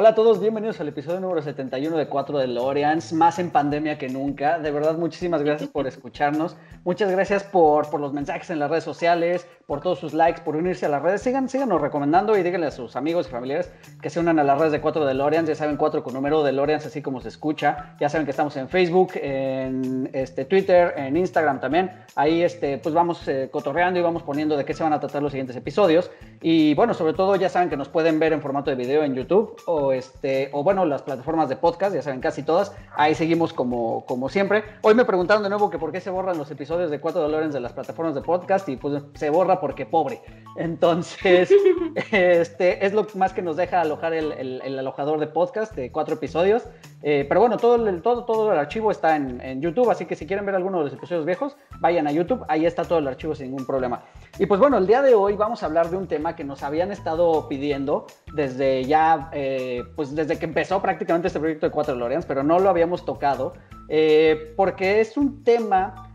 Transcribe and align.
Hola 0.00 0.08
a 0.08 0.14
todos, 0.14 0.40
bienvenidos 0.40 0.80
al 0.80 0.88
episodio 0.88 1.20
número 1.20 1.42
71 1.42 1.94
de 1.94 2.08
4 2.08 2.38
de 2.38 2.46
Loreans, 2.46 3.12
más 3.12 3.38
en 3.38 3.50
pandemia 3.50 3.98
que 3.98 4.08
nunca. 4.08 4.58
De 4.58 4.70
verdad, 4.70 4.96
muchísimas 4.96 5.42
gracias 5.42 5.68
por 5.68 5.86
escucharnos. 5.86 6.56
Muchas 6.84 7.10
gracias 7.10 7.44
por, 7.44 7.90
por 7.90 8.00
los 8.00 8.14
mensajes 8.14 8.48
en 8.48 8.60
las 8.60 8.70
redes 8.70 8.84
sociales, 8.84 9.46
por 9.66 9.82
todos 9.82 9.98
sus 9.98 10.14
likes, 10.14 10.40
por 10.40 10.56
unirse 10.56 10.86
a 10.86 10.88
las 10.88 11.02
redes. 11.02 11.20
Sigan, 11.20 11.50
síganos 11.50 11.82
recomendando 11.82 12.34
y 12.38 12.42
díganle 12.42 12.68
a 12.68 12.70
sus 12.70 12.96
amigos 12.96 13.28
y 13.28 13.30
familiares 13.30 13.70
que 14.00 14.08
se 14.08 14.18
unan 14.18 14.38
a 14.38 14.42
las 14.42 14.58
redes 14.58 14.72
de 14.72 14.80
4 14.80 15.04
de 15.04 15.12
Loreans. 15.12 15.46
Ya 15.46 15.54
saben, 15.54 15.76
4 15.76 16.02
con 16.02 16.14
número 16.14 16.42
de 16.42 16.52
Loreans, 16.52 16.86
así 16.86 17.02
como 17.02 17.20
se 17.20 17.28
escucha. 17.28 17.94
Ya 18.00 18.08
saben 18.08 18.24
que 18.24 18.30
estamos 18.30 18.56
en 18.56 18.70
Facebook, 18.70 19.10
en 19.16 20.08
este, 20.14 20.46
Twitter, 20.46 20.94
en 20.96 21.14
Instagram 21.18 21.60
también. 21.60 21.90
Ahí 22.14 22.42
este, 22.42 22.78
pues 22.78 22.94
vamos 22.94 23.28
eh, 23.28 23.50
cotorreando 23.52 24.00
y 24.00 24.02
vamos 24.02 24.22
poniendo 24.22 24.56
de 24.56 24.64
qué 24.64 24.72
se 24.72 24.82
van 24.82 24.94
a 24.94 24.98
tratar 24.98 25.22
los 25.22 25.32
siguientes 25.32 25.56
episodios. 25.56 26.10
Y 26.40 26.72
bueno, 26.72 26.94
sobre 26.94 27.12
todo 27.12 27.36
ya 27.36 27.50
saben 27.50 27.68
que 27.68 27.76
nos 27.76 27.90
pueden 27.90 28.18
ver 28.18 28.32
en 28.32 28.40
formato 28.40 28.70
de 28.70 28.76
video 28.76 29.04
en 29.04 29.14
YouTube 29.14 29.60
o 29.66 29.89
este, 29.92 30.50
o 30.52 30.62
bueno, 30.62 30.84
las 30.84 31.02
plataformas 31.02 31.48
de 31.48 31.56
podcast, 31.56 31.94
ya 31.94 32.02
saben, 32.02 32.20
casi 32.20 32.42
todas. 32.42 32.74
Ahí 32.94 33.14
seguimos 33.14 33.52
como, 33.52 34.04
como 34.06 34.28
siempre. 34.28 34.64
Hoy 34.82 34.94
me 34.94 35.04
preguntaron 35.04 35.42
de 35.42 35.48
nuevo 35.48 35.70
que 35.70 35.78
por 35.78 35.92
qué 35.92 36.00
se 36.00 36.10
borran 36.10 36.38
los 36.38 36.50
episodios 36.50 36.90
de 36.90 37.00
4 37.00 37.20
dólares 37.20 37.52
de 37.52 37.60
las 37.60 37.72
plataformas 37.72 38.14
de 38.14 38.22
podcast 38.22 38.68
y 38.68 38.76
pues 38.76 39.02
se 39.14 39.30
borra 39.30 39.60
porque 39.60 39.86
pobre. 39.86 40.22
Entonces, 40.56 41.50
este 42.12 42.84
es 42.84 42.92
lo 42.92 43.06
más 43.14 43.32
que 43.32 43.42
nos 43.42 43.56
deja 43.56 43.80
alojar 43.80 44.12
el, 44.12 44.32
el, 44.32 44.78
alojador 44.78 45.20
de 45.20 45.26
podcast 45.26 45.74
de 45.74 45.90
cuatro 45.92 46.14
episodios. 46.14 46.64
Eh, 47.02 47.24
pero 47.28 47.40
bueno, 47.40 47.56
todo 47.56 47.76
el, 47.76 48.02
todo, 48.02 48.24
todo 48.24 48.52
el 48.52 48.58
archivo 48.58 48.90
está 48.90 49.16
en, 49.16 49.40
en, 49.40 49.62
YouTube, 49.62 49.90
así 49.90 50.04
que 50.04 50.16
si 50.16 50.26
quieren 50.26 50.44
ver 50.44 50.54
alguno 50.54 50.78
de 50.78 50.84
los 50.84 50.92
episodios 50.92 51.24
viejos, 51.24 51.56
vayan 51.78 52.06
a 52.06 52.12
YouTube, 52.12 52.44
ahí 52.48 52.66
está 52.66 52.84
todo 52.84 52.98
el 52.98 53.08
archivo 53.08 53.34
sin 53.34 53.46
ningún 53.46 53.66
problema. 53.66 54.02
Y 54.38 54.46
pues 54.46 54.60
bueno, 54.60 54.78
el 54.78 54.86
día 54.86 55.02
de 55.02 55.14
hoy 55.14 55.34
vamos 55.34 55.62
a 55.62 55.66
hablar 55.66 55.90
de 55.90 55.96
un 55.96 56.06
tema 56.06 56.36
que 56.36 56.44
nos 56.44 56.62
habían 56.62 56.92
estado 56.92 57.48
pidiendo 57.48 58.06
desde 58.34 58.84
ya, 58.84 59.30
eh, 59.32 59.79
pues 59.96 60.14
desde 60.14 60.38
que 60.38 60.44
empezó 60.44 60.80
prácticamente 60.80 61.28
este 61.28 61.40
proyecto 61.40 61.66
de 61.66 61.72
Cuatro 61.72 61.94
Loreans, 61.94 62.26
pero 62.26 62.42
no 62.42 62.58
lo 62.58 62.68
habíamos 62.68 63.04
tocado, 63.04 63.52
eh, 63.88 64.52
porque 64.56 65.00
es 65.00 65.16
un 65.16 65.42
tema 65.44 66.10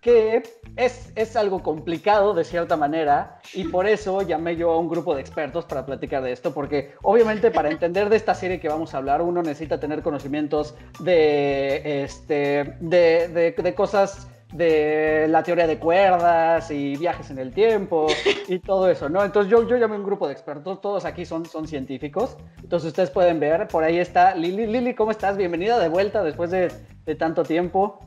que 0.00 0.42
es, 0.76 1.12
es, 1.16 1.34
algo 1.34 1.64
complicado 1.64 2.32
de 2.32 2.44
cierta 2.44 2.76
manera 2.76 3.40
y 3.54 3.64
por 3.64 3.88
eso 3.88 4.22
llamé 4.22 4.54
yo 4.54 4.70
a 4.70 4.78
un 4.78 4.88
grupo 4.88 5.16
de 5.16 5.20
expertos 5.20 5.64
para 5.64 5.84
platicar 5.84 6.22
de 6.22 6.30
esto, 6.30 6.54
porque 6.54 6.92
obviamente 7.02 7.50
para 7.50 7.70
entender 7.70 8.08
de 8.08 8.16
esta 8.16 8.34
serie 8.34 8.60
que 8.60 8.68
vamos 8.68 8.94
a 8.94 8.98
hablar 8.98 9.20
uno 9.20 9.42
necesita 9.42 9.80
tener 9.80 10.02
conocimientos 10.02 10.76
de, 11.00 12.04
este, 12.04 12.76
de, 12.78 13.52
de 13.56 13.74
cosas 13.74 14.28
de 14.52 15.26
la 15.28 15.42
teoría 15.42 15.66
de 15.66 15.78
cuerdas 15.78 16.70
y 16.70 16.96
viajes 16.96 17.30
en 17.30 17.38
el 17.38 17.52
tiempo 17.52 18.06
y 18.48 18.58
todo 18.58 18.88
eso, 18.88 19.08
¿no? 19.08 19.24
Entonces 19.24 19.50
yo, 19.50 19.66
yo 19.68 19.76
llamé 19.76 19.96
a 19.96 19.98
un 19.98 20.04
grupo 20.04 20.26
de 20.26 20.32
expertos, 20.32 20.80
todos 20.80 21.04
aquí 21.04 21.24
son, 21.24 21.46
son 21.46 21.66
científicos, 21.66 22.36
entonces 22.62 22.88
ustedes 22.88 23.10
pueden 23.10 23.40
ver, 23.40 23.68
por 23.68 23.84
ahí 23.84 23.98
está 23.98 24.34
Lili. 24.34 24.66
Lili, 24.66 24.94
¿cómo 24.94 25.10
estás? 25.10 25.36
Bienvenida 25.36 25.78
de 25.78 25.88
vuelta 25.88 26.22
después 26.22 26.50
de, 26.50 26.72
de 27.04 27.14
tanto 27.14 27.42
tiempo. 27.42 27.98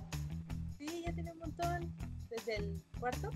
Sí, 0.77 1.03
ya 1.05 1.13
tiene 1.13 1.31
un 1.33 1.39
montón, 1.39 1.93
desde 2.29 2.55
el 2.55 2.81
cuarto. 2.99 3.29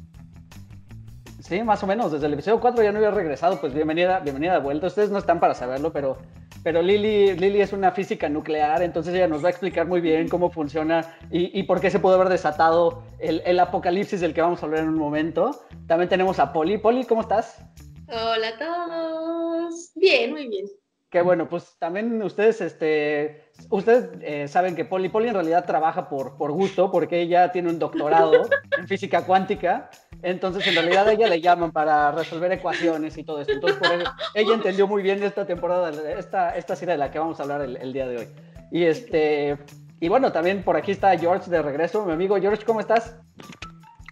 Sí, 1.43 1.61
más 1.61 1.83
o 1.83 1.87
menos, 1.87 2.09
desde 2.09 2.27
el 2.27 2.33
episodio 2.35 2.61
4 2.61 2.81
ya 2.81 2.93
no 2.93 2.99
había 2.99 3.11
regresado, 3.11 3.59
pues 3.59 3.73
bienvenida, 3.73 4.21
bienvenida 4.21 4.53
de 4.53 4.59
vuelta. 4.59 4.87
Ustedes 4.87 5.09
no 5.09 5.17
están 5.17 5.41
para 5.41 5.53
saberlo, 5.53 5.91
pero 5.91 6.17
pero 6.63 6.81
Lili, 6.81 7.33
Lili 7.35 7.59
es 7.59 7.73
una 7.73 7.91
física 7.91 8.29
nuclear, 8.29 8.81
entonces 8.81 9.13
ella 9.13 9.27
nos 9.27 9.43
va 9.43 9.47
a 9.47 9.51
explicar 9.51 9.85
muy 9.85 9.99
bien 9.99 10.29
cómo 10.29 10.49
funciona 10.49 11.17
y, 11.29 11.59
y 11.59 11.63
por 11.63 11.81
qué 11.81 11.89
se 11.89 11.99
puede 11.99 12.15
haber 12.15 12.29
desatado 12.29 13.03
el, 13.19 13.41
el, 13.45 13.59
apocalipsis 13.59 14.21
del 14.21 14.33
que 14.33 14.41
vamos 14.41 14.63
a 14.63 14.67
hablar 14.67 14.83
en 14.83 14.89
un 14.89 14.97
momento. 14.97 15.65
También 15.85 16.07
tenemos 16.07 16.39
a 16.39 16.53
Poli. 16.53 16.77
Poli, 16.77 17.03
¿cómo 17.03 17.19
estás? 17.19 17.59
Hola 18.07 18.47
a 18.47 18.57
todos. 18.57 19.91
Bien, 19.95 20.31
muy 20.31 20.47
bien. 20.47 20.67
Qué 21.09 21.21
bueno, 21.21 21.47
pues 21.47 21.75
también 21.77 22.23
ustedes, 22.23 22.59
este, 22.61 23.51
ustedes 23.69 24.09
eh, 24.21 24.47
saben 24.47 24.75
que 24.75 24.83
Poli, 24.83 25.09
Poli 25.09 25.27
en 25.27 25.35
realidad 25.35 25.63
trabaja 25.63 26.09
por, 26.09 26.37
por 26.37 26.51
gusto, 26.51 26.89
porque 26.89 27.21
ella 27.21 27.51
tiene 27.51 27.69
un 27.69 27.77
doctorado 27.77 28.47
en 28.75 28.87
física 28.87 29.23
cuántica, 29.23 29.91
entonces 30.23 30.65
en 30.67 30.75
realidad 30.75 31.07
a 31.07 31.11
ella 31.11 31.27
le 31.27 31.41
llaman 31.41 31.71
para 31.71 32.11
resolver 32.11 32.51
ecuaciones 32.51 33.17
y 33.17 33.23
todo 33.23 33.41
eso. 33.41 33.51
Entonces 33.51 33.77
por 33.77 33.91
eso, 33.91 34.11
ella 34.33 34.53
entendió 34.55 34.87
muy 34.87 35.03
bien 35.03 35.21
esta 35.21 35.45
temporada, 35.45 35.91
esta, 36.17 36.55
esta 36.55 36.75
serie 36.75 36.93
de 36.93 36.97
la 36.97 37.11
que 37.11 37.19
vamos 37.19 37.39
a 37.39 37.43
hablar 37.43 37.61
el, 37.61 37.77
el 37.77 37.93
día 37.93 38.07
de 38.07 38.17
hoy. 38.17 38.27
Y 38.71 38.85
este, 38.85 39.57
y 39.99 40.09
bueno, 40.09 40.31
también 40.31 40.63
por 40.63 40.75
aquí 40.75 40.91
está 40.91 41.17
George 41.17 41.49
de 41.51 41.61
regreso, 41.61 42.05
mi 42.05 42.13
amigo 42.13 42.37
George, 42.39 42.65
¿cómo 42.65 42.79
estás? 42.79 43.15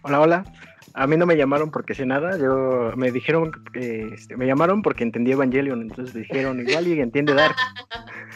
Hola, 0.04 0.20
hola. 0.20 0.44
A 0.94 1.06
mí 1.06 1.16
no 1.16 1.26
me 1.26 1.36
llamaron 1.36 1.70
porque 1.70 1.94
sé 1.94 2.04
nada, 2.04 2.36
yo 2.36 2.92
me 2.96 3.10
dijeron, 3.10 3.52
eh, 3.74 4.10
este, 4.12 4.36
me 4.36 4.46
llamaron 4.46 4.82
porque 4.82 5.04
entendí 5.04 5.32
Evangelion, 5.32 5.82
entonces 5.82 6.14
me 6.14 6.20
dijeron 6.20 6.60
igual 6.60 6.86
y 6.86 7.00
entiende 7.00 7.34
Dark. 7.34 7.56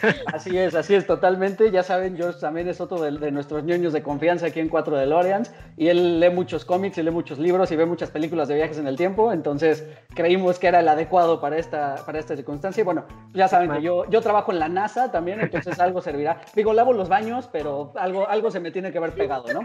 Así 0.31 0.55
es, 0.55 0.75
así 0.75 0.93
es, 0.93 1.07
totalmente. 1.07 1.71
Ya 1.71 1.81
saben, 1.81 2.15
George 2.15 2.39
también 2.39 2.67
es 2.67 2.79
otro 2.79 3.01
de, 3.01 3.17
de 3.17 3.31
nuestros 3.31 3.63
ñoños 3.63 3.93
de 3.93 4.03
confianza 4.03 4.45
aquí 4.45 4.59
en 4.59 4.69
4 4.69 4.95
de 4.95 5.07
Loreans 5.07 5.51
y 5.75 5.87
él 5.87 6.19
lee 6.19 6.29
muchos 6.29 6.65
cómics 6.65 6.99
y 6.99 7.03
lee 7.03 7.09
muchos 7.09 7.39
libros 7.39 7.71
y 7.71 7.75
ve 7.75 7.87
muchas 7.87 8.11
películas 8.11 8.47
de 8.47 8.55
viajes 8.55 8.77
en 8.77 8.85
el 8.85 8.95
tiempo, 8.95 9.33
entonces 9.33 9.87
creímos 10.13 10.59
que 10.59 10.67
era 10.67 10.81
el 10.81 10.87
adecuado 10.87 11.41
para 11.41 11.57
esta, 11.57 11.95
para 12.05 12.19
esta 12.19 12.35
circunstancia. 12.35 12.81
Y 12.81 12.83
bueno, 12.85 13.05
ya 13.33 13.47
saben 13.47 13.71
que 13.71 13.81
yo, 13.81 14.07
yo 14.09 14.21
trabajo 14.21 14.51
en 14.51 14.59
la 14.59 14.69
NASA 14.69 15.11
también, 15.11 15.41
entonces 15.41 15.79
algo 15.79 16.01
servirá. 16.01 16.41
Digo, 16.55 16.73
lavo 16.73 16.93
los 16.93 17.09
baños, 17.09 17.49
pero 17.51 17.91
algo, 17.95 18.27
algo 18.27 18.51
se 18.51 18.59
me 18.59 18.71
tiene 18.71 18.91
que 18.91 18.99
haber 18.99 19.13
pegado, 19.13 19.51
¿no? 19.53 19.61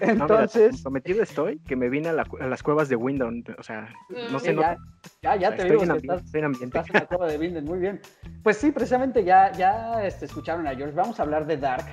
Entonces. 0.00 0.72
No, 0.72 0.82
prometido 0.82 1.22
estoy 1.22 1.58
que 1.60 1.76
me 1.76 1.88
vine 1.88 2.03
a, 2.10 2.12
la, 2.12 2.26
a, 2.40 2.46
las 2.46 2.62
cuevas 2.62 2.88
de 2.88 2.96
Windon. 2.96 3.44
O 3.58 3.62
sea, 3.62 3.88
no 4.30 4.38
sé. 4.38 4.50
Sí, 4.52 4.56
ya, 4.60 4.76
ya, 5.22 5.36
ya, 5.36 5.48
te 5.50 5.62
estoy 5.62 5.70
digo 5.70 5.82
en, 5.82 5.88
que 5.88 5.92
ambiente, 5.92 6.14
estás, 6.14 6.26
estoy 6.26 6.38
en 6.38 6.44
ambiente. 6.46 6.78
estás 6.78 6.94
en 6.94 7.00
la 7.00 7.06
cueva 7.06 7.26
de 7.26 7.38
Windon. 7.38 7.64
Muy 7.64 7.78
bien. 7.78 8.00
Pues 8.42 8.56
sí, 8.56 8.70
precisamente 8.70 9.24
ya, 9.24 9.52
ya 9.52 10.04
este, 10.04 10.26
escucharon 10.26 10.66
a 10.66 10.74
George. 10.74 10.94
Vamos 10.94 11.18
a 11.18 11.22
hablar 11.22 11.46
de 11.46 11.56
Dark, 11.56 11.86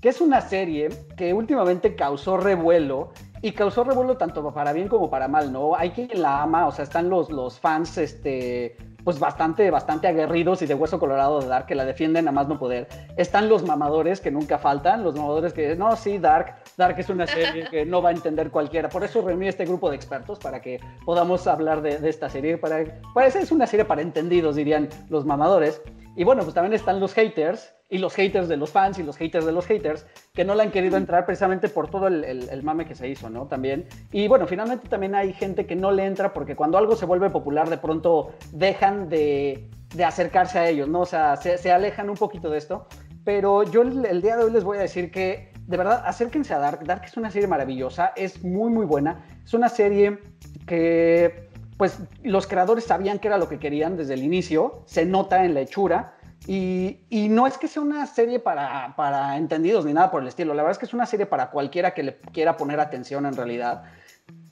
que 0.00 0.08
es 0.08 0.20
una 0.20 0.40
serie 0.40 0.88
que 1.16 1.32
últimamente 1.34 1.94
causó 1.94 2.36
revuelo. 2.36 3.12
Y 3.42 3.52
causó 3.52 3.84
revuelo 3.84 4.16
tanto 4.16 4.52
para 4.52 4.72
bien 4.72 4.88
como 4.88 5.10
para 5.10 5.28
mal, 5.28 5.52
¿no? 5.52 5.76
Hay 5.76 5.90
quien 5.90 6.08
la 6.14 6.42
ama, 6.42 6.66
o 6.66 6.72
sea, 6.72 6.84
están 6.84 7.10
los, 7.10 7.30
los 7.30 7.60
fans, 7.60 7.98
este, 7.98 8.76
pues 9.06 9.20
bastante, 9.20 9.70
bastante 9.70 10.08
aguerridos 10.08 10.62
y 10.62 10.66
de 10.66 10.74
hueso 10.74 10.98
colorado 10.98 11.40
de 11.40 11.46
Dark 11.46 11.66
que 11.66 11.76
la 11.76 11.84
defienden 11.84 12.26
a 12.26 12.32
más 12.32 12.48
no 12.48 12.58
poder. 12.58 12.88
Están 13.16 13.48
los 13.48 13.62
mamadores 13.62 14.20
que 14.20 14.32
nunca 14.32 14.58
faltan, 14.58 15.04
los 15.04 15.14
mamadores 15.14 15.52
que, 15.52 15.76
no, 15.76 15.94
sí, 15.94 16.18
Dark, 16.18 16.56
Dark 16.76 16.98
es 16.98 17.08
una 17.08 17.24
serie 17.24 17.68
que 17.70 17.86
no 17.86 18.02
va 18.02 18.08
a 18.08 18.12
entender 18.12 18.50
cualquiera. 18.50 18.88
Por 18.88 19.04
eso 19.04 19.22
reuní 19.22 19.46
este 19.46 19.64
grupo 19.64 19.90
de 19.90 19.94
expertos 19.94 20.40
para 20.40 20.60
que 20.60 20.80
podamos 21.04 21.46
hablar 21.46 21.82
de, 21.82 22.00
esta 22.08 22.28
serie. 22.28 22.58
Para, 22.58 23.00
para 23.14 23.28
es 23.28 23.52
una 23.52 23.68
serie 23.68 23.84
para 23.84 24.02
entendidos, 24.02 24.56
dirían 24.56 24.88
los 25.08 25.24
mamadores. 25.24 25.80
Y 26.16 26.24
bueno, 26.24 26.42
pues 26.42 26.54
también 26.54 26.74
están 26.74 26.98
los 26.98 27.14
haters 27.14 27.75
y 27.88 27.98
los 27.98 28.14
haters 28.14 28.48
de 28.48 28.56
los 28.56 28.70
fans 28.70 28.98
y 28.98 29.02
los 29.02 29.16
haters 29.16 29.46
de 29.46 29.52
los 29.52 29.66
haters 29.66 30.06
que 30.34 30.44
no 30.44 30.54
le 30.54 30.62
han 30.64 30.70
querido 30.70 30.96
entrar 30.96 31.24
precisamente 31.24 31.68
por 31.68 31.88
todo 31.88 32.08
el, 32.08 32.24
el, 32.24 32.48
el, 32.48 32.62
mame 32.62 32.84
que 32.84 32.94
se 32.94 33.08
hizo, 33.08 33.30
¿no? 33.30 33.46
También. 33.46 33.86
Y 34.12 34.26
bueno, 34.28 34.46
finalmente 34.46 34.88
también 34.88 35.14
hay 35.14 35.32
gente 35.32 35.66
que 35.66 35.76
no 35.76 35.92
le 35.92 36.04
entra 36.04 36.32
porque 36.32 36.56
cuando 36.56 36.78
algo 36.78 36.96
se 36.96 37.06
vuelve 37.06 37.30
popular 37.30 37.70
de 37.70 37.78
pronto 37.78 38.32
dejan 38.52 39.08
de, 39.08 39.70
de 39.94 40.04
acercarse 40.04 40.58
a 40.58 40.68
ellos, 40.68 40.88
¿no? 40.88 41.00
O 41.00 41.06
sea, 41.06 41.36
se, 41.36 41.58
se, 41.58 41.70
alejan 41.70 42.10
un 42.10 42.16
poquito 42.16 42.50
de 42.50 42.58
esto. 42.58 42.86
Pero 43.24 43.62
yo 43.64 43.82
el, 43.82 44.04
el 44.04 44.22
día 44.22 44.36
de 44.36 44.44
hoy 44.44 44.52
les 44.52 44.64
voy 44.64 44.78
a 44.78 44.82
decir 44.82 45.10
que 45.10 45.52
de 45.66 45.76
verdad 45.76 46.02
acérquense 46.04 46.54
a 46.54 46.58
Dark. 46.58 46.84
Dark 46.84 47.02
es 47.04 47.16
una 47.16 47.30
serie 47.30 47.48
maravillosa, 47.48 48.12
es 48.16 48.42
muy 48.42 48.70
muy 48.70 48.84
buena. 48.86 49.24
Es 49.44 49.54
una 49.54 49.68
serie 49.68 50.18
que 50.66 51.46
pues 51.76 51.98
los 52.22 52.46
creadores 52.46 52.84
sabían 52.84 53.18
que 53.18 53.28
era 53.28 53.38
lo 53.38 53.48
que 53.48 53.58
querían 53.58 53.96
desde 53.96 54.14
el 54.14 54.22
inicio, 54.22 54.82
se 54.86 55.04
nota 55.04 55.44
en 55.44 55.54
la 55.54 55.60
hechura, 55.60 56.15
y, 56.46 57.00
y, 57.10 57.28
no 57.28 57.46
es 57.46 57.58
que 57.58 57.68
sea 57.68 57.82
una 57.82 58.06
serie 58.06 58.38
para, 58.38 58.94
para, 58.96 59.36
entendidos 59.36 59.84
ni 59.84 59.92
nada 59.92 60.10
por 60.10 60.22
el 60.22 60.28
estilo, 60.28 60.54
la 60.54 60.62
verdad 60.62 60.72
es 60.72 60.78
que 60.78 60.86
es 60.86 60.94
una 60.94 61.06
serie 61.06 61.26
para 61.26 61.50
cualquiera 61.50 61.92
que 61.92 62.02
le 62.02 62.16
quiera 62.32 62.56
poner 62.56 62.80
atención 62.80 63.26
en 63.26 63.34
realidad. 63.34 63.82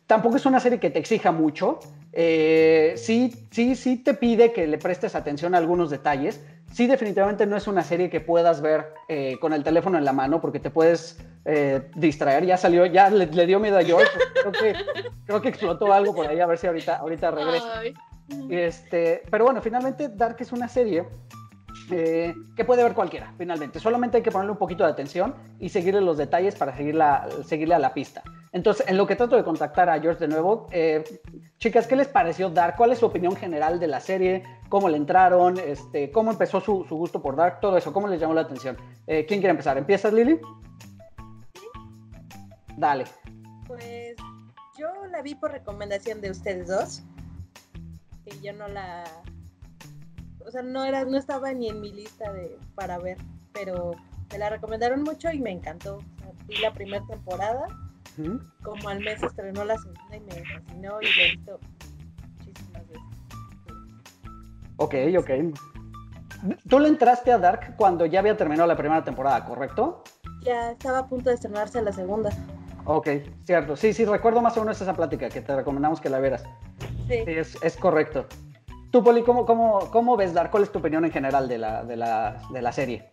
Tampoco 0.06 0.37
es 0.37 0.46
una 0.46 0.61
serie 0.61 0.81
que 0.81 0.91
te 0.91 0.99
exija 0.99 1.32
mucho, 1.32 1.81
eh, 2.12 2.94
sí, 2.96 3.46
sí, 3.50 3.75
sí 3.75 3.96
te 3.96 4.14
pide 4.14 4.52
que 4.52 4.67
le 4.67 4.79
prestes 4.79 5.14
atención 5.14 5.55
a 5.55 5.58
algunos 5.58 5.91
detalles, 5.91 6.41
sí 6.73 6.87
definitivamente 6.87 7.46
no 7.46 7.56
es 7.56 7.67
una 7.67 7.82
serie 7.82 8.11
que 8.11 8.20
puedas 8.20 8.61
ver 8.61 8.93
eh, 9.08 9.37
con 9.40 9.52
el 9.52 9.62
teléfono 9.62 9.97
en 9.97 10.05
la 10.05 10.12
mano 10.12 10.40
porque 10.40 10.61
te 10.61 10.70
puedes 10.70 11.19
eh, 11.44 11.90
distraer. 11.94 12.44
Ya 12.44 12.56
salió, 12.56 12.87
ya 12.87 13.11
le, 13.11 13.26
le, 13.26 13.47
dio 13.47 13.61
miedo 13.61 13.79
a 13.79 13.82
George. 13.82 14.11
Creo 14.35 14.52
que, 14.52 14.75
creo 15.26 15.43
que 15.43 15.49
explotó 15.49 15.93
algo 15.93 16.14
por 16.14 16.26
ahí, 16.26 16.40
a 16.40 16.47
ver 16.47 16.58
si 16.58 16.67
ahorita, 16.67 16.97
ahorita 16.97 17.31
regresa. 17.31 17.82
Este, 18.50 19.23
pero 19.31 19.44
bueno, 19.44 19.61
finalmente 19.61 20.08
Dark 20.08 20.37
es 20.40 20.52
una 20.52 20.69
serie 20.69 21.05
eh, 21.91 22.35
que 22.57 22.65
puede 22.65 22.83
ver 22.83 22.95
cualquiera, 22.95 23.35
finalmente. 23.37 23.79
Solamente 23.79 24.19
hay 24.19 24.23
que 24.23 24.31
ponerle 24.31 24.53
un 24.53 24.59
poquito 24.59 24.85
de 24.85 24.91
atención 24.91 25.35
y 25.59 25.69
seguirle 25.69 26.01
los 26.01 26.17
detalles 26.17 26.55
para 26.55 26.77
seguirle 26.77 27.75
a 27.75 27.79
la 27.79 27.93
pista. 27.93 28.23
Entonces, 28.55 28.87
en 28.89 28.97
lo 28.97 29.07
que 29.07 29.17
trato 29.17 29.35
de 29.35 29.43
contactar 29.43 29.91
a 29.91 30.01
George 30.01 30.21
de 30.21 30.29
nuevo, 30.29 30.69
eh, 30.71 31.03
chicas, 31.59 31.89
¿qué 31.89 31.97
les 31.97 32.07
pareció 32.07 32.51
Dark? 32.51 32.77
¿Cuál 32.77 32.93
es 32.93 33.01
su 33.01 33.07
opinión 33.07 33.35
general 33.35 33.81
de 33.81 33.89
la 33.89 33.99
serie? 33.99 34.45
¿Cómo 34.69 34.89
le 34.89 34.97
entraron? 34.97 35.59
Este, 35.59 36.13
¿Cómo 36.13 36.31
empezó 36.31 36.61
su, 36.61 36.85
gusto 36.89 37.21
por 37.21 37.35
Dark? 37.35 37.59
Todo 37.59 37.77
eso, 37.77 37.93
¿cómo 37.93 38.07
les 38.07 38.21
llamó 38.21 38.33
la 38.33 38.43
atención? 38.43 38.77
Eh, 39.09 39.27
¿Quién 39.27 39.41
quiere 39.41 39.51
empezar? 39.51 39.77
¿Empiezas, 39.77 40.13
Lily? 40.13 40.39
Dale. 42.77 43.07
Pues 43.67 44.15
yo 44.79 44.89
la 45.11 45.21
vi 45.21 45.35
por 45.35 45.51
recomendación 45.51 46.21
de 46.21 46.31
ustedes 46.31 46.69
dos. 46.69 47.03
Y 48.25 48.41
yo 48.41 48.53
no 48.53 48.69
la. 48.69 49.03
O 50.46 50.50
sea, 50.50 50.62
no 50.62 50.85
era, 50.85 51.05
no 51.05 51.17
estaba 51.17 51.52
ni 51.52 51.69
en 51.69 51.81
mi 51.81 51.93
lista 51.93 52.32
de 52.32 52.58
para 52.75 52.99
ver. 52.99 53.19
Pero 53.52 53.93
me 54.32 54.38
la 54.38 54.50
recomendaron 54.50 55.02
mucho 55.02 55.31
y 55.31 55.38
me 55.41 55.50
encantó. 55.50 55.96
O 55.96 56.00
sea, 56.00 56.32
vi 56.46 56.56
la 56.58 56.73
primera 56.73 57.05
temporada. 57.06 57.67
Como 58.62 58.88
al 58.88 59.00
mes 59.00 59.23
estrenó 59.23 59.64
la 59.64 59.76
segunda 59.76 60.17
y 60.17 60.20
me 60.20 60.44
fascinó 60.44 61.00
y 61.02 61.06
la 61.06 61.23
he 61.23 61.31
visto 61.32 61.58
muchísimas 62.38 62.88
veces. 62.88 63.02
Ok, 64.76 64.94
ok. 65.19 65.31
Tú 66.69 66.79
le 66.79 66.88
entraste 66.88 67.32
a 67.32 67.38
Dark 67.38 67.75
cuando 67.76 68.06
ya 68.06 68.20
había 68.20 68.37
terminado 68.37 68.69
la 68.69 68.76
primera 68.76 69.02
temporada, 69.02 69.44
¿correcto? 69.44 70.05
Ya 70.43 70.73
estaba 70.73 70.99
a 70.99 71.08
punto 71.08 71.31
de 71.31 71.37
estrenarse 71.37 71.81
la 71.82 71.93
segunda. 71.93 72.31
Ok, 72.85 73.08
cierto. 73.44 73.76
Sí, 73.76 73.93
sí, 73.93 74.05
recuerdo 74.05 74.43
más 74.43 74.56
o 74.58 74.61
menos 74.61 74.81
esa 74.81 74.93
plática 74.93 75.29
que 75.31 75.40
te 75.40 75.56
recomendamos 75.56 76.00
que 76.00 76.11
la 76.11 76.20
vieras. 76.20 76.44
Sí. 77.08 77.23
Sí, 77.25 77.32
es, 77.32 77.58
es 77.62 77.76
correcto. 77.76 78.26
Tú, 78.94 79.02
Poli, 79.02 79.23
¿cómo, 79.23 79.44
cómo, 79.44 79.91
cómo 79.91 80.17
ves 80.17 80.32
Dark? 80.32 80.52
¿Cuál 80.52 80.62
es 80.62 80.70
tu 80.70 80.79
opinión 80.79 81.05
en 81.05 81.11
general 81.11 81.49
de 81.49 81.58
la, 81.58 81.82
de 81.82 81.96
la, 81.96 82.41
de 82.52 82.62
la 82.62 82.70
serie? 82.70 83.11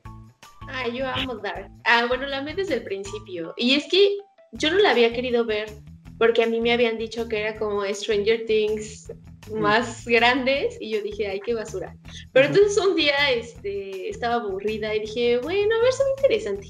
Ah, 0.67 0.87
yo 0.87 1.07
amo 1.07 1.37
Dark. 1.37 1.71
Ah, 1.85 2.05
bueno, 2.07 2.27
la 2.27 2.37
amé 2.37 2.53
desde 2.53 2.75
el 2.75 2.83
principio. 2.83 3.55
Y 3.57 3.73
es 3.73 3.87
que 3.89 4.17
yo 4.51 4.69
no 4.69 4.77
la 4.77 4.91
había 4.91 5.11
querido 5.11 5.43
ver 5.43 5.71
porque 6.19 6.43
a 6.43 6.45
mí 6.45 6.61
me 6.61 6.71
habían 6.71 6.99
dicho 6.99 7.27
que 7.27 7.39
era 7.39 7.57
como 7.57 7.83
Stranger 7.83 8.45
Things 8.45 9.11
más 9.55 10.05
grandes 10.05 10.77
y 10.79 10.91
yo 10.91 11.01
dije, 11.01 11.25
ay, 11.25 11.39
qué 11.43 11.55
basura. 11.55 11.95
Pero 12.31 12.45
entonces 12.45 12.77
un 12.77 12.95
día 12.95 13.31
este, 13.31 14.07
estaba 14.07 14.35
aburrida 14.35 14.93
y 14.93 14.99
dije, 14.99 15.39
bueno, 15.39 15.73
a 15.77 15.81
ver, 15.81 15.93
ve 15.97 16.21
interesante. 16.21 16.67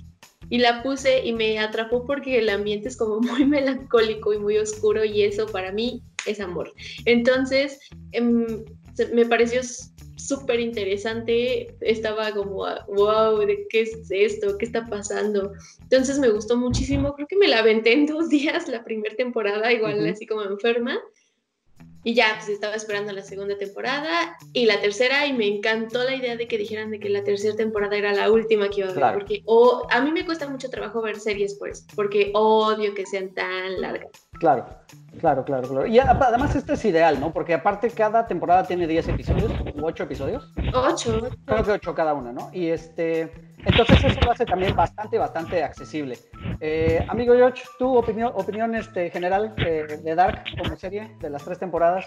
Y 0.49 0.59
la 0.59 0.83
puse 0.83 1.25
y 1.25 1.33
me 1.33 1.59
atrapó 1.59 2.05
porque 2.05 2.39
el 2.39 2.47
ambiente 2.47 2.87
es 2.87 2.95
como 2.95 3.19
muy 3.19 3.43
melancólico 3.43 4.33
y 4.33 4.39
muy 4.39 4.57
oscuro 4.57 5.03
y 5.03 5.23
eso 5.23 5.47
para 5.47 5.73
mí 5.73 6.01
es 6.25 6.39
amor. 6.39 6.73
Entonces, 7.03 7.77
em, 8.13 8.63
me 9.13 9.25
pareció 9.25 9.61
súper 10.15 10.59
interesante, 10.59 11.75
estaba 11.81 12.31
como, 12.31 12.65
wow, 12.87 13.39
¿de 13.39 13.65
qué 13.69 13.81
es 13.81 14.09
esto? 14.09 14.57
¿Qué 14.57 14.65
está 14.65 14.85
pasando? 14.87 15.53
Entonces 15.81 16.19
me 16.19 16.29
gustó 16.29 16.57
muchísimo, 16.57 17.13
creo 17.13 17.27
que 17.27 17.37
me 17.37 17.47
la 17.47 17.59
aventé 17.59 17.93
en 17.93 18.05
dos 18.05 18.29
días 18.29 18.67
la 18.67 18.83
primera 18.83 19.15
temporada, 19.15 19.71
igual 19.71 20.07
así 20.07 20.25
como 20.25 20.43
enferma. 20.43 20.99
Y 22.03 22.15
ya, 22.15 22.33
pues 22.35 22.49
estaba 22.49 22.73
esperando 22.75 23.11
la 23.13 23.21
segunda 23.21 23.57
temporada 23.57 24.35
y 24.53 24.65
la 24.65 24.81
tercera 24.81 25.27
y 25.27 25.33
me 25.33 25.45
encantó 25.47 26.03
la 26.03 26.15
idea 26.15 26.35
de 26.35 26.47
que 26.47 26.57
dijeran 26.57 26.89
de 26.89 26.99
que 26.99 27.09
la 27.09 27.23
tercera 27.23 27.55
temporada 27.55 27.95
era 27.95 28.11
la 28.11 28.31
última 28.31 28.69
que 28.69 28.79
iba 28.79 28.87
a 28.87 28.91
ver, 28.91 28.97
Claro. 28.97 29.19
porque 29.19 29.43
o 29.45 29.85
a 29.91 30.01
mí 30.01 30.11
me 30.11 30.25
cuesta 30.25 30.49
mucho 30.49 30.69
trabajo 30.69 31.01
ver 31.01 31.19
series 31.19 31.53
por 31.55 31.69
eso, 31.69 31.83
porque 31.95 32.31
odio 32.33 32.95
que 32.95 33.05
sean 33.05 33.33
tan 33.35 33.79
largas. 33.79 34.09
Claro, 34.39 34.65
claro, 35.19 35.45
claro, 35.45 35.67
claro. 35.69 35.85
Y 35.85 35.99
además 35.99 36.55
esto 36.55 36.73
es 36.73 36.83
ideal, 36.85 37.19
¿no? 37.19 37.31
Porque 37.31 37.53
aparte 37.53 37.91
cada 37.91 38.25
temporada 38.25 38.65
tiene 38.65 38.87
10 38.87 39.09
episodios, 39.09 39.51
u 39.75 39.85
8 39.85 40.03
episodios. 40.03 40.51
Ocho. 40.73 41.29
Creo 41.45 41.63
que 41.63 41.71
8 41.71 41.93
cada 41.93 42.15
una, 42.15 42.31
¿no? 42.33 42.49
Y 42.51 42.67
este, 42.69 43.31
entonces 43.65 44.03
eso 44.03 44.19
lo 44.21 44.31
hace 44.31 44.45
también 44.45 44.75
bastante, 44.75 45.17
bastante 45.17 45.63
accesible. 45.63 46.17
Eh, 46.59 47.03
amigo 47.07 47.33
George, 47.35 47.63
¿tu 47.77 47.95
opinión, 47.95 48.31
opinión 48.35 48.75
este, 48.75 49.09
general 49.09 49.55
de, 49.55 49.97
de 49.97 50.15
Dark 50.15 50.43
como 50.57 50.75
serie 50.77 51.11
de 51.19 51.29
las 51.29 51.43
tres 51.43 51.59
temporadas? 51.59 52.05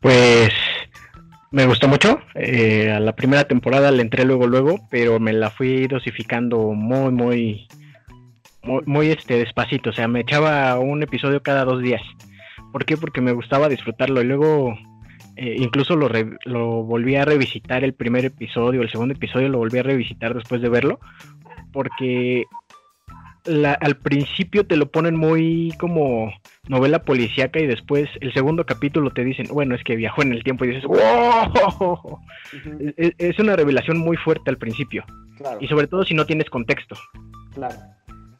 Pues 0.00 0.50
me 1.52 1.66
gustó 1.66 1.86
mucho. 1.86 2.18
eh, 2.34 2.90
a 2.90 2.98
la 2.98 3.14
primera 3.14 3.44
temporada 3.44 3.90
le 3.90 4.02
entré 4.02 4.24
luego, 4.24 4.46
luego, 4.46 4.76
pero 4.90 5.20
me 5.20 5.32
la 5.32 5.50
fui 5.50 5.86
dosificando 5.86 6.72
muy, 6.72 7.12
muy, 7.12 7.68
muy, 8.62 8.82
muy, 8.86 9.10
este, 9.10 9.38
despacito. 9.38 9.90
O 9.90 9.92
sea, 9.92 10.08
me 10.08 10.20
echaba 10.20 10.78
un 10.78 11.02
episodio 11.02 11.42
cada 11.42 11.64
dos 11.64 11.82
días. 11.82 12.02
¿Por 12.72 12.86
qué? 12.86 12.96
Porque 12.96 13.20
me 13.20 13.32
gustaba 13.32 13.68
disfrutarlo 13.68 14.22
y 14.22 14.24
luego 14.24 14.74
eh, 15.36 15.56
incluso 15.58 15.96
lo, 15.96 16.08
re- 16.08 16.36
lo 16.44 16.82
volví 16.84 17.16
a 17.16 17.24
revisitar 17.24 17.84
el 17.84 17.94
primer 17.94 18.24
episodio, 18.24 18.82
el 18.82 18.90
segundo 18.90 19.14
episodio 19.14 19.48
lo 19.48 19.58
volví 19.58 19.78
a 19.78 19.82
revisitar 19.82 20.34
después 20.34 20.60
de 20.62 20.68
verlo, 20.68 21.00
porque 21.72 22.44
la- 23.44 23.72
al 23.74 23.96
principio 23.96 24.64
te 24.66 24.76
lo 24.76 24.86
ponen 24.90 25.16
muy 25.16 25.72
como 25.80 26.32
novela 26.68 27.00
policíaca 27.00 27.58
y 27.58 27.66
después 27.66 28.08
el 28.20 28.32
segundo 28.32 28.64
capítulo 28.64 29.10
te 29.10 29.24
dicen, 29.24 29.46
bueno, 29.50 29.74
es 29.74 29.82
que 29.82 29.96
viajó 29.96 30.22
en 30.22 30.32
el 30.32 30.44
tiempo 30.44 30.64
y 30.64 30.68
dices, 30.68 30.84
¡wow! 30.84 32.20
Es, 32.96 33.12
es 33.18 33.38
una 33.38 33.56
revelación 33.56 33.98
muy 33.98 34.16
fuerte 34.16 34.50
al 34.50 34.58
principio 34.58 35.04
Claro. 35.38 35.58
y 35.60 35.66
sobre 35.66 35.86
todo 35.88 36.04
si 36.04 36.14
no 36.14 36.24
tienes 36.26 36.48
contexto. 36.50 36.96
Claro. 37.54 37.74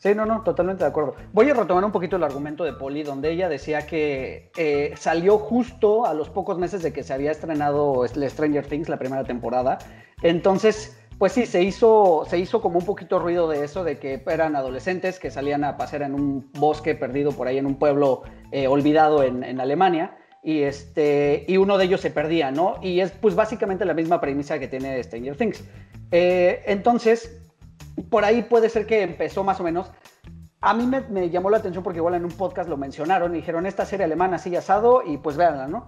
Sí, 0.02 0.16
no, 0.16 0.26
no, 0.26 0.42
totalmente 0.42 0.82
de 0.82 0.90
acuerdo. 0.90 1.14
Voy 1.32 1.48
a 1.48 1.54
retomar 1.54 1.84
un 1.84 1.92
poquito 1.92 2.16
el 2.16 2.24
argumento 2.24 2.64
de 2.64 2.72
Polly, 2.72 3.04
donde 3.04 3.30
ella 3.30 3.48
decía 3.48 3.86
que 3.86 4.50
eh, 4.56 4.94
salió 4.96 5.38
justo 5.38 6.06
a 6.06 6.12
los 6.12 6.28
pocos 6.28 6.58
meses 6.58 6.82
de 6.82 6.92
que 6.92 7.04
se 7.04 7.12
había 7.12 7.30
estrenado 7.30 8.04
Stranger 8.08 8.66
Things, 8.66 8.88
la 8.88 8.98
primera 8.98 9.22
temporada. 9.22 9.78
Entonces, 10.22 10.98
pues 11.18 11.30
sí, 11.34 11.46
se 11.46 11.62
hizo, 11.62 12.26
se 12.28 12.36
hizo 12.36 12.60
como 12.60 12.80
un 12.80 12.84
poquito 12.84 13.20
ruido 13.20 13.48
de 13.48 13.62
eso, 13.62 13.84
de 13.84 14.00
que 14.00 14.20
eran 14.26 14.56
adolescentes 14.56 15.20
que 15.20 15.30
salían 15.30 15.62
a 15.62 15.76
pasear 15.76 16.02
en 16.02 16.14
un 16.14 16.50
bosque 16.54 16.96
perdido 16.96 17.30
por 17.30 17.46
ahí 17.46 17.58
en 17.58 17.66
un 17.66 17.76
pueblo 17.76 18.24
eh, 18.50 18.66
olvidado 18.66 19.22
en, 19.22 19.44
en 19.44 19.60
Alemania. 19.60 20.16
Y, 20.42 20.62
este, 20.62 21.44
y 21.46 21.58
uno 21.58 21.78
de 21.78 21.84
ellos 21.84 22.00
se 22.00 22.10
perdía, 22.10 22.50
¿no? 22.50 22.74
Y 22.82 22.98
es 22.98 23.12
pues 23.12 23.36
básicamente 23.36 23.84
la 23.84 23.94
misma 23.94 24.20
premisa 24.20 24.58
que 24.58 24.66
tiene 24.66 25.00
Stranger 25.00 25.36
Things. 25.36 25.62
Eh, 26.10 26.64
entonces, 26.66 27.41
por 28.10 28.24
ahí 28.24 28.42
puede 28.42 28.68
ser 28.68 28.86
que 28.86 29.02
empezó 29.02 29.44
más 29.44 29.60
o 29.60 29.64
menos. 29.64 29.90
A 30.60 30.74
mí 30.74 30.86
me, 30.86 31.28
llamó 31.28 31.50
la 31.50 31.56
atención 31.56 31.82
porque 31.82 31.98
igual 31.98 32.14
en 32.14 32.24
un 32.24 32.30
podcast 32.30 32.68
lo 32.68 32.76
mencionaron 32.76 33.32
y 33.34 33.38
dijeron 33.38 33.66
esta 33.66 33.84
serie 33.84 34.04
alemana 34.04 34.36
así 34.36 34.54
asado 34.54 35.02
y 35.04 35.16
pues 35.16 35.36
véanla, 35.36 35.66
¿no? 35.66 35.86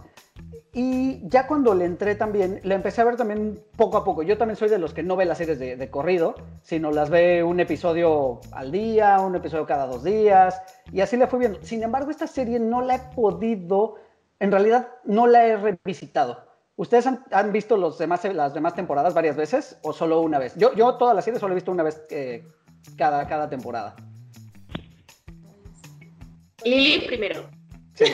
Y 0.72 1.20
ya 1.28 1.46
cuando 1.46 1.72
le 1.74 1.84
entré 1.84 2.16
también, 2.16 2.60
le 2.64 2.74
empecé 2.74 3.00
a 3.00 3.04
ver 3.04 3.14
también 3.14 3.60
poco 3.76 3.96
a 3.96 4.04
poco. 4.04 4.24
Yo 4.24 4.36
también 4.36 4.56
soy 4.56 4.68
de 4.68 4.78
los 4.78 4.92
que 4.92 5.04
no 5.04 5.14
ve 5.14 5.24
las 5.24 5.38
series 5.38 5.60
de, 5.60 5.90
corrido, 5.90 6.34
sino 6.62 6.90
las 6.90 7.08
ve 7.08 7.44
un 7.44 7.60
episodio 7.60 8.40
al 8.50 8.72
día, 8.72 9.20
un 9.20 9.36
episodio 9.36 9.66
cada 9.66 9.86
dos 9.86 10.02
días, 10.02 10.60
y 10.92 11.00
así 11.00 11.16
le 11.16 11.28
fui 11.28 11.38
viendo. 11.38 11.62
Sin 11.62 11.84
embargo, 11.84 12.10
esta 12.10 12.26
serie 12.26 12.58
no 12.58 12.80
la 12.80 12.96
he 12.96 13.14
podido, 13.14 13.94
en 14.40 14.50
realidad 14.50 14.88
no 15.04 15.28
la 15.28 15.46
he 15.46 15.56
revisitado. 15.56 16.53
¿Ustedes 16.76 17.06
han, 17.06 17.24
han 17.30 17.52
visto 17.52 17.76
los 17.76 17.98
demás, 17.98 18.24
las 18.24 18.52
demás 18.52 18.74
temporadas 18.74 19.14
varias 19.14 19.36
veces 19.36 19.78
o 19.82 19.92
solo 19.92 20.20
una 20.20 20.38
vez? 20.38 20.54
Yo, 20.56 20.74
yo 20.74 20.94
toda 20.96 21.14
la 21.14 21.22
serie 21.22 21.38
solo 21.38 21.52
he 21.52 21.56
visto 21.56 21.70
una 21.70 21.84
vez 21.84 22.02
eh, 22.10 22.44
cada, 22.96 23.26
cada 23.28 23.48
temporada. 23.48 23.94
Lili 26.64 27.06
primero. 27.06 27.48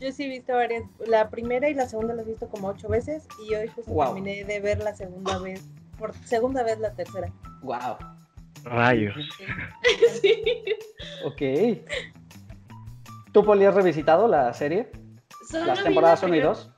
Yo 0.00 0.12
sí 0.12 0.24
he 0.24 0.28
visto 0.28 0.52
varias. 0.54 0.82
La 1.06 1.30
primera 1.30 1.68
y 1.70 1.74
la 1.74 1.86
segunda 1.88 2.12
las 2.14 2.26
he 2.26 2.30
visto 2.30 2.48
como 2.48 2.68
ocho 2.68 2.88
veces 2.88 3.26
y 3.48 3.54
hoy 3.54 3.68
justo 3.68 3.90
Wow. 3.92 4.14
terminé 4.14 4.44
de 4.44 4.60
ver 4.60 4.82
la 4.82 4.94
segunda 4.94 5.38
vez. 5.38 5.62
Por 5.98 6.12
segunda 6.26 6.62
vez 6.62 6.78
la 6.80 6.92
tercera. 6.94 7.32
Wow. 7.62 7.96
Rayos. 8.64 9.14
Sí. 9.14 9.44
Sí. 10.20 10.42
Ok. 11.24 11.82
¿Tú, 13.32 13.44
Poli, 13.44 13.64
has 13.64 13.74
revisitado 13.74 14.26
la 14.28 14.52
serie? 14.52 14.90
Solo 15.48 15.66
Las 15.66 15.82
temporadas 15.82 16.22
la 16.22 16.26
1 16.28 16.36
y 16.36 16.40
primer- 16.40 16.56
2. 16.56 16.70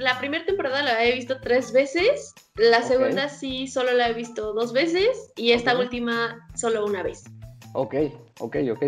La 0.00 0.18
primera 0.18 0.44
temporada 0.44 0.82
la 0.82 1.04
he 1.04 1.12
visto 1.12 1.38
tres 1.40 1.72
veces, 1.72 2.34
la 2.56 2.78
Ok. 2.78 2.84
segunda 2.84 3.28
sí 3.28 3.66
solo 3.66 3.92
la 3.92 4.08
he 4.08 4.14
visto 4.14 4.52
dos 4.52 4.72
veces 4.72 5.32
y 5.36 5.52
esta 5.52 5.74
Ok. 5.74 5.80
última 5.80 6.48
solo 6.54 6.84
una 6.86 7.02
vez. 7.02 7.24
Ok, 7.74 7.94
ok, 8.40 8.56
ok. 8.72 8.82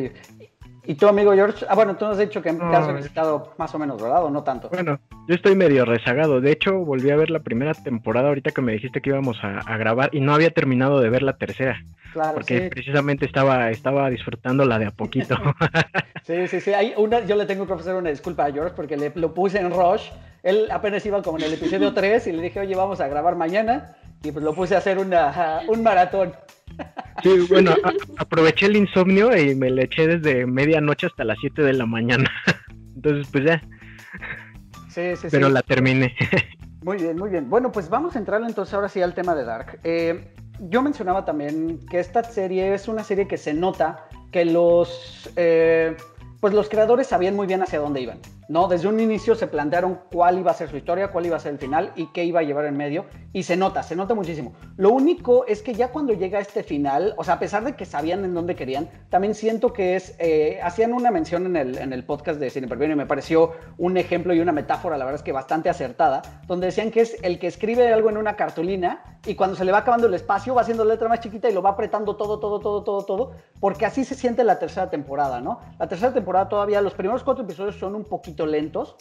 ¿Y 0.87 0.95
tú, 0.97 1.09
amigo 1.09 1.33
George? 1.33 1.65
Ah, 1.69 1.75
bueno, 1.75 1.97
tú 1.97 2.05
nos 2.05 2.13
has 2.19 2.19
dicho 2.29 2.43
que 2.43 2.53
No, 2.53 2.71
has 2.77 2.87
revisitado 2.87 3.55
más 3.57 3.75
o 3.75 3.79
menos, 3.79 4.01
¿verdad? 4.01 4.23
¿O 4.25 4.31
no 4.31 4.43
tanto? 4.45 4.69
Bueno, 4.69 5.01
yo 5.27 5.35
estoy 5.35 5.55
medio 5.55 5.87
rezagado. 5.87 6.43
De 6.43 6.53
hecho, 6.53 6.75
volví 6.79 7.11
a 7.11 7.17
ver 7.17 7.31
la 7.31 7.41
primera 7.41 7.73
temporada 7.73 8.29
ahorita 8.29 8.51
que 8.51 8.61
me 8.61 8.73
dijiste 8.73 9.01
que 9.01 9.09
íbamos 9.11 9.39
a, 9.43 9.61
a 9.61 9.77
grabar 9.79 10.11
y 10.13 10.21
no 10.21 10.35
había 10.35 10.51
terminado 10.51 11.01
de 11.01 11.09
ver 11.09 11.23
la 11.23 11.39
tercera, 11.39 11.83
Claro, 12.13 12.35
porque 12.35 12.65
sí. 12.65 12.69
precisamente 12.69 13.25
estaba, 13.25 13.71
estaba 13.71 14.11
disfrutando 14.11 14.65
la 14.67 14.79
de 14.79 14.87
a 14.87 14.91
poquito. 14.91 15.37
Sí, 16.25 16.49
sí, 16.49 16.59
sí. 16.63 16.73
Hay 16.73 16.95
una, 16.97 17.21
yo 17.27 17.37
le 17.37 17.45
tengo 17.45 17.67
que 17.67 17.75
ofrecer 17.75 17.95
una 17.95 18.09
disculpa 18.09 18.47
a 18.47 18.51
George 18.53 18.73
porque 18.75 18.97
le, 18.97 19.13
lo 19.15 19.35
puse 19.35 19.59
en 19.59 19.71
Rush. 19.71 20.09
Él 20.45 20.69
apenas 20.71 21.05
iba 21.07 21.21
como 21.23 21.39
en 21.39 21.45
el 21.45 21.55
episodio 21.55 21.93
3 21.95 22.27
y 22.29 22.33
le 22.33 22.43
dije, 22.43 22.61
oye, 22.61 22.77
vamos 22.77 23.01
a 23.01 23.09
grabar 23.09 23.35
mañana. 23.35 23.97
Y 24.23 24.31
pues 24.31 24.45
lo 24.45 24.55
puse 24.55 24.75
a 24.77 24.79
hacer 24.79 24.99
una, 24.99 25.63
un 25.69 25.83
maratón. 25.83 26.33
Sí, 27.23 27.31
bueno, 27.51 27.73
a- 27.83 28.23
aproveché 28.23 28.67
el 28.67 28.77
insomnio 28.77 29.37
y 29.37 29.55
me 29.57 29.71
le 29.71 29.85
eché 29.85 30.07
desde 30.07 30.47
medianoche 30.47 31.09
hasta 31.09 31.25
las 31.25 31.39
7 31.41 31.63
de 31.63 31.73
la 31.73 31.87
mañana. 31.87 32.31
Entonces, 32.95 33.27
pues 33.33 33.45
ya, 33.45 33.61
Sí, 34.89 35.17
sí, 35.17 35.27
pero 35.31 35.49
sí. 35.49 35.53
la 35.53 35.63
terminé. 35.63 36.15
Muy 36.83 36.99
bien, 36.99 37.17
muy 37.17 37.29
bien. 37.31 37.51
Bueno, 37.51 37.73
pues 37.73 37.89
vamos 37.89 38.15
a 38.15 38.19
entrar 38.19 38.41
entonces 38.47 38.73
ahora 38.75 38.89
sí 38.89 39.03
al 39.03 39.13
tema 39.15 39.35
de 39.35 39.45
Dark. 39.45 39.81
Eh, 39.83 40.33
yo 40.61 40.83
mencionaba 40.83 41.25
también 41.25 41.81
que 41.91 41.99
esta 41.99 42.23
serie 42.23 42.73
es 42.75 42.87
una 42.87 43.03
serie 43.03 43.27
que 43.27 43.37
se 43.37 43.53
nota 43.55 44.05
que 44.31 44.45
los, 44.45 45.31
eh, 45.37 45.97
pues 46.41 46.55
los 46.55 46.69
creadores 46.69 47.09
sabían 47.09 47.35
muy 47.35 47.47
bien 47.47 47.63
hacia 47.63 47.81
dónde 47.81 48.03
iban. 48.03 48.19
¿No? 48.49 48.69
Desde 48.69 48.89
un 48.89 49.01
inicio 49.01 49.35
se 49.35 49.47
plantearon 49.47 50.01
cuál 50.13 50.39
iba 50.39 50.51
a 50.51 50.55
ser 50.55 50.69
su 50.69 50.77
historia, 50.77 51.09
cuál 51.09 51.27
iba 51.27 51.37
a 51.37 51.41
ser 51.41 51.53
el 51.53 51.59
final 51.59 51.93
y 51.97 52.07
qué 52.13 52.25
iba 52.25 52.41
a 52.41 52.43
llevar 52.43 52.67
en 52.67 52.77
medio. 52.77 53.07
Y 53.33 53.43
se 53.43 53.57
nota, 53.57 53.83
se 53.83 53.97
nota 53.97 54.15
muchísimo. 54.15 54.55
Lo 54.77 54.91
único 54.91 55.47
es 55.47 55.63
que 55.63 55.75
ya 55.75 55.89
cuando 55.89 56.13
llega 56.13 56.39
este 56.39 56.63
final, 56.63 57.15
o 57.17 57.25
sea, 57.25 57.35
a 57.35 57.39
pesar 57.39 57.65
de 57.65 57.75
que 57.75 57.85
sabían 57.85 58.25
en 58.25 58.35
dónde 58.35 58.55
querían, 58.55 58.89
también 59.09 59.35
siento 59.35 59.73
que 59.73 59.97
es, 59.97 60.15
eh, 60.19 60.61
hacían 60.63 60.93
una 60.93 61.11
mención 61.11 61.47
en 61.47 61.57
el, 61.57 61.79
en 61.79 61.93
el 61.93 62.05
podcast 62.05 62.39
de 62.39 62.51
Cine 62.51 62.69
Pervino 62.69 62.93
y 62.93 62.97
me 62.97 63.07
pareció 63.07 63.53
un 63.79 63.97
ejemplo 63.97 64.35
y 64.35 64.41
una 64.41 64.53
metáfora, 64.53 64.99
la 64.99 65.05
verdad 65.05 65.21
es 65.21 65.25
que 65.25 65.33
bastante 65.33 65.69
acertada, 65.69 66.43
donde 66.47 66.67
decían 66.67 66.91
que 66.91 67.01
es 67.01 67.17
el 67.23 67.39
que 67.39 67.47
escribe 67.47 67.93
algo 67.93 68.11
en 68.11 68.17
una 68.17 68.37
cartulina 68.37 69.19
y 69.27 69.35
cuando 69.35 69.57
se 69.57 69.65
le 69.65 69.73
va 69.73 69.79
acabando 69.79 70.07
el 70.07 70.15
espacio 70.15 70.55
va 70.55 70.63
haciendo 70.63 70.85
letra 70.85 71.09
más 71.09 71.21
chiquita 71.21 71.49
y 71.49 71.55
lo 71.55 71.63
va 71.63 71.71
apretando 71.71 72.17
todo, 72.17 72.39
todo, 72.39 72.61
todo, 72.61 72.83
todo, 72.83 73.05
todo, 73.05 73.33
porque 73.59 73.87
así 73.87 74.05
se 74.05 74.15
siente 74.15 74.45
la 74.45 74.59
tercera 74.59 74.91
temporada, 74.91 75.41
¿no? 75.41 75.61
La 75.79 75.89
tercera 75.89 76.13
temporada 76.13 76.49
todavía, 76.49 76.81
los 76.83 76.95
primeros 76.95 77.25
cuatro 77.25 77.45
episodios 77.45 77.77
son 77.77 77.95
un 77.95 78.05
poquito 78.05 78.34
lentos. 78.47 78.97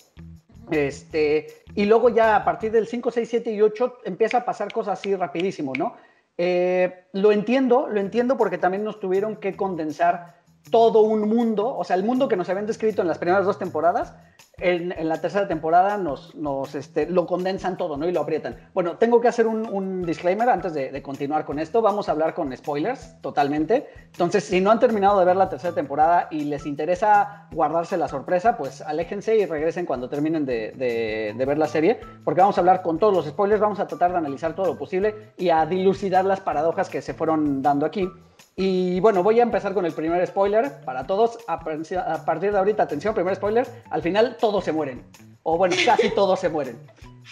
Este, 0.71 1.47
y 1.75 1.85
luego 1.85 2.09
ya 2.09 2.35
a 2.35 2.45
partir 2.45 2.71
del 2.71 2.87
5, 2.87 3.11
6, 3.11 3.29
7 3.29 3.51
y 3.51 3.61
8 3.61 3.99
empieza 4.05 4.39
a 4.39 4.45
pasar 4.45 4.71
cosas 4.71 4.99
así 4.99 5.15
rapidísimo, 5.15 5.73
¿no? 5.77 5.95
Eh, 6.37 7.05
lo 7.11 7.31
entiendo, 7.31 7.87
lo 7.87 7.99
entiendo 7.99 8.37
porque 8.37 8.57
también 8.57 8.83
nos 8.83 8.99
tuvieron 8.99 9.35
que 9.35 9.55
condensar 9.55 10.42
todo 10.71 11.01
un 11.01 11.27
mundo, 11.27 11.75
o 11.75 11.83
sea, 11.83 11.95
el 11.95 12.03
mundo 12.03 12.27
que 12.27 12.35
nos 12.35 12.49
habían 12.49 12.65
descrito 12.65 13.01
en 13.01 13.07
las 13.07 13.17
primeras 13.17 13.45
dos 13.45 13.59
temporadas, 13.59 14.13
en, 14.59 14.93
la 15.07 15.19
tercera 15.19 15.47
temporada 15.47 15.97
nos, 15.97 16.35
nos 16.35 16.75
este, 16.75 17.07
lo 17.07 17.25
condensan 17.25 17.75
todo, 17.75 17.97
¿no? 17.97 18.07
Y 18.07 18.11
lo 18.11 18.21
aprietan. 18.21 18.55
Bueno, 18.73 18.97
tengo 18.97 19.19
que 19.19 19.27
hacer 19.27 19.47
un, 19.47 20.03
disclaimer 20.03 20.47
antes 20.49 20.73
de, 20.73 21.01
continuar 21.01 21.43
con 21.45 21.59
esto. 21.59 21.81
Vamos 21.81 22.07
a 22.07 22.11
hablar 22.11 22.33
con 22.33 22.55
spoilers, 22.55 23.19
totalmente. 23.21 23.87
Entonces, 24.05 24.43
si 24.43 24.61
no 24.61 24.71
han 24.71 24.79
terminado 24.79 25.19
de 25.19 25.25
ver 25.25 25.35
la 25.35 25.49
tercera 25.49 25.73
temporada 25.73 26.27
y 26.29 26.45
les 26.45 26.65
interesa 26.65 27.47
guardarse 27.51 27.97
la 27.97 28.07
sorpresa, 28.07 28.57
pues 28.57 28.81
aléjense 28.81 29.35
y 29.35 29.45
regresen 29.45 29.85
cuando 29.85 30.07
terminen 30.07 30.45
de, 30.45 31.33
de 31.35 31.45
ver 31.45 31.57
la 31.57 31.67
serie, 31.67 31.99
porque 32.23 32.41
vamos 32.41 32.57
a 32.57 32.61
hablar 32.61 32.81
con 32.81 32.99
todos 32.99 33.13
los 33.13 33.25
spoilers, 33.25 33.59
vamos 33.59 33.79
a 33.79 33.87
tratar 33.87 34.11
de 34.11 34.17
analizar 34.17 34.55
todo 34.55 34.67
lo 34.67 34.77
posible 34.77 35.33
y 35.37 35.49
a 35.49 35.65
dilucidar 35.65 36.25
las 36.25 36.41
paradojas 36.41 36.89
que 36.89 37.01
se 37.01 37.13
fueron 37.13 37.61
dando 37.61 37.85
aquí. 37.85 38.07
Y 38.55 38.99
bueno, 38.99 39.23
voy 39.23 39.39
a 39.39 39.43
empezar 39.43 39.73
con 39.73 39.85
el 39.85 39.93
primer 39.93 40.25
spoiler 40.27 40.81
para 40.85 41.07
todos. 41.07 41.39
A 41.47 41.59
partir 41.59 42.51
de 42.51 42.57
ahorita, 42.57 42.83
atención, 42.83 43.13
primer 43.13 43.35
spoiler. 43.35 43.67
Al 43.89 44.01
final 44.01 44.37
todos 44.39 44.63
se 44.63 44.71
mueren. 44.71 45.03
O 45.43 45.57
bueno, 45.57 45.75
casi 45.85 46.09
todos 46.15 46.39
se 46.39 46.49
mueren. 46.49 46.77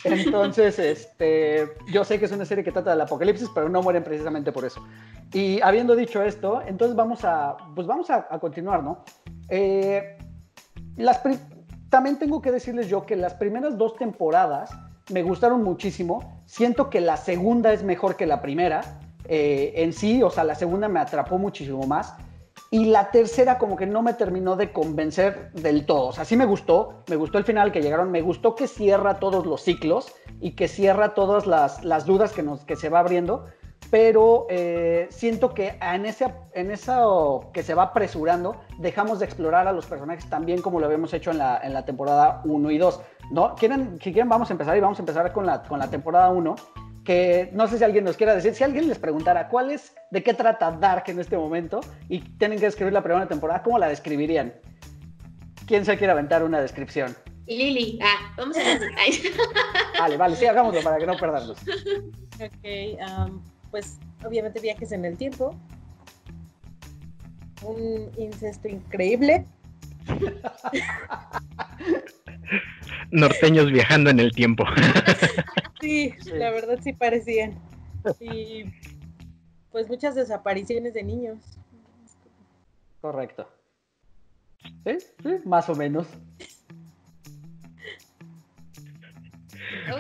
Entonces, 0.04 0.80
este, 0.80 1.70
yo 1.92 2.04
sé 2.04 2.18
que 2.18 2.26
es 2.26 2.32
una 2.32 2.46
serie 2.46 2.64
que 2.64 2.72
trata 2.72 2.92
del 2.92 3.02
apocalipsis, 3.02 3.50
pero 3.54 3.70
no 3.70 3.82
mueren 3.82 4.04
precisamente 4.04 4.52
por 4.52 4.66
eso. 4.66 4.84
Y 5.34 5.62
habiendo 5.62 5.96
dicho 5.96 6.24
esto, 6.24 6.62
entonces 6.66 6.96
vamos 6.96 7.24
a, 7.24 7.56
pues 7.76 7.86
vamos 7.88 8.10
a, 8.10 8.28
continuar, 8.40 8.84
¿no? 8.84 9.04
Eh, 9.50 10.18
las 10.96 11.22
también 11.90 12.18
tengo 12.18 12.42
que 12.42 12.52
decirles 12.52 12.88
yo 12.88 13.06
que 13.06 13.16
las 13.16 13.34
primeras 13.34 13.78
dos 13.78 13.96
temporadas 13.98 14.72
me 15.12 15.24
gustaron 15.24 15.62
muchísimo. 15.62 16.42
Siento 16.46 16.90
que 16.90 17.02
la 17.02 17.18
segunda 17.18 17.74
es 17.74 17.84
mejor 17.84 18.16
que 18.16 18.26
la 18.26 18.42
primera 18.42 19.01
eh, 19.34 19.82
en 19.82 19.94
sí, 19.94 20.22
o 20.22 20.30
sea, 20.30 20.44
la 20.44 20.56
segunda 20.56 20.90
me 20.90 21.00
atrapó 21.00 21.38
muchísimo 21.38 21.88
más. 21.88 22.16
Y 22.70 22.86
la 22.86 23.12
tercera 23.12 23.58
como 23.58 23.78
que 23.78 23.86
no 23.86 24.02
me 24.02 24.14
terminó 24.14 24.58
de 24.58 24.74
convencer 24.74 25.54
del 25.54 25.86
todo. 25.86 26.08
O 26.08 26.12
sea, 26.12 26.26
sí 26.26 26.36
me 26.36 26.46
gustó, 26.46 27.04
me 27.10 27.16
gustó 27.16 27.38
el 27.38 27.46
final 27.46 27.72
que 27.72 27.82
llegaron, 27.82 28.12
me 28.12 28.22
gustó 28.22 28.56
que 28.56 28.68
cierra 28.68 29.20
todos 29.20 29.46
los 29.46 29.62
ciclos 29.62 30.14
y 30.42 30.52
que 30.52 30.68
cierra 30.68 31.14
todas 31.14 31.48
las, 31.48 31.82
las 31.86 32.06
dudas 32.06 32.34
que, 32.34 32.44
nos, 32.44 32.66
que 32.66 32.76
se 32.76 32.90
va 32.90 33.00
abriendo, 33.00 33.46
pero 33.90 34.48
eh, 34.50 35.08
siento 35.12 35.54
que 35.54 35.78
en, 35.82 36.06
ese, 36.06 36.34
en 36.54 36.70
eso 36.70 37.52
que 37.54 37.64
se 37.64 37.74
va 37.74 37.84
apresurando, 37.84 38.58
dejamos 38.80 39.20
de 39.20 39.26
explorar 39.26 39.66
a 39.66 39.72
los 39.72 39.86
personajes 39.86 40.30
también 40.30 40.62
como 40.62 40.82
lo 40.82 40.88
habíamos 40.88 41.14
hecho 41.14 41.32
en 41.32 41.38
la, 41.38 41.58
en 41.64 41.74
la 41.74 41.86
temporada 41.86 42.42
1 42.44 42.72
y 42.72 42.78
2. 42.78 43.02
¿no? 43.32 43.56
¿Quieren, 43.56 43.98
si 44.02 44.12
quieren, 44.12 44.28
vamos 44.28 44.50
a 44.50 44.54
empezar 44.54 44.76
y 44.76 44.82
vamos 44.82 45.00
a 45.00 45.04
empezar 45.04 45.32
con 45.32 45.46
la, 45.46 45.64
con 45.64 45.80
la 45.80 45.90
temporada 45.90 46.30
1 46.32 46.56
que 47.04 47.50
no 47.54 47.68
sé 47.68 47.78
si 47.78 47.84
alguien 47.84 48.04
nos 48.04 48.18
quiera 48.18 48.36
decir, 48.36 48.54
si 48.54 48.64
alguien 48.64 48.88
les 48.88 49.00
preguntara 49.00 49.48
cuál 49.48 49.72
es, 49.72 49.94
de 50.12 50.24
qué 50.24 50.34
trata 50.34 50.72
Dark 50.72 51.04
en 51.08 51.20
este 51.20 51.38
momento 51.38 51.80
y 52.10 52.20
tienen 52.20 52.60
que 52.60 52.68
escribir 52.68 52.94
la 52.94 53.02
primera 53.02 53.28
temporada, 53.28 53.64
¿cómo 53.64 53.80
la 53.80 53.88
describirían? 53.88 54.54
¿Quién 55.66 55.86
se 55.86 55.98
quiere 55.98 56.12
aventar 56.12 56.44
una 56.44 56.62
descripción? 56.62 57.16
Lili, 57.48 58.00
ah, 58.02 58.34
vamos 58.38 58.58
a 58.58 58.62
Vale, 60.00 60.18
vale, 60.18 60.36
sí, 60.36 60.46
hagámoslo 60.46 60.82
para 60.82 60.98
que 60.98 61.06
no 61.06 61.18
perderlos. 61.18 61.58
Ok, 62.40 62.68
pues 63.72 63.98
obviamente 64.24 64.60
viajes 64.60 64.92
en 64.92 65.06
el 65.06 65.18
tiempo, 65.18 65.56
un 67.64 68.12
incesto 68.18 68.68
increíble. 68.68 69.46
Norteños 73.12 73.72
viajando 73.72 74.10
en 74.10 74.20
el 74.20 74.32
tiempo. 74.32 74.66
Sí, 75.82 76.14
la 76.26 76.52
verdad 76.52 76.78
sí 76.84 76.94
parecían. 76.94 77.60
Y 78.20 78.66
pues 79.72 79.88
muchas 79.88 80.14
desapariciones 80.14 80.94
de 80.94 81.02
niños. 81.02 81.40
Correcto. 83.02 83.50
¿Sí? 84.86 85.00
¿Sí? 85.24 85.30
Más 85.44 85.68
o 85.70 85.76
menos. 85.76 86.08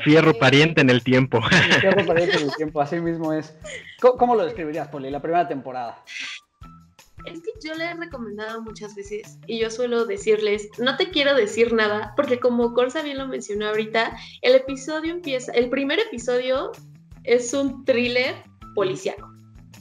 Fierro 0.03 0.33
pariente 0.37 0.81
en 0.81 0.89
el 0.89 1.03
tiempo. 1.03 1.41
Fierro 1.79 2.05
pariente 2.05 2.37
en 2.37 2.43
el 2.43 2.55
tiempo, 2.55 2.81
así 2.81 2.99
mismo 2.99 3.33
es. 3.33 3.57
¿Cómo, 3.99 4.35
lo 4.35 4.45
describirías, 4.45 4.87
Poli, 4.87 5.09
la 5.09 5.21
primera 5.21 5.47
temporada? 5.47 6.03
Es 7.25 7.39
que 7.41 7.51
yo 7.63 7.73
le 7.75 7.85
he 7.85 7.93
recomendado 7.93 8.61
muchas 8.61 8.95
veces 8.95 9.37
y 9.47 9.59
yo 9.59 9.69
suelo 9.69 10.05
decirles, 10.05 10.69
no 10.79 10.97
te 10.97 11.09
quiero 11.09 11.35
decir 11.35 11.73
nada, 11.73 12.13
porque 12.15 12.39
como 12.39 12.73
Corsa 12.73 13.01
bien 13.01 13.17
lo 13.17 13.27
mencionó 13.27 13.67
ahorita, 13.67 14.17
el 14.41 14.55
episodio 14.55 15.13
empieza, 15.13 15.51
el 15.53 15.69
primer 15.69 15.99
episodio 15.99 16.71
es 17.23 17.53
un 17.53 17.85
thriller 17.85 18.35
policiaco. 18.75 19.31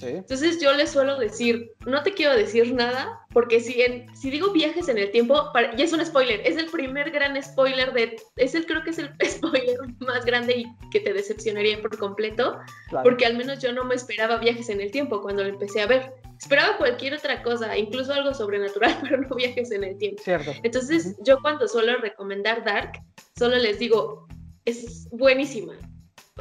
Entonces 0.02 0.60
yo 0.60 0.72
les 0.72 0.90
suelo 0.90 1.18
decir, 1.18 1.72
no 1.86 2.02
te 2.02 2.14
quiero 2.14 2.34
decir 2.34 2.72
nada, 2.74 3.20
porque 3.32 3.60
si, 3.60 3.82
si 4.14 4.30
digo 4.30 4.52
viajes 4.52 4.88
en 4.88 4.98
el 4.98 5.10
tiempo, 5.10 5.52
ya 5.76 5.84
es 5.84 5.92
un 5.92 6.04
spoiler, 6.04 6.40
es 6.44 6.56
el 6.56 6.66
primer 6.66 7.10
gran 7.10 7.40
spoiler 7.42 7.92
de, 7.92 8.16
es 8.36 8.54
el 8.54 8.66
creo 8.66 8.82
que 8.82 8.90
es 8.90 8.98
el 8.98 9.10
spoiler 9.28 9.78
más 9.98 10.24
grande 10.24 10.58
y 10.58 10.90
que 10.90 11.00
te 11.00 11.12
decepcionaría 11.12 11.80
por 11.80 11.96
completo, 11.98 12.58
porque 13.02 13.26
al 13.26 13.36
menos 13.36 13.58
yo 13.60 13.72
no 13.72 13.84
me 13.84 13.94
esperaba 13.94 14.38
viajes 14.38 14.68
en 14.70 14.80
el 14.80 14.90
tiempo 14.90 15.20
cuando 15.20 15.42
lo 15.42 15.50
empecé 15.50 15.82
a 15.82 15.86
ver. 15.86 16.14
Esperaba 16.40 16.76
cualquier 16.78 17.14
otra 17.14 17.42
cosa, 17.42 17.76
incluso 17.76 18.12
algo 18.12 18.34
sobrenatural, 18.34 18.98
pero 19.02 19.18
no 19.18 19.36
viajes 19.36 19.70
en 19.70 19.84
el 19.84 19.96
tiempo. 19.98 20.22
Cierto. 20.22 20.52
Entonces 20.62 21.16
yo 21.24 21.40
cuando 21.40 21.68
suelo 21.68 21.98
recomendar 21.98 22.64
Dark, 22.64 22.92
solo 23.38 23.56
les 23.56 23.78
digo, 23.78 24.26
es 24.64 25.08
buenísima. 25.10 25.74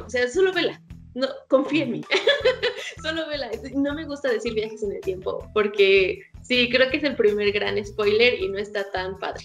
O 0.04 0.08
sea, 0.08 0.28
solo 0.28 0.52
vela 0.52 0.80
no, 1.14 1.26
confía 1.48 1.84
en 1.84 1.92
mí. 1.92 2.04
Solo 3.02 3.26
vela. 3.28 3.50
No 3.74 3.94
me 3.94 4.04
gusta 4.04 4.30
decir 4.30 4.54
viajes 4.54 4.82
en 4.82 4.92
el 4.92 5.00
tiempo, 5.00 5.48
porque 5.52 6.20
sí, 6.42 6.68
creo 6.70 6.90
que 6.90 6.98
es 6.98 7.04
el 7.04 7.16
primer 7.16 7.50
gran 7.52 7.84
spoiler 7.84 8.40
y 8.40 8.48
no 8.48 8.58
está 8.58 8.90
tan 8.90 9.18
padre. 9.18 9.44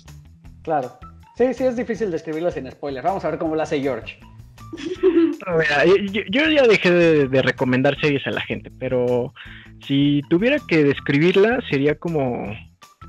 Claro. 0.64 0.98
Sí, 1.38 1.54
sí, 1.54 1.66
es 1.66 1.76
difícil 1.76 2.12
describirlo 2.12 2.52
sin 2.52 2.70
spoiler. 2.72 3.04
Vamos 3.04 3.26
a 3.26 3.32
ver 3.32 3.40
cómo 3.40 3.56
lo 3.56 3.62
hace 3.62 3.80
George. 3.82 4.20
yo, 6.30 6.50
ya 6.50 6.68
dejé 6.68 6.92
de, 6.92 7.42
recomendar 7.42 8.00
series 8.00 8.26
a 8.28 8.32
la 8.32 8.42
gente, 8.42 8.72
pero 8.80 9.34
si 9.86 10.22
tuviera 10.30 10.58
que 10.68 10.84
describirla, 10.84 11.62
sería 11.70 11.96
como 11.96 12.56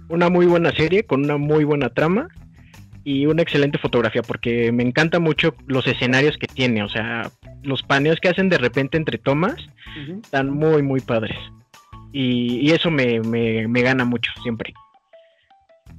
una 0.09 0.29
muy 0.29 0.47
buena 0.47 0.71
serie 0.73 1.05
con 1.05 1.25
una 1.25 1.37
muy 1.37 1.65
buena 1.65 1.91
trama 1.91 2.29
y 3.05 3.26
una 3.26 3.43
excelente 3.43 3.79
fotografía, 3.79 4.23
porque 4.23 4.73
me 4.73 4.83
encanta 4.83 5.21
mucho 5.21 5.55
los 5.67 5.87
escenarios 5.87 6.37
que 6.38 6.49
tiene, 6.49 6.83
o 6.83 6.88
sea, 6.88 7.31
los 7.62 7.83
paneos 7.83 8.19
que 8.21 8.29
hacen 8.29 8.49
de 8.49 8.59
repente 8.59 8.97
entre 8.97 9.19
tomas 9.19 9.57
están 10.23 10.50
muy, 10.50 10.83
muy 10.83 11.00
padres. 11.00 11.37
Y, 12.12 12.71
eso 12.71 12.91
me, 12.91 13.21
gana 13.83 14.05
mucho 14.05 14.33
siempre. 14.43 14.73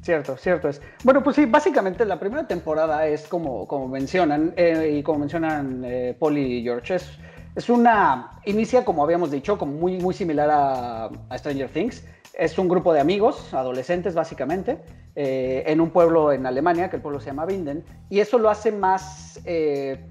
Cierto, 0.07 0.37
cierto 0.37 0.69
es. 0.69 0.81
Bueno, 1.03 1.21
pues 1.21 1.35
sí, 1.35 1.45
básicamente 1.45 2.05
la 2.05 2.17
primera 2.17 2.47
temporada 2.47 3.05
es 3.05 3.27
como, 3.27 3.67
como 3.67 3.89
mencionan, 3.89 4.53
eh, 4.55 4.99
y 4.99 5.03
como 5.03 5.19
mencionan 5.19 5.83
eh, 5.83 6.15
Paul 6.17 6.37
y 6.37 6.63
George, 6.63 6.95
es, 6.95 7.11
es, 7.57 7.69
una, 7.69 8.39
inicia 8.45 8.85
como 8.85 9.03
habíamos 9.03 9.31
dicho, 9.31 9.57
como 9.57 9.73
muy, 9.73 9.97
muy 9.97 10.13
similar 10.13 10.49
a, 10.49 11.05
a 11.07 11.37
Stranger 11.37 11.67
Things 11.67 12.05
es 12.37 12.57
un 12.59 12.69
grupo 12.69 12.93
de 12.93 12.99
amigos, 12.99 13.53
adolescentes 13.53 14.13
básicamente, 14.13 14.77
eh, 15.15 15.63
en 15.65 15.81
un 15.81 15.89
pueblo 15.89 16.31
en 16.31 16.45
Alemania, 16.45 16.89
que 16.89 16.97
el 16.97 17.01
pueblo 17.01 17.19
se 17.19 17.27
llama 17.27 17.45
Binden, 17.45 17.83
y 18.09 18.19
eso 18.19 18.37
lo 18.37 18.49
hace 18.49 18.71
más, 18.71 19.41
eh, 19.43 20.05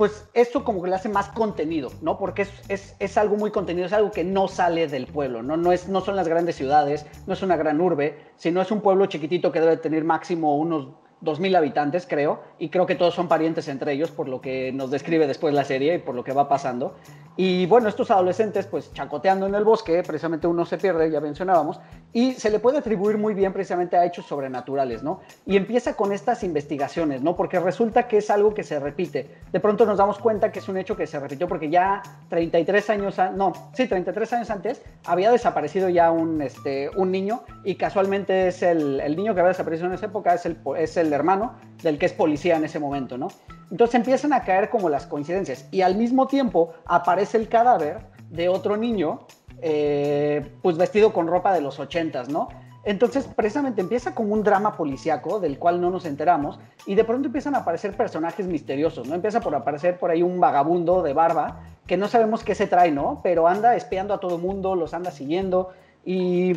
pues 0.00 0.26
esto 0.32 0.64
como 0.64 0.82
que 0.82 0.88
le 0.88 0.96
hace 0.96 1.10
más 1.10 1.28
contenido, 1.28 1.90
¿no? 2.00 2.16
Porque 2.16 2.46
es, 2.68 3.18
algo 3.18 3.36
muy 3.36 3.50
contenido, 3.50 3.86
es 3.86 3.92
algo 3.92 4.10
que 4.10 4.24
no 4.24 4.48
sale 4.48 4.88
del 4.88 5.06
pueblo, 5.06 5.42
¿no? 5.42 5.58
No, 5.58 5.72
es, 5.72 5.90
no 5.90 6.00
son 6.00 6.16
las 6.16 6.26
grandes 6.26 6.56
ciudades, 6.56 7.04
no 7.26 7.34
es 7.34 7.42
una 7.42 7.58
gran 7.58 7.82
urbe, 7.82 8.18
sino 8.36 8.62
es 8.62 8.70
un 8.70 8.80
pueblo 8.80 9.04
chiquitito 9.04 9.52
que 9.52 9.60
debe 9.60 9.76
tener 9.76 10.02
máximo 10.04 10.56
unos 10.56 10.88
2.000 11.22 11.56
habitantes, 11.56 12.06
creo, 12.08 12.40
y 12.58 12.70
creo 12.70 12.86
que 12.86 12.94
todos 12.94 13.14
son 13.14 13.28
parientes 13.28 13.68
entre 13.68 13.92
ellos, 13.92 14.10
por 14.10 14.28
lo 14.28 14.40
que 14.40 14.72
nos 14.72 14.90
describe 14.90 15.26
después 15.26 15.54
la 15.54 15.64
serie 15.64 15.94
y 15.94 15.98
por 15.98 16.14
lo 16.14 16.24
que 16.24 16.32
va 16.32 16.48
pasando. 16.48 16.94
Y 17.36 17.66
bueno, 17.66 17.88
estos 17.88 18.10
adolescentes, 18.10 18.66
pues 18.66 18.92
chacoteando 18.92 19.46
en 19.46 19.54
el 19.54 19.64
bosque, 19.64 20.02
precisamente 20.02 20.46
uno 20.46 20.66
se 20.66 20.78
pierde, 20.78 21.10
ya 21.10 21.20
mencionábamos, 21.20 21.80
y 22.12 22.32
se 22.32 22.50
le 22.50 22.58
puede 22.58 22.78
atribuir 22.78 23.18
muy 23.18 23.34
bien 23.34 23.52
precisamente 23.52 23.96
a 23.96 24.04
hechos 24.04 24.26
sobrenaturales, 24.26 25.02
¿no? 25.02 25.20
Y 25.46 25.56
empieza 25.56 25.94
con 25.94 26.12
estas 26.12 26.42
investigaciones, 26.42 27.22
¿no? 27.22 27.36
Porque 27.36 27.60
resulta 27.60 28.08
que 28.08 28.18
es 28.18 28.30
algo 28.30 28.52
que 28.52 28.62
se 28.62 28.78
repite. 28.78 29.30
De 29.52 29.60
pronto 29.60 29.86
nos 29.86 29.98
damos 29.98 30.18
cuenta 30.18 30.50
que 30.50 30.58
es 30.58 30.68
un 30.68 30.76
hecho 30.76 30.96
que 30.96 31.06
se 31.06 31.18
repitió 31.20 31.48
porque 31.48 31.70
ya 31.70 32.02
33 32.28 32.90
años, 32.90 33.16
no, 33.34 33.52
sí, 33.74 33.86
33 33.86 34.32
años 34.34 34.50
antes 34.50 34.82
había 35.06 35.30
desaparecido 35.30 35.88
ya 35.88 36.10
un, 36.10 36.42
este, 36.42 36.90
un 36.96 37.10
niño 37.10 37.42
y 37.64 37.76
casualmente 37.76 38.48
es 38.48 38.62
el, 38.62 39.00
el 39.00 39.16
niño 39.16 39.34
que 39.34 39.40
había 39.40 39.50
desaparecido 39.50 39.88
en 39.88 39.94
esa 39.94 40.06
época, 40.06 40.34
es 40.34 40.46
el, 40.46 40.58
es 40.76 40.96
el 40.96 41.09
hermano 41.12 41.54
del 41.82 41.98
que 41.98 42.06
es 42.06 42.12
policía 42.12 42.56
en 42.56 42.64
ese 42.64 42.78
momento, 42.78 43.18
¿no? 43.18 43.28
Entonces 43.70 43.94
empiezan 43.94 44.32
a 44.32 44.42
caer 44.42 44.68
como 44.70 44.88
las 44.88 45.06
coincidencias 45.06 45.66
y 45.70 45.82
al 45.82 45.94
mismo 45.96 46.26
tiempo 46.26 46.72
aparece 46.86 47.38
el 47.38 47.48
cadáver 47.48 48.00
de 48.30 48.48
otro 48.48 48.76
niño, 48.76 49.26
eh, 49.62 50.50
pues 50.62 50.76
vestido 50.76 51.12
con 51.12 51.26
ropa 51.26 51.52
de 51.52 51.60
los 51.60 51.78
ochentas, 51.78 52.28
¿no? 52.28 52.48
Entonces, 52.82 53.28
precisamente 53.36 53.82
empieza 53.82 54.14
como 54.14 54.32
un 54.32 54.42
drama 54.42 54.74
policíaco 54.74 55.38
del 55.38 55.58
cual 55.58 55.82
no 55.82 55.90
nos 55.90 56.06
enteramos 56.06 56.58
y 56.86 56.94
de 56.94 57.04
pronto 57.04 57.26
empiezan 57.26 57.54
a 57.54 57.58
aparecer 57.58 57.94
personajes 57.94 58.46
misteriosos, 58.46 59.06
¿no? 59.06 59.14
Empieza 59.14 59.40
por 59.40 59.54
aparecer 59.54 59.98
por 59.98 60.10
ahí 60.10 60.22
un 60.22 60.40
vagabundo 60.40 61.02
de 61.02 61.12
barba 61.12 61.60
que 61.86 61.98
no 61.98 62.08
sabemos 62.08 62.42
qué 62.42 62.54
se 62.54 62.66
trae, 62.66 62.90
¿no? 62.90 63.20
Pero 63.22 63.48
anda 63.48 63.76
espiando 63.76 64.14
a 64.14 64.20
todo 64.20 64.36
el 64.36 64.42
mundo, 64.42 64.76
los 64.76 64.94
anda 64.94 65.10
siguiendo 65.10 65.70
y 66.06 66.54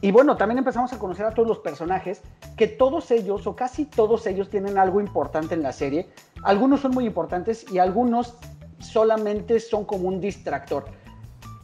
y 0.00 0.12
bueno, 0.12 0.36
también 0.36 0.58
empezamos 0.58 0.92
a 0.92 0.98
conocer 0.98 1.26
a 1.26 1.32
todos 1.32 1.48
los 1.48 1.58
personajes, 1.58 2.22
que 2.56 2.68
todos 2.68 3.10
ellos 3.10 3.46
o 3.46 3.56
casi 3.56 3.84
todos 3.84 4.26
ellos 4.26 4.48
tienen 4.48 4.78
algo 4.78 5.00
importante 5.00 5.54
en 5.54 5.62
la 5.62 5.72
serie. 5.72 6.08
Algunos 6.44 6.80
son 6.80 6.92
muy 6.92 7.04
importantes 7.04 7.66
y 7.72 7.78
algunos 7.78 8.36
solamente 8.78 9.58
son 9.58 9.84
como 9.84 10.06
un 10.08 10.20
distractor. 10.20 10.84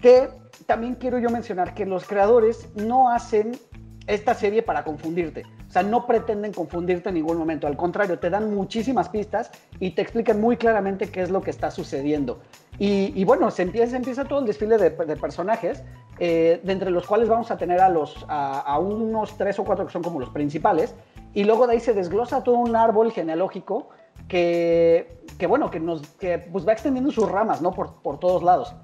Que 0.00 0.30
también 0.66 0.96
quiero 0.96 1.20
yo 1.20 1.30
mencionar 1.30 1.74
que 1.74 1.86
los 1.86 2.06
creadores 2.06 2.68
no 2.74 3.10
hacen 3.10 3.56
esta 4.06 4.34
serie 4.34 4.62
para 4.62 4.84
confundirte. 4.84 5.44
O 5.68 5.70
sea, 5.70 5.82
no 5.82 6.06
pretenden 6.06 6.52
confundirte 6.52 7.08
en 7.08 7.16
ningún 7.16 7.38
momento. 7.38 7.66
Al 7.66 7.76
contrario, 7.76 8.18
te 8.18 8.30
dan 8.30 8.54
muchísimas 8.54 9.08
pistas 9.08 9.50
y 9.80 9.92
te 9.92 10.02
explican 10.02 10.40
muy 10.40 10.56
claramente 10.56 11.10
qué 11.10 11.22
es 11.22 11.30
lo 11.30 11.42
que 11.42 11.50
está 11.50 11.70
sucediendo. 11.70 12.40
Y, 12.78 13.22
bueno, 13.24 13.50
se 13.50 13.62
empieza, 13.62 13.96
empieza 13.96 14.24
todo 14.24 14.40
el 14.40 14.46
desfile 14.46 14.78
de, 14.78 14.90
personajes, 14.90 15.84
eh, 16.18 16.60
de 16.62 16.72
entre 16.72 16.90
los 16.90 17.06
cuales 17.06 17.28
vamos 17.28 17.50
a 17.52 17.56
tener 17.56 17.80
a, 17.80 17.88
los, 17.88 18.26
a, 18.28 18.78
unos 18.80 19.36
tres 19.36 19.58
o 19.60 19.64
cuatro 19.64 19.86
que 19.86 19.92
son 19.92 20.02
como 20.02 20.18
los 20.18 20.30
principales, 20.30 20.94
y 21.34 21.44
luego 21.44 21.66
de 21.66 21.74
ahí 21.74 21.80
se 21.80 21.94
desglosa 21.94 22.42
todo 22.42 22.56
un 22.56 22.74
árbol 22.74 23.12
genealógico 23.12 23.90
que, 24.26 25.22
que 25.38 25.46
bueno, 25.46 25.70
que, 25.70 25.78
nos, 25.78 26.02
pues 26.50 26.66
va 26.66 26.72
extendiendo 26.72 27.12
sus 27.12 27.30
ramas, 27.30 27.62
¿no? 27.62 27.72
Por, 27.72 27.94
por 28.02 28.18
todos 28.18 28.42
lados. 28.42 28.74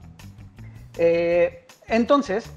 Eh, 0.98 1.66
entonces, 1.88 2.50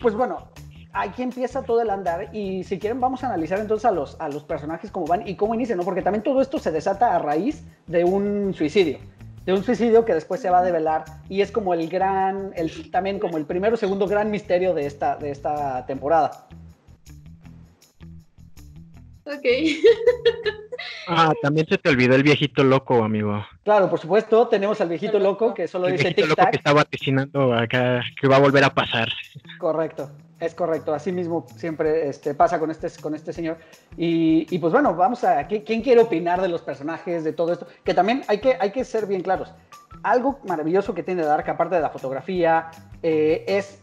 pues 0.00 0.14
bueno, 0.14 0.48
aquí 0.92 1.22
empieza 1.22 1.62
todo 1.62 1.82
el 1.82 1.90
andar 1.90 2.34
y 2.34 2.64
si 2.64 2.78
quieren 2.78 3.00
vamos 3.00 3.24
a 3.24 3.28
analizar 3.28 3.58
entonces 3.58 3.84
a 3.86 3.90
los, 3.90 4.20
a 4.20 4.28
los 4.28 4.44
personajes 4.44 4.90
cómo 4.90 5.06
van 5.06 5.26
y 5.26 5.36
cómo 5.36 5.54
inician, 5.54 5.78
¿no? 5.78 5.84
Porque 5.84 6.02
también 6.02 6.22
todo 6.22 6.40
esto 6.40 6.58
se 6.58 6.70
desata 6.70 7.14
a 7.14 7.18
raíz 7.18 7.64
de 7.86 8.04
un 8.04 8.54
suicidio 8.54 8.98
de 9.44 9.52
un 9.52 9.64
suicidio 9.64 10.04
que 10.04 10.14
después 10.14 10.40
se 10.40 10.50
va 10.50 10.60
a 10.60 10.62
develar 10.62 11.04
y 11.28 11.40
es 11.40 11.50
como 11.50 11.74
el 11.74 11.88
gran, 11.88 12.52
el, 12.54 12.90
también 12.90 13.18
como 13.18 13.38
el 13.38 13.44
primero 13.44 13.74
o 13.74 13.76
segundo 13.76 14.06
gran 14.06 14.30
misterio 14.30 14.74
de 14.74 14.86
esta, 14.86 15.16
de 15.16 15.30
esta 15.30 15.84
temporada. 15.86 16.46
Ok. 19.24 19.44
ah, 21.08 21.32
también 21.42 21.66
se 21.66 21.78
te 21.78 21.88
olvidó 21.88 22.14
el 22.14 22.22
viejito 22.22 22.64
loco, 22.64 23.02
amigo. 23.04 23.44
Claro, 23.64 23.88
por 23.88 23.98
supuesto, 23.98 24.48
tenemos 24.48 24.80
al 24.80 24.88
viejito 24.88 25.18
loco 25.18 25.54
que 25.54 25.68
solo 25.68 25.86
dice 25.88 26.12
tic 26.12 26.34
tac. 26.34 26.50
que 26.50 26.56
está 26.56 26.72
vaticinando 26.72 27.54
acá 27.54 28.02
que 28.20 28.28
va 28.28 28.36
a 28.36 28.40
volver 28.40 28.64
a 28.64 28.70
pasar. 28.70 29.08
Correcto. 29.58 30.10
Es 30.42 30.56
correcto, 30.56 30.92
así 30.92 31.12
mismo 31.12 31.46
siempre 31.56 32.08
este, 32.08 32.34
pasa 32.34 32.58
con 32.58 32.68
este, 32.72 32.88
con 33.00 33.14
este 33.14 33.32
señor. 33.32 33.58
Y, 33.96 34.58
pues 34.58 34.72
bueno, 34.72 34.92
vamos 34.92 35.22
a... 35.22 35.46
¿Quién 35.46 35.82
quiere 35.82 36.00
opinar 36.00 36.42
de 36.42 36.48
los 36.48 36.62
personajes, 36.62 37.22
de 37.22 37.32
todo 37.32 37.52
esto? 37.52 37.68
Que 37.84 37.94
también 37.94 38.24
hay 38.26 38.38
que, 38.38 38.56
hay 38.58 38.72
que 38.72 38.84
ser 38.84 39.06
bien 39.06 39.22
claros. 39.22 39.54
Algo 40.02 40.40
maravilloso 40.48 40.94
que 40.94 41.04
tiene 41.04 41.22
Dark, 41.22 41.48
aparte 41.48 41.76
de 41.76 41.80
la 41.80 41.90
fotografía, 41.90 42.72
eh, 43.04 43.44
es 43.46 43.78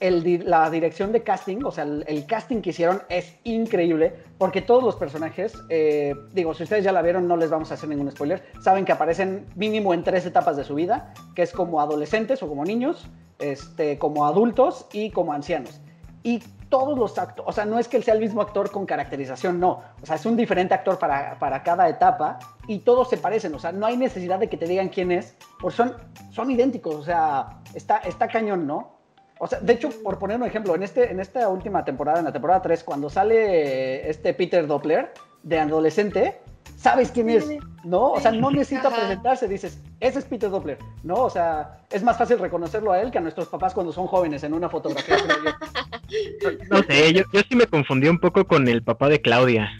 el, 0.00 0.42
la 0.50 0.68
dirección 0.68 1.12
de 1.12 1.22
casting, 1.22 1.58
o 1.62 1.70
sea, 1.70 1.84
el, 1.84 2.26
casting 2.26 2.60
que 2.60 2.70
hicieron 2.70 3.02
es 3.08 3.36
increíble, 3.44 4.12
porque 4.36 4.62
todos 4.62 4.82
los 4.82 4.96
personajes, 4.96 5.54
eh, 5.68 6.16
digo, 6.32 6.54
si 6.54 6.64
ustedes 6.64 6.82
ya 6.82 6.90
la 6.90 7.02
vieron, 7.02 7.28
no 7.28 7.36
les 7.36 7.50
vamos 7.50 7.70
a 7.70 7.74
hacer 7.74 7.88
ningún 7.88 8.10
spoiler, 8.10 8.42
saben 8.60 8.84
que 8.84 8.90
aparecen 8.90 9.46
mínimo 9.54 9.94
en 9.94 10.02
tres 10.02 10.26
etapas 10.26 10.56
de 10.56 10.64
su 10.64 10.74
vida, 10.74 11.14
que 11.36 11.42
es 11.42 11.52
como 11.52 11.80
adolescentes 11.80 12.42
o 12.42 12.48
como 12.48 12.64
niños, 12.64 13.06
este, 13.38 13.96
como 13.96 14.26
adultos 14.26 14.86
y 14.92 15.10
como 15.12 15.32
ancianos 15.32 15.80
y 16.22 16.38
todos 16.68 16.96
los 16.98 17.18
actores, 17.18 17.48
o 17.48 17.52
sea, 17.52 17.64
no 17.64 17.78
es 17.78 17.88
que 17.88 17.96
él 17.96 18.04
sea 18.04 18.14
el 18.14 18.20
mismo 18.20 18.40
actor 18.40 18.70
con 18.70 18.86
caracterización, 18.86 19.58
no, 19.58 19.82
o 20.00 20.06
sea, 20.06 20.16
es 20.16 20.26
un 20.26 20.36
diferente 20.36 20.72
actor 20.72 20.98
para, 20.98 21.38
para, 21.38 21.62
cada 21.62 21.88
etapa 21.88 22.38
y 22.68 22.80
todos 22.80 23.10
se 23.10 23.16
parecen, 23.16 23.54
o 23.54 23.58
sea, 23.58 23.72
no 23.72 23.86
hay 23.86 23.96
necesidad 23.96 24.38
de 24.38 24.48
que 24.48 24.56
te 24.56 24.66
digan 24.66 24.88
quién 24.88 25.10
es, 25.10 25.36
porque 25.60 25.76
son, 25.76 25.96
son 26.30 26.50
idénticos, 26.50 26.94
o 26.94 27.02
sea, 27.02 27.60
está, 27.74 27.98
está 27.98 28.28
cañón, 28.28 28.66
¿no? 28.66 29.00
O 29.40 29.46
sea, 29.46 29.58
de 29.58 29.72
hecho, 29.72 29.88
por 30.02 30.18
poner 30.18 30.36
un 30.36 30.46
ejemplo, 30.46 30.74
en, 30.74 30.82
este, 30.82 31.10
en 31.10 31.18
esta 31.18 31.48
última 31.48 31.84
temporada, 31.84 32.18
en 32.18 32.26
la 32.26 32.32
temporada 32.32 32.60
3, 32.60 32.84
cuando 32.84 33.08
sale 33.08 34.08
este 34.08 34.34
Peter 34.34 34.66
Doppler 34.66 35.12
de 35.42 35.58
adolescente, 35.58 36.40
sabes 36.76 37.10
quién 37.10 37.30
es, 37.30 37.48
¿no? 37.84 38.12
O 38.12 38.20
sea, 38.20 38.32
no 38.32 38.50
necesita 38.50 38.90
presentarse, 38.90 39.48
dices, 39.48 39.82
ese 40.00 40.18
es 40.18 40.24
Peter 40.24 40.50
Doppler, 40.50 40.78
¿no? 41.02 41.14
O 41.14 41.30
sea, 41.30 41.78
es 41.90 42.02
más 42.02 42.16
fácil 42.18 42.38
reconocerlo 42.38 42.92
a 42.92 43.00
él 43.00 43.10
que 43.10 43.18
a 43.18 43.20
nuestros 43.20 43.48
papás 43.48 43.74
cuando 43.74 43.92
son 43.92 44.06
jóvenes 44.06 44.42
en 44.44 44.54
una 44.54 44.68
fotografía. 44.68 45.16
no 46.70 46.82
sé, 46.82 47.12
yo, 47.12 47.22
sí 47.48 47.56
me 47.56 47.66
confundí 47.66 48.08
un 48.08 48.18
poco 48.18 48.46
con 48.46 48.68
el 48.68 48.82
papá 48.82 49.08
de 49.08 49.20
Claudia, 49.20 49.70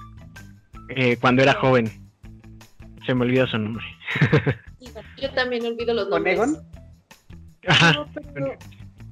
eh, 0.89 1.17
cuando 1.21 1.43
era 1.43 1.55
joven. 1.55 1.91
Se 3.07 3.15
me 3.15 3.25
olvidó 3.25 3.47
su 3.47 3.59
nombre. 3.59 3.85
yo 5.17 5.31
también 5.33 5.65
olvido 5.65 5.95
los 5.95 6.09
nombres. 6.09 6.39
¿Con 6.39 6.51
Egon? 6.51 6.71
No, 7.95 8.07
pero, 8.15 8.59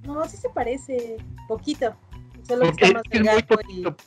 no, 0.04 0.28
sí 0.28 0.36
se 0.36 0.48
parece, 0.50 1.16
poquito. 1.46 1.94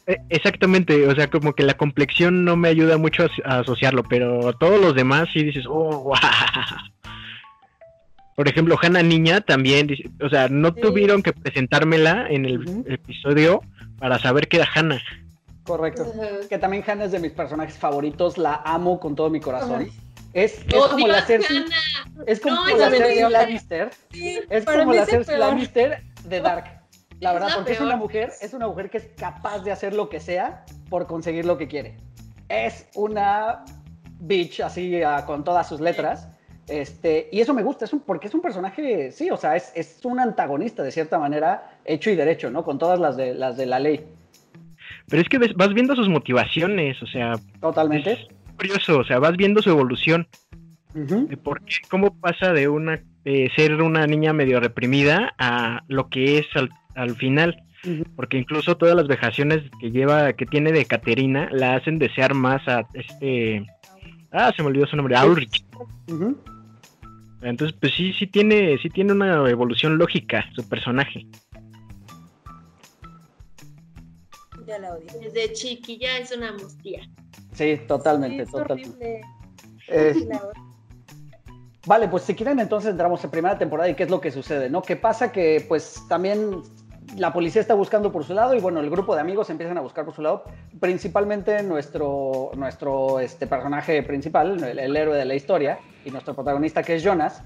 Eh, 0.08 0.18
exactamente, 0.30 1.08
o 1.08 1.16
sea, 1.16 1.30
como 1.30 1.54
que 1.54 1.64
la 1.64 1.76
complexión 1.76 2.44
no 2.44 2.56
me 2.56 2.70
ayuda 2.70 2.98
mucho 2.98 3.28
a, 3.46 3.60
asociarlo, 3.60 4.04
pero 4.04 4.54
todos 4.54 4.80
los 4.80 4.96
demás 4.96 5.30
sí 5.34 5.44
dices, 5.44 5.66
oh, 5.68 6.00
wow. 6.04 6.16
Por 8.36 8.48
ejemplo, 8.48 8.78
Hanna 8.82 9.04
Niña 9.04 9.42
también, 9.42 9.90
o 10.22 10.30
sea, 10.30 10.48
no 10.48 10.74
tuvieron 10.74 11.22
que 11.22 11.34
presentármela 11.34 12.28
en 12.30 12.46
el 12.46 12.86
episodio 12.88 13.62
para 14.00 14.18
saber 14.18 14.48
que 14.48 14.58
era 14.58 14.70
Hanna. 14.74 15.02
Correcto. 15.64 16.12
Que 16.50 16.58
también 16.58 16.84
Hanna 16.88 17.06
es 17.06 17.12
de 17.12 17.20
mis 17.20 17.34
personajes 17.34 17.78
favoritos, 17.78 18.38
la 18.38 18.62
amo 18.66 19.00
con 19.00 19.16
todo 19.16 19.30
mi 19.30 19.40
corazón. 19.40 19.90
Es, 20.34 20.66
como 20.70 21.08
la 21.08 21.22
Cersei. 21.22 21.66
Es 22.26 22.40
como 22.40 22.66
la 22.66 22.90
Cersei 22.90 23.30
Lannister. 23.30 23.92
es 24.50 24.66
como 24.66 24.94
la 24.94 25.06
Cersei 25.06 25.38
Lannister 25.38 26.04
de 26.24 26.42
Dark. 26.42 26.81
La 27.22 27.34
verdad, 27.34 27.50
porque 27.56 27.74
es 27.74 27.80
una 27.80 27.96
mujer, 27.96 28.32
es 28.42 28.54
una 28.56 28.68
mujer 28.68 28.90
que 28.90 28.98
es 28.98 29.10
capaz 29.16 29.60
de 29.60 29.72
hacer 29.72 29.94
lo 29.94 30.10
que 30.10 30.20
sea 30.20 30.66
por 30.90 31.06
conseguir 31.06 31.46
lo 31.46 31.56
que 31.56 31.68
quiere. 31.68 31.96
Es 32.50 32.90
una 32.96 33.64
bitch 34.20 34.62
así 34.62 35.00
con 35.28 35.44
todas 35.44 35.70
sus 35.70 35.80
letras. 35.80 36.28
Este, 36.68 37.30
y 37.32 37.40
eso 37.42 37.54
me 37.54 37.62
gusta, 37.62 37.86
es 37.86 37.94
un, 37.94 38.00
porque 38.00 38.28
es 38.28 38.34
un 38.34 38.42
personaje, 38.42 39.12
sí, 39.12 39.30
o 39.30 39.38
sea, 39.38 39.56
es, 39.56 39.72
es, 39.76 40.04
un 40.04 40.20
antagonista 40.20 40.82
de 40.82 40.92
cierta 40.92 41.20
manera, 41.20 41.78
hecho 41.86 42.10
y 42.10 42.16
derecho, 42.16 42.50
¿no? 42.50 42.64
Con 42.64 42.80
todas 42.80 43.00
las 43.00 43.18
de, 43.18 43.36
las 43.36 43.56
de 43.56 43.68
la 43.68 43.80
ley. 43.80 44.04
Pero 45.08 45.22
es 45.22 45.30
que 45.30 45.38
vas 45.38 45.74
viendo 45.76 45.96
sus 45.96 46.10
motivaciones, 46.10 47.02
o 47.04 47.08
sea. 47.08 47.34
Totalmente. 47.60 48.14
Es 48.14 48.28
curioso, 48.56 49.00
o 49.00 49.04
sea, 49.04 49.20
vas 49.20 49.38
viendo 49.38 49.62
su 49.62 49.70
evolución. 49.70 50.28
de 50.96 51.38
por 51.38 51.64
qué, 51.66 51.76
cómo 51.88 52.16
pasa 52.16 52.52
de 52.52 52.68
una 52.68 53.00
ser 53.56 53.80
una 53.82 54.08
niña 54.08 54.34
medio 54.34 54.60
reprimida 54.60 55.34
a 55.38 55.84
lo 55.88 56.10
que 56.10 56.40
es 56.40 56.48
al, 56.56 56.72
al 56.96 57.16
final. 57.16 57.64
Porque 58.16 58.38
incluso 58.38 58.78
todas 58.78 58.96
las 58.96 59.08
vejaciones 59.08 59.64
que 59.80 59.90
lleva, 59.90 60.34
que 60.34 60.46
tiene 60.46 60.72
de 60.72 60.86
Caterina, 60.86 61.50
la 61.52 61.76
hacen 61.76 61.98
desear 61.98 62.36
más 62.36 62.68
a 62.68 62.88
este. 62.94 63.66
Ah, 64.32 64.54
se 64.56 64.62
me 64.62 64.70
olvidó 64.70 64.86
su 64.86 64.96
nombre, 64.96 65.16
a 65.16 65.26
Ulrich. 65.26 65.66
Entonces, 67.42 67.76
pues 67.80 67.94
sí, 67.96 68.14
sí 68.14 68.28
tiene, 68.28 68.78
sí 68.78 68.90
tiene 68.90 69.14
una 69.14 69.50
evolución 69.50 69.98
lógica 69.98 70.46
su 70.54 70.68
personaje. 70.70 71.26
Ya 74.68 74.78
la 74.78 74.94
odio. 74.94 75.08
Desde 75.20 75.52
chiquilla 75.54 76.20
es 76.20 76.32
una 76.38 76.52
mostía. 76.52 77.02
Sí, 77.54 77.80
totalmente, 77.88 78.46
totalmente. 78.46 79.22
Eh, 79.88 80.14
vale, 81.88 82.08
pues 82.08 82.24
si 82.24 82.36
quieren 82.36 82.60
entonces 82.60 82.92
entramos 82.92 83.24
en 83.24 83.32
primera 83.32 83.58
temporada 83.58 83.90
y 83.90 83.96
qué 83.96 84.04
es 84.04 84.10
lo 84.10 84.22
que 84.22 84.32
sucede, 84.32 84.70
¿no? 84.70 84.84
¿Qué 84.84 84.96
pasa? 84.96 85.32
Que 85.32 85.66
pues 85.68 86.04
también 86.08 86.62
la 87.18 87.34
policía 87.34 87.62
está 87.62 87.74
buscando 87.74 88.12
por 88.12 88.24
su 88.24 88.34
lado 88.34 88.56
y 88.56 88.60
bueno, 88.60 88.80
el 88.80 88.90
grupo 88.90 89.16
de 89.16 89.22
amigos 89.22 89.50
empiezan 89.50 89.78
a 89.78 89.82
buscar 89.82 90.06
por 90.06 90.14
su 90.14 90.22
lado, 90.22 90.44
principalmente 90.80 91.62
nuestro, 91.64 92.52
nuestro 92.56 93.20
este, 93.20 93.48
personaje 93.48 94.02
principal, 94.04 94.64
el, 94.64 94.96
héroe 94.96 95.18
de 95.18 95.26
la 95.26 95.36
historia 95.36 95.80
y 96.06 96.12
nuestro 96.12 96.34
protagonista 96.34 96.84
que 96.84 96.96
es 96.96 97.04
Jonas, 97.04 97.44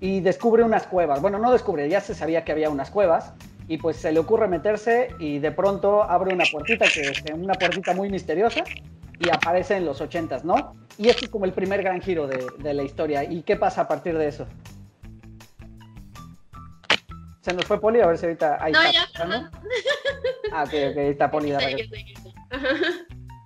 y 0.00 0.20
descubre 0.20 0.62
unas 0.62 0.86
cuevas. 0.86 1.20
Bueno, 1.20 1.38
no 1.38 1.50
descubre, 1.50 1.88
ya 1.88 2.00
se 2.00 2.14
sabía 2.14 2.44
que 2.44 2.52
había 2.52 2.70
unas 2.70 2.90
cuevas 2.90 3.32
y 3.66 3.78
pues 3.78 3.96
se 3.96 4.12
le 4.12 4.20
ocurre 4.20 4.46
meterse 4.46 5.08
y 5.18 5.40
de 5.40 5.50
pronto 5.50 6.04
abre 6.04 6.32
una 6.32 6.44
puertita 6.50 6.86
que 6.86 7.00
es 7.00 7.22
una 7.34 7.54
puertita 7.54 7.94
muy 7.94 8.08
misteriosa 8.08 8.62
y 9.18 9.28
aparece 9.30 9.76
en 9.76 9.84
los 9.84 10.00
ochentas, 10.00 10.44
¿no? 10.44 10.74
Y 10.96 11.08
este 11.08 11.24
es 11.24 11.30
como 11.30 11.44
el 11.44 11.52
primer 11.52 11.82
gran 11.82 12.00
giro 12.00 12.28
de, 12.28 12.46
de 12.58 12.74
la 12.74 12.84
historia. 12.84 13.24
¿Y 13.24 13.42
qué 13.42 13.56
pasa 13.56 13.82
a 13.82 13.88
partir 13.88 14.16
de 14.16 14.28
eso? 14.28 14.46
Se 17.40 17.52
nos 17.52 17.64
fue 17.64 17.80
Poli, 17.80 18.00
a 18.00 18.06
ver 18.06 18.18
si 18.18 18.26
ahorita... 18.26 18.62
Ahí 18.62 18.72
No, 18.72 18.82
está, 18.82 18.92
ya, 18.92 19.06
¿no? 19.06 19.12
perdón. 19.30 19.50
Ah, 20.52 20.64
ok, 20.64 20.68
ok, 20.90 20.96
ahí 20.98 21.08
está 21.08 21.30
Poli. 21.30 21.52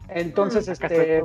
Entonces, 0.09 0.69
este... 0.69 1.25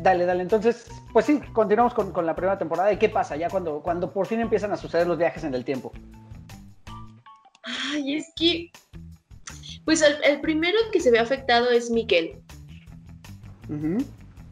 Dale, 0.00 0.26
dale. 0.26 0.42
Entonces, 0.42 0.88
pues 1.12 1.26
sí, 1.26 1.40
continuamos 1.52 1.94
con, 1.94 2.12
con 2.12 2.26
la 2.26 2.34
primera 2.34 2.58
temporada. 2.58 2.92
¿Y 2.92 2.96
qué 2.98 3.08
pasa 3.08 3.36
ya 3.36 3.48
cuando, 3.48 3.82
cuando 3.82 4.12
por 4.12 4.26
fin 4.26 4.40
empiezan 4.40 4.72
a 4.72 4.76
suceder 4.76 5.06
los 5.06 5.18
viajes 5.18 5.44
en 5.44 5.54
el 5.54 5.64
tiempo? 5.64 5.92
Ay, 7.62 8.16
es 8.16 8.32
que. 8.36 8.70
Pues 9.84 10.02
el, 10.02 10.16
el 10.24 10.40
primero 10.40 10.78
que 10.92 11.00
se 11.00 11.10
ve 11.10 11.18
afectado 11.18 11.70
es 11.70 11.90
Miquel. 11.90 12.40
Ujú. 13.68 13.98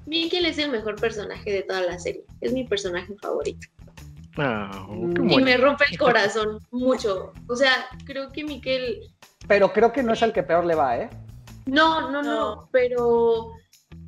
Miquel 0.06 0.44
es 0.44 0.58
el 0.58 0.70
mejor 0.70 0.96
personaje 1.00 1.50
de 1.50 1.62
toda 1.62 1.80
la 1.82 1.98
serie. 1.98 2.24
Es 2.40 2.52
mi 2.52 2.64
personaje 2.64 3.12
favorito. 3.20 3.66
Ah, 4.36 4.86
oh, 4.88 4.92
Mm. 4.94 5.14
qué 5.14 5.22
Y 5.22 5.28
bueno. 5.28 5.44
me 5.46 5.56
rompe 5.56 5.84
el 5.90 5.98
corazón 5.98 6.58
mucho. 6.70 7.32
O 7.48 7.56
sea, 7.56 7.72
creo 8.04 8.30
que 8.30 8.44
Miquel. 8.44 9.00
Pero 9.48 9.72
creo 9.72 9.92
que 9.92 10.02
no 10.02 10.12
es 10.12 10.22
el 10.22 10.32
que 10.32 10.42
peor 10.42 10.64
le 10.64 10.74
va, 10.74 10.96
¿eh? 10.98 11.10
No, 11.66 12.10
no, 12.10 12.22
no. 12.22 12.22
No. 12.22 12.68
Pero 12.72 13.52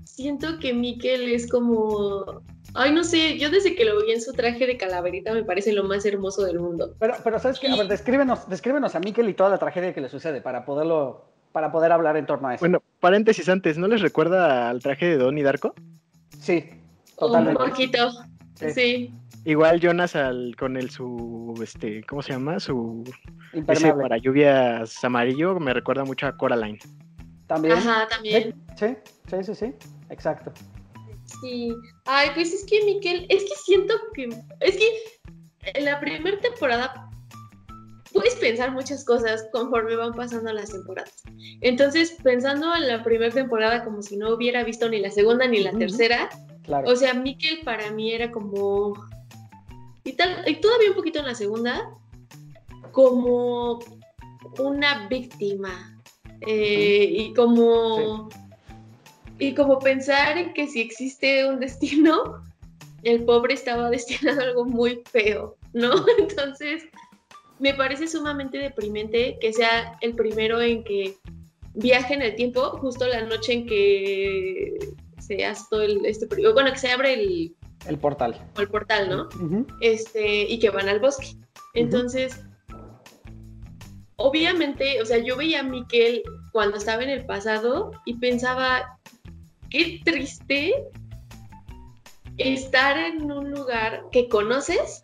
siento 0.04 0.58
que 0.58 0.72
Miquel 0.72 1.28
es 1.32 1.50
como. 1.50 2.42
Ay, 2.74 2.92
no 2.92 3.04
sé. 3.04 3.38
Yo 3.38 3.50
desde 3.50 3.74
que 3.74 3.84
lo 3.84 4.00
vi 4.02 4.12
en 4.12 4.22
su 4.22 4.32
traje 4.32 4.66
de 4.66 4.76
calaverita 4.76 5.32
me 5.34 5.44
parece 5.44 5.72
lo 5.72 5.84
más 5.84 6.06
hermoso 6.06 6.42
del 6.44 6.58
mundo. 6.60 6.94
Pero, 6.98 7.14
pero 7.22 7.38
¿sabes 7.38 7.58
qué? 7.58 7.68
A 7.68 7.76
ver, 7.76 7.88
descríbenos, 7.88 8.48
descríbenos 8.48 8.94
a 8.94 9.00
Mikel 9.00 9.28
y 9.28 9.34
toda 9.34 9.50
la 9.50 9.58
tragedia 9.58 9.92
que 9.92 10.00
le 10.00 10.08
sucede 10.08 10.40
para 10.40 10.64
poderlo, 10.64 11.26
para 11.52 11.70
poder 11.70 11.92
hablar 11.92 12.16
en 12.16 12.24
torno 12.26 12.48
a 12.48 12.54
eso. 12.54 12.60
Bueno, 12.62 12.82
paréntesis 13.00 13.48
antes, 13.48 13.76
¿no 13.76 13.88
les 13.88 14.00
recuerda 14.00 14.70
al 14.70 14.80
traje 14.80 15.06
de 15.06 15.18
Donnie 15.18 15.44
Darko? 15.44 15.74
Sí, 16.40 16.64
Un 16.70 17.16
totalmente. 17.18 17.62
poquito. 17.62 18.10
Sí. 18.70 18.72
Sí. 18.72 19.14
Igual 19.44 19.80
Jonas 19.80 20.14
al, 20.14 20.54
con 20.56 20.76
el 20.76 20.90
su, 20.90 21.54
este, 21.62 22.04
¿cómo 22.04 22.22
se 22.22 22.32
llama? 22.32 22.60
Su, 22.60 23.02
ese 23.66 23.92
para 23.92 24.16
lluvias 24.16 25.02
amarillo, 25.02 25.58
me 25.58 25.74
recuerda 25.74 26.04
mucho 26.04 26.26
a 26.28 26.36
Coraline. 26.36 26.78
También. 27.48 27.76
Ajá, 27.76 28.06
también. 28.08 28.54
Sí, 28.76 28.96
sí, 29.28 29.36
sí, 29.42 29.54
sí, 29.54 29.74
exacto. 30.10 30.52
Sí. 31.40 31.74
Ay, 32.04 32.30
pues 32.34 32.52
es 32.52 32.64
que 32.66 32.84
Miquel, 32.84 33.26
es 33.28 33.42
que 33.42 33.54
siento 33.64 33.94
que. 34.14 34.28
Es 34.60 34.76
que 34.76 34.86
en 35.74 35.84
la 35.86 35.98
primera 35.98 36.38
temporada 36.38 37.10
puedes 38.12 38.36
pensar 38.36 38.70
muchas 38.72 39.04
cosas 39.04 39.48
conforme 39.52 39.96
van 39.96 40.12
pasando 40.12 40.52
las 40.52 40.70
temporadas. 40.70 41.22
Entonces, 41.62 42.16
pensando 42.22 42.74
en 42.76 42.86
la 42.86 43.02
primera 43.02 43.32
temporada 43.32 43.82
como 43.84 44.02
si 44.02 44.16
no 44.16 44.34
hubiera 44.34 44.62
visto 44.62 44.88
ni 44.88 45.00
la 45.00 45.10
segunda 45.10 45.48
ni 45.48 45.62
la 45.62 45.72
tercera, 45.72 46.28
Claro. 46.64 46.88
o 46.88 46.96
sea, 46.96 47.14
Miquel 47.14 47.60
para 47.64 47.90
mí 47.90 48.12
era 48.12 48.30
como. 48.30 48.94
Y, 50.04 50.12
tal, 50.14 50.48
y 50.48 50.56
todavía 50.56 50.90
un 50.90 50.96
poquito 50.96 51.20
en 51.20 51.26
la 51.26 51.34
segunda, 51.34 51.90
como 52.92 53.80
una 54.58 55.08
víctima. 55.08 56.00
eh, 56.40 57.06
y 57.10 57.34
como. 57.34 58.28
Y 59.38 59.54
como 59.54 59.80
pensar 59.80 60.38
en 60.38 60.52
que 60.54 60.68
si 60.68 60.80
existe 60.80 61.48
un 61.48 61.58
destino, 61.58 62.44
el 63.02 63.24
pobre 63.24 63.54
estaba 63.54 63.90
destinado 63.90 64.40
a 64.40 64.44
algo 64.44 64.64
muy 64.64 65.02
feo, 65.10 65.56
¿no? 65.72 65.90
Entonces, 66.18 66.84
me 67.58 67.74
parece 67.74 68.06
sumamente 68.06 68.58
deprimente 68.58 69.38
que 69.40 69.52
sea 69.52 69.96
el 70.00 70.14
primero 70.14 70.60
en 70.60 70.84
que 70.84 71.16
viaje 71.74 72.14
en 72.14 72.22
el 72.22 72.34
tiempo, 72.34 72.60
justo 72.78 73.06
la 73.06 73.22
noche 73.22 73.52
en 73.52 73.66
que 73.66 74.94
se 75.36 75.46
hace 75.46 75.64
todo 75.70 75.82
el, 75.82 76.04
este, 76.06 76.26
bueno, 76.52 76.72
que 76.72 76.78
se 76.78 76.90
abre 76.90 77.14
el, 77.14 77.56
El 77.86 77.98
portal. 77.98 78.40
el 78.58 78.68
portal, 78.68 79.08
¿no? 79.08 79.28
Este, 79.80 80.42
y 80.42 80.58
que 80.58 80.70
van 80.70 80.88
al 80.88 81.00
bosque. 81.00 81.36
Entonces, 81.74 82.44
obviamente, 84.16 85.00
o 85.00 85.06
sea, 85.06 85.18
yo 85.18 85.36
veía 85.36 85.60
a 85.60 85.64
Miquel 85.64 86.22
cuando 86.52 86.76
estaba 86.76 87.02
en 87.02 87.10
el 87.10 87.24
pasado 87.24 87.92
y 88.04 88.18
pensaba, 88.18 88.98
qué 89.70 90.00
triste 90.04 90.74
estar 92.38 92.98
en 92.98 93.30
un 93.30 93.50
lugar 93.50 94.04
que 94.12 94.28
conoces, 94.28 95.02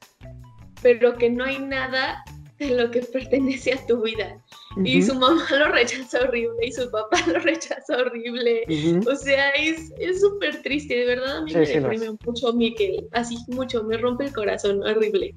pero 0.82 1.16
que 1.16 1.30
no 1.30 1.44
hay 1.44 1.58
nada 1.58 2.22
de 2.58 2.70
lo 2.70 2.90
que 2.90 3.00
pertenece 3.02 3.72
a 3.72 3.86
tu 3.86 4.02
vida. 4.02 4.42
Y 4.84 5.02
su 5.02 5.14
mamá 5.14 5.46
lo 5.50 5.68
rechaza 5.68 6.20
horrible 6.20 6.66
y 6.66 6.72
su 6.72 6.90
papá 6.90 7.16
lo 7.26 7.38
rechaza 7.40 7.96
horrible. 7.96 8.64
O 9.10 9.14
sea, 9.14 9.50
es 9.50 9.92
es 9.98 10.20
súper 10.20 10.62
triste, 10.62 10.94
de 10.94 11.04
verdad 11.06 11.38
a 11.38 11.42
mí 11.42 11.50
Sí, 11.50 11.58
me 11.58 11.66
sí 11.66 11.72
deprime 11.74 12.16
mucho 12.24 12.52
Miquel, 12.52 13.08
así 13.12 13.38
mucho, 13.48 13.82
me 13.84 13.96
rompe 13.96 14.24
el 14.24 14.32
corazón, 14.32 14.82
horrible. 14.82 15.34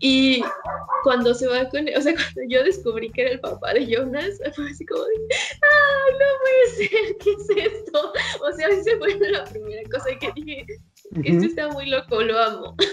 Y 0.00 0.42
cuando 1.04 1.34
se 1.34 1.46
va 1.46 1.68
con, 1.68 1.86
o 1.96 2.00
sea, 2.00 2.14
cuando 2.34 2.42
yo 2.48 2.64
descubrí 2.64 3.10
que 3.10 3.22
era 3.22 3.30
el 3.32 3.40
papá 3.40 3.74
de 3.74 3.86
Jonas, 3.86 4.40
fue 4.54 4.70
así 4.70 4.84
como 4.86 5.04
de, 5.04 5.14
¡ay, 5.62 6.12
no 6.18 6.26
puede 6.40 6.88
ser! 6.88 7.16
¿Qué 7.18 7.30
es 7.30 7.72
esto? 7.72 8.12
O 8.42 8.52
sea, 8.52 8.68
esa 8.68 8.96
fue 8.98 9.18
la 9.30 9.44
primera 9.44 9.82
cosa 9.90 10.18
que 10.18 10.30
dije, 10.34 10.66
esto 11.16 11.36
Ujú. 11.36 11.44
está 11.44 11.68
muy 11.68 11.88
loco, 11.90 12.22
lo 12.22 12.38
amo. 12.38 12.74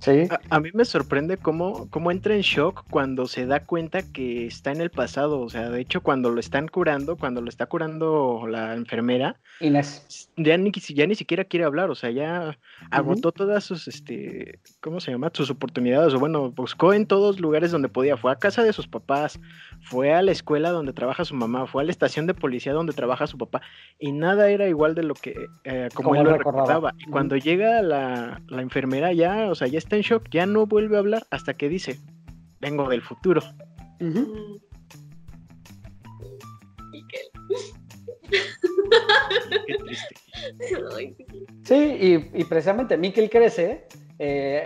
Sí. 0.00 0.26
A, 0.30 0.40
a 0.56 0.60
mí 0.60 0.70
me 0.72 0.86
sorprende 0.86 1.36
cómo, 1.36 1.86
cómo 1.90 2.10
entra 2.10 2.34
en 2.34 2.40
shock 2.40 2.84
cuando 2.88 3.26
se 3.26 3.44
da 3.44 3.60
cuenta 3.60 4.02
que 4.02 4.46
está 4.46 4.72
en 4.72 4.80
el 4.80 4.88
pasado. 4.90 5.40
O 5.40 5.50
sea, 5.50 5.68
de 5.68 5.78
hecho, 5.78 6.00
cuando 6.00 6.30
lo 6.30 6.40
están 6.40 6.68
curando, 6.68 7.16
cuando 7.16 7.42
lo 7.42 7.50
está 7.50 7.66
curando 7.66 8.46
la 8.48 8.72
enfermera, 8.74 9.38
Inés. 9.60 10.30
ya 10.38 10.56
ni, 10.56 10.70
ya 10.72 11.06
ni 11.06 11.14
siquiera 11.16 11.44
quiere 11.44 11.66
hablar. 11.66 11.90
O 11.90 11.94
sea, 11.94 12.10
ya 12.10 12.56
agotó 12.90 13.30
todas 13.32 13.62
sus, 13.64 13.88
este, 13.88 14.58
¿cómo 14.80 15.00
se 15.00 15.10
llama? 15.10 15.30
Sus 15.34 15.50
oportunidades. 15.50 16.14
O 16.14 16.18
bueno, 16.18 16.50
buscó 16.50 16.94
en 16.94 17.04
todos 17.06 17.38
lugares 17.38 17.70
donde 17.70 17.90
podía. 17.90 18.16
Fue 18.16 18.32
a 18.32 18.36
casa 18.36 18.62
de 18.62 18.72
sus 18.72 18.88
papás, 18.88 19.38
fue 19.82 20.14
a 20.14 20.22
la 20.22 20.32
escuela 20.32 20.70
donde 20.70 20.94
trabaja 20.94 21.26
su 21.26 21.34
mamá, 21.34 21.66
fue 21.66 21.82
a 21.82 21.84
la 21.84 21.90
estación 21.92 22.26
de 22.26 22.32
policía 22.32 22.72
donde 22.72 22.94
trabaja 22.94 23.26
su 23.26 23.36
papá. 23.36 23.60
Y 23.98 24.12
nada 24.12 24.48
era 24.50 24.66
igual 24.66 24.94
de 24.94 25.02
lo 25.02 25.12
que, 25.12 25.46
eh, 25.64 25.90
como, 25.94 26.08
Como 26.10 26.20
él 26.22 26.26
lo 26.26 26.38
recordaba. 26.38 26.62
recordaba. 26.64 26.94
Y 26.98 27.02
Ujú. 27.04 27.10
Cuando 27.30 27.44
llega 27.44 27.80
la, 27.80 28.42
la 28.48 28.60
enfermera 28.60 29.12
ya, 29.12 29.50
o 29.50 29.54
sea, 29.54 29.68
ya 29.68 29.78
está 29.78 29.94
en 29.94 30.02
shock, 30.02 30.28
ya 30.32 30.46
no 30.46 30.66
vuelve 30.66 30.96
a 30.96 30.98
hablar 30.98 31.28
hasta 31.30 31.54
que 31.54 31.68
dice, 31.68 31.96
vengo 32.60 32.88
del 32.88 33.02
futuro. 33.02 33.40
Miquel. 36.90 37.30
Qué 39.64 39.74
triste. 39.76 40.16
Sí. 41.62 41.74
Y, 42.34 42.40
y 42.40 42.44
precisamente 42.44 42.96
Mikkel 42.96 43.30
crece. 43.30 43.86
eh, 44.18 44.64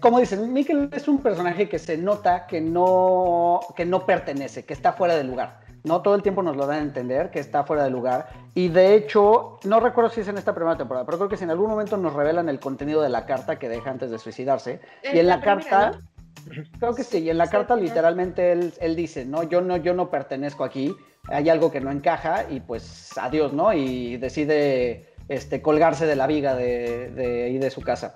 como 0.00 0.18
dicen, 0.18 0.50
Mikkel 0.50 0.88
es 0.92 1.06
un 1.08 1.22
personaje 1.22 1.68
que 1.68 1.78
se 1.78 1.98
nota 1.98 2.46
que 2.46 2.58
no, 2.62 3.60
que 3.76 3.84
no 3.84 4.06
pertenece, 4.06 4.64
que 4.64 4.72
está 4.72 4.94
fuera 4.94 5.14
de 5.14 5.24
lugar. 5.24 5.60
No 5.86 6.02
todo 6.02 6.14
el 6.14 6.22
tiempo 6.22 6.42
nos 6.42 6.56
lo 6.56 6.66
dan 6.66 6.78
a 6.78 6.82
entender, 6.82 7.30
que 7.30 7.38
está 7.38 7.64
fuera 7.64 7.84
de 7.84 7.90
lugar. 7.90 8.28
Y 8.54 8.68
de 8.68 8.94
hecho, 8.94 9.58
no 9.64 9.80
recuerdo 9.80 10.10
si 10.10 10.20
es 10.20 10.28
en 10.28 10.36
esta 10.36 10.54
primera 10.54 10.76
temporada, 10.76 11.06
pero 11.06 11.18
creo 11.18 11.28
que 11.28 11.36
si 11.36 11.44
en 11.44 11.50
algún 11.50 11.70
momento 11.70 11.96
nos 11.96 12.12
revelan 12.12 12.48
el 12.48 12.60
contenido 12.60 13.02
de 13.02 13.08
la 13.08 13.24
carta 13.24 13.58
que 13.58 13.68
deja 13.68 13.90
antes 13.90 14.10
de 14.10 14.18
suicidarse. 14.18 14.80
y 15.02 15.18
en 15.18 15.26
la, 15.26 15.40
primera, 15.40 15.62
carta, 15.62 15.98
¿no? 16.46 16.62
creo 16.78 16.94
que 16.94 17.04
sí, 17.04 17.18
y 17.18 17.30
en 17.30 17.38
la 17.38 17.48
carta 17.48 17.76
literalmente 17.76 18.52
él, 18.52 18.74
él 18.80 18.96
dice, 18.96 19.24
no, 19.24 19.42
yo 19.42 19.60
no, 19.60 19.76
yo 19.76 19.94
no 19.94 20.10
pertenezco 20.10 20.64
aquí, 20.64 20.96
hay 21.28 21.48
algo 21.48 21.70
que 21.70 21.80
no 21.80 21.90
encaja 21.90 22.50
y 22.50 22.60
pues 22.60 23.16
adiós, 23.16 23.52
¿no? 23.52 23.72
Y 23.72 24.16
decide 24.16 25.14
este, 25.28 25.62
colgarse 25.62 26.06
de 26.06 26.16
la 26.16 26.26
viga 26.26 26.54
de, 26.54 27.10
de 27.10 27.70
su 27.70 27.80
casa. 27.82 28.14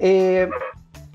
Eh, 0.00 0.48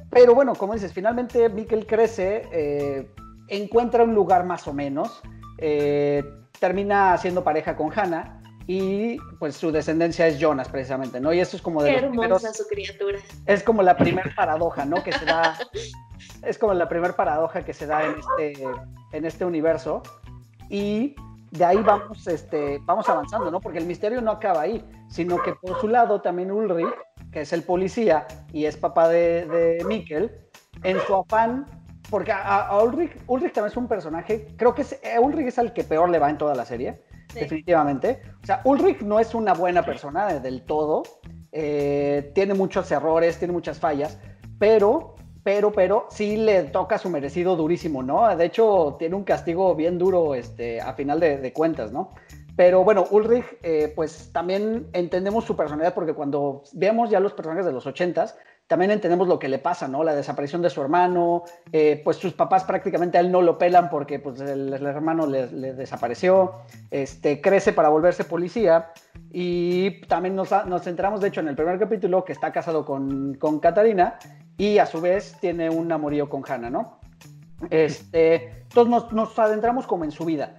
pero 0.10 0.34
bueno, 0.34 0.56
como 0.56 0.74
dices, 0.74 0.94
finalmente 0.94 1.50
Mikkel 1.50 1.86
crece, 1.86 2.48
eh, 2.52 3.08
encuentra 3.48 4.04
un 4.04 4.16
lugar 4.16 4.46
más 4.46 4.68
o 4.68 4.74
menos, 4.74 5.22
eh, 5.62 6.24
termina 6.60 7.18
siendo 7.18 7.44
pareja 7.44 7.76
con 7.76 7.92
Hannah 7.98 8.42
y 8.68 9.18
pues 9.40 9.56
su 9.56 9.72
descendencia 9.72 10.28
es 10.28 10.38
Jonas 10.40 10.70
precisamente, 10.70 11.20
¿no? 11.20 11.34
Y 11.34 11.40
esto 11.40 11.58
es 11.58 11.62
como 11.62 11.82
de 11.82 11.96
Qué 11.96 12.02
los 12.02 12.10
primeros 12.12 12.44
hermosa 12.44 12.64
su 12.64 12.70
criatura. 12.70 13.18
es 13.48 13.64
como 13.64 13.82
la 13.82 13.98
primer 13.98 14.36
paradoja, 14.36 14.86
¿no? 14.86 15.04
Que 15.04 15.12
se 15.12 15.26
da, 15.26 15.58
es 16.44 16.58
como 16.60 16.74
la 16.76 16.88
primer 16.88 17.16
paradoja 17.16 17.66
que 17.66 17.74
se 17.74 17.88
da 17.88 18.06
en 18.06 18.16
este, 18.20 18.64
en 19.14 19.26
este 19.26 19.44
universo. 19.44 20.04
Y 20.70 21.16
de 21.50 21.66
ahí 21.66 21.78
vamos, 21.78 22.28
este, 22.28 22.80
vamos 22.84 23.10
avanzando, 23.10 23.50
¿no? 23.50 23.60
Porque 23.60 23.80
el 23.80 23.86
misterio 23.86 24.22
no 24.22 24.32
acaba 24.32 24.62
ahí, 24.62 24.86
sino 25.10 25.42
que 25.42 25.54
por 25.56 25.82
su 25.82 25.88
lado 25.88 26.22
también 26.22 26.52
Ulrich, 26.52 26.94
que 27.32 27.42
es 27.42 27.54
el 27.54 27.64
policía 27.64 28.28
y 28.54 28.66
es 28.66 28.78
papá 28.78 29.10
de, 29.10 29.48
de 29.48 29.84
Mikkel, 29.86 30.32
en 30.84 31.00
su 31.08 31.16
afán 31.16 31.66
porque 32.10 32.32
a, 32.32 32.68
a 32.68 32.84
Ulrich, 32.84 33.12
Ulrich 33.28 33.54
también 33.54 33.72
es 33.72 33.78
un 33.78 33.88
personaje, 33.88 34.48
creo 34.58 34.74
que 34.74 34.82
es, 34.84 34.94
eh, 35.04 35.20
Ulrich 35.20 35.48
es 35.48 35.58
el 35.58 35.74
que 35.74 35.84
peor 35.84 36.10
le 36.10 36.20
va 36.20 36.30
en 36.30 36.38
toda 36.38 36.56
la 36.56 36.66
serie, 36.66 37.02
Sí. 37.34 37.42
definitivamente. 37.42 38.22
O 38.42 38.46
sea, 38.46 38.62
Ulrich 38.64 39.02
no 39.02 39.20
es 39.20 39.36
una 39.36 39.54
buena 39.54 39.84
persona 39.84 40.26
de- 40.28 40.40
del 40.40 40.64
todo, 40.64 41.04
eh, 41.52 42.32
tiene 42.34 42.54
muchos 42.54 42.92
errores, 42.92 43.38
tiene 43.38 43.54
muchas 43.54 43.80
fallas, 43.80 44.20
pero, 44.58 45.16
pero, 45.44 45.72
pero 45.72 46.08
sí 46.10 46.38
le 46.38 46.64
toca 46.64 46.98
su 46.98 47.10
merecido 47.10 47.56
durísimo, 47.56 48.02
¿no? 48.04 48.36
De 48.36 48.46
hecho, 48.46 48.96
tiene 49.00 49.16
un 49.16 49.24
castigo 49.24 49.76
bien 49.76 49.98
duro 49.98 50.36
este, 50.36 50.82
a 50.82 50.94
final 50.94 51.20
de, 51.20 51.38
de 51.38 51.54
cuentas, 51.54 51.92
¿no? 51.92 52.10
Pero 52.56 52.84
bueno, 52.84 53.06
Ulrich, 53.12 53.46
eh, 53.64 53.94
pues 53.96 54.32
también 54.34 54.88
entendemos 54.94 55.46
su 55.46 55.56
personalidad 55.56 55.94
porque 55.94 56.14
cuando 56.14 56.64
vemos 56.74 57.10
ya 57.10 57.20
los 57.20 57.34
personajes 57.34 57.66
de 57.66 57.72
los 57.72 57.86
ochentas, 57.88 58.38
también 58.70 58.92
entendemos 58.92 59.28
lo 59.28 59.40
que 59.40 59.50
le 59.50 59.58
pasa, 59.58 59.88
¿no? 59.88 60.04
La 60.04 60.14
desaparición 60.14 60.62
de 60.62 60.70
su 60.70 60.80
hermano, 60.80 61.44
eh, 61.72 62.00
pues 62.04 62.18
sus 62.18 62.34
papás 62.34 62.66
prácticamente 62.66 63.18
a 63.18 63.22
él 63.22 63.32
no 63.32 63.42
lo 63.42 63.58
pelan 63.58 63.90
porque 63.90 64.20
pues, 64.20 64.40
el, 64.42 64.72
hermano 64.72 65.26
le, 65.26 65.48
desapareció, 65.74 66.52
este, 66.92 67.42
crece 67.42 67.74
para 67.74 67.90
volverse 67.90 68.26
policía 68.26 68.92
y 69.32 70.02
también 70.02 70.36
nos, 70.36 70.52
nos 70.68 70.86
enteramos, 70.86 71.20
de 71.20 71.30
hecho, 71.30 71.40
en 71.40 71.48
el 71.48 71.56
primer 71.56 71.80
capítulo 71.80 72.24
que 72.24 72.32
está 72.32 72.52
casado 72.52 72.86
con, 72.86 73.34
con 73.40 73.60
Katarina 73.60 74.20
y 74.56 74.78
a 74.78 74.86
su 74.86 75.02
vez 75.02 75.36
tiene 75.42 75.72
un 75.72 75.92
amorío 75.92 76.30
con 76.30 76.44
Hannah, 76.48 76.70
¿no? 76.70 77.00
Este, 77.72 78.52
entonces 78.62 78.92
nos, 78.92 79.12
nos 79.12 79.40
adentramos 79.40 79.88
como 79.88 80.04
en 80.04 80.12
su 80.12 80.26
vida. 80.26 80.56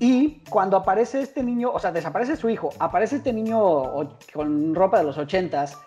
Y 0.00 0.42
cuando 0.48 0.78
aparece 0.78 1.20
este 1.20 1.42
niño, 1.42 1.72
o 1.72 1.78
sea, 1.78 1.92
desaparece 1.92 2.36
su 2.36 2.48
hijo, 2.48 2.70
aparece 2.78 3.16
este 3.16 3.34
niño 3.34 4.08
con 4.32 4.74
ropa 4.74 4.96
de 4.98 5.04
los 5.04 5.18
ochentas 5.18 5.78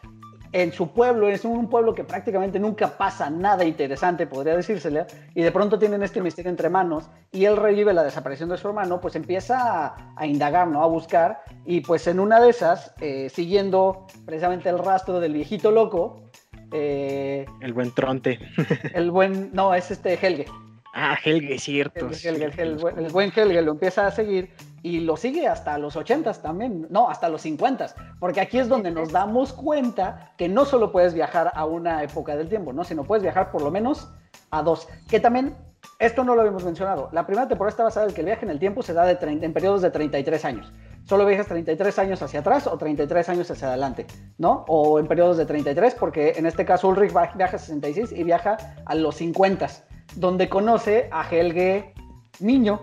en 0.51 0.71
su 0.71 0.91
pueblo, 0.91 1.27
es 1.27 1.45
un 1.45 1.69
pueblo 1.69 1.93
que 1.93 2.03
prácticamente 2.03 2.60
nunca 2.60 2.97
pasa 2.97 3.29
nada 3.29 3.65
interesante, 3.65 4.27
podría 4.27 4.55
decírsele, 4.55 5.05
y 5.36 5.41
de 5.43 5.51
pronto 5.51 5.77
tienen 5.77 6.03
este 6.03 6.21
misterio 6.21 6.49
entre 6.49 6.69
manos, 6.69 7.10
y 7.31 7.45
él 7.45 7.57
revive 7.57 7.93
la 7.93 8.03
desaparición 8.03 8.49
de 8.49 8.57
su 8.57 8.67
hermano, 8.67 8.99
pues 9.01 9.15
empieza 9.15 9.86
a, 9.86 10.13
a 10.15 10.25
indagar, 10.25 10.67
¿no? 10.67 10.83
A 10.83 10.88
buscar, 10.88 11.41
y 11.65 11.81
pues 11.81 12.07
en 12.07 12.19
una 12.19 12.39
de 12.39 12.49
esas, 12.49 12.93
eh, 13.01 13.29
siguiendo 13.29 14.07
precisamente 14.25 14.69
el 14.69 14.79
rastro 14.79 15.19
del 15.19 15.33
viejito 15.33 15.71
loco, 15.71 16.29
eh, 16.71 17.45
El 17.62 17.73
buen 17.73 17.91
tronte. 17.93 18.39
el 18.93 19.12
buen, 19.12 19.51
no, 19.53 19.73
es 19.73 19.91
este 19.91 20.13
Helge, 20.21 20.45
Ah, 20.93 21.15
Helge, 21.23 21.60
cierto. 21.60 22.07
el, 22.07 22.13
Helge, 22.13 22.29
el, 22.29 22.41
Helge, 22.41 22.88
el 22.97 23.10
buen 23.12 23.31
Helge 23.36 23.62
lo 23.62 23.71
empieza 23.73 24.07
a 24.07 24.12
seguir 24.12 24.49
y 24.84 25.02
lo 25.02 25.18
sigue 25.18 25.48
hasta 25.48 25.78
los 25.78 25.96
80 25.96 26.34
también, 26.34 26.88
no, 26.90 27.10
hasta 27.10 27.30
los 27.30 27.42
50 27.42 27.88
porque 28.20 28.42
aquí 28.42 28.60
es 28.60 28.68
donde 28.68 28.92
nos 28.92 29.12
damos 29.12 29.54
cuenta 29.54 30.34
que 30.38 30.48
no 30.48 30.66
solo 30.66 30.92
puedes 30.92 31.13
viajar 31.13 31.52
a 31.54 31.66
una 31.66 32.04
época 32.04 32.36
del 32.36 32.50
tiempo, 32.50 32.74
¿no? 32.74 32.84
sino 32.84 33.04
puedes 33.04 33.24
viajar 33.24 33.52
por 33.52 33.62
lo 33.62 33.72
menos 33.72 34.10
a 34.52 34.62
dos, 34.62 34.88
que 35.10 35.20
también, 35.20 35.56
esto 36.00 36.24
no 36.24 36.36
lo 36.36 36.42
habíamos 36.42 36.63
mencionado, 36.63 37.10
la 37.12 37.26
primera 37.26 37.48
temporada 37.48 37.72
está 37.72 37.84
basada 37.84 38.08
en 38.08 38.13
que 38.13 38.22
el 38.22 38.26
viaje 38.26 38.46
en 38.46 38.52
el 38.52 38.60
tiempo 38.60 38.82
se 38.84 38.94
da 38.94 39.06
de 39.06 39.16
30 39.16 39.46
en 39.46 39.54
periodos 39.54 39.82
de 39.82 39.92
33 39.92 40.46
años. 40.46 40.72
Solo 41.06 41.26
viajas 41.26 41.48
33 41.48 42.00
años 42.00 42.22
hacia 42.22 42.42
atrás 42.42 42.68
o 42.68 42.78
33 42.78 43.30
años 43.30 43.50
hacia 43.50 43.70
adelante, 43.70 44.06
¿no? 44.38 44.66
O 44.68 45.00
en 45.00 45.08
periodos 45.08 45.38
de 45.38 45.46
33, 45.46 45.96
porque 45.96 46.34
en 46.36 46.46
este 46.46 46.66
caso 46.66 46.90
Ulrich 46.90 47.13
viaja 47.13 47.56
a 47.56 47.60
66 47.60 48.12
y 48.12 48.24
viaja 48.24 48.58
a 48.86 48.94
los 48.94 49.16
50, 49.16 49.68
donde 50.18 50.50
conoce 50.50 51.08
a 51.13 51.26
Helge 51.30 51.94
niño 52.42 52.82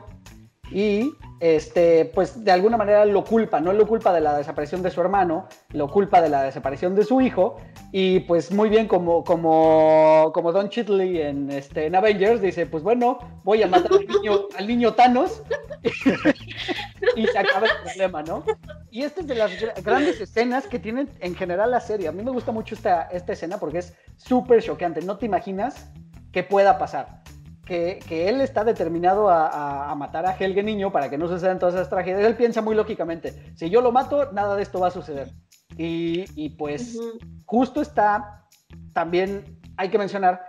y 0.75 1.15
este, 1.39 2.07
pues 2.07 2.43
de 2.45 2.51
alguna 2.51 2.77
manera 2.77 3.05
lo 3.05 3.23
culpa, 3.25 3.61
no 3.61 3.73
lo 3.73 3.87
culpa 3.87 4.13
de 4.13 4.21
la 4.21 4.37
desaparición 4.37 4.83
de 4.83 4.91
su 4.91 5.01
hermano, 5.01 5.47
lo 5.71 5.89
culpa 5.89 6.21
de 6.21 6.29
la 6.29 6.43
desaparición 6.43 6.95
de 6.97 7.05
su 7.05 7.21
hijo 7.21 7.57
y 7.93 8.21
pues 8.21 8.51
muy 8.51 8.69
bien 8.69 8.89
como, 8.89 9.23
como, 9.23 10.33
como 10.35 10.51
Don 10.53 10.69
Chitley 10.69 11.21
en, 11.23 11.51
este, 11.51 11.87
en 11.87 11.95
Avengers 11.95 12.41
dice, 12.43 12.67
pues 12.67 12.83
bueno, 12.83 13.19
voy 13.45 13.63
a 13.63 13.69
matar 13.69 13.93
al 13.93 14.07
niño, 14.07 14.41
al 14.59 14.67
niño 14.67 14.95
Thanos 14.95 15.43
y 17.17 17.27
se 17.27 17.39
acaba 17.39 17.67
el 17.67 17.73
problema, 17.85 18.23
¿no? 18.23 18.45
Y 18.91 19.03
esta 19.03 19.21
es 19.21 19.27
de 19.27 19.35
las 19.35 19.53
gra- 19.53 19.81
grandes 19.83 20.21
escenas 20.21 20.67
que 20.67 20.79
tienen 20.79 21.09
en 21.21 21.35
general 21.35 21.71
la 21.71 21.81
serie. 21.81 22.09
A 22.09 22.13
mí 22.13 22.23
me 22.23 22.31
gusta 22.31 22.53
mucho 22.53 22.75
esta, 22.75 23.03
esta 23.13 23.33
escena 23.33 23.59
porque 23.59 23.79
es 23.79 23.95
súper 24.17 24.63
choqueante. 24.63 25.03
No 25.03 25.19
te 25.19 25.27
imaginas 25.27 25.91
qué 26.33 26.43
pueda 26.43 26.79
pasar. 26.79 27.23
Que, 27.65 27.99
que 28.07 28.29
él 28.29 28.41
está 28.43 28.63
determinado 28.63 29.31
a, 29.31 29.49
a- 29.49 29.91
a 29.91 29.95
matar 29.95 30.27
a 30.27 30.37
Helge 30.37 30.63
niño 30.63 30.93
para 30.93 31.09
que 31.09 31.17
no 31.17 31.29
sucedan 31.29 31.59
todas 31.59 31.75
esas 31.75 31.89
tragedias. 31.89 32.25
Él 32.27 32.37
piensa 32.37 32.61
muy 32.61 32.75
lógicamente, 32.75 33.53
si 33.57 33.71
yo 33.71 33.81
lo 33.81 33.91
mato, 33.91 34.31
nada 34.33 34.55
de 34.57 34.63
esto 34.63 34.81
va 34.81 34.89
a 34.89 34.91
suceder. 34.91 35.31
Y, 35.79 36.25
y 36.37 36.51
pues 36.51 36.99
justo 37.47 37.81
está, 37.81 38.45
también 38.93 39.59
hay 39.79 39.89
que 39.89 39.97
mencionar, 39.99 40.43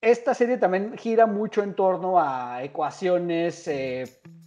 esta 0.00 0.34
serie 0.34 0.58
también 0.58 0.96
gira 0.98 1.26
mucho 1.26 1.62
en 1.62 1.74
torno 1.74 2.18
a 2.20 2.62
ecuaciones, 2.64 3.66
eh, 3.68 4.04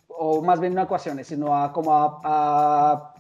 o 0.07 0.41
más 0.41 0.59
bien 0.59 0.75
no 0.75 0.81
ecuaciones, 0.81 1.27
sino 1.27 1.55
a 1.55 1.71
como 1.71 1.93
a, 1.93 2.19
a, 2.23 3.13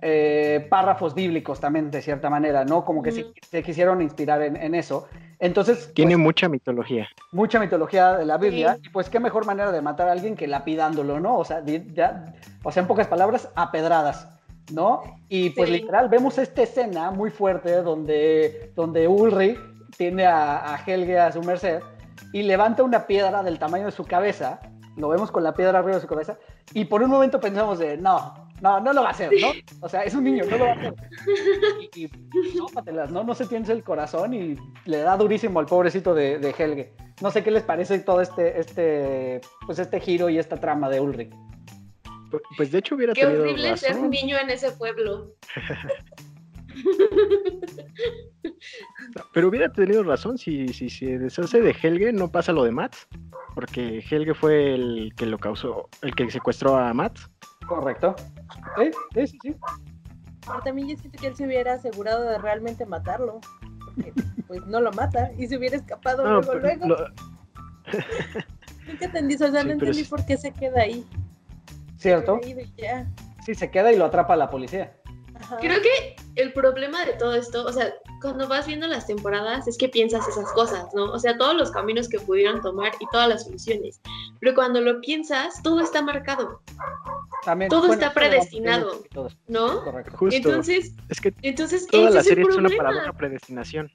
eh, 0.00 0.66
párrafos 0.70 1.14
bíblicos 1.14 1.58
también, 1.60 1.90
de 1.90 2.00
cierta 2.00 2.30
manera, 2.30 2.64
¿no? 2.64 2.84
Como 2.84 3.02
que 3.02 3.10
se, 3.50 3.62
quisieron 3.62 4.00
inspirar 4.02 4.40
en, 4.42 4.56
en 4.56 4.74
eso. 4.74 5.08
Entonces, 5.44 5.92
Tiene 5.92 6.14
pues, 6.14 6.22
mucha 6.24 6.48
mitología. 6.48 7.06
mucha 7.32 7.60
mitología 7.60 8.14
de 8.14 8.24
la 8.24 8.38
Biblia, 8.38 8.76
Sí. 8.80 8.86
y 8.86 8.88
pues 8.88 9.10
qué 9.10 9.20
mejor 9.20 9.44
manera 9.44 9.72
de 9.72 9.82
matar 9.82 10.08
a 10.08 10.12
alguien 10.12 10.36
que 10.36 10.46
lapidándolo, 10.46 11.20
¿no? 11.20 11.36
O 11.36 11.44
sea, 11.44 11.62
ya, 11.64 12.32
o 12.62 12.72
sea 12.72 12.80
en 12.82 12.86
pocas 12.86 13.08
palabras, 13.08 13.50
a 13.54 13.70
pedradas, 13.70 14.26
¿no? 14.72 15.02
Y 15.28 15.50
pues 15.50 15.68
Sí. 15.68 15.76
literal, 15.76 16.08
vemos 16.08 16.38
esta 16.38 16.62
escena 16.62 17.10
muy 17.10 17.30
fuerte 17.30 17.82
donde, 17.82 18.72
donde 18.74 19.06
Ulrich 19.06 19.58
tiene 19.98 20.24
a, 20.24 20.74
a 20.74 20.78
Helge 20.86 21.18
a 21.18 21.30
su 21.30 21.42
merced 21.42 21.80
y 22.32 22.42
levanta 22.42 22.82
una 22.82 23.06
piedra 23.06 23.42
del 23.42 23.58
tamaño 23.58 23.84
de 23.84 23.92
su 23.92 24.04
cabeza, 24.04 24.60
lo 24.96 25.08
vemos 25.10 25.30
con 25.30 25.42
la 25.44 25.52
piedra 25.52 25.78
arriba 25.80 25.96
de 25.96 26.00
su 26.00 26.08
cabeza, 26.08 26.38
y 26.72 26.86
por 26.86 27.02
un 27.02 27.10
momento 27.10 27.38
pensamos 27.38 27.78
de, 27.78 27.98
no, 27.98 28.43
no, 28.64 28.80
no 28.80 28.92
lo 28.94 29.02
va 29.02 29.08
a 29.08 29.10
hacer, 29.10 29.30
¿no? 29.40 29.52
O 29.82 29.88
sea, 29.88 30.02
es 30.04 30.14
un 30.14 30.24
niño, 30.24 30.44
no 30.50 30.56
lo 30.56 30.64
va 30.64 30.70
a 30.72 30.74
hacer. 30.74 30.94
Y, 31.94 32.04
y 32.06 32.10
¿no? 33.10 33.22
No 33.22 33.34
se 33.34 33.46
tienes 33.46 33.68
el 33.68 33.84
corazón 33.84 34.32
y 34.32 34.56
le 34.86 34.98
da 34.98 35.16
durísimo 35.18 35.60
al 35.60 35.66
pobrecito 35.66 36.14
de, 36.14 36.38
de 36.38 36.54
Helge. 36.56 36.92
No 37.20 37.30
sé 37.30 37.44
qué 37.44 37.50
les 37.50 37.62
parece 37.62 37.98
todo 37.98 38.20
este, 38.22 38.58
este, 38.58 39.40
pues 39.66 39.78
este 39.78 40.00
giro 40.00 40.28
y 40.30 40.38
esta 40.38 40.56
trama 40.56 40.88
de 40.88 40.98
Ulrich. 41.00 41.30
Pu- 42.30 42.40
Pues 42.56 42.72
de 42.72 42.78
hecho 42.78 42.94
hubiera 42.94 43.12
Qué 43.12 43.20
tenido 43.22 43.42
horrible 43.42 43.76
ser 43.76 43.90
razón. 43.96 44.10
niño 44.10 44.38
en 44.38 44.48
ese 44.50 44.72
pueblo. 44.72 45.34
Pero 49.32 49.48
hubiera 49.48 49.70
tenido 49.72 50.02
razón 50.02 50.38
si, 50.38 50.68
si 50.68 50.88
se 50.90 51.18
deshace 51.18 51.60
de 51.60 51.74
Helge, 51.82 52.12
no 52.12 52.30
pasa 52.30 52.52
lo 52.52 52.64
de 52.64 52.70
Mats. 52.72 53.06
Porque 53.54 54.02
Helge 54.10 54.34
fue 54.34 54.74
el 54.74 55.12
que 55.16 55.26
lo 55.26 55.38
causó, 55.38 55.88
el 56.02 56.14
que 56.14 56.30
secuestró 56.30 56.76
a 56.76 56.92
Mats. 56.92 57.30
Correcto. 57.66 58.14
Sí, 58.76 58.90
sí, 59.14 59.26
sí. 59.26 59.38
sí. 59.42 59.56
Pero 60.46 60.60
también 60.62 60.88
yo 60.88 60.96
siento 60.96 61.18
que 61.18 61.26
él 61.28 61.36
se 61.36 61.46
hubiera 61.46 61.74
asegurado 61.74 62.24
de 62.24 62.38
realmente 62.38 62.84
matarlo. 62.86 63.40
Porque 63.84 64.12
pues 64.46 64.64
no 64.66 64.80
lo 64.80 64.92
mata 64.92 65.30
y 65.38 65.46
se 65.46 65.56
hubiera 65.56 65.76
escapado 65.76 66.24
No, 66.24 66.40
luego, 66.40 66.54
luego. 66.54 66.86
lo- 66.86 66.96
Nunca 68.86 69.04
entendí, 69.06 69.34
o 69.34 69.38
sea, 69.38 69.48
no 69.50 69.60
Sí, 69.62 69.70
entendí 69.70 70.04
por 70.04 70.26
qué 70.26 70.36
se 70.36 70.52
queda 70.52 70.82
ahí. 70.82 71.06
¿Cierto? 71.96 72.34
Se 72.36 72.40
queda 72.40 72.60
ahí 72.60 72.66
de 72.76 72.82
ya. 72.82 73.06
Sí, 73.44 73.54
se 73.54 73.70
queda 73.70 73.92
y 73.92 73.96
lo 73.96 74.04
atrapa 74.04 74.36
la 74.36 74.50
policía. 74.50 74.94
Ajá. 75.44 75.58
Creo 75.58 75.80
que 75.82 76.16
el 76.36 76.52
problema 76.52 77.04
de 77.04 77.12
todo 77.14 77.34
esto, 77.34 77.64
o 77.64 77.72
sea, 77.72 77.92
cuando 78.22 78.48
vas 78.48 78.66
viendo 78.66 78.86
las 78.86 79.06
temporadas 79.06 79.68
es 79.68 79.76
que 79.76 79.88
piensas 79.88 80.26
esas 80.26 80.50
cosas, 80.52 80.86
¿no? 80.94 81.12
O 81.12 81.18
sea, 81.18 81.36
todos 81.36 81.54
los 81.54 81.70
caminos 81.70 82.08
que 82.08 82.18
pudieron 82.18 82.62
tomar 82.62 82.92
y 82.98 83.06
todas 83.12 83.28
las 83.28 83.44
soluciones. 83.44 84.00
Pero 84.40 84.54
cuando 84.54 84.80
lo 84.80 85.00
piensas, 85.00 85.62
todo 85.62 85.80
está 85.80 86.00
marcado, 86.02 86.60
También, 87.44 87.68
Todo 87.68 87.92
está 87.92 88.06
lo 88.06 88.14
vamos 88.14 88.14
predestinado. 88.14 89.04
todo. 89.12 89.28
¿no? 89.48 89.84
Correcto. 89.84 90.16
justo. 90.16 90.34
Entonces, 90.36 90.92
es 91.10 91.20
que 91.20 91.34
entonces 91.42 91.86
toda 91.86 92.10
la 92.10 92.22
serie 92.22 92.42
es 92.44 92.56
una 92.56 92.68
problema. 92.68 92.82
paradoja 92.84 93.12
predestinación. 93.12 93.92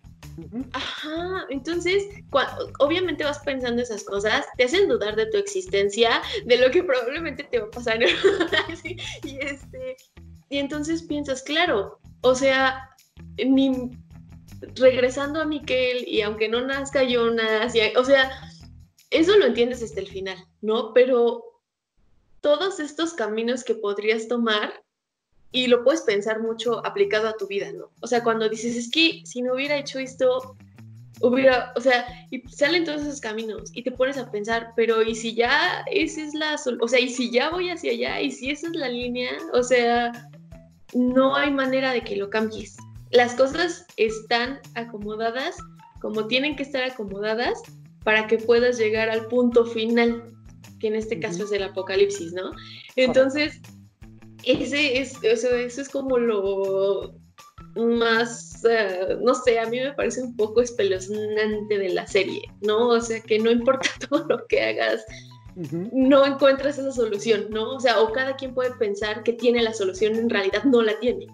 Ajá, 0.74 1.46
entonces, 1.50 2.06
obviamente 2.80 3.24
vas 3.24 3.40
pensando 3.40 3.82
esas 3.82 4.04
cosas, 4.04 4.46
te 4.58 4.66
hacen 4.66 4.88
dudar 4.88 5.16
de 5.16 5.26
tu 5.26 5.38
existencia, 5.38 6.22
de 6.46 6.58
lo 6.58 6.70
que 6.72 6.84
probablemente 6.84 7.44
te 7.44 7.60
va 7.60 7.68
a 7.68 7.72
pasar. 7.72 8.00
Sí, 8.82 8.96
y 9.24 9.40
este, 9.42 9.98
y 10.50 10.58
entonces 10.58 11.04
piensas, 11.04 11.44
claro, 11.44 12.00
o 12.22 12.36
sea, 12.36 12.90
regresando 14.76 15.42
a 15.42 15.46
Miquel 15.46 16.08
y 16.08 16.22
aunque 16.22 16.50
no 16.50 16.62
nazca 16.62 17.04
Jonas, 17.04 17.76
y- 17.76 17.96
o 17.96 18.04
sea, 18.04 18.32
eso 19.10 19.38
lo 19.38 19.46
entiendes 19.46 19.82
hasta 19.84 20.00
el 20.00 20.08
final, 20.08 20.38
¿no? 20.62 20.94
Pero 20.94 21.44
todos 22.42 22.80
estos 22.80 23.14
caminos 23.14 23.64
que 23.64 23.76
podrías 23.76 24.28
tomar 24.28 24.84
y 25.52 25.68
lo 25.68 25.84
puedes 25.84 26.02
pensar 26.02 26.42
mucho 26.42 26.86
aplicado 26.86 27.28
a 27.28 27.38
tu 27.38 27.48
vida, 27.48 27.72
¿no? 27.72 27.92
O 28.02 28.08
sea, 28.08 28.24
cuando 28.24 28.48
dices, 28.50 28.76
es 28.76 28.90
que 28.92 29.22
si 29.26 29.42
no 29.42 29.54
hubiera 29.54 29.78
hecho 29.78 30.00
esto, 30.00 30.56
hubiera, 31.22 31.74
o 31.76 31.82
sea, 31.82 32.06
y 32.30 32.42
salen 32.50 32.86
todos 32.86 33.02
esos 33.02 33.20
caminos 33.20 33.72
y 33.74 33.84
te 33.84 33.92
pones 33.92 34.18
a 34.18 34.30
pensar, 34.30 34.74
pero 34.76 35.02
¿y 35.02 35.16
si 35.16 35.34
ya 35.34 35.84
esa 35.92 36.22
es 36.22 36.34
la, 36.34 36.56
o 36.82 36.88
sea, 36.88 37.00
y 37.00 37.10
si 37.10 37.32
ya 37.32 37.50
voy 37.50 37.70
hacia 37.72 37.92
allá, 37.92 38.22
y 38.22 38.32
si 38.32 38.52
esa 38.52 38.68
es 38.68 38.76
la 38.76 38.90
línea, 38.90 39.32
o 39.54 39.64
sea, 39.64 40.12
no 40.94 41.36
hay 41.36 41.52
manera 41.52 41.92
de 41.94 42.04
que 42.04 42.16
lo 42.16 42.30
cambies. 42.30 42.78
Las 43.12 43.34
cosas 43.34 43.86
están 43.98 44.60
acomodadas 44.76 45.58
como 46.02 46.28
tienen 46.28 46.56
que 46.56 46.64
estar 46.64 46.84
acomodadas 46.84 47.62
para 48.04 48.28
que 48.28 48.38
puedas 48.38 48.78
llegar 48.78 49.10
al 49.10 49.26
punto 49.28 49.66
final, 49.66 50.24
que 50.80 50.88
en 50.88 50.96
este 50.96 51.20
caso 51.20 51.44
es 51.44 51.52
el 51.52 51.64
apocalipsis, 51.64 52.32
¿no? 52.34 52.52
Entonces, 52.96 53.60
ese 54.44 55.00
es, 55.00 55.22
eso, 55.24 55.50
eso 55.50 55.82
es 55.82 55.90
como 55.90 56.18
lo 56.18 57.14
más, 57.76 58.64
eh, 58.66 59.18
no 59.22 59.34
sé, 59.36 59.60
a 59.60 59.66
mí 59.68 59.80
me 59.80 59.94
parece 59.94 60.22
un 60.22 60.36
poco 60.36 60.62
espeluznante 60.62 61.78
de 61.78 61.90
la 61.90 62.08
serie, 62.08 62.42
¿no? 62.62 62.90
O 62.90 63.02
sea, 63.02 63.22
que 63.22 63.40
no 63.40 63.52
importa 63.52 63.90
todo 64.10 64.26
lo 64.28 64.48
que 64.48 64.62
hagas, 64.62 65.04
no 65.92 66.26
encuentras 66.26 66.78
esa 66.78 66.92
solución, 66.92 67.48
¿no? 67.50 67.76
O 67.76 67.80
sea, 67.80 68.00
o 68.00 68.12
cada 68.12 68.36
quien 68.36 68.54
puede 68.54 68.72
pensar 68.76 69.24
que 69.24 69.34
tiene 69.34 69.62
la 69.62 69.74
solución, 69.74 70.16
en 70.16 70.30
realidad 70.30 70.64
no 70.64 70.82
la 70.82 70.98
tiene. 71.00 71.28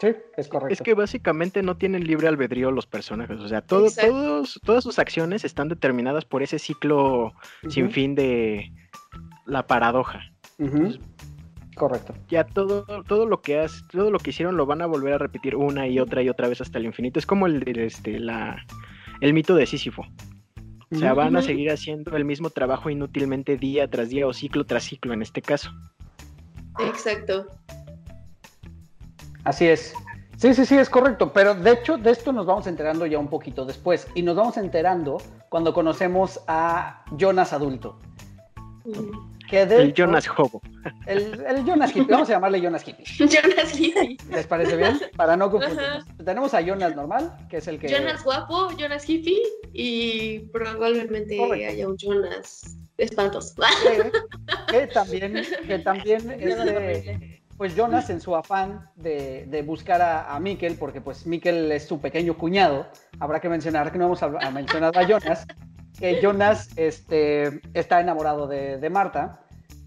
Sí, 0.00 0.08
es 0.36 0.48
correcto. 0.48 0.72
Es 0.72 0.82
que 0.82 0.94
básicamente 0.94 1.62
no 1.62 1.76
tienen 1.76 2.04
libre 2.04 2.26
albedrío 2.26 2.70
los 2.70 2.86
personajes, 2.86 3.38
o 3.38 3.48
sea, 3.48 3.60
todos, 3.60 3.96
todas 4.64 4.84
sus 4.84 4.98
acciones 4.98 5.44
están 5.44 5.68
determinadas 5.68 6.24
por 6.24 6.42
ese 6.42 6.58
ciclo 6.58 7.32
sin 7.68 7.90
fin 7.90 8.14
de 8.14 8.72
la 9.46 9.66
paradoja. 9.66 10.20
Correcto. 11.76 12.14
Ya 12.28 12.44
todo, 12.44 12.84
todo 13.04 13.26
lo 13.26 13.42
que 13.42 13.58
has, 13.58 13.86
todo 13.88 14.10
lo 14.10 14.18
que 14.18 14.30
hicieron 14.30 14.56
lo 14.56 14.66
van 14.66 14.80
a 14.80 14.86
volver 14.86 15.14
a 15.14 15.18
repetir 15.18 15.56
una 15.56 15.88
y 15.88 15.98
otra 15.98 16.22
y 16.22 16.28
otra 16.28 16.48
vez 16.48 16.60
hasta 16.60 16.78
el 16.78 16.86
infinito. 16.86 17.18
Es 17.18 17.26
como 17.26 17.46
el, 17.46 17.62
este, 17.78 18.18
la, 18.20 18.64
el 19.20 19.34
mito 19.34 19.54
de 19.54 19.66
Sísifo. 19.66 20.04
O 20.90 20.96
sea, 20.96 21.14
van 21.14 21.36
a 21.36 21.42
seguir 21.42 21.70
haciendo 21.70 22.16
el 22.16 22.24
mismo 22.24 22.50
trabajo 22.50 22.90
inútilmente 22.90 23.56
día 23.56 23.88
tras 23.88 24.08
día 24.08 24.26
o 24.26 24.32
ciclo 24.32 24.64
tras 24.64 24.84
ciclo 24.84 25.12
en 25.12 25.22
este 25.22 25.42
caso. 25.42 25.70
Exacto. 26.78 27.46
Así 29.44 29.66
es. 29.66 29.94
Sí, 30.36 30.54
sí, 30.54 30.66
sí, 30.66 30.76
es 30.76 30.90
correcto. 30.90 31.32
Pero 31.32 31.54
de 31.54 31.72
hecho, 31.72 31.96
de 31.96 32.10
esto 32.10 32.32
nos 32.32 32.46
vamos 32.46 32.66
enterando 32.66 33.06
ya 33.06 33.18
un 33.18 33.28
poquito 33.28 33.64
después. 33.64 34.08
Y 34.14 34.22
nos 34.22 34.36
vamos 34.36 34.56
enterando 34.56 35.18
cuando 35.48 35.72
conocemos 35.72 36.40
a 36.48 37.04
Jonas 37.16 37.52
adulto. 37.52 37.98
El 39.50 39.94
Jonas 39.94 40.28
Hobo. 40.28 40.60
El, 41.06 41.44
el, 41.46 41.64
Jonas 41.64 41.90
Hippie, 41.90 42.10
vamos 42.10 42.28
a 42.30 42.32
llamarle 42.32 42.60
Jonas 42.60 42.86
Hippie. 42.86 43.04
Jonas 43.28 43.78
Hippie. 43.78 44.16
¿Les 44.30 44.46
parece 44.46 44.76
bien? 44.76 45.00
Para 45.16 45.36
no 45.36 45.50
confundirnos. 45.50 46.04
Tenemos 46.24 46.54
a 46.54 46.60
Jonas 46.60 46.94
normal, 46.96 47.36
que 47.48 47.58
es 47.58 47.68
el 47.68 47.78
que. 47.78 47.88
Jonas 47.88 48.24
guapo, 48.24 48.70
Jonas 48.76 49.08
Hippie 49.08 49.42
y 49.72 50.40
probablemente 50.52 51.40
haya 51.66 51.88
un 51.88 51.96
Jonas 51.96 52.76
espantoso. 52.98 53.54
Que, 54.70 54.88
también, 54.88 55.44
que 55.68 55.78
también 55.78 56.30
es 56.32 56.56
pues 57.56 57.76
Jonas 57.76 58.10
en 58.10 58.20
su 58.20 58.34
afán 58.34 58.90
de, 58.96 59.46
de 59.46 59.62
buscar 59.62 60.02
a, 60.02 60.34
a 60.34 60.40
Mikkel, 60.40 60.76
porque 60.76 61.00
pues 61.00 61.26
Mikkel 61.26 61.70
es 61.70 61.84
su 61.86 62.00
pequeño 62.00 62.36
cuñado, 62.36 62.88
habrá 63.20 63.40
que 63.40 63.48
mencionar 63.48 63.92
que 63.92 63.98
no 63.98 64.06
hemos 64.06 64.22
a, 64.22 64.28
mencionado 64.50 64.98
a 64.98 65.06
Jonas, 65.06 65.46
que 65.98 66.20
Jonas 66.20 66.70
este, 66.76 67.60
está 67.72 68.00
enamorado 68.00 68.46
de, 68.46 68.78
de, 68.78 68.90
Marta, 68.90 69.40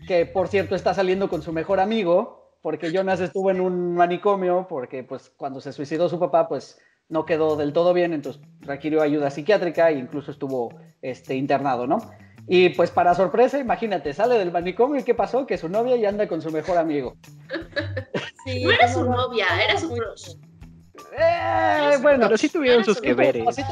que 0.08 0.26
por 0.26 0.48
cierto 0.48 0.76
está 0.76 0.94
saliendo 0.94 1.30
con 1.30 1.42
su 1.42 1.52
mejor 1.52 1.80
amigo, 1.80 2.58
porque 2.62 2.92
Jonas 2.92 3.20
estuvo 3.20 3.52
en 3.52 3.62
un 3.62 3.96
manicomio, 3.96 4.68
porque 4.70 5.04
pues 5.04 5.32
cuando 5.38 5.62
se 5.62 5.74
suicidó 5.74 6.10
su 6.10 6.20
papá, 6.20 6.48
pues 6.48 6.80
no 7.10 7.26
quedó 7.26 7.56
del 7.56 7.74
todo 7.74 7.94
bien, 7.94 8.14
entonces 8.14 8.42
requirió 8.60 9.02
ayuda 9.02 9.30
psiquiátrica 9.30 9.90
e 9.90 9.98
incluso 9.98 10.32
estuvo 10.32 10.70
este, 11.02 11.36
internado, 11.36 11.88
¿no? 11.88 12.00
Y 12.48 12.70
pues 12.70 12.92
para 12.92 13.14
sorpresa, 13.14 13.60
imagínate, 13.60 14.14
sale 14.14 14.38
del 14.38 14.52
manicomio 14.52 15.00
y 15.00 15.04
¿qué 15.04 15.14
pasó? 15.14 15.46
Que 15.46 15.58
su 15.58 15.68
novia 15.68 15.98
ya 15.98 16.10
anda 16.10 16.28
con 16.28 16.42
su 16.42 16.50
mejor 16.50 16.78
amigo. 16.78 17.18
no 18.64 18.72
era 18.72 18.88
su 18.88 19.04
novia, 19.04 19.46
era 19.64 19.78
su 19.78 19.90
crush. 19.90 20.36
Eh, 21.20 21.98
bueno, 22.02 22.28
pero 22.28 22.38
sí 22.38 22.48
tuvieron 22.48 22.86
sus 22.86 23.02
que 23.02 23.16
veres. 23.16 23.44
Sí, 23.56 23.64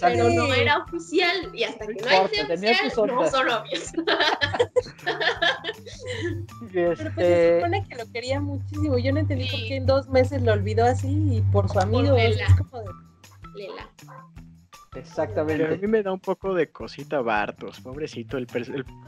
pero 0.00 0.28
no 0.28 0.52
era 0.52 0.78
oficial 0.78 1.50
y 1.54 1.64
hasta 1.64 1.86
que 1.86 1.94
no, 1.94 2.08
hay 2.08 2.18
oficial, 2.18 2.92
no 3.06 3.26
son 3.28 3.46
novios. 3.46 3.92
Pero 6.72 6.94
pues 6.94 6.98
se 6.98 7.04
este 7.06 7.56
supone 7.56 7.86
que 7.88 7.94
lo 7.96 8.12
quería 8.12 8.40
muchísimo. 8.40 8.98
Yo 8.98 9.12
no 9.12 9.20
entendí 9.20 9.48
por 9.48 9.60
qué 9.60 9.76
en 9.76 9.86
dos 9.86 10.08
meses 10.08 10.42
lo 10.42 10.52
olvidó 10.52 10.84
así 10.84 11.36
y 11.36 11.40
por 11.52 11.70
su 11.70 11.78
amigo. 11.78 12.10
Por 12.10 12.18
Lela. 12.18 12.46
como 12.56 12.82
de... 12.82 12.88
Lela. 13.54 13.91
Exactamente. 14.94 15.64
a 15.64 15.76
mí 15.76 15.86
me 15.86 16.02
da 16.02 16.12
un 16.12 16.20
poco 16.20 16.52
de 16.52 16.70
cosita 16.70 17.22
Bartos, 17.22 17.80
pobrecito, 17.80 18.36
el, 18.36 18.46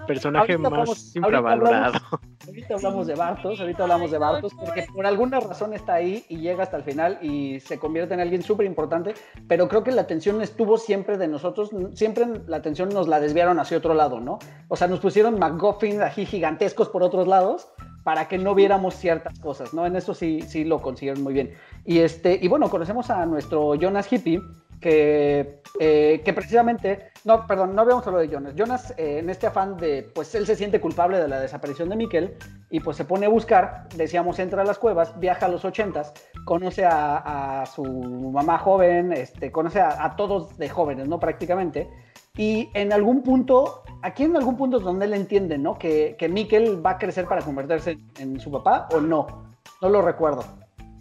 personaje 0.07 0.57
más 0.57 1.15
infravalorado. 1.15 2.01
Ahorita 2.47 2.75
hablamos, 2.75 3.07
de 3.07 3.15
Bartos, 3.15 3.61
ahorita 3.61 3.83
hablamos 3.83 4.11
de 4.11 4.19
Bartos, 4.19 4.55
porque 4.55 4.87
por 4.95 5.05
alguna 5.05 5.41
razón 5.41 5.75
está 5.75 5.95
ahí 5.95 6.25
y 6.29 6.39
llega 6.39 6.63
hasta 6.63 6.79
el 6.79 6.85
final 6.85 7.19
y 7.21 7.61
se 7.61 7.79
convierte 7.79 8.15
en 8.15 8.21
alguien 8.21 8.43
súper 8.43 8.67
importante, 8.67 9.15
pero 9.47 9.69
creo 9.69 9.85
que 9.85 9.93
la 9.93 10.03
atención 10.03 10.41
estuvo 10.41 10.79
siempre 10.79 11.19
de 11.19 11.29
nosotros, 11.29 11.71
siempre 11.93 12.27
la 12.47 12.57
atención 12.57 12.89
nos 12.89 13.07
la 13.07 13.21
desviaron 13.21 13.59
hacia 13.59 13.77
otro 13.77 13.93
lado, 13.93 14.21
¿no? 14.21 14.39
O 14.69 14.77
sea, 14.77 14.89
nos 14.89 15.01
pusieron 15.01 15.39
McGuffin 15.39 16.03
aquí 16.03 16.25
gigantescos 16.25 16.89
por 16.89 17.03
otros 17.03 17.27
lados 17.27 17.69
para 18.05 18.29
que 18.29 18.39
no 18.39 18.55
viéramos 18.55 18.95
ciertas 18.95 19.39
cosas, 19.41 19.75
¿no? 19.75 19.87
En 19.87 19.97
eso 19.97 20.15
sí, 20.15 20.43
sí 20.43 20.65
lo 20.65 20.81
consiguieron 20.81 21.23
muy 21.23 21.33
bien. 21.33 21.55
Y, 21.85 21.99
este, 22.01 22.39
y 22.41 22.49
bueno, 22.49 22.69
conocemos 22.69 23.11
a 23.11 23.25
nuestro 23.27 23.75
Jonas 23.75 24.13
Hippie, 24.13 24.41
que, 24.85 25.63
eh, 25.81 26.21
que 26.23 26.33
precisamente, 26.35 27.11
no, 27.25 27.47
perdón, 27.47 27.75
no 27.75 27.81
habíamos 27.81 28.07
hablado 28.07 28.21
de 28.21 28.29
Jonas. 28.29 28.55
Jonas, 28.55 28.91
eh, 28.99 29.21
en 29.21 29.31
este 29.31 29.47
afán 29.47 29.79
de, 29.79 30.03
pues 30.15 30.35
él 30.35 30.45
se 30.45 30.57
siente 30.57 30.79
culpable 30.79 31.19
de 31.19 31.27
la 31.27 31.41
desaparición 31.41 31.89
de 31.89 31.97
Mikkel 31.97 32.37
y 32.69 32.81
pues 32.81 32.99
se 32.99 33.07
pone 33.07 33.25
a 33.25 33.31
buscar, 33.31 33.89
decíamos, 33.97 34.39
entra 34.39 34.61
a 34.61 34.65
las 34.67 34.79
cuevas, 34.79 35.19
viaja 35.19 35.47
a 35.47 35.49
los 35.49 35.65
ochentas, 35.65 36.13
conoce 36.45 36.85
a, 36.85 37.65
su 37.75 37.83
mamá 37.83 38.59
joven, 38.59 39.15
este, 39.15 39.51
conoce 39.51 39.81
a, 39.81 40.17
todos 40.19 40.59
de 40.59 40.69
jóvenes, 40.69 41.09
¿no? 41.09 41.19
Prácticamente. 41.19 41.89
Y 42.37 42.69
en 42.75 42.93
algún 42.93 43.23
punto, 43.23 43.85
aquí 44.03 44.25
en 44.25 44.37
algún 44.37 44.59
punto 44.59 44.77
es 44.77 44.83
donde 44.83 45.07
él 45.07 45.15
entiende, 45.15 45.57
¿no? 45.57 45.79
Que, 45.79 46.15
que 46.19 46.29
Mikkel 46.29 46.85
va 46.85 46.91
a 46.91 46.99
crecer 46.99 47.25
para 47.25 47.41
convertirse 47.41 47.97
en 48.19 48.39
su 48.39 48.51
papá 48.51 48.87
o 48.93 49.01
no. 49.01 49.47
No 49.81 49.89
lo 49.89 50.03
recuerdo. 50.03 50.45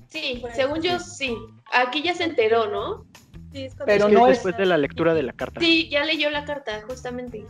Sí, 0.08 0.41
según 0.54 0.82
yo 0.82 1.00
sí. 1.00 1.36
Aquí 1.74 2.02
ya 2.02 2.13
se 2.13 2.24
enteró, 2.24 2.67
¿no? 2.67 3.04
Pero 3.85 4.09
no 4.09 4.27
es 4.27 4.35
después 4.35 4.57
de 4.57 4.65
la 4.65 4.77
lectura 4.77 5.13
de 5.13 5.23
la 5.23 5.33
carta. 5.33 5.59
Sí, 5.59 5.89
ya 5.89 6.03
leyó 6.03 6.29
la 6.29 6.45
carta, 6.45 6.81
justamente. 6.87 7.45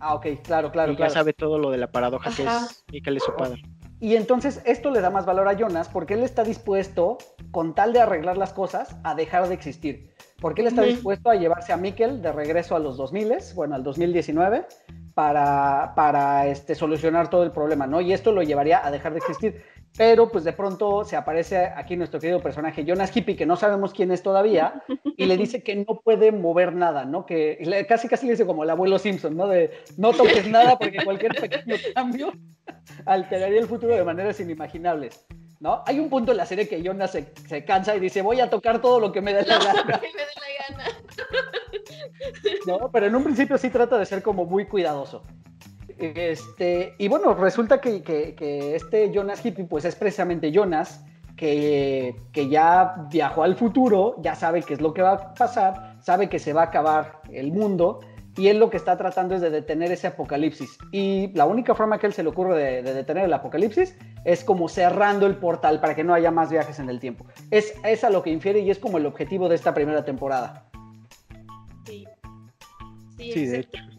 Ah, 0.00 0.14
ok, 0.14 0.26
claro, 0.42 0.70
claro. 0.70 0.92
Y 0.92 0.96
ya 0.96 1.10
sabe 1.10 1.32
todo 1.32 1.58
lo 1.58 1.70
de 1.70 1.78
la 1.78 1.90
paradoja 1.90 2.30
que 2.34 2.44
es 2.44 2.84
y 2.92 3.02
que 3.02 3.10
le 3.10 3.20
su 3.20 3.34
padre. 3.34 3.62
Y 4.00 4.14
entonces 4.14 4.62
esto 4.64 4.90
le 4.90 5.00
da 5.00 5.10
más 5.10 5.26
valor 5.26 5.48
a 5.48 5.54
Jonas 5.54 5.88
porque 5.88 6.14
él 6.14 6.22
está 6.22 6.44
dispuesto, 6.44 7.18
con 7.50 7.74
tal 7.74 7.92
de 7.92 8.00
arreglar 8.00 8.38
las 8.38 8.52
cosas, 8.52 8.96
a 9.02 9.14
dejar 9.16 9.48
de 9.48 9.54
existir. 9.54 10.10
Porque 10.40 10.60
él 10.60 10.68
está 10.68 10.82
dispuesto 10.82 11.30
a 11.30 11.34
llevarse 11.34 11.72
a 11.72 11.76
Mikkel 11.76 12.22
de 12.22 12.30
regreso 12.30 12.76
a 12.76 12.78
los 12.78 12.96
2000, 12.96 13.32
bueno, 13.56 13.74
al 13.74 13.82
2019, 13.82 14.66
para, 15.14 15.94
para 15.96 16.46
este, 16.46 16.76
solucionar 16.76 17.28
todo 17.28 17.42
el 17.42 17.50
problema, 17.50 17.88
¿no? 17.88 18.00
Y 18.00 18.12
esto 18.12 18.30
lo 18.30 18.44
llevaría 18.44 18.86
a 18.86 18.92
dejar 18.92 19.14
de 19.14 19.18
existir. 19.18 19.64
Pero 19.96 20.30
pues 20.30 20.44
de 20.44 20.52
pronto 20.52 21.04
se 21.04 21.16
aparece 21.16 21.58
aquí 21.58 21.96
nuestro 21.96 22.20
querido 22.20 22.40
personaje 22.40 22.84
Jonas 22.84 23.14
Hippie, 23.14 23.36
que 23.36 23.46
no 23.46 23.56
sabemos 23.56 23.92
quién 23.92 24.12
es 24.12 24.22
todavía, 24.22 24.82
y 25.16 25.26
le 25.26 25.36
dice 25.36 25.62
que 25.62 25.76
no 25.76 26.00
puede 26.04 26.30
mover 26.30 26.74
nada, 26.74 27.04
¿no? 27.04 27.26
Que 27.26 27.86
casi 27.88 28.08
casi 28.08 28.26
le 28.26 28.32
dice 28.32 28.46
como 28.46 28.62
el 28.62 28.70
abuelo 28.70 28.98
Simpson, 28.98 29.36
¿no? 29.36 29.48
De 29.48 29.70
no 29.96 30.12
toques 30.12 30.48
nada 30.48 30.78
porque 30.78 31.04
cualquier 31.04 31.34
pequeño 31.34 31.76
cambio 31.94 32.32
alteraría 33.06 33.60
el 33.60 33.66
futuro 33.66 33.94
de 33.94 34.04
maneras 34.04 34.38
inimaginables. 34.40 35.26
¿No? 35.60 35.82
Hay 35.86 35.98
un 35.98 36.08
punto 36.08 36.30
en 36.30 36.36
la 36.36 36.46
serie 36.46 36.68
que 36.68 36.84
Jonas 36.84 37.10
se, 37.10 37.32
se 37.48 37.64
cansa 37.64 37.96
y 37.96 37.98
dice, 37.98 38.22
voy 38.22 38.38
a 38.38 38.48
tocar 38.48 38.80
todo 38.80 39.00
lo 39.00 39.10
que 39.10 39.20
me 39.20 39.34
dé 39.34 39.44
la 39.44 39.58
gana. 39.58 40.00
¿No? 42.66 42.90
Pero 42.92 43.06
en 43.06 43.16
un 43.16 43.24
principio 43.24 43.58
sí 43.58 43.68
trata 43.68 43.98
de 43.98 44.06
ser 44.06 44.22
como 44.22 44.44
muy 44.44 44.66
cuidadoso. 44.66 45.24
Este, 45.98 46.94
y 46.98 47.08
bueno, 47.08 47.34
resulta 47.34 47.80
que, 47.80 48.74
este 48.74 49.10
Jonas 49.12 49.44
Hippie, 49.44 49.64
pues 49.64 49.84
es 49.84 49.96
precisamente 49.96 50.52
Jonas, 50.52 51.04
que, 51.36 52.16
que, 52.32 52.48
ya 52.48 53.06
viajó 53.10 53.42
al 53.42 53.56
futuro, 53.56 54.16
ya 54.20 54.34
sabe 54.34 54.62
qué 54.62 54.74
es 54.74 54.80
lo 54.80 54.92
que 54.92 55.02
va 55.02 55.12
a 55.12 55.34
pasar, 55.34 55.96
sabe 56.00 56.28
que 56.28 56.38
se 56.38 56.52
va 56.52 56.62
a 56.62 56.64
acabar 56.66 57.20
el 57.30 57.52
mundo, 57.52 58.00
y 58.38 58.46
él 58.46 58.58
lo 58.58 58.70
que 58.70 58.76
está 58.76 58.96
tratando 58.96 59.34
es 59.34 59.40
de 59.40 59.50
detener 59.50 59.90
ese 59.90 60.06
apocalipsis. 60.06 60.78
Y 60.92 61.32
la 61.34 61.44
única 61.44 61.74
forma 61.74 61.98
que 61.98 62.06
él 62.06 62.12
se 62.12 62.22
le 62.22 62.28
ocurre 62.28 62.82
de, 62.82 62.94
detener 62.94 63.24
el 63.24 63.32
apocalipsis 63.32 63.96
es 64.24 64.44
como 64.44 64.68
cerrando 64.68 65.26
el 65.26 65.36
portal 65.36 65.80
para 65.80 65.96
que 65.96 66.04
no 66.04 66.14
haya 66.14 66.30
más 66.30 66.48
viajes 66.48 66.78
en 66.78 66.88
el 66.88 67.00
tiempo. 67.00 67.26
Es, 67.50 67.74
es 67.84 68.04
a 68.04 68.10
lo 68.10 68.22
que 68.22 68.30
infiere 68.30 68.60
y 68.60 68.70
es 68.70 68.78
como 68.78 68.98
el 68.98 69.06
objetivo 69.06 69.48
de 69.48 69.56
esta 69.56 69.74
primera 69.74 70.04
temporada. 70.04 70.70
Sí, 71.84 72.06
sí, 73.16 73.46
de 73.46 73.58
hecho. 73.58 73.97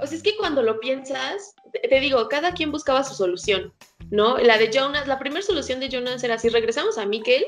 O 0.00 0.06
sea, 0.06 0.16
es 0.16 0.22
que 0.22 0.36
cuando 0.36 0.62
lo 0.62 0.78
piensas, 0.80 1.54
te, 1.72 2.00
digo, 2.00 2.28
cada 2.28 2.52
quien 2.52 2.70
buscaba 2.70 3.02
su 3.04 3.14
solución, 3.14 3.72
¿no? 4.10 4.38
La 4.38 4.58
de 4.58 4.70
Jonas, 4.72 5.08
la 5.08 5.18
primera 5.18 5.42
solución 5.42 5.80
de 5.80 5.88
Jonas 5.88 6.22
era 6.22 6.38
si 6.38 6.48
regresamos 6.48 6.98
a 6.98 7.06
Mikkel, 7.06 7.44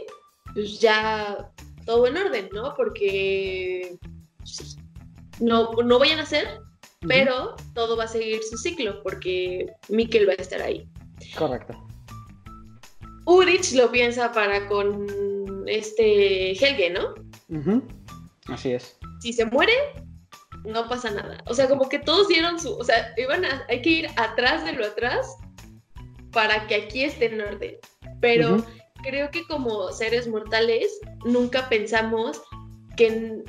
pues 0.54 0.80
ya 0.80 1.50
todo 1.86 2.06
en 2.06 2.16
orden, 2.16 2.48
¿no? 2.52 2.74
Porque 2.74 3.96
no, 5.38 5.70
no 5.72 5.98
vayan 5.98 6.18
a 6.18 6.24
hacer, 6.24 6.60
pero 7.06 7.54
todo 7.74 7.96
va 7.96 8.04
a 8.04 8.08
seguir 8.08 8.42
su 8.42 8.56
ciclo, 8.56 9.02
porque 9.02 9.66
Mikkel 9.88 10.28
va 10.28 10.32
a 10.32 10.42
estar 10.42 10.60
ahí. 10.60 10.88
Correcto. 11.36 11.74
Urich 13.26 13.72
lo 13.74 13.90
piensa 13.90 14.32
para 14.32 14.66
con 14.66 15.06
este 15.66 16.52
Helge, 16.52 16.90
¿no? 16.90 17.14
Así 18.46 18.72
es. 18.72 18.98
Si 19.20 19.32
se 19.32 19.44
muere, 19.46 19.72
no 20.64 20.88
pasa 20.88 21.10
nada. 21.10 21.42
O 21.46 21.54
sea, 21.54 21.68
como 21.68 21.88
que 21.88 21.98
todos 21.98 22.28
dieron 22.28 22.60
su, 22.60 22.74
o 22.76 22.84
sea, 22.84 23.14
iban 23.16 23.44
a, 23.44 23.64
hay 23.68 23.82
que 23.82 23.90
ir 23.90 24.08
atrás 24.16 24.64
de 24.64 24.72
lo 24.72 24.86
atrás 24.86 25.36
para 26.32 26.66
que 26.66 26.74
aquí 26.74 27.04
esté 27.04 27.26
en 27.26 27.40
orden. 27.40 27.76
Pero 28.20 28.64
creo 29.02 29.30
que 29.30 29.46
como 29.46 29.92
seres 29.92 30.28
mortales 30.28 31.00
nunca 31.24 31.68
pensamos 31.68 32.40
que, 32.96 33.42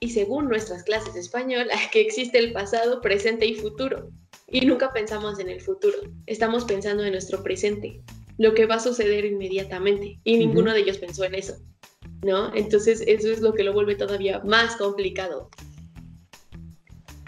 y 0.00 0.10
según 0.10 0.48
nuestras 0.48 0.82
clases 0.82 1.14
de 1.14 1.20
español, 1.20 1.68
que 1.92 2.00
existe 2.00 2.38
el 2.38 2.52
pasado, 2.52 3.00
presente 3.00 3.46
y 3.46 3.54
futuro. 3.54 4.10
Y 4.48 4.62
nunca 4.62 4.92
pensamos 4.92 5.38
en 5.38 5.48
el 5.48 5.60
futuro. 5.60 5.96
Estamos 6.26 6.64
pensando 6.64 7.04
en 7.04 7.12
nuestro 7.12 7.42
presente, 7.42 8.02
lo 8.36 8.52
que 8.52 8.66
va 8.66 8.76
a 8.76 8.80
suceder 8.80 9.24
inmediatamente. 9.24 10.18
Y 10.24 10.38
ninguno 10.38 10.72
de 10.72 10.80
ellos 10.80 10.98
pensó 10.98 11.24
en 11.24 11.36
eso. 11.36 11.54
¿No? 12.22 12.54
Entonces 12.54 13.02
eso 13.06 13.30
es 13.30 13.40
lo 13.40 13.54
que 13.54 13.62
lo 13.62 13.72
vuelve 13.72 13.94
todavía 13.94 14.40
más 14.40 14.76
complicado. 14.76 15.48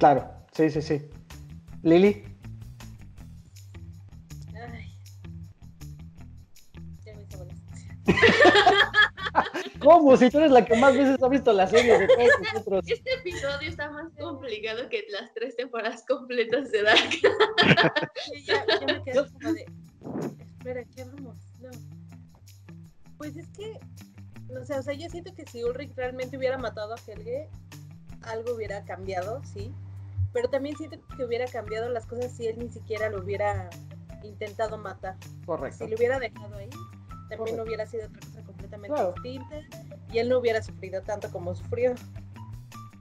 Claro, 0.03 0.29
sí, 0.51 0.69
sí, 0.69 0.83
sí. 0.83 1.01
Lili. 1.85 2.25
¿Cómo? 9.79 10.17
Si 10.17 10.29
tú 10.29 10.39
eres 10.39 10.51
la 10.51 10.65
que 10.65 10.75
más 10.75 10.97
veces 10.97 11.23
ha 11.23 11.29
visto 11.29 11.53
la 11.53 11.69
serie 11.69 12.01
de 12.01 12.09
todos 12.09 12.31
nosotros. 12.53 12.85
Este 12.89 13.15
episodio 13.15 13.69
está 13.69 13.93
más 13.93 14.13
complicado 14.19 14.89
que 14.89 15.05
las 15.09 15.33
tres 15.35 15.55
temporadas 15.55 16.05
completas 16.09 16.73
de 16.73 16.83
Dark. 16.83 16.99
ya, 18.45 18.67
ya, 18.67 18.81
me 18.85 19.05
quedé 19.05 19.25
como 19.25 19.53
de. 19.53 19.67
Espera, 20.59 20.83
¿qué 20.97 21.05
vamos? 21.05 21.37
No. 21.61 21.71
Pues 23.19 23.37
es 23.37 23.47
que. 23.57 23.79
No 24.49 24.65
sé, 24.65 24.75
o 24.75 24.83
sea, 24.83 24.95
yo 24.95 25.09
siento 25.09 25.33
que 25.33 25.47
si 25.47 25.63
Ulrich 25.63 25.95
realmente 25.95 26.37
hubiera 26.37 26.59
matado 26.59 26.93
a 26.93 26.99
Helge, 27.07 27.49
algo 28.23 28.57
hubiera 28.57 28.85
cambiado, 28.85 29.41
sí. 29.45 29.73
Pero 30.33 30.49
también 30.49 30.77
siento 30.77 30.99
que 31.17 31.25
hubiera 31.25 31.47
cambiado 31.47 31.89
las 31.91 32.07
cosas 32.07 32.33
si 32.33 32.47
él 32.47 32.59
ni 32.59 32.71
siquiera 32.71 33.11
lo 33.11 33.23
hubiera 33.23 33.69
intentado 34.23 34.79
matar. 34.79 35.17
Correcto. 35.45 35.85
Si 35.85 35.91
lo 35.91 35.97
hubiera 35.97 36.19
dejado 36.19 36.57
ahí, 36.57 36.71
también 37.29 37.61
hubiera 37.61 37.87
sido 37.87 38.07
otra 38.07 38.21
cosa 38.21 38.43
completamente 38.43 39.01
distinta 39.15 39.57
y 40.13 40.19
él 40.19 40.29
no 40.29 40.39
hubiera 40.39 40.63
sufrido 40.63 41.03
tanto 41.03 41.31
como 41.31 41.55
sufrió. 41.55 41.95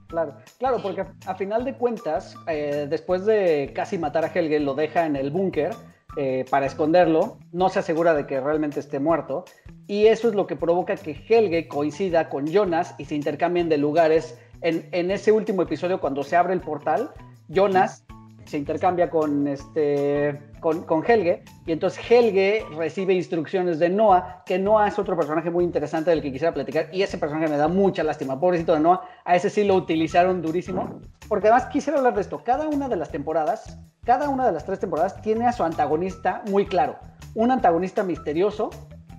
Claro, 0.08 0.36
claro, 0.58 0.82
porque 0.82 1.06
a, 1.26 1.34
final 1.36 1.64
de 1.64 1.74
cuentas, 1.74 2.36
eh, 2.46 2.86
después 2.88 3.24
de 3.24 3.72
casi 3.74 3.96
matar 3.96 4.24
a 4.24 4.28
Helge, 4.28 4.60
lo 4.60 4.74
deja 4.74 5.06
en 5.06 5.16
el 5.16 5.30
búnker 5.30 5.74
eh, 6.18 6.44
para 6.50 6.66
esconderlo, 6.66 7.38
no 7.50 7.70
se 7.70 7.78
asegura 7.78 8.12
de 8.12 8.26
que 8.26 8.38
realmente 8.38 8.78
esté 8.78 9.00
muerto, 9.00 9.46
y 9.86 10.08
eso 10.08 10.28
es 10.28 10.34
lo 10.34 10.46
que 10.46 10.54
provoca 10.54 10.96
que 10.96 11.12
Helge 11.12 11.66
coincida 11.66 12.28
con 12.28 12.46
Jonas 12.46 12.94
y 12.98 13.06
se 13.06 13.14
intercambien 13.14 13.70
de 13.70 13.78
lugares 13.78 14.38
en, 14.62 14.88
en 14.92 15.10
ese 15.10 15.32
último 15.32 15.62
episodio 15.62 16.00
cuando 16.00 16.22
se 16.22 16.36
abre 16.36 16.54
el 16.54 16.60
portal. 16.60 17.10
Jonas 17.48 18.04
se 18.44 18.58
intercambia 18.58 19.08
con, 19.08 19.46
este, 19.46 20.40
con, 20.60 20.82
con, 20.82 21.04
Helge, 21.08 21.44
y 21.66 21.72
entonces 21.72 22.02
Helge 22.10 22.64
recibe 22.76 23.14
instrucciones 23.14 23.78
de 23.78 23.88
Noah, 23.88 24.42
que 24.44 24.58
Noah 24.58 24.88
es 24.88 24.98
otro 24.98 25.16
personaje 25.16 25.50
muy 25.50 25.64
interesante 25.64 26.10
del 26.10 26.22
que 26.22 26.32
quisiera 26.32 26.52
platicar, 26.52 26.88
y 26.92 27.02
ese 27.02 27.18
personaje 27.18 27.48
me 27.48 27.56
da 27.56 27.68
mucha 27.68 28.02
lástima, 28.02 28.38
pobrecito 28.38 28.74
de 28.74 28.80
Noah, 28.80 29.02
a 29.24 29.36
ese 29.36 29.50
sí 29.50 29.64
lo 29.64 29.74
utilizaron 29.74 30.42
durísimo, 30.42 31.00
porque 31.28 31.48
además 31.48 31.66
quisiera 31.66 31.98
hablar 31.98 32.14
de 32.14 32.20
esto, 32.20 32.42
cada 32.44 32.68
una 32.68 32.88
de 32.88 32.96
las 32.96 33.10
temporadas, 33.10 33.78
cada 34.04 34.28
una 34.28 34.46
de 34.46 34.52
las 34.52 34.64
tres 34.64 34.80
temporadas 34.80 35.20
tiene 35.22 35.46
a 35.46 35.52
su 35.52 35.62
antagonista 35.62 36.42
muy 36.50 36.66
claro, 36.66 36.98
un 37.34 37.50
antagonista 37.50 38.02
misterioso 38.02 38.70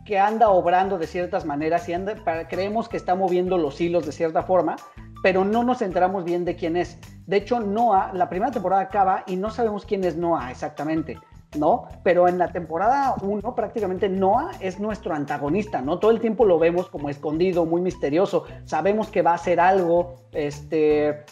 que 0.05 0.19
anda 0.19 0.49
obrando 0.49 0.97
de 0.97 1.07
ciertas 1.07 1.45
maneras 1.45 1.87
y 1.87 1.93
anda, 1.93 2.15
creemos 2.49 2.89
que 2.89 2.97
está 2.97 3.15
moviendo 3.15 3.57
los 3.57 3.79
hilos 3.79 4.05
de 4.05 4.11
cierta 4.11 4.43
forma, 4.43 4.75
pero 5.23 5.45
no 5.45 5.63
nos 5.63 5.81
enteramos 5.81 6.25
bien 6.25 6.43
de 6.43 6.55
quién 6.57 6.75
es. 6.75 6.99
De 7.25 7.37
hecho, 7.37 7.61
Noah, 7.61 8.11
la 8.13 8.29
primera 8.29 8.51
temporada 8.51 8.81
acaba 8.81 9.23
y 9.25 9.37
no 9.37 9.49
sabemos 9.49 9.85
quién 9.85 10.03
es 10.03 10.17
Noah 10.17 10.51
exactamente, 10.51 11.17
¿no? 11.57 11.85
Pero 12.03 12.27
en 12.27 12.37
la 12.37 12.51
temporada 12.51 13.15
1 13.21 13.55
prácticamente 13.55 14.09
Noah 14.09 14.51
es 14.59 14.81
nuestro 14.81 15.15
antagonista, 15.15 15.81
¿no? 15.81 15.97
Todo 15.97 16.11
el 16.11 16.19
tiempo 16.19 16.43
lo 16.43 16.59
vemos 16.59 16.89
como 16.89 17.09
escondido, 17.09 17.65
muy 17.65 17.81
misterioso, 17.81 18.43
sabemos 18.65 19.07
que 19.07 19.21
va 19.21 19.31
a 19.31 19.35
hacer 19.35 19.59
algo, 19.59 20.15
este... 20.33 21.23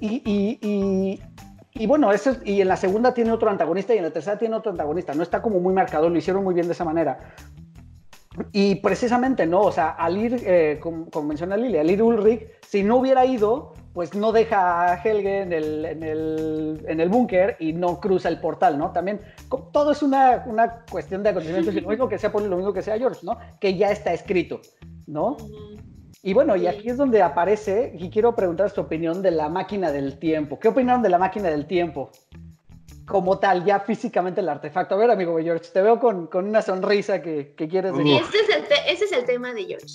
Y, 0.00 0.22
y, 0.24 1.20
y, 1.72 1.86
bueno, 1.88 2.12
eso 2.12 2.36
y 2.44 2.60
en 2.60 2.68
la 2.68 2.76
segunda 2.76 3.14
tiene 3.14 3.32
otro 3.32 3.50
antagonista 3.50 3.94
y 3.94 3.98
en 3.98 4.04
la 4.04 4.10
tercera 4.10 4.38
tiene 4.38 4.54
otro 4.54 4.70
antagonista, 4.70 5.14
no 5.14 5.24
está 5.24 5.42
como 5.42 5.58
muy 5.58 5.74
marcado, 5.74 6.08
lo 6.08 6.16
hicieron 6.16 6.44
muy 6.44 6.54
bien 6.54 6.66
de 6.66 6.74
esa 6.74 6.84
manera. 6.84 7.18
Y 8.52 8.76
precisamente, 8.76 9.46
¿no? 9.46 9.62
O 9.62 9.72
sea, 9.72 9.90
al 9.90 10.16
ir, 10.16 10.42
eh, 10.44 10.78
como, 10.80 11.06
menciona 11.22 11.56
Lili, 11.56 11.78
al 11.78 11.90
ir 11.90 12.02
Ulrich, 12.02 12.46
si 12.66 12.82
no 12.82 12.96
hubiera 12.96 13.24
ido, 13.24 13.74
pues 13.94 14.14
no 14.14 14.32
deja 14.32 14.92
a 14.92 15.02
Helge 15.02 15.42
en 15.42 15.52
el, 15.52 15.84
en 15.84 16.02
el, 16.02 16.84
en 16.86 17.00
el 17.00 17.08
búnker 17.08 17.56
y 17.58 17.72
no 17.72 18.00
cruza 18.00 18.28
el 18.28 18.40
portal, 18.40 18.78
¿no? 18.78 18.92
También 18.92 19.20
todo 19.72 19.92
es 19.92 20.02
una, 20.02 20.44
una 20.46 20.84
cuestión 20.90 21.22
de 21.22 21.30
acontecimientos 21.30 21.74
y 21.74 21.80
lo 21.80 21.88
mismo 21.88 22.08
que 22.08 22.18
sea 22.18 22.30
por 22.30 22.42
lo 22.42 22.56
mismo 22.56 22.72
que 22.72 22.82
sea 22.82 22.98
George, 22.98 23.20
¿no? 23.22 23.38
Que 23.60 23.76
ya 23.76 23.90
está 23.90 24.12
escrito, 24.12 24.60
¿no? 25.06 25.36
Y 26.22 26.34
bueno, 26.34 26.56
y 26.56 26.66
aquí 26.66 26.90
es 26.90 26.96
donde 26.96 27.22
aparece, 27.22 27.94
y 27.96 28.10
quiero 28.10 28.34
preguntar 28.34 28.70
su 28.70 28.80
opinión 28.80 29.22
de 29.22 29.30
la 29.30 29.48
máquina 29.48 29.92
del 29.92 30.18
tiempo. 30.18 30.58
¿Qué 30.58 30.68
opinaron 30.68 31.02
de 31.02 31.08
la 31.08 31.18
máquina 31.18 31.48
del 31.48 31.66
tiempo? 31.66 32.10
Como 33.08 33.38
tal, 33.38 33.64
ya 33.64 33.80
físicamente 33.80 34.40
el 34.40 34.48
artefacto. 34.48 34.94
A 34.94 34.98
ver, 34.98 35.10
amigo 35.10 35.38
George, 35.40 35.70
te 35.72 35.82
veo 35.82 35.98
con, 35.98 36.28
una 36.32 36.62
sonrisa 36.62 37.20
que, 37.22 37.54
quieres 37.56 37.96
decir. 37.96 38.22
Este 38.22 38.38
es 38.38 38.48
el 38.50 38.64
ese 38.86 39.04
es 39.06 39.12
el 39.12 39.24
tema 39.24 39.52
de 39.52 39.64
George. 39.64 39.94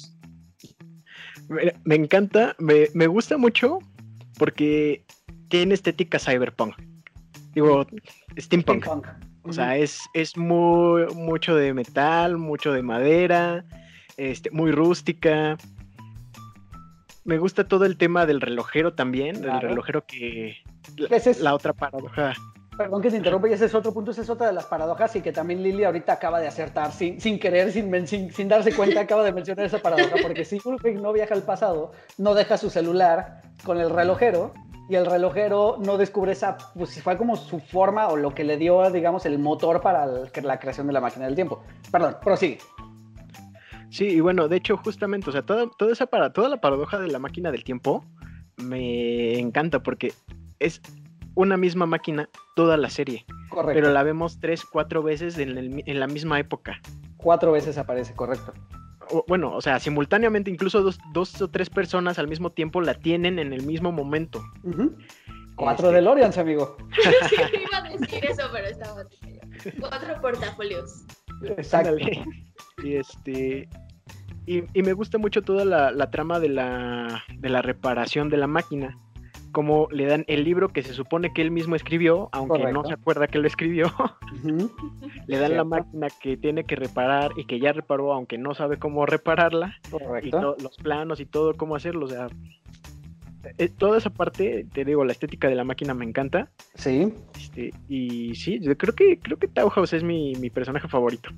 Me, 1.83 1.95
encanta, 1.95 2.55
me, 2.57 3.07
gusta 3.07 3.37
mucho 3.37 3.79
porque 4.37 5.05
tiene 5.49 5.75
estética 5.75 6.19
cyberpunk. 6.19 6.75
Digo, 7.53 7.85
steampunk. 8.37 8.87
O 9.43 9.53
sea, 9.53 9.77
es, 9.77 9.99
es 10.13 10.35
muy, 10.37 11.05
mucho 11.13 11.55
de 11.55 11.73
metal, 11.73 12.37
mucho 12.37 12.71
de 12.71 12.81
madera, 12.81 13.65
este, 14.17 14.49
muy 14.51 14.71
rústica. 14.71 15.57
Me 17.25 17.37
gusta 17.37 17.67
todo 17.67 17.85
el 17.85 17.97
tema 17.97 18.25
del 18.25 18.41
relojero 18.41 18.93
también, 18.93 19.41
del 19.41 19.61
relojero 19.61 20.05
que... 20.05 20.57
La, 20.97 21.17
es 21.17 21.39
la 21.39 21.53
otra 21.53 21.73
paradoja 21.73 22.33
Perdón 22.77 23.01
que 23.01 23.11
te 23.11 23.17
interrumpa, 23.17 23.47
y 23.47 23.53
ese 23.53 23.65
es 23.65 23.75
otro 23.75 23.93
punto, 23.93 24.11
esa 24.11 24.21
es 24.21 24.29
otra 24.29 24.47
de 24.47 24.53
las 24.53 24.65
paradojas 24.65 25.15
y 25.15 25.21
que 25.21 25.31
también 25.31 25.61
Lili 25.61 25.83
ahorita 25.83 26.13
acaba 26.13 26.39
de 26.39 26.47
acertar, 26.47 26.91
sin, 26.91 27.21
sin 27.21 27.39
querer, 27.39 27.71
sin, 27.71 28.07
sin, 28.07 28.47
darse 28.47 28.75
cuenta, 28.75 29.01
acaba 29.01 29.23
de 29.23 29.31
mencionar 29.31 29.65
esa 29.65 29.79
paradoja, 29.79 30.15
porque 30.21 30.43
si 30.43 30.59
Ulrich 30.63 30.99
no 30.99 31.13
viaja 31.13 31.35
al 31.35 31.43
pasado, 31.43 31.91
no 32.17 32.33
deja 32.33 32.57
su 32.57 32.71
celular 32.71 33.41
con 33.63 33.79
el 33.79 33.91
relojero, 33.91 34.51
y 34.89 34.95
el 34.95 35.05
relojero 35.05 35.77
no 35.79 35.97
descubre 35.97 36.33
esa, 36.33 36.57
pues 36.73 37.01
fue 37.01 37.15
como 37.17 37.35
su 37.35 37.59
forma 37.59 38.07
o 38.07 38.17
lo 38.17 38.33
que 38.33 38.43
le 38.43 38.57
dio, 38.57 38.89
digamos, 38.91 39.25
el 39.25 39.39
motor 39.39 39.81
para 39.81 40.05
la 40.07 40.59
creación 40.59 40.87
de 40.87 40.93
la 40.93 41.01
máquina 41.01 41.25
del 41.25 41.35
tiempo. 41.35 41.63
Perdón, 41.91 42.17
prosigue. 42.21 42.57
Sí, 43.89 44.05
y 44.05 44.19
bueno, 44.19 44.47
de 44.47 44.57
hecho, 44.57 44.75
justamente, 44.77 45.29
o 45.29 45.33
sea, 45.33 45.43
toda, 45.43 45.69
toda 45.77 45.93
esa 45.93 46.07
para, 46.07 46.33
toda 46.33 46.49
la 46.49 46.59
paradoja 46.59 46.99
de 46.99 47.07
la 47.07 47.19
máquina 47.19 47.51
del 47.51 47.63
tiempo 47.63 48.03
me 48.57 49.39
encanta 49.39 49.81
porque 49.83 50.13
es 50.59 50.81
una 51.35 51.57
misma 51.57 51.85
máquina 51.85 52.29
toda 52.55 52.77
la 52.77 52.89
serie. 52.89 53.25
Correcto. 53.49 53.73
Pero 53.73 53.93
la 53.93 54.03
vemos 54.03 54.39
tres, 54.39 54.63
cuatro 54.65 55.03
veces 55.03 55.37
en, 55.37 55.99
la 55.99 56.07
misma 56.07 56.39
época. 56.39 56.79
Cuatro 57.17 57.51
veces 57.51 57.77
aparece, 57.77 58.13
correcto. 58.13 58.53
bueno, 59.27 59.55
o 59.55 59.61
sea, 59.61 59.79
simultáneamente 59.79 60.49
incluso 60.51 60.81
dos, 61.13 61.41
o 61.41 61.47
tres 61.47 61.69
personas 61.69 62.19
al 62.19 62.27
mismo 62.27 62.51
tiempo 62.51 62.81
la 62.81 62.95
tienen 62.95 63.39
en 63.39 63.53
el 63.53 63.63
mismo 63.63 63.91
momento. 63.91 64.43
Cuatro 65.55 65.89
de 65.89 65.99
este 65.99 66.01
DeLoreans, 66.01 66.37
amigo. 66.37 66.77
sí, 67.29 67.35
iba 67.35 67.77
a 67.77 67.89
decir 67.89 68.25
eso, 68.25 68.43
pero 68.51 68.67
estaba 68.67 69.03
Cuatro 69.79 70.21
portafolios. 70.21 71.05
Exacto. 71.43 71.95
Y 72.83 72.95
este. 72.95 73.69
Y, 74.45 74.63
me 74.81 74.93
gusta 74.93 75.17
mucho 75.17 75.41
toda 75.41 75.63
la, 75.63 76.11
trama 76.11 76.39
de 76.39 76.49
la, 76.49 77.23
de 77.37 77.49
la 77.49 77.61
reparación 77.61 78.29
de 78.29 78.37
la 78.37 78.47
máquina 78.47 78.97
como 79.53 79.87
le 79.91 80.05
dan 80.05 80.25
el 80.27 80.43
libro 80.43 80.67
que 80.67 80.83
se 80.83 80.93
supone 80.93 81.31
que 81.31 81.41
él 81.41 81.51
mismo 81.51 81.75
escribió, 81.75 82.27
aunque 82.33 82.71
no 82.73 82.83
se 82.83 82.93
acuerda 82.93 83.27
que 83.27 83.37
lo 83.37 83.47
escribió, 83.47 83.93
le 85.27 85.37
dan 85.37 85.55
la 85.55 85.63
máquina 85.63 86.07
que 86.09 86.35
tiene 86.35 86.65
que 86.65 86.75
reparar 86.75 87.31
y 87.37 87.45
que 87.45 87.59
ya 87.59 87.71
reparó, 87.71 88.11
aunque 88.11 88.37
no 88.37 88.53
sabe 88.55 88.77
cómo 88.77 89.05
repararla, 89.05 89.77
y 90.21 90.31
los 90.31 90.77
planos 90.81 91.21
y 91.21 91.25
todo, 91.25 91.53
cómo 91.53 91.75
hacerlo, 91.75 92.07
o 92.07 92.09
sea, 92.09 92.27
eh, 93.57 93.69
toda 93.69 93.99
esa 93.99 94.09
parte, 94.09 94.65
te 94.73 94.83
digo, 94.83 95.05
la 95.05 95.11
estética 95.11 95.47
de 95.47 95.55
la 95.55 95.63
máquina 95.63 95.93
me 95.93 96.05
encanta. 96.05 96.49
Sí. 96.75 97.13
Este, 97.35 97.71
y 97.87 98.33
sí, 98.35 98.59
yo 98.59 98.75
creo 98.77 98.95
que 98.95 99.19
creo 99.19 99.37
que 99.37 99.47
Tauhaus 99.47 99.93
es 99.93 100.03
mi, 100.03 100.33
mi 100.35 100.49
personaje 100.49 100.87
favorito. 100.87 101.29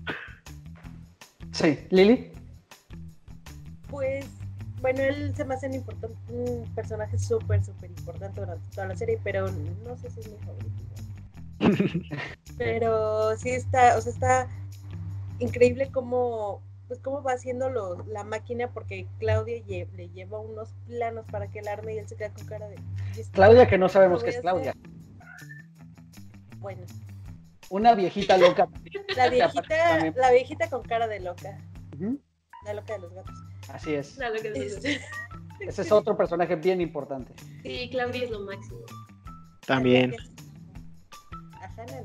Sí, 1.51 1.79
Lili. 1.89 2.31
Pues 3.89 4.44
bueno, 4.85 5.01
él 5.01 5.33
se 5.35 5.43
me 5.45 5.55
hace 5.55 5.67
un, 6.29 6.71
personaje 6.75 7.17
súper, 7.17 7.65
súper 7.65 7.89
importante 7.89 8.39
durante 8.39 8.69
toda 8.69 8.85
la 8.85 8.95
serie, 8.95 9.19
pero 9.23 9.47
no 9.83 9.97
sé 9.97 10.11
si 10.11 10.19
es 10.19 10.27
mi 10.27 10.37
favorito. 10.45 10.83
pero 12.59 13.35
sí 13.35 13.49
está, 13.49 13.97
o 13.97 14.01
sea, 14.01 14.11
está 14.11 14.47
increíble 15.39 15.89
cómo 15.91 16.61
pues 16.87 16.99
cómo 16.99 17.23
va 17.23 17.31
haciendo 17.31 17.71
lo, 17.71 18.05
la 18.05 18.23
máquina 18.23 18.67
porque 18.67 19.07
Claudia 19.17 19.57
lle- 19.65 19.89
le 19.93 20.09
lleva 20.09 20.39
unos 20.39 20.69
planos 20.85 21.25
para 21.31 21.47
que 21.47 21.57
el 21.57 21.67
arme 21.67 21.95
y 21.95 21.97
él 21.97 22.07
se 22.07 22.15
queda 22.15 22.29
con 22.29 22.45
cara 22.45 22.67
de 22.67 22.75
"¿Y 23.17 23.21
esto 23.21 23.31
Claudia, 23.33 23.67
que 23.67 23.79
no 23.79 23.89
sabemos 23.89 24.23
qué 24.23 24.29
es 24.29 24.41
Claudia. 24.41 24.69
hacer?". 24.69 24.83
Bueno, 26.59 26.83
Una 27.71 27.95
viejita 27.95 28.37
loca. 28.37 28.69
la 29.15 29.29
viejita, 29.29 30.11
la 30.15 30.29
viejita 30.29 30.69
con 30.69 30.83
cara 30.83 31.07
de 31.07 31.21
loca, 31.21 31.57
la 32.65 32.73
loca 32.75 32.93
de 32.93 32.99
los 32.99 33.13
gatos. 33.15 33.35
Así 33.69 33.93
es. 33.93 34.15
Claro 34.15 34.35
que 34.41 34.53
sí. 34.53 34.59
Este, 34.61 35.01
Ese 35.59 35.81
es 35.81 35.91
otro 35.91 36.15
personaje 36.17 36.55
bien 36.55 36.81
importante. 36.81 37.33
Sí, 37.63 37.89
Claudia 37.91 38.23
es 38.23 38.31
lo 38.31 38.41
máximo. 38.41 38.79
También. 39.65 40.15
A 41.53 41.65
Hannah 41.65 42.01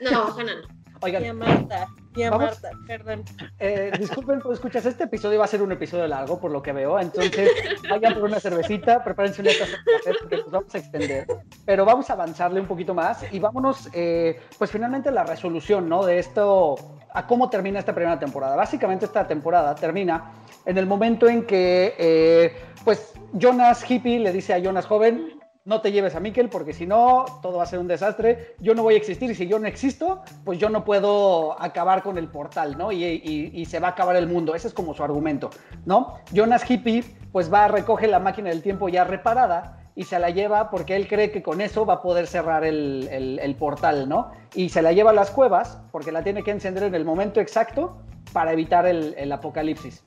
no. 0.00 0.10
No, 0.10 0.38
Hannah 0.38 0.54
no. 0.56 1.08
Y 1.08 1.14
a 1.26 1.34
Marta, 1.34 1.86
y 2.14 2.22
a 2.22 2.30
Vamos. 2.30 2.62
Marta, 2.62 2.70
perdón. 2.86 3.24
eh, 3.58 3.90
disculpen, 3.98 4.40
pues 4.40 4.58
escuchas, 4.58 4.86
este 4.86 5.04
episodio 5.04 5.38
va 5.38 5.44
a 5.44 5.48
ser 5.48 5.62
un 5.62 5.72
episodio 5.72 6.06
largo, 6.06 6.38
por 6.40 6.50
lo 6.50 6.62
que 6.62 6.72
veo. 6.72 6.98
Entonces, 6.98 7.50
vayan 7.90 8.14
por 8.14 8.24
una 8.24 8.40
cervecita, 8.40 9.02
prepárense 9.02 9.42
una 9.42 9.50
taza 9.52 9.66
de 9.66 9.92
café, 9.98 10.18
porque 10.20 10.36
nos 10.36 10.50
vamos 10.50 10.74
a 10.74 10.78
extender. 10.78 11.26
Pero 11.64 11.84
vamos 11.84 12.10
a 12.10 12.12
avanzarle 12.12 12.60
un 12.60 12.66
poquito 12.66 12.94
más 12.94 13.24
y 13.32 13.38
vámonos, 13.38 13.88
eh, 13.92 14.40
pues 14.58 14.70
finalmente 14.70 15.08
a 15.08 15.12
la 15.12 15.24
resolución, 15.24 15.88
¿no? 15.88 16.04
De 16.04 16.18
esto, 16.18 16.76
a 17.12 17.26
cómo 17.26 17.50
termina 17.50 17.78
esta 17.78 17.94
primera 17.94 18.18
temporada. 18.18 18.56
Básicamente, 18.56 19.04
esta 19.06 19.26
temporada 19.26 19.74
termina 19.74 20.32
en 20.66 20.78
el 20.78 20.86
momento 20.86 21.28
en 21.28 21.44
que, 21.46 21.94
eh, 21.98 22.56
pues, 22.84 23.12
Jonas 23.32 23.88
Hippie 23.90 24.20
le 24.20 24.32
dice 24.32 24.54
a 24.54 24.58
Jonas 24.58 24.86
joven, 24.86 25.40
no 25.64 25.80
te 25.80 25.92
lleves 25.92 26.14
a 26.14 26.20
Mikkel 26.20 26.50
porque 26.50 26.74
si 26.74 26.86
no, 26.86 27.24
todo 27.40 27.56
va 27.56 27.62
a 27.62 27.66
ser 27.66 27.78
un 27.78 27.88
desastre. 27.88 28.54
Yo 28.58 28.74
no 28.74 28.82
voy 28.82 28.94
a 28.94 28.96
existir 28.98 29.30
y 29.30 29.34
si 29.34 29.46
yo 29.46 29.58
no 29.58 29.66
existo, 29.66 30.22
pues 30.44 30.58
yo 30.58 30.68
no 30.68 30.84
puedo 30.84 31.60
acabar 31.60 32.02
con 32.02 32.18
el 32.18 32.28
portal, 32.28 32.76
¿no? 32.76 32.92
Y, 32.92 33.64
se 33.64 33.80
va 33.80 33.88
a 33.88 33.90
acabar 33.92 34.16
el 34.16 34.28
mundo. 34.28 34.54
Ese 34.54 34.68
es 34.68 34.74
como 34.74 34.92
su 34.92 35.02
argumento, 35.02 35.50
¿no? 35.86 36.18
Jonas 36.32 36.70
Hippie, 36.70 37.02
pues 37.32 37.52
va, 37.52 37.68
recoge 37.68 38.06
la 38.06 38.18
máquina 38.18 38.50
del 38.50 38.62
tiempo 38.62 38.90
ya 38.90 39.04
reparada 39.04 39.90
y 39.96 40.04
se 40.04 40.18
la 40.18 40.28
lleva 40.28 40.70
porque 40.70 40.96
él 40.96 41.08
cree 41.08 41.30
que 41.30 41.42
con 41.42 41.62
eso 41.62 41.86
va 41.86 41.94
a 41.94 42.02
poder 42.02 42.26
cerrar 42.26 42.64
el 42.64 43.56
portal, 43.58 44.06
¿no? 44.06 44.32
Y 44.54 44.68
se 44.68 44.82
la 44.82 44.92
lleva 44.92 45.10
a 45.10 45.14
las 45.14 45.30
cuevas 45.30 45.80
porque 45.92 46.12
la 46.12 46.22
tiene 46.22 46.42
que 46.42 46.50
encender 46.50 46.82
en 46.82 46.94
el 46.94 47.06
momento 47.06 47.40
exacto 47.40 47.96
para 48.34 48.52
evitar 48.52 48.86
el, 48.86 49.14
el 49.16 49.32
apocalipsis. 49.32 50.04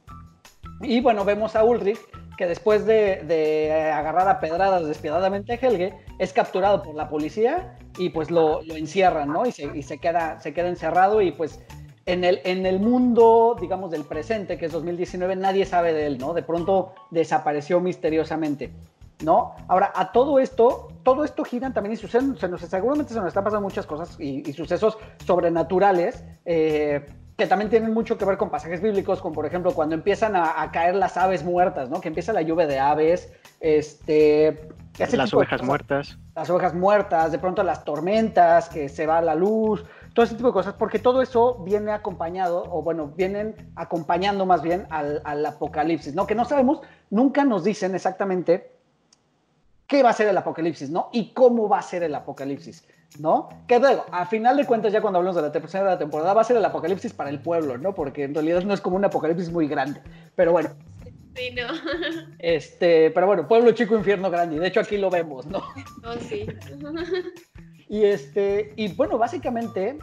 Y 0.82 1.02
bueno, 1.02 1.26
vemos 1.26 1.56
a 1.56 1.64
Ulrich 1.64 1.98
que 2.38 2.46
después 2.46 2.86
de, 2.86 3.24
de 3.28 3.92
agarrar 3.92 4.28
a 4.30 4.40
pedradas 4.40 4.88
despiadadamente 4.88 5.54
a 5.54 5.56
Helge, 5.56 5.94
es 6.20 6.34
capturado 6.34 6.84
por 6.84 6.96
la 6.96 7.10
policía 7.10 7.78
y 7.98 8.10
pues 8.10 8.32
lo, 8.32 8.62
lo 8.62 8.76
encierran, 8.76 9.30
¿no? 9.30 9.46
Y, 9.46 9.52
se, 9.52 9.76
y 9.76 9.82
se, 9.84 9.98
queda, 9.98 10.40
se 10.40 10.54
queda 10.54 10.70
encerrado 10.70 11.22
y 11.22 11.32
pues 11.32 11.60
en 12.06 12.24
el, 12.24 12.40
en 12.46 12.66
el 12.66 12.80
mundo, 12.80 13.58
digamos, 13.60 13.92
del 13.92 14.04
presente, 14.04 14.58
que 14.58 14.68
es 14.68 14.72
2019, 14.72 15.36
nadie 15.36 15.66
sabe 15.66 15.94
de 15.94 16.08
él, 16.08 16.18
¿no? 16.18 16.34
De 16.34 16.42
pronto 16.42 16.94
desapareció 17.12 17.82
misteriosamente, 17.82 18.72
¿no? 19.24 19.56
Ahora, 19.68 19.92
a 19.94 20.12
todo 20.12 20.40
esto, 20.40 20.88
todo 21.04 21.26
esto 21.26 21.44
giran 21.44 21.74
también 21.74 21.94
y 21.94 21.98
se 21.98 22.22
nos, 22.22 22.62
seguramente 22.62 23.14
se 23.14 23.20
nos 23.20 23.28
están 23.28 23.44
pasando 23.44 23.62
muchas 23.62 23.86
cosas 23.86 24.16
y, 24.20 24.50
y 24.50 24.54
sucesos 24.54 24.98
sobrenaturales, 25.26 26.24
eh, 26.46 27.06
que 27.38 27.46
también 27.46 27.70
tienen 27.70 27.94
mucho 27.94 28.18
que 28.18 28.26
ver 28.26 28.38
con 28.38 28.50
pasajes 28.50 28.82
bíblicos, 28.82 29.22
como 29.22 29.36
por 29.36 29.46
ejemplo 29.46 29.72
cuando 29.74 29.94
empiezan 29.94 30.36
a, 30.36 30.62
a 30.62 30.72
caer 30.72 30.96
las 30.96 31.18
aves 31.18 31.44
muertas, 31.44 31.90
¿no? 31.90 32.02
Que 32.02 32.08
empieza 32.08 32.34
la 32.34 32.42
lluvia 32.42 32.66
de 32.66 32.80
aves, 32.80 33.32
este... 33.60 34.70
Las 34.98 35.32
ovejas 35.32 35.62
muertas. 35.62 36.18
Las 36.36 36.50
ovejas 36.50 36.74
muertas, 36.74 37.32
de 37.32 37.38
pronto 37.38 37.62
las 37.62 37.86
tormentas, 37.86 38.68
que 38.68 38.90
se 38.90 39.06
va 39.06 39.22
la 39.22 39.36
luz, 39.36 39.86
todo 40.16 40.26
ese 40.26 40.34
tipo 40.34 40.48
de 40.48 40.54
cosas, 40.54 40.74
porque 40.74 40.98
todo 40.98 41.22
eso 41.22 41.60
viene 41.64 41.92
acompañado, 41.92 42.64
o 42.72 42.82
bueno, 42.82 43.14
vienen 43.16 43.72
acompañando 43.76 44.48
más 44.48 44.64
bien 44.64 44.88
al, 44.90 45.22
al 45.24 45.46
apocalipsis, 45.46 46.16
¿no? 46.16 46.26
Que 46.26 46.34
no 46.34 46.46
sabemos, 46.46 46.82
nunca 47.12 47.46
nos 47.46 47.64
dicen 47.64 47.94
exactamente 47.94 48.72
qué 49.86 50.02
va 50.02 50.10
a 50.10 50.14
ser 50.14 50.28
el 50.28 50.38
apocalipsis, 50.38 50.90
¿no? 50.90 51.10
Y 51.12 51.34
cómo 51.34 51.70
va 51.70 51.78
a 51.78 51.84
ser 51.84 52.02
el 52.02 52.16
apocalipsis, 52.16 52.88
¿no? 53.20 53.50
Que 53.68 53.80
luego, 53.80 54.06
a 54.12 54.26
final 54.26 54.58
de 54.58 54.66
cuentas, 54.66 54.92
ya 54.92 55.02
cuando 55.02 55.20
hablamos 55.20 55.36
de 55.36 55.42
la 55.42 55.52
tercera 55.52 55.98
temporada, 55.98 56.34
va 56.34 56.42
a 56.42 56.44
ser 56.44 56.58
el 56.58 56.66
apocalipsis 56.66 57.14
para 57.14 57.30
el 57.30 57.40
pueblo, 57.40 57.78
¿no? 57.78 57.94
Porque 57.94 58.24
en 58.24 58.34
realidad 58.34 58.64
no 58.64 58.74
es 58.74 58.82
como 58.82 58.96
un 58.96 59.06
apocalipsis 59.06 59.52
muy 59.52 59.68
grande. 59.68 60.02
Pero 60.36 60.52
bueno, 60.52 60.70
Sí, 61.36 61.52
no. 61.52 61.68
este, 62.40 63.12
pero 63.12 63.28
bueno, 63.28 63.48
pueblo 63.48 63.72
chico, 63.72 63.96
infierno 63.96 64.32
grande. 64.32 64.56
Y 64.56 64.60
de 64.60 64.68
hecho 64.68 64.80
aquí 64.80 64.98
lo 64.98 65.12
vemos, 65.12 65.46
¿no? 65.46 65.60
Oh, 66.04 66.16
sí. 66.28 66.48
Y 67.90 68.04
este, 68.04 68.74
y 68.76 68.90
bueno, 68.90 69.18
básicamente 69.18 69.98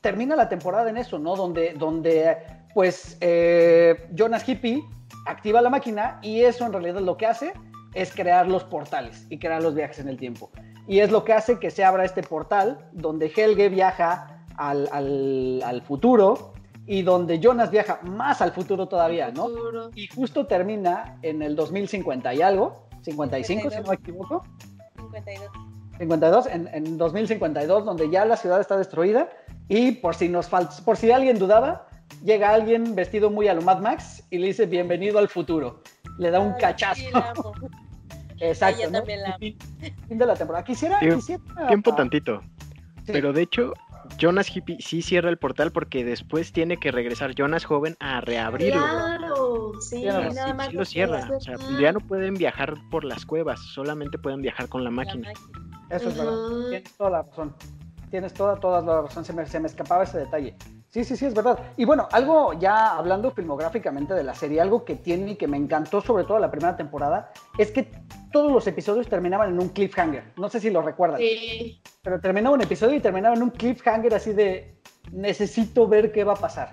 termina 0.00 0.36
la 0.36 0.48
temporada 0.48 0.88
en 0.88 0.96
eso, 0.96 1.18
¿no? 1.18 1.36
Donde, 1.36 1.74
donde 1.74 2.38
pues 2.72 3.18
eh, 3.20 4.08
Jonas 4.14 4.48
Hippie 4.48 4.82
activa 5.26 5.60
la 5.60 5.68
máquina 5.68 6.18
y 6.22 6.40
eso 6.40 6.64
en 6.64 6.72
realidad 6.72 7.00
lo 7.00 7.18
que 7.18 7.26
hace 7.26 7.52
es 7.92 8.14
crear 8.14 8.48
los 8.48 8.64
portales 8.64 9.26
y 9.28 9.38
crear 9.38 9.62
los 9.62 9.74
viajes 9.74 9.98
en 9.98 10.08
el 10.08 10.16
tiempo. 10.16 10.50
Y 10.88 11.00
es 11.00 11.10
lo 11.10 11.24
que 11.24 11.32
hace 11.32 11.58
que 11.58 11.70
se 11.70 11.84
abra 11.84 12.04
este 12.04 12.22
portal 12.22 12.88
donde 12.92 13.32
Helge 13.34 13.68
viaja 13.68 14.44
al, 14.56 14.88
al- 14.92 15.62
al 15.64 15.82
futuro 15.82 16.52
y 16.86 17.02
donde 17.02 17.40
Jonas 17.40 17.70
viaja 17.70 17.98
más 18.02 18.40
al 18.40 18.52
futuro 18.52 18.86
todavía, 18.86 19.30
¿no? 19.32 19.46
Futuro. 19.48 19.90
Y 19.94 20.06
justo 20.06 20.46
termina 20.46 21.18
en 21.22 21.42
el 21.42 21.56
2050 21.56 22.32
y 22.34 22.42
algo, 22.42 22.86
55 23.02 23.70
si 23.70 23.76
no 23.80 23.82
me 23.88 23.94
equivoco. 23.94 24.44
52. 24.96 25.50
52, 25.98 26.46
en, 26.48 26.68
en 26.72 26.98
2052, 26.98 27.84
donde 27.84 28.10
ya 28.10 28.24
la 28.26 28.36
ciudad 28.36 28.60
está 28.60 28.76
destruida 28.76 29.28
y 29.68 29.92
por 29.92 30.14
si 30.14 30.28
nos 30.28 30.46
por 30.84 30.96
si 30.98 31.10
alguien 31.10 31.38
dudaba, 31.38 31.88
llega 32.22 32.50
alguien 32.50 32.94
vestido 32.94 33.30
muy 33.30 33.48
a 33.48 33.54
lo 33.54 33.62
Mad 33.62 33.78
Max 33.80 34.22
y 34.30 34.38
le 34.38 34.48
dice 34.48 34.66
bienvenido 34.66 35.18
al 35.18 35.28
futuro. 35.28 35.80
Le 36.18 36.30
da 36.30 36.38
un 36.40 36.52
Ay, 36.52 36.60
cachazo. 36.60 37.00
Exacto. 38.40 38.80
Ella 38.82 38.90
¿no? 38.90 38.98
también 38.98 39.22
la 39.22 39.36
Y 39.40 39.52
fin, 39.52 39.58
fin 40.08 40.18
de 40.18 40.26
la 40.26 40.34
temporada. 40.34 40.64
Quisiera, 40.64 40.98
Tiempo- 40.98 41.16
quisiera- 41.18 41.66
Tiempo 41.68 41.94
tantito. 41.94 42.40
Sí. 43.04 43.12
Pero 43.12 43.32
de 43.32 43.42
hecho, 43.42 43.72
Jonas 44.18 44.54
Hippie 44.54 44.78
sí 44.80 45.00
cierra 45.02 45.30
el 45.30 45.38
portal 45.38 45.70
porque 45.72 46.04
después 46.04 46.52
tiene 46.52 46.76
que 46.76 46.90
regresar 46.90 47.34
Jonas 47.34 47.64
joven 47.64 47.96
a 48.00 48.20
reabrirlo. 48.20 48.80
Claro, 48.82 49.72
sí, 49.80 50.04
nada 50.04 50.30
Sí, 50.30 50.54
más 50.54 50.68
sí 50.68 50.72
lo 50.76 50.84
cierra. 50.84 51.30
O 51.36 51.40
sea, 51.40 51.56
ya 51.80 51.92
no 51.92 52.00
pueden 52.00 52.34
viajar 52.34 52.74
por 52.90 53.04
las 53.04 53.24
cuevas, 53.26 53.60
solamente 53.60 54.18
pueden 54.18 54.42
viajar 54.42 54.68
con 54.68 54.82
la 54.84 54.90
La 54.90 54.96
máquina. 54.96 55.30
Eso 55.90 56.08
es 56.08 56.16
verdad. 56.18 56.36
Tienes 56.70 56.96
toda 56.96 57.10
la 57.10 57.22
razón. 57.22 57.54
Tienes 58.10 58.34
toda, 58.34 58.56
toda 58.58 58.80
la 58.82 59.02
razón. 59.02 59.24
Se 59.24 59.32
me, 59.32 59.46
se 59.46 59.60
me 59.60 59.66
escapaba 59.68 60.02
ese 60.04 60.18
detalle. 60.18 60.56
Sí, 60.88 61.04
sí, 61.04 61.16
sí, 61.16 61.26
es 61.26 61.34
verdad. 61.34 61.58
Y 61.76 61.84
bueno, 61.84 62.08
algo 62.12 62.52
ya 62.54 62.96
hablando 62.96 63.30
filmográficamente 63.30 64.14
de 64.14 64.22
la 64.22 64.34
serie, 64.34 64.60
algo 64.60 64.84
que 64.84 64.96
tiene 64.96 65.32
y 65.32 65.36
que 65.36 65.46
me 65.46 65.56
encantó 65.56 66.00
sobre 66.00 66.24
todo 66.24 66.38
la 66.38 66.50
primera 66.50 66.76
temporada, 66.76 67.32
es 67.58 67.70
que 67.70 67.90
todos 68.32 68.50
los 68.50 68.66
episodios 68.66 69.08
terminaban 69.08 69.50
en 69.50 69.60
un 69.60 69.68
cliffhanger. 69.70 70.32
No 70.36 70.48
sé 70.48 70.60
si 70.60 70.70
lo 70.70 70.82
recuerdan, 70.82 71.18
Sí, 71.18 71.80
pero 72.02 72.20
terminaba 72.20 72.54
un 72.54 72.62
episodio 72.62 72.96
y 72.96 73.00
terminaba 73.00 73.34
en 73.34 73.42
un 73.42 73.50
cliffhanger 73.50 74.14
así 74.14 74.32
de 74.32 74.78
necesito 75.12 75.86
ver 75.88 76.12
qué 76.12 76.24
va 76.24 76.32
a 76.34 76.36
pasar. 76.36 76.72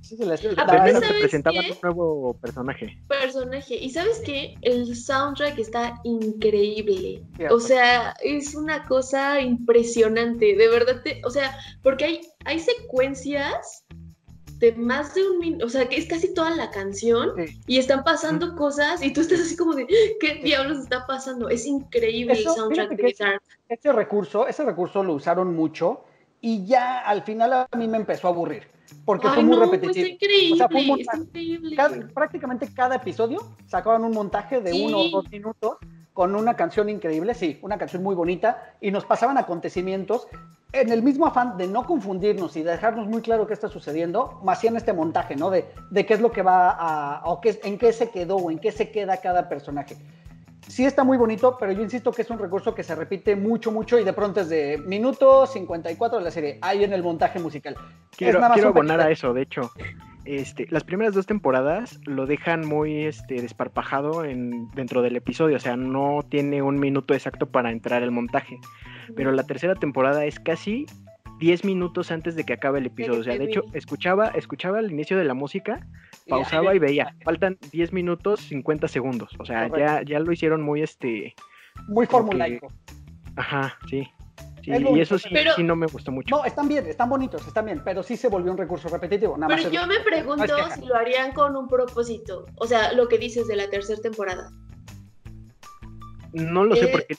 Sí, 0.00 0.16
se 0.16 0.26
les- 0.26 0.40
Aparte, 0.40 0.50
estaba- 0.50 0.72
Primero 0.84 1.00
te 1.00 1.06
¿sabes 1.06 1.20
presentaban 1.22 1.64
qué? 1.64 1.70
un 1.72 1.78
nuevo 1.82 2.34
personaje. 2.34 2.98
personaje. 3.08 3.74
Y 3.76 3.90
sabes 3.90 4.20
qué? 4.24 4.54
El 4.62 4.94
soundtrack 4.96 5.58
está 5.58 6.00
increíble. 6.04 7.22
O 7.50 7.60
sea, 7.60 8.14
es 8.22 8.54
una 8.54 8.84
cosa 8.86 9.40
impresionante. 9.40 10.56
De 10.56 10.68
verdad, 10.68 11.02
te- 11.02 11.20
o 11.24 11.30
sea, 11.30 11.56
porque 11.82 12.04
hay, 12.04 12.20
hay 12.44 12.58
secuencias 12.58 13.84
de 14.58 14.72
más 14.72 15.14
de 15.16 15.28
un 15.28 15.38
minuto, 15.40 15.66
o 15.66 15.68
sea, 15.68 15.88
que 15.88 15.96
es 15.96 16.06
casi 16.06 16.32
toda 16.34 16.50
la 16.54 16.70
canción 16.70 17.30
Sí. 17.36 17.60
y 17.66 17.78
están 17.78 18.04
pasando 18.04 18.54
cosas 18.54 19.02
y 19.02 19.12
tú 19.12 19.20
estás 19.20 19.40
así 19.40 19.56
como 19.56 19.74
de, 19.74 19.88
¿qué 20.20 20.34
diablos 20.42 20.78
está 20.78 21.04
pasando? 21.04 21.48
Es 21.48 21.66
increíble 21.66 22.34
Eso, 22.34 22.50
el 22.50 22.56
soundtrack 22.56 22.90
de 23.82 23.92
recurso, 23.92 24.46
ese 24.46 24.64
recurso 24.64 25.02
lo 25.02 25.14
usaron 25.14 25.56
mucho 25.56 26.04
y 26.42 26.66
ya 26.66 26.98
al 27.00 27.22
final 27.22 27.52
a 27.54 27.68
mí 27.76 27.88
me 27.88 27.96
empezó 27.96 28.26
a 28.26 28.30
aburrir 28.32 28.64
porque 29.06 29.28
fue 29.28 29.42
muy 29.42 29.52
no, 29.56 29.58
pues 29.60 29.70
repetitivo. 29.70 30.06
está 30.06 30.14
increíble, 30.26 30.52
O 30.52 30.56
sea, 30.56 30.68
fue 30.68 30.82
montaje. 30.86 31.18
increíble. 31.18 31.76
Cada- 31.76 32.08
prácticamente 32.12 32.68
cada 32.74 32.96
episodio 32.96 33.40
sacaban 33.66 34.04
un 34.04 34.12
montaje 34.12 34.60
de 34.60 34.72
Sí. 34.72 34.84
uno 34.84 34.98
o 34.98 35.08
dos 35.08 35.30
minutos 35.30 35.78
con 36.12 36.34
una 36.36 36.54
canción 36.54 36.90
increíble, 36.90 37.32
sí, 37.32 37.58
una 37.62 37.78
canción 37.78 38.02
muy 38.02 38.14
bonita, 38.14 38.74
y 38.82 38.90
nos 38.90 39.06
pasaban 39.06 39.38
acontecimientos 39.38 40.28
en 40.74 40.92
el 40.92 41.02
mismo 41.02 41.26
afán 41.26 41.56
de 41.56 41.66
no 41.68 41.86
confundirnos 41.86 42.54
y 42.56 42.62
dejarnos 42.62 43.06
muy 43.06 43.22
claro 43.22 43.46
qué 43.46 43.54
está 43.54 43.68
sucediendo, 43.68 44.38
más 44.42 44.58
hacían 44.58 44.76
este 44.76 44.92
montaje, 44.92 45.36
¿no? 45.36 45.48
De, 45.48 45.64
de 45.90 46.04
qué 46.04 46.12
es 46.14 46.20
lo 46.20 46.30
que 46.30 46.42
va 46.42 46.70
a, 46.70 47.22
o 47.30 47.40
qué, 47.40 47.58
en 47.64 47.78
qué 47.78 47.92
se 47.94 48.10
quedó 48.10 48.36
o 48.36 48.50
en 48.50 48.58
qué 48.58 48.72
se 48.72 48.90
queda 48.90 49.16
cada 49.18 49.48
personaje. 49.48 49.96
Sí 50.68 50.84
está 50.84 51.04
muy 51.04 51.18
bonito, 51.18 51.56
pero 51.58 51.72
yo 51.72 51.82
insisto 51.82 52.12
que 52.12 52.22
es 52.22 52.30
un 52.30 52.38
recurso 52.38 52.74
que 52.74 52.82
se 52.82 52.94
repite 52.94 53.36
mucho, 53.36 53.72
mucho 53.72 53.98
y 53.98 54.04
de 54.04 54.12
pronto 54.12 54.40
es 54.40 54.48
de 54.48 54.78
minuto 54.78 55.46
54 55.46 56.18
de 56.18 56.24
la 56.24 56.30
serie, 56.30 56.58
ahí 56.62 56.84
en 56.84 56.92
el 56.92 57.02
montaje 57.02 57.38
musical. 57.38 57.76
Quiero, 58.16 58.40
quiero 58.54 58.68
abonar 58.68 59.00
a 59.00 59.10
eso, 59.10 59.32
de 59.32 59.42
hecho. 59.42 59.70
Este, 60.24 60.68
las 60.70 60.84
primeras 60.84 61.14
dos 61.14 61.26
temporadas 61.26 61.98
lo 62.06 62.26
dejan 62.26 62.64
muy 62.66 63.06
este, 63.06 63.42
desparpajado 63.42 64.24
en, 64.24 64.68
dentro 64.68 65.02
del 65.02 65.16
episodio, 65.16 65.56
o 65.56 65.60
sea, 65.60 65.76
no 65.76 66.24
tiene 66.28 66.62
un 66.62 66.78
minuto 66.78 67.12
exacto 67.12 67.46
para 67.46 67.72
entrar 67.72 68.04
el 68.04 68.12
montaje. 68.12 68.58
Pero 69.16 69.32
la 69.32 69.42
tercera 69.42 69.74
temporada 69.74 70.24
es 70.24 70.38
casi 70.38 70.86
10 71.42 71.64
minutos 71.64 72.12
antes 72.12 72.36
de 72.36 72.44
que 72.44 72.52
acabe 72.52 72.78
el 72.78 72.86
episodio. 72.86 73.18
O 73.20 73.24
sea, 73.24 73.36
de 73.36 73.44
hecho, 73.46 73.64
escuchaba, 73.72 74.28
escuchaba 74.28 74.78
el 74.78 74.92
inicio 74.92 75.18
de 75.18 75.24
la 75.24 75.34
música, 75.34 75.84
pausaba 76.28 76.72
y 76.72 76.78
veía, 76.78 77.16
faltan 77.24 77.58
10 77.72 77.92
minutos 77.92 78.42
50 78.42 78.86
segundos. 78.86 79.32
O 79.40 79.44
sea, 79.44 79.68
ya, 79.76 80.02
ya 80.02 80.20
lo 80.20 80.30
hicieron 80.30 80.62
muy 80.62 80.82
este. 80.82 81.34
Muy 81.88 82.06
formulaico. 82.06 82.68
Ajá, 83.34 83.76
sí. 83.90 84.08
y 84.62 85.00
eso 85.00 85.18
sí, 85.18 85.30
sí, 85.56 85.64
no 85.64 85.74
me 85.74 85.88
gustó 85.88 86.12
mucho. 86.12 86.36
No, 86.36 86.44
están 86.44 86.68
bien, 86.68 86.86
están 86.86 87.10
bonitos, 87.10 87.44
están 87.44 87.64
bien, 87.64 87.82
pero 87.84 88.04
sí 88.04 88.16
se 88.16 88.28
volvió 88.28 88.52
un 88.52 88.58
recurso 88.58 88.88
repetitivo. 88.88 89.36
Nada 89.36 89.56
pero 89.56 89.68
yo 89.68 89.84
me 89.88 89.98
pregunto 89.98 90.54
si 90.76 90.86
lo 90.86 90.94
harían 90.94 91.32
con 91.32 91.56
un 91.56 91.66
propósito. 91.66 92.46
O 92.54 92.68
sea, 92.68 92.92
lo 92.92 93.08
que 93.08 93.18
dices 93.18 93.48
de 93.48 93.56
la 93.56 93.68
tercera 93.68 94.00
temporada. 94.00 94.48
No 96.34 96.64
lo 96.64 96.76
sé, 96.76 96.84
eh, 96.84 96.88
porque 96.92 97.16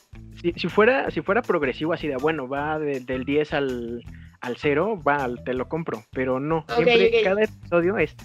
si, 0.51 0.67
fuera, 0.67 1.09
si 1.11 1.21
fuera 1.21 1.41
progresivo 1.41 1.93
así 1.93 2.07
de, 2.07 2.17
bueno, 2.17 2.47
va 2.47 2.79
del 2.79 3.23
10 3.25 3.53
al, 3.53 4.03
al 4.41 4.57
0, 4.57 4.99
va, 5.07 5.29
te 5.43 5.53
lo 5.53 5.67
compro, 5.67 6.03
pero 6.11 6.39
no. 6.39 6.65
Siempre, 6.75 7.21
cada 7.23 7.43
episodio 7.43 7.97
es 7.97 8.15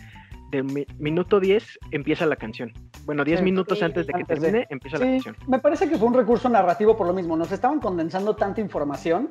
del 0.51 0.87
minuto 0.99 1.41
10 1.41 1.79
empieza 1.91 2.27
la 2.27 2.37
canción. 2.37 2.73
Bueno, 3.05 3.25
10 3.25 3.43
minutos 3.43 3.83
antes 3.83 4.07
de 4.07 4.13
que 4.13 4.25
termine, 4.25 4.67
empieza 4.71 4.99
la 4.99 5.07
canción. 5.07 5.37
Me 5.47 5.59
parece 5.59 5.89
que 5.89 5.97
fue 5.97 6.09
un 6.09 6.15
recurso 6.15 6.49
narrativo 6.49 6.97
por 6.97 7.07
lo 7.07 7.13
mismo. 7.13 7.37
Nos 7.37 7.53
estaban 7.53 7.81
condensando 7.81 8.35
tanta 8.35 8.61
información 8.61 9.29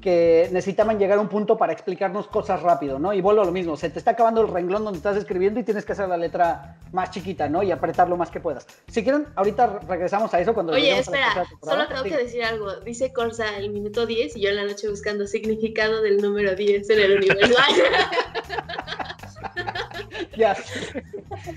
que 0.00 0.48
necesitaban 0.52 0.98
llegar 0.98 1.18
a 1.18 1.20
un 1.20 1.28
punto 1.28 1.58
para 1.58 1.72
explicarnos 1.72 2.28
cosas 2.28 2.62
rápido, 2.62 2.98
¿no? 2.98 3.12
Y 3.12 3.20
vuelvo 3.20 3.42
a 3.42 3.44
lo 3.44 3.52
mismo, 3.52 3.76
se 3.76 3.90
te 3.90 3.98
está 3.98 4.12
acabando 4.12 4.40
el 4.40 4.48
renglón 4.48 4.84
donde 4.84 4.98
estás 4.98 5.16
escribiendo 5.16 5.58
y 5.58 5.64
tienes 5.64 5.84
que 5.84 5.92
hacer 5.92 6.08
la 6.08 6.16
letra 6.16 6.76
más 6.92 7.10
chiquita, 7.10 7.48
¿no? 7.48 7.62
Y 7.62 7.72
apretar 7.72 8.08
lo 8.08 8.16
más 8.16 8.30
que 8.30 8.40
puedas. 8.40 8.66
Si 8.86 9.02
quieren, 9.02 9.26
ahorita 9.34 9.80
regresamos 9.88 10.32
a 10.34 10.40
eso 10.40 10.54
cuando... 10.54 10.72
Oye, 10.72 10.98
espera, 10.98 11.44
solo 11.62 11.88
tengo 11.88 12.04
que 12.04 12.16
decir 12.16 12.44
algo. 12.44 12.76
Dice 12.80 13.12
Corsa 13.12 13.56
el 13.56 13.70
minuto 13.70 14.06
10 14.06 14.36
y 14.36 14.40
yo 14.40 14.50
en 14.50 14.56
la 14.56 14.64
noche 14.64 14.88
buscando 14.88 15.26
significado 15.26 16.00
del 16.02 16.18
número 16.18 16.54
10 16.54 16.90
en 16.90 17.00
el 17.00 17.16
universo. 17.18 17.54
ya. 20.36 20.56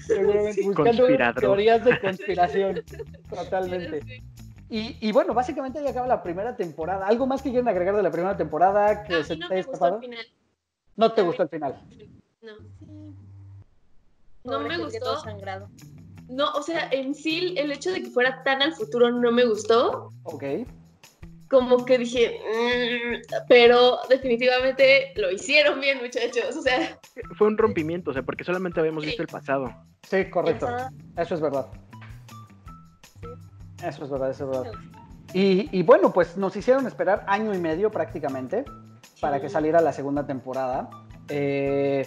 Seguramente 0.05 0.61
buscando 0.63 1.07
teorías 1.39 1.85
de 1.85 1.99
conspiración. 1.99 2.83
Totalmente. 3.29 4.23
Y, 4.73 5.11
bueno, 5.11 5.33
básicamente 5.33 5.83
ya 5.83 5.89
acaba 5.89 6.07
la 6.07 6.23
primera 6.23 6.55
temporada. 6.55 7.05
¿Algo 7.05 7.27
más 7.27 7.41
que 7.41 7.49
quieren 7.49 7.67
agregar 7.67 7.93
de 7.93 8.03
la 8.03 8.11
primera 8.11 8.37
temporada 8.37 9.03
que 9.03 9.21
se 9.25 9.35
no 9.35 9.49
te 9.49 9.55
me 9.55 9.63
gustó 9.63 9.87
el 9.95 9.99
final. 9.99 10.25
¿No 10.95 11.11
te 11.11 11.21
gustó 11.23 11.43
el 11.43 11.49
final? 11.49 11.81
No. 12.41 12.53
No 14.45 14.59
me 14.61 14.77
gustó. 14.77 15.23
No, 16.29 16.51
o 16.53 16.63
sea, 16.63 16.87
en 16.91 17.13
sí 17.13 17.53
el 17.57 17.73
hecho 17.73 17.91
de 17.91 18.03
que 18.03 18.09
fuera 18.09 18.41
tan 18.43 18.61
al 18.61 18.73
futuro 18.73 19.11
no 19.11 19.29
me 19.33 19.43
gustó. 19.43 20.09
Ok. 20.23 20.43
Como 21.49 21.83
que 21.83 21.97
dije, 21.97 22.39
mm", 22.39 23.43
pero 23.49 23.99
definitivamente 24.07 25.11
lo 25.17 25.31
hicieron 25.31 25.81
bien, 25.81 25.97
muchachos. 25.97 26.55
O 26.55 26.61
sea, 26.61 26.97
fue 27.37 27.47
un 27.47 27.57
rompimiento, 27.57 28.11
o 28.11 28.13
sea, 28.13 28.23
porque 28.23 28.45
solamente 28.45 28.79
habíamos 28.79 29.03
visto 29.03 29.21
el 29.21 29.27
pasado. 29.27 29.69
Sí, 30.03 30.29
correcto. 30.29 30.69
Eso 31.17 31.35
es 31.35 31.41
verdad. 31.41 31.67
Eso 33.85 34.03
es 34.03 34.09
verdad, 34.09 34.29
eso 34.29 34.45
es 34.45 34.57
verdad. 34.57 34.71
Y, 35.33 35.83
bueno, 35.83 36.11
pues 36.11 36.35
nos 36.35 36.55
hicieron 36.55 36.85
esperar 36.87 37.23
año 37.27 37.53
y 37.53 37.57
medio 37.57 37.89
prácticamente 37.89 38.65
para 39.21 39.39
que 39.39 39.49
saliera 39.49 39.79
la 39.79 39.93
segunda 39.93 40.25
temporada. 40.25 40.89
Eh, 41.29 42.05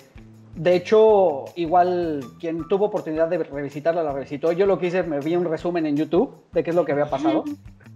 de 0.55 0.75
hecho, 0.77 1.47
igual 1.57 2.23
quien 2.39 2.69
tuvo 2.69 2.87
oportunidad 2.87 3.29
de 3.29 3.39
revisitarla 3.39 4.03
la 4.03 4.13
revisitó. 4.13 4.53
Yo 4.53 4.67
lo 4.67 4.79
que 4.79 4.89
hice, 4.89 5.03
me 5.03 5.21
vi 5.21 5.37
un 5.37 5.45
resumen 5.45 5.87
en 5.87 5.97
YouTube 5.97 6.35
de 6.53 6.63
qué 6.63 6.71
es 6.71 6.77
lo 6.77 6.85
que 6.85 6.93
había 6.93 7.09
pasado. 7.09 7.45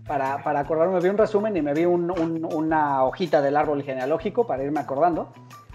Para, 0.07 0.43
para 0.43 0.61
acordarme, 0.61 0.95
me 0.95 1.01
vi 1.01 1.11
un 1.11 1.19
resumen 1.19 1.55
y 1.57 1.63
me 1.63 1.75
vi 1.75 1.85
una 1.85 3.05
hojita 3.05 3.43
del 3.43 3.57
árbol 3.57 3.83
genealógico 3.83 4.47
para 4.47 4.65
irme 4.65 4.81
acordando. 4.81 5.33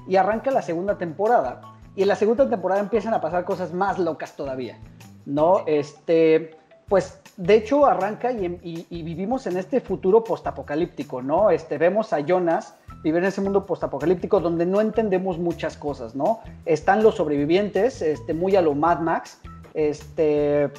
Y 0.08 0.16
arranca 0.16 0.50
la 0.50 0.64
segunda 0.64 0.98
temporada. 0.98 1.62
Y 1.96 2.02
en 2.02 2.08
la 2.08 2.16
segunda 2.16 2.50
temporada 2.50 2.82
empiezan 2.82 3.14
a 3.14 3.22
pasar 3.22 3.46
cosas 3.46 3.72
más 3.72 4.00
locas 4.00 4.36
todavía. 4.36 4.80
¿No? 5.26 5.64
Este 5.68 6.58
pues 6.88 7.23
de 7.38 7.56
hecho 7.56 7.86
arranca 7.86 8.32
y, 8.32 9.04
vivimos 9.04 9.48
en 9.48 9.58
este 9.58 9.82
futuro 9.82 10.24
postapocalíptico, 10.24 11.22
¿no? 11.22 11.50
Este, 11.50 11.78
vemos 11.78 12.14
a 12.14 12.20
Jonas 12.20 12.76
vivir 13.04 13.20
en 13.20 13.26
ese 13.26 13.42
mundo 13.42 13.66
postapocalíptico 13.66 14.40
donde 14.40 14.66
no 14.66 14.80
entendemos 14.82 15.38
muchas 15.38 15.76
cosas, 15.76 16.16
¿no? 16.16 16.40
Están 16.66 17.04
los 17.04 17.16
sobrevivientes, 17.16 18.02
este, 18.02 18.34
muy 18.34 18.56
a 18.56 18.62
lo 18.62 18.76
Mad 18.76 19.00
Max, 19.00 19.40
este, 19.74 20.70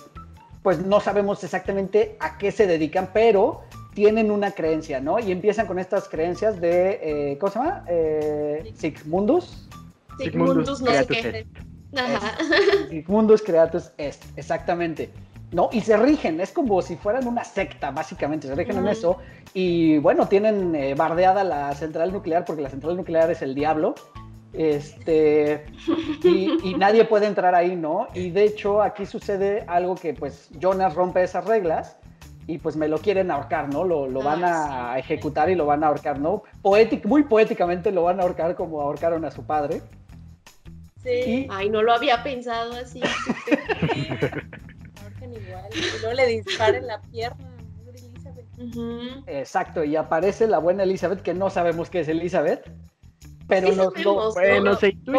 pues 0.63 0.79
no 0.79 1.01
sabemos 1.01 1.43
exactamente 1.45 2.17
a 2.21 2.39
qué 2.39 2.51
se 2.51 2.67
dedican, 2.67 3.11
pero 3.13 3.63
tienen 3.95 4.31
una 4.31 4.53
creencia, 4.53 5.01
¿no? 5.01 5.19
Y 5.19 5.33
empiezan 5.33 5.67
con 5.67 5.79
estas 5.79 6.09
creencias 6.09 6.61
de, 6.61 7.33
eh, 7.33 7.39
¿cómo 7.39 7.53
se 7.53 7.59
llama? 7.59 7.85
Eh, 7.89 8.73
Sigmundus. 8.77 9.69
Sigmundus, 10.19 10.81
no 10.81 10.93
sé 10.93 11.07
qué. 11.07 11.47
Sigmundus 12.91 13.43
Creatus 13.43 13.93
Est, 13.99 14.25
exactamente. 14.37 15.11
¿No? 15.55 15.69
Y 15.73 15.81
se 15.83 15.97
rigen, 15.97 16.41
es 16.41 16.51
como 16.51 16.83
si 16.83 16.97
fueran 16.97 17.29
una 17.29 17.45
secta, 17.45 17.93
básicamente, 17.93 18.49
se 18.49 18.57
rigen 18.57 18.79
en 18.79 18.89
eso. 18.89 19.19
Y 19.55 19.99
bueno, 19.99 20.27
tienen 20.27 20.75
eh, 20.75 20.95
bardeada 20.95 21.45
la 21.45 21.73
central 21.77 22.13
nuclear 22.13 22.45
porque 22.45 22.61
la 22.61 22.71
central 22.71 22.97
nuclear 22.97 23.31
es 23.31 23.41
el 23.41 23.55
diablo. 23.55 23.95
Este, 24.53 25.65
y, 26.25 26.75
nadie 26.79 27.05
puede 27.05 27.27
entrar 27.27 27.55
ahí, 27.55 27.77
¿no? 27.77 28.09
Y 28.15 28.31
de 28.31 28.45
hecho 28.45 28.83
aquí 28.83 29.07
sucede 29.07 29.65
algo 29.69 29.95
que 29.95 30.13
pues 30.13 30.51
Jonas 30.61 30.95
rompe 30.95 31.23
esas 31.23 31.45
reglas 31.45 31.97
y 32.49 32.59
pues 32.59 32.75
me 32.75 32.89
lo 32.89 32.99
quieren 32.99 33.31
ahorcar, 33.31 33.73
¿no? 33.73 33.85
Lo, 33.85 34.09
van 34.23 34.43
a 34.45 34.99
ejecutar 34.99 35.51
y 35.51 35.55
lo 35.55 35.67
van 35.67 35.85
a 35.85 35.87
ahorcar, 35.87 36.19
¿no? 36.19 36.43
Poétic, 36.63 37.07
muy 37.07 37.23
poéticamente 37.23 37.93
lo 37.93 38.03
van 38.03 38.19
a 38.19 38.25
ahorcar 38.25 38.57
como 38.57 38.81
ahorcaron 38.81 39.25
a 39.25 39.31
su 39.31 39.47
padre. 39.47 39.83
Sí. 41.05 41.47
Ay, 41.49 41.71
no 41.71 41.81
lo 41.83 41.93
había 41.93 42.25
pensado 42.25 42.73
así. 42.73 43.01
igual 45.35 45.69
y 45.75 46.05
no 46.05 46.13
le 46.13 46.27
disparen 46.27 46.87
la 46.87 47.01
pierna. 47.03 47.51
Elizabeth. 47.95 49.27
Exacto, 49.27 49.85
y 49.85 49.97
aparece 49.97 50.47
la 50.47 50.59
buena 50.59 50.83
Elizabeth, 50.83 51.23
que 51.23 51.35
no 51.35 51.51
sabemos 51.51 51.91
qué 51.91 52.01
es 52.01 52.09
Elizabeth, 52.09 52.71
pero 53.47 53.69
sí 53.69 53.77
nos 53.77 54.05
lo 54.05 54.33
bueno, 54.33 54.77
se 54.77 54.89
intuye 54.89 55.19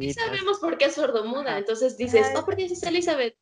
Y 0.00 0.12
sabemos 0.12 0.58
por 0.60 0.78
qué 0.78 0.86
es 0.86 0.94
sordomuda, 0.94 1.58
entonces 1.58 1.96
dices, 1.96 2.26
no, 2.34 2.44
porque 2.44 2.66
es 2.66 2.82
Elizabeth. 2.82 3.36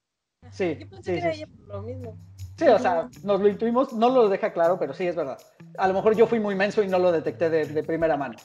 Sí, 0.51 0.77
Yo 0.79 0.89
pensé 0.89 1.03
sí, 1.03 1.13
que 1.13 1.19
era 1.19 1.35
ella 1.35 1.47
por 1.47 1.69
lo 1.69 1.83
mismo. 1.83 2.19
Sí, 2.57 2.69
o 2.69 2.79
sea, 2.79 3.09
nos 3.25 3.41
lo 3.41 3.49
intuimos, 3.49 3.93
no 3.93 4.11
lo 4.11 4.29
deja 4.29 4.53
claro, 4.53 4.79
pero 4.79 4.95
sí 4.95 5.07
es 5.07 5.17
verdad. 5.17 5.39
A 5.77 5.89
lo 5.89 5.95
mejor 5.95 6.15
yo 6.15 6.27
fui 6.27 6.39
muy 6.39 6.55
menso 6.55 6.83
y 6.83 6.89
no 6.89 6.99
lo 6.99 7.11
detecté 7.11 7.51
de, 7.51 7.67
de 7.67 7.83
primera 7.83 8.17
mano. 8.17 8.37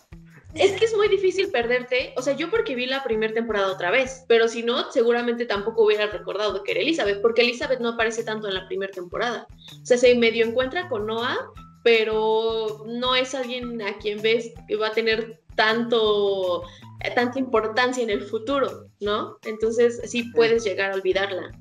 Es 0.54 0.72
que 0.74 0.86
es 0.86 0.95
muy 0.97 1.08
difícil 1.08 1.52
perderte, 1.52 2.14
o 2.18 2.24
sea, 2.24 2.36
yo 2.36 2.50
porque 2.50 2.74
vi 2.74 2.88
la 2.88 3.04
primera 3.04 3.34
temporada 3.34 3.72
otra 3.72 3.91
vez, 3.91 4.26
pero 4.28 4.47
si 4.47 4.64
no, 4.64 4.91
seguramente 4.91 5.45
tampoco 5.45 5.86
hubiera 5.86 6.08
recordado 6.08 6.64
que 6.64 6.72
era 6.72 6.82
Elizabeth, 6.82 7.22
porque 7.22 7.41
Elizabeth 7.41 7.80
no 7.80 7.89
aparece 7.89 8.24
tanto 8.24 8.47
en 8.47 8.56
la 8.56 8.68
primera 8.68 8.91
temporada. 8.91 9.47
O 9.82 9.86
sea, 9.86 9.97
se 9.97 10.16
medio 10.16 10.45
encuentra 10.45 10.89
con 10.89 11.06
Noah, 11.06 11.38
pero 11.84 12.84
no 12.88 13.16
es 13.16 13.36
alguien 13.36 13.82
a 13.84 13.97
quien 14.00 14.22
ves 14.22 14.52
que 14.68 14.76
va 14.76 14.88
a 14.88 14.91
tener 14.91 15.39
tanto, 15.56 16.64
eh, 17.02 17.12
tanta 17.14 17.38
importancia 17.38 18.04
en 18.04 18.10
el 18.10 18.22
futuro, 18.22 18.88
¿no? 19.00 19.38
Entonces 19.45 20.02
sí 20.06 20.24
puedes 20.34 20.64
llegar 20.64 20.91
a 20.91 20.95
olvidarla. 20.95 21.52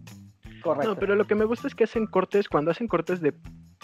Correcto. 0.63 0.95
No, 0.95 0.99
pero 0.99 1.15
lo 1.15 1.27
que 1.27 1.35
me 1.35 1.45
gusta 1.45 1.69
es 1.69 1.75
que 1.75 1.85
hacen 1.85 2.07
cortes, 2.07 2.49
cuando 2.49 2.71
hacen 2.71 2.89
cortes 2.89 3.21
de, 3.21 3.35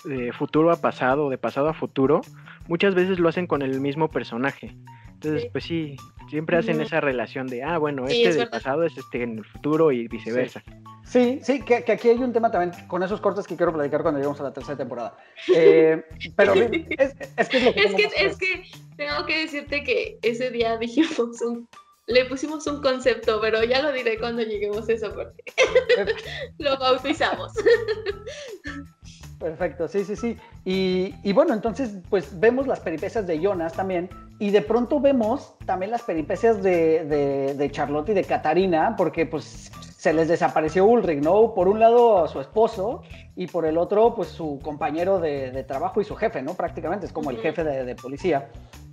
de 0.04 0.32
futuro 0.32 0.72
a 0.72 0.76
pasado, 0.76 1.28
de 1.28 1.38
pasado 1.38 1.68
a 1.68 1.74
futuro, 1.74 2.22
muchas 2.68 2.94
veces 2.94 3.18
lo 3.18 3.28
hacen 3.28 3.46
con 3.46 3.62
el 3.62 3.80
mismo 3.80 4.10
personaje. 4.10 4.76
Entonces, 5.14 5.48
pues 5.52 5.64
sí, 5.64 5.96
siempre 6.28 6.56
hacen 6.56 6.80
esa 6.80 7.00
relación 7.00 7.46
de, 7.46 7.62
ah, 7.62 7.78
bueno, 7.78 8.06
este 8.06 8.34
del 8.34 8.48
pasado 8.48 8.84
es 8.84 8.96
este 8.96 9.22
en 9.22 9.38
el 9.38 9.44
futuro 9.44 9.90
y 9.90 10.06
viceversa. 10.08 10.62
Sí, 11.04 11.40
sí, 11.42 11.62
que, 11.62 11.76
aquí 11.76 12.08
hay 12.08 12.18
un 12.18 12.32
tema 12.32 12.50
también 12.50 12.72
con 12.88 13.02
esos 13.02 13.20
cortes 13.20 13.46
que 13.46 13.56
quiero 13.56 13.72
platicar 13.72 14.02
cuando 14.02 14.18
lleguemos 14.18 14.40
a 14.40 14.44
la 14.44 14.52
tercera 14.52 14.76
temporada. 14.76 15.16
Eh, 15.54 16.02
pero 16.36 16.54
es, 16.54 17.48
que 17.48 17.56
es 17.56 17.64
lo 17.64 17.72
que... 17.72 17.80
Es 17.80 17.94
que, 17.94 18.26
es 18.26 18.36
que 18.38 18.64
tengo 18.96 19.26
que 19.26 19.38
decirte 19.42 19.84
que 19.84 20.18
ese 20.22 20.50
día 20.50 20.76
dijimos 20.78 21.40
un... 21.42 21.68
Le 22.06 22.26
pusimos 22.26 22.66
un 22.66 22.82
concepto, 22.82 23.40
pero 23.40 23.64
ya 23.64 23.80
lo 23.80 23.90
diré 23.90 24.18
cuando 24.18 24.42
lleguemos 24.42 24.86
a 24.88 24.92
eso 24.92 25.14
porque 25.14 25.42
lo 26.58 26.78
bautizamos. 26.78 27.52
Perfecto, 29.38 29.88
sí, 29.88 30.04
sí, 30.04 30.16
sí. 30.16 30.38
Y, 30.64 31.32
bueno, 31.32 31.54
entonces, 31.54 31.96
pues 32.08 32.38
vemos 32.38 32.66
las 32.66 32.80
peripecias 32.80 33.26
de 33.26 33.40
Jonas 33.40 33.72
también, 33.72 34.08
y 34.38 34.50
de 34.50 34.62
pronto 34.62 35.00
vemos 35.00 35.56
también 35.66 35.90
las 35.90 36.02
peripecias 36.02 36.62
de, 36.62 37.68
Charlotte 37.72 38.10
y 38.10 38.14
de 38.14 38.24
Catarina, 38.24 38.94
porque 38.96 39.26
pues 39.26 39.70
se 39.96 40.12
les 40.12 40.28
desapareció 40.28 40.84
Ulrich, 40.86 41.22
¿no? 41.22 41.54
Por 41.54 41.68
un 41.68 41.80
lado 41.80 42.26
su 42.28 42.40
esposo 42.40 43.02
y 43.36 43.46
por 43.46 43.64
el 43.64 43.78
otro, 43.78 44.14
pues 44.14 44.28
su 44.28 44.60
compañero 44.62 45.18
de, 45.18 45.64
trabajo 45.64 46.00
y 46.00 46.04
su 46.04 46.14
jefe, 46.14 46.42
¿no? 46.42 46.54
Prácticamente 46.54 47.06
es 47.06 47.12
como 47.12 47.30
el 47.30 47.38
jefe 47.38 47.64
de, 47.64 47.94
policía. 47.96 48.48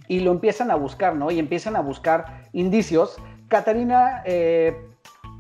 Y 0.07 0.19
lo 0.21 0.31
empiezan 0.31 0.71
a 0.71 0.75
buscar, 0.75 1.15
¿no? 1.15 1.31
Y 1.31 1.39
empiezan 1.39 1.75
a 1.75 1.81
buscar 1.81 2.43
indicios. 2.53 3.17
Catarina, 3.47 4.23
eh, 4.25 4.75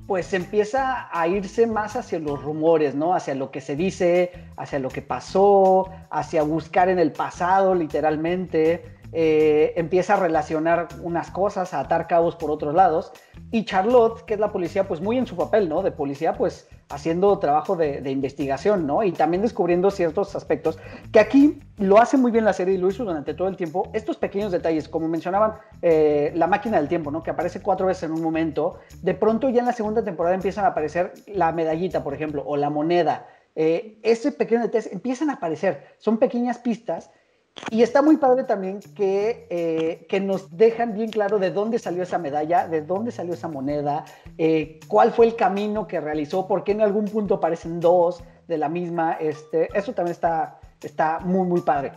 pues 0.07 0.33
empieza 0.33 1.09
a 1.11 1.27
irse 1.27 1.67
más 1.67 1.95
hacia 1.95 2.19
los 2.19 2.41
rumores, 2.41 2.95
¿no? 2.95 3.13
Hacia 3.13 3.35
lo 3.35 3.51
que 3.51 3.61
se 3.61 3.75
dice, 3.75 4.31
hacia 4.57 4.79
lo 4.79 4.89
que 4.89 5.01
pasó, 5.01 5.89
hacia 6.09 6.43
buscar 6.43 6.89
en 6.89 6.99
el 6.99 7.11
pasado, 7.13 7.75
literalmente. 7.75 8.99
eh, 9.13 9.73
empieza 9.75 10.13
a 10.13 10.17
relacionar 10.21 10.87
unas 11.01 11.31
cosas, 11.31 11.73
a 11.73 11.81
atar 11.81 12.07
cabos 12.07 12.35
por 12.37 12.49
otros 12.49 12.73
lados. 12.73 13.11
Y 13.51 13.65
Charlotte, 13.65 14.23
que 14.25 14.35
es 14.35 14.39
la 14.39 14.51
policía, 14.51 14.87
pues 14.87 15.01
muy 15.01 15.17
en 15.17 15.27
su 15.27 15.35
papel, 15.35 15.67
¿no? 15.67 15.81
De 15.83 15.91
policía, 15.91 16.33
pues 16.37 16.69
haciendo 16.93 17.37
trabajo 17.39 17.75
de, 17.75 18.09
investigación, 18.11 18.85
¿no? 18.85 19.03
Y 19.03 19.11
también 19.11 19.41
descubriendo 19.41 19.91
ciertos 19.91 20.35
aspectos 20.35 20.77
que 21.11 21.19
aquí 21.19 21.59
lo 21.77 21.99
hace 21.99 22.17
muy 22.17 22.31
bien 22.31 22.45
la 22.45 22.53
serie 22.53 22.75
y 22.75 22.77
lo 22.77 22.89
hizo 22.89 23.03
durante 23.03 23.33
todo 23.33 23.47
el 23.47 23.55
tiempo. 23.55 23.89
Estos 23.93 24.17
pequeños 24.17 24.51
detalles, 24.51 24.87
como 24.87 25.07
mencionaban, 25.07 25.53
eh, 25.81 26.31
la 26.35 26.47
máquina 26.47 26.77
del 26.77 26.87
tiempo, 26.87 27.11
¿no? 27.11 27.23
Que 27.23 27.31
aparece 27.31 27.61
cuatro 27.61 27.87
veces 27.87 28.03
en 28.03 28.11
un 28.11 28.21
momento. 28.21 28.79
De 29.01 29.13
pronto 29.13 29.49
ya 29.49 29.59
en 29.59 29.65
la 29.67 29.73
segunda 29.73 30.03
temporada 30.03 30.35
empiezan 30.35 30.65
a 30.65 30.69
aparecer 30.69 31.13
la 31.27 31.51
medallita, 31.51 32.03
por 32.03 32.13
ejemplo, 32.13 32.43
o 32.45 32.57
la 32.57 32.69
moneda. 32.69 33.27
Eh, 33.55 33.99
ese 34.03 34.31
pequeño 34.31 34.61
detalle 34.61 34.89
empiezan 34.91 35.29
a 35.29 35.33
aparecer. 35.33 35.95
Son 35.97 36.17
pequeñas 36.17 36.59
pistas 36.59 37.11
y 37.69 37.83
está 37.83 38.01
muy 38.01 38.17
padre 38.17 38.43
también 38.43 38.79
que, 38.95 39.47
eh, 39.49 40.05
que, 40.09 40.19
nos 40.19 40.55
dejan 40.55 40.93
bien 40.93 41.09
claro 41.09 41.37
de 41.37 41.51
dónde 41.51 41.79
salió 41.79 42.03
esa 42.03 42.17
medalla, 42.17 42.67
de 42.67 42.81
dónde 42.81 43.11
salió 43.11 43.33
esa 43.33 43.47
moneda, 43.47 44.05
eh, 44.37 44.79
cuál 44.87 45.11
fue 45.11 45.25
el 45.27 45.35
camino 45.35 45.87
que 45.87 45.99
realizó, 45.99 46.47
por 46.47 46.63
qué 46.63 46.71
en 46.71 46.81
algún 46.81 47.05
punto 47.05 47.35
aparecen 47.35 47.79
dos 47.79 48.23
de 48.47 48.57
la 48.57 48.69
misma. 48.69 49.13
Este, 49.13 49.69
eso 49.77 49.93
también 49.93 50.13
está, 50.13 50.59
está 50.81 51.19
muy, 51.19 51.47
muy 51.47 51.61
padre. 51.61 51.93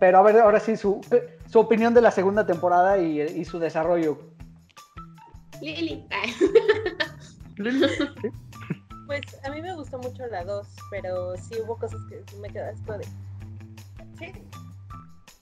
Pero 0.00 0.18
a 0.18 0.22
ver, 0.22 0.38
ahora 0.38 0.58
sí, 0.58 0.76
su, 0.76 1.00
su 1.46 1.60
opinión 1.60 1.94
de 1.94 2.00
la 2.00 2.10
segunda 2.10 2.44
temporada 2.44 2.98
y, 2.98 3.20
y 3.20 3.44
su 3.44 3.58
desarrollo. 3.58 4.18
Lili. 5.60 6.04
pues 9.06 9.20
a 9.44 9.50
mí 9.50 9.62
me 9.62 9.74
gustó 9.76 9.98
mucho 9.98 10.26
la 10.26 10.44
2, 10.44 10.66
pero 10.90 11.36
sí 11.36 11.54
hubo 11.62 11.76
cosas 11.76 12.00
que 12.08 12.24
me 12.38 12.48
quedaste 12.48 12.98
de... 12.98 13.04
Sí, 14.18 14.32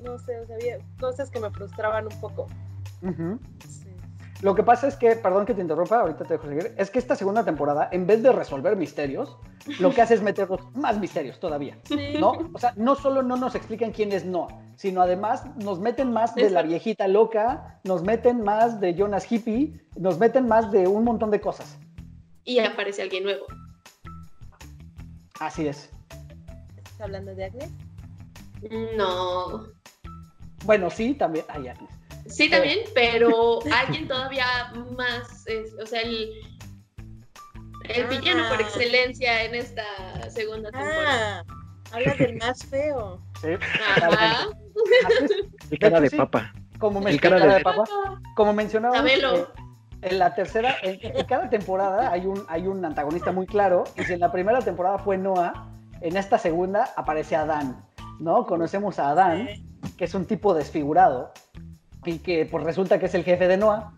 no 0.03 0.19
sé, 0.19 0.41
o 0.41 0.47
sea, 0.47 0.57
había 0.57 0.79
cosas 0.99 1.31
que 1.31 1.41
me 1.41 1.51
frustraban 1.51 2.07
un 2.07 2.21
poco. 2.21 2.47
Lo 4.43 4.55
que 4.55 4.63
pasa 4.63 4.89
es 4.89 4.97
que, 4.97 5.17
perdón 5.17 5.45
que 5.45 5.53
te 5.53 5.61
interrumpa, 5.61 6.01
ahorita 6.01 6.25
te 6.25 6.35
dejo 6.35 6.47
seguir, 6.47 6.75
es 6.79 6.91
que 6.91 6.99
esta 6.99 7.15
segunda 7.15 7.45
temporada, 7.45 7.91
en 7.93 8.07
vez 8.07 8.23
de 8.23 8.33
resolver 8.33 8.75
misterios, 8.75 9.37
lo 9.79 9.93
que 9.93 10.01
hace 10.01 10.15
es 10.15 10.23
meternos 10.23 10.61
más 10.75 10.99
misterios 10.99 11.39
todavía, 11.39 11.79
¿no? 12.19 12.51
O 12.55 12.59
sea, 12.59 12.73
no 12.77 12.95
solo 12.95 13.23
no 13.23 13.37
nos 13.37 13.55
explican 13.55 13.93
quién 13.93 14.13
es 14.13 14.25
Noah, 14.25 14.49
sino 14.77 15.03
además 15.03 15.45
nos 15.57 15.79
meten 15.79 16.11
más 16.13 16.35
de 16.35 16.49
la 16.49 16.63
viejita 16.63 17.07
loca, 17.07 17.81
nos 17.85 18.03
meten 18.03 18.43
más 18.43 18.81
de 18.81 18.95
Jonas 18.95 19.31
Hippie, 19.31 19.79
nos 19.97 20.19
meten 20.19 20.49
más 20.49 20.71
de 20.71 20.89
un 20.89 21.05
montón 21.05 21.31
de 21.31 21.41
cosas. 21.41 21.79
Y 22.45 22.61
aparece 22.61 23.03
alguien 23.03 23.25
nuevo. 23.25 23.45
Así 25.39 25.69
es. 25.69 25.91
¿Estás 26.79 27.01
hablando 27.03 27.35
de 27.35 27.45
Agnes? 27.45 27.71
No. 28.97 29.80
Bueno, 30.65 30.91
sí, 30.91 31.15
también. 31.15 31.45
Ay, 31.49 31.69
Agnes. 31.69 31.91
Sí, 32.27 32.49
también, 32.49 32.81
pero 32.95 33.61
alguien 33.73 34.07
todavía 34.07 34.73
más, 34.97 35.45
o 35.83 35.87
sea, 35.87 36.03
el, 36.03 36.31
el 37.89 38.07
villano 38.07 38.49
por 38.49 38.59
ah. 38.59 38.63
excelencia 38.63 39.45
en 39.45 39.55
esta 39.55 39.85
segunda 40.31 40.71
temporada. 40.71 41.45
Ah, 41.49 41.55
habla 41.93 42.15
del 42.15 42.37
más 42.37 42.65
feo. 42.67 43.21
Sí. 43.41 43.49
Ajá. 43.97 44.49
El 45.71 45.79
cara 45.79 46.01
de 46.01 46.11
papa. 46.11 46.53
Como 46.79 47.07
el 47.07 47.21
cara 47.21 47.57
de, 47.57 47.63
papa. 47.63 47.85
Como 48.37 48.53
mencionaba. 48.53 49.05
Eh, 49.07 49.45
en 50.03 50.19
la 50.19 50.35
tercera, 50.35 50.77
en, 50.83 51.27
cada 51.27 51.51
temporada 51.51 52.11
hay 52.11 52.25
un, 52.25 52.43
hay 52.49 52.67
un 52.67 52.85
antagonista 52.85 53.33
muy 53.33 53.47
claro. 53.47 53.85
Y 53.97 54.05
si 54.05 54.15
en 54.15 54.21
la 54.21 54.33
primera 54.33 54.61
temporada 54.61 54.99
fue 54.99 55.19
Noah, 55.19 55.69
en 56.01 56.17
esta 56.17 56.39
segunda 56.39 56.91
aparece 56.97 57.37
Adán. 57.37 57.85
¿No? 58.19 58.47
Conocemos 58.47 58.99
a 58.99 59.11
Adán, 59.11 59.49
que 60.01 60.07
es 60.07 60.15
un 60.15 60.25
tipo 60.25 60.55
desfigurado 60.55 61.31
y 62.07 62.21
que 62.21 62.47
pues 62.47 62.65
resulta 62.65 62.99
que 62.99 63.05
es 63.05 63.15
el 63.15 63.23
jefe 63.23 63.47
de 63.47 63.59
Noah, 63.59 63.93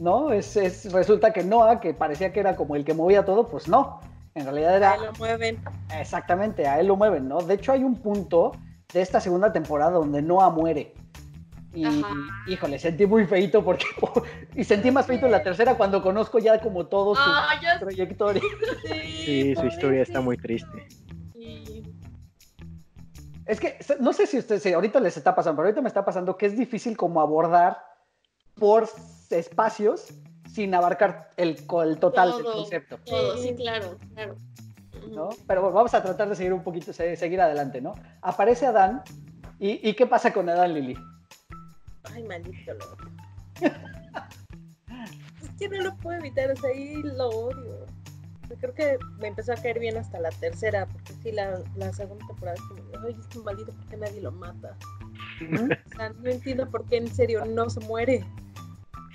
¿no? 0.00 0.32
Es, 0.32 0.56
es, 0.56 0.92
resulta 0.92 1.32
que 1.32 1.44
Noah, 1.44 1.78
que 1.78 1.94
parecía 1.94 2.32
que 2.32 2.40
era 2.40 2.56
como 2.56 2.74
el 2.74 2.84
que 2.84 2.92
movía 2.92 3.24
todo, 3.24 3.46
pues 3.46 3.68
no, 3.68 4.00
en 4.34 4.46
realidad 4.46 4.76
era... 4.76 4.90
A 4.90 4.94
él 4.96 5.04
lo 5.04 5.12
mueven. 5.12 5.62
Exactamente, 5.96 6.66
a 6.66 6.80
él 6.80 6.88
lo 6.88 6.96
mueven, 6.96 7.28
¿no? 7.28 7.38
De 7.38 7.54
hecho 7.54 7.70
hay 7.70 7.84
un 7.84 7.94
punto 7.94 8.50
de 8.92 9.00
esta 9.00 9.20
segunda 9.20 9.52
temporada 9.52 9.92
donde 9.92 10.22
Noah 10.22 10.50
muere. 10.50 10.92
Y 11.72 12.02
híjole, 12.48 12.80
sentí 12.80 13.06
muy 13.06 13.24
feito 13.24 13.64
porque 13.64 13.86
y 14.56 14.64
sentí 14.64 14.90
más 14.90 15.06
feito 15.06 15.26
en 15.26 15.30
la 15.30 15.44
tercera 15.44 15.76
cuando 15.76 16.02
conozco 16.02 16.40
ya 16.40 16.60
como 16.60 16.86
todo 16.86 17.14
su 17.14 17.22
ah, 17.24 17.60
trayectoria. 17.78 18.42
Sí, 19.24 19.54
su 19.54 19.66
historia 19.66 20.02
está 20.02 20.20
muy 20.20 20.36
triste. 20.36 20.88
Es 23.46 23.60
que 23.60 23.78
no 24.00 24.12
sé 24.12 24.26
si 24.26 24.38
ustedes, 24.38 24.66
ahorita 24.66 25.00
les 25.00 25.16
está 25.16 25.34
pasando, 25.34 25.56
pero 25.56 25.66
ahorita 25.68 25.82
me 25.82 25.88
está 25.88 26.04
pasando 26.04 26.36
que 26.36 26.46
es 26.46 26.56
difícil 26.56 26.96
como 26.96 27.20
abordar 27.20 27.84
por 28.54 28.88
espacios 29.30 30.08
sin 30.50 30.74
abarcar 30.74 31.30
el, 31.36 31.58
el 31.84 31.98
total 31.98 32.36
del 32.36 32.44
concepto. 32.44 32.98
sí, 33.36 33.54
claro, 33.54 33.98
claro. 34.14 34.36
¿No? 35.10 35.28
Pero 35.46 35.70
vamos 35.70 35.92
a 35.92 36.02
tratar 36.02 36.28
de 36.28 36.36
seguir 36.36 36.52
un 36.52 36.62
poquito, 36.62 36.92
seguir 36.92 37.40
adelante, 37.40 37.80
¿no? 37.80 37.94
Aparece 38.22 38.66
Adán, 38.66 39.02
¿y, 39.58 39.86
y 39.86 39.94
qué 39.94 40.06
pasa 40.06 40.32
con 40.32 40.48
Adán, 40.48 40.72
Lili? 40.72 40.96
Ay, 42.04 42.22
maldito 42.22 42.72
loco. 42.72 42.96
es 45.42 45.50
que 45.58 45.68
no 45.68 45.82
lo 45.82 45.96
puedo 45.96 46.18
evitar, 46.18 46.50
o 46.50 46.56
sea, 46.56 46.70
ahí 46.70 47.02
lo 47.02 47.28
odio 47.28 47.83
creo 48.56 48.74
que 48.74 48.98
me 49.18 49.28
empezó 49.28 49.52
a 49.52 49.56
caer 49.56 49.78
bien 49.78 49.96
hasta 49.96 50.18
la 50.20 50.30
tercera, 50.30 50.86
porque 50.86 51.12
sí, 51.22 51.32
la, 51.32 51.62
la 51.76 51.92
segunda 51.92 52.26
temporada 52.26 52.56
es 52.56 52.62
como, 52.62 52.82
ay, 53.04 53.16
es 53.18 53.36
un 53.36 53.44
maldito, 53.44 53.72
¿por 53.72 53.86
qué 53.86 53.96
nadie 53.96 54.20
lo 54.20 54.32
mata? 54.32 54.76
o 55.86 55.96
sea, 55.96 56.10
no 56.10 56.30
entiendo 56.30 56.68
por 56.70 56.84
qué 56.86 56.98
en 56.98 57.14
serio 57.14 57.44
no 57.44 57.68
se 57.70 57.80
muere. 57.80 58.24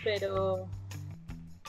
Pero, 0.03 0.67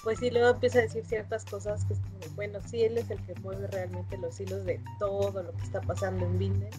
pues 0.05 0.19
sí, 0.21 0.31
luego 0.31 0.51
empieza 0.51 0.79
a 0.79 0.83
decir 0.83 1.05
ciertas 1.05 1.45
cosas 1.45 1.85
que 1.85 1.95
es 1.95 2.01
como, 2.01 2.35
bueno, 2.37 2.61
sí, 2.67 2.83
él 2.83 2.97
es 2.99 3.11
el 3.11 3.21
que 3.27 3.35
mueve 3.41 3.67
realmente 3.67 4.17
los 4.19 4.39
hilos 4.39 4.65
de 4.65 4.81
todo 4.99 5.43
lo 5.43 5.53
que 5.53 5.63
está 5.65 5.81
pasando 5.81 6.25
en 6.27 6.39
Binder 6.39 6.71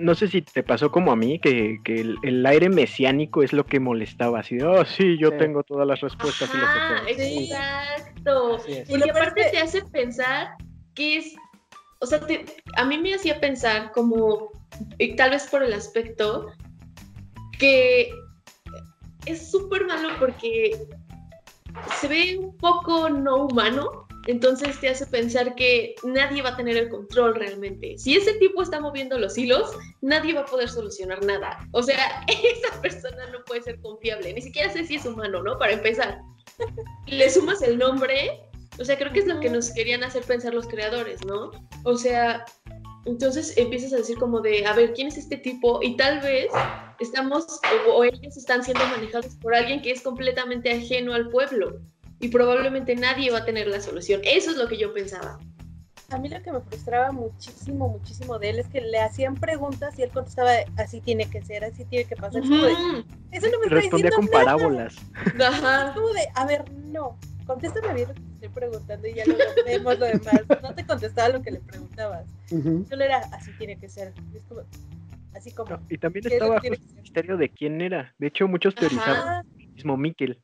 no 0.00 0.14
sé 0.14 0.28
si 0.28 0.42
te 0.42 0.62
pasó 0.62 0.90
como 0.90 1.12
a 1.12 1.16
mí, 1.16 1.38
que, 1.38 1.78
el, 2.22 2.46
aire 2.46 2.68
mesiánico 2.68 3.42
es 3.42 3.52
lo 3.52 3.64
que 3.66 3.78
molestaba, 3.78 4.40
así, 4.40 4.58
oh 4.60 4.84
sí, 4.84 5.18
yo 5.18 5.36
tengo 5.36 5.62
todas 5.62 5.86
las 5.86 6.00
respuestas. 6.00 6.50
exacto. 7.06 8.58
Porque 8.88 9.10
aparte 9.10 9.48
te 9.50 9.58
hace 9.58 9.82
pensar 9.82 10.54
que 10.94 11.18
es, 11.18 11.34
o 12.00 12.06
sea, 12.06 12.20
a 12.76 12.84
mí 12.84 12.98
me 12.98 13.14
hacía 13.14 13.40
pensar 13.40 13.92
como, 13.92 14.50
tal 15.16 15.30
vez 15.30 15.46
por 15.48 15.62
el 15.62 15.74
aspecto, 15.74 16.46
que 17.58 18.10
es 19.26 19.50
súper 19.50 19.84
malo 19.84 20.08
porque 20.18 20.70
se 22.00 22.08
ve 22.08 22.38
un 22.38 22.56
poco 22.56 23.10
no 23.10 23.46
humano 23.46 24.08
entonces 24.30 24.78
te 24.80 24.88
hace 24.88 25.06
pensar 25.06 25.54
que 25.54 25.94
nadie 26.04 26.42
va 26.42 26.50
a 26.50 26.56
tener 26.56 26.76
el 26.76 26.88
control 26.88 27.34
realmente. 27.34 27.98
Si 27.98 28.16
ese 28.16 28.34
tipo 28.34 28.62
está 28.62 28.80
moviendo 28.80 29.18
los 29.18 29.36
hilos, 29.36 29.70
nadie 30.02 30.34
va 30.34 30.42
a 30.42 30.46
poder 30.46 30.68
solucionar 30.68 31.24
nada. 31.24 31.58
O 31.72 31.82
sea, 31.82 32.24
esa 32.28 32.80
persona 32.80 33.26
no 33.32 33.44
puede 33.44 33.62
ser 33.62 33.80
confiable. 33.80 34.32
Ni 34.32 34.40
siquiera 34.40 34.72
sé 34.72 34.84
si 34.84 34.96
es 34.96 35.06
humano, 35.06 35.42
¿no? 35.42 35.58
Para 35.58 35.72
empezar. 35.72 36.20
Le 37.06 37.28
sumas 37.28 37.60
el 37.62 37.78
nombre. 37.78 38.40
O 38.78 38.84
sea, 38.84 38.96
creo 38.96 39.12
que 39.12 39.20
es 39.20 39.26
lo 39.26 39.40
que 39.40 39.50
nos 39.50 39.72
querían 39.72 40.04
hacer 40.04 40.22
pensar 40.22 40.54
los 40.54 40.66
creadores, 40.66 41.24
¿no? 41.24 41.50
O 41.84 41.96
sea, 41.96 42.44
entonces 43.04 43.56
empiezas 43.56 43.92
a 43.92 43.96
decir 43.96 44.16
como 44.16 44.40
de, 44.40 44.64
a 44.64 44.72
ver, 44.74 44.92
¿quién 44.94 45.08
es 45.08 45.18
este 45.18 45.36
tipo? 45.38 45.82
Y 45.82 45.96
tal 45.96 46.20
vez 46.20 46.46
estamos, 46.98 47.46
o, 47.86 47.92
o 47.92 48.04
ellos 48.04 48.36
están 48.36 48.62
siendo 48.62 48.86
manejados 48.86 49.34
por 49.42 49.54
alguien 49.54 49.82
que 49.82 49.90
es 49.90 50.02
completamente 50.02 50.70
ajeno 50.70 51.14
al 51.14 51.28
pueblo 51.30 51.80
y 52.20 52.28
probablemente 52.28 52.94
nadie 52.94 53.30
va 53.30 53.38
a 53.38 53.44
tener 53.44 53.66
la 53.66 53.80
solución. 53.80 54.20
Eso 54.24 54.50
es 54.50 54.56
lo 54.58 54.68
que 54.68 54.76
yo 54.76 54.92
pensaba. 54.92 55.40
A 56.10 56.18
mí 56.18 56.28
lo 56.28 56.42
que 56.42 56.52
me 56.52 56.60
frustraba 56.60 57.12
muchísimo, 57.12 57.88
muchísimo 57.88 58.38
de 58.38 58.50
él 58.50 58.58
es 58.58 58.66
que 58.68 58.80
le 58.80 58.98
hacían 58.98 59.36
preguntas 59.36 59.96
y 59.98 60.02
él 60.02 60.10
contestaba, 60.10 60.50
así 60.76 61.00
tiene 61.00 61.30
que 61.30 61.40
ser, 61.40 61.64
así 61.64 61.84
tiene 61.84 62.04
que 62.04 62.16
pasar. 62.16 62.42
eso 62.42 62.50
no 62.50 63.58
me 63.58 63.64
está 63.64 63.74
Respondía 63.76 64.10
con 64.10 64.26
parábolas. 64.26 64.96
Ajá. 65.40 65.92
Como 65.94 66.12
de, 66.12 66.28
a 66.34 66.46
ver, 66.46 66.70
no, 66.72 67.16
contéstame 67.46 67.94
bien 67.94 68.08
lo 68.08 68.14
que 68.14 68.20
te 68.20 68.32
estoy 68.34 68.48
preguntando 68.48 69.08
y 69.08 69.14
ya 69.14 69.24
lo 69.24 69.36
vemos 69.64 69.98
lo 69.98 70.06
demás. 70.06 70.62
No 70.62 70.74
te 70.74 70.84
contestaba 70.84 71.28
lo 71.28 71.42
que 71.42 71.52
le 71.52 71.60
preguntabas. 71.60 72.26
Solo 72.48 73.04
era, 73.04 73.18
así 73.32 73.52
tiene 73.56 73.78
que 73.78 73.88
ser. 73.88 74.12
así 75.32 75.52
como... 75.52 75.78
y 75.88 75.96
también 75.96 76.26
estaba 76.26 76.58
el 76.62 76.78
misterio 77.00 77.36
de 77.36 77.48
quién 77.48 77.80
era. 77.80 78.12
De 78.18 78.26
hecho, 78.26 78.48
muchos 78.48 78.74
teorizaban 78.74 79.46
el 79.58 79.68
mismo 79.68 79.96
Mikkel 79.96 80.42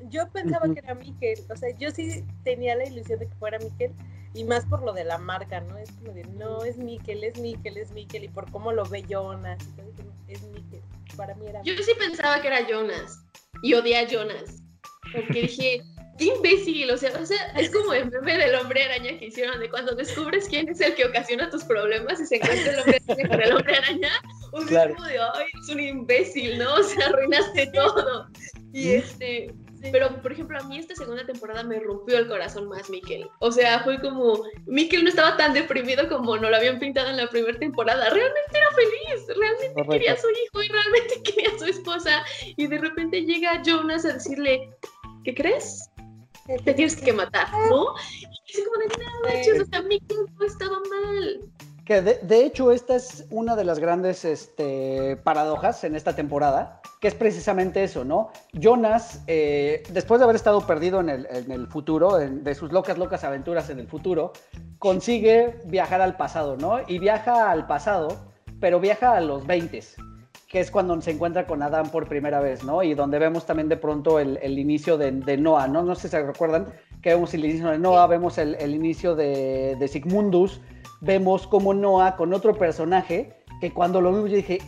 yo 0.00 0.28
pensaba 0.30 0.72
que 0.72 0.80
era 0.80 0.94
Miquel, 0.94 1.40
o 1.50 1.56
sea, 1.56 1.76
yo 1.78 1.90
sí 1.90 2.24
tenía 2.44 2.76
la 2.76 2.86
ilusión 2.86 3.18
de 3.18 3.28
que 3.28 3.34
fuera 3.36 3.58
Miquel, 3.58 3.92
y 4.34 4.44
más 4.44 4.66
por 4.66 4.82
lo 4.82 4.92
de 4.92 5.04
la 5.04 5.18
marca, 5.18 5.60
¿no? 5.60 5.78
Es 5.78 5.90
como 5.92 6.12
de, 6.12 6.24
no, 6.24 6.64
es 6.64 6.76
Miquel, 6.76 7.24
es 7.24 7.38
Miquel, 7.38 7.78
es 7.78 7.90
Miquel, 7.92 8.24
y 8.24 8.28
por 8.28 8.50
cómo 8.50 8.72
lo 8.72 8.84
ve 8.84 9.02
Jonas, 9.08 9.58
es 10.28 10.42
Miquel. 10.42 10.82
Para 11.16 11.34
mí 11.36 11.46
era. 11.46 11.62
Yo 11.62 11.74
sí 11.82 11.92
pensaba 11.98 12.40
que 12.42 12.48
era 12.48 12.66
Jonas, 12.68 13.24
y 13.62 13.74
odié 13.74 13.98
a 13.98 14.06
Jonas, 14.06 14.62
porque 15.12 15.42
dije, 15.42 15.82
qué 16.18 16.24
imbécil, 16.24 16.90
o 16.90 16.96
sea, 16.96 17.18
o 17.18 17.24
sea, 17.24 17.52
es 17.56 17.70
como 17.70 17.92
el 17.94 18.10
meme 18.10 18.36
del 18.36 18.54
hombre 18.56 18.82
araña 18.84 19.18
que 19.18 19.26
hicieron 19.26 19.60
de 19.60 19.70
cuando 19.70 19.94
descubres 19.94 20.46
quién 20.48 20.68
es 20.68 20.80
el 20.80 20.94
que 20.94 21.06
ocasiona 21.06 21.48
tus 21.50 21.64
problemas 21.64 22.20
y 22.20 22.26
se 22.26 22.36
encuentra 22.36 22.72
el 22.72 22.78
hombre 22.80 23.00
araña 23.06 23.28
con 23.28 23.40
el 23.42 23.52
hombre 23.52 23.76
araña, 23.76 24.10
O 24.52 24.60
sea, 24.60 24.68
Claro. 24.68 24.90
es 24.90 24.96
como 24.96 25.08
de, 25.08 25.18
ay, 25.18 25.46
es 25.62 25.68
un 25.70 25.80
imbécil, 25.80 26.58
¿no? 26.58 26.74
O 26.74 26.82
sea, 26.82 27.06
arruinaste 27.06 27.66
todo. 27.72 28.28
Y 28.72 28.90
este, 28.92 29.54
pero 29.92 30.20
por 30.22 30.32
ejemplo, 30.32 30.58
a 30.58 30.62
mí 30.64 30.78
esta 30.78 30.94
segunda 30.94 31.24
temporada 31.24 31.62
me 31.62 31.78
rompió 31.78 32.18
el 32.18 32.28
corazón 32.28 32.68
más 32.68 32.88
Mikkel. 32.90 33.28
O 33.40 33.52
sea, 33.52 33.80
fue 33.80 34.00
como, 34.00 34.42
Mikkel 34.66 35.04
no 35.04 35.10
estaba 35.10 35.36
tan 35.36 35.54
deprimido 35.54 36.08
como 36.08 36.36
no 36.36 36.50
lo 36.50 36.56
habían 36.56 36.78
pintado 36.78 37.10
en 37.10 37.16
la 37.16 37.28
primera 37.28 37.58
temporada. 37.58 38.10
Realmente 38.10 38.50
era 38.52 38.70
feliz, 38.72 39.26
realmente 39.28 39.74
Correcto. 39.74 39.92
quería 39.92 40.12
a 40.12 40.16
su 40.16 40.28
hijo 40.30 40.62
y 40.62 40.68
realmente 40.68 41.22
quería 41.24 41.50
a 41.54 41.58
su 41.58 41.64
esposa. 41.66 42.24
Y 42.56 42.66
de 42.66 42.78
repente 42.78 43.22
llega 43.22 43.62
Jonas 43.62 44.04
a 44.04 44.14
decirle, 44.14 44.70
¿qué 45.24 45.34
crees? 45.34 45.90
Te 46.64 46.74
tienes 46.74 46.96
que 46.96 47.12
matar, 47.12 47.48
¿no? 47.68 47.94
Y 48.46 48.58
es 48.58 48.64
como 48.64 48.78
de, 48.78 49.34
manches, 49.34 49.60
o 49.60 49.64
sea, 49.66 49.82
Mikkel 49.82 50.18
no 50.38 50.46
estaba 50.46 50.78
mal. 50.78 51.40
Que 51.86 52.02
de, 52.02 52.18
de 52.22 52.44
hecho 52.44 52.72
esta 52.72 52.96
es 52.96 53.26
una 53.30 53.54
de 53.54 53.62
las 53.64 53.78
grandes 53.78 54.24
este, 54.24 55.16
paradojas 55.22 55.84
en 55.84 55.94
esta 55.94 56.16
temporada, 56.16 56.80
que 57.00 57.06
es 57.06 57.14
precisamente 57.14 57.84
eso, 57.84 58.04
¿no? 58.04 58.30
Jonas, 58.52 59.22
eh, 59.28 59.84
después 59.92 60.18
de 60.18 60.24
haber 60.24 60.34
estado 60.34 60.66
perdido 60.66 60.98
en 60.98 61.08
el, 61.10 61.28
en 61.30 61.52
el 61.52 61.68
futuro, 61.68 62.18
en- 62.20 62.42
de 62.42 62.56
sus 62.56 62.72
locas, 62.72 62.98
locas 62.98 63.22
aventuras 63.22 63.70
en 63.70 63.78
el 63.78 63.86
futuro, 63.86 64.32
consigue 64.80 65.60
viajar 65.66 66.00
al 66.00 66.16
pasado, 66.16 66.56
¿no? 66.56 66.80
Y 66.88 66.98
viaja 66.98 67.50
al 67.52 67.68
pasado, 67.68 68.08
pero 68.60 68.80
viaja 68.80 69.16
a 69.16 69.20
los 69.20 69.46
20, 69.46 69.80
que 70.48 70.60
es 70.60 70.72
cuando 70.72 71.00
se 71.00 71.12
encuentra 71.12 71.46
con 71.46 71.62
Adán 71.62 71.90
por 71.90 72.08
primera 72.08 72.40
vez, 72.40 72.64
¿no? 72.64 72.82
Y 72.82 72.94
donde 72.94 73.18
vemos 73.20 73.46
también 73.46 73.68
de 73.68 73.76
pronto 73.76 74.18
el, 74.18 74.38
el 74.42 74.58
inicio 74.58 74.98
de, 74.98 75.12
de 75.12 75.36
Noah, 75.36 75.68
¿no? 75.68 75.82
No 75.82 75.94
sé 75.94 76.02
si 76.02 76.08
se 76.08 76.22
recuerdan 76.22 76.66
que 77.02 77.10
vemos 77.10 77.32
el 77.34 77.44
inicio 77.44 77.68
de 77.70 77.78
Noah, 77.78 78.06
vemos 78.08 78.38
el, 78.38 78.56
el 78.56 78.74
inicio 78.74 79.14
de, 79.14 79.76
de 79.78 79.88
Sigmundus, 79.88 80.60
vemos 81.00 81.46
como 81.46 81.74
Noah 81.74 82.16
con 82.16 82.32
otro 82.34 82.54
personaje 82.54 83.36
que 83.60 83.72
cuando 83.72 84.00
lo 84.00 84.12
vimos 84.12 84.30
yo 84.30 84.36
dije, 84.36 84.58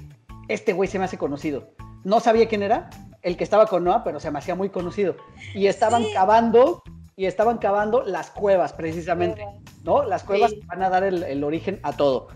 este 0.48 0.72
güey 0.72 0.88
se 0.88 0.98
me 0.98 1.04
hace 1.04 1.18
conocido. 1.18 1.70
No 2.04 2.20
sabía 2.20 2.48
quién 2.48 2.62
era, 2.62 2.90
el 3.22 3.36
que 3.36 3.44
estaba 3.44 3.66
con 3.66 3.84
Noah, 3.84 4.04
pero 4.04 4.20
se 4.20 4.30
me 4.30 4.38
hacía 4.38 4.54
muy 4.54 4.68
conocido. 4.70 5.16
Y 5.54 5.66
estaban 5.66 6.04
Sí. 6.04 6.10
cavando, 6.14 6.82
y 7.16 7.26
estaban 7.26 7.58
cavando 7.58 8.02
las 8.02 8.30
cuevas 8.30 8.72
precisamente, 8.72 9.44
¿no? 9.84 10.04
Las 10.04 10.22
cuevas 10.22 10.52
Sí. 10.52 10.60
van 10.66 10.82
a 10.82 10.88
dar 10.88 11.02
el, 11.02 11.22
el 11.24 11.42
origen 11.44 11.80
a 11.82 11.92
todo. 11.92 12.28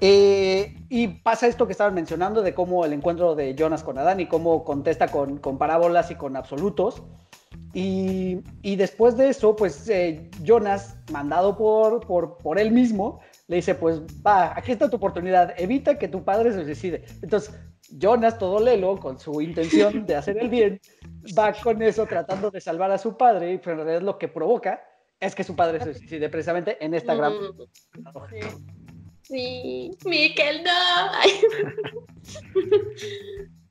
Eh, 0.00 0.74
y 0.88 1.06
pasa 1.06 1.46
esto 1.46 1.66
que 1.66 1.72
estaban 1.72 1.94
mencionando 1.94 2.42
de 2.42 2.52
cómo 2.52 2.84
el 2.84 2.92
encuentro 2.92 3.34
de 3.36 3.54
Jonas 3.54 3.84
con 3.84 3.96
Adán 3.96 4.18
y 4.20 4.26
cómo 4.26 4.64
contesta 4.64 5.06
con, 5.08 5.38
con 5.38 5.56
parábolas 5.56 6.10
y 6.10 6.16
con 6.16 6.36
absolutos. 6.36 7.02
Y, 7.72 8.40
y 8.62 8.76
después 8.76 9.16
de 9.16 9.28
eso, 9.28 9.54
pues 9.56 9.88
eh, 9.88 10.28
Jonas, 10.42 10.96
mandado 11.12 11.56
por, 11.56 12.00
por, 12.06 12.36
por 12.38 12.58
él 12.58 12.72
mismo, 12.72 13.20
le 13.46 13.56
dice, 13.56 13.74
pues 13.74 14.00
va, 14.26 14.56
aquí 14.56 14.72
está 14.72 14.88
tu 14.88 14.96
oportunidad, 14.96 15.54
evita 15.58 15.98
que 15.98 16.08
tu 16.08 16.24
padre 16.24 16.52
se 16.52 16.64
suicide. 16.64 17.04
Entonces, 17.22 17.54
Jonas, 17.90 18.38
todo 18.38 18.60
lelo, 18.60 18.98
con 18.98 19.18
su 19.18 19.40
intención 19.40 20.06
de 20.06 20.16
hacer 20.16 20.38
el 20.38 20.48
bien, 20.48 20.80
va 21.38 21.52
con 21.52 21.82
eso 21.82 22.06
tratando 22.06 22.50
de 22.50 22.60
salvar 22.60 22.90
a 22.90 22.98
su 22.98 23.16
padre, 23.16 23.60
pero 23.62 23.80
en 23.80 23.86
realidad 23.86 24.02
lo 24.02 24.18
que 24.18 24.28
provoca 24.28 24.82
es 25.20 25.34
que 25.34 25.44
su 25.44 25.54
padre 25.54 25.80
se 25.80 25.94
suicide 25.94 26.28
precisamente 26.28 26.82
en 26.84 26.94
esta 26.94 27.14
gran... 27.14 27.34
Mm, 27.34 28.02
paradoja. 28.02 28.28
Sí, 29.22 29.90
Mikkel, 30.04 30.64
no. 30.64 30.70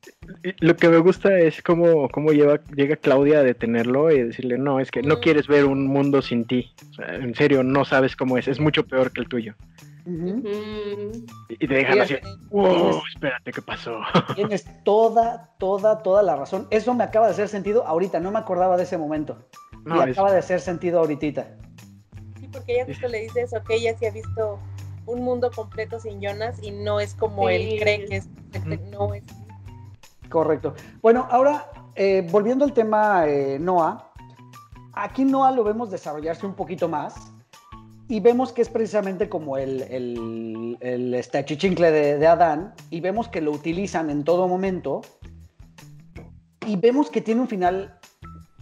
Lo 0.60 0.76
que 0.76 0.90
me 0.90 0.98
gusta 0.98 1.38
es 1.40 1.62
cómo, 1.62 2.10
cómo 2.10 2.32
lleva, 2.32 2.60
llega 2.76 2.96
Claudia 2.96 3.40
a 3.40 3.44
detenerlo 3.44 4.12
y 4.12 4.22
decirle, 4.24 4.58
no, 4.58 4.80
es 4.80 4.92
que 4.92 5.02
no 5.02 5.20
quieres 5.20 5.48
ver 5.48 5.66
un 5.66 5.88
mundo 5.88 6.22
sin 6.22 6.46
ti. 6.46 6.74
O 6.92 6.94
sea, 6.94 7.16
en 7.16 7.34
serio, 7.36 7.64
no 7.64 7.86
sabes 7.86 8.16
cómo 8.16 8.38
es, 8.38 8.48
es 8.48 8.60
mucho 8.60 8.86
peor 8.86 9.12
que 9.12 9.22
el 9.22 9.28
tuyo. 9.28 9.54
Y 11.50 11.68
te 11.68 11.74
dejan 11.74 12.02
así, 12.02 12.16
wow, 12.50 13.02
espérate, 13.14 13.52
¿qué 13.52 13.62
pasó? 13.62 14.00
Tienes 14.36 14.66
toda, 14.84 15.52
toda, 15.60 16.04
toda 16.04 16.24
la 16.24 16.36
razón. 16.36 16.68
Eso 16.72 16.94
me 16.94 17.04
acaba 17.04 17.28
de 17.28 17.34
hacer 17.34 17.48
sentido 17.48 17.86
ahorita, 17.88 18.20
no 18.20 18.32
me 18.32 18.40
acordaba 18.40 18.76
de 18.78 18.84
ese 18.84 18.98
momento. 18.98 19.48
No, 19.86 20.06
y 20.06 20.10
es- 20.10 20.18
acaba 20.18 20.32
de 20.32 20.40
hacer 20.40 20.60
sentido 20.60 21.00
ahorita. 21.00 21.48
Sí, 22.40 22.48
porque 22.52 22.74
ella 22.76 22.86
justo 22.86 23.08
le 23.08 23.22
dice 23.22 23.42
eso, 23.42 23.64
que 23.64 23.76
ella 23.76 23.96
sí 23.98 24.06
ha 24.06 24.12
visto 24.12 24.60
un 25.06 25.22
mundo 25.24 25.52
completo 25.52 26.00
sin 26.00 26.22
Jonas 26.22 26.58
y 26.62 26.72
no 26.72 27.00
es 27.00 27.14
como 27.14 27.48
Sí. 27.50 27.56
él 27.56 27.80
cree 27.80 28.06
que 28.06 28.16
es 28.18 28.30
no 28.92 29.14
es. 29.14 29.24
Correcto. 30.34 30.74
Bueno, 31.04 31.28
ahora, 31.30 31.70
eh, 31.94 32.28
volviendo 32.32 32.66
al 32.66 32.74
tema 32.74 33.28
eh, 33.28 33.60
Noah, 33.60 34.12
aquí 34.94 35.26
Noah 35.26 35.52
lo 35.52 35.64
vemos 35.64 35.92
desarrollarse 35.92 36.48
un 36.48 36.56
poquito 36.56 36.90
más 36.90 37.14
y 38.08 38.20
vemos 38.20 38.52
que 38.52 38.64
es 38.64 38.70
precisamente 38.70 39.30
como 39.30 39.58
el, 39.58 39.84
el, 39.84 40.78
el 40.82 41.14
este, 41.14 41.38
achichincle 41.38 41.92
de, 41.92 42.18
de 42.18 42.26
Adán 42.28 42.74
y 42.90 43.00
vemos 43.00 43.28
que 43.28 43.42
lo 43.42 43.52
utilizan 43.52 44.10
en 44.10 44.24
todo 44.24 44.48
momento 44.48 45.02
y 46.66 46.78
vemos 46.78 47.12
que 47.12 47.22
tiene 47.22 47.42
un 47.42 47.48
final 47.48 48.00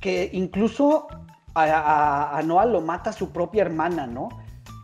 que 0.01 0.30
incluso 0.34 1.07
a, 1.53 1.63
a- 1.63 2.38
a 2.38 2.43
Noah 2.43 2.65
lo 2.65 2.82
mata 2.82 3.13
su 3.13 3.30
propia 3.32 3.61
hermana, 3.61 4.07
¿no? 4.07 4.28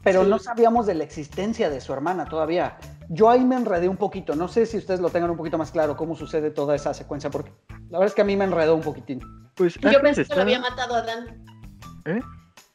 Pero 0.05 0.23
Sí. 0.23 0.29
no 0.29 0.39
sabíamos 0.39 0.85
de 0.85 0.93
la 0.93 1.03
existencia 1.03 1.69
de 1.69 1.81
su 1.81 1.91
hermana 1.91 2.23
todavía. 2.25 2.77
Yo 3.09 3.29
ahí 3.29 3.43
me 3.45 3.55
enredé 3.55 3.87
un 3.87 3.97
poquito, 3.97 4.35
no 4.35 4.47
sé 4.47 4.65
si 4.65 4.77
ustedes 4.77 4.99
lo 4.99 5.09
tengan 5.09 5.29
un 5.31 5.37
poquito 5.37 5.57
más 5.57 5.71
claro 5.71 5.95
cómo 5.95 6.15
sucede 6.15 6.51
toda 6.51 6.75
esa 6.75 6.93
secuencia, 6.93 7.29
porque 7.29 7.51
la 7.89 7.99
verdad 7.99 8.07
es 8.07 8.13
que 8.13 8.21
a 8.21 8.25
mí 8.25 8.35
me 8.35 8.43
enredó 8.45 8.75
un 8.75 8.81
poquitín. 8.81 9.21
Pues 9.55 9.75
Yo 9.75 10.01
pensé 10.01 10.25
que 10.25 10.35
lo 10.35 10.41
había 10.41 10.59
matado 10.59 10.95
a 10.95 10.99
Adán. 10.99 11.43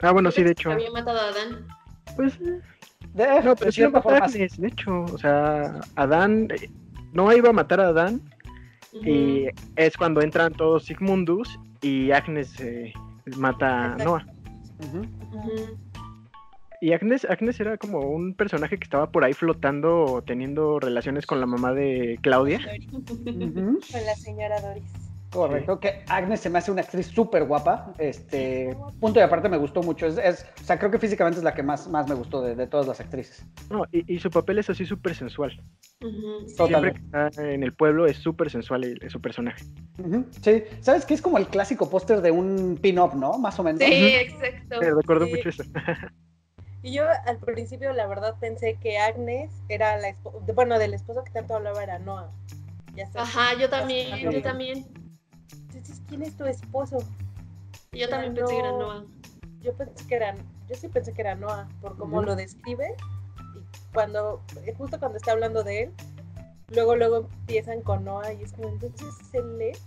Ah, 0.01 0.11
bueno, 0.11 0.31
Yo 0.31 0.35
sí, 0.37 0.43
de 0.43 0.49
pensé 0.49 0.55
que 0.55 0.61
hecho. 0.63 0.73
Había 0.73 0.91
matado 0.91 1.21
a 1.21 1.29
Adán. 1.29 1.67
Pues, 2.17 2.35
eh, 2.41 2.61
De, 3.15 3.27
no, 3.43 3.51
de 3.51 3.57
pero 3.57 3.73
sí 3.73 3.83
lo 3.83 4.11
Agnes, 4.11 4.57
de 4.57 4.69
hecho. 4.69 5.05
O 5.05 5.19
sea, 5.19 5.81
Adán, 5.97 6.49
eh, 6.51 6.71
no 7.13 7.33
iba 7.33 7.51
a 7.51 7.53
matar 7.53 7.81
a 7.81 7.89
Adán 7.89 8.21
y 8.93 9.47
es 9.77 9.97
cuando 9.97 10.21
entran 10.23 10.53
todos 10.53 10.85
Sigmundus 10.85 11.59
y 11.83 12.11
Agnes 12.11 12.59
eh, 12.59 12.93
mata 13.37 13.93
a. 13.93 13.97
Noah. 13.97 14.27
Ujú. 14.81 14.99
Ujú. 15.37 15.92
Y 16.83 16.93
Agnes, 16.95 17.25
Agnes 17.31 17.61
era 17.61 17.77
como 17.79 18.01
un 18.01 18.35
personaje 18.35 18.77
que 18.77 18.83
estaba 18.83 19.09
por 19.13 19.23
ahí 19.23 19.35
flotando 19.35 20.01
o 20.03 20.23
teniendo 20.23 20.81
relaciones 20.81 21.27
con 21.27 21.39
la 21.39 21.47
mamá 21.47 21.73
de 21.73 22.19
Claudia. 22.23 22.59
Con 22.91 24.05
la 24.05 24.17
señora 24.17 24.61
Doris. 24.61 24.83
Correcto, 25.31 25.79
que 25.79 26.03
Agnes 26.09 26.41
se 26.41 26.51
me 26.51 26.59
hace 26.59 26.73
una 26.73 26.81
actriz 26.83 27.07
súper 27.07 27.45
guapa. 27.45 27.95
Este, 27.99 28.77
punto 28.99 29.21
y 29.21 29.23
aparte 29.23 29.49
me 29.49 29.59
gustó 29.59 29.81
mucho. 29.81 30.07
Es, 30.07 30.19
es- 30.19 30.45
o 30.61 30.65
sea, 30.65 30.77
creo 30.77 30.91
que 30.91 30.99
físicamente 30.99 31.39
es 31.39 31.45
la 31.45 31.55
que 31.55 31.63
más, 31.63 31.87
más 31.89 32.09
me 32.09 32.17
gustó 32.17 32.43
de, 32.43 32.57
de 32.57 32.67
todas 32.67 32.89
las 32.89 32.99
actrices. 32.99 33.47
No, 33.71 33.85
y, 33.93 34.15
y 34.15 34.19
su 34.19 34.29
papel 34.29 34.59
es 34.59 34.69
así 34.69 34.85
súper 34.85 35.15
sensual. 35.15 35.53
Ujú, 36.01 36.49
sí. 36.49 36.57
Total. 36.57 36.83
Siempre 36.83 36.93
que 36.95 36.99
está 37.29 37.43
en 37.55 37.63
el 37.63 37.73
pueblo 37.75 38.07
es 38.07 38.17
súper 38.17 38.51
sensual 38.51 38.83
el- 38.83 39.09
su 39.09 39.21
personaje. 39.21 39.65
Sí, 40.43 40.65
¿sabes 40.81 41.07
qué? 41.07 41.15
Es 41.15 41.23
como 41.23 41.39
el 41.39 41.47
clásico 41.47 41.89
póster 41.89 42.21
de 42.23 42.33
un 42.33 42.77
pin-up, 42.83 43.15
¿no? 43.15 43.39
Más 43.39 43.57
o 43.61 43.63
menos. 43.63 43.81
Sí, 43.81 43.87
exacto. 43.95 44.81
Me 44.81 44.91
recuerdo 44.93 45.27
Sí. 45.27 45.31
mucho 45.37 45.49
eso. 45.49 45.63
Y 46.83 46.93
yo 46.93 47.05
al 47.27 47.39
principio 47.39 47.93
la 47.93 48.07
verdad 48.07 48.37
pensé 48.41 48.75
que 48.75 48.99
Agnes 48.99 49.51
era 49.69 49.99
la 49.99 50.09
esposa, 50.09 50.39
bueno, 50.55 50.79
del 50.79 50.95
esposo 50.95 51.23
que 51.23 51.31
tanto 51.31 51.55
hablaba 51.55 51.83
era 51.83 51.99
Noah. 52.01 52.31
Ya 52.95 53.05
está. 53.05 53.23
Ajá, 53.23 53.55
yo 53.59 53.71
también, 53.71 54.19
yo 54.19 54.43
también. 54.43 54.87
Entonces, 55.69 56.03
¿quién 56.09 56.23
es 56.23 56.37
tu 56.37 56.45
esposo? 56.45 56.99
Yo 57.93 58.09
también 58.09 58.35
pensé 58.35 58.53
que 58.53 58.59
era 58.59 58.73
Noah. 58.73 59.05
Yo 59.61 59.75
pensé 59.77 60.07
que 60.07 60.15
era, 60.17 60.35
yo 60.69 60.75
sí 60.75 60.89
pensé 60.89 61.13
que 61.13 61.21
era 61.23 61.37
Noah, 61.37 61.69
por 61.81 61.97
cómo 61.97 62.21
lo 62.23 62.35
describe. 62.35 62.97
Y 63.55 63.93
cuando, 63.95 64.43
eh, 64.67 64.75
justo 64.77 64.99
cuando 64.99 65.19
está 65.19 65.33
hablando 65.33 65.63
de 65.63 65.85
él, 65.85 65.93
luego, 66.69 66.97
luego 66.97 67.17
empiezan 67.19 67.81
con 67.83 68.05
Noah 68.05 68.33
y 68.33 68.43
es 68.43 68.53
como, 68.55 68.69
entonces 68.69 69.15
él 69.33 69.63
es, 69.63 69.81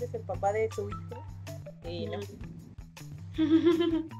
es 0.00 0.14
el 0.14 0.22
papá 0.22 0.52
de 0.52 0.70
su 0.70 0.88
hijo. 0.88 1.24
Y 1.84 2.06
no. 2.06 2.20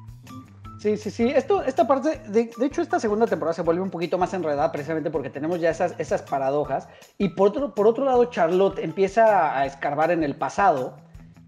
Sí, 0.80 0.96
sí, 0.96 1.10
sí. 1.10 1.28
Esto, 1.28 1.62
esta 1.62 1.86
parte, 1.86 2.22
de, 2.28 2.50
de 2.56 2.66
hecho, 2.66 2.80
esta 2.80 2.98
segunda 2.98 3.26
temporada 3.26 3.52
se 3.52 3.60
vuelve 3.60 3.82
un 3.82 3.90
poquito 3.90 4.16
más 4.16 4.32
enredada 4.32 4.72
precisamente 4.72 5.10
porque 5.10 5.28
tenemos 5.28 5.60
ya 5.60 5.68
esas, 5.68 5.94
esas 5.98 6.22
paradojas. 6.22 6.88
Y 7.18 7.28
por 7.28 7.48
otro, 7.48 7.74
por 7.74 7.86
otro 7.86 8.06
lado, 8.06 8.24
Charlotte 8.24 8.78
empieza 8.78 9.58
a 9.58 9.66
escarbar 9.66 10.10
en 10.10 10.24
el 10.24 10.36
pasado 10.36 10.96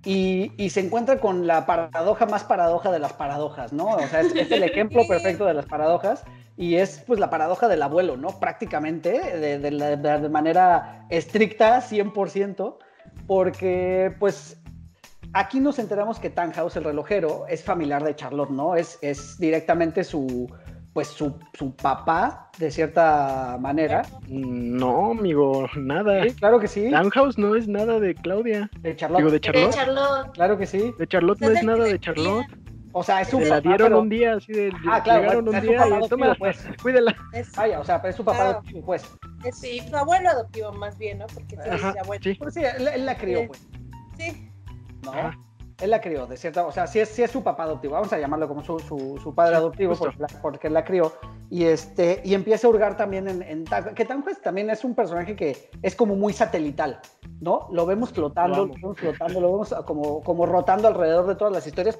y, 0.04 0.52
y 0.62 0.68
se 0.68 0.80
encuentra 0.80 1.18
con 1.18 1.46
la 1.46 1.64
paradoja 1.64 2.26
más 2.26 2.44
paradoja 2.44 2.92
de 2.92 2.98
las 2.98 3.14
paradojas, 3.14 3.72
¿no? 3.72 3.86
O 3.86 4.06
sea, 4.06 4.20
es, 4.20 4.34
es 4.34 4.50
el 4.50 4.64
ejemplo 4.64 5.00
perfecto 5.08 5.46
de 5.46 5.54
las 5.54 5.64
paradojas 5.64 6.24
y 6.58 6.74
es 6.74 7.02
pues 7.06 7.18
la 7.18 7.30
paradoja 7.30 7.68
del 7.68 7.82
abuelo, 7.82 8.18
¿no? 8.18 8.38
Prácticamente, 8.38 9.12
de, 9.38 9.58
de 9.58 10.28
manera 10.28 11.06
estricta, 11.08 11.80
100%, 11.80 12.76
porque 13.26 14.14
pues 14.18 14.61
aquí 15.34 15.60
nos 15.60 15.78
enteramos 15.78 16.18
que 16.18 16.30
Tannhaus, 16.30 16.76
el 16.76 16.84
relojero, 16.84 17.46
es 17.48 17.62
familiar 17.64 18.02
de 18.04 18.14
Charlotte, 18.16 18.50
¿no? 18.50 18.76
Es, 18.76 18.98
es 19.02 19.38
directamente 19.38 20.04
su, 20.04 20.50
pues 20.92 21.08
su, 21.08 21.38
su 21.54 21.74
papá, 21.74 22.50
de 22.58 22.70
cierta 22.70 23.56
manera. 23.60 24.02
No, 24.28 25.12
amigo, 25.12 25.66
nada. 25.76 26.22
Sí, 26.24 26.34
claro 26.34 26.60
que 26.60 26.68
sí. 26.68 26.90
Townhouse 26.90 27.38
no 27.38 27.56
es 27.56 27.66
nada 27.68 27.98
de 28.00 28.14
Claudia. 28.14 28.70
De 28.80 28.94
Charlotte. 28.96 29.18
Digo, 29.18 29.30
de 29.30 29.38
De 29.38 29.70
Charlotte. 29.70 30.30
Claro 30.34 30.58
que 30.58 30.66
sí. 30.66 30.92
De 30.98 31.06
Charlotte 31.06 31.40
no 31.40 31.50
es 31.50 31.62
nada 31.62 31.84
de 31.84 31.98
Charlotte. 31.98 32.46
O 32.94 33.02
sea, 33.02 33.22
es 33.22 33.28
su 33.28 33.38
Se 33.38 33.48
la 33.48 33.58
dieron 33.62 33.86
pero- 33.88 34.00
un 34.02 34.10
día 34.10 34.34
así 34.34 34.52
de. 34.52 34.70
Ah, 34.86 35.02
claro, 35.02 35.22
llegaron 35.22 35.48
es 35.48 35.54
un 35.54 35.60
su 35.60 35.66
día 35.66 35.78
papá 35.78 35.88
y 35.88 35.92
adoptivo, 35.92 36.08
tómala, 36.08 36.34
pues. 36.38 36.66
cuídala. 36.82 37.16
Es- 37.32 37.52
Vaya, 37.52 37.80
o 37.80 37.84
sea, 37.84 38.02
pero 38.02 38.10
es 38.10 38.16
su 38.16 38.24
papá 38.24 38.36
Claro. 38.36 38.50
adoptivo, 38.50 38.82
pues. 38.84 39.10
Es 39.44 39.58
Sí. 39.58 39.80
su 39.88 39.96
abuelo 39.96 40.28
adoptivo 40.28 40.72
más 40.72 40.98
bien, 40.98 41.20
¿no? 41.20 41.26
Porque 41.32 41.56
Ajá, 41.58 41.90
es 41.90 41.96
abuelo. 41.96 42.22
sí. 42.22 42.34
Pues 42.34 42.52
sí, 42.52 42.60
él, 42.62 42.86
él 42.88 43.06
la 43.06 43.16
crió, 43.16 43.46
pues, 43.46 43.66
Sí, 44.18 44.51
¿no? 45.02 45.12
Ajá. 45.12 45.38
Él 45.80 45.90
la 45.90 46.00
crió, 46.00 46.26
de 46.26 46.36
cierta, 46.36 46.64
o 46.64 46.70
sea, 46.70 46.86
sí 46.86 47.00
es, 47.00 47.08
sí 47.08 47.22
es 47.24 47.30
su 47.30 47.42
papá 47.42 47.64
adoptivo, 47.64 47.94
vamos 47.94 48.12
a 48.12 48.18
llamarlo 48.18 48.46
como 48.46 48.62
su, 48.62 48.78
su, 48.78 49.18
su 49.20 49.34
padre 49.34 49.54
Sí, 49.54 49.56
adoptivo 49.56 49.96
porque 49.96 50.16
la, 50.18 50.28
porque 50.40 50.70
la 50.70 50.84
crió, 50.84 51.12
y 51.50 51.64
este, 51.64 52.20
y 52.24 52.34
empieza 52.34 52.68
a 52.68 52.70
hurgar 52.70 52.96
también 52.96 53.26
en, 53.26 53.42
en 53.42 53.64
que 53.96 54.04
Tanjue 54.04 54.36
también 54.36 54.70
es 54.70 54.84
un 54.84 54.94
personaje 54.94 55.34
que 55.34 55.70
es 55.82 55.96
como 55.96 56.14
muy 56.14 56.32
satelital, 56.32 57.00
¿no? 57.40 57.68
Lo 57.72 57.84
vemos 57.84 58.10
flotando, 58.10 58.58
Lo 58.58 58.66
lo, 58.66 58.74
vemos 58.74 58.98
flotando, 58.98 59.40
lo 59.40 59.52
vemos 59.52 59.74
como, 59.84 60.20
como 60.22 60.46
rotando 60.46 60.86
alrededor 60.86 61.26
de 61.26 61.34
todas 61.34 61.52
las 61.52 61.66
historias, 61.66 61.98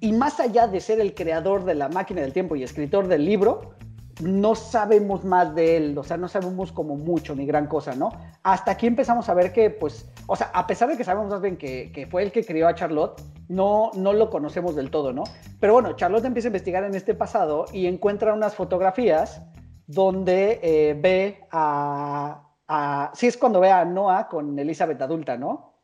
y 0.00 0.12
más 0.12 0.40
allá 0.40 0.66
de 0.66 0.80
ser 0.80 0.98
el 0.98 1.14
creador 1.14 1.64
de 1.64 1.74
la 1.74 1.90
máquina 1.90 2.22
del 2.22 2.32
tiempo 2.32 2.56
y 2.56 2.62
escritor 2.62 3.06
del 3.06 3.26
libro, 3.26 3.74
no 4.22 4.54
sabemos 4.54 5.24
más 5.24 5.54
de 5.54 5.76
él, 5.76 5.98
o 5.98 6.02
sea, 6.02 6.16
no 6.16 6.28
sabemos 6.28 6.72
como 6.72 6.96
mucho 6.96 7.34
ni 7.34 7.46
gran 7.46 7.66
cosa, 7.66 7.94
¿no? 7.94 8.10
Hasta 8.42 8.72
aquí 8.72 8.86
empezamos 8.86 9.28
a 9.28 9.34
ver 9.34 9.52
que, 9.52 9.70
pues, 9.70 10.10
o 10.26 10.36
sea, 10.36 10.50
a 10.54 10.66
pesar 10.66 10.88
de 10.88 10.96
que 10.96 11.04
sabemos 11.04 11.30
más 11.30 11.40
bien 11.40 11.56
que, 11.56 11.90
que 11.92 12.06
fue 12.06 12.22
el 12.22 12.32
que 12.32 12.44
crió 12.44 12.68
a 12.68 12.74
Charlotte, 12.74 13.22
no, 13.48 13.90
no 13.94 14.12
lo 14.12 14.30
conocemos 14.30 14.76
del 14.76 14.90
todo, 14.90 15.12
¿no? 15.12 15.24
Pero 15.58 15.72
bueno, 15.72 15.92
Charlotte 15.94 16.24
empieza 16.24 16.48
a 16.48 16.50
investigar 16.50 16.84
en 16.84 16.94
este 16.94 17.14
pasado 17.14 17.66
y 17.72 17.86
encuentra 17.86 18.34
unas 18.34 18.54
fotografías 18.54 19.42
donde 19.86 20.60
eh, 20.62 20.96
ve 21.00 21.40
a, 21.50 22.42
a... 22.68 23.10
Sí, 23.14 23.26
es 23.26 23.36
cuando 23.36 23.60
ve 23.60 23.70
a 23.70 23.84
Noah 23.84 24.28
con 24.28 24.58
Elizabeth 24.58 25.02
adulta, 25.02 25.36
¿no? 25.36 25.74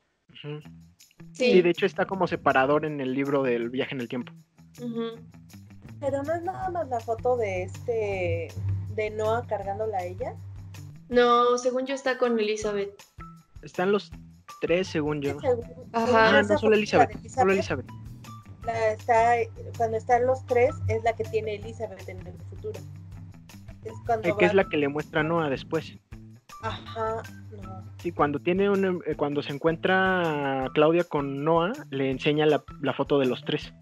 Sí. 0.41 0.61
Sí, 1.33 1.61
de 1.61 1.71
hecho 1.71 1.87
está 1.87 2.07
como 2.07 2.27
separador 2.27 2.85
en 2.85 3.01
el 3.01 3.13
libro 3.13 3.43
del 3.43 3.69
viaje 3.69 3.95
en 3.95 4.01
el 4.01 4.09
tiempo. 4.09 4.33
Ujú. 4.81 5.19
Pero 6.01 6.23
no 6.23 6.35
es 6.35 6.43
nada 6.43 6.71
más 6.71 6.89
la 6.89 7.01
foto 7.01 7.37
de 7.37 7.63
este, 7.65 8.49
de 8.95 9.11
Noah 9.11 9.47
cargándola 9.47 9.99
a 9.99 10.05
ella. 10.05 10.35
No, 11.09 11.57
según 11.59 11.87
yo 11.87 11.95
está 11.95 12.19
con 12.19 12.39
Elizabeth. 12.39 12.91
Están 13.63 13.93
los 13.93 14.11
tres, 14.61 14.89
según 14.89 15.21
yo. 15.23 15.39
Según- 15.41 15.65
Ajá. 15.93 16.07
según 16.07 16.21
Ah, 16.21 16.41
esa 16.41 16.53
no, 16.55 16.59
solo 16.59 16.77
Elizabeth. 16.77 17.13
de 17.21 17.29
Solo 17.29 17.53
Elizabeth. 17.53 17.87
la 18.65 18.91
está, 18.93 19.35
cuando 19.77 19.97
están 19.97 20.27
los 20.27 20.45
tres, 20.47 20.75
es 20.89 21.03
la 21.05 21.13
que 21.15 21.25
tiene 21.25 21.55
Elizabeth 21.57 22.09
en 22.09 22.27
el 22.27 22.35
futuro. 22.51 22.81
Es 23.85 23.93
cuando 24.05 24.29
Eh, 24.29 24.35
que 24.37 24.45
es 24.47 24.51
va- 24.51 24.57
la 24.57 24.69
que 24.69 24.77
le 24.77 24.89
muestra 24.89 25.21
a 25.21 25.25
Noah 25.25 25.49
después. 25.49 25.97
Ajá, 26.63 27.23
no. 27.63 27.85
Sí, 27.99 28.11
cuando 28.13 28.41
tiene 28.41 28.69
un, 28.71 29.03
eh, 29.07 29.15
cuando 29.17 29.43
se 29.43 29.53
encuentra 29.53 30.69
Claudia 30.75 31.05
con 31.05 31.45
Noah, 31.45 31.73
le 31.91 32.11
enseña 32.11 32.47
la, 32.47 32.65
la 32.81 32.93
foto 32.93 33.19
de 33.21 33.27
los 33.27 33.45
tres. 33.45 33.73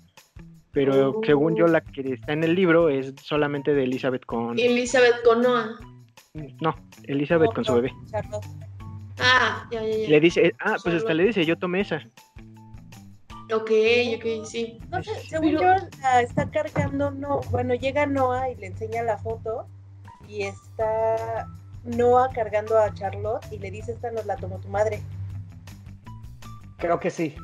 Pero 0.75 1.11
Oh. 1.11 1.21
según 1.25 1.55
yo, 1.57 1.67
la 1.69 1.81
que 1.81 2.01
está 2.15 2.33
en 2.33 2.43
el 2.45 2.55
libro 2.55 2.89
es 2.89 3.15
solamente 3.23 3.73
de 3.75 3.85
Elizabeth 3.85 4.27
con. 4.27 4.59
Elizabeth 4.59 5.23
con 5.25 5.41
Noah. 5.43 5.77
No, 6.61 6.75
Elizabeth 7.05 7.49
No, 7.51 7.55
con 7.55 7.65
su 7.65 7.73
no, 7.73 7.77
bebé. 7.81 7.95
Charlotte. 8.11 8.45
Ah, 9.21 9.69
ya, 9.71 9.81
ya, 9.83 9.97
ya. 9.99 10.09
Le 10.09 10.21
dice, 10.21 10.47
eh, 10.49 10.55
ah, 10.59 10.77
pues 10.83 10.97
hasta 10.97 11.15
le 11.15 11.27
dice, 11.27 11.45
yo 11.47 11.57
tomé 11.57 11.83
esa. 11.83 12.03
Ok, 13.55 13.71
ok, 14.17 14.45
sí. 14.45 14.79
No 14.91 15.01
sé, 15.03 15.15
según 15.29 15.51
Pero- 15.55 15.61
yo 15.77 15.87
la 16.03 16.23
está 16.23 16.51
cargando, 16.51 17.11
no, 17.13 17.41
bueno, 17.51 17.75
llega 17.75 18.05
Noah 18.07 18.51
y 18.51 18.57
le 18.57 18.67
enseña 18.69 19.03
la 19.05 19.19
foto 19.19 19.69
y 20.27 20.43
está 20.43 21.47
Noah 21.85 22.31
cargando 22.35 22.77
a 22.79 22.93
Charlotte 22.95 23.45
y 23.53 23.59
le 23.59 23.71
dice, 23.71 23.93
esta 23.93 24.11
nos 24.11 24.27
la 24.27 24.35
tomó 24.37 24.59
tu 24.59 24.69
madre. 24.69 25.01
Creo 26.79 26.99
que 26.99 27.11
sí. 27.11 27.37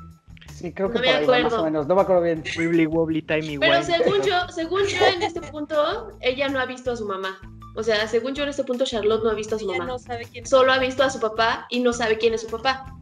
Sí, 0.60 0.72
creo 0.74 0.88
que 0.90 0.94
No 0.98 1.00
por 1.00 1.02
me 1.02 1.08
ahí 1.16 1.24
va, 1.26 1.32
más 1.32 1.38
acuerdo. 1.44 1.60
o 1.60 1.64
menos. 1.64 1.86
No 1.86 1.94
me 1.94 2.00
acuerdo 2.02 2.22
bien. 2.22 2.44
Wibbly 2.58 2.84
wobbly 2.86 3.22
timey 3.22 3.56
Pero 3.58 3.82
según 3.82 4.20
yo, 4.22 4.48
según 4.54 4.84
yo 4.84 5.06
en 5.06 5.22
este 5.22 5.40
punto, 5.40 6.12
ella 6.20 6.48
no 6.48 6.58
ha 6.60 6.66
visto 6.66 6.92
a 6.92 6.96
su 6.96 7.06
mamá. 7.06 7.38
O 7.76 7.82
sea, 7.82 8.06
según 8.08 8.34
yo 8.34 8.42
en 8.42 8.50
este 8.50 8.64
punto, 8.64 8.84
Charlotte 8.84 9.22
no 9.24 9.30
ha 9.30 9.34
visto 9.34 9.56
a 9.56 9.58
su 9.58 9.64
Ella 9.70 9.78
mamá. 9.78 9.92
no 9.92 9.98
sabe 9.98 10.26
quién 10.30 10.44
es. 10.44 10.50
Solo 10.50 10.72
ha 10.72 10.78
visto 10.78 11.02
a 11.02 11.08
su 11.08 11.18
papá 11.18 11.66
y 11.70 11.80
no 11.80 11.92
sabe 11.94 12.18
quién 12.18 12.34
es 12.34 12.42
su 12.42 12.48
papá. 12.48 12.94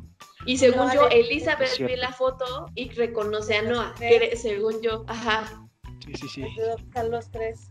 Y 0.46 0.58
según 0.58 0.86
No, 0.86 0.94
yo, 0.94 1.08
Elizabeth 1.08 1.78
ve 1.80 1.96
la 1.96 2.12
foto 2.12 2.66
y 2.76 2.90
reconoce 2.90 3.56
a 3.56 3.62
Noah. 3.62 3.94
que- 3.98 4.36
según 4.36 4.80
yo, 4.80 5.04
ajá. 5.08 5.66
Sí, 6.04 6.12
sí, 6.14 6.28
sí. 6.28 6.44
Están 6.78 7.10
los 7.10 7.28
tres. 7.30 7.66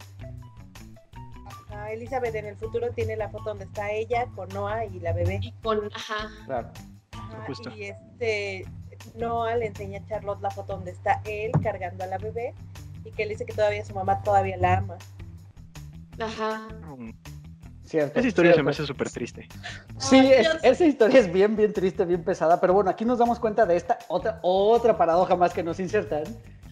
Ajá, 1.69 1.91
Elizabeth 1.93 2.35
en 2.35 2.45
el 2.47 2.55
futuro 2.57 2.89
tiene 2.93 3.15
la 3.15 3.29
foto 3.29 3.45
donde 3.51 3.65
está 3.65 3.91
ella 3.91 4.27
con 4.35 4.49
Noah 4.49 4.85
y 4.85 4.99
la 4.99 5.13
bebé. 5.13 5.39
Y 5.41 5.51
con, 5.63 5.89
ajá. 5.93 6.29
Claro. 6.45 6.69
Ajá, 7.13 7.43
Justo. 7.47 7.69
Y 7.75 7.83
este 7.85 8.65
Noah 9.15 9.55
le 9.55 9.67
enseña 9.67 9.99
a 9.99 10.05
Charlotte 10.07 10.41
la 10.41 10.49
foto 10.51 10.73
donde 10.75 10.91
está 10.91 11.21
él 11.25 11.51
cargando 11.63 12.03
a 12.03 12.07
la 12.07 12.17
bebé 12.17 12.53
y 13.05 13.11
que 13.11 13.23
él 13.23 13.29
dice 13.29 13.45
que 13.45 13.53
todavía 13.53 13.83
su 13.85 13.93
mamá 13.93 14.21
todavía 14.23 14.57
la 14.57 14.77
ama. 14.77 14.97
Ajá. 16.19 16.67
Cierto. 17.85 18.19
Esa 18.19 18.27
historia 18.27 18.51
se 18.51 18.55
cierto. 18.55 18.65
me 18.65 18.71
hace 18.71 18.85
súper 18.85 19.09
triste. 19.09 19.47
Sí, 19.97 20.17
Ay, 20.17 20.31
es- 20.33 20.47
sé. 20.61 20.69
esa 20.69 20.85
historia 20.85 21.19
es 21.19 21.31
bien, 21.31 21.55
bien 21.55 21.71
triste, 21.71 22.03
bien 22.05 22.23
pesada, 22.23 22.59
pero 22.59 22.73
bueno, 22.73 22.89
aquí 22.89 23.05
nos 23.05 23.17
damos 23.17 23.39
cuenta 23.39 23.65
de 23.65 23.77
esta 23.77 23.97
otra, 24.09 24.39
otra 24.41 24.97
paradoja 24.97 25.35
más 25.37 25.53
que 25.53 25.63
nos 25.63 25.79
insertan, 25.79 26.23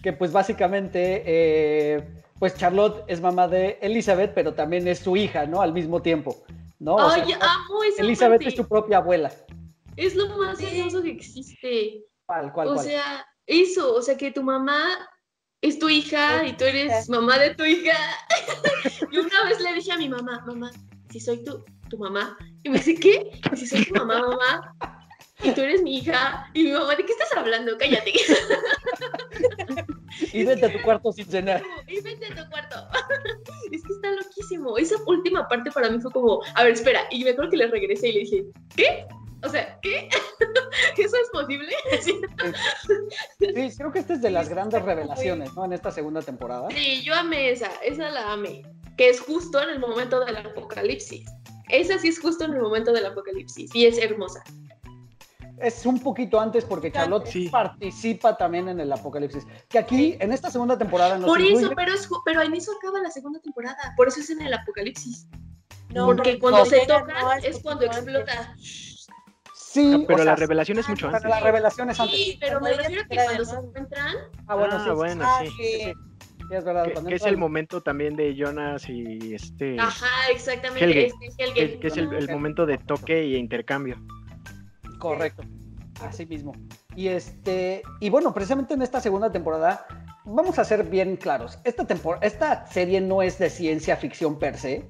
que 0.02 0.12
pues 0.12 0.30
básicamente, 0.32 1.22
eh, 1.24 2.06
pues 2.38 2.54
Charlotte 2.56 3.02
es 3.08 3.22
mamá 3.22 3.48
de 3.48 3.78
Elizabeth, 3.80 4.32
pero 4.34 4.52
también 4.52 4.86
es 4.88 4.98
su 4.98 5.16
hija, 5.16 5.46
¿no? 5.46 5.62
Al 5.62 5.72
mismo 5.72 6.02
tiempo, 6.02 6.36
¿no? 6.80 6.96
O 6.96 7.10
sea, 7.10 7.24
Ay, 7.24 7.32
amo 7.32 7.82
esa 7.84 8.02
Elizabeth 8.02 8.40
parte. 8.40 8.48
es 8.50 8.56
su 8.56 8.68
propia 8.68 8.98
abuela, 8.98 9.30
Es 9.96 10.14
lo 10.14 10.28
más 10.36 10.58
Sí. 10.58 10.66
hermoso 10.78 11.02
que 11.02 11.12
existe. 11.12 12.04
O 12.28 12.78
sea, 12.78 13.26
eso, 13.46 13.94
o 13.94 14.02
sea, 14.02 14.16
que 14.16 14.30
tu 14.30 14.42
mamá 14.42 15.08
es 15.62 15.78
tu 15.78 15.88
hija 15.88 16.44
y 16.44 16.56
tú 16.56 16.64
eres 16.64 17.08
mamá 17.08 17.38
de 17.38 17.54
tu 17.54 17.64
hija. 17.64 17.96
y 19.12 19.18
una 19.18 19.44
vez 19.44 19.60
le 19.60 19.74
dije 19.74 19.92
a 19.92 19.98
mi 19.98 20.08
mamá, 20.08 20.42
mamá, 20.46 20.70
si 21.10 21.20
soy 21.20 21.44
tu, 21.44 21.64
tu 21.88 21.98
mamá. 21.98 22.36
Y 22.62 22.68
me 22.68 22.78
dice, 22.78 22.94
¿qué? 22.96 23.30
Si 23.54 23.66
soy 23.66 23.84
tu 23.84 23.94
mamá, 23.94 24.20
mamá. 24.20 24.76
Y 25.42 25.52
tú 25.52 25.60
eres 25.60 25.82
mi 25.82 25.98
hija. 25.98 26.50
Y 26.54 26.64
mi 26.64 26.72
mamá, 26.72 26.94
¿de 26.96 27.04
qué 27.04 27.12
estás 27.12 27.32
hablando? 27.36 27.76
Cállate. 27.78 28.12
Y 30.32 30.44
vete 30.44 30.66
a 30.66 30.72
tu 30.72 30.80
cuarto 30.82 31.12
sin 31.12 31.26
cenar. 31.26 31.62
y 31.86 32.00
vete 32.00 32.26
a 32.26 32.34
tu 32.34 32.50
cuarto. 32.50 32.76
es 33.70 33.82
que 33.82 33.92
está 33.92 34.10
loquísimo. 34.12 34.78
Esa 34.78 34.96
última 35.06 35.46
parte 35.46 35.70
para 35.70 35.90
mí 35.90 36.00
fue 36.00 36.10
como, 36.10 36.40
a 36.54 36.64
ver, 36.64 36.72
espera. 36.72 37.02
Y 37.10 37.22
me 37.24 37.30
acuerdo 37.30 37.50
que 37.50 37.56
le 37.58 37.66
regresé 37.66 38.08
y 38.08 38.12
le 38.12 38.20
dije, 38.20 38.44
¿qué? 38.76 39.06
O 39.42 39.48
sea, 39.48 39.78
¿qué? 39.82 40.08
¿Eso 40.96 41.16
es 41.16 41.28
posible? 41.32 41.72
Sí. 42.00 42.12
Sí, 43.38 43.76
creo 43.76 43.92
que 43.92 43.98
esta 44.00 44.14
es 44.14 44.22
de 44.22 44.30
las 44.30 44.48
grandes 44.48 44.82
revelaciones, 44.82 45.52
¿no? 45.54 45.64
En 45.64 45.72
esta 45.72 45.90
segunda 45.90 46.22
temporada. 46.22 46.68
Sí, 46.70 47.02
yo 47.02 47.14
amé 47.14 47.50
esa, 47.50 47.70
esa 47.82 48.08
la 48.10 48.32
amé, 48.32 48.62
que 48.96 49.08
es 49.08 49.20
justo 49.20 49.62
en 49.62 49.70
el 49.70 49.78
momento 49.78 50.24
del 50.24 50.36
apocalipsis. 50.36 51.26
Esa 51.68 51.98
sí 51.98 52.08
es 52.08 52.20
justo 52.20 52.44
en 52.44 52.54
el 52.54 52.60
momento 52.62 52.92
del 52.92 53.06
apocalipsis 53.06 53.74
y 53.74 53.86
es 53.86 53.98
hermosa. 53.98 54.42
Es 55.58 55.86
un 55.86 55.98
poquito 56.00 56.38
antes 56.38 56.64
porque 56.64 56.92
Charlotte 56.92 57.26
Sí. 57.28 57.48
participa 57.48 58.36
también 58.36 58.68
en 58.68 58.78
el 58.78 58.92
apocalipsis. 58.92 59.44
Que 59.68 59.78
aquí, 59.78 60.16
en 60.20 60.32
esta 60.32 60.50
segunda 60.50 60.76
temporada, 60.76 61.16
nos 61.18 61.26
Por 61.28 61.40
eso, 61.40 61.50
incluye- 61.60 61.74
pero, 61.76 61.94
es, 61.94 62.08
pero 62.24 62.42
en 62.42 62.54
eso 62.54 62.72
acaba 62.76 63.00
la 63.00 63.10
segunda 63.10 63.40
temporada, 63.40 63.76
por 63.96 64.08
eso 64.08 64.20
es 64.20 64.30
en 64.30 64.42
el 64.42 64.52
apocalipsis. 64.52 65.26
No, 65.94 66.06
porque 66.06 66.38
cuando 66.38 66.66
se 66.66 66.80
tocan 66.80 67.06
Noah 67.06 67.38
es 67.38 67.58
cuando 67.62 67.86
poquito 67.86 68.18
antes. 68.18 68.85
Sí, 69.68 70.04
pero 70.06 70.22
o 70.22 70.24
la 70.24 70.32
sea, 70.32 70.36
revelación 70.36 70.78
es 70.78 70.88
mucho 70.88 71.06
antes. 71.08 71.22
Pero 71.22 71.34
la 71.34 71.40
revelación 71.40 71.90
es 71.90 72.00
antes. 72.00 72.16
Sí, 72.16 72.38
pero 72.40 72.60
me 72.60 72.72
refiero 72.72 73.02
a 73.02 73.08
que 73.08 73.16
cuando 73.16 73.44
se 73.44 73.56
encuentran, 73.56 74.14
Ah, 74.46 74.54
bueno, 74.54 74.74
Ah, 74.76 74.84
sí, 74.84 74.90
bueno, 74.90 75.24
Ah, 75.26 75.38
sí. 75.42 75.48
sí, 75.50 75.62
sí. 75.84 75.92
es 76.54 76.64
verdad. 76.64 76.86
Que, 77.06 77.14
es 77.14 77.24
el 77.26 77.36
momento 77.36 77.82
también 77.82 78.16
de 78.16 78.34
Jonas 78.36 78.88
y 78.88 79.34
este. 79.34 79.78
ajá, 79.78 80.30
exactamente, 80.30 80.84
Helge. 80.84 81.06
este 81.20 81.42
Helge. 81.44 81.54
Que, 81.74 81.78
que 81.80 81.86
es 81.88 81.96
el, 81.96 82.12
el 82.14 82.28
momento 82.30 82.64
de 82.64 82.78
toque 82.78 83.24
y 83.26 83.36
intercambio. 83.36 83.96
Correcto. 84.98 85.42
Así 86.00 86.26
mismo. 86.26 86.52
Y 86.94 87.08
este, 87.08 87.82
y 88.00 88.08
bueno, 88.10 88.32
precisamente 88.32 88.74
en 88.74 88.82
esta 88.82 89.00
segunda 89.00 89.30
temporada, 89.32 89.86
vamos 90.24 90.58
a 90.58 90.64
ser 90.64 90.84
bien 90.84 91.16
claros. 91.16 91.58
Esta 91.64 91.86
tempor- 91.86 92.18
esta 92.22 92.66
serie 92.66 93.00
no 93.00 93.22
es 93.22 93.38
de 93.38 93.50
ciencia 93.50 93.96
ficción 93.96 94.38
per 94.38 94.56
se. 94.58 94.88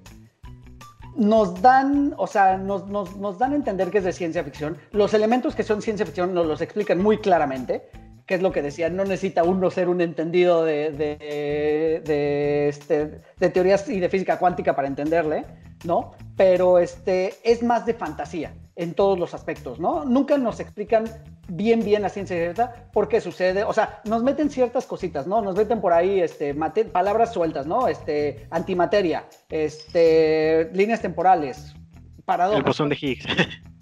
Nos 1.17 1.61
dan, 1.63 2.15
o 2.19 2.27
sea, 2.27 2.57
nos, 2.59 2.87
nos- 2.89 3.39
dan 3.39 3.53
a 3.53 3.57
entender 3.57 3.91
que 3.91 3.99
es 3.99 4.05
de 4.05 4.13
ciencia 4.13 4.45
ficción. 4.45 4.77
Los 4.93 5.15
elementos 5.15 5.55
que 5.55 5.63
son 5.63 5.81
ciencia 5.81 6.05
ficción 6.05 6.35
nos 6.35 6.47
los 6.47 6.61
explican 6.61 7.03
muy 7.03 7.19
claramente, 7.19 7.89
que 8.27 8.35
es 8.35 8.43
lo 8.43 8.53
que 8.53 8.61
decía, 8.61 8.91
no 8.91 9.05
necesita 9.05 9.45
uno 9.45 9.71
ser 9.71 9.89
un 9.89 10.01
entendido 10.01 10.65
de, 10.65 10.91
de, 10.91 12.69
este, 12.69 13.23
de 13.39 13.51
teorías 13.51 13.89
y 13.89 14.01
de 14.01 14.09
física 14.09 14.39
cuántica 14.39 14.75
para 14.75 14.89
entenderle, 14.89 15.45
¿no? 15.85 16.13
Pero 16.37 16.79
este, 16.81 17.35
es 17.45 17.63
más 17.63 17.87
de 17.87 17.95
fantasía 17.95 18.53
en 18.75 18.95
todos 18.95 19.17
los 19.17 19.33
aspectos, 19.33 19.79
¿no? 19.79 20.05
Nunca 20.05 20.37
nos 20.39 20.59
explican 20.59 21.05
bien, 21.49 21.85
bien 21.85 22.03
la 22.03 22.09
ciencia 22.09 22.37
cierta 22.37 22.91
por 22.93 23.09
qué 23.09 23.21
sucede, 23.21 23.63
o 23.63 23.73
sea, 23.73 24.01
nos 24.05 24.25
meten 24.25 24.51
ciertas 24.51 24.87
cositas, 24.87 25.29
¿no? 25.29 25.41
Nos 25.41 25.55
meten 25.55 25.81
por 25.81 25.93
ahí 25.93 26.21
este, 26.21 26.53
palabras 26.93 27.33
sueltas, 27.33 27.67
¿no? 27.67 27.87
Este, 27.87 28.49
antimateria, 28.51 29.25
este, 29.51 30.69
líneas 30.73 31.01
temporales, 31.01 31.77
paradojas. 32.25 32.59
El 32.59 32.65
bosón 32.65 32.89
de 32.89 32.99
Higgs. 33.01 33.25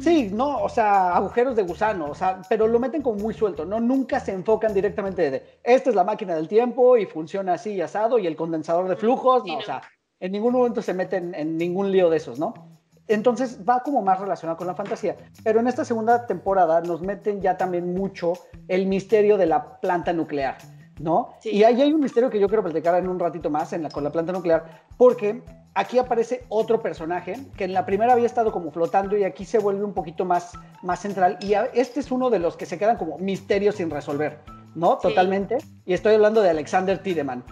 Sí, 0.00 0.30
no, 0.32 0.58
o 0.62 0.68
sea, 0.68 1.14
agujeros 1.14 1.56
de 1.56 1.62
gusano, 1.62 2.10
o 2.10 2.14
sea, 2.14 2.40
pero 2.48 2.66
lo 2.66 2.78
meten 2.78 3.02
como 3.02 3.18
muy 3.18 3.34
suelto, 3.34 3.64
¿no? 3.64 3.80
Nunca 3.80 4.20
se 4.20 4.32
enfocan 4.32 4.72
directamente 4.72 5.30
de, 5.30 5.60
esta 5.62 5.90
es 5.90 5.96
la 5.96 6.04
máquina 6.04 6.34
del 6.34 6.48
tiempo 6.48 6.96
y 6.96 7.06
funciona 7.06 7.54
así 7.54 7.72
y 7.72 7.80
asado 7.80 8.18
y 8.18 8.26
el 8.26 8.36
condensador 8.36 8.88
de 8.88 8.96
flujos, 8.96 9.42
Sí, 9.44 9.50
no, 9.50 9.54
no. 9.56 9.60
o 9.60 9.62
sea, 9.62 9.82
en 10.20 10.32
ningún 10.32 10.52
momento 10.52 10.82
se 10.82 10.94
meten 10.94 11.34
en 11.34 11.56
ningún 11.56 11.92
lío 11.92 12.10
de 12.10 12.16
esos, 12.16 12.38
¿no? 12.38 12.54
Entonces 13.08 13.60
va 13.66 13.82
como 13.82 14.02
más 14.02 14.20
relacionado 14.20 14.58
con 14.58 14.66
la 14.66 14.74
fantasía. 14.74 15.16
Pero 15.42 15.60
en 15.60 15.66
esta 15.66 15.84
segunda 15.84 16.26
temporada 16.26 16.80
nos 16.82 17.00
meten 17.00 17.40
ya 17.40 17.56
también 17.56 17.94
mucho 17.94 18.34
el 18.68 18.86
misterio 18.86 19.38
de 19.38 19.46
la 19.46 19.80
planta 19.80 20.12
nuclear, 20.12 20.58
¿no? 20.98 21.34
Sí. 21.40 21.50
Y 21.50 21.64
ahí 21.64 21.80
hay 21.80 21.92
un 21.92 22.00
misterio 22.00 22.30
que 22.30 22.40
yo 22.40 22.48
quiero 22.48 22.62
platicar 22.62 22.94
en 22.96 23.08
un 23.08 23.18
ratito 23.18 23.50
más 23.50 23.72
en 23.72 23.82
la, 23.82 23.88
con 23.88 24.02
la 24.04 24.10
planta 24.10 24.32
nuclear, 24.32 24.82
porque 24.96 25.42
aquí 25.74 25.98
aparece 25.98 26.44
otro 26.48 26.82
personaje 26.82 27.36
que 27.56 27.64
en 27.64 27.72
la 27.72 27.86
primera 27.86 28.12
había 28.14 28.26
estado 28.26 28.50
como 28.52 28.70
flotando 28.72 29.16
y 29.16 29.24
aquí 29.24 29.44
se 29.44 29.58
vuelve 29.58 29.84
un 29.84 29.94
poquito 29.94 30.24
más, 30.24 30.52
más 30.82 31.00
central. 31.00 31.38
Y 31.40 31.54
a- 31.54 31.70
este 31.74 32.00
es 32.00 32.10
uno 32.10 32.30
de 32.30 32.38
los 32.40 32.56
que 32.56 32.66
se 32.66 32.78
quedan 32.78 32.96
como 32.96 33.16
misterios 33.18 33.76
sin 33.76 33.90
resolver, 33.90 34.38
¿no? 34.74 34.98
Sí. 35.00 35.08
Totalmente. 35.08 35.58
Y 35.86 35.92
estoy 35.94 36.14
hablando 36.14 36.42
de 36.42 36.50
Alexander 36.50 36.98
Tiedemann 37.02 37.44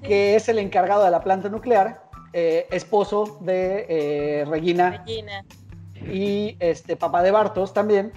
Sí. 0.00 0.08
que 0.08 0.34
es 0.36 0.48
el 0.48 0.58
encargado 0.58 1.04
de 1.04 1.10
la 1.10 1.20
planta 1.20 1.48
nuclear, 1.48 2.02
eh, 2.32 2.66
esposo 2.70 3.38
de 3.42 3.86
eh, 3.88 4.44
Regina 4.46 5.02
Regina. 5.04 5.44
y 6.12 6.56
este 6.60 6.96
papá 6.96 7.22
de 7.22 7.30
Bartos 7.30 7.72
también. 7.72 8.12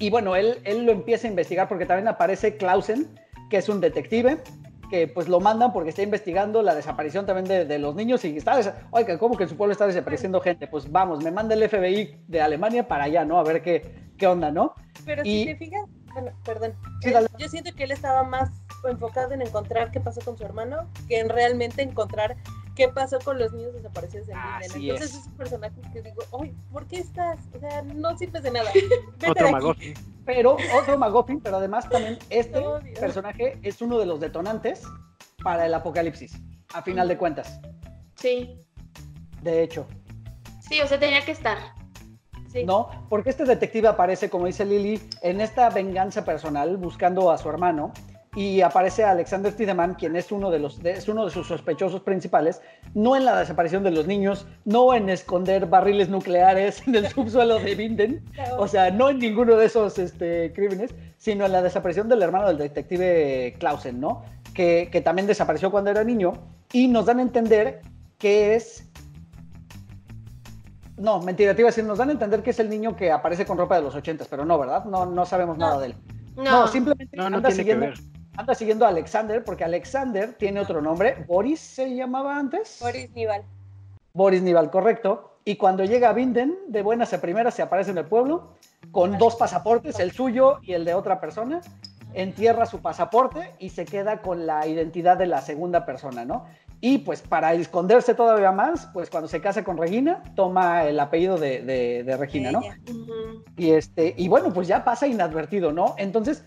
Y 0.00 0.10
bueno, 0.10 0.34
él, 0.34 0.58
él 0.64 0.84
lo 0.84 0.92
empieza 0.92 1.26
a 1.28 1.30
investigar 1.30 1.68
porque 1.68 1.86
también 1.86 2.08
aparece 2.08 2.56
Clausen, 2.56 3.08
que 3.50 3.56
es 3.58 3.68
un 3.68 3.80
detective, 3.80 4.42
que 4.90 5.08
pues 5.08 5.28
lo 5.28 5.40
mandan 5.40 5.72
porque 5.72 5.90
está 5.90 6.02
investigando 6.02 6.62
la 6.62 6.74
desaparición 6.74 7.26
también 7.26 7.46
de, 7.46 7.64
de 7.64 7.78
los 7.78 7.94
niños 7.94 8.24
y 8.24 8.36
está, 8.36 8.86
oiga, 8.90 9.18
¿cómo 9.18 9.36
que 9.36 9.44
en 9.44 9.48
su 9.48 9.56
pueblo 9.56 9.72
está 9.72 9.86
desapareciendo 9.86 10.40
gente? 10.40 10.66
Pues 10.66 10.90
vamos, 10.90 11.22
me 11.24 11.30
manda 11.30 11.54
el 11.54 11.68
FBI 11.68 12.24
de 12.28 12.40
Alemania 12.42 12.86
para 12.86 13.04
allá, 13.04 13.24
¿no? 13.24 13.38
A 13.38 13.42
ver 13.44 13.62
qué, 13.62 14.10
qué 14.18 14.26
onda, 14.26 14.50
¿no? 14.50 14.74
Pero 15.04 15.22
Y- 15.24 15.40
si 15.40 15.46
te 15.46 15.56
fijas, 15.56 15.82
bueno, 16.12 16.30
perdón. 16.44 16.74
Sí, 17.02 17.10
dale. 17.10 17.26
yo 17.38 17.48
siento 17.48 17.72
que 17.74 17.84
él 17.84 17.90
estaba 17.90 18.22
más 18.22 18.50
enfocado 18.88 19.32
en 19.32 19.42
encontrar 19.42 19.90
qué 19.90 19.98
pasó 20.00 20.20
con 20.20 20.36
su 20.36 20.44
hermano 20.44 20.86
que 21.08 21.18
en 21.18 21.28
realmente 21.28 21.82
encontrar 21.82 22.36
qué 22.76 22.88
pasó 22.88 23.18
con 23.18 23.38
los 23.38 23.52
niños 23.52 23.72
desaparecidos 23.74 24.28
en. 24.28 24.36
Así 24.36 24.90
Entonces 24.90 25.14
es. 25.14 25.20
es 25.22 25.26
un 25.26 25.32
personaje 25.36 25.74
que 25.92 26.02
digo, 26.02 26.22
oye, 26.30 26.54
¿por 26.70 26.86
qué 26.86 26.98
estás? 26.98 27.38
O 27.56 27.58
sea, 27.58 27.82
no 27.82 28.16
sirves 28.16 28.42
de 28.44 28.50
nada. 28.52 28.70
Vete 29.18 29.30
Otro 29.30 29.46
de 29.48 29.70
aquí". 29.80 29.94
Pero 30.24 30.56
otro 30.74 30.98
McGuffin, 30.98 31.40
pero 31.40 31.56
además 31.56 31.88
también 31.88 32.18
este 32.30 32.62
personaje 32.98 33.58
es 33.62 33.80
uno 33.82 33.98
de 33.98 34.06
los 34.06 34.20
detonantes 34.20 34.82
para 35.42 35.66
el 35.66 35.74
apocalipsis, 35.74 36.40
a 36.72 36.82
final 36.82 37.08
de 37.08 37.18
cuentas. 37.18 37.60
Sí, 38.16 38.58
De 39.42 39.62
hecho, 39.62 39.86
sí, 40.60 40.80
o 40.80 40.86
sea, 40.86 40.98
tenía 40.98 41.24
que 41.24 41.32
estar. 41.32 41.58
Sí. 42.50 42.64
¿no? 42.64 42.88
Porque 43.08 43.30
este 43.30 43.44
detective 43.44 43.88
aparece, 43.88 44.30
como 44.30 44.46
dice 44.46 44.64
Lily, 44.64 45.00
en 45.22 45.40
esta 45.40 45.68
venganza 45.70 46.24
personal 46.24 46.76
buscando 46.76 47.32
a 47.32 47.36
su 47.36 47.50
hermano 47.50 47.92
y 48.36 48.60
aparece 48.62 49.04
Alexander 49.04 49.52
Tiedemann, 49.52 49.94
quien 49.94 50.16
es 50.16 50.32
uno 50.32 50.50
de 50.50 50.58
los 50.58 50.82
de- 50.82 50.92
es 50.92 51.08
uno 51.08 51.24
de 51.24 51.30
sus 51.30 51.46
sospechosos 51.46 52.00
principales, 52.02 52.60
no 52.94 53.14
en 53.16 53.24
la 53.24 53.38
desaparición 53.38 53.82
de 53.84 53.90
los 53.92 54.06
niños, 54.06 54.46
no 54.64 54.92
en 54.94 55.08
esconder 55.08 55.66
barriles 55.66 56.08
nucleares 56.08 56.86
en 56.88 56.96
el 56.96 57.08
subsuelo 57.08 57.58
de 57.60 57.74
Binden, 57.74 58.24
o 58.58 58.66
sea, 58.66 58.90
no 58.90 59.10
en 59.10 59.18
ninguno 59.18 59.56
de 59.56 59.66
esos 59.66 59.98
este, 59.98 60.52
crímenes, 60.52 60.94
sino 61.16 61.46
en 61.46 61.52
la 61.52 61.62
desaparición 61.62 62.08
del 62.08 62.22
hermano 62.22 62.48
del 62.48 62.58
detective 62.58 63.54
Clausen, 63.58 64.00
¿no? 64.00 64.22
Que, 64.52 64.88
que 64.90 65.00
también 65.00 65.26
desapareció 65.26 65.70
cuando 65.70 65.90
era 65.90 66.02
niño 66.04 66.32
y 66.72 66.88
nos 66.88 67.06
dan 67.06 67.18
a 67.18 67.22
entender 67.22 67.80
que 68.18 68.54
es 68.54 68.88
no, 70.96 71.20
mentira, 71.20 71.54
te 71.54 71.62
iba 71.62 71.68
a 71.68 71.72
decir, 71.72 71.84
nos 71.84 71.98
dan 71.98 72.10
a 72.10 72.12
entender 72.12 72.42
que 72.42 72.50
es 72.50 72.60
el 72.60 72.70
niño 72.70 72.94
que 72.94 73.10
aparece 73.10 73.44
con 73.44 73.58
ropa 73.58 73.74
de 73.76 73.82
los 73.82 73.94
ochentas, 73.96 74.28
pero 74.28 74.44
no, 74.44 74.56
¿verdad? 74.58 74.84
No, 74.84 75.04
no 75.06 75.26
sabemos 75.26 75.58
No. 75.58 75.66
nada 75.66 75.80
de 75.80 75.86
él. 75.86 75.94
No, 76.36 76.44
No, 76.44 76.66
simplemente 76.68 77.16
No, 77.16 77.28
no 77.30 77.36
anda, 77.38 77.48
tiene 77.48 77.64
que 77.64 77.72
siguiendo, 77.72 77.86
ver. 77.86 77.98
Anda 78.36 78.54
siguiendo 78.54 78.84
a 78.84 78.88
Alexander, 78.88 79.44
porque 79.44 79.64
Alexander 79.64 80.32
tiene 80.34 80.60
otro 80.60 80.80
nombre. 80.80 81.24
¿Boris 81.26 81.60
se 81.60 81.94
llamaba 81.94 82.36
antes? 82.38 82.78
Boris 82.80 83.10
Nival. 83.14 83.42
Boris 84.12 84.42
Nival, 84.42 84.70
correcto. 84.70 85.38
Y 85.44 85.56
cuando 85.56 85.84
llega 85.84 86.08
a 86.08 86.12
Binden, 86.12 86.56
de 86.68 86.82
buenas 86.82 87.12
a 87.12 87.20
primeras 87.20 87.54
se 87.54 87.62
aparece 87.62 87.90
en 87.90 87.98
el 87.98 88.06
pueblo 88.06 88.54
con 88.92 89.18
dos 89.18 89.36
pasaportes, 89.36 89.98
el 90.00 90.12
suyo 90.12 90.58
y 90.62 90.72
el 90.72 90.84
de 90.84 90.94
otra 90.94 91.20
persona. 91.20 91.60
Entierra 92.14 92.64
su 92.64 92.80
pasaporte 92.80 93.50
y 93.58 93.70
se 93.70 93.84
queda 93.84 94.22
con 94.22 94.46
la 94.46 94.66
identidad 94.68 95.16
de 95.18 95.26
la 95.26 95.40
segunda 95.42 95.84
persona, 95.84 96.24
¿no? 96.24 96.46
Y 96.80 96.98
pues 96.98 97.22
para 97.22 97.54
esconderse 97.54 98.14
todavía 98.14 98.52
más, 98.52 98.86
pues 98.92 99.10
cuando 99.10 99.26
se 99.28 99.40
casa 99.40 99.64
con 99.64 99.76
Regina, 99.76 100.22
toma 100.36 100.84
el 100.84 101.00
apellido 101.00 101.38
de, 101.38 101.62
de- 101.62 102.04
de 102.04 102.16
Regina, 102.16 102.52
¿no? 102.52 102.60
Y, 103.56 103.70
este, 103.72 104.14
y 104.16 104.28
bueno, 104.28 104.52
pues 104.52 104.68
ya 104.68 104.84
pasa 104.84 105.06
inadvertido, 105.08 105.72
¿no? 105.72 105.94
Entonces, 105.98 106.44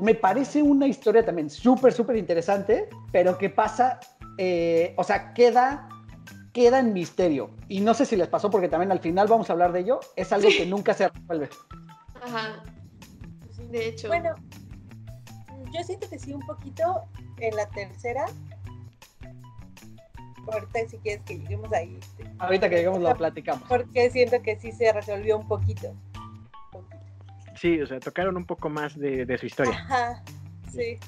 me 0.00 0.14
parece 0.14 0.62
una 0.62 0.86
historia 0.86 1.24
también 1.24 1.50
súper, 1.50 1.92
súper 1.92 2.16
interesante, 2.16 2.88
pero 3.12 3.38
que 3.38 3.50
pasa, 3.50 4.00
eh, 4.38 4.94
o 4.96 5.04
sea, 5.04 5.32
queda, 5.34 5.88
queda 6.52 6.80
en 6.80 6.92
misterio. 6.92 7.50
Y 7.68 7.80
no 7.80 7.94
sé 7.94 8.06
si 8.06 8.16
les 8.16 8.28
pasó, 8.28 8.50
porque 8.50 8.68
también 8.68 8.92
al 8.92 9.00
final 9.00 9.28
vamos 9.28 9.48
a 9.50 9.52
hablar 9.52 9.72
de 9.72 9.80
ello, 9.80 10.00
es 10.16 10.32
algo 10.32 10.48
que 10.48 10.66
nunca 10.66 10.94
se 10.94 11.08
resuelve. 11.08 11.48
Ajá. 12.22 12.62
De 13.70 13.88
hecho. 13.88 14.08
Bueno, 14.08 14.34
yo 15.72 15.82
siento 15.82 16.08
que 16.08 16.18
sí 16.18 16.32
un 16.32 16.44
poquito 16.46 17.04
en 17.38 17.56
la 17.56 17.68
tercera. 17.70 18.26
Ahorita 20.52 20.88
si 20.88 20.98
quieres 20.98 21.22
que 21.24 21.38
lleguemos 21.38 21.72
ahí. 21.72 21.98
Ahorita 22.38 22.68
que 22.68 22.76
llegamos 22.76 23.00
lo 23.00 23.16
platicamos. 23.16 23.66
Porque 23.68 24.10
siento 24.10 24.42
que 24.42 24.58
sí 24.60 24.72
se 24.72 24.92
resolvió 24.92 25.38
un 25.38 25.48
poquito. 25.48 25.94
Sí, 27.56 27.80
o 27.80 27.86
sea, 27.86 28.00
tocaron 28.00 28.36
un 28.36 28.46
poco 28.46 28.68
más 28.68 28.98
de, 28.98 29.24
de 29.24 29.38
su 29.38 29.46
historia. 29.46 29.72
Ajá, 29.72 30.22
sí. 30.72 30.98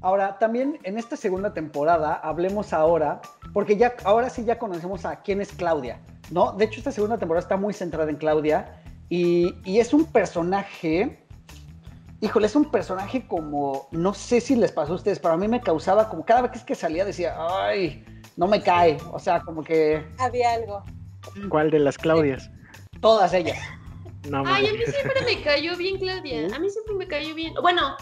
Ahora, 0.00 0.38
también 0.38 0.78
en 0.84 0.98
esta 0.98 1.16
segunda 1.16 1.52
temporada, 1.52 2.14
hablemos 2.14 2.72
ahora, 2.72 3.20
porque 3.52 3.76
ya, 3.76 3.94
ahora 4.04 4.30
sí 4.30 4.44
ya 4.44 4.58
conocemos 4.58 5.04
a 5.04 5.22
quién 5.22 5.40
es 5.40 5.52
Claudia, 5.52 6.00
¿no? 6.30 6.52
De 6.52 6.66
hecho, 6.66 6.78
esta 6.78 6.92
segunda 6.92 7.18
temporada 7.18 7.42
está 7.42 7.56
muy 7.56 7.72
centrada 7.72 8.10
en 8.10 8.16
Claudia 8.16 8.82
y, 9.08 9.54
y 9.64 9.80
es 9.80 9.92
un 9.92 10.04
personaje, 10.04 11.26
híjole, 12.20 12.46
es 12.46 12.54
un 12.54 12.70
personaje 12.70 13.26
como, 13.26 13.88
no 13.90 14.14
sé 14.14 14.40
si 14.40 14.54
les 14.54 14.70
pasó 14.70 14.92
a 14.92 14.96
ustedes, 14.96 15.18
pero 15.18 15.34
a 15.34 15.36
mí 15.36 15.48
me 15.48 15.60
causaba 15.60 16.08
como 16.08 16.24
cada 16.24 16.42
vez 16.42 16.62
que 16.62 16.74
salía 16.74 17.04
decía, 17.04 17.34
ay, 17.38 18.04
no 18.36 18.46
me 18.46 18.62
cae, 18.62 18.98
o 19.10 19.18
sea, 19.18 19.40
como 19.40 19.64
que 19.64 20.04
Había 20.18 20.52
algo. 20.52 20.84
¿Cuál 21.48 21.70
de 21.70 21.80
las 21.80 21.98
Claudias? 21.98 22.50
todas 23.00 23.32
ellas. 23.34 23.58
No, 24.30 24.42
Ay, 24.46 24.66
a 24.66 24.72
mí 24.72 24.78
siempre 24.86 25.22
me 25.24 25.42
cayó 25.42 25.76
bien 25.76 25.98
Claudia. 25.98 26.46
A 26.54 26.58
mí 26.58 26.68
siempre 26.70 26.94
me 26.94 27.06
cayó 27.06 27.34
bien. 27.34 27.54
Bueno, 27.60 27.96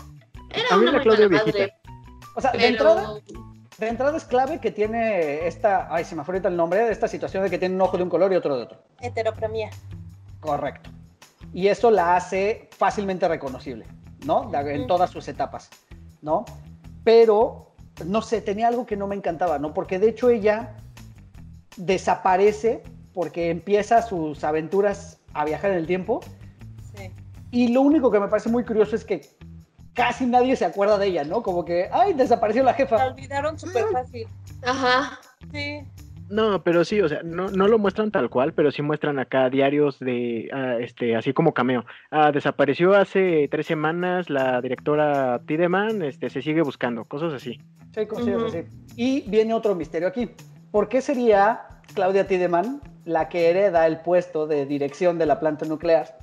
era 0.51 0.69
A 0.71 0.77
mí 0.77 0.87
una 0.87 1.01
Claudia 1.03 1.29
mala 1.29 1.45
viejita. 1.45 1.59
madre. 1.59 1.75
O 2.37 2.41
sea, 2.41 2.53
de 2.53 2.67
entrada, 2.67 3.15
de 3.79 3.89
entrada 3.89 4.17
es 4.17 4.25
clave 4.25 4.61
que 4.61 4.71
tiene 4.71 5.47
esta, 5.47 5.93
ay, 5.95 6.05
se 6.05 6.17
me 6.17 6.25
fue 6.25 6.35
ahorita 6.35 6.49
el 6.49 6.57
nombre, 6.57 6.81
de 6.85 6.93
esta 6.93 7.09
situación 7.09 7.43
de 7.43 7.51
que 7.51 7.59
tiene 7.59 7.75
un 7.75 7.81
ojo 7.81 7.97
de 7.97 8.03
un 8.03 8.09
color 8.11 8.33
y 8.33 8.37
otro 8.37 8.57
de 8.57 8.63
otro. 8.65 8.79
Heterocromía. 9.01 9.71
Correcto. 10.41 10.91
Y 11.53 11.69
eso 11.69 11.91
la 11.91 12.17
hace 12.17 12.69
fácilmente 12.77 13.29
reconocible, 13.29 13.87
¿no? 14.27 14.51
En 14.53 14.87
todas 14.87 15.11
sus 15.11 15.29
etapas, 15.29 15.71
¿no? 16.23 16.45
Pero, 17.05 17.73
no 18.05 18.23
sé, 18.23 18.41
tenía 18.41 18.69
algo 18.69 18.87
que 18.87 18.97
no 18.97 19.07
me 19.07 19.15
encantaba, 19.15 19.59
¿no? 19.59 19.73
Porque 19.73 19.99
de 19.99 20.09
hecho 20.09 20.31
ella 20.31 20.77
desaparece 21.77 22.83
porque 23.13 23.51
empieza 23.51 24.03
sus 24.03 24.43
aventuras 24.43 25.21
a 25.35 25.45
viajar 25.45 25.71
en 25.73 25.79
el 25.79 25.87
tiempo 25.87 26.21
Sí. 26.95 27.11
y 27.51 27.69
lo 27.73 27.83
único 27.83 28.11
que 28.11 28.21
me 28.21 28.29
parece 28.29 28.49
muy 28.49 28.65
curioso 28.65 28.95
es 28.97 29.05
que 29.05 29.23
casi 29.95 30.27
nadie 30.27 30.57
se 30.57 30.65
acuerda 30.65 30.99
de 30.99 31.07
ella, 31.07 31.25
¿no? 31.25 31.43
Como 31.43 31.65
que, 31.65 31.89
ay, 31.93 32.13
desapareció 32.15 32.63
la 32.63 32.71
La 32.73 32.77
jefa. 32.77 33.07
olvidaron 33.07 33.59
súper 33.59 33.85
fácil. 33.93 34.27
Ajá. 34.65 35.19
Sí. 35.53 35.81
No, 36.31 36.65
pero 36.65 36.85
sí, 36.87 37.01
o 37.03 37.09
sea, 37.09 37.23
no, 37.23 37.51
no 37.51 37.69
lo 37.69 37.79
muestran 37.79 38.11
tal 38.11 38.31
cual, 38.31 38.55
pero 38.55 38.71
sí 38.73 38.81
muestran 38.81 39.19
acá 39.19 39.51
diarios 39.51 39.99
de, 40.01 40.49
ah, 40.55 40.77
este, 40.81 41.15
así 41.17 41.33
como 41.35 41.53
cameo. 41.53 41.85
Ah, 42.11 42.33
desapareció 42.33 42.95
hace 42.95 43.47
tres 43.51 43.67
semanas 43.67 44.31
la 44.31 44.61
directora 44.63 45.41
Tideman, 45.47 46.03
este, 46.03 46.31
se 46.31 46.41
sigue 46.41 46.63
buscando, 46.63 47.05
cosas 47.05 47.35
así. 47.35 47.61
Sí, 47.95 48.07
cosillas 48.07 48.39
Ujú. 48.39 48.47
así. 48.47 48.59
Y 48.97 49.21
viene 49.29 49.53
otro 49.55 49.75
misterio 49.75 50.09
aquí. 50.09 50.31
¿Por 50.73 50.89
qué 50.89 51.03
sería 51.03 51.61
Claudia 51.95 52.27
Tiedemann 52.27 52.81
la 53.05 53.29
que 53.29 53.51
hereda 53.51 53.87
el 53.87 54.01
puesto 54.01 54.47
de 54.47 54.67
dirección 54.67 55.19
de 55.19 55.27
la 55.27 55.41
planta 55.41 55.67
nuclear? 55.67 56.19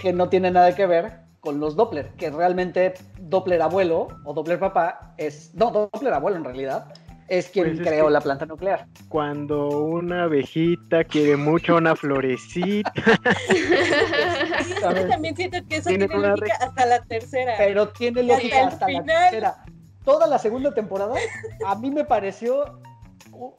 Que 0.00 0.12
no 0.12 0.28
tiene 0.28 0.50
nada 0.50 0.74
que 0.74 0.86
ver 0.86 1.20
con 1.40 1.60
los 1.60 1.76
Doppler, 1.76 2.08
que 2.16 2.30
realmente 2.30 2.94
Doppler 3.18 3.62
abuelo 3.62 4.08
o 4.24 4.34
Doppler 4.34 4.58
papá 4.58 5.14
es. 5.16 5.54
No, 5.54 5.70
Doppler 5.70 6.12
abuelo 6.12 6.36
en 6.36 6.44
realidad 6.44 6.92
es 7.28 7.48
quien 7.48 7.66
Pues 7.66 7.80
es 7.80 7.86
creó 7.86 8.10
la 8.10 8.20
planta 8.20 8.46
nuclear. 8.46 8.86
Cuando 9.08 9.68
una 9.68 10.24
abejita 10.24 11.04
quiere 11.04 11.36
mucho 11.36 11.74
a 11.74 11.78
una 11.78 11.96
florecita, 11.96 12.92
Sí, 14.64 14.74
yo 14.80 15.08
también 15.08 15.36
siento 15.36 15.58
que 15.68 15.76
eso 15.76 15.88
tiene 15.88 16.06
lógica 16.08 16.54
hasta 16.60 16.86
la 16.86 17.02
tercera. 17.02 17.54
Pero 17.58 17.88
tiene 17.88 18.20
hasta 18.20 18.32
lógica 18.34 18.60
el 18.60 18.68
hasta 18.68 18.86
la 18.88 19.00
final. 19.00 19.30
tercera. 19.30 19.64
Toda 20.04 20.26
la 20.28 20.38
segunda 20.38 20.72
temporada, 20.72 21.14
a 21.66 21.74
mí 21.76 21.90
me 21.90 22.04
pareció. 22.04 22.80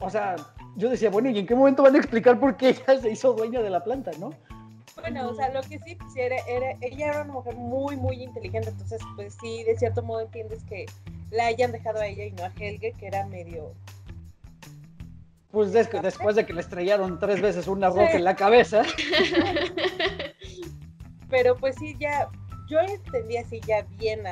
O 0.00 0.10
sea, 0.10 0.36
yo 0.76 0.88
decía, 0.90 1.10
bueno, 1.10 1.30
¿y 1.30 1.38
en 1.38 1.46
qué 1.46 1.54
momento 1.54 1.82
van 1.82 1.94
a 1.94 1.98
explicar 1.98 2.38
por 2.38 2.56
qué 2.56 2.68
ella 2.70 3.00
se 3.00 3.10
hizo 3.10 3.32
dueña 3.32 3.60
de 3.62 3.70
la 3.70 3.82
planta, 3.84 4.10
no? 4.18 4.30
Bueno, 5.00 5.28
o 5.30 5.34
sea, 5.34 5.48
lo 5.52 5.60
que 5.62 5.78
sí, 5.80 5.94
pues, 5.94 6.16
era, 6.16 6.36
era- 6.48 6.76
ella 6.80 7.08
era 7.08 7.22
una 7.22 7.32
mujer 7.34 7.54
muy, 7.54 7.96
muy 7.96 8.22
inteligente, 8.22 8.70
entonces, 8.70 9.00
pues 9.16 9.36
sí, 9.40 9.62
de 9.64 9.76
cierto 9.78 10.02
modo 10.02 10.20
entiendes 10.22 10.62
que 10.64 10.86
la 11.30 11.46
hayan 11.46 11.70
dejado 11.72 12.00
a 12.00 12.06
ella 12.06 12.24
y 12.24 12.32
no 12.32 12.44
a 12.44 12.52
Helge, 12.58 12.92
que 12.98 13.06
era 13.06 13.24
medio 13.26 13.72
Pues 15.50 15.72
des- 15.72 15.88
después 16.02 16.36
de 16.36 16.44
que 16.46 16.52
le 16.52 16.60
estrellaron 16.60 17.18
tres 17.18 17.40
veces 17.40 17.68
una 17.68 17.88
roca 17.90 18.12
en 18.16 18.24
la 18.24 18.34
cabeza. 18.36 18.82
Pero 21.30 21.56
pues 21.56 21.76
sí, 21.76 21.96
ya, 21.98 22.28
yo 22.68 22.80
entendí 22.80 23.36
así 23.36 23.60
ya 23.66 23.82
bien 23.98 24.22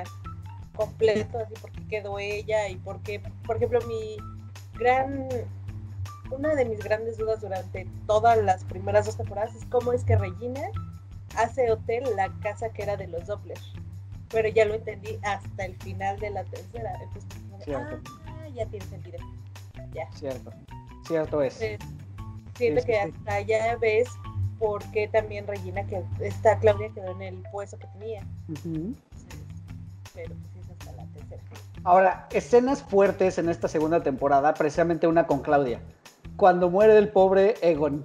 completo, 0.74 1.38
así 1.38 1.54
por 1.60 1.70
qué 1.72 1.86
quedó 1.88 2.18
ella 2.18 2.68
y 2.68 2.76
por 2.76 3.00
qué, 3.02 3.20
por 3.46 3.56
ejemplo, 3.56 3.80
mi 3.86 4.16
gran, 4.78 5.28
una 6.30 6.54
de 6.54 6.64
mis 6.64 6.80
grandes 6.80 7.18
dudas 7.18 7.40
durante 7.40 7.86
todas 8.06 8.38
las 8.42 8.64
primeras 8.64 9.06
dos 9.06 9.16
temporadas 9.16 9.54
es 9.54 9.64
cómo 9.66 9.92
es 9.92 10.04
que 10.04 10.16
Regina 10.16 10.62
hace 11.36 11.70
hotel 11.70 12.04
la 12.16 12.30
casa 12.42 12.70
que 12.70 12.82
era 12.82 12.96
de 12.96 13.06
los 13.08 13.26
Doppler. 13.26 13.58
Pero 14.30 14.48
ya 14.48 14.64
lo 14.64 14.74
entendí 14.74 15.18
hasta 15.22 15.64
el 15.64 15.76
final 15.76 16.18
de 16.18 16.30
la 16.30 16.44
tercera. 16.44 16.92
Entonces, 17.02 17.64
Cierto. 17.64 18.00
ah, 18.26 18.48
ya 18.54 18.66
tiene 18.66 18.84
sentido. 18.86 19.18
Ya. 19.92 20.10
Cierto, 20.12 20.50
cierto 21.06 21.42
es. 21.42 21.60
Eh, 21.60 21.78
siento 22.56 22.80
Sí, 22.80 22.86
que 22.86 22.92
sí. 22.94 22.98
hasta 23.18 23.40
ya 23.42 23.76
ves 23.76 24.08
por 24.58 24.82
qué 24.90 25.06
también 25.08 25.46
Regina, 25.46 25.86
que 25.86 26.02
está 26.20 26.58
Claudia 26.58 26.90
quedó 26.94 27.12
en 27.12 27.22
el 27.22 27.42
puesto 27.52 27.78
que 27.78 27.86
tenía. 27.88 28.22
Entonces, 28.48 28.96
pero 30.14 30.34
pues 30.34 30.50
sí 30.54 30.60
es 30.60 30.70
hasta 30.70 30.92
la 30.92 31.04
tercera. 31.06 31.42
Ahora, 31.84 32.26
escenas 32.32 32.82
fuertes 32.82 33.38
en 33.38 33.48
esta 33.48 33.68
segunda 33.68 34.02
temporada, 34.02 34.54
precisamente 34.54 35.06
una 35.06 35.26
con 35.26 35.40
Claudia. 35.40 35.80
Cuando 36.36 36.70
muere 36.70 36.96
el 36.98 37.08
pobre 37.08 37.54
Egon. 37.62 38.04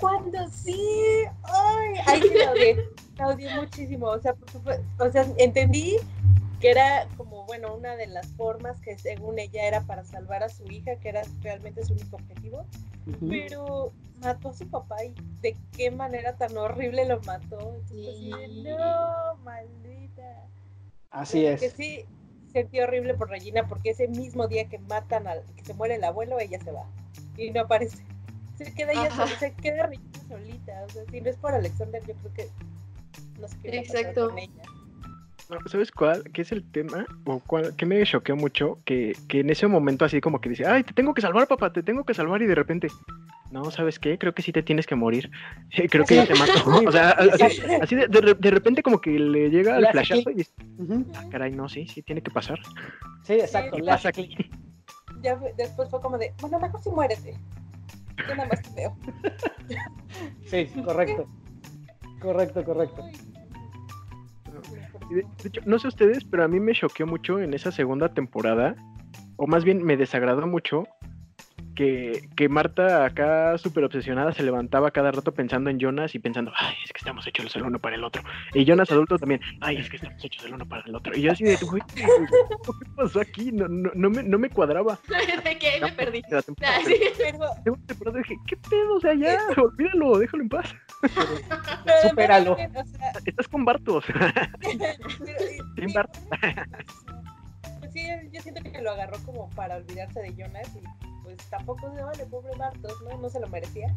Cuando 0.00 0.38
sí, 0.48 1.24
ay, 1.42 1.94
ahí 2.06 2.22
sí 2.22 2.34
la 2.34 2.52
odié, 2.52 2.84
la 3.18 3.28
odié 3.28 3.54
muchísimo, 3.54 4.06
o 4.06 4.20
sea, 4.20 4.34
o 4.98 5.10
sea, 5.10 5.26
entendí 5.38 5.96
que 6.60 6.70
era 6.70 7.06
como, 7.16 7.44
bueno, 7.46 7.74
una 7.74 7.96
de 7.96 8.06
las 8.06 8.28
formas 8.34 8.80
que 8.80 8.96
según 8.96 9.38
ella 9.38 9.66
era 9.66 9.80
para 9.82 10.04
salvar 10.04 10.42
a 10.44 10.48
su 10.48 10.64
hija, 10.70 10.96
que 10.96 11.08
era 11.08 11.22
realmente 11.40 11.84
su 11.84 11.94
único 11.94 12.16
objetivo, 12.16 12.64
pero 13.28 13.92
mató 14.20 14.50
a 14.50 14.54
su 14.54 14.68
papá 14.68 15.04
y 15.04 15.14
de 15.40 15.56
qué 15.76 15.90
manera 15.90 16.36
tan 16.36 16.56
horrible 16.56 17.04
lo 17.06 17.20
mató. 17.22 17.58
Entonces, 17.90 18.08
así 18.16 18.30
de, 18.30 18.48
Sí. 18.48 18.62
no, 18.62 19.36
maldita. 19.42 20.46
Así 21.10 21.40
Que 21.42 21.52
es. 21.54 21.72
sí 21.72 22.04
sentí 22.58 22.80
horrible 22.80 23.14
por 23.14 23.30
Regina 23.30 23.66
porque 23.66 23.90
ese 23.90 24.08
mismo 24.08 24.48
día 24.48 24.68
que 24.68 24.78
matan 24.78 25.26
al 25.26 25.42
que 25.56 25.64
se 25.64 25.74
muere 25.74 25.96
el 25.96 26.04
abuelo, 26.04 26.38
ella 26.38 26.58
se 26.60 26.72
va 26.72 26.84
y 27.36 27.50
no 27.50 27.62
aparece. 27.62 28.04
Se 28.56 28.74
queda 28.74 28.92
ella 28.92 29.10
sola, 29.10 29.38
se 29.38 29.54
queda 29.54 29.86
Regina 29.86 30.18
solita. 30.28 30.84
O 30.84 30.88
sea, 30.90 31.04
si 31.10 31.20
no 31.20 31.30
es 31.30 31.36
por 31.36 31.54
Alexander, 31.54 32.02
yo 32.06 32.14
creo 32.14 32.34
que 32.34 32.48
no 33.40 33.48
sé 33.48 33.56
qué 33.62 33.78
Exacto. 33.78 34.28
con 34.28 34.38
ella. 34.38 34.62
No, 35.50 35.58
¿Sabes 35.66 35.90
cuál? 35.90 36.22
¿Qué 36.32 36.42
es 36.42 36.52
el 36.52 36.62
tema? 36.70 37.06
¿O 37.24 37.40
cuál? 37.40 37.74
¿Qué 37.76 37.86
me 37.86 38.02
choqueó 38.04 38.36
mucho? 38.36 38.78
Que, 38.84 39.16
que 39.28 39.40
en 39.40 39.48
ese 39.50 39.66
momento 39.66 40.04
así 40.04 40.20
como 40.20 40.40
que 40.40 40.50
dice, 40.50 40.66
ay, 40.66 40.82
te 40.84 40.92
tengo 40.92 41.14
que 41.14 41.22
salvar, 41.22 41.46
papá, 41.48 41.72
te 41.72 41.82
tengo 41.82 42.04
que 42.04 42.12
salvar 42.12 42.42
y 42.42 42.46
de 42.46 42.54
repente, 42.54 42.88
no, 43.50 43.70
¿sabes 43.70 43.98
qué? 43.98 44.18
Creo 44.18 44.34
que 44.34 44.42
sí 44.42 44.52
te 44.52 44.62
tienes 44.62 44.86
que 44.86 44.94
morir. 44.94 45.30
Creo 45.90 46.04
que 46.04 46.16
ya 46.16 46.26
te 46.26 46.34
mato. 46.34 46.52
O 46.86 46.92
sea, 46.92 47.10
así, 47.32 47.44
así 47.80 47.94
de, 47.96 48.08
de 48.08 48.20
re- 48.20 48.34
de 48.34 48.50
repente 48.50 48.82
como 48.82 49.00
que 49.00 49.10
le 49.18 49.48
llega 49.48 49.78
Le 49.78 49.86
el 49.86 49.92
flashazo 49.92 50.30
y 50.30 50.34
dice, 50.34 50.52
ah, 51.14 51.24
caray, 51.30 51.52
no, 51.52 51.66
sí, 51.68 51.86
sí 51.88 52.02
tiene 52.02 52.20
que 52.20 52.30
pasar. 52.30 52.58
Sí, 53.22 53.34
exacto. 53.34 53.78
Pasa 53.86 54.10
aquí. 54.10 54.36
Ya 55.22 55.34
después 55.56 55.88
fue 55.88 56.00
como 56.02 56.18
de, 56.18 56.32
bueno, 56.42 56.60
mejor 56.60 56.80
sí 56.82 56.90
muérete. 56.90 57.34
Yo 58.28 58.34
nada 58.34 58.48
más 58.48 58.62
te 58.62 58.70
veo. 58.74 58.96
Sí, 60.46 60.66
correcto. 60.84 61.26
Correcto, 62.20 62.64
correcto. 62.64 63.04
De 65.10 65.24
hecho, 65.44 65.60
no 65.64 65.78
sé 65.78 65.88
ustedes, 65.88 66.24
pero 66.24 66.44
a 66.44 66.48
mí 66.48 66.60
me 66.60 66.72
choqueó 66.72 67.06
mucho 67.06 67.40
en 67.40 67.54
esa 67.54 67.72
segunda 67.72 68.12
temporada, 68.12 68.74
o 69.36 69.46
más 69.46 69.64
bien 69.64 69.82
me 69.82 69.96
desagradó 69.96 70.46
mucho, 70.46 70.84
que, 71.78 72.28
que 72.34 72.48
Marta 72.48 73.04
acá 73.04 73.56
súper 73.56 73.84
obsesionada 73.84 74.32
se 74.32 74.42
levantaba 74.42 74.90
cada 74.90 75.12
rato 75.12 75.32
pensando 75.32 75.70
en 75.70 75.78
Jonas 75.78 76.12
y 76.12 76.18
pensando, 76.18 76.50
ay, 76.56 76.74
es 76.84 76.92
que 76.92 76.98
estamos 76.98 77.24
hechos 77.24 77.54
el 77.54 77.62
uno 77.62 77.78
para 77.78 77.94
el 77.94 78.02
otro. 78.02 78.20
Y 78.52 78.64
Jonas 78.64 78.90
adulto 78.90 79.16
también, 79.16 79.40
ay, 79.60 79.76
es 79.76 79.88
que 79.88 79.94
estamos 79.94 80.24
hechos 80.24 80.44
el 80.44 80.54
uno 80.54 80.66
para 80.68 80.82
el 80.86 80.96
otro. 80.96 81.16
Y 81.16 81.22
yo 81.22 81.30
así 81.30 81.44
de, 81.44 81.54
güey, 81.54 81.80
¿qué 81.94 82.04
pasó 82.96 83.20
aquí? 83.20 83.52
No, 83.52 83.68
no, 83.68 83.92
no, 83.94 84.10
me, 84.10 84.24
no 84.24 84.40
me 84.40 84.50
cuadraba. 84.50 84.98
me 85.80 85.92
perdí. 85.92 86.20
La 86.28 86.42
temporada, 86.42 86.78
Ah, 86.78 86.80
sí. 86.84 86.96
Pero, 87.16 87.38
la 87.38 87.62
segunda 87.62 87.86
temporada 87.86 88.18
dije, 88.18 88.36
¿qué 88.48 88.56
pedo? 88.56 88.96
O 88.96 89.00
sea, 89.00 89.14
ya, 89.14 89.38
olvídalo, 89.62 90.18
déjalo 90.18 90.42
en 90.42 90.48
paz. 90.48 90.74
Supéralo. 92.08 92.56
también, 92.56 92.76
o 92.76 92.84
sea, 92.86 93.12
Estás 93.24 93.46
con 93.46 93.64
Bartos. 93.64 94.04
Sí, 94.04 95.86
Burton. 95.94 96.22
Pues 97.78 97.92
sí, 97.92 98.04
yo 98.32 98.40
siento 98.42 98.62
que 98.64 98.82
lo 98.82 98.90
agarró 98.90 99.16
como 99.24 99.48
para 99.50 99.76
olvidarse 99.76 100.20
de 100.20 100.34
Jonas 100.34 100.68
y 100.74 101.08
pues 101.36 101.50
tampoco 101.50 101.92
se 101.94 102.02
vale, 102.02 102.26
pobre 102.26 102.56
Bartos, 102.56 102.94
¿no? 103.02 103.18
No 103.18 103.28
se 103.28 103.40
lo 103.40 103.48
merecía. 103.48 103.94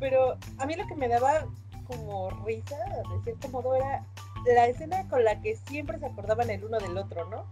Pero 0.00 0.36
a 0.58 0.66
mí 0.66 0.74
lo 0.74 0.86
que 0.86 0.94
me 0.94 1.08
daba 1.08 1.46
como 1.86 2.30
risa, 2.44 2.76
de 2.76 3.22
cierto 3.24 3.48
modo, 3.48 3.74
era 3.74 4.04
la 4.46 4.66
escena 4.66 5.06
con 5.08 5.24
la 5.24 5.40
que 5.40 5.56
siempre 5.68 5.98
se 5.98 6.06
acordaban 6.06 6.50
el 6.50 6.64
uno 6.64 6.78
del 6.78 6.96
otro, 6.96 7.28
¿no? 7.28 7.46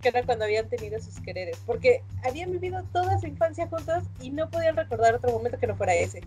Que 0.00 0.08
era 0.08 0.24
cuando 0.24 0.44
habían 0.44 0.68
tenido 0.68 1.00
sus 1.00 1.20
quereres. 1.20 1.58
Porque 1.66 2.02
habían 2.24 2.50
vivido 2.50 2.82
toda 2.92 3.18
su 3.18 3.26
infancia 3.26 3.68
juntos 3.68 4.04
y 4.20 4.30
no 4.30 4.50
podían 4.50 4.76
recordar 4.76 5.14
otro 5.14 5.32
momento 5.32 5.58
que 5.58 5.66
no 5.66 5.76
fuera 5.76 5.94
ese. 5.94 6.22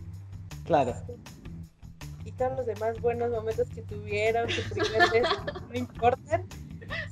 Claro. 0.65 0.95
y 2.23 2.31
todos 2.31 2.57
los 2.57 2.65
demás 2.65 2.99
buenos 3.01 3.29
momentos 3.29 3.69
que 3.69 3.83
tuvieron, 3.83 4.49
su 4.49 4.67
primer 4.69 5.11
beso, 5.11 5.29
no 5.69 5.77
importan, 5.77 6.47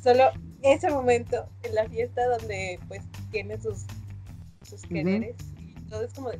solo 0.02 0.32
ese 0.64 0.90
momento 0.90 1.48
en 1.64 1.76
la 1.76 1.88
fiesta 1.88 2.26
donde 2.28 2.80
pues 2.88 3.04
tiene 3.32 3.60
sus, 3.62 3.86
sus 4.78 4.90
quereres 4.90 5.36
y 5.58 5.90
todo 5.90 6.04
es 6.04 6.14
como 6.14 6.30
de, 6.30 6.40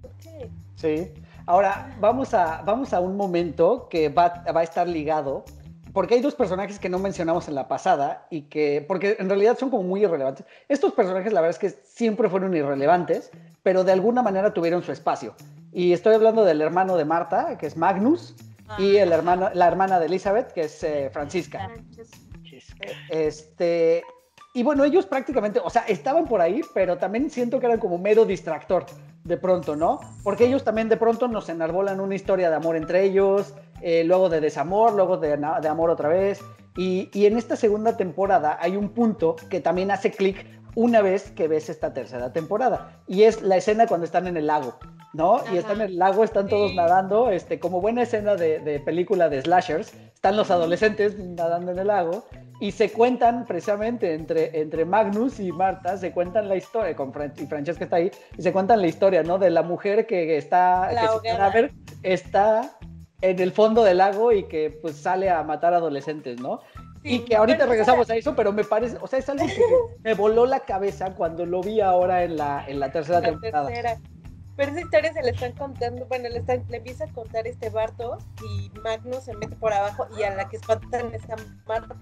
¿por 0.00 0.10
qué? 0.12 0.50
Sí. 0.76 1.12
Ahora, 1.46 1.96
vamos 2.00 2.34
a, 2.34 2.62
vamos 2.62 2.92
a 2.92 3.00
un 3.00 3.16
momento 3.16 3.88
que 3.88 4.08
va, 4.08 4.44
va 4.54 4.60
a 4.60 4.62
estar 4.62 4.86
ligado, 4.86 5.44
porque 5.92 6.14
hay 6.14 6.20
dos 6.20 6.34
personajes 6.34 6.78
que 6.78 6.88
no 6.88 6.98
mencionamos 6.98 7.48
en 7.48 7.54
la 7.54 7.66
pasada 7.66 8.26
y 8.30 8.42
que, 8.42 8.84
porque 8.86 9.16
en 9.18 9.28
realidad 9.28 9.58
son 9.58 9.70
como 9.70 9.82
muy 9.82 10.02
irrelevantes. 10.02 10.46
Estos 10.68 10.92
personajes, 10.92 11.32
la 11.32 11.40
verdad 11.40 11.60
es 11.60 11.72
que 11.72 11.80
siempre 11.84 12.28
fueron 12.28 12.54
irrelevantes, 12.54 13.30
pero 13.62 13.84
de 13.84 13.92
alguna 13.92 14.22
manera 14.22 14.54
tuvieron 14.54 14.82
su 14.82 14.92
espacio. 14.92 15.34
Y 15.72 15.92
estoy 15.92 16.14
hablando 16.14 16.44
del 16.44 16.60
hermano 16.60 16.96
de 16.96 17.04
Marta, 17.04 17.58
que 17.58 17.66
es 17.66 17.76
Magnus, 17.76 18.34
y 18.78 18.96
el 18.96 19.12
hermano, 19.12 19.50
la 19.52 19.66
hermana 19.66 19.98
de 19.98 20.06
Elizabeth, 20.06 20.52
que 20.52 20.62
es 20.62 20.82
eh, 20.84 21.10
Francisca. 21.12 21.70
Este, 23.08 24.04
y 24.52 24.62
bueno, 24.64 24.84
ellos 24.84 25.06
prácticamente, 25.06 25.60
o 25.62 25.70
sea, 25.70 25.82
estaban 25.82 26.26
por 26.26 26.40
ahí, 26.40 26.62
pero 26.74 26.98
también 26.98 27.30
siento 27.30 27.60
que 27.60 27.66
eran 27.66 27.78
como 27.78 27.98
mero 27.98 28.24
distractor 28.24 28.86
de 29.22 29.36
pronto, 29.36 29.76
¿no? 29.76 30.00
Porque 30.24 30.46
ellos 30.46 30.64
también 30.64 30.88
de 30.88 30.96
pronto 30.96 31.28
nos 31.28 31.48
enarbolan 31.48 32.00
una 32.00 32.16
historia 32.16 32.50
de 32.50 32.56
amor 32.56 32.76
entre 32.76 33.04
ellos, 33.04 33.54
eh, 33.80 34.02
luego 34.04 34.28
de 34.28 34.40
desamor, 34.40 34.94
luego 34.94 35.18
de, 35.18 35.36
de 35.36 35.68
amor 35.68 35.90
otra 35.90 36.08
vez. 36.08 36.40
Y, 36.76 37.10
y 37.12 37.26
en 37.26 37.38
esta 37.38 37.54
segunda 37.54 37.96
temporada 37.96 38.58
hay 38.60 38.76
un 38.76 38.88
punto 38.88 39.36
que 39.48 39.60
también 39.60 39.90
hace 39.90 40.10
clic 40.10 40.44
una 40.74 41.00
vez 41.00 41.30
que 41.30 41.46
ves 41.46 41.68
esta 41.68 41.92
tercera 41.92 42.32
temporada. 42.32 43.02
Y 43.06 43.22
es 43.24 43.42
la 43.42 43.56
escena 43.56 43.86
cuando 43.86 44.04
están 44.04 44.26
en 44.26 44.36
el 44.36 44.48
lago, 44.48 44.78
¿no? 45.12 45.40
Y 45.52 45.56
están 45.58 45.76
en 45.80 45.88
el 45.88 45.98
lago, 45.98 46.22
están 46.24 46.48
todos 46.48 46.70
Sí. 46.70 46.76
nadando, 46.76 47.30
este, 47.30 47.58
como 47.58 47.80
buena 47.80 48.02
escena 48.02 48.36
de, 48.36 48.60
de 48.60 48.78
película 48.80 49.28
de 49.28 49.42
slashers, 49.42 49.92
están 50.14 50.36
los 50.36 50.50
adolescentes 50.50 51.18
nadando 51.18 51.72
en 51.72 51.78
el 51.80 51.86
lago 51.88 52.24
y 52.60 52.72
se 52.72 52.92
cuentan 52.92 53.46
precisamente 53.46 54.14
entre, 54.14 54.60
entre 54.60 54.84
Magnus 54.84 55.40
y 55.40 55.50
Marta, 55.50 55.96
se 55.96 56.12
cuentan 56.12 56.48
la 56.48 56.56
historia, 56.56 56.94
con 56.94 57.12
Fran- 57.12 57.32
y 57.38 57.46
Francesca 57.46 57.84
está 57.84 57.96
ahí, 57.96 58.10
y 58.36 58.42
se 58.42 58.52
cuentan 58.52 58.80
la 58.82 58.86
historia, 58.86 59.22
¿no? 59.22 59.38
De 59.38 59.48
la 59.50 59.62
mujer 59.62 60.06
que 60.06 60.36
está, 60.36 60.92
La 60.92 61.00
que 61.00 61.06
su 61.06 61.12
ahogada. 61.14 61.36
cadáver 61.38 61.72
está 62.02 62.76
en 63.22 63.38
el 63.40 63.52
fondo 63.52 63.82
del 63.82 63.98
lago 63.98 64.32
y 64.32 64.44
que 64.44 64.70
pues 64.82 64.96
sale 64.96 65.30
a 65.30 65.42
matar 65.42 65.74
adolescentes, 65.74 66.40
¿no? 66.40 66.60
y 67.02 67.20
que 67.20 67.34
ahorita 67.34 67.64
regresamos 67.64 68.10
a 68.10 68.16
eso, 68.16 68.36
pero 68.36 68.52
me 68.52 68.62
parece, 68.62 68.98
o 69.00 69.06
sea, 69.06 69.18
es 69.20 69.28
algo 69.30 69.46
que 69.46 69.54
me 70.04 70.12
voló 70.12 70.44
la 70.44 70.60
cabeza 70.60 71.14
cuando 71.14 71.46
lo 71.46 71.62
vi 71.62 71.80
ahora 71.80 72.24
en 72.24 72.36
la, 72.36 72.62
en 72.68 72.78
la 72.78 72.92
tercera 72.92 73.20
la 73.20 73.28
temporada. 73.30 73.68
tercera. 73.68 73.96
Pero 74.60 74.72
esa 74.72 74.82
historia 74.82 75.12
se 75.14 75.22
le 75.22 75.30
están 75.30 75.52
contando, 75.52 76.04
bueno, 76.04 76.28
le, 76.28 76.40
están, 76.40 76.62
le 76.68 76.76
empieza 76.76 77.04
a 77.04 77.12
contar 77.14 77.46
este 77.46 77.70
Bartos 77.70 78.22
y 78.46 78.70
Magnus 78.80 79.24
se 79.24 79.34
mete 79.34 79.56
por 79.56 79.72
abajo 79.72 80.06
y 80.14 80.22
a 80.22 80.34
la 80.34 80.50
que 80.50 80.58
espantan 80.58 81.14
es 81.14 81.22
a 81.30 81.36
Marta. 81.66 81.96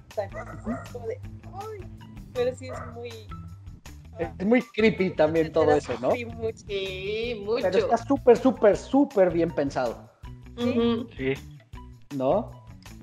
Como 0.93 1.07
de, 1.07 1.21
"Ay", 1.53 1.89
pero 2.35 2.53
sí 2.57 2.69
es 2.69 2.87
muy... 2.95 3.11
Es 4.41 4.45
muy 4.45 4.61
creepy 4.61 5.11
también 5.11 5.53
todo 5.53 5.73
eso, 5.73 5.97
¿no? 6.01 6.11
Sí, 6.11 6.25
mucho. 6.25 6.59
Sí, 6.67 7.43
mucho. 7.47 7.63
Pero 7.63 7.79
está 7.79 7.97
súper, 7.97 8.37
súper, 8.37 8.77
súper 8.77 9.31
bien 9.31 9.53
pensado, 9.53 10.11
Ujú. 10.57 11.07
Sí. 11.17 11.35
¿no? 12.17 12.51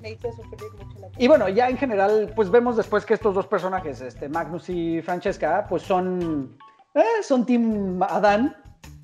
Me 0.02 0.10
hizo 0.10 0.30
sufrir 0.32 0.70
mucho 0.76 1.00
la 1.00 1.08
Y 1.16 1.28
bueno, 1.28 1.48
ya 1.48 1.70
en 1.70 1.78
general, 1.78 2.30
pues 2.36 2.50
vemos 2.50 2.76
después 2.76 3.06
que 3.06 3.14
estos 3.14 3.34
dos 3.34 3.46
personajes, 3.46 4.02
este, 4.02 4.28
Magnus 4.28 4.68
y 4.68 5.00
Francesca, 5.00 5.64
pues 5.66 5.82
son, 5.82 6.58
eh, 6.94 7.22
son 7.22 7.46
Team 7.46 8.02
Adán, 8.02 8.54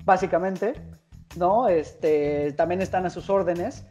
básicamente, 0.03 0.73
¿no? 1.35 1.67
Este, 1.67 2.53
también 2.53 2.81
están 2.81 3.05
a 3.05 3.09
sus 3.09 3.29
órdenes, 3.29 3.85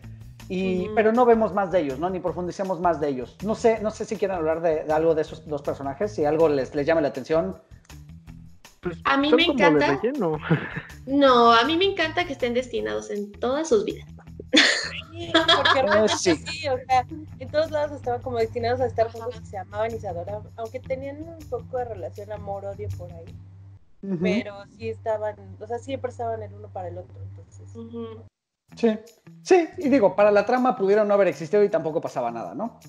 y, 0.48 0.88
pero 0.94 1.12
no 1.12 1.24
vemos 1.24 1.54
más 1.54 1.72
de 1.72 1.80
ellos, 1.80 1.98
¿no? 1.98 2.10
Ni 2.10 2.20
profundicemos 2.20 2.80
más 2.80 3.00
de 3.00 3.08
ellos. 3.08 3.36
No 3.44 3.54
sé, 3.54 3.80
no 3.80 3.90
sé 3.90 4.04
si 4.04 4.16
quieren 4.16 4.36
hablar 4.36 4.60
de, 4.60 4.84
de 4.84 4.92
algo 4.92 5.14
de 5.14 5.22
esos 5.22 5.46
dos 5.46 5.62
personajes, 5.62 6.14
si 6.14 6.24
algo 6.24 6.48
les, 6.48 6.74
les 6.74 6.86
llame 6.86 7.00
la 7.00 7.08
atención. 7.08 7.56
Pues, 8.80 8.98
A 9.04 9.16
mí 9.16 9.32
me 9.32 9.44
encanta. 9.44 10.00
No, 11.06 11.52
a 11.52 11.64
mí 11.64 11.76
me 11.76 11.84
encanta 11.84 12.24
que 12.26 12.32
estén 12.32 12.54
destinados 12.54 13.10
en 13.10 13.32
todas 13.32 13.68
sus 13.68 13.84
vidas. 13.84 14.06
Sí, 15.10 15.32
porque 15.32 15.82
realmente 15.82 16.16
sí. 16.16 16.36
sí. 16.36 16.68
o 16.68 16.76
sea, 16.86 17.06
en 17.38 17.50
todos 17.50 17.70
lados 17.70 17.92
estaban 17.92 18.20
como 18.22 18.38
destinados 18.38 18.80
a 18.80 18.86
estar 18.86 19.10
juntos 19.10 19.40
y 19.42 19.46
se 19.46 19.58
amaban 19.58 19.94
y 19.94 19.98
se 19.98 20.08
adoraban, 20.08 20.48
aunque 20.56 20.80
tenían 20.80 21.22
un 21.22 21.38
poco 21.48 21.78
de 21.78 21.86
relación 21.86 22.30
amor-odio 22.32 22.88
por 22.98 23.12
ahí, 23.12 23.34
Pero 24.20 24.54
sí 24.76 24.88
estaban, 24.88 25.36
o 25.60 25.66
sea, 25.66 25.78
siempre 25.78 26.10
estaban 26.10 26.42
el 26.42 26.52
uno 26.52 26.68
para 26.68 26.88
el 26.88 26.98
otro, 26.98 27.14
entonces. 27.22 27.72
Sí, 28.74 28.98
sí, 29.42 29.68
y 29.78 29.88
digo, 29.88 30.16
para 30.16 30.30
la 30.32 30.44
trama 30.44 30.76
pudieron 30.76 31.06
no 31.06 31.14
haber 31.14 31.28
existido 31.28 31.62
y 31.62 31.68
tampoco 31.68 32.00
pasaba 32.00 32.30
nada, 32.32 32.54
¿no? 32.54 32.80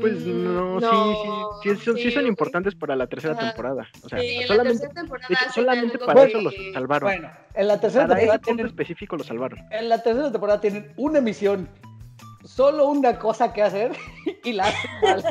Pues 0.00 0.24
Mm, 0.24 0.44
no, 0.44 0.80
sí, 0.80 0.86
sí, 1.16 1.28
sí, 1.62 1.84
son, 1.84 1.98
sí 1.98 2.10
son 2.12 2.26
importantes 2.26 2.76
para 2.76 2.94
la 2.94 3.08
tercera 3.08 3.34
Ajá. 3.34 3.48
temporada. 3.48 3.88
O 4.04 4.08
sea, 4.08 4.20
Sí, 4.20 4.36
la 4.42 4.46
solamente, 4.46 4.78
tercera 4.78 5.00
temporada 5.00 5.28
de 5.28 5.34
hecho, 5.34 5.44
hacen 5.46 5.62
solamente 5.64 5.98
para 5.98 6.20
que- 6.22 6.26
eso 6.28 6.40
los 6.40 6.54
salvaron. 6.72 7.08
Bueno, 7.10 7.30
en 7.54 7.66
la 7.68 7.80
tercera 7.80 8.06
para 8.06 8.20
ese 8.20 8.26
temporada 8.28 8.38
punto 8.38 8.44
tienen, 8.44 8.66
específico 8.66 9.16
los 9.16 9.26
salvaron. 9.26 9.58
en 9.70 9.88
la 9.88 10.00
tercera 10.02 10.30
temporada 10.30 10.60
tienen 10.60 10.92
una 10.96 11.20
misión, 11.20 11.68
solo 12.44 12.86
una 12.86 13.18
cosa 13.18 13.52
que 13.52 13.62
hacer 13.62 13.90
y 14.44 14.52
la 14.52 14.66
hacen 14.68 15.00
mal. 15.02 15.24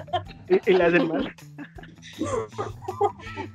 Y, 0.49 0.71
y 0.71 0.73
le 0.73 0.83
hacen 0.83 1.07
mal. 1.07 1.33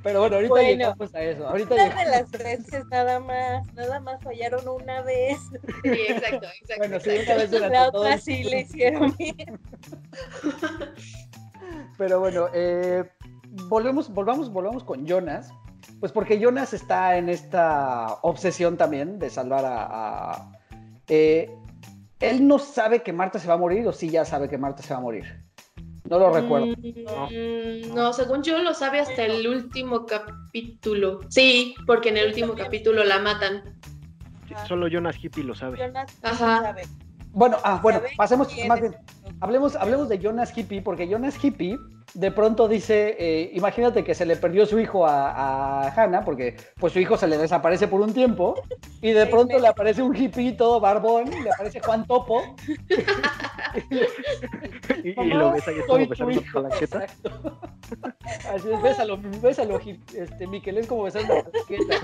Pero 0.03 0.21
bueno, 0.21 0.37
ahorita 0.37 0.51
Bueno. 0.51 0.69
llegamos 0.69 1.15
a 1.15 1.23
eso. 1.23 1.49
Ahorita 1.49 1.75
Una 1.75 2.05
de 2.05 2.11
las 2.11 2.31
veces 2.31 2.85
nada 2.91 3.21
más, 3.21 3.66
nada 3.75 4.01
más 4.01 4.23
fallaron 4.23 4.69
una 4.69 5.03
vez, 5.03 5.39
Sí, 5.83 5.91
exacto, 6.09 6.47
exacto. 6.61 6.75
Bueno, 6.79 7.01
sí, 7.01 7.11
exacto. 7.11 7.33
una 7.33 7.35
vez 7.43 7.51
durante 7.51 7.77
la 7.77 7.89
otra 7.89 8.15
el- 8.15 8.21
sí 8.21 8.45
le 8.45 8.61
hicieron 8.61 9.15
bien. 9.19 9.59
Pero 11.97 12.21
bueno, 12.21 12.47
eh, 12.53 13.05
volvemos, 13.69 14.12
volvamos, 14.12 14.53
volvamos 14.53 14.85
con 14.85 15.07
Jonas. 15.07 15.51
Pues 16.01 16.12
porque 16.12 16.39
Jonas 16.39 16.73
está 16.75 17.16
en 17.16 17.29
esta 17.29 18.19
obsesión 18.23 18.77
también 18.77 19.19
de 19.19 19.31
salvar 19.31 19.65
a. 19.65 19.87
a- 20.33 20.53
eh, 21.09 21.51
él 22.21 22.47
no 22.49 22.59
sabe 22.59 23.03
que 23.03 23.12
Marta 23.12 23.39
se 23.39 23.47
va 23.49 23.55
a 23.55 23.59
morir 23.59 23.87
o 23.87 23.93
sí 23.93 24.09
ya 24.09 24.25
sabe 24.25 24.49
que 24.49 24.57
Marta 24.59 24.83
se 24.83 24.95
va 24.95 24.99
a 24.99 25.03
morir. 25.03 25.45
No 26.09 26.18
lo 26.18 26.31
recuerdo. 26.32 26.66
Mm, 26.66 27.94
no, 27.94 28.12
según 28.12 28.43
yo 28.43 28.59
lo 28.59 28.74
sabe 28.74 29.01
hasta 29.01 29.24
el 29.24 29.47
último 29.47 30.05
capítulo. 30.05 31.20
Sí, 31.28 31.74
porque 31.86 32.10
en 32.10 32.18
el 32.18 32.28
último 32.28 32.55
capítulo 32.55 33.05
la 33.05 33.18
matan. 33.18 33.78
Solo 34.68 34.86
Jonas 34.89 35.16
Hippie 35.22 35.44
lo 35.44 35.55
sabe. 35.55 35.78
Jonas 35.78 36.14
Ajá. 36.22 36.62
sabe. 36.62 36.82
Bueno, 37.32 37.56
ah, 37.64 37.81
bueno, 37.82 38.01
pasemos 38.16 38.48
más 38.68 38.81
bien. 38.81 38.94
Hablemos, 39.45 39.77
hablemos 39.77 40.09
de 40.09 40.19
Jonas 40.19 40.57
Hippie, 40.57 40.81
porque 40.81 41.07
Jonas 41.07 41.37
Hippie 41.45 41.79
de 42.15 42.31
pronto 42.31 42.66
dice, 42.66 43.15
eh, 43.19 43.51
imagínate 43.53 44.03
que 44.03 44.15
se 44.15 44.25
le 44.25 44.37
perdió 44.37 44.65
su 44.65 44.81
hijo 44.81 45.07
a, 45.07 45.83
a 45.83 45.89
Hannah, 45.91 46.25
porque 46.25 46.57
pues 46.81 46.95
su 46.95 46.99
hijo 46.99 47.19
se 47.19 47.29
le 47.29 47.37
desaparece 47.37 47.87
por 47.87 48.01
un 48.01 48.15
tiempo, 48.15 48.55
y 49.03 49.12
de 49.12 49.27
pronto 49.27 49.59
le 49.59 49.69
aparece 49.69 50.03
un 50.03 50.16
hippie 50.16 50.53
todo 50.53 50.81
barbón, 50.81 51.29
le 51.29 51.51
aparece 51.51 51.81
Juan 51.81 52.07
Topo. 52.07 52.57
Y, 55.03 55.12
lo 55.12 55.53
ves 55.53 55.69
ahí 55.69 55.81
como 55.87 56.07
besando 56.07 56.33
hijo. 56.33 56.62
palanqueta. 56.62 57.05
Exacto. 57.05 57.61
Así 58.55 58.71
es, 58.71 58.83
bésalo, 58.83 59.19
bésalo, 59.43 59.81
este, 60.15 60.47
Miquel, 60.47 60.79
es 60.79 60.87
como 60.87 61.03
besar 61.03 61.25
una 61.25 61.43
palanqueta. 61.43 61.97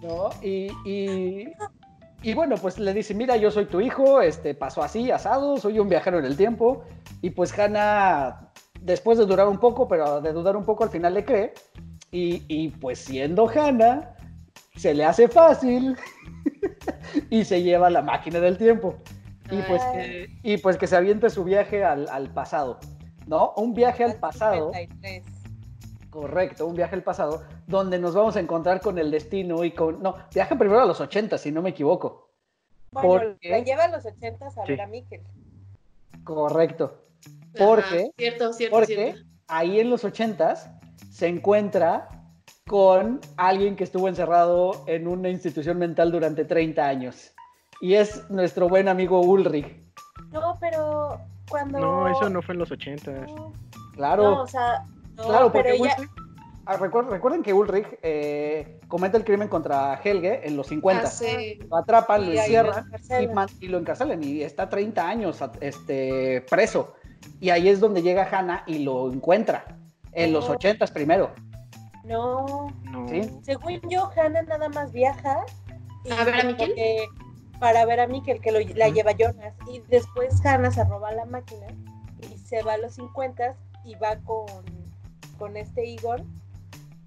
¿No? 0.00 0.30
Y, 0.40 0.70
y, 0.86 1.52
y 2.22 2.34
bueno, 2.34 2.56
pues 2.56 2.78
le 2.78 2.94
dice, 2.94 3.14
mira, 3.14 3.36
yo 3.36 3.50
soy 3.50 3.66
tu 3.66 3.80
hijo, 3.80 4.20
este, 4.20 4.54
pasó 4.54 4.82
así, 4.82 5.10
asado, 5.10 5.56
soy 5.56 5.78
un 5.78 5.88
viajero 5.88 6.18
en 6.18 6.24
el 6.24 6.36
tiempo. 6.36 6.84
Y 7.20 7.30
pues 7.30 7.56
Hannah, 7.58 8.52
después 8.80 9.18
de 9.18 9.26
durar 9.26 9.48
un 9.48 9.58
poco, 9.58 9.88
pero 9.88 10.20
de 10.20 10.32
dudar 10.32 10.56
un 10.56 10.64
poco, 10.64 10.84
al 10.84 10.90
final 10.90 11.14
le 11.14 11.24
cree. 11.24 11.52
Y, 12.10 12.42
y 12.48 12.68
pues 12.68 13.00
siendo 13.00 13.48
Hannah, 13.48 14.14
se 14.76 14.94
le 14.94 15.04
hace 15.04 15.28
fácil 15.28 15.96
y 17.30 17.44
se 17.44 17.62
lleva 17.62 17.90
la 17.90 18.02
máquina 18.02 18.38
del 18.40 18.56
tiempo. 18.56 18.96
Y 19.50 19.60
pues, 19.62 19.82
que, 19.92 20.28
y 20.42 20.56
pues 20.58 20.76
que 20.76 20.86
se 20.86 20.96
aviente 20.96 21.28
su 21.28 21.44
viaje 21.44 21.84
al, 21.84 22.08
al 22.08 22.30
pasado, 22.32 22.78
¿no? 23.26 23.52
Un 23.56 23.74
viaje 23.74 24.04
al 24.04 24.14
pasado, 24.14 24.72
53. 24.72 25.24
Correcto, 26.12 26.66
un 26.66 26.76
viaje 26.76 26.94
al 26.94 27.02
pasado, 27.02 27.42
donde 27.66 27.98
nos 27.98 28.14
vamos 28.14 28.36
a 28.36 28.40
encontrar 28.40 28.80
con 28.82 28.98
el 28.98 29.10
destino 29.10 29.64
y 29.64 29.72
con... 29.72 30.00
No, 30.02 30.14
viaja 30.32 30.56
primero 30.56 30.80
a 30.82 30.86
los 30.86 31.00
80, 31.00 31.38
si 31.38 31.50
no 31.50 31.62
me 31.62 31.70
equivoco. 31.70 32.28
Bueno, 32.90 33.08
¿Por 33.08 33.38
qué? 33.38 33.48
la 33.50 33.58
lleva 33.60 33.84
a 33.84 33.88
los 33.88 34.04
80 34.04 34.46
a 34.46 34.50
Sí. 34.50 34.60
ver 34.68 34.80
a 34.82 34.86
Miquel. 34.86 35.22
Correcto. 36.24 36.98
Ajá, 37.54 37.64
Porque, 37.66 38.10
Cierto, 38.16 38.52
cierto, 38.52 38.76
porque 38.76 38.94
cierto. 38.94 39.20
ahí 39.48 39.80
en 39.80 39.90
los 39.90 40.04
80 40.04 40.80
se 41.10 41.26
encuentra 41.28 42.08
con 42.66 43.20
alguien 43.36 43.74
que 43.76 43.84
estuvo 43.84 44.08
encerrado 44.08 44.84
en 44.86 45.08
una 45.08 45.28
institución 45.30 45.78
mental 45.78 46.12
durante 46.12 46.44
30 46.44 46.86
años. 46.86 47.32
Y 47.80 47.94
es 47.94 48.28
nuestro 48.30 48.68
buen 48.68 48.88
amigo 48.88 49.20
Ulrich. 49.20 49.66
No, 50.30 50.56
pero 50.60 51.18
cuando. 51.48 51.78
No, 51.80 52.08
eso 52.08 52.28
no 52.30 52.40
fue 52.42 52.52
en 52.54 52.58
los 52.60 52.70
ochentas. 52.70 53.28
No, 53.30 53.52
Claro. 53.94 54.22
no, 54.22 54.42
o 54.42 54.46
sea. 54.46 54.84
No, 55.22 55.28
Claro, 55.28 55.52
pero 55.52 55.64
porque 55.76 55.76
ella. 55.76 55.96
Ulrich- 55.96 56.10
ah, 56.66 56.76
recuer- 56.78 57.08
recuerden 57.08 57.42
que 57.42 57.52
Ulrich 57.52 57.86
eh, 58.02 58.80
comete 58.88 59.16
el 59.16 59.24
crimen 59.24 59.48
contra 59.48 60.00
Helge 60.02 60.46
en 60.46 60.56
los 60.56 60.66
50. 60.68 61.02
Ah, 61.06 61.10
sí. 61.10 61.58
Lo 61.68 61.76
atrapan, 61.76 62.26
lo 62.26 62.32
encierran 62.32 62.84
y, 63.60 63.66
lo 63.68 63.78
encarcelan 63.78 64.22
y 64.22 64.42
está 64.42 64.68
30 64.68 65.08
años 65.08 65.42
este, 65.60 66.42
preso. 66.50 66.94
Y 67.40 67.50
ahí 67.50 67.68
es 67.68 67.80
donde 67.80 68.02
llega 68.02 68.28
Hannah 68.30 68.64
y 68.66 68.80
lo 68.80 69.10
encuentra. 69.12 69.78
En 70.12 70.32
los 70.32 70.46
No. 70.48 70.54
80 70.56 70.86
primero. 70.88 71.30
No, 72.04 72.68
No. 72.90 73.08
Sí. 73.08 73.30
según 73.42 73.80
yo, 73.88 74.10
Hannah 74.16 74.42
nada 74.42 74.68
más 74.68 74.92
viaja. 74.92 75.44
y 76.04 76.10
¿A 76.12 76.24
ver 76.24 76.34
a 76.34 76.38
como 76.38 76.50
Miquel? 76.50 76.74
que- 76.74 77.06
Para 77.60 77.84
ver 77.86 78.00
a 78.00 78.08
Miquel, 78.08 78.40
que 78.40 78.50
lo- 78.50 78.58
la 78.74 78.88
lleva 78.88 79.12
Jonas. 79.12 79.54
Y 79.72 79.80
después 79.88 80.44
Hannah 80.44 80.72
se 80.72 80.82
roba 80.84 81.12
la 81.12 81.24
máquina 81.26 81.66
y 82.20 82.36
se 82.38 82.60
va 82.64 82.72
a 82.74 82.76
los 82.78 82.94
50 82.96 83.54
y 83.84 83.94
va 83.94 84.16
con, 84.24 84.46
con 85.42 85.56
este 85.56 85.84
Igor. 85.84 86.22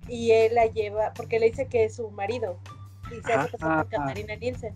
Y 0.09 0.31
él 0.31 0.55
la 0.55 0.65
lleva, 0.65 1.13
porque 1.15 1.39
le 1.39 1.45
dice 1.51 1.67
que 1.67 1.85
es 1.85 1.95
su 1.95 2.11
marido. 2.11 2.59
Y 3.09 3.21
se 3.25 3.31
hace 3.31 3.57
pasar 3.57 3.85
por 3.85 3.95
Ah. 3.95 4.03
Catarina 4.03 4.35
Nielsen. 4.35 4.73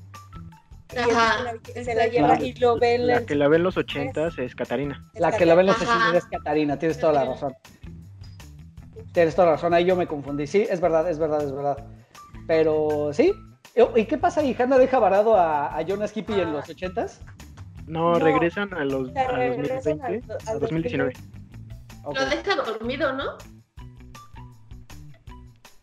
Y 0.94 0.98
Ajá, 0.98 1.44
la- 1.44 1.84
se 1.84 1.94
la 1.94 2.08
lleva 2.08 2.30
Claro. 2.30 2.46
y 2.46 2.54
lo 2.54 2.80
ve 2.80 2.96
en 2.96 3.08
La 3.08 3.26
que 3.26 3.36
la 3.36 3.50
ve 3.50 3.58
en 3.58 3.64
los 3.64 3.76
ochentas 3.76 4.38
es 4.40 4.56
Catarina. 4.56 5.06
La 5.16 5.34
que 5.34 5.46
la 5.46 5.56
ven 5.56 5.66
los 5.66 5.76
Ajá. 5.76 5.86
60 5.86 6.18
es 6.20 6.26
Catarina, 6.26 6.80
tienes 6.80 7.00
toda 7.00 7.12
la 7.14 7.26
razón. 7.26 7.54
Tienes 9.12 9.36
toda 9.36 9.48
la 9.48 9.52
razón, 9.56 9.74
ahí 9.74 9.84
yo 9.84 9.96
me 9.98 10.08
confundí. 10.08 10.48
Sí, 10.48 10.66
es 10.70 10.80
verdad, 10.80 11.10
es 11.10 11.20
verdad, 11.20 11.44
es 11.44 11.52
verdad. 11.52 11.86
Pero 12.48 13.12
sí. 13.12 13.34
¿Y 13.98 14.06
qué 14.06 14.18
pasa 14.18 14.40
ahí? 14.40 14.56
¿Hannah 14.58 14.78
deja 14.78 15.00
varado 15.00 15.36
a, 15.36 15.76
a 15.76 15.82
Jonas 15.82 16.16
Hippie 16.16 16.42
en 16.42 16.50
Ah. 16.50 16.52
los 16.54 16.70
80s? 16.70 17.20
No, 17.88 18.14
No. 18.14 18.20
regresan 18.20 18.74
a 18.74 18.86
los 18.86 19.14
a 19.16 19.28
regresan 19.32 19.98
2020, 20.00 20.34
al- 20.34 20.40
a 20.48 20.52
al 20.52 20.60
2019. 20.60 21.14
Ok. 22.04 22.18
Lo 22.18 22.26
deja 22.26 22.56
dormido, 22.56 23.14
¿no? 23.14 23.24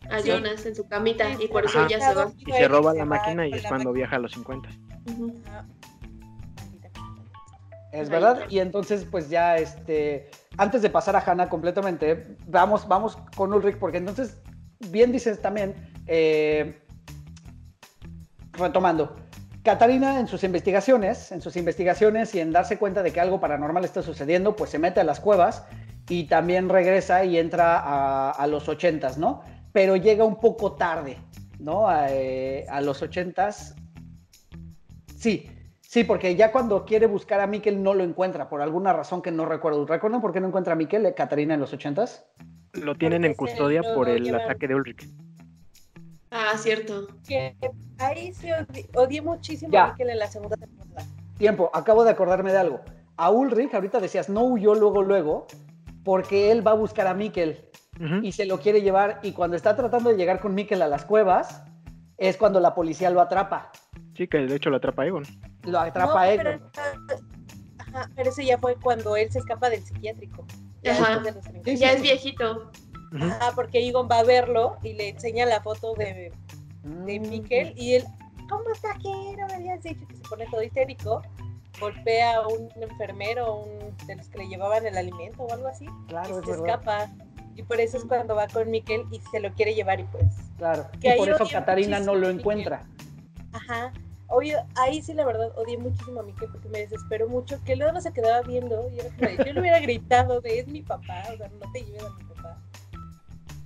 A 0.09 0.19
Sí. 0.19 0.29
Jonas 0.29 0.65
en 0.65 0.75
su 0.75 0.87
camita 0.87 1.25
Sí, 1.35 1.45
y 1.45 1.47
por 1.47 1.65
eso 1.65 1.79
Ajá. 1.79 1.87
ya 1.89 1.99
se 1.99 2.13
va. 2.13 2.31
Y 2.37 2.51
se 2.51 2.67
roba 2.67 2.93
la 2.93 3.05
máquina 3.05 3.45
y 3.47 3.51
es 3.53 3.63
cuando 3.67 3.91
viaja 3.91 4.15
a 4.15 4.19
los 4.19 4.31
50. 4.31 4.69
Ujú. 5.11 5.33
Ajá. 5.47 5.65
Es 7.91 8.09
verdad. 8.09 8.43
Y 8.49 8.59
entonces, 8.59 9.05
pues 9.09 9.29
ya, 9.29 9.57
este, 9.57 10.29
antes 10.57 10.81
de 10.81 10.89
pasar 10.89 11.15
a 11.15 11.19
Hannah 11.19 11.49
completamente, 11.49 12.37
vamos, 12.45 12.87
vamos 12.87 13.17
con 13.35 13.53
Ulrich, 13.53 13.77
porque 13.77 13.97
entonces, 13.97 14.37
bien 14.91 15.11
dices 15.11 15.41
también, 15.41 15.75
eh, 16.05 16.79
retomando, 18.53 19.15
Catarina 19.63 20.19
en 20.19 20.27
sus 20.27 20.43
investigaciones, 20.43 21.31
en 21.31 21.41
sus 21.41 21.57
investigaciones 21.57 22.33
y 22.35 22.39
en 22.39 22.51
darse 22.51 22.77
cuenta 22.77 23.03
de 23.03 23.11
que 23.11 23.19
algo 23.19 23.39
paranormal 23.39 23.83
está 23.83 24.01
sucediendo, 24.01 24.55
pues 24.55 24.69
se 24.69 24.79
mete 24.79 24.99
a 24.99 25.03
las 25.03 25.19
cuevas 25.19 25.65
y 26.09 26.25
también 26.25 26.69
regresa 26.69 27.23
y 27.25 27.37
entra 27.37 27.79
a, 27.79 28.31
a 28.31 28.47
los 28.47 28.67
ochentas, 28.69 29.17
¿no? 29.17 29.41
Pero 29.73 29.95
llega 29.95 30.23
un 30.23 30.39
poco 30.39 30.73
tarde, 30.73 31.17
¿no? 31.59 31.87
A, 31.87 32.07
eh, 32.11 32.65
a 32.69 32.81
los 32.81 33.01
ochentas. 33.01 33.75
Sí, 35.15 35.49
sí, 35.81 36.03
porque 36.03 36.35
ya 36.35 36.51
cuando 36.51 36.85
quiere 36.85 37.07
buscar 37.07 37.41
a 37.41 37.47
Miquel 37.47 37.81
no 37.83 37.93
lo 37.93 38.03
encuentra, 38.03 38.49
por 38.49 38.61
alguna 38.61 38.93
razón 38.93 39.21
que 39.21 39.31
no 39.31 39.45
recuerdo. 39.45 39.85
¿Recuerdan 39.85 40.21
por 40.21 40.31
qué 40.33 40.39
no 40.39 40.47
encuentra 40.47 40.73
a 40.73 40.75
Miquel, 40.75 41.05
eh, 41.05 41.13
Catarina, 41.13 41.53
en 41.55 41.59
los 41.59 41.73
ochentas? 41.73 42.25
Lo 42.73 42.95
tienen 42.95 43.21
Porque 43.21 43.27
en 43.27 43.33
se 43.33 43.37
custodia 43.37 43.81
por 43.93 44.07
el 44.09 44.33
ataque 44.35 44.67
de 44.67 44.75
Ulrich. 44.75 45.09
Ah, 46.29 46.53
cierto. 46.57 47.07
Que 47.27 47.55
ahí 47.97 48.33
sí 48.33 48.47
odi- 48.49 48.87
odié 48.95 49.21
muchísimo 49.21 49.71
Ya. 49.71 49.85
a 49.85 49.91
Miquel 49.91 50.09
en 50.11 50.19
la 50.19 50.27
segunda 50.27 50.57
temporada. 50.57 51.07
Tiempo, 51.37 51.69
acabo 51.73 52.03
de 52.03 52.11
acordarme 52.11 52.51
de 52.51 52.57
algo. 52.59 52.81
A 53.15 53.31
Ulrich, 53.31 53.73
ahorita 53.73 53.99
decías, 53.99 54.29
no 54.29 54.43
huyó 54.43 54.75
luego, 54.75 55.01
luego, 55.01 55.47
porque 56.07 56.51
él 56.53 56.65
va 56.65 56.71
a 56.71 56.75
buscar 56.75 57.05
a 57.05 57.13
Miquel 57.13 57.69
Ujú. 57.99 58.23
y 58.23 58.31
se 58.31 58.45
lo 58.45 58.61
quiere 58.61 58.81
llevar. 58.81 59.19
Y 59.23 59.33
cuando 59.33 59.57
está 59.57 59.75
tratando 59.75 60.09
de 60.09 60.15
llegar 60.15 60.39
con 60.39 60.55
Miquel 60.55 60.81
a 60.81 60.87
las 60.87 61.03
cuevas, 61.03 61.63
es 62.17 62.37
cuando 62.37 62.61
la 62.61 62.73
policía 62.73 63.09
lo 63.09 63.19
atrapa. 63.19 63.73
Sí, 64.15 64.25
que 64.29 64.37
de 64.37 64.55
hecho 64.55 64.69
lo 64.69 64.77
atrapa 64.77 65.05
Egon. 65.05 65.23
Lo 65.63 65.77
atrapa 65.81 66.13
No, 66.13 66.17
a 66.19 66.23
pero, 66.37 66.49
Egon. 66.51 66.71
ajá, 67.77 68.09
pero 68.15 68.29
ese 68.29 68.45
ya 68.45 68.57
fue 68.57 68.77
cuando 68.81 69.17
él 69.17 69.29
se 69.29 69.39
escapa 69.39 69.69
del 69.69 69.83
psiquiátrico. 69.83 70.45
Ya 70.81 70.93
Ajá. 70.93 71.19
después 71.19 71.23
de 71.25 71.31
los 71.33 71.43
30. 71.43 71.63
Sí, 71.71 71.75
sí, 71.75 71.81
Ya 71.83 71.91
es 71.91 72.01
viejito. 72.01 72.71
Ah, 73.41 73.51
porque 73.53 73.85
Egon 73.85 74.07
va 74.09 74.19
a 74.19 74.23
verlo 74.23 74.77
y 74.83 74.93
le 74.93 75.09
enseña 75.09 75.45
la 75.45 75.59
foto 75.61 75.93
de, 75.95 76.31
de 76.83 77.19
Mm. 77.19 77.29
Mikkel 77.29 77.73
y 77.75 77.95
él, 77.95 78.05
¿cómo 78.49 78.63
está 78.73 78.91
aquí? 78.93 79.11
No 79.37 79.45
me 79.47 79.55
habías 79.55 79.83
dicho 79.83 80.07
que 80.07 80.15
se 80.15 80.23
pone 80.23 80.45
todo 80.49 80.63
histérico. 80.63 81.21
Golpea 81.79 82.37
a 82.37 82.47
un 82.47 82.69
enfermero, 82.81 83.55
un 83.63 83.95
de 84.07 84.15
los 84.15 84.27
que 84.29 84.39
le 84.39 84.47
llevaban 84.47 84.85
el 84.85 84.97
alimento 84.97 85.43
o 85.43 85.53
algo 85.53 85.67
así. 85.67 85.85
Claro, 86.07 86.39
y 86.39 86.45
se 86.45 86.51
verdad. 86.51 86.65
escapa. 86.67 87.11
Y 87.55 87.63
por 87.63 87.79
eso 87.79 87.97
es 87.97 88.05
cuando 88.05 88.35
va 88.35 88.47
con 88.47 88.69
Mikkel 88.69 89.05
y 89.11 89.19
se 89.31 89.39
lo 89.39 89.51
quiere 89.53 89.73
llevar 89.73 89.99
y 89.99 90.03
pues 90.03 90.25
Claro. 90.57 90.87
Que 90.99 91.15
y 91.15 91.17
por 91.17 91.29
eso 91.29 91.47
Catarina 91.47 91.99
no 91.99 92.15
lo 92.15 92.29
encuentra. 92.29 92.83
Ajá. 93.53 93.91
Obvio, 94.29 94.59
ahí 94.75 95.01
sí 95.01 95.13
la 95.13 95.25
verdad 95.25 95.51
odié 95.57 95.77
muchísimo 95.77 96.19
a 96.19 96.23
Mickey 96.23 96.47
porque 96.49 96.67
me 96.67 96.79
desesperó 96.79 97.29
mucho 97.29 97.63
que 97.63 97.77
luego 97.77 97.93
no 97.93 98.01
se 98.01 98.11
quedaba 98.11 98.41
viendo 98.41 98.89
y 98.91 98.99
era 98.99 99.45
yo 99.45 99.53
le 99.53 99.61
hubiera 99.61 99.79
gritado 99.79 100.41
de 100.41 100.59
es 100.59 100.67
mi 100.67 100.81
papá, 100.81 101.23
o 101.33 101.37
sea, 101.37 101.47
no 101.47 101.71
te 101.71 101.81
lleves 101.81 102.03
a 102.03 102.09
mi 102.09 102.23
papá. 102.35 102.57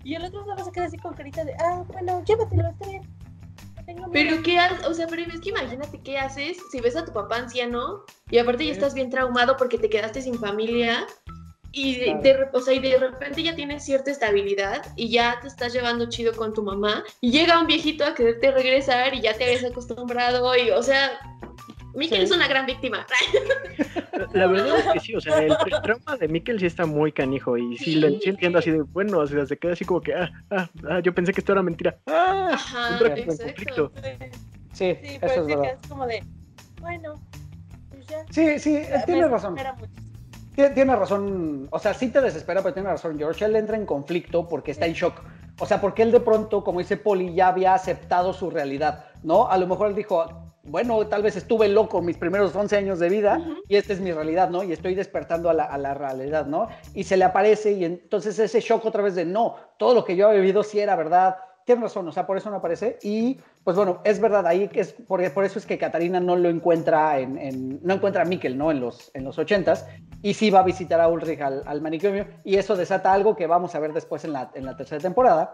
Y 0.03 0.15
el 0.15 0.25
otro 0.25 0.43
solo 0.45 0.63
se 0.63 0.71
queda 0.71 0.85
así 0.85 0.97
con 0.97 1.13
carita 1.15 1.43
de, 1.43 1.53
ah, 1.55 1.83
bueno, 1.87 2.23
llévatelo, 2.23 2.69
está 2.69 2.87
bien. 2.87 3.01
No 3.81 3.85
tengo 3.85 4.07
miedo". 4.07 4.11
Pero 4.13 4.43
qué 4.43 4.59
haces, 4.59 4.85
o 4.85 4.93
sea, 4.93 5.07
pero 5.07 5.23
es 5.23 5.41
que 5.41 5.49
imagínate 5.49 6.01
qué 6.01 6.17
haces 6.17 6.57
si 6.71 6.79
ves 6.79 6.95
a 6.95 7.05
tu 7.05 7.11
papá 7.11 7.37
anciano 7.37 8.05
y 8.29 8.37
aparte 8.37 8.65
ya 8.65 8.71
estás 8.71 8.93
bien 8.93 9.09
traumado 9.09 9.57
porque 9.57 9.77
te 9.77 9.89
quedaste 9.89 10.21
sin 10.21 10.39
familia 10.39 11.07
y 11.73 11.95
de, 11.95 12.15
de 12.21 12.47
o 12.53 12.59
sea, 12.59 12.73
y 12.73 12.79
de 12.79 12.97
repente 12.97 13.43
ya 13.43 13.55
tienes 13.55 13.85
cierta 13.85 14.11
estabilidad 14.11 14.85
y 14.95 15.09
ya 15.09 15.39
te 15.41 15.47
estás 15.47 15.73
llevando 15.73 16.09
chido 16.09 16.33
con 16.33 16.53
tu 16.53 16.63
mamá 16.63 17.03
y 17.21 17.31
llega 17.31 17.59
un 17.59 17.67
viejito 17.67 18.03
a 18.05 18.13
quererte 18.13 18.51
regresar 18.51 19.13
y 19.13 19.21
ya 19.21 19.33
te 19.33 19.45
habías 19.45 19.63
acostumbrado 19.63 20.55
y, 20.57 20.71
o 20.71 20.83
sea, 20.83 21.19
Mikel 21.93 22.17
Sí. 22.19 22.23
es 22.23 22.31
una 22.31 22.47
gran 22.47 22.65
víctima. 22.65 23.05
La 24.33 24.47
verdad 24.47 24.77
es 24.79 24.85
que 24.93 24.99
sí, 24.99 25.15
o 25.15 25.21
sea, 25.21 25.37
el, 25.39 25.51
tra- 25.53 25.81
trauma 25.81 26.17
de 26.17 26.27
Mikkel 26.27 26.59
sí 26.59 26.65
está 26.65 26.85
muy 26.85 27.11
canijo 27.11 27.57
y 27.57 27.77
sí, 27.77 27.95
lo, 27.95 28.07
sí 28.19 28.29
entiendo 28.29 28.59
así 28.59 28.71
de, 28.71 28.81
bueno, 28.81 29.19
o 29.19 29.27
sea, 29.27 29.45
se 29.45 29.57
queda 29.57 29.73
así 29.73 29.83
como 29.85 30.01
que, 30.01 30.13
ah, 30.13 30.31
ah, 30.51 30.69
ah, 30.89 30.99
yo 30.99 31.13
pensé 31.13 31.33
que 31.33 31.41
esto 31.41 31.51
era 31.51 31.61
mentira. 31.63 31.97
Ah, 32.07 32.51
Ajá, 32.53 32.93
entra 32.93 33.07
en 33.15 33.17
exacto. 33.19 33.43
conflicto. 33.45 33.91
Sí, 34.73 34.97
Sí, 35.01 35.07
eso 35.09 35.19
pero 35.21 35.33
es 35.33 35.33
sí 35.33 35.47
que 35.47 35.55
verdad. 35.57 35.77
es 35.83 35.89
como 35.89 36.07
de, 36.07 36.23
bueno, 36.79 37.13
pues 37.89 38.07
ya. 38.07 38.17
Sí, 38.29 38.59
sí, 38.59 38.75
eh, 38.77 38.89
Me 38.97 39.03
tiene 39.03 39.27
razón. 39.27 39.55
Tiene 40.55 40.95
razón, 40.95 41.67
o 41.71 41.79
sea, 41.79 41.93
sí 41.93 42.09
te 42.09 42.21
desespera, 42.21 42.61
pero 42.61 42.73
tiene 42.73 42.89
razón. 42.89 43.17
George, 43.17 43.43
él 43.45 43.55
entra 43.55 43.75
en 43.77 43.85
conflicto 43.85 44.47
porque 44.47 44.71
está 44.71 44.85
en 44.85 44.93
shock. 44.93 45.15
O 45.59 45.65
sea, 45.65 45.79
porque 45.81 46.03
él 46.03 46.11
de 46.11 46.19
pronto, 46.19 46.63
como 46.63 46.79
dice 46.79 46.97
Poli, 46.97 47.33
ya 47.33 47.47
había 47.47 47.73
aceptado 47.73 48.33
su 48.33 48.49
realidad, 48.49 49.05
¿no? 49.23 49.47
A 49.47 49.57
lo 49.57 49.65
mejor 49.67 49.87
él 49.89 49.95
dijo, 49.95 50.50
bueno, 50.63 51.05
tal 51.07 51.23
vez 51.23 51.35
estuve 51.35 51.67
loco 51.67 52.01
mis 52.01 52.17
primeros 52.17 52.55
11 52.55 52.77
años 52.77 52.99
de 52.99 53.09
vida 53.09 53.43
y 53.67 53.75
esta 53.77 53.93
es 53.93 53.99
mi 53.99 54.11
realidad, 54.11 54.49
¿no? 54.49 54.63
Y 54.63 54.71
estoy 54.71 54.93
despertando 54.95 55.49
a 55.49 55.53
la, 55.53 55.63
a 55.65 55.77
la 55.77 55.93
realidad, 55.93 56.45
¿no? 56.45 56.67
Y 56.93 57.03
se 57.03 57.17
le 57.17 57.23
aparece 57.25 57.71
y 57.73 57.85
entonces 57.85 58.37
ese 58.37 58.59
shock 58.61 58.85
otra 58.85 59.01
vez 59.01 59.15
de, 59.15 59.25
no, 59.25 59.55
todo 59.77 59.95
lo 59.95 60.05
que 60.05 60.15
yo 60.15 60.27
había 60.27 60.39
vivido 60.41 60.63
sí 60.63 60.79
era 60.79 60.95
verdad. 60.95 61.37
Tiene 61.63 61.83
razón, 61.83 62.07
o 62.07 62.11
sea, 62.11 62.25
por 62.25 62.37
eso 62.37 62.49
no 62.49 62.57
aparece. 62.57 62.97
Y 63.03 63.39
pues 63.63 63.77
bueno, 63.77 64.01
es 64.03 64.19
verdad, 64.19 64.45
ahí 64.47 64.67
que 64.67 64.81
es, 64.81 64.93
por, 64.93 65.31
por 65.31 65.43
eso 65.45 65.59
es 65.59 65.65
que 65.67 65.77
Catarina 65.77 66.19
no 66.19 66.35
lo 66.35 66.49
encuentra 66.49 67.19
en, 67.19 67.37
en- 67.37 67.79
no 67.83 67.93
encuentra 67.93 68.23
a 68.23 68.25
Mikkel, 68.25 68.57
¿no? 68.57 68.71
En 68.71 68.79
los, 68.79 69.11
en 69.13 69.23
los 69.23 69.37
80s. 69.37 69.85
Y 70.23 70.33
sí 70.33 70.49
va 70.49 70.59
a 70.59 70.63
visitar 70.63 70.99
a 70.99 71.07
Ulrich 71.07 71.39
al, 71.41 71.61
al 71.65 71.81
manicomio. 71.81 72.25
Y 72.43 72.55
eso 72.57 72.75
desata 72.75 73.13
algo 73.13 73.35
que 73.35 73.45
vamos 73.47 73.73
a 73.75 73.79
ver 73.79 73.93
después 73.93 74.23
en 74.25 74.33
la, 74.33 74.51
en 74.55 74.65
la 74.65 74.75
tercera 74.75 74.99
temporada. 75.01 75.53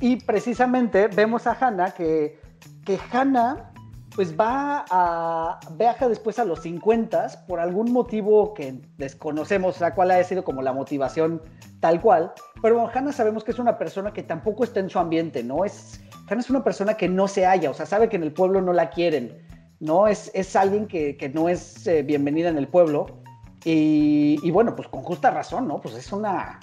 Y 0.00 0.16
precisamente 0.16 1.08
vemos 1.08 1.46
a 1.46 1.52
Hannah 1.58 1.92
que, 1.92 2.38
que 2.84 2.98
Hannah 3.10 3.72
pues 4.18 4.36
va 4.36 4.84
a 4.90 5.60
viaja 5.76 6.08
después 6.08 6.40
a 6.40 6.44
los 6.44 6.62
50 6.62 7.44
por 7.46 7.60
algún 7.60 7.92
motivo 7.92 8.52
que 8.52 8.80
desconocemos, 8.96 9.76
o 9.76 9.78
sea, 9.78 9.94
cuál 9.94 10.10
ha 10.10 10.24
sido 10.24 10.42
como 10.42 10.60
la 10.60 10.72
motivación 10.72 11.40
tal 11.78 12.00
cual. 12.00 12.32
Pero 12.60 12.74
bueno, 12.74 12.90
Hannah 12.92 13.12
sabemos 13.12 13.44
que 13.44 13.52
es 13.52 13.60
una 13.60 13.78
persona 13.78 14.12
que 14.12 14.24
tampoco 14.24 14.64
está 14.64 14.80
en 14.80 14.90
su 14.90 14.98
ambiente, 14.98 15.44
¿no? 15.44 15.64
Es, 15.64 16.00
Hannah 16.28 16.40
es 16.40 16.50
una 16.50 16.64
persona 16.64 16.94
que 16.94 17.08
no 17.08 17.28
se 17.28 17.46
halla, 17.46 17.70
o 17.70 17.74
sea, 17.74 17.86
sabe 17.86 18.08
que 18.08 18.16
en 18.16 18.24
el 18.24 18.32
pueblo 18.32 18.60
no 18.60 18.72
la 18.72 18.90
quieren, 18.90 19.38
¿no? 19.78 20.08
Es, 20.08 20.32
es 20.34 20.56
alguien 20.56 20.88
que, 20.88 21.16
que 21.16 21.28
no 21.28 21.48
es 21.48 21.86
eh, 21.86 22.02
bienvenida 22.02 22.48
en 22.48 22.58
el 22.58 22.66
pueblo. 22.66 23.20
Y, 23.64 24.40
y 24.42 24.50
bueno, 24.50 24.74
pues 24.74 24.88
con 24.88 25.04
justa 25.04 25.30
razón, 25.30 25.68
¿no? 25.68 25.80
Pues 25.80 25.94
es 25.94 26.10
una... 26.12 26.58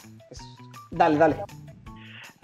Dale, 0.91 1.17
dale. 1.17 1.37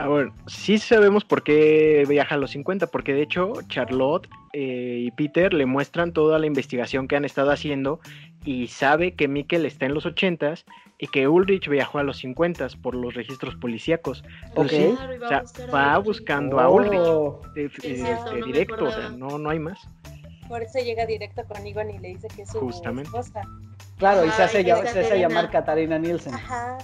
Ah, 0.03 0.07
bueno, 0.07 0.33
sí 0.47 0.79
sabemos 0.79 1.23
por 1.23 1.43
qué 1.43 2.05
viaja 2.09 2.33
a 2.33 2.37
los 2.39 2.49
50, 2.51 2.87
porque 2.87 3.13
de 3.13 3.21
hecho 3.21 3.53
Charlotte 3.67 4.27
eh, 4.51 4.97
y 5.05 5.11
Peter 5.11 5.53
le 5.53 5.67
muestran 5.67 6.11
toda 6.11 6.39
la 6.39 6.47
investigación 6.47 7.07
que 7.07 7.15
han 7.15 7.23
estado 7.23 7.51
haciendo 7.51 7.99
y 8.43 8.67
sabe 8.69 9.13
que 9.13 9.27
Mikkel 9.27 9.63
está 9.67 9.85
en 9.85 9.93
los 9.93 10.07
80 10.07 10.55
y 10.97 11.07
que 11.07 11.27
Ulrich 11.27 11.69
viajó 11.69 11.99
a 11.99 12.03
los 12.03 12.17
50 12.17 12.67
por 12.81 12.95
los 12.95 13.13
registros 13.13 13.55
policíacos. 13.55 14.23
Entonces, 14.47 14.95
Claro, 14.97 15.23
o 15.23 15.27
sea, 15.27 15.43
a 15.67 15.71
va 15.71 15.97
buscando 15.99 16.59
a 16.59 16.67
Ulrich 16.69 16.99
Oh, 16.99 17.41
eh, 17.55 17.69
cierto, 17.79 18.35
no 18.35 18.45
directo, 18.45 18.73
o 18.85 18.91
sea, 18.91 19.05
acordaba. 19.07 19.17
no, 19.17 19.37
no 19.37 19.49
hay 19.51 19.59
más. 19.59 19.79
Por 20.47 20.63
eso 20.63 20.79
llega 20.79 21.05
directo 21.05 21.43
con 21.47 21.63
Egon 21.65 21.91
y 21.91 21.99
le 21.99 22.07
dice 22.09 22.27
que 22.35 22.41
es 22.41 22.49
su 22.49 22.59
Justamente. 22.59 23.03
esposa. 23.03 23.41
claro, 23.99 24.25
y 24.25 24.31
se 24.31 24.41
hace, 24.41 24.61
y 24.61 24.65
se 24.65 24.71
hace 25.01 25.19
llamar 25.19 25.51
Katarina 25.51 25.99
Nielsen. 25.99 26.33
Ajá. 26.33 26.79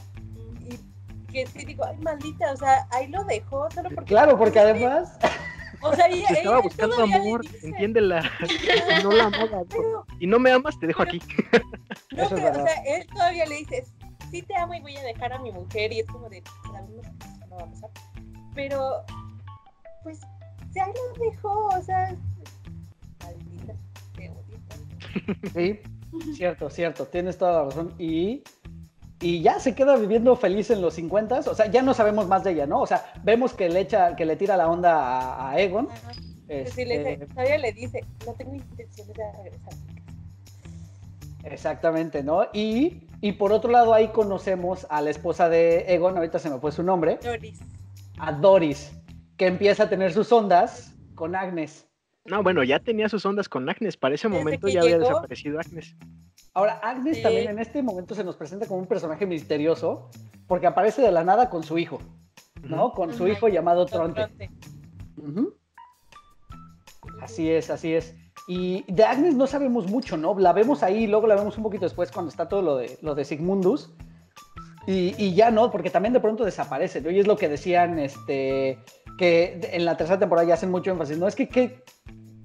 Que 1.32 1.46
sí 1.48 1.66
digo, 1.66 1.84
ay, 1.86 1.98
maldita, 1.98 2.52
o 2.54 2.58
sea, 2.58 2.88
ahí 2.92 3.08
lo 3.08 3.24
dejó 3.26 3.70
solo 3.72 3.90
porque... 3.90 4.10
Claro, 4.10 4.38
porque 4.38 4.60
además... 4.60 5.18
O 5.82 5.94
sea, 5.96 6.08
ella, 6.10 6.28
estaba 6.30 6.62
buscando 6.62 7.04
amor, 7.04 7.42
entiéndela. 7.62 8.24
Y 9.00 9.04
no 9.04 9.12
la 9.12 9.26
amaba. 9.26 9.64
pero, 9.70 10.06
Y 10.20 10.28
no 10.28 10.40
me 10.40 10.52
amas, 10.52 10.80
te 10.80 10.88
dejo 10.88 11.04
aquí. 11.04 11.22
no, 12.12 12.24
Eso 12.24 12.36
es 12.36 12.42
pero, 12.42 12.64
o 12.64 12.66
sea, 12.66 12.84
él 12.86 13.08
todavía 13.08 13.46
le 13.46 13.56
dice, 13.56 13.86
sí 14.32 14.42
te 14.42 14.56
amo 14.56 14.74
y 14.74 14.82
voy 14.82 14.96
a 14.98 15.04
dejar 15.04 15.34
a 15.34 15.40
mi 15.40 15.52
mujer, 15.52 15.92
y 15.92 16.00
es 16.00 16.08
como 16.08 16.30
de, 16.30 16.38
eso 16.38 16.48
no 17.50 17.56
va 17.58 17.64
a 17.64 17.70
pasar. 17.70 17.90
Pero, 18.56 19.04
pues, 20.04 20.22
ya 20.72 20.88
lo 20.88 21.26
dejó, 21.26 21.68
o 21.68 21.82
sea, 21.82 22.16
maldita, 23.24 23.74
te 24.16 24.30
odio. 24.30 24.60
Sí, 25.54 25.80
cierto, 26.34 26.70
cierto, 26.70 27.06
tienes 27.06 27.38
toda 27.38 27.54
la 27.54 27.64
razón. 27.66 27.94
Y, 27.98 28.44
y 29.20 29.42
ya 29.42 29.60
se 29.60 29.74
queda 29.74 29.96
viviendo 29.96 30.36
feliz 30.36 30.70
en 30.70 30.82
los 30.82 30.94
50, 30.96 31.40
o 31.40 31.56
sea, 31.56 31.66
ya 31.72 31.82
no 31.82 31.94
sabemos 31.94 32.28
más 32.28 32.44
de 32.44 32.52
ella, 32.52 32.68
¿no? 32.68 32.82
O 32.82 32.86
sea, 32.88 33.04
vemos 33.24 33.54
que 33.54 33.68
le 33.70 33.80
echa, 33.80 34.16
que 34.16 34.26
le 34.26 34.36
tira 34.36 34.56
la 34.58 34.70
onda 34.70 34.94
a, 34.96 35.50
a 35.52 35.60
Egon. 35.60 35.88
Ajá. 35.92 36.12
este, 36.48 36.86
le 36.86 37.00
dice- 37.00 37.26
todavía 37.28 37.58
le 37.58 37.72
dice, 37.74 38.06
no 38.26 38.34
tengo 38.34 38.54
intenciones 38.56 39.14
de 39.16 39.24
regresar. 39.44 39.74
exactamente, 41.44 42.24
¿no? 42.24 42.46
Y, 42.54 43.08
y 43.22 43.32
por 43.34 43.52
otro 43.52 43.72
lado, 43.72 43.94
ahí 43.94 44.10
conocemos 44.10 44.86
a 44.90 45.02
la 45.02 45.10
esposa 45.10 45.50
de 45.50 45.86
Egon, 45.94 46.16
ahorita 46.18 46.40
se 46.40 46.50
me 46.50 46.60
fue 46.60 46.72
su 46.72 46.84
nombre, 46.84 47.20
Doris. 47.24 47.60
a 48.20 48.32
Doris, 48.34 48.92
que 49.38 49.48
empieza 49.48 49.84
a 49.84 49.90
tener 49.90 50.14
sus 50.14 50.32
ondas 50.32 50.94
con 51.16 51.36
Agnes. 51.36 51.87
No, 52.28 52.44
bueno, 52.44 52.64
ya 52.64 52.80
tenía 52.80 53.08
sus 53.10 53.26
ondas 53.26 53.48
con 53.50 53.70
Agnes. 53.70 53.98
Para 53.98 54.16
ese 54.16 54.28
momento 54.28 54.68
ya 54.68 54.82
había 54.82 55.00
desaparecido 55.00 55.60
Agnes. 55.60 55.96
Ahora, 56.54 56.74
Agnes 56.84 57.18
Sí. 57.18 57.24
también 57.24 57.50
en 57.50 57.60
este 57.60 57.82
momento 57.82 58.16
se 58.16 58.24
nos 58.24 58.36
presenta 58.36 58.66
como 58.66 58.80
un 58.80 58.88
personaje 58.88 59.26
misterioso, 59.26 60.10
porque 60.48 60.68
aparece 60.68 61.02
de 61.02 61.12
la 61.12 61.24
nada 61.24 61.50
con 61.50 61.64
su 61.64 61.78
hijo, 61.78 62.00
¿no? 62.64 62.92
Con 62.92 63.14
su 63.14 63.28
hijo 63.28 63.48
llamado 63.48 63.86
Tronte. 63.86 64.28
Así 67.22 67.50
es, 67.50 67.70
así 67.70 67.94
es. 67.94 68.16
Y 68.48 68.84
de 68.92 69.04
Agnes 69.04 69.36
no 69.36 69.48
sabemos 69.48 69.88
mucho, 69.88 70.18
¿no? 70.18 70.38
La 70.40 70.54
vemos 70.54 70.84
ahí, 70.84 71.08
luego 71.08 71.28
la 71.28 71.36
vemos 71.36 71.58
un 71.58 71.64
poquito 71.64 71.86
después 71.86 72.12
cuando 72.12 72.30
está 72.30 72.48
todo 72.48 72.62
lo 72.62 72.78
de, 72.78 72.98
lo 73.02 73.16
de 73.16 73.26
Sigmundus. 73.26 73.92
Y, 74.86 75.14
y 75.18 75.36
ya 75.36 75.52
no, 75.52 75.70
porque 75.70 75.90
también 75.90 76.14
de 76.14 76.22
pronto 76.22 76.46
desaparece, 76.46 77.02
¿no? 77.02 77.12
Y 77.12 77.20
es 77.20 77.28
lo 77.28 77.36
que 77.36 77.50
decían, 77.50 78.00
este, 78.00 78.80
que 79.18 79.60
en 79.74 79.84
la 79.84 79.98
tercera 79.98 80.18
temporada 80.18 80.48
ya 80.48 80.54
hacen 80.54 80.72
mucho 80.72 80.92
énfasis, 80.92 81.18
¿no? 81.18 81.28
Es 81.28 81.36
que 81.36 81.50
qué, 81.50 81.84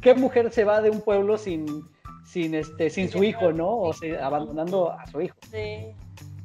qué 0.02 0.14
mujer 0.14 0.50
se 0.52 0.64
va 0.64 0.82
de 0.82 0.90
un 0.90 1.00
pueblo 1.00 1.38
sin, 1.38 1.84
sin, 2.26 2.54
este, 2.54 2.90
sin 2.90 3.08
su 3.08 3.24
hijo, 3.24 3.52
¿no? 3.52 3.78
O 3.78 3.92
sea, 3.94 4.26
abandonando 4.26 4.92
a 4.92 5.06
su 5.06 5.22
hijo. 5.22 5.36
Sí. 5.50 5.94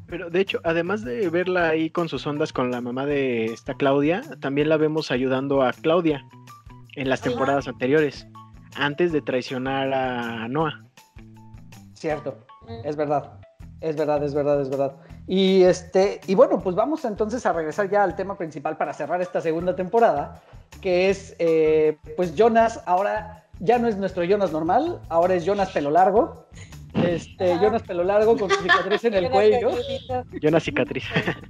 Pero 0.07 0.29
de 0.29 0.39
hecho, 0.39 0.61
además 0.63 1.03
de 1.03 1.29
verla 1.29 1.69
ahí 1.69 1.89
con 1.89 2.07
sus 2.07 2.25
ondas 2.25 2.53
con 2.53 2.71
la 2.71 2.79
mamá 2.79 3.05
de 3.05 3.45
esta 3.45 3.73
Claudia, 3.73 4.21
también 4.39 4.69
la 4.69 4.77
vemos 4.77 5.11
ayudando 5.11 5.63
a 5.63 5.73
Claudia 5.73 6.25
en 6.95 7.09
las 7.09 7.19
Ajá. 7.19 7.31
temporadas 7.31 7.67
anteriores, 7.67 8.25
antes 8.77 9.11
de 9.11 9.21
traicionar 9.21 9.93
a 9.93 10.47
Noah. 10.47 10.85
Cierto. 11.93 12.37
Mm. 12.67 12.85
Es 12.85 12.95
verdad, 12.95 13.33
es 13.81 13.95
verdad, 13.97 14.23
es 14.23 14.33
verdad, 14.33 14.61
es 14.61 14.69
verdad. 14.69 14.95
Y 15.27 15.63
este, 15.63 16.21
y 16.27 16.35
bueno, 16.35 16.59
pues 16.59 16.73
vamos 16.75 17.03
entonces 17.03 17.45
a 17.45 17.51
regresar 17.51 17.89
ya 17.89 18.03
al 18.03 18.15
tema 18.15 18.37
principal 18.37 18.77
para 18.77 18.93
cerrar 18.93 19.21
esta 19.21 19.41
segunda 19.41 19.75
temporada, 19.75 20.41
que 20.79 21.09
es 21.09 21.35
eh, 21.37 21.97
pues 22.15 22.33
Jonas, 22.33 22.81
ahora 22.85 23.46
ya 23.59 23.79
no 23.79 23.87
es 23.87 23.97
nuestro 23.97 24.23
Jonas 24.23 24.51
normal, 24.51 24.99
ahora 25.09 25.35
es 25.35 25.45
Jonas 25.45 25.71
pelo 25.71 25.91
largo. 25.91 26.47
Este. 26.93 27.57
Jonas 27.59 27.83
pelo 27.83 28.03
largo 28.03 28.37
con 28.37 28.49
su 28.49 28.55
cicatriz 28.61 29.03
en 29.05 29.13
el 29.13 29.29
cuello. 29.29 29.71
una 30.43 30.59
cicatriz. 30.59 31.03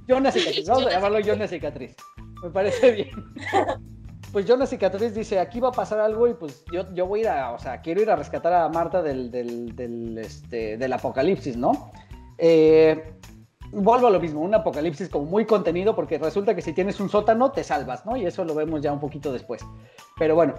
Jonas 0.06 0.34
cicatriz, 0.34 0.66
vamos 0.68 0.82
a 0.82 0.84
Jonas 0.84 0.94
llamarlo 0.94 1.20
Jonas 1.20 1.50
cicatriz. 1.50 1.96
Me 2.42 2.50
parece 2.50 2.90
bien. 2.92 3.10
Pues 4.32 4.46
Jonas 4.46 4.68
cicatriz 4.68 5.14
dice, 5.14 5.38
aquí 5.38 5.58
va 5.58 5.68
a 5.68 5.72
pasar 5.72 6.00
algo 6.00 6.28
y 6.28 6.34
pues 6.34 6.62
yo, 6.70 6.92
yo 6.92 7.06
voy 7.06 7.20
a 7.20 7.22
ir 7.22 7.28
a, 7.28 7.52
o 7.52 7.58
sea, 7.58 7.80
quiero 7.80 8.02
ir 8.02 8.10
a 8.10 8.16
rescatar 8.16 8.52
a 8.52 8.68
Marta 8.68 9.00
del, 9.00 9.30
del, 9.30 9.74
del, 9.74 10.18
este, 10.18 10.76
del 10.76 10.92
apocalipsis, 10.92 11.56
¿no? 11.56 11.90
Eh, 12.36 13.14
vuelvo 13.72 14.06
a 14.06 14.10
lo 14.10 14.20
mismo, 14.20 14.40
un 14.40 14.54
apocalipsis 14.54 15.08
como 15.08 15.24
muy 15.24 15.46
contenido, 15.46 15.96
porque 15.96 16.18
resulta 16.18 16.54
que 16.54 16.62
si 16.62 16.72
tienes 16.72 17.00
un 17.00 17.08
sótano 17.08 17.52
te 17.52 17.64
salvas, 17.64 18.04
¿no? 18.04 18.16
Y 18.16 18.26
eso 18.26 18.44
lo 18.44 18.54
vemos 18.54 18.82
ya 18.82 18.92
un 18.92 19.00
poquito 19.00 19.32
después. 19.32 19.64
Pero 20.18 20.34
bueno, 20.34 20.54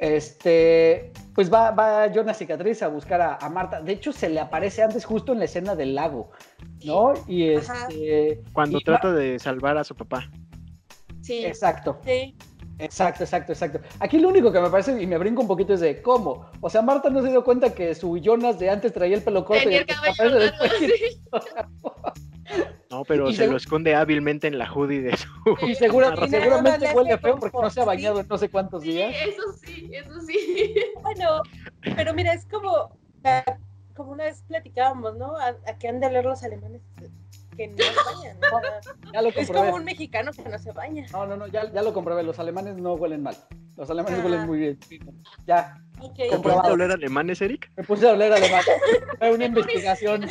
este, 0.00 1.12
pues 1.34 1.52
va, 1.52 1.70
va 1.72 2.10
Jonas 2.10 2.38
Cicatriz 2.38 2.82
a 2.82 2.88
buscar 2.88 3.20
a, 3.20 3.36
a 3.36 3.48
Marta. 3.50 3.82
De 3.82 3.92
hecho, 3.92 4.12
se 4.12 4.30
le 4.30 4.40
aparece 4.40 4.82
antes 4.82 5.04
justo 5.04 5.32
en 5.32 5.38
la 5.38 5.44
escena 5.44 5.76
del 5.76 5.94
lago, 5.94 6.30
¿no? 6.84 7.12
Y 7.28 7.54
Ajá. 7.54 7.86
este. 7.88 8.42
Cuando 8.54 8.78
y 8.78 8.82
trata 8.82 9.12
de 9.12 9.38
salvar 9.38 9.76
a 9.76 9.84
su 9.84 9.94
papá. 9.94 10.30
Sí. 11.20 11.44
Exacto. 11.44 12.00
Sí. 12.04 12.34
Exacto, 12.78 13.24
exacto, 13.24 13.52
exacto. 13.52 13.80
Aquí 13.98 14.18
lo 14.18 14.30
único 14.30 14.50
que 14.50 14.58
me 14.58 14.70
parece 14.70 15.00
y 15.00 15.06
me 15.06 15.18
brinco 15.18 15.42
un 15.42 15.48
poquito 15.48 15.74
es 15.74 15.80
de 15.80 16.00
cómo. 16.00 16.50
O 16.62 16.70
sea, 16.70 16.80
Marta 16.80 17.10
no 17.10 17.20
se 17.20 17.28
dio 17.28 17.44
cuenta 17.44 17.74
que 17.74 17.94
su 17.94 18.16
Jonas 18.16 18.58
de 18.58 18.70
antes 18.70 18.94
traía 18.94 19.16
el 19.16 19.22
pelo 19.22 19.44
corto 19.44 19.64
Tenía 19.64 19.78
y 19.78 19.80
el 19.80 19.86
que 19.86 19.94
cabello 19.94 20.12
aparece 20.12 20.38
largo, 20.38 20.64
después. 20.64 20.72
sí. 20.78 21.22
No, 22.90 23.04
pero 23.04 23.32
se 23.32 23.46
lo 23.46 23.56
esconde 23.56 23.94
hábilmente 23.94 24.46
en 24.48 24.58
la 24.58 24.70
hoodie 24.72 25.00
de 25.02 25.16
su. 25.16 25.28
Y 25.66 25.74
segura- 25.74 26.14
Y 26.26 26.28
seguramente 26.28 26.92
huele 26.94 27.18
feo 27.18 27.38
porque 27.38 27.58
no 27.60 27.70
se 27.70 27.80
ha 27.80 27.84
bañado 27.84 28.20
en 28.20 28.28
no 28.28 28.36
sé 28.38 28.48
cuántos 28.48 28.82
Sí, 28.82 28.92
días. 28.92 29.14
eso 29.26 29.42
sí, 29.64 29.90
eso 29.92 30.20
sí. 30.22 30.74
Bueno, 31.02 31.42
pero 31.96 32.12
mira, 32.14 32.32
es 32.34 32.44
como, 32.46 32.90
ah, 33.24 33.44
como 33.94 34.12
una 34.12 34.24
vez 34.24 34.42
platicábamos, 34.48 35.16
¿no? 35.16 35.36
A, 35.36 35.48
a 35.66 35.78
qué 35.78 35.88
han 35.88 36.00
de 36.00 36.10
leer 36.10 36.24
los 36.24 36.42
alemanes 36.42 36.80
que 37.56 37.68
no 37.68 37.76
se 37.76 37.82
bañan. 38.14 38.38
Ya 39.12 39.22
lo 39.22 39.28
es 39.28 39.48
como 39.50 39.74
un 39.74 39.84
mexicano 39.84 40.32
que 40.32 40.42
no 40.42 40.58
se 40.58 40.72
baña. 40.72 41.06
No, 41.12 41.26
no, 41.26 41.36
no, 41.36 41.46
ya, 41.46 41.70
ya 41.72 41.82
lo 41.82 41.92
comprobé. 41.92 42.22
Los 42.22 42.38
alemanes 42.38 42.76
no 42.76 42.94
huelen 42.94 43.22
mal. 43.22 43.36
Los 43.76 43.90
alemanes 43.90 44.20
Ah. 44.20 44.24
huelen 44.24 44.46
muy 44.46 44.58
bien. 44.58 44.78
Ya, 45.46 45.76
Ok. 46.02 46.14
¿Te 46.16 46.28
Comprobado. 46.28 46.62
puedes 46.62 46.72
hablar 46.72 46.90
alemanes, 46.92 47.40
Eric? 47.42 47.70
me 47.76 47.84
puse 47.84 48.06
a 48.08 48.12
hablar 48.12 48.32
alemán. 48.32 48.62
Fue 49.18 49.32
una 49.34 49.44
investigación. 49.46 50.26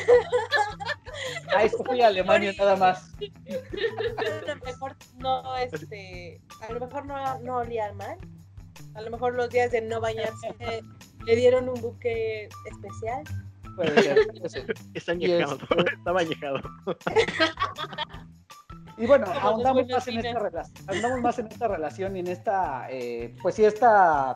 A 1.55 1.63
esto 1.63 1.83
fui 1.83 2.01
a 2.01 2.07
Alemania 2.07 2.53
nada 2.57 2.75
más. 2.75 3.11
A 4.17 4.55
lo 4.55 4.65
mejor 4.65 4.95
no, 5.17 5.57
este, 5.57 6.41
a 6.67 6.71
lo 6.73 6.79
mejor 6.79 7.05
no, 7.05 7.39
no 7.39 7.57
olía 7.57 7.91
mal. 7.93 8.17
A 8.95 9.01
lo 9.01 9.11
mejor 9.11 9.35
los 9.35 9.49
días 9.49 9.71
de 9.71 9.81
no 9.81 9.99
bañarse 9.99 10.53
le 11.25 11.35
dieron 11.35 11.67
un 11.69 11.79
buque 11.81 12.47
especial. 12.71 13.23
Puede 13.75 14.01
ser, 14.01 14.27
puede 14.27 14.49
ser. 14.49 14.73
Está 14.93 15.11
añejado. 15.13 15.57
este- 15.61 15.93
Estaba 15.97 16.19
añejado. 16.21 16.61
Y 18.97 19.05
bueno, 19.05 19.25
Como 19.25 19.39
ahondamos 19.39 19.83
los 19.87 19.91
más, 19.91 20.07
en 20.07 20.15
buenos 20.15 20.25
esta 20.33 20.39
relación, 20.39 20.89
ahondamos 20.89 21.21
más 21.21 21.39
en 21.39 21.47
esta 21.47 21.67
relación 21.69 22.17
y 22.17 22.19
en 22.19 22.27
esta, 22.27 22.87
eh, 22.89 23.33
pues 23.41 23.55
sí, 23.55 23.63
esta, 23.63 24.35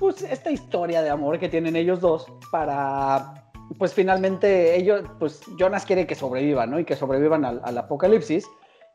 pues 0.00 0.22
esta 0.22 0.50
historia 0.50 1.02
de 1.02 1.10
amor 1.10 1.38
que 1.38 1.50
tienen 1.50 1.76
ellos 1.76 2.00
dos 2.00 2.26
para, 2.50 3.52
pues 3.78 3.92
finalmente 3.92 4.74
ellos, 4.76 5.02
pues 5.18 5.42
Jonas 5.58 5.84
quiere 5.84 6.06
que 6.06 6.14
sobrevivan, 6.14 6.70
¿no? 6.70 6.80
Y 6.80 6.86
que 6.86 6.96
sobrevivan 6.96 7.44
al, 7.44 7.60
al 7.62 7.78
apocalipsis. 7.78 8.48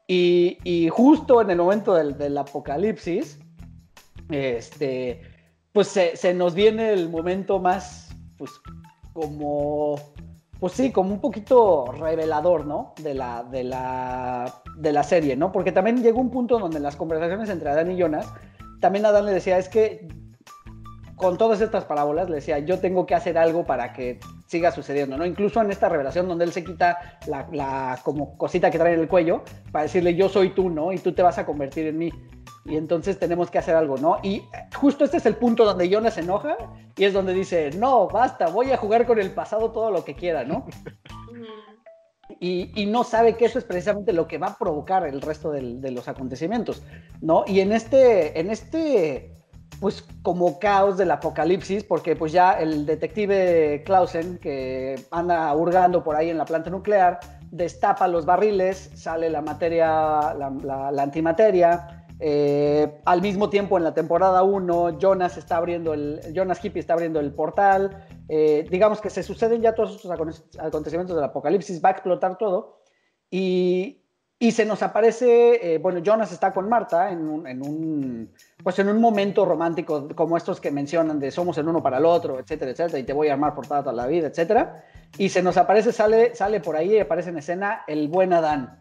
Y, 0.07 0.89
justo 0.91 1.41
en 1.41 1.51
el 1.51 1.57
momento 1.57 1.93
del, 1.93 2.37
apocalipsis, 2.37 3.39
este, 4.29 5.21
pues 5.71 5.87
se, 5.87 6.17
se 6.17 6.33
nos 6.33 6.55
viene 6.55 6.91
el 6.91 7.09
momento 7.09 7.59
más, 7.59 8.09
pues 8.37 8.51
como 9.13 9.95
pues 10.59 10.73
sí, 10.73 10.91
como 10.91 11.13
un 11.13 11.21
poquito 11.21 11.91
revelador, 11.91 12.65
¿no? 12.65 12.93
De 13.03 13.13
la, 13.13 13.43
de 13.43 13.63
la, 13.63 14.61
de 14.77 14.91
la 14.91 15.03
serie, 15.03 15.35
¿no? 15.35 15.51
Porque 15.51 15.71
también 15.71 16.01
llegó 16.01 16.19
un 16.19 16.31
punto 16.31 16.57
donde 16.57 16.77
en 16.77 16.83
las 16.83 16.95
conversaciones 16.95 17.49
entre 17.49 17.69
Adán 17.69 17.91
y 17.91 17.97
Jonas, 17.97 18.27
también 18.79 19.05
Adán 19.05 19.25
le 19.25 19.33
decía, 19.33 19.57
es 19.57 19.69
que 19.69 20.07
con 21.15 21.37
todas 21.37 21.61
estas 21.61 21.85
parábolas, 21.85 22.29
le 22.29 22.35
decía, 22.35 22.59
yo 22.59 22.79
tengo 22.79 23.05
que 23.05 23.15
hacer 23.15 23.37
algo 23.37 23.65
para 23.65 23.93
que 23.93 24.19
siga 24.47 24.71
sucediendo, 24.71 25.17
¿no? 25.17 25.25
Incluso 25.25 25.61
en 25.61 25.71
esta 25.71 25.87
revelación 25.89 26.27
donde 26.27 26.45
él 26.45 26.51
se 26.51 26.63
quita 26.63 27.19
la, 27.27 27.47
la 27.51 27.99
como 28.03 28.37
cosita 28.37 28.69
que 28.69 28.77
trae 28.77 28.93
en 28.93 28.99
el 28.99 29.07
cuello 29.07 29.43
para 29.71 29.83
decirle, 29.83 30.15
yo 30.15 30.27
soy 30.29 30.49
tú, 30.49 30.69
¿no? 30.69 30.91
Y 30.91 30.97
tú 30.97 31.13
te 31.13 31.21
vas 31.21 31.37
a 31.37 31.45
convertir 31.45 31.87
en 31.87 31.97
mí. 31.97 32.11
Y 32.65 32.77
entonces 32.77 33.19
tenemos 33.19 33.51
que 33.51 33.59
hacer 33.59 33.75
algo, 33.75 33.97
¿no? 33.97 34.17
Y 34.23 34.43
justo 34.75 35.05
este 35.05 35.17
es 35.17 35.25
el 35.25 35.35
punto 35.35 35.65
donde 35.65 35.87
Jonas 35.87 36.15
se 36.15 36.21
enoja 36.21 36.57
y 36.97 37.03
es 37.05 37.13
donde 37.13 37.33
dice, 37.33 37.69
no, 37.77 38.07
basta, 38.07 38.47
voy 38.47 38.71
a 38.71 38.77
jugar 38.77 39.05
con 39.05 39.19
el 39.19 39.31
pasado 39.31 39.71
todo 39.71 39.91
lo 39.91 40.03
que 40.03 40.15
quiera, 40.15 40.43
¿no? 40.43 40.65
Y, 42.39 42.71
y 42.75 42.87
no 42.87 43.03
sabe 43.03 43.37
que 43.37 43.45
eso 43.45 43.59
es 43.59 43.65
precisamente 43.65 44.11
lo 44.11 44.27
que 44.27 44.39
va 44.39 44.47
a 44.47 44.57
provocar 44.57 45.05
el 45.05 45.21
resto 45.21 45.51
del- 45.51 45.79
de 45.79 45.91
los 45.91 46.07
acontecimientos, 46.07 46.83
¿no? 47.21 47.43
Y 47.47 47.59
en 47.59 47.71
este, 47.71 48.39
en 48.39 48.49
este, 48.49 49.34
pues 49.85 50.03
como 50.23 50.57
caos 50.57 50.97
del 50.97 51.11
apocalipsis, 51.11 51.83
porque 51.83 52.15
pues 52.15 52.31
ya 52.31 52.53
el 52.53 52.87
detective 52.87 53.83
Clausen, 53.85 54.39
que 54.39 54.95
anda 55.11 55.53
hurgando 55.53 56.03
por 56.03 56.15
ahí 56.15 56.31
en 56.31 56.39
la 56.39 56.45
planta 56.45 56.71
nuclear, 56.71 57.19
destapa 57.51 58.07
los 58.07 58.25
barriles, 58.25 58.89
sale 58.95 59.29
la 59.29 59.43
materia, 59.43 59.85
la, 60.33 60.51
la- 60.63 60.91
la 60.91 61.03
antimateria. 61.03 62.03
eh, 62.19 62.99
al 63.05 63.21
mismo 63.21 63.51
tiempo 63.51 63.77
en 63.77 63.83
la 63.83 63.93
temporada 63.93 64.41
1, 64.41 64.97
Jonas 64.97 65.37
está 65.37 65.57
abriendo 65.57 65.93
el, 65.93 66.19
Jonas 66.33 66.65
Hippie 66.65 66.79
está 66.79 66.93
abriendo 66.93 67.19
el 67.19 67.31
portal, 67.31 68.07
eh, 68.27 68.65
digamos 68.71 69.01
que 69.01 69.11
se 69.11 69.21
suceden 69.21 69.61
ya 69.61 69.75
todos 69.75 69.97
estos 69.97 70.09
acon- 70.09 70.41
acontecimientos 70.57 71.15
del 71.15 71.25
apocalipsis, 71.25 71.79
va 71.83 71.89
a 71.89 71.91
explotar 71.91 72.39
todo 72.39 72.79
y, 73.29 74.01
y 74.39 74.51
se 74.51 74.65
nos 74.65 74.81
aparece, 74.81 75.73
eh, 75.75 75.77
bueno, 75.77 75.99
Jonas 75.99 76.31
está 76.31 76.53
con 76.53 76.67
Marta 76.69 77.11
en 77.11 77.27
un, 77.27 77.45
en 77.47 77.61
un, 77.61 78.31
pues 78.65 78.79
en 78.79 78.89
un 78.89 78.99
momento 78.99 79.45
romántico 79.45 80.07
como 80.15 80.35
estos 80.37 80.59
que 80.59 80.71
mencionan 80.71 81.19
de 81.19 81.29
somos 81.29 81.55
el 81.59 81.67
uno 81.67 81.83
para 81.83 81.99
el 81.99 82.05
otro, 82.05 82.39
etcétera, 82.39 82.71
etcétera, 82.71 82.97
y 82.97 83.03
te 83.03 83.13
voy 83.13 83.27
a 83.27 83.33
armar 83.33 83.53
por 83.53 83.67
toda 83.67 83.93
la 83.93 84.07
vida, 84.07 84.25
etcétera. 84.25 84.83
Y 85.19 85.29
se 85.29 85.43
nos 85.43 85.55
aparece, 85.57 85.91
sale, 85.91 86.33
sale 86.33 86.59
por 86.61 86.75
ahí, 86.75 86.97
aparece 86.97 87.29
en 87.29 87.37
escena 87.37 87.83
el 87.85 88.07
buen 88.07 88.33
Adán. 88.33 88.79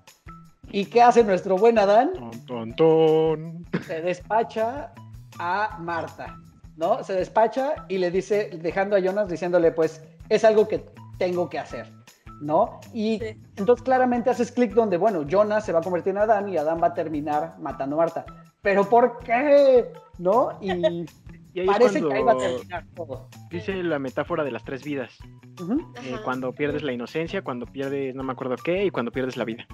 ¿Y 0.71 0.87
qué 0.87 1.03
hace 1.03 1.23
nuestro 1.23 1.59
buen 1.59 1.79
Adán? 1.79 2.15
Ton, 2.15 2.47
ton, 2.47 2.77
ton. 2.77 3.65
se 3.87 4.01
despacha 4.01 4.91
a 5.39 5.77
Marta, 5.81 6.35
¿no? 6.79 7.05
Se 7.05 7.13
despacha 7.13 7.85
y 7.87 7.99
le 7.99 8.11
dice, 8.11 8.53
dejando 8.63 8.97
a 8.97 9.01
Jonas 9.01 9.29
diciéndole, 9.29 9.71
pues, 9.71 10.03
es 10.31 10.45
algo 10.47 10.67
que 10.67 10.83
tengo 11.19 11.51
que 11.51 11.59
hacer, 11.59 11.93
¿no? 12.41 12.81
Y 12.95 13.19
Sí. 13.19 13.39
entonces 13.59 13.83
claramente 13.85 14.31
haces 14.31 14.51
clic 14.51 14.73
donde, 14.73 14.97
bueno, 14.97 15.25
Jonas 15.29 15.67
se 15.67 15.73
va 15.73 15.81
a 15.81 15.83
convertir 15.83 16.13
en 16.13 16.23
Adán 16.23 16.49
y 16.49 16.57
Adán 16.57 16.81
va 16.83 16.87
a 16.87 16.95
terminar 16.95 17.59
matando 17.59 17.97
a 17.97 17.99
Marta. 17.99 18.25
¿Pero 18.65 18.89
por 18.89 19.21
qué? 19.21 19.93
¿No? 20.19 20.59
Y 20.61 21.05
Y 21.55 21.61
ahí 21.61 21.67
parece 21.69 22.03
que 22.03 22.13
ahí 22.13 22.25
va 22.25 22.33
a 22.33 22.37
terminar 22.37 22.85
todo. 22.97 23.29
dice 23.49 23.81
la 23.85 24.01
metáfora 24.01 24.43
de 24.43 24.51
las 24.51 24.65
tres 24.65 24.83
vidas. 24.83 25.17
Eh, 26.03 26.17
cuando 26.25 26.53
pierdes 26.53 26.83
la 26.83 26.93
inocencia, 26.93 27.43
cuando 27.43 27.65
pierdes 27.67 28.13
no 28.13 28.25
me 28.25 28.33
acuerdo 28.33 28.57
qué 28.57 28.85
y 28.85 28.91
cuando 28.91 29.13
pierdes 29.13 29.37
la 29.37 29.45
vida. 29.45 29.65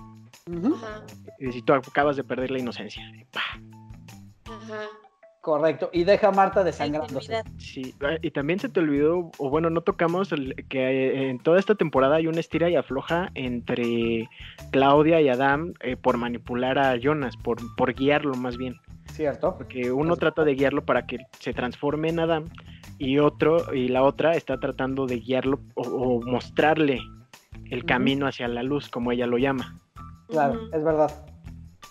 ujú. 0.46 0.74
Ajá. 0.74 1.02
Y 1.38 1.52
si 1.52 1.62
tú 1.62 1.72
acabas 1.72 2.16
de 2.16 2.24
perder 2.24 2.50
la 2.50 2.58
inocencia. 2.58 3.02
¡pah! 3.32 4.52
Ajá. 4.52 4.82
Correcto. 5.40 5.88
Y 5.92 6.04
deja 6.04 6.28
a 6.28 6.32
Marta 6.32 6.62
desangrándose. 6.62 7.42
Sí, 7.56 7.94
y 8.20 8.30
también 8.30 8.58
se 8.58 8.68
te 8.68 8.80
olvidó, 8.80 9.30
o 9.38 9.48
bueno, 9.48 9.70
no 9.70 9.80
tocamos 9.80 10.32
el- 10.32 10.54
que 10.68 11.30
en 11.30 11.38
toda 11.38 11.58
esta 11.58 11.74
temporada 11.74 12.16
hay 12.16 12.26
una 12.26 12.40
estira 12.40 12.68
y 12.68 12.76
afloja 12.76 13.30
entre 13.34 14.28
Claudia 14.70 15.20
y 15.22 15.28
Adam 15.30 15.72
eh, 15.80 15.96
por 15.96 16.18
manipular 16.18 16.78
a 16.78 16.96
Jonas, 16.98 17.36
por, 17.38 17.56
por 17.76 17.94
guiarlo 17.94 18.34
más 18.34 18.58
bien. 18.58 18.76
¿Cierto? 19.12 19.56
Porque 19.56 19.90
uno 19.90 20.16
trata 20.16 20.44
de 20.44 20.54
guiarlo 20.54 20.84
para 20.84 21.06
que 21.06 21.18
se 21.38 21.52
transforme 21.54 22.10
en 22.10 22.20
Adam 22.20 22.44
y 22.98 23.18
otro, 23.18 23.74
y 23.74 23.88
la 23.88 24.02
otra 24.02 24.34
está 24.36 24.60
tratando 24.60 25.06
de 25.06 25.20
guiarlo 25.20 25.60
o, 25.74 25.82
o 25.82 26.20
mostrarle 26.22 27.00
el 27.70 27.84
camino 27.84 28.26
hacia 28.26 28.46
la 28.46 28.62
luz, 28.62 28.88
como 28.90 29.10
ella 29.10 29.26
lo 29.26 29.38
llama. 29.38 29.74
Claro, 30.28 30.60
es 30.72 30.84
verdad. 30.84 31.10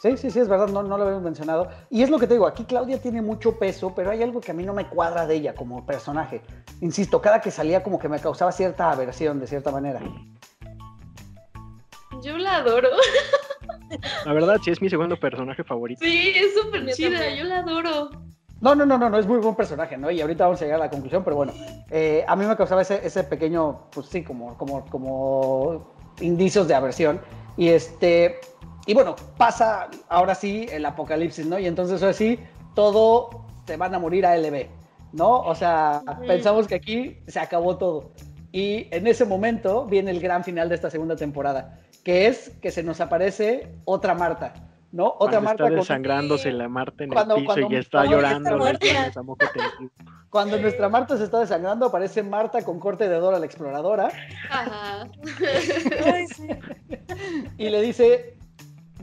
Sí, 0.01 0.15
sí, 0.15 0.31
sí, 0.31 0.39
es 0.39 0.47
verdad, 0.47 0.69
no, 0.69 0.81
no 0.81 0.97
lo 0.97 1.03
habíamos 1.03 1.23
mencionado. 1.23 1.69
Y 1.89 2.03
es 2.03 2.09
lo 2.09 2.19
que 2.19 2.27
te 2.27 2.35
digo, 2.35 2.47
aquí 2.47 2.63
Claudia 2.63 3.01
tiene 3.01 3.21
mucho 3.21 3.59
peso, 3.59 3.93
pero 3.93 4.11
hay 4.11 4.23
algo 4.23 4.39
que 4.39 4.51
a 4.51 4.53
mí 4.53 4.63
no 4.63 4.73
me 4.73 4.88
cuadra 4.88 5.27
de 5.27 5.35
ella 5.35 5.53
como 5.53 5.85
personaje. 5.85 6.41
Insisto, 6.80 7.21
cada 7.21 7.41
que 7.41 7.51
salía 7.51 7.84
como 7.84 7.99
que 7.99 8.07
me 8.07 8.19
causaba 8.19 8.53
cierta 8.53 8.91
aversión 8.91 9.41
de 9.41 9.47
cierta 9.47 9.71
manera. 9.71 9.99
Yo 12.23 12.38
la 12.38 12.57
adoro. 12.57 12.89
La 14.26 14.34
verdad, 14.34 14.57
sí 14.63 14.71
es 14.71 14.81
mi 14.81 14.89
segundo 14.89 15.19
personaje 15.19 15.63
favorito. 15.63 16.03
Sí, 16.03 16.31
es 16.35 16.53
súper 16.53 16.85
chida. 16.93 17.35
Yo 17.35 17.43
la 17.43 17.59
adoro. 17.59 18.09
No, 18.61 18.76
no, 18.76 18.85
no, 18.85 18.97
no, 18.97 19.09
no 19.09 19.17
es 19.17 19.26
muy 19.26 19.39
buen 19.39 19.55
personaje, 19.55 19.97
¿no? 19.97 20.11
Y 20.11 20.21
ahorita 20.21 20.45
vamos 20.45 20.61
a 20.61 20.65
llegar 20.65 20.81
a 20.81 20.85
la 20.85 20.89
conclusión, 20.89 21.23
pero 21.23 21.38
bueno, 21.38 21.53
eh, 21.89 22.23
a 22.27 22.35
mí 22.35 22.45
me 22.45 22.55
causaba 22.55 22.81
ese, 22.81 23.05
ese 23.05 23.23
pequeño, 23.23 23.89
pues 23.91 24.07
sí, 24.07 24.23
como, 24.23 24.57
como, 24.57 24.85
como 24.85 25.91
indicios 26.19 26.67
de 26.67 26.76
aversión. 26.76 27.21
Y 27.57 27.69
este, 27.69 28.39
y 28.89 28.93
bueno, 28.95 29.15
pasa 29.37 29.87
ahora 30.07 30.33
sí 30.33 30.65
el 30.71 30.83
apocalipsis, 30.85 31.45
¿no? 31.45 31.59
Y 31.59 31.67
entonces 31.67 32.01
ahora 32.01 32.13
sí, 32.13 32.39
todo 32.73 33.45
se 33.67 33.77
van 33.77 33.93
a 33.93 33.99
morir 33.99 34.25
a 34.25 34.35
LB, 34.35 34.65
¿no? 35.13 35.41
O 35.41 35.53
sea, 35.53 36.01
pensamos 36.27 36.67
que 36.67 36.75
aquí 36.75 37.17
se 37.27 37.39
acabó 37.39 37.77
todo. 37.77 38.11
Y 38.51 38.87
en 38.89 39.05
ese 39.05 39.25
momento 39.25 39.85
viene 39.85 40.09
el 40.09 40.19
gran 40.19 40.43
final 40.43 40.69
de 40.69 40.75
esta 40.75 40.89
segunda 40.89 41.15
temporada, 41.15 41.77
que 42.03 42.25
es 42.25 42.49
que 42.61 42.71
se 42.71 42.81
nos 42.81 42.99
aparece 42.99 43.67
otra 43.85 44.15
Marta, 44.15 44.53
¿no? 44.91 45.05
Otra 45.05 45.17
Cuando 45.39 45.41
Marta 45.41 45.63
está 45.65 45.69
con- 45.69 45.79
desangrándose 45.81 46.51
la 46.51 46.67
Marta 46.67 47.03
en 47.03 47.11
Cuando- 47.11 47.35
el 47.35 47.41
piso 47.41 47.53
cuando- 47.53 47.69
y 47.71 47.75
está 47.79 48.05
llorando. 48.05 48.67
está. 48.67 49.21
Cuando 50.31 50.57
nuestra 50.59 50.89
Marta 50.89 51.15
se 51.17 51.23
está 51.25 51.39
desangrando, 51.39 51.85
aparece 51.85 52.23
Marta 52.23 52.63
con 52.63 52.79
corte 52.79 53.07
de 53.07 53.15
Dora 53.17 53.37
la 53.39 53.45
exploradora 53.45 54.09
Ajá. 54.49 55.07
Ay, 56.05 56.25
sí. 56.35 56.47
y 57.57 57.69
le 57.69 57.81
dice, 57.81 58.35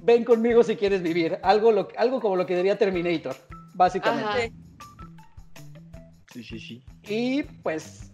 ven 0.07 0.25
conmigo 0.25 0.63
si 0.63 0.77
quieres 0.77 1.03
vivir. 1.03 1.39
Algo, 1.43 1.73
lo- 1.73 1.89
algo 1.99 2.21
como 2.21 2.37
lo 2.37 2.47
que 2.47 2.57
diría 2.57 2.79
Terminator, 2.79 3.35
básicamente. 3.75 4.29
Ajá. 4.29 4.49
Sí, 6.33 6.45
sí, 6.45 6.59
sí. 6.61 6.85
Y 7.09 7.43
pues, 7.43 8.13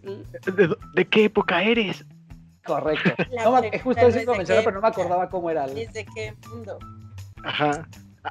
¿De, 0.95 1.05
qué 1.07 1.25
época 1.25 1.61
eres? 1.63 2.05
correcto. 2.65 3.11
La 3.31 3.43
No 3.43 3.51
me- 3.53 3.59
pregunta 3.69 3.83
justo 3.83 4.07
eso 4.07 4.17
es 4.17 4.23
iba 4.23 4.35
mencionar, 4.35 4.63
pero 4.63 4.75
no 4.75 4.81
me 4.81 4.87
acordaba 4.87 5.29
cómo 5.29 5.49
era. 5.49 5.65
el- 5.65 5.75
¿Desde 5.75 6.05
qué 6.15 6.33
mundo? 6.49 6.79
Ajá. 7.43 7.87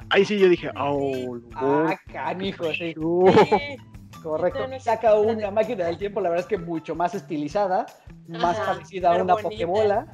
Ahí 0.09 0.25
sí 0.25 0.39
yo 0.39 0.49
dije, 0.49 0.69
oh, 0.75 1.37
Ah, 1.55 1.95
canijo, 2.11 2.65
sí. 2.73 2.95
Sí. 2.95 3.77
Correcto. 4.23 4.67
Saca 4.79 5.15
una 5.15 5.51
máquina 5.51 5.85
del 5.85 5.97
tiempo, 5.97 6.19
la 6.21 6.29
verdad 6.29 6.45
es 6.45 6.49
que 6.49 6.57
mucho 6.57 6.95
más 6.95 7.13
estilizada, 7.13 7.85
más 8.27 8.57
Ajá, 8.57 8.73
parecida 8.73 9.11
a 9.13 9.21
una 9.21 9.33
bonita. 9.35 9.49
pokebola. 9.49 10.07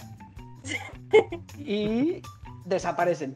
Y 1.57 2.21
desaparecen. 2.65 3.35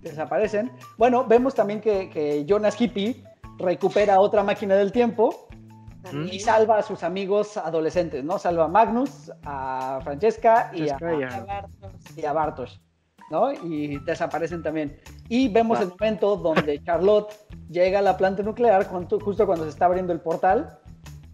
Desaparecen. 0.00 0.70
Bueno, 0.98 1.24
vemos 1.24 1.54
también 1.54 1.80
que, 1.80 2.08
que 2.10 2.44
Jonas 2.46 2.80
Hippie 2.80 3.24
recupera 3.58 4.20
otra 4.20 4.42
máquina 4.44 4.74
del 4.76 4.92
tiempo 4.92 5.48
También. 6.02 6.32
y 6.34 6.38
salva 6.40 6.78
a 6.78 6.82
sus 6.82 7.02
amigos 7.02 7.56
adolescentes, 7.56 8.22
¿no? 8.22 8.38
Salva 8.38 8.64
a 8.64 8.68
Magnus, 8.68 9.32
a 9.44 9.98
Francesca 10.04 10.70
y 10.74 10.88
a, 10.88 10.98
Francesca 10.98 11.18
y 11.18 11.22
a- 11.24 11.36
A 11.42 11.44
Bartos. 11.44 12.16
y 12.18 12.24
a 12.24 12.32
Bartosz, 12.32 12.80
¿no? 13.30 13.52
Y 13.52 13.98
desaparecen 14.04 14.62
también. 14.62 15.00
Y 15.28 15.48
vemos 15.48 15.80
el 15.80 15.88
momento 15.88 16.36
donde 16.36 16.80
Charlotte 16.84 17.34
llega 17.68 17.98
a 17.98 18.02
la 18.02 18.16
planta 18.16 18.42
nuclear 18.42 18.86
justo 18.86 19.46
cuando 19.46 19.64
se 19.64 19.70
está 19.70 19.86
abriendo 19.86 20.12
el 20.12 20.20
portal 20.20 20.78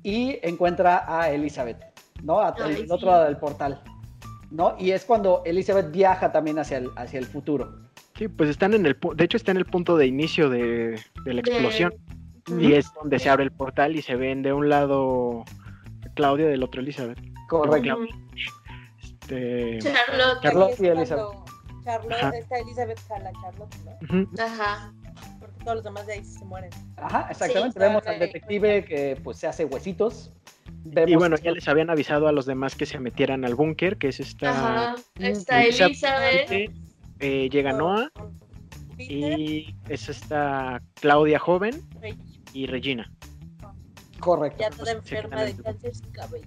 y 0.03 0.39
encuentra 0.43 1.05
a 1.07 1.31
Elizabeth, 1.31 1.79
¿no? 2.23 2.41
A- 2.41 2.55
Ay, 2.59 2.71
el 2.73 2.77
sí. 2.79 2.87
otro 2.89 3.11
lado 3.11 3.25
del 3.25 3.37
portal, 3.37 3.83
¿no? 4.53 4.77
Y 4.79 4.91
es 4.93 5.05
cuando 5.05 5.43
Elizabeth 5.45 5.91
viaja 5.91 6.31
también 6.31 6.59
hacia 6.59 6.79
el, 6.79 6.91
hacia 6.97 7.19
el 7.19 7.27
futuro. 7.27 7.73
Sí, 8.17 8.29
pues 8.29 8.51
están 8.51 8.75
en 8.75 8.87
el 8.87 8.97
de 9.17 9.25
hecho 9.25 9.37
está 9.37 9.51
en 9.51 9.57
el 9.57 9.65
punto 9.65 9.97
de 9.97 10.07
inicio 10.07 10.49
de, 10.51 11.01
de 11.25 11.33
la 11.35 11.41
explosión 11.41 11.95
y 12.59 12.75
es 12.75 12.93
donde 12.95 13.19
se 13.19 13.31
abre 13.31 13.45
el 13.45 13.51
portal 13.53 13.97
y 13.97 14.03
se 14.03 14.15
ven 14.17 14.43
de 14.43 14.53
un 14.53 14.69
lado 14.69 15.45
Claudia 16.15 16.47
del 16.47 16.63
otro 16.63 16.81
Elizabeth. 16.83 17.19
Correcto. 17.49 17.99
Este, 19.03 19.79
Charlotte. 19.81 20.43
Charlotte 20.43 20.81
y 20.81 20.87
Elizabeth. 20.87 21.25
Charlotte, 21.85 22.13
Ajá. 22.13 22.37
está 22.37 22.59
Elizabeth 22.59 23.01
jala 23.09 23.33
Charlotte, 23.43 23.75
Ajá. 24.39 24.93
Porque 25.41 25.57
todos 25.65 25.77
los 25.77 25.85
demás 25.85 26.07
de 26.07 26.13
ahí 26.15 26.25
se 26.25 26.45
mueren. 26.45 26.71
Ajá, 26.97 27.27
exactamente. 27.31 27.73
Sí, 27.73 27.79
Vemos 27.79 28.07
al 28.07 28.19
de- 28.19 28.27
detective 28.27 28.85
que 28.85 29.19
pues 29.25 29.39
se 29.39 29.47
hace 29.47 29.65
huesitos. 29.65 30.33
Vemos 30.85 31.11
y 31.11 31.15
bueno, 31.17 31.37
ya 31.37 31.53
les 31.53 31.69
habían 31.69 31.91
avisado 31.91 32.27
a 32.29 32.33
los 32.33 32.45
demás 32.47 32.75
que 32.75 32.87
se 32.87 32.99
metieran 32.99 33.45
al 33.45 33.55
búnker, 33.55 33.99
que 33.99 34.09
es 34.09 34.21
esta 34.21 34.51
Ajá. 34.51 34.95
Está 35.19 35.63
Elizabeth, 35.63 36.51
Elizabeth. 36.51 36.73
eh, 37.21 37.49
llega 37.51 37.73
Noah 37.73 38.11
Peter, 38.97 39.39
y 39.39 39.75
es 39.89 40.09
esta 40.09 40.83
Claudia 41.01 41.39
joven 41.39 41.83
y 42.53 42.67
Regina. 42.67 43.11
Correcto. 44.21 44.59
ya 44.61 44.71
toda 44.71 44.93
enferma 44.93 45.43
de 45.43 45.57
cáncer 45.57 45.95
sin 45.95 46.11
cabello. 46.13 46.47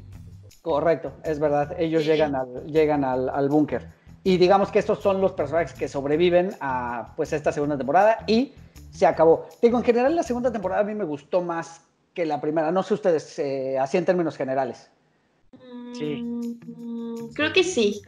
Correcto, 0.62 1.14
es 1.24 1.40
verdad. 1.40 1.76
Ellos 1.80 2.04
Sí. 2.04 2.10
llegan 2.10 2.36
al, 2.36 2.66
llegan 2.68 3.04
al, 3.04 3.30
al 3.30 3.50
búnker. 3.50 3.88
Y 4.24 4.38
digamos 4.38 4.72
que 4.72 4.80
estos 4.80 5.00
son 5.00 5.22
los 5.22 5.34
personajes 5.34 5.74
que 5.74 5.88
sobreviven 5.88 6.52
a 6.60 7.14
pues 7.16 7.32
esta 7.34 7.52
segunda 7.52 7.78
temporada 7.78 8.24
y 8.28 8.54
se 8.92 9.06
acabó. 9.06 9.48
Digo, 9.62 9.78
en 9.78 9.84
general 9.84 10.16
la 10.16 10.24
segunda 10.24 10.52
temporada 10.52 10.82
a 10.82 10.86
mí 10.86 10.96
me 10.96 11.04
gustó 11.04 11.42
más 11.42 11.85
que 12.16 12.26
la 12.26 12.42
primera. 12.42 12.72
No 12.72 12.82
sé 12.82 12.96
ustedes, 12.96 13.38
eh, 13.38 13.78
así 13.78 13.98
en 13.98 14.06
términos 14.06 14.36
generales. 14.38 14.90
Sí. 15.94 16.24
Mm, 16.66 17.34
Creo 17.36 17.54
que 17.54 17.64
sí. 17.64 18.02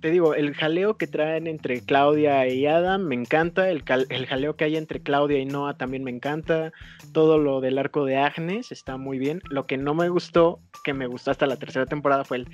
Te 0.00 0.10
digo, 0.12 0.34
el 0.34 0.54
jaleo 0.54 0.96
que 0.96 1.08
traen 1.08 1.48
entre 1.48 1.80
Claudia 1.80 2.46
y 2.46 2.66
Adam 2.66 3.02
me 3.02 3.16
encanta, 3.16 3.68
el, 3.68 3.82
cal- 3.82 4.06
el 4.10 4.26
jaleo 4.26 4.54
que 4.54 4.64
hay 4.64 4.76
entre 4.76 5.00
Claudia 5.00 5.38
y 5.40 5.44
Noah 5.44 5.76
también 5.76 6.04
me 6.04 6.12
encanta, 6.12 6.72
todo 7.12 7.36
lo 7.38 7.60
del 7.60 7.78
arco 7.78 8.04
de 8.04 8.16
Agnes 8.16 8.70
está 8.70 8.96
muy 8.96 9.18
bien. 9.18 9.42
Lo 9.50 9.66
que 9.66 9.76
no 9.76 9.94
me 9.94 10.08
gustó, 10.08 10.60
que 10.84 10.92
me 10.94 11.08
gustó 11.08 11.32
hasta 11.32 11.46
la 11.46 11.56
tercera 11.56 11.84
temporada, 11.86 12.24
fue 12.24 12.36
el, 12.38 12.48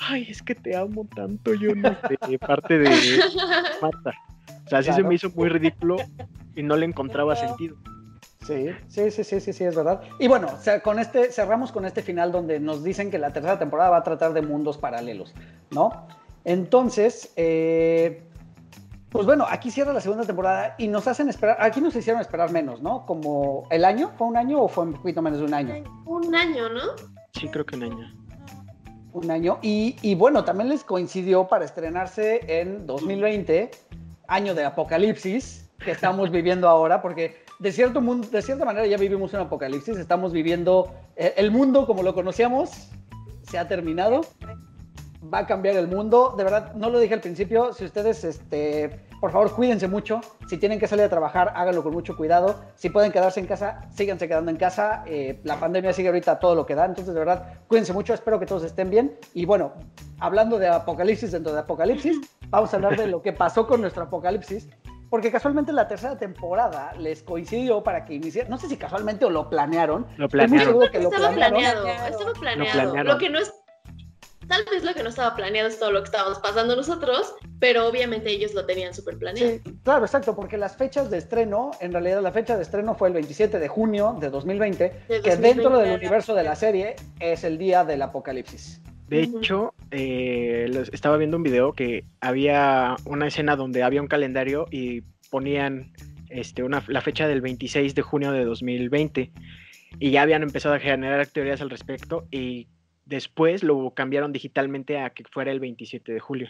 ay, 0.00 0.26
es 0.30 0.40
que 0.42 0.54
te 0.54 0.74
amo 0.74 1.06
tanto, 1.14 1.52
yo 1.52 1.74
no 1.74 1.90
sé, 2.08 2.38
parte 2.38 2.78
de 2.78 2.88
Marta. 3.82 4.14
O 4.64 4.68
sea, 4.70 4.82
sí 4.82 4.90
se 4.94 5.02
me 5.02 5.14
hizo 5.16 5.28
muy 5.30 5.50
ridículo 5.50 5.96
y 6.54 6.62
no 6.62 6.76
le 6.76 6.86
encontraba 6.86 7.36
sentido. 7.36 7.76
Sí, 8.46 8.70
sí, 8.86 9.10
sí, 9.10 9.24
sí, 9.24 9.40
sí, 9.40 9.52
sí, 9.52 9.64
es 9.64 9.74
verdad. 9.74 10.00
Y 10.20 10.28
bueno, 10.28 10.48
con 10.84 11.00
este, 11.00 11.32
cerramos 11.32 11.72
con 11.72 11.84
este 11.84 12.02
final 12.02 12.30
donde 12.30 12.60
nos 12.60 12.84
dicen 12.84 13.10
que 13.10 13.18
la 13.18 13.32
tercera 13.32 13.58
temporada 13.58 13.90
va 13.90 13.96
a 13.98 14.02
tratar 14.04 14.32
de 14.34 14.42
mundos 14.42 14.78
paralelos, 14.78 15.34
¿no? 15.70 16.06
Entonces, 16.44 17.32
eh, 17.34 18.22
pues 19.10 19.26
bueno, 19.26 19.46
aquí 19.48 19.70
cierra 19.72 19.92
la 19.92 20.00
segunda 20.00 20.24
temporada 20.24 20.76
y 20.78 20.86
nos 20.86 21.08
hacen 21.08 21.28
esperar, 21.28 21.56
aquí 21.58 21.80
nos 21.80 21.96
hicieron 21.96 22.20
esperar 22.20 22.52
menos, 22.52 22.80
¿no? 22.82 23.04
Como 23.04 23.66
el 23.70 23.84
año, 23.84 24.12
¿fue 24.16 24.28
un 24.28 24.36
año 24.36 24.62
o 24.62 24.68
fue 24.68 24.84
un 24.84 24.92
poquito 24.94 25.22
menos 25.22 25.40
de 25.40 25.46
un 25.46 25.54
año? 25.54 25.82
Un 26.04 26.34
año, 26.34 26.68
¿no? 26.68 26.82
Sí, 27.32 27.48
creo 27.48 27.66
que 27.66 27.74
un 27.74 27.82
año. 27.82 28.14
Un 29.12 29.30
año. 29.30 29.58
Y, 29.60 29.96
y 30.02 30.14
bueno, 30.14 30.44
también 30.44 30.68
les 30.68 30.84
coincidió 30.84 31.48
para 31.48 31.64
estrenarse 31.64 32.60
en 32.60 32.86
2020, 32.86 33.72
año 34.28 34.54
de 34.54 34.64
apocalipsis, 34.64 35.68
que 35.84 35.90
estamos 35.90 36.30
viviendo 36.30 36.68
ahora, 36.68 37.02
porque 37.02 37.45
de, 37.58 37.72
cierta 37.72 38.64
manera 38.64 38.86
ya 38.86 38.96
vivimos 38.96 39.32
un 39.32 39.40
apocalipsis, 39.40 39.96
estamos 39.96 40.32
viviendo, 40.32 40.92
eh, 41.16 41.34
el 41.36 41.50
mundo 41.50 41.86
como 41.86 42.02
lo 42.02 42.14
conocíamos 42.14 42.90
se 43.48 43.58
ha 43.58 43.68
terminado, 43.68 44.22
va 45.32 45.38
a 45.38 45.46
cambiar 45.46 45.76
el 45.76 45.88
mundo, 45.88 46.34
de 46.36 46.44
verdad, 46.44 46.74
no 46.74 46.90
lo 46.90 46.98
dije 46.98 47.14
al 47.14 47.20
principio, 47.20 47.72
si 47.72 47.84
ustedes, 47.84 48.24
este, 48.24 49.00
por 49.20 49.30
favor, 49.30 49.52
cuídense 49.54 49.88
mucho, 49.88 50.20
si 50.48 50.58
tienen 50.58 50.78
que 50.78 50.86
salir 50.86 51.04
a 51.04 51.08
trabajar, 51.08 51.52
háganlo 51.56 51.82
con 51.82 51.92
mucho 51.92 52.16
cuidado, 52.16 52.60
si 52.74 52.90
pueden 52.90 53.12
quedarse 53.12 53.40
en 53.40 53.46
casa, 53.46 53.88
síganse 53.94 54.28
quedando 54.28 54.50
en 54.50 54.56
casa, 54.56 55.04
eh, 55.06 55.40
la 55.44 55.58
pandemia 55.58 55.92
sigue 55.92 56.08
ahorita 56.08 56.38
todo 56.38 56.54
lo 56.54 56.66
que 56.66 56.74
da, 56.74 56.84
entonces 56.84 57.14
de 57.14 57.20
verdad, 57.20 57.54
cuídense 57.68 57.92
mucho, 57.92 58.14
espero 58.14 58.38
que 58.38 58.46
todos 58.46 58.64
estén 58.64 58.90
bien, 58.90 59.16
y 59.34 59.44
bueno, 59.44 59.72
hablando 60.18 60.58
de 60.58 60.68
apocalipsis 60.68 61.32
dentro 61.32 61.52
de 61.52 61.60
apocalipsis, 61.60 62.16
vamos 62.48 62.72
a 62.72 62.76
hablar 62.76 62.96
de 62.96 63.06
lo 63.06 63.22
que 63.22 63.32
pasó 63.32 63.66
con 63.66 63.80
nuestro 63.80 64.04
apocalipsis, 64.04 64.68
porque 65.10 65.30
casualmente 65.30 65.72
la 65.72 65.86
tercera 65.88 66.16
temporada 66.18 66.92
les 66.98 67.22
coincidió 67.22 67.82
para 67.82 68.04
que 68.04 68.14
iniciara, 68.14 68.48
no 68.48 68.58
sé 68.58 68.68
si 68.68 68.76
casualmente 68.76 69.24
o 69.24 69.30
lo 69.30 69.48
planearon, 69.48 70.06
Lo 70.16 70.28
planearon. 70.28 70.88
que 70.90 70.98
lo 71.00 71.10
estaba 71.10 71.32
planearon. 71.34 71.82
planeado, 71.82 72.08
estaba 72.08 72.32
planeado. 72.32 72.72
planearon. 72.82 73.06
Lo 73.06 73.18
que 73.18 73.30
no 73.30 73.38
es. 73.38 73.52
Tal 74.48 74.64
vez 74.70 74.84
lo 74.84 74.94
que 74.94 75.02
no 75.02 75.08
estaba 75.08 75.34
planeado 75.34 75.68
es 75.68 75.76
todo 75.80 75.90
lo 75.90 76.00
que 76.02 76.06
estábamos 76.06 76.38
pasando 76.38 76.76
nosotros, 76.76 77.34
pero 77.58 77.88
obviamente 77.88 78.30
ellos 78.30 78.54
lo 78.54 78.64
tenían 78.64 78.94
súper 78.94 79.18
planeado. 79.18 79.50
Sí, 79.50 79.60
claro, 79.82 80.04
exacto, 80.04 80.36
porque 80.36 80.56
las 80.56 80.76
fechas 80.76 81.10
de 81.10 81.18
estreno, 81.18 81.72
en 81.80 81.92
realidad 81.92 82.22
la 82.22 82.30
fecha 82.30 82.56
de 82.56 82.62
estreno 82.62 82.94
fue 82.94 83.08
el 83.08 83.14
27 83.14 83.58
de 83.58 83.66
junio 83.66 84.16
de 84.20 84.30
2020, 84.30 84.84
De 84.84 85.20
que 85.20 85.30
2020, 85.30 85.42
dentro 85.48 85.78
del 85.78 85.96
universo 85.96 86.32
de 86.36 86.44
la 86.44 86.54
serie 86.54 86.94
es 87.18 87.42
el 87.42 87.58
día 87.58 87.82
del 87.84 88.02
apocalipsis. 88.02 88.80
De 89.08 89.22
hecho, 89.22 89.72
eh, 89.92 90.68
estaba 90.92 91.16
viendo 91.16 91.36
un 91.36 91.44
video 91.44 91.72
que 91.72 92.04
había 92.20 92.96
una 93.04 93.28
escena 93.28 93.54
donde 93.54 93.82
había 93.82 94.02
un 94.02 94.08
calendario 94.08 94.66
y 94.70 95.02
ponían 95.30 95.92
este, 96.28 96.62
una, 96.62 96.82
la 96.88 97.00
fecha 97.00 97.28
del 97.28 97.40
26 97.40 97.94
de 97.94 98.02
junio 98.02 98.32
de 98.32 98.44
2020 98.44 99.30
y 99.98 100.10
ya 100.10 100.22
habían 100.22 100.42
empezado 100.42 100.74
a 100.74 100.80
generar 100.80 101.26
teorías 101.28 101.60
al 101.60 101.70
respecto 101.70 102.26
y 102.30 102.66
después 103.04 103.62
lo 103.62 103.92
cambiaron 103.92 104.32
digitalmente 104.32 104.98
a 104.98 105.10
que 105.10 105.24
fuera 105.24 105.52
el 105.52 105.60
27 105.60 106.12
de 106.12 106.20
julio. 106.20 106.48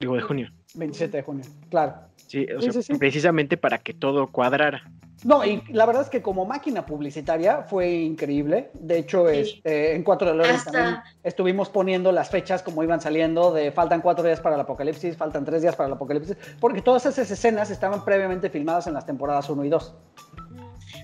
Digo, 0.00 0.16
de 0.16 0.22
junio. 0.22 0.50
27 0.74 1.16
de 1.18 1.22
junio, 1.22 1.44
claro. 1.68 1.94
Sí, 2.26 2.46
o 2.56 2.62
sea, 2.62 2.72
sí, 2.72 2.82
sí. 2.82 2.94
precisamente 2.94 3.56
para 3.56 3.78
que 3.78 3.92
todo 3.92 4.28
cuadrara. 4.28 4.82
No, 5.24 5.44
y 5.44 5.62
la 5.68 5.84
verdad 5.84 6.02
es 6.04 6.08
que 6.08 6.22
como 6.22 6.46
máquina 6.46 6.86
publicitaria 6.86 7.62
fue 7.64 7.90
increíble. 7.92 8.70
De 8.72 8.98
hecho, 8.98 9.28
Sí. 9.28 9.36
este, 9.40 9.94
en 9.94 10.02
Cuatro 10.02 10.28
de 10.30 10.34
Lores 10.36 10.52
Hasta- 10.54 10.70
también 10.72 10.96
estuvimos 11.22 11.68
poniendo 11.68 12.10
las 12.12 12.30
fechas 12.30 12.62
como 12.62 12.82
iban 12.82 13.02
saliendo, 13.02 13.52
de 13.52 13.70
faltan 13.72 14.00
cuatro 14.00 14.24
días 14.24 14.40
para 14.40 14.54
el 14.54 14.60
apocalipsis, 14.62 15.16
faltan 15.18 15.44
tres 15.44 15.60
días 15.60 15.76
para 15.76 15.88
el 15.88 15.92
apocalipsis, 15.92 16.36
porque 16.58 16.80
todas 16.80 17.04
esas 17.04 17.30
escenas 17.30 17.70
estaban 17.70 18.02
previamente 18.04 18.48
filmadas 18.48 18.86
en 18.86 18.94
las 18.94 19.04
temporadas 19.04 19.50
1 19.50 19.62
y 19.64 19.68
2. 19.68 19.94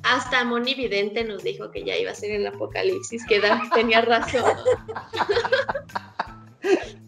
Hasta 0.04 0.44
Moni 0.44 0.74
Vidente 0.74 1.24
nos 1.24 1.42
dijo 1.42 1.70
que 1.70 1.84
ya 1.84 1.96
iba 1.98 2.12
a 2.12 2.14
ser 2.14 2.30
el 2.30 2.46
apocalipsis, 2.46 3.26
que 3.26 3.40
Dan 3.40 3.68
tenía 3.74 4.00
razón. 4.00 4.44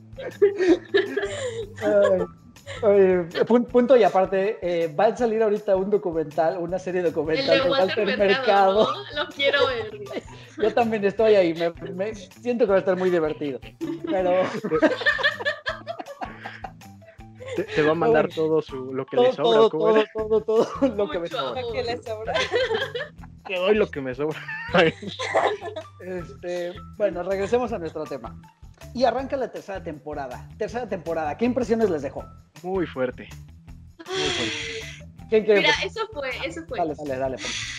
Punto 3.72 3.96
y 3.96 4.04
aparte, 4.04 4.58
eh, 4.62 4.94
va 4.94 5.06
a 5.06 5.16
salir 5.16 5.42
ahorita 5.42 5.74
un 5.76 5.90
documental, 5.90 6.58
una 6.58 6.78
serie 6.78 7.00
El 7.00 7.06
documental 7.12 7.46
de 7.46 7.64
de 7.64 7.70
Walter 7.70 7.86
Walter 7.98 8.18
Mercado, 8.18 8.28
Mercado. 8.36 8.92
¿no? 9.14 9.22
Lo 9.24 9.28
quiero 9.30 9.66
ver. 9.66 9.90
Yo 10.62 10.74
también 10.74 11.04
estoy 11.04 11.34
ahí, 11.34 11.54
me, 11.54 11.70
me- 11.92 12.14
siento 12.14 12.64
que 12.66 12.70
va 12.70 12.76
a 12.76 12.80
estar 12.80 12.96
muy 12.96 13.10
divertido. 13.10 13.60
Pero 14.10 14.42
te, 17.56 17.64
te 17.64 17.82
va 17.82 17.92
a 17.92 17.94
mandar 17.94 18.28
todo 18.28 18.60
su, 18.62 18.92
lo 18.92 19.06
que 19.06 19.16
todo, 19.16 19.26
le 19.26 19.32
sobra. 19.32 19.52
todo, 19.52 19.70
¿cómo 19.70 19.92
todo, 20.12 20.40
todo, 20.42 20.64
todo, 20.66 20.88
lo 20.94 21.10
que 21.10 21.18
me 21.18 21.28
sobra. 21.28 21.60
Lo 21.62 21.72
que 21.72 21.82
le 21.84 22.02
sobra. 22.02 22.32
Te 23.46 23.54
doy 23.56 23.74
lo 23.76 23.86
que 23.90 24.00
me 24.00 24.14
sobra. 24.14 24.38
Este, 26.00 26.72
bueno, 26.96 27.24
regresemos 27.24 27.72
a 27.72 27.78
nuestro 27.78 28.04
tema. 28.04 28.40
Y 28.94 29.04
arranca 29.04 29.36
la 29.36 29.50
tercera 29.50 29.82
temporada. 29.82 30.48
Tercera 30.58 30.88
temporada, 30.88 31.36
¿qué 31.36 31.44
impresiones 31.44 31.90
les 31.90 32.02
dejó? 32.02 32.24
Muy 32.62 32.86
fuerte. 32.86 33.28
Muy 34.06 34.28
fuerte. 34.30 35.08
¿Quién 35.28 35.44
quiere 35.44 35.60
Mira, 35.60 35.74
eso 35.84 36.00
fue, 36.12 36.30
eso 36.44 36.64
fue. 36.66 36.78
Dale, 36.78 36.94
dale, 36.96 37.16
dale. 37.18 37.36
pues. 37.36 37.76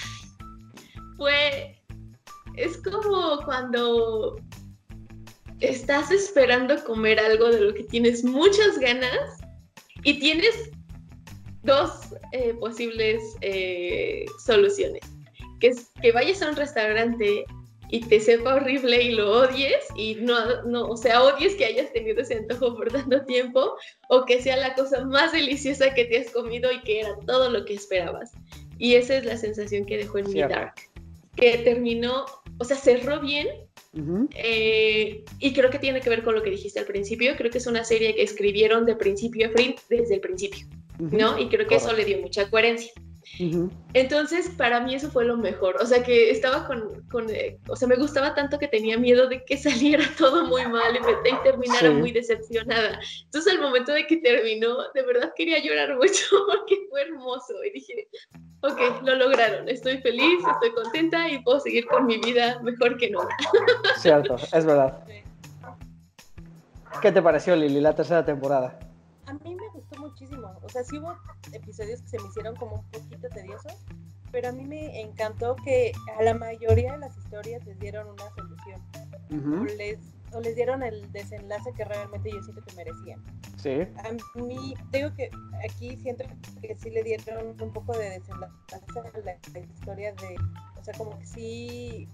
fue. 1.18 1.76
Es 2.56 2.78
como 2.78 3.40
cuando 3.46 4.36
estás 5.60 6.12
esperando 6.12 6.82
comer 6.84 7.20
algo 7.20 7.50
de 7.50 7.62
lo 7.62 7.74
que 7.74 7.84
tienes 7.84 8.24
muchas 8.24 8.78
ganas 8.80 9.42
y 10.04 10.20
tienes 10.20 10.70
dos 11.64 12.16
eh, 12.32 12.54
posibles 12.60 13.22
eh, 13.42 14.26
soluciones. 14.46 15.02
Que 15.60 15.70
es 15.70 15.90
que 16.02 16.12
vayas 16.12 16.42
a 16.42 16.50
un 16.50 16.56
restaurante 16.56 17.46
y 17.92 18.02
te 18.02 18.20
sepa 18.20 18.56
horrible 18.56 19.02
y 19.02 19.12
lo 19.12 19.32
odies 19.32 19.86
y 19.96 20.16
no, 20.16 20.64
no, 20.64 20.86
o 20.86 20.98
sea, 20.98 21.24
odies 21.24 21.56
que 21.56 21.66
hayas 21.66 21.92
tenido 21.92 22.22
ese 22.22 22.36
antojo 22.36 22.76
por 22.76 22.92
tanto 22.92 23.26
tiempo 23.26 23.74
o 24.10 24.26
que 24.26 24.42
sea 24.42 24.58
la 24.58 24.76
cosa 24.76 25.04
más 25.06 25.32
deliciosa 25.32 25.94
que 25.94 26.06
te 26.06 26.20
has 26.20 26.32
comido 26.32 26.72
y 26.72 26.82
que 26.82 27.02
era 27.02 27.18
todo 27.26 27.50
lo 27.50 27.66
que 27.66 27.74
esperabas. 27.74 28.32
Y 28.78 28.96
esa 28.96 29.18
es 29.18 29.26
la 29.26 29.38
sensación 29.38 29.86
que 29.86 29.98
dejó 29.98 30.20
en 30.20 30.26
mi 30.28 30.34
Cierto. 30.34 30.56
Dark. 30.56 30.76
Que 31.36 31.58
terminó, 31.60 32.26
o 32.60 32.64
sea, 32.64 32.78
cerró 32.78 33.20
bien 33.20 33.48
eh, 34.36 35.24
y 35.40 35.54
creo 35.54 35.70
que 35.70 35.80
tiene 35.80 36.00
que 36.00 36.10
ver 36.10 36.24
con 36.24 36.36
lo 36.36 36.44
que 36.44 36.52
dijiste 36.52 36.80
al 36.80 36.86
principio. 36.86 37.36
Creo 37.38 37.50
que 37.50 37.58
es 37.58 37.68
una 37.68 37.84
serie 37.84 38.14
que 38.14 38.24
escribieron 38.24 38.86
de 38.86 38.96
principio 38.96 39.48
a 39.48 39.52
fin 39.52 39.76
desde 39.90 40.16
el 40.16 40.22
principio, 40.22 40.68
¿no? 41.00 41.40
Y 41.40 41.50
creo 41.50 41.68
que 41.68 41.76
eso 41.76 41.92
le 41.94 42.06
dio 42.06 42.20
mucha 42.20 42.50
coherencia. 42.50 42.92
Entonces, 43.94 44.50
para 44.58 44.82
mí 44.82 44.96
eso 44.96 45.10
fue 45.10 45.24
lo 45.26 45.38
mejor. 45.38 45.78
O 45.82 45.86
sea, 45.86 46.04
que 46.04 46.30
estaba 46.32 46.68
con, 46.68 47.04
con, 47.10 47.30
eh, 47.30 47.58
o 47.68 47.76
sea, 47.76 47.88
me 47.88 47.96
gustaba 47.96 48.34
tanto 48.36 48.60
que 48.60 48.68
tenía 48.68 48.98
miedo 48.98 49.28
de 49.30 49.44
que 49.46 49.58
saliera 49.98 50.04
todo 50.18 50.46
muy 50.46 50.66
mal 50.68 50.96
y, 50.96 51.00
me- 51.00 51.12
y 51.30 51.44
terminara 51.44 51.88
Sí. 51.90 51.94
muy 51.94 52.12
decepcionada. 52.12 53.00
Entonces, 53.26 53.54
al 53.54 53.62
momento 53.62 53.92
de 53.94 54.06
que 54.08 54.18
terminó, 54.18 54.78
de 54.94 55.02
verdad 55.04 55.32
quería 55.36 55.60
llorar 55.64 55.96
mucho 55.98 56.26
porque 56.52 56.76
fue 56.90 57.02
hermoso. 57.04 57.54
Y 57.64 57.72
dije, 57.72 58.08
ok, 58.62 59.04
lo 59.04 59.16
lograron. 59.16 59.70
Estoy 59.70 60.00
feliz, 60.00 60.40
estoy 60.52 60.72
contenta 60.74 61.30
y 61.30 61.40
puedo 61.44 61.60
seguir 61.60 61.86
con 61.88 62.06
mi 62.08 62.18
vida 62.20 62.60
mejor 62.62 62.98
que 62.98 63.10
nunca. 63.10 63.36
Cierto, 63.98 64.36
es 64.36 64.66
verdad. 64.66 65.04
¿Qué 67.02 67.12
te 67.14 67.22
pareció, 67.22 67.56
Lili, 67.56 67.80
la 67.80 67.96
tercera 67.96 68.26
temporada? 68.26 68.78
A 69.28 69.34
mí 69.34 69.40
me 69.44 69.52
gustó 69.54 69.59
muchísimo. 70.10 70.60
O 70.62 70.70
sea, 70.70 70.84
sí 70.84 70.98
hubo 70.98 71.16
episodios 71.54 72.02
que 72.02 72.08
se 72.10 72.20
me 72.20 72.28
hicieron 72.28 72.56
como 72.56 72.78
un 72.78 72.86
poquito 72.92 73.30
tediosos, 73.30 73.74
pero 74.32 74.50
a 74.50 74.52
mí 74.52 74.66
me 74.66 75.02
encantó 75.02 75.56
que 75.56 75.92
a 76.18 76.24
la 76.24 76.34
mayoría 76.34 76.94
de 76.94 77.00
las 77.00 77.18
historias 77.18 77.66
les 77.66 77.80
dieron 77.80 78.08
una 78.10 78.30
solución. 78.36 78.82
O 79.32 79.36
Ujú, 79.36 79.66
les, 79.78 80.00
o 80.34 80.40
les 80.40 80.56
dieron 80.56 80.84
el 80.84 81.12
desenlace 81.12 81.72
que 81.74 81.86
realmente 81.86 82.32
yo 82.32 82.42
siento 82.44 82.64
que 82.64 82.76
merecían. 82.76 83.24
Sí. 83.58 83.82
A 84.04 84.40
mí, 84.40 84.74
digo 84.92 85.14
que 85.16 85.30
aquí 85.68 85.98
siento 85.98 86.26
que 86.62 86.76
sí 86.76 86.90
le 86.90 87.04
dieron 87.04 87.56
un 87.62 87.74
poco 87.74 87.98
de 87.98 88.10
desenlace 88.10 88.54
a 88.72 89.20
la, 89.20 89.38
la 89.54 89.60
historia 89.60 90.14
de, 90.14 90.36
o 90.80 90.84
sea, 90.84 90.94
como 90.96 91.18
que 91.20 91.26
sí 91.26 92.08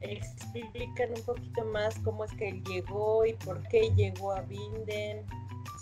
explican 0.00 1.10
un 1.16 1.22
poquito 1.22 1.64
más 1.64 1.98
cómo 2.00 2.24
es 2.24 2.32
que 2.32 2.48
él 2.48 2.62
llegó 2.64 3.24
y 3.24 3.32
por 3.34 3.62
qué 3.68 3.90
llegó 3.96 4.32
a 4.32 4.42
Binden. 4.42 5.24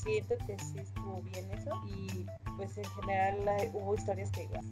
Siento 0.05 0.35
que 0.47 0.56
sí 0.59 0.78
estuvo 0.78 1.22
bien 1.22 1.51
eso 1.52 1.70
y 1.86 2.26
pues 2.56 2.76
en 2.78 2.85
general 2.85 3.44
la- 3.44 3.56
hubo 3.72 3.94
historias 3.94 4.31
que 4.31 4.44
igual. 4.44 4.64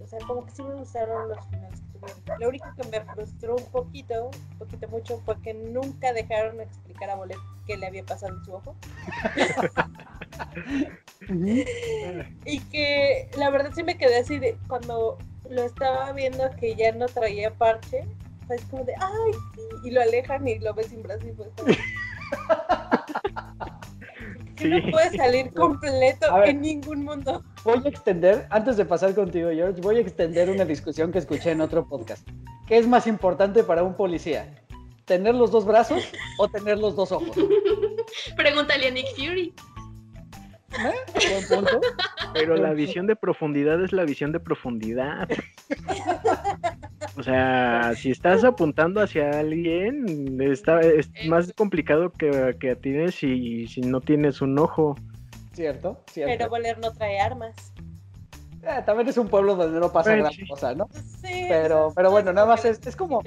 O 0.00 0.06
sea, 0.06 0.18
como 0.26 0.44
que 0.46 0.52
sí 0.52 0.62
me 0.62 0.74
gustaron 0.74 1.28
los 1.28 1.44
finales 1.48 1.80
que 1.80 1.98
tuvieron. 1.98 2.22
Lo 2.40 2.48
único 2.48 2.66
que 2.76 2.88
me 2.88 3.00
frustró 3.12 3.56
un 3.56 3.64
poquito, 3.66 4.30
un 4.52 4.58
poquito 4.58 4.88
mucho, 4.88 5.20
fue 5.24 5.38
que 5.42 5.52
nunca 5.54 6.12
dejaron 6.12 6.60
explicar 6.60 7.10
a 7.10 7.16
Bolet 7.16 7.36
qué 7.66 7.76
le 7.76 7.86
había 7.88 8.04
pasado 8.04 8.34
en 8.36 8.44
su 8.44 8.54
ojo. 8.54 8.76
Y 12.44 12.60
que 12.70 13.28
la 13.36 13.50
verdad 13.50 13.72
sí 13.74 13.82
me 13.82 13.98
quedé 13.98 14.18
así 14.18 14.38
de 14.38 14.56
cuando 14.68 15.18
lo 15.50 15.62
estaba 15.62 16.12
viendo 16.12 16.50
que 16.56 16.74
ya 16.74 16.92
no 16.92 17.06
traía 17.06 17.52
parche, 17.54 18.04
fue 18.46 18.56
así 18.56 18.64
como 18.66 18.84
de 18.84 18.94
ay 18.98 19.32
sí, 19.54 19.60
y 19.84 19.90
lo 19.90 20.00
alejan 20.00 20.46
y 20.48 20.58
lo 20.58 20.72
ves 20.72 20.86
sin 20.86 21.02
brazo 21.02 21.26
y 21.26 21.32
pues 21.32 21.50
Sí. 24.58 24.68
no 24.68 24.90
puede 24.90 25.16
salir 25.16 25.52
completo 25.54 26.34
ver. 26.34 26.48
en 26.50 26.60
ningún 26.60 27.04
mundo. 27.04 27.42
Voy 27.64 27.80
a 27.84 27.88
extender, 27.88 28.46
antes 28.50 28.76
de 28.76 28.84
pasar 28.84 29.14
contigo, 29.14 29.50
George, 29.52 29.80
voy 29.80 29.96
a 29.96 30.00
extender 30.00 30.50
una 30.50 30.64
discusión 30.64 31.12
que 31.12 31.18
escuché 31.18 31.52
en 31.52 31.60
otro 31.60 31.86
podcast. 31.88 32.26
¿Qué 32.66 32.78
es 32.78 32.86
más 32.86 33.06
importante 33.06 33.62
para 33.64 33.82
un 33.82 33.94
policía? 33.94 34.54
¿Tener 35.04 35.34
los 35.34 35.50
dos 35.50 35.64
brazos 35.64 36.02
o 36.38 36.48
tener 36.48 36.78
los 36.78 36.94
dos 36.94 37.12
ojos? 37.12 37.36
Pregúntale 38.36 38.88
a 38.88 38.90
Nick 38.90 39.06
Fury. 39.16 39.54
¿Eh? 40.72 40.92
Buen 41.48 41.48
punto. 41.64 41.80
Pero 42.34 42.56
la 42.56 42.72
visión 42.72 43.06
de 43.06 43.16
profundidad 43.16 43.82
es 43.82 43.92
la 43.92 44.04
visión 44.04 44.32
de 44.32 44.40
profundidad. 44.40 45.28
O 47.16 47.22
sea, 47.22 47.92
si 47.96 48.10
estás 48.10 48.44
apuntando 48.44 49.00
hacia 49.00 49.30
alguien, 49.30 50.38
está, 50.40 50.80
es 50.80 51.10
más 51.26 51.52
complicado 51.54 52.10
que, 52.12 52.56
que 52.60 52.76
tienes 52.76 53.14
si, 53.16 53.66
si 53.66 53.80
no 53.80 54.00
tienes 54.00 54.40
un 54.40 54.58
ojo. 54.58 54.96
Cierto, 55.54 56.04
Pero. 56.14 56.48
Boler 56.48 56.78
no 56.78 56.92
trae 56.92 57.18
armas. 57.18 57.54
Eh, 58.62 58.82
también 58.84 59.08
es 59.08 59.16
un 59.16 59.28
pueblo 59.28 59.56
donde 59.56 59.80
no 59.80 59.90
pasa 59.90 60.14
gran 60.14 60.32
sí. 60.32 60.46
cosa, 60.46 60.74
¿no? 60.74 60.88
Sí, 60.92 61.46
Pero- 61.48 61.92
pero 61.96 62.10
bueno, 62.10 62.32
nada 62.32 62.46
más 62.46 62.64
es- 62.64 62.84
es 62.86 62.94
como- 62.96 63.22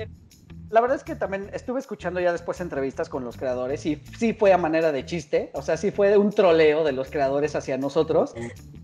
La 0.72 0.80
verdad 0.80 0.96
es 0.96 1.04
que 1.04 1.16
también 1.16 1.50
estuve 1.54 1.82
escuchando 1.82 2.22
ya 2.22 2.32
después 2.32 2.62
entrevistas 2.62 3.10
con 3.10 3.26
los 3.26 3.36
creadores 3.36 3.86
y 3.86 3.98
sí 4.18 4.34
fue 4.34 4.54
a 4.54 4.58
manera 4.58 4.94
de 4.94 5.06
chiste, 5.06 5.52
o 5.54 5.62
sea, 5.62 5.76
sí 5.76 5.92
fue 5.92 6.18
un 6.18 6.32
troleo 6.32 6.86
de 6.86 6.94
los 6.94 7.12
creadores 7.12 7.56
hacia 7.56 7.78
nosotros. 7.78 8.34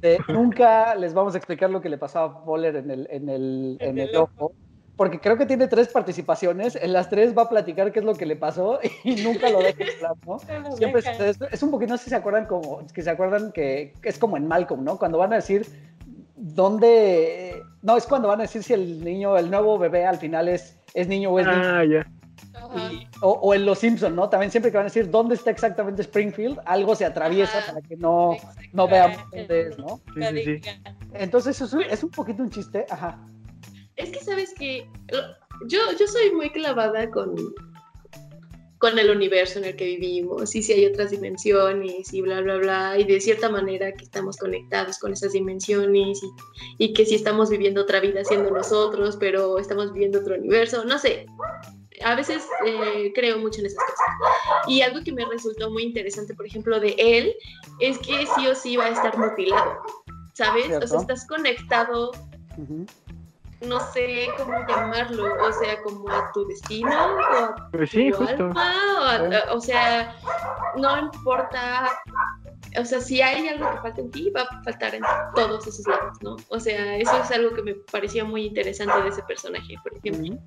de, 0.02 0.20
nunca 0.28 0.96
les 0.96 1.14
vamos 1.14 1.34
a 1.34 1.38
explicar 1.38 1.70
lo 1.70 1.80
que 1.80 1.88
le 1.88 1.98
pasaba 1.98 2.26
a 2.26 2.40
Boller 2.42 2.76
en 2.76 2.92
el, 2.92 3.08
en 3.10 3.30
el, 3.30 3.78
en 3.80 3.98
el 4.00 4.14
ojo, 4.18 4.52
porque 4.98 5.22
creo 5.22 5.38
que 5.38 5.46
tiene 5.46 5.68
tres 5.68 5.88
participaciones, 5.88 6.76
en 6.76 6.92
las 6.92 7.10
tres 7.10 7.38
va 7.38 7.44
a 7.44 7.50
platicar 7.50 7.94
qué 7.94 8.00
es 8.00 8.06
lo 8.06 8.16
que 8.16 8.26
le 8.26 8.36
pasó 8.36 8.80
y 9.06 9.16
nunca 9.24 9.50
lo 9.50 9.60
deja 9.60 9.84
en 9.84 9.90
¿no? 10.26 10.40
Siempre 10.78 11.02
es, 11.20 11.40
es 11.40 11.64
un 11.64 11.72
poquito, 11.72 11.94
no 11.94 11.98
sé 11.98 12.04
si 12.04 12.10
se 12.10 12.18
acuerdan 12.18 12.48
como, 12.48 12.86
que 12.94 13.02
se 13.02 13.10
acuerdan 13.10 13.54
que 13.54 13.94
es 14.04 14.18
como 14.20 14.36
en 14.36 14.46
Malcolm, 14.46 14.84
¿no? 14.84 15.00
Cuando 15.00 15.20
van 15.20 15.32
a 15.32 15.38
decir 15.38 15.66
dónde, 16.38 17.64
no, 17.82 17.98
es 17.98 18.06
cuando 18.06 18.28
van 18.28 18.40
a 18.40 18.44
decir 18.44 18.64
si 18.64 18.74
el 18.74 19.04
niño, 19.04 19.38
el 19.38 19.50
nuevo 19.50 19.78
bebé 19.78 20.06
al 20.06 20.18
final 20.18 20.48
es, 20.48 20.78
es 20.94 21.08
niño 21.08 21.32
o 21.32 21.40
es 21.40 21.48
niña. 21.48 21.80
Ah. 21.80 21.86
Y- 21.86 23.08
o, 23.22 23.32
o 23.32 23.54
en 23.54 23.66
Los 23.66 23.80
Simpson, 23.80 24.16
¿no? 24.16 24.30
También 24.30 24.52
siempre 24.52 24.72
que 24.72 24.78
van 24.78 24.86
a 24.86 24.90
decir 24.90 25.10
dónde 25.10 25.36
está 25.36 25.50
exactamente 25.52 26.02
Springfield, 26.04 26.60
algo 26.66 26.96
se 26.96 27.06
atraviesa 27.06 27.58
Ajá. 27.60 27.68
para 27.68 27.82
que 27.82 27.96
no, 27.98 28.36
no 28.74 28.88
veamos 28.88 29.18
dónde 29.32 29.62
es, 29.62 29.78
¿no? 29.80 30.02
Sí, 30.14 30.22
sí, 30.44 30.60
sí. 30.62 30.72
Entonces 31.14 31.60
es 31.60 31.74
un, 31.74 31.82
es 31.82 32.04
un 32.04 32.12
poquito 32.12 32.44
un 32.44 32.50
chiste, 32.50 32.86
ajá. 32.90 33.20
Es 33.96 34.12
que 34.12 34.20
sabes 34.24 34.54
que 34.54 34.88
yo, 35.68 35.80
yo 36.00 36.08
soy 36.08 36.32
muy 36.36 36.50
clavada 36.52 37.10
con, 37.10 37.36
con 38.80 39.00
el 39.00 39.10
universo 39.10 39.60
en 39.60 39.66
el 39.66 39.76
que 39.76 39.86
vivimos 39.86 40.54
y 40.56 40.62
si 40.62 40.74
hay 40.74 40.86
otras 40.86 41.12
dimensiones 41.12 42.14
y 42.14 42.22
bla, 42.22 42.42
bla, 42.42 42.58
bla, 42.58 42.98
y 42.98 43.06
de 43.06 43.20
cierta 43.20 43.50
manera 43.50 43.92
que 43.94 44.04
estamos 44.04 44.38
conectados 44.38 45.00
con 45.00 45.14
esas 45.14 45.34
dimensiones 45.34 46.22
y, 46.78 46.86
y 46.86 46.94
que 46.94 47.06
si 47.06 47.16
estamos 47.16 47.50
viviendo 47.50 47.82
otra 47.82 48.00
vida 48.00 48.24
siendo 48.24 48.52
nosotros, 48.52 49.18
pero 49.20 49.58
estamos 49.58 49.94
viviendo 49.94 50.20
otro 50.20 50.36
universo, 50.36 50.86
no 50.86 51.00
sé. 51.00 51.26
A 52.04 52.14
veces 52.16 52.48
eh, 52.64 53.12
creo 53.16 53.40
mucho 53.40 53.60
en 53.60 53.66
esas 53.66 53.84
cosas. 53.84 54.68
Y 54.68 54.82
algo 54.82 55.04
que 55.04 55.12
me 55.12 55.26
resultó 55.26 55.72
muy 55.72 55.82
interesante, 55.82 56.36
por 56.36 56.46
ejemplo, 56.46 56.80
de 56.80 56.94
él, 57.00 57.34
es 57.80 57.98
que 57.98 58.28
sí 58.36 58.48
o 58.48 58.54
sí 58.54 58.78
va 58.78 58.86
a 58.86 58.90
estar 58.90 59.18
mutilado, 59.18 59.80
¿sabes? 60.34 60.66
O 60.66 60.68
Cierto. 60.68 60.88
sea, 60.88 61.00
estás 61.00 61.26
conectado. 61.26 62.12
No 63.62 63.80
sé 63.80 64.28
cómo 64.38 64.66
llamarlo, 64.68 65.24
o 65.42 65.52
sea, 65.54 65.82
como 65.82 66.10
a 66.10 66.32
tu 66.34 66.46
destino, 66.48 66.92
o 66.92 67.44
a 67.44 67.70
Pues 67.72 67.90
sí, 67.90 68.12
tu 68.12 68.24
alma, 68.24 68.54
o, 69.00 69.04
a- 69.04 69.54
o 69.54 69.60
sea, 69.60 70.16
no 70.76 70.98
importa, 71.00 71.90
o 72.80 72.86
sea, 72.86 73.00
si 73.02 73.22
hay 73.22 73.48
algo 73.48 73.70
que 73.72 73.78
falta 73.78 74.02
en 74.02 74.12
ti, 74.12 74.30
va 74.32 74.42
a 74.44 74.64
faltar 74.64 74.96
en 74.96 75.02
todos 75.36 75.66
esos 75.68 75.86
lados, 75.88 76.18
¿no? 76.22 76.36
O 76.50 76.60
sea, 76.60 76.96
eso 76.98 77.22
es 77.22 77.32
algo 77.32 77.54
que 77.56 77.62
me 77.64 77.74
pareció 77.92 78.26
muy 78.26 78.46
interesante 78.46 79.02
de 79.02 79.10
ese 79.10 79.24
personaje, 79.24 79.76
por 79.84 79.94
ejemplo. 79.98 80.38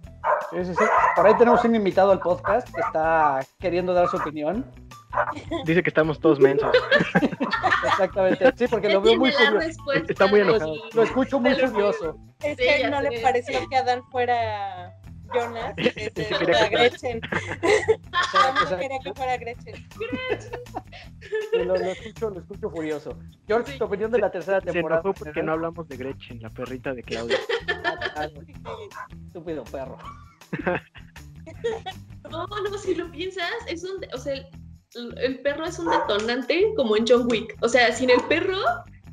Sí, 0.51 0.65
sí, 0.65 0.75
sí. 0.75 0.85
Por 1.17 1.27
ahí 1.27 1.35
tenemos 1.37 1.65
un 1.65 1.75
invitado 1.75 2.13
al 2.13 2.21
podcast 2.21 2.69
que 2.75 2.81
está 2.81 3.41
queriendo 3.59 3.93
dar 3.95 4.09
su 4.09 4.17
opinión. 4.17 4.65
Dice 5.65 5.83
que 5.83 5.91
estamos 5.91 6.21
todos 6.21 6.39
mensos. 6.39 6.71
Exactamente. 7.85 8.53
Sí, 8.57 8.67
porque 8.69 8.89
lo 8.89 9.01
veo 9.01 9.17
muy 9.17 9.33
furioso. 9.33 9.81
Está 10.09 10.27
muy 10.27 10.41
enojado. 10.41 10.75
Lo 10.93 11.03
escucho 11.03 11.41
muy 11.41 11.55
furioso. 11.55 12.17
Es 12.43 12.57
Sí, 12.57 12.63
que 12.65 12.79
ya 12.81 12.91
no 12.91 13.01
sé. 13.03 13.11
le 13.11 13.21
pareció 13.21 13.59
que 13.69 13.77
Adán 13.77 14.03
fuera 14.11 14.95
Jonas, 15.35 15.75
este, 15.97 16.25
para 16.25 16.69
Gretchen. 16.69 17.21
no 18.71 18.79
quería 18.79 18.99
que 19.03 19.15
fuera 19.15 19.37
Gretchen. 19.37 19.75
Lo, 21.53 21.65
lo, 21.65 21.75
escucho, 21.75 22.31
lo 22.31 22.41
escucho 22.41 22.71
furioso. 22.71 23.19
George, 23.47 23.79
tu 23.79 23.85
opinión 23.85 24.11
de 24.11 24.19
la 24.19 24.31
tercera 24.31 24.61
temporada. 24.61 25.03
Se 25.03 25.09
enojó 25.09 25.25
porque 25.25 25.43
no 25.43 25.53
hablamos 25.53 25.89
de 25.89 25.97
Gretchen, 25.97 26.41
la 26.43 26.51
perrita 26.51 26.95
de 26.95 27.03
Claudia. 27.03 27.39
Estúpido 29.27 29.65
perro. 29.65 29.99
No, 32.31 32.47
no, 32.47 32.79
si 32.79 32.95
lo 32.95 33.11
piensas, 33.11 33.51
es 33.69 33.85
un, 33.85 34.05
o 34.15 34.19
sea, 34.19 34.35
el, 34.35 35.19
el 35.19 35.41
perro 35.41 35.67
es 35.67 35.79
un 35.79 35.91
detonante 35.91 36.73
como 36.77 36.97
en 36.97 37.05
John 37.07 37.27
Wick. 37.31 37.57
O 37.61 37.69
sea, 37.69 37.93
sin 37.93 38.11
el 38.11 38.23
perro 38.25 38.59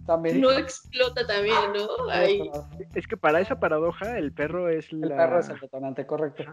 También. 0.08 0.42
no 0.42 0.52
explota 0.54 1.28
también, 1.28 1.56
¿no? 1.76 2.10
Ahí. 2.10 2.50
Es 2.96 3.06
que 3.06 3.18
para 3.18 3.40
esa 3.42 3.60
paradoja, 3.60 4.18
el 4.18 4.32
perro 4.32 4.70
es 4.70 4.92
El 4.92 5.02
la. 5.02 5.18
perro 5.18 5.40
es 5.40 5.50
el 5.50 5.60
detonante, 5.60 6.08
correcto. 6.08 6.44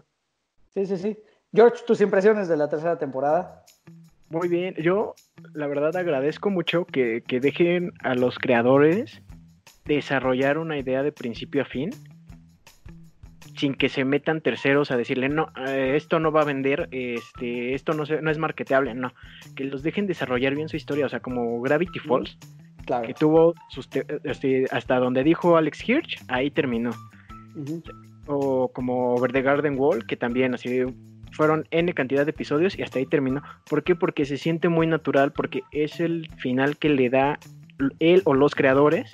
Sí, 0.74 0.84
sí, 0.86 0.96
sí. 0.98 1.18
George, 1.54 1.84
tus 1.86 2.00
impresiones 2.00 2.48
de 2.48 2.56
la 2.56 2.68
tercera 2.68 2.98
temporada. 2.98 3.64
Muy 4.28 4.48
bien. 4.48 4.74
Yo, 4.82 5.14
la 5.54 5.68
verdad, 5.68 5.96
agradezco 5.96 6.50
mucho 6.50 6.84
que, 6.84 7.22
que 7.26 7.38
dejen 7.40 7.92
a 8.02 8.14
los 8.16 8.38
creadores 8.38 9.22
desarrollar 9.84 10.58
una 10.58 10.76
idea 10.76 11.02
de 11.04 11.12
principio 11.12 11.62
a 11.62 11.64
fin 11.66 11.90
sin 13.56 13.74
que 13.74 13.88
se 13.88 14.04
metan 14.04 14.40
terceros 14.40 14.90
a 14.90 14.96
decirle 14.96 15.28
no 15.28 15.52
eh, 15.68 15.92
esto 15.94 16.18
no 16.18 16.32
va 16.32 16.40
a 16.40 16.44
vender 16.44 16.88
este 16.90 17.74
esto 17.74 17.92
no 17.94 18.04
se- 18.06 18.20
no 18.20 18.30
es 18.30 18.38
marketeable 18.38 18.94
no 18.94 19.12
que 19.54 19.64
los 19.64 19.82
dejen 19.82 20.06
desarrollar 20.06 20.54
bien 20.56 20.68
su 20.68 20.76
historia 20.76 21.06
o 21.06 21.08
sea 21.08 21.20
como 21.20 21.60
Gravity 21.60 21.98
Falls 22.00 22.36
Claro. 22.86 23.06
que 23.06 23.14
tuvo 23.14 23.54
sus 23.68 23.88
te- 23.88 24.06
este, 24.24 24.66
hasta 24.70 24.98
donde 24.98 25.24
dijo 25.24 25.56
Alex 25.56 25.88
Hirsch 25.88 26.22
ahí 26.28 26.50
terminó 26.50 26.90
o 28.26 28.68
como 28.68 29.14
Over 29.14 29.32
the 29.32 29.42
Garden 29.42 29.78
Wall, 29.78 30.06
que 30.06 30.16
también 30.16 30.54
así 30.54 30.82
fueron 31.32 31.66
N 31.70 31.92
cantidad 31.94 32.24
de 32.24 32.30
episodios 32.30 32.78
y 32.78 32.82
hasta 32.82 32.98
ahí 32.98 33.06
terminó. 33.06 33.42
¿Por 33.68 33.82
qué? 33.82 33.94
Porque 33.94 34.24
se 34.24 34.38
siente 34.38 34.68
muy 34.68 34.86
natural, 34.86 35.32
porque 35.32 35.62
es 35.72 36.00
el 36.00 36.28
final 36.38 36.76
que 36.76 36.88
le 36.88 37.10
da 37.10 37.38
él 37.98 38.22
o 38.24 38.34
los 38.34 38.54
creadores 38.54 39.12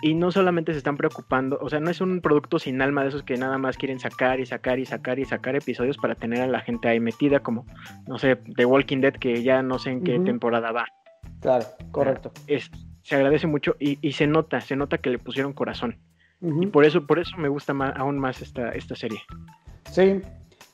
y 0.00 0.14
no 0.14 0.30
solamente 0.30 0.72
se 0.72 0.78
están 0.78 0.96
preocupando, 0.96 1.58
o 1.60 1.68
sea, 1.68 1.80
no 1.80 1.90
es 1.90 2.00
un 2.00 2.20
producto 2.20 2.58
sin 2.58 2.80
alma 2.80 3.02
de 3.02 3.08
esos 3.08 3.24
que 3.24 3.36
nada 3.36 3.58
más 3.58 3.76
quieren 3.76 3.98
sacar 3.98 4.38
y 4.38 4.46
sacar 4.46 4.78
y 4.78 4.86
sacar 4.86 5.18
y 5.18 5.24
sacar 5.24 5.56
episodios 5.56 5.96
para 5.98 6.14
tener 6.14 6.40
a 6.40 6.46
la 6.46 6.60
gente 6.60 6.88
ahí 6.88 7.00
metida, 7.00 7.40
como, 7.40 7.66
no 8.06 8.16
sé, 8.16 8.36
The 8.36 8.64
Walking 8.64 8.98
Dead, 9.00 9.14
que 9.14 9.42
ya 9.42 9.60
no 9.62 9.78
sé 9.78 9.90
en 9.90 10.04
qué 10.04 10.20
temporada 10.20 10.70
va. 10.70 10.86
Claro, 11.40 11.66
correcto. 11.90 12.32
Es, 12.46 12.70
se 13.02 13.14
agradece 13.14 13.46
mucho 13.46 13.76
y, 13.78 13.98
y 14.06 14.12
se 14.12 14.26
nota, 14.26 14.60
se 14.60 14.76
nota 14.76 14.98
que 14.98 15.10
le 15.10 15.18
pusieron 15.18 15.52
corazón. 15.52 15.98
Y 16.40 16.66
por 16.66 16.84
eso, 16.84 17.04
por 17.04 17.18
eso 17.18 17.36
me 17.36 17.48
gusta 17.48 17.74
más, 17.74 17.96
aún 17.96 18.18
más 18.18 18.40
esta, 18.40 18.70
esta 18.70 18.94
serie. 18.94 19.22
Sí, 19.90 20.20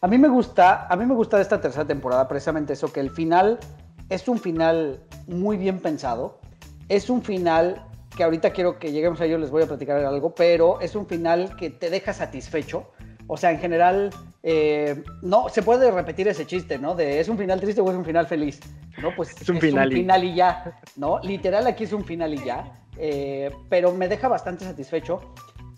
a 0.03 0.07
mí 0.07 0.19
me 0.19 0.29
gusta, 0.29 0.87
a 0.87 0.97
mí 0.97 1.07
me 1.07 1.15
gusta 1.15 1.39
de 1.39 1.43
esta 1.43 1.59
tercera 1.59 1.87
temporada 1.87 2.29
precisamente 2.29 2.75
eso, 2.75 2.93
que 2.93 3.01
el 3.01 3.11
final 3.11 3.59
es 4.11 4.29
un 4.29 4.39
final 4.39 5.01
muy 5.27 5.57
bien 5.57 5.79
pensado, 5.79 6.39
es 6.91 7.09
un 7.09 7.23
final 7.23 7.83
que 8.15 8.23
ahorita 8.25 8.51
quiero 8.51 8.79
que 8.79 8.93
lleguemos 8.93 9.21
a 9.21 9.25
ello, 9.25 9.39
les 9.39 9.51
voy 9.51 9.63
a 9.63 9.67
platicar 9.67 10.05
algo, 10.05 10.35
pero 10.35 10.81
es 10.81 10.95
un 10.95 11.07
final 11.07 11.57
que 11.57 11.71
te 11.71 11.89
deja 11.89 12.13
satisfecho. 12.13 12.91
O 13.27 13.37
sea, 13.37 13.51
en 13.53 13.59
general, 13.59 14.11
eh, 14.43 15.03
no, 15.23 15.49
se 15.49 15.63
puede 15.63 15.91
repetir 15.91 16.29
ese 16.29 16.47
chiste, 16.47 16.79
¿no? 16.79 16.95
De 16.95 17.21
es 17.21 17.29
un 17.29 17.39
final 17.39 17.61
triste 17.61 17.81
o 17.81 17.91
es 17.91 17.97
un 17.97 18.05
final 18.05 18.27
feliz, 18.27 18.61
¿no? 19.01 19.15
Pues 19.17 19.31
Es 19.41 19.49
un 19.49 19.57
final 19.95 20.25
y- 20.25 20.29
y 20.29 20.35
ya, 20.35 20.79
¿no? 20.97 21.19
Literal 21.21 21.67
aquí 21.67 21.85
es 21.85 21.93
un 21.93 22.05
final 22.05 22.35
y 22.35 22.45
ya, 22.45 22.81
eh, 22.99 23.51
pero 23.71 23.93
me 23.93 24.09
deja 24.09 24.29
bastante 24.29 24.65
satisfecho 24.65 25.21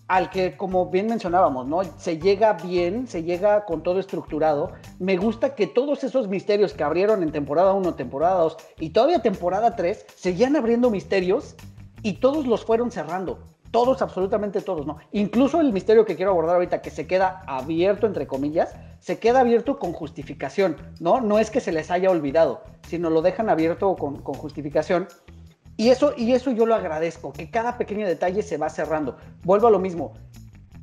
al 0.08 0.30
que, 0.30 0.56
como 0.56 0.86
bien 0.86 1.08
mencionábamos, 1.08 1.66
¿no? 1.66 1.82
Se 1.98 2.18
llega 2.18 2.52
bien, 2.54 3.08
se 3.08 3.22
llega 3.24 3.64
con 3.64 3.82
todo 3.82 3.98
estructurado. 3.98 4.72
Me 5.00 5.16
gusta 5.16 5.54
que 5.56 5.66
todos 5.66 6.04
esos 6.04 6.28
misterios 6.28 6.72
que 6.74 6.84
abrieron 6.84 7.22
en 7.24 7.32
temporada 7.32 7.72
1, 7.72 7.94
temporada 7.94 8.36
2 8.40 8.56
y 8.78 8.90
todavía 8.90 9.20
temporada 9.20 9.74
3, 9.74 10.06
seguían 10.16 10.54
abriendo 10.54 10.90
misterios 10.90 11.56
y 12.02 12.14
todos 12.14 12.46
los 12.46 12.64
fueron 12.64 12.92
cerrando. 12.92 13.38
Todos, 13.76 14.00
absolutamente 14.00 14.62
todos, 14.62 14.86
¿no? 14.86 14.96
Incluso 15.12 15.60
el 15.60 15.70
misterio 15.70 16.06
que 16.06 16.16
quiero 16.16 16.30
abordar 16.30 16.54
ahorita, 16.54 16.80
que 16.80 16.88
se 16.88 17.06
queda 17.06 17.42
abierto, 17.46 18.06
entre 18.06 18.26
comillas, 18.26 18.74
se 19.00 19.18
queda 19.18 19.40
abierto 19.40 19.78
con 19.78 19.92
justificación, 19.92 20.78
¿no? 20.98 21.20
No 21.20 21.38
es 21.38 21.50
que 21.50 21.60
se 21.60 21.72
les 21.72 21.90
haya 21.90 22.10
olvidado, 22.10 22.62
sino 22.88 23.10
lo 23.10 23.20
dejan 23.20 23.50
abierto 23.50 23.94
con, 23.96 24.22
con 24.22 24.34
justificación. 24.34 25.08
Y 25.76 25.90
eso, 25.90 26.14
y 26.16 26.32
eso 26.32 26.52
yo 26.52 26.64
lo 26.64 26.74
agradezco, 26.74 27.34
que 27.34 27.50
cada 27.50 27.76
pequeño 27.76 28.06
detalle 28.06 28.42
se 28.42 28.56
va 28.56 28.70
cerrando. 28.70 29.18
Vuelvo 29.44 29.66
a 29.66 29.70
lo 29.70 29.78
mismo. 29.78 30.14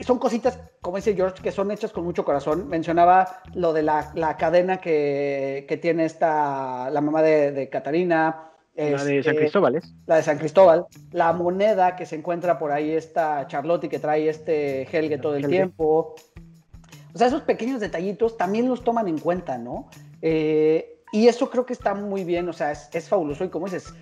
Son 0.02 0.20
cositas, 0.20 0.60
como 0.80 0.98
dice 0.98 1.16
George, 1.16 1.42
que 1.42 1.52
son 1.52 1.72
hechas 1.72 1.92
con 1.92 2.04
mucho 2.04 2.24
corazón. 2.24 2.68
Mencionaba 2.68 3.42
lo 3.56 3.74
de 3.74 3.82
la, 3.82 4.12
la 4.14 4.38
cadena 4.38 4.78
que, 4.78 5.66
que 5.68 5.78
tiene 5.78 6.06
esta, 6.06 6.92
la 6.92 7.02
mamá 7.02 7.24
de, 7.24 7.54
de 7.54 7.70
Catarina. 7.70 8.53
La 8.76 9.04
de 9.04 9.20
este, 9.20 9.24
San 9.24 9.36
Cristóbal, 9.36 9.76
¿eh? 9.76 9.82
la 10.08 10.16
de 10.16 10.24
San 10.24 10.38
Cristóbal, 10.40 10.88
la 11.12 11.32
moneda 11.32 11.96
que 11.96 12.08
se 12.08 12.16
encuentra 12.16 12.58
por 12.58 12.72
ahí, 12.72 12.92
esta 12.92 13.46
Charlotte 13.48 13.88
que 13.88 14.00
trae 14.00 14.28
este 14.28 14.84
Helge 14.92 15.20
todo 15.20 15.36
el 15.36 15.44
Helge. 15.44 15.56
tiempo. 15.56 16.16
O 17.14 17.18
sea, 17.18 17.28
esos 17.28 17.44
pequeños 17.44 17.80
detallitos 17.80 18.36
también 18.36 18.68
los 18.68 18.84
toman 18.84 19.08
en 19.08 19.20
cuenta, 19.20 19.60
¿no? 19.60 19.90
Eh, 20.24 21.02
y 21.12 21.28
eso 21.28 21.52
creo 21.52 21.68
que 21.68 21.74
está 21.74 21.94
muy 21.94 22.24
bien, 22.24 22.50
o 22.50 22.54
sea, 22.54 22.72
es, 22.72 22.90
es 22.94 23.08
fabuloso 23.08 23.44
y 23.44 23.50
como 23.50 23.66
dices, 23.66 23.94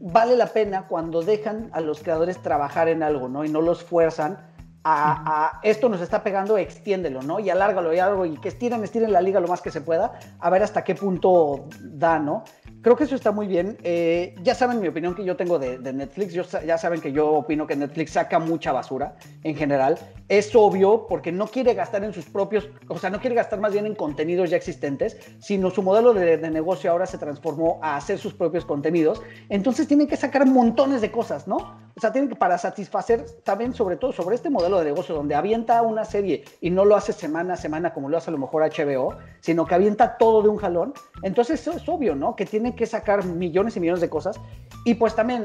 vale 0.00 0.36
la 0.36 0.48
pena 0.48 0.88
cuando 0.88 1.22
dejan 1.22 1.70
a 1.72 1.80
los 1.80 2.02
creadores 2.02 2.42
trabajar 2.42 2.88
en 2.88 3.04
algo, 3.04 3.28
¿no? 3.28 3.44
Y 3.44 3.48
no 3.48 3.60
los 3.60 3.84
fuerzan 3.84 4.38
a, 4.84 5.44
a 5.54 5.60
esto 5.62 5.88
nos 5.88 6.00
está 6.00 6.24
pegando, 6.24 6.58
extiéndelo, 6.58 7.22
¿no? 7.22 7.38
Y 7.38 7.50
alárgalo 7.50 7.94
y 7.94 8.00
algo 8.00 8.26
y 8.26 8.36
que 8.38 8.48
estiren, 8.48 8.82
estiren 8.82 9.12
la 9.12 9.20
liga 9.20 9.38
lo 9.38 9.46
más 9.46 9.62
que 9.62 9.70
se 9.70 9.80
pueda, 9.80 10.18
a 10.40 10.50
ver 10.50 10.64
hasta 10.64 10.82
qué 10.82 10.96
punto 10.96 11.66
da, 11.80 12.18
¿no? 12.18 12.42
Creo 12.82 12.96
que 12.96 13.04
eso 13.04 13.14
está 13.14 13.30
muy 13.30 13.46
bien. 13.46 13.78
Eh, 13.84 14.34
ya 14.42 14.56
saben 14.56 14.80
mi 14.80 14.88
opinión 14.88 15.14
que 15.14 15.24
yo 15.24 15.36
tengo 15.36 15.56
de, 15.58 15.78
Netflix. 15.78 16.34
Yo, 16.34 16.42
ya 16.66 16.76
saben 16.76 17.00
que 17.00 17.12
yo 17.12 17.30
opino 17.30 17.64
que 17.64 17.76
Netflix 17.76 18.12
saca 18.12 18.40
mucha 18.40 18.72
basura 18.72 19.16
en 19.44 19.54
general. 19.54 19.98
Es 20.28 20.54
obvio 20.56 21.06
porque 21.08 21.30
no 21.30 21.46
quiere 21.46 21.74
gastar 21.74 22.02
en 22.02 22.12
sus 22.12 22.24
propios, 22.24 22.68
o 22.88 22.98
sea, 22.98 23.10
no 23.10 23.20
quiere 23.20 23.36
gastar 23.36 23.60
más 23.60 23.72
bien 23.72 23.86
en 23.86 23.94
contenidos 23.94 24.50
ya 24.50 24.56
existentes, 24.56 25.16
sino 25.38 25.70
su 25.70 25.82
modelo 25.82 26.12
de, 26.12 26.38
de 26.38 26.50
negocio 26.50 26.90
ahora 26.90 27.06
se 27.06 27.18
transformó 27.18 27.78
a 27.82 27.96
hacer 27.96 28.18
sus 28.18 28.34
propios 28.34 28.64
contenidos. 28.64 29.22
Entonces 29.48 29.86
tienen 29.86 30.08
que 30.08 30.16
sacar 30.16 30.44
montones 30.46 31.00
de 31.00 31.12
cosas, 31.12 31.46
¿no? 31.46 31.80
O 31.94 32.00
sea, 32.00 32.10
tienen 32.10 32.28
que 32.28 32.36
para 32.36 32.56
satisfacer 32.56 33.24
también, 33.44 33.74
sobre 33.74 33.96
todo, 33.96 34.12
sobre 34.12 34.34
este 34.34 34.48
modelo 34.50 34.78
de 34.78 34.86
negocio 34.86 35.14
donde 35.14 35.34
avienta 35.34 35.82
una 35.82 36.04
serie 36.04 36.44
y 36.60 36.70
no 36.70 36.84
lo 36.84 36.96
hace 36.96 37.12
semana 37.12 37.54
a 37.54 37.56
semana 37.56 37.92
como 37.92 38.08
lo 38.08 38.16
hace 38.16 38.30
a 38.30 38.32
lo 38.32 38.38
mejor 38.38 38.62
HBO, 38.62 39.16
sino 39.40 39.66
que 39.66 39.74
avienta 39.74 40.16
todo 40.16 40.42
de 40.42 40.48
un 40.48 40.56
jalón. 40.56 40.94
Entonces 41.22 41.60
eso 41.60 41.72
es 41.72 41.86
obvio, 41.88 42.14
¿no? 42.14 42.34
Que 42.34 42.46
tiene 42.46 42.71
que 42.74 42.86
sacar 42.86 43.24
millones 43.24 43.76
y 43.76 43.80
millones 43.80 44.00
de 44.00 44.08
cosas. 44.08 44.40
Y 44.84 44.94
pues 44.94 45.14
también, 45.14 45.44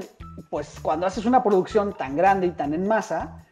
pues 0.50 0.80
cuando 0.82 1.06
haces 1.06 1.26
una 1.26 1.44
producción 1.44 1.94
tan 1.94 2.16
grande 2.16 2.48
y 2.48 2.52
tan 2.52 2.74
en 2.74 2.88
masa, 2.88 3.46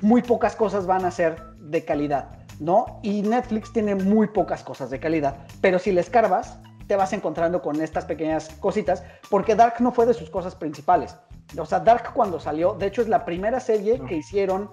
muy 0.00 0.22
pocas 0.22 0.56
cosas 0.56 0.86
van 0.86 1.04
a 1.04 1.10
ser 1.10 1.42
de 1.58 1.84
calidad, 1.84 2.38
¿no? 2.58 3.00
Y 3.02 3.22
Netflix 3.22 3.72
tiene 3.72 3.94
muy 3.94 4.28
pocas 4.28 4.62
cosas 4.62 4.90
de 4.90 4.98
calidad, 4.98 5.46
pero 5.60 5.78
si 5.78 5.92
le 5.92 6.00
escarbas, 6.00 6.58
te 6.86 6.96
vas 6.96 7.12
encontrando 7.12 7.62
con 7.62 7.80
estas 7.80 8.04
pequeñas 8.04 8.48
cositas, 8.58 9.04
porque 9.28 9.54
Dark 9.54 9.74
no 9.80 9.92
fue 9.92 10.06
de 10.06 10.14
sus 10.14 10.28
cosas 10.28 10.56
principales. 10.56 11.16
O 11.56 11.66
sea, 11.66 11.80
Dark 11.80 12.12
cuando 12.14 12.40
salió, 12.40 12.74
de 12.74 12.86
hecho 12.86 13.02
es 13.02 13.08
la 13.08 13.24
primera 13.24 13.60
serie 13.60 14.00
que 14.08 14.16
hicieron 14.16 14.70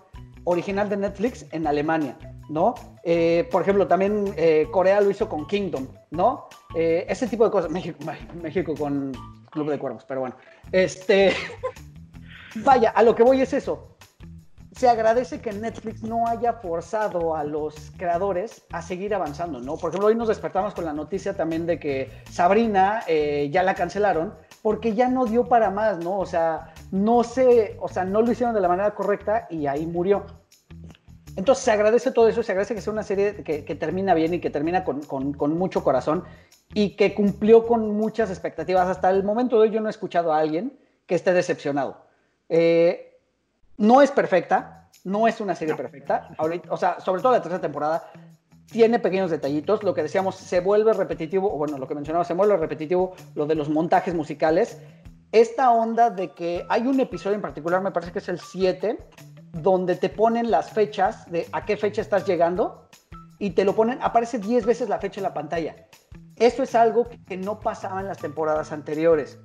original 0.47 0.87
de 0.87 0.95
Netflix 0.95 1.45
en 1.51 1.67
Alemania, 1.67 2.17
¿no? 2.49 2.73
Eh, 3.03 3.47
por 3.51 3.61
ejemplo, 3.61 3.85
también 3.85 4.33
eh, 4.37 4.65
Corea 4.71 5.01
lo 5.01 5.11
hizo 5.11 5.27
con 5.27 5.45
Kingdom, 5.45 5.87
¿no? 6.11 6.47
Eh, 6.73 7.05
ese 7.09 7.27
tipo 7.27 7.43
de 7.43 7.51
cosas. 7.51 7.69
México, 7.69 7.99
México 8.41 8.73
con 8.73 9.11
Club 9.51 9.69
de 9.69 9.77
Cuervos, 9.77 10.05
pero 10.07 10.21
bueno. 10.21 10.37
Este, 10.71 11.33
vaya, 12.63 12.91
a 12.91 13.03
lo 13.03 13.13
que 13.13 13.23
voy 13.23 13.41
es 13.41 13.51
eso. 13.51 13.97
Se 14.71 14.87
agradece 14.87 15.41
que 15.41 15.51
Netflix 15.51 16.03
no 16.03 16.27
haya 16.27 16.53
forzado 16.53 17.35
a 17.35 17.43
los 17.43 17.91
creadores 17.97 18.63
a 18.71 18.81
seguir 18.81 19.13
avanzando, 19.13 19.59
¿no? 19.59 19.75
Por 19.75 19.89
ejemplo, 19.89 20.07
hoy 20.07 20.15
nos 20.15 20.29
despertamos 20.29 20.73
con 20.73 20.85
la 20.85 20.93
noticia 20.93 21.35
también 21.35 21.65
de 21.65 21.79
que 21.79 22.11
Sabrina 22.29 23.03
ya 23.49 23.63
la 23.63 23.73
cancelaron 23.73 24.35
porque 24.61 24.93
ya 24.93 25.07
no 25.07 25.25
dio 25.25 25.47
para 25.47 25.71
más, 25.71 25.97
¿no? 25.97 26.19
O 26.19 26.27
sea, 26.27 26.73
no 26.91 27.23
se, 27.23 27.77
o 27.79 27.87
sea, 27.87 28.03
no 28.05 28.21
lo 28.21 28.31
hicieron 28.31 28.55
de 28.55 28.61
la 28.61 28.67
manera 28.67 28.95
correcta 28.95 29.47
y 29.49 29.67
ahí 29.67 29.85
murió. 29.85 30.25
Entonces 31.35 31.63
se 31.63 31.71
agradece 31.71 32.11
todo 32.11 32.27
eso, 32.27 32.41
se 32.41 32.51
agradece 32.51 32.73
que 32.73 32.81
sea 32.81 32.93
una 32.93 33.03
serie 33.03 33.43
que, 33.43 33.75
termina 33.75 34.15
bien 34.15 34.33
y 34.33 34.39
que 34.39 34.49
termina 34.49 34.83
con, 34.83 35.01
con- 35.03 35.57
mucho 35.57 35.83
corazón 35.83 36.23
y 36.73 36.95
que 36.95 37.13
cumplió 37.13 37.67
con 37.67 37.95
muchas 37.95 38.31
expectativas. 38.31 38.87
Hasta 38.87 39.11
el 39.11 39.23
momento 39.23 39.57
de 39.57 39.67
hoy 39.67 39.73
yo 39.73 39.79
no 39.79 39.87
he 39.87 39.91
escuchado 39.91 40.33
a 40.33 40.39
alguien 40.39 40.77
que 41.05 41.13
esté 41.13 41.33
decepcionado. 41.33 41.97
Eh, 42.49 43.19
no 43.77 44.01
es 44.01 44.09
perfecta, 44.09 44.89
no 45.03 45.27
es 45.27 45.39
una 45.39 45.53
serie 45.53 45.75
perfecta. 45.75 46.29
O 46.69 46.77
sea, 46.77 46.99
sobre 46.99 47.21
todo 47.21 47.33
la 47.33 47.41
tercera 47.41 47.61
temporada 47.61 48.09
tiene 48.71 48.97
pequeños 48.97 49.29
detallitos. 49.29 49.83
Lo 49.83 49.93
que 49.93 50.01
decíamos, 50.01 50.35
se 50.35 50.59
vuelve 50.59 50.91
repetitivo, 50.93 51.53
o 51.53 51.57
bueno, 51.57 51.77
lo 51.77 51.87
que 51.87 51.93
mencionaba, 51.93 52.25
se 52.25 52.33
vuelve 52.33 52.57
repetitivo 52.57 53.13
lo 53.35 53.45
de 53.45 53.53
los 53.53 53.69
montajes 53.69 54.15
musicales. 54.15 54.79
Esta 55.31 55.71
onda 55.71 56.09
de 56.09 56.31
que 56.31 56.65
hay 56.69 56.87
un 56.87 56.99
episodio 56.99 57.35
en 57.35 57.41
particular, 57.41 57.81
me 57.81 57.91
parece 57.91 58.11
que 58.11 58.19
es 58.19 58.29
el 58.29 58.39
7, 58.39 58.97
donde 59.51 59.95
te 59.95 60.09
ponen 60.09 60.49
las 60.49 60.71
fechas 60.71 61.29
de 61.29 61.47
a 61.51 61.65
qué 61.65 61.75
fecha 61.75 62.01
estás 62.01 62.25
llegando 62.25 62.89
y 63.39 63.51
te 63.51 63.65
lo 63.65 63.75
ponen, 63.75 63.99
aparece 64.01 64.39
10 64.39 64.65
veces 64.65 64.89
la 64.89 64.99
fecha 64.99 65.19
en 65.19 65.23
la 65.23 65.33
pantalla. 65.33 65.75
Eso 66.37 66.63
es 66.63 66.75
algo 66.75 67.07
que 67.27 67.35
no 67.35 67.59
pasaba 67.59 67.99
en 67.99 68.07
las 68.07 68.19
temporadas 68.19 68.71
anteriores. 68.71 69.37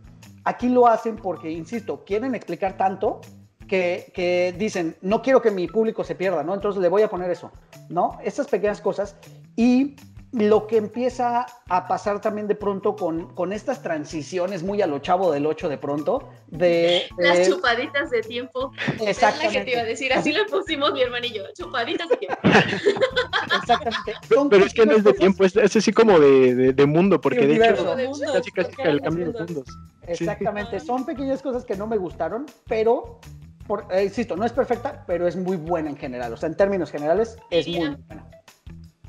Aquí 0.45 0.69
lo 0.69 0.87
hacen 0.87 1.17
porque, 1.17 1.51
insisto, 1.51 2.05
quieren 2.05 2.35
explicar 2.35 2.77
tanto 2.77 3.21
que, 3.67 4.13
que, 4.15 4.55
dicen, 4.57 4.97
no 5.01 5.23
quiero 5.23 5.41
que 5.41 5.51
mi 5.51 5.67
público 5.67 6.05
se 6.05 6.15
pierda, 6.15 6.43
¿no? 6.43 6.55
Entonces 6.55 6.81
le 6.83 6.89
voy 6.89 7.03
a 7.03 7.09
poner 7.09 7.31
eso, 7.31 7.51
¿no? 7.89 8.19
Estas 8.23 8.47
pequeñas 8.49 8.81
cosas. 8.81 9.17
Y 9.57 9.97
lo 10.33 10.67
que 10.67 10.79
empieza 10.79 11.47
a 11.69 11.87
pasar 11.87 12.21
también 12.23 12.49
de 12.49 12.55
pronto 12.55 12.97
con, 12.97 13.35
con 13.35 13.53
estas 13.53 13.83
transiciones 13.83 14.63
muy 14.63 14.81
a 14.81 14.87
lo 14.87 14.99
chavo 14.99 15.31
del 15.31 15.45
8 15.45 15.69
de 15.69 15.77
pronto, 15.77 16.31
de... 16.47 17.03
Las 17.19 17.47
chupaditas 17.47 18.11
de 18.11 18.23
tiempo. 18.23 18.73
Exactamente. 19.01 19.11
Es 19.11 19.23
la 19.23 19.51
que 19.51 19.61
te 19.65 19.71
iba 19.73 19.81
a 19.83 19.85
decir, 19.85 20.13
así 20.13 20.33
lo 20.33 20.47
pusimos 20.47 20.95
mi 20.95 21.03
hermano 21.03 21.27
y 21.27 21.35
yo, 21.35 21.43
chupaditas 21.55 22.09
de 22.09 22.17
tiempo. 22.17 22.39
Exactamente. 23.61 24.15
Pero, 24.27 24.49
pero 24.49 24.65
es 24.65 24.73
que 24.73 24.87
no 24.87 24.93
es 24.93 25.05
de 25.05 25.13
tiempo, 25.13 25.45
es, 25.45 25.55
es 25.55 25.77
así 25.77 25.93
como 25.93 26.19
de, 26.19 26.55
de, 26.55 26.73
de 26.73 26.87
mundo, 26.87 27.21
porque 27.21 27.47
de 27.47 27.57
hecho 27.57 27.95
De 27.95 28.09
mundos, 28.09 28.33
casi 28.33 28.51
casi 28.53 28.71
el 28.85 29.03
cambio 29.03 29.27
de 29.27 29.33
mundos. 29.33 29.51
mundos. 29.51 29.67
Sí. 29.69 30.25
Exactamente. 30.25 30.81
Son 30.81 31.05
pequeñas 31.05 31.43
cosas 31.43 31.67
que 31.67 31.77
no 31.77 31.87
me 31.87 31.99
gustaron, 31.99 32.47
pero, 32.67 33.21
por, 33.67 33.87
eh, 33.91 34.05
insisto, 34.05 34.35
no 34.35 34.47
es 34.47 34.53
perfecta, 34.53 35.05
pero 35.07 35.29
es 35.29 35.37
muy 35.37 35.59
buena 35.59 35.91
en 35.91 35.97
general. 35.97 36.33
O 36.33 36.39
sea, 36.39 36.49
en 36.49 36.57
términos 36.57 36.91
generales, 36.91 37.37
es 37.51 37.69
muy 37.69 37.81
buena. 37.81 38.42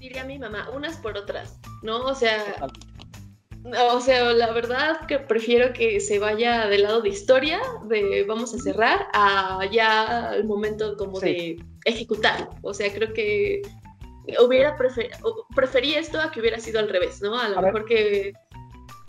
Diría 0.03 0.25
mi 0.25 0.38
mamá, 0.38 0.69
unas 0.75 0.97
por 0.97 1.17
otras, 1.17 1.57
¿no? 1.81 2.01
O 2.01 2.13
sea, 2.13 2.43
o 3.93 3.99
sea, 4.01 4.34
la 4.34 4.51
verdad 4.51 4.99
que 5.07 5.17
prefiero 5.17 5.71
que 5.71 6.01
se 6.01 6.19
vaya 6.19 6.67
del 6.67 6.84
lado 6.84 6.99
de 6.99 7.07
historia, 7.07 7.61
de 7.85 8.25
vamos 8.27 8.53
a 8.53 8.57
cerrar, 8.57 9.07
a 9.13 9.61
ya 9.71 10.31
al 10.31 10.43
momento 10.43 10.97
como 10.97 11.21
Sí. 11.21 11.25
de 11.25 11.65
ejecutar. 11.85 12.49
O 12.63 12.73
sea, 12.73 12.91
creo 12.93 13.13
que 13.13 13.61
hubiera 14.45 14.75
prefer 14.75 15.09
preferí 15.55 15.93
esto 15.93 16.19
a 16.19 16.31
que 16.31 16.41
hubiera 16.41 16.59
sido 16.59 16.81
al 16.81 16.89
revés, 16.89 17.21
¿no? 17.21 17.39
A 17.39 17.47
lo 17.47 17.59
A 17.59 17.61
ver. 17.61 17.73
mejor 17.73 17.88
que 17.88 18.34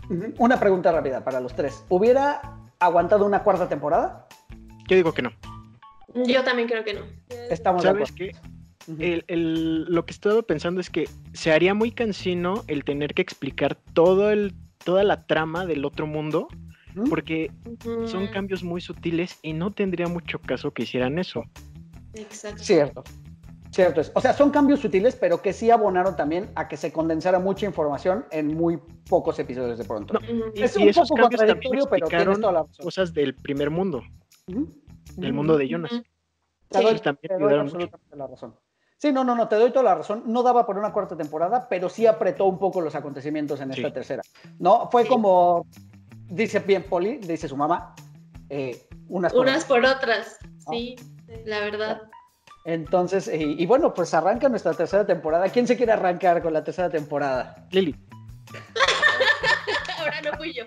Ujú. 0.09 0.33
Una 0.37 0.57
pregunta 0.57 0.93
rápida 0.93 1.25
para 1.25 1.41
los 1.41 1.53
tres. 1.57 1.83
¿Hubiera 1.89 2.41
aguantado 2.79 3.25
una 3.25 3.43
cuarta 3.43 3.67
temporada? 3.67 4.27
Yo 4.87 4.95
digo 4.95 5.11
que 5.13 5.23
no. 5.23 5.31
yo 6.13 6.41
también 6.45 6.69
creo 6.69 6.85
que 6.85 6.93
no. 6.93 7.01
Estamos 7.49 7.83
de 7.83 7.89
¿Sabes 7.89 8.11
acuerdo. 8.11 8.15
qué? 8.15 8.54
El, 8.99 9.23
el- 9.27 9.83
lo 9.85 10.05
que 10.05 10.11
he 10.11 10.15
estado 10.15 10.43
pensando 10.43 10.79
es 10.81 10.89
que 10.89 11.09
se 11.33 11.51
haría 11.51 11.73
muy 11.73 11.91
cansino 11.91 12.63
el 12.67 12.83
tener 12.83 13.13
que 13.13 13.21
explicar 13.21 13.75
todo 13.93 14.31
el, 14.31 14.53
toda 14.83 15.03
la 15.03 15.25
trama 15.25 15.65
del 15.65 15.85
otro 15.85 16.05
mundo, 16.07 16.47
porque 17.09 17.51
son 18.05 18.27
cambios 18.27 18.63
muy 18.63 18.79
sutiles 18.81 19.37
y 19.41 19.53
no 19.53 19.71
tendría 19.71 20.07
mucho 20.07 20.39
caso 20.39 20.71
que 20.71 20.83
hicieran 20.83 21.19
eso. 21.19 21.43
Exacto. 22.13 22.63
Cierto. 22.63 23.03
Cierto 23.71 23.99
es. 23.99 24.09
O 24.15 24.21
sea, 24.21 24.31
son 24.33 24.51
cambios 24.51 24.79
sutiles, 24.79 25.17
pero 25.17 25.41
que 25.41 25.51
sí 25.51 25.69
abonaron 25.69 26.15
también 26.15 26.49
a 26.55 26.69
que 26.69 26.77
se 26.77 26.93
condensara 26.93 27.39
mucha 27.39 27.65
información 27.65 28.23
en 28.31 28.47
muy 28.55 28.77
pocos 29.09 29.37
episodios 29.39 29.77
de 29.77 29.83
pronto. 29.83 30.13
No. 30.13 30.19
Y- 30.55 30.61
es 30.61 30.77
y 30.77 30.83
un 30.83 30.89
esos 30.89 31.09
poco 31.09 31.23
contradictorio, 31.23 31.85
pero 31.89 32.07
tienes 32.07 32.39
toda 32.39 32.53
la 32.53 32.61
razón. 32.63 32.83
Cosas 32.85 33.13
del 33.13 33.35
primer 33.35 33.69
mundo, 33.71 34.01
del 35.17 35.33
mundo 35.33 35.57
de 35.57 35.67
Jonas. 35.67 35.91
Sí, 35.91 36.01
también 36.71 36.93
te 37.21 37.33
doy 37.33 37.37
ayudaron 37.37 37.65
mucho. 37.65 37.75
absolutamente 37.77 38.15
la 38.17 38.27
razón. 38.27 38.55
Sí, 38.97 39.11
no, 39.11 39.23
no, 39.23 39.35
no, 39.35 39.47
te 39.47 39.55
doy 39.55 39.71
toda 39.71 39.83
la 39.83 39.95
razón. 39.95 40.23
No 40.25 40.41
daba 40.41 40.65
por 40.65 40.77
una 40.77 40.91
cuarta 40.93 41.15
temporada, 41.17 41.67
pero 41.69 41.89
sí 41.89 42.07
apretó 42.07 42.45
un 42.45 42.57
poco 42.57 42.81
los 42.81 42.95
acontecimientos 42.95 43.59
en 43.61 43.71
esta 43.71 43.87
Sí. 43.89 43.93
tercera. 43.93 44.21
No, 44.59 44.89
fue 44.89 45.03
Sí. 45.03 45.09
como, 45.09 45.65
dice 46.29 46.59
bien 46.59 46.83
Poli, 46.83 47.17
dice 47.17 47.47
su 47.47 47.57
mamá, 47.57 47.93
eh, 48.49 48.87
unas 49.09 49.33
por 49.33 49.41
Unas 49.41 49.63
otras. 49.65 49.65
por 49.65 49.85
otras, 49.85 50.37
sí, 50.69 50.95
la 51.45 51.59
verdad. 51.59 52.01
Entonces, 52.63 53.27
eh, 53.27 53.37
y 53.39 53.65
bueno, 53.67 53.93
pues 53.93 54.13
arranca 54.13 54.49
nuestra 54.49 54.73
tercera 54.73 55.05
temporada. 55.05 55.49
¿Quién 55.49 55.67
se 55.67 55.77
quiere 55.77 55.91
arrancar 55.91 56.41
con 56.41 56.51
la 56.53 56.63
tercera 56.63 56.89
temporada? 56.89 57.67
Lili, 57.71 57.95
Ahora 60.05 60.21
no 60.21 60.37
fui 60.37 60.53
yo. 60.53 60.63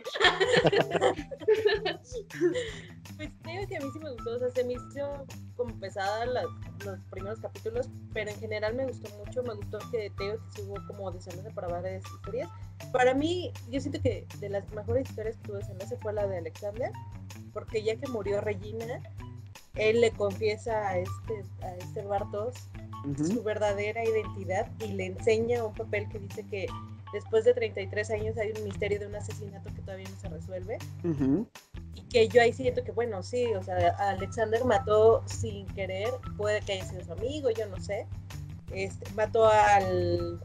Pues 3.16 3.30
digo 3.44 3.66
que 3.68 3.76
a 3.76 3.80
mí 3.80 3.86
sí 3.92 3.98
me 3.98 4.10
gustó, 4.12 4.36
o 4.36 4.38
sea, 4.38 4.50
se 4.50 4.64
me 4.64 4.74
hizo 4.74 5.26
como 5.56 5.74
pesada 5.80 6.24
las- 6.26 6.46
los 6.84 6.98
primeros 7.10 7.40
capítulos, 7.40 7.88
pero 8.12 8.30
en 8.30 8.38
general 8.38 8.74
me 8.74 8.86
gustó 8.86 9.08
mucho, 9.16 9.42
me 9.42 9.54
gustó 9.54 9.78
que 9.90 10.10
te 10.16 10.24
digo 10.24 10.36
que 10.54 10.62
hubo 10.62 10.76
como 10.86 11.10
desenlace 11.10 11.50
para 11.50 11.68
varias 11.68 12.04
historias. 12.04 12.48
Para 12.92 13.14
mí, 13.14 13.52
yo 13.70 13.80
siento 13.80 14.00
que 14.00 14.26
de 14.38 14.48
las 14.50 14.68
mejores 14.70 15.08
historias 15.08 15.36
que 15.38 15.42
tuvo 15.48 15.56
desenlace 15.58 15.96
fue 15.96 16.12
la 16.12 16.26
de 16.28 16.38
Alexander, 16.38 16.92
porque 17.52 17.82
ya 17.82 17.96
que 17.96 18.06
murió 18.08 18.40
Regina, 18.40 19.02
él 19.74 20.00
le 20.00 20.12
confiesa 20.12 20.88
a 20.88 20.98
este, 20.98 21.44
a 21.62 21.74
este 21.76 22.02
Bartos 22.02 22.54
su 23.16 23.42
verdadera 23.42 24.04
identidad 24.04 24.68
y 24.80 24.88
le 24.92 25.06
enseña 25.06 25.64
un 25.64 25.72
papel 25.74 26.08
que 26.08 26.18
dice 26.18 26.44
que 26.46 26.66
después 27.12 27.44
de 27.44 27.54
33 27.54 28.10
años 28.10 28.36
hay 28.38 28.52
un 28.56 28.64
misterio 28.64 28.98
de 28.98 29.06
un 29.06 29.14
asesinato 29.14 29.72
que 29.74 29.82
todavía 29.82 30.08
no 30.08 30.20
se 30.20 30.28
resuelve 30.28 30.78
y 31.94 32.02
que 32.02 32.28
yo 32.28 32.40
ahí 32.40 32.52
siento 32.52 32.84
que 32.84 32.92
bueno, 32.92 33.22
sí, 33.22 33.46
o 33.54 33.62
sea, 33.62 33.88
Alexander 33.98 34.64
mató 34.64 35.22
sin 35.26 35.66
querer, 35.68 36.10
puede 36.36 36.60
que 36.60 36.74
haya 36.74 36.84
sido 36.84 37.04
su 37.04 37.12
amigo, 37.12 37.50
yo 37.50 37.66
no 37.66 37.80
sé, 37.80 38.06
este, 38.72 39.10
mató 39.12 39.48
al, 39.48 40.40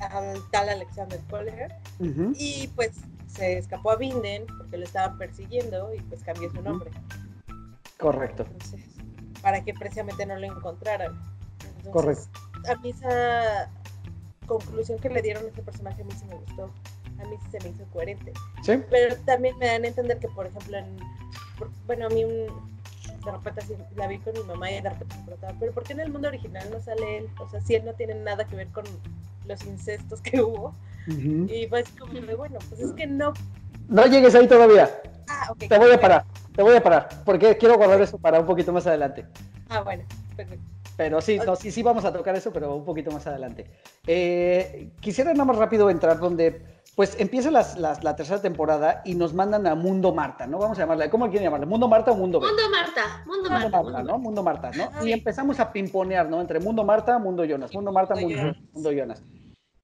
al 0.00 0.50
tal 0.50 0.68
Alexander 0.68 1.20
Ujú. 2.00 2.32
y 2.36 2.68
pues 2.74 2.92
se 3.26 3.58
escapó 3.58 3.92
a 3.92 3.96
Binden 3.96 4.46
porque 4.46 4.78
lo 4.78 4.84
estaban 4.84 5.18
persiguiendo 5.18 5.94
y 5.94 6.00
pues 6.00 6.22
cambió 6.22 6.50
su 6.50 6.62
nombre. 6.62 6.90
Correcto. 7.98 8.46
Entonces, 8.50 8.80
para 9.42 9.62
que 9.64 9.74
precisamente 9.74 10.26
no 10.26 10.36
lo 10.36 10.46
encontraran. 10.46 11.18
Entonces, 11.76 11.92
Correcto. 11.92 12.40
A 12.68 12.74
mí 12.76 12.90
esa 12.90 13.70
conclusión 14.48 14.98
que 14.98 15.08
le 15.08 15.22
dieron 15.22 15.44
a 15.44 15.48
este 15.48 15.62
personaje 15.62 16.02
a 16.02 16.04
mí 16.04 16.10
sí 16.18 16.24
me 16.28 16.34
gustó. 16.34 16.70
A 17.20 17.24
mí 17.26 17.36
sí 17.44 17.50
se 17.52 17.60
me 17.60 17.74
hizo 17.74 17.84
coherente. 17.92 18.32
¿Sí? 18.62 18.82
Pero 18.90 19.16
también 19.24 19.56
me 19.58 19.66
dan 19.66 19.84
a 19.84 19.88
entender 19.88 20.18
que, 20.18 20.28
por 20.28 20.46
ejemplo, 20.46 20.78
en, 20.78 20.96
bueno, 21.86 22.06
a 22.06 22.08
mí 22.08 22.24
un, 22.24 22.46
de 23.24 23.32
repente 23.32 23.60
así 23.60 23.74
la 23.96 24.06
vi 24.06 24.18
con 24.18 24.32
mi 24.32 24.42
mamá 24.42 24.70
y 24.70 24.80
de 24.80 24.90
repente 24.90 25.14
me 25.16 25.24
preguntaba, 25.24 25.54
pero 25.60 25.72
¿por 25.72 25.82
qué 25.84 25.92
en 25.92 26.00
el 26.00 26.10
mundo 26.10 26.28
original 26.28 26.68
no 26.70 26.80
sale 26.80 27.18
él? 27.18 27.28
O 27.38 27.48
sea, 27.48 27.60
si 27.60 27.74
él 27.74 27.84
no 27.84 27.92
tiene 27.92 28.14
nada 28.14 28.44
que 28.44 28.56
ver 28.56 28.68
con 28.68 28.84
los 29.46 29.64
incestos 29.64 30.20
que 30.20 30.40
hubo. 30.40 30.74
Y 31.06 31.66
fue 31.68 31.80
así 31.80 31.92
como 31.96 32.12
de, 32.12 32.34
bueno, 32.34 32.58
pues 32.68 32.80
es 32.82 32.92
que 32.92 33.06
no. 33.06 33.32
No 33.88 34.06
llegues 34.06 34.34
ahí 34.34 34.46
todavía. 34.46 34.90
Ah, 35.26 35.48
ok. 35.50 35.58
Te 35.68 35.78
voy 35.78 35.90
a 35.90 36.00
parar. 36.00 36.24
Te 36.54 36.62
voy 36.62 36.76
a 36.76 36.82
parar. 36.82 37.08
Porque 37.24 37.56
quiero 37.56 37.76
guardar 37.76 38.00
eso 38.02 38.18
para 38.18 38.40
un 38.40 38.46
poquito 38.46 38.72
más 38.72 38.86
adelante. 38.86 39.24
Ah, 39.70 39.80
bueno, 39.80 40.04
perfecto. 40.36 40.77
Pero 40.98 41.20
sí, 41.20 41.38
no, 41.46 41.54
sí, 41.54 41.70
sí 41.70 41.80
vamos 41.84 42.04
a 42.04 42.12
tocar 42.12 42.34
eso, 42.34 42.52
pero 42.52 42.74
un 42.74 42.84
poquito 42.84 43.12
más 43.12 43.24
adelante. 43.28 43.70
Eh, 44.04 44.90
quisiera 45.00 45.30
nada 45.32 45.44
más 45.44 45.56
rápido 45.56 45.88
entrar 45.90 46.18
donde, 46.18 46.60
pues 46.96 47.14
empieza 47.20 47.52
las- 47.52 47.78
las- 47.78 48.02
la 48.02 48.16
tercera 48.16 48.42
temporada 48.42 49.00
y 49.04 49.14
nos 49.14 49.32
mandan 49.32 49.64
a 49.68 49.76
Mundo 49.76 50.12
Marta, 50.12 50.48
¿no? 50.48 50.58
Vamos 50.58 50.76
a 50.76 50.82
llamarle, 50.82 51.08
¿cómo 51.08 51.26
quieren 51.26 51.44
llamarle? 51.44 51.66
¿Mundo 51.66 51.86
Marta 51.86 52.10
o 52.10 52.16
Mundo 52.16 52.40
B? 52.40 52.48
Mundo 52.48 52.62
Marta, 52.72 53.22
Mundo 53.26 53.42
Mundo 53.48 53.50
Marta. 53.50 53.70
Marta, 53.70 53.82
Mundo 54.00 54.12
¿no? 54.12 54.18
Mundo 54.18 54.42
Marta, 54.42 54.70
¿no? 54.76 54.90
Ah, 54.92 55.04
Y 55.04 55.12
empezamos 55.12 55.60
a 55.60 55.72
pimponear, 55.72 56.28
¿no? 56.28 56.40
Entre 56.40 56.58
Mundo 56.58 56.82
Marta, 56.82 57.16
Mundo 57.20 57.44
Jonas, 57.44 57.72
Mundo 57.72 57.92
Marta, 57.92 58.14
Mundo 58.16 58.28
Mundo, 58.30 58.42
Jonas. 58.42 58.56
Mundo 58.72 58.90
Jonas. 58.90 59.22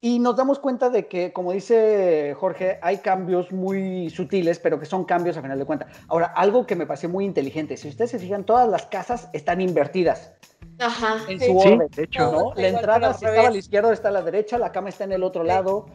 Y 0.00 0.18
nos 0.18 0.36
damos 0.36 0.58
cuenta 0.58 0.90
de 0.90 1.06
que, 1.06 1.32
como 1.32 1.52
dice 1.52 2.34
Jorge, 2.38 2.78
hay 2.82 2.98
cambios 2.98 3.52
muy 3.52 4.10
sutiles, 4.10 4.58
pero 4.58 4.78
que 4.78 4.84
son 4.84 5.04
cambios 5.04 5.36
a 5.38 5.42
final 5.42 5.58
de 5.58 5.64
cuentas. 5.64 5.88
Ahora, 6.08 6.26
algo 6.36 6.66
que 6.66 6.76
me 6.76 6.84
pareció 6.86 7.08
muy 7.08 7.24
inteligente, 7.24 7.78
si 7.78 7.88
ustedes 7.88 8.10
se 8.10 8.18
fijan, 8.18 8.44
todas 8.44 8.68
las 8.68 8.84
casas 8.84 9.30
están 9.32 9.62
invertidas 9.62 10.34
Ajá. 10.78 11.18
en 11.28 11.38
Sí. 11.40 11.46
su 11.46 11.60
Sí, 11.60 11.68
orden. 11.68 11.88
de 11.94 12.02
hecho. 12.04 12.30
Todo 12.30 12.54
¿no? 12.54 12.60
La 12.60 12.68
entrada, 12.68 13.14
si 13.14 13.24
estaba 13.24 13.48
a 13.48 13.50
la 13.50 13.56
izquierda, 13.58 13.92
está 13.92 14.08
a 14.08 14.12
la 14.12 14.22
derecha, 14.22 14.58
la 14.58 14.72
cama 14.72 14.88
está 14.88 15.04
en 15.04 15.12
el 15.12 15.22
otro 15.22 15.42
Sí. 15.42 15.48
lado. 15.48 15.86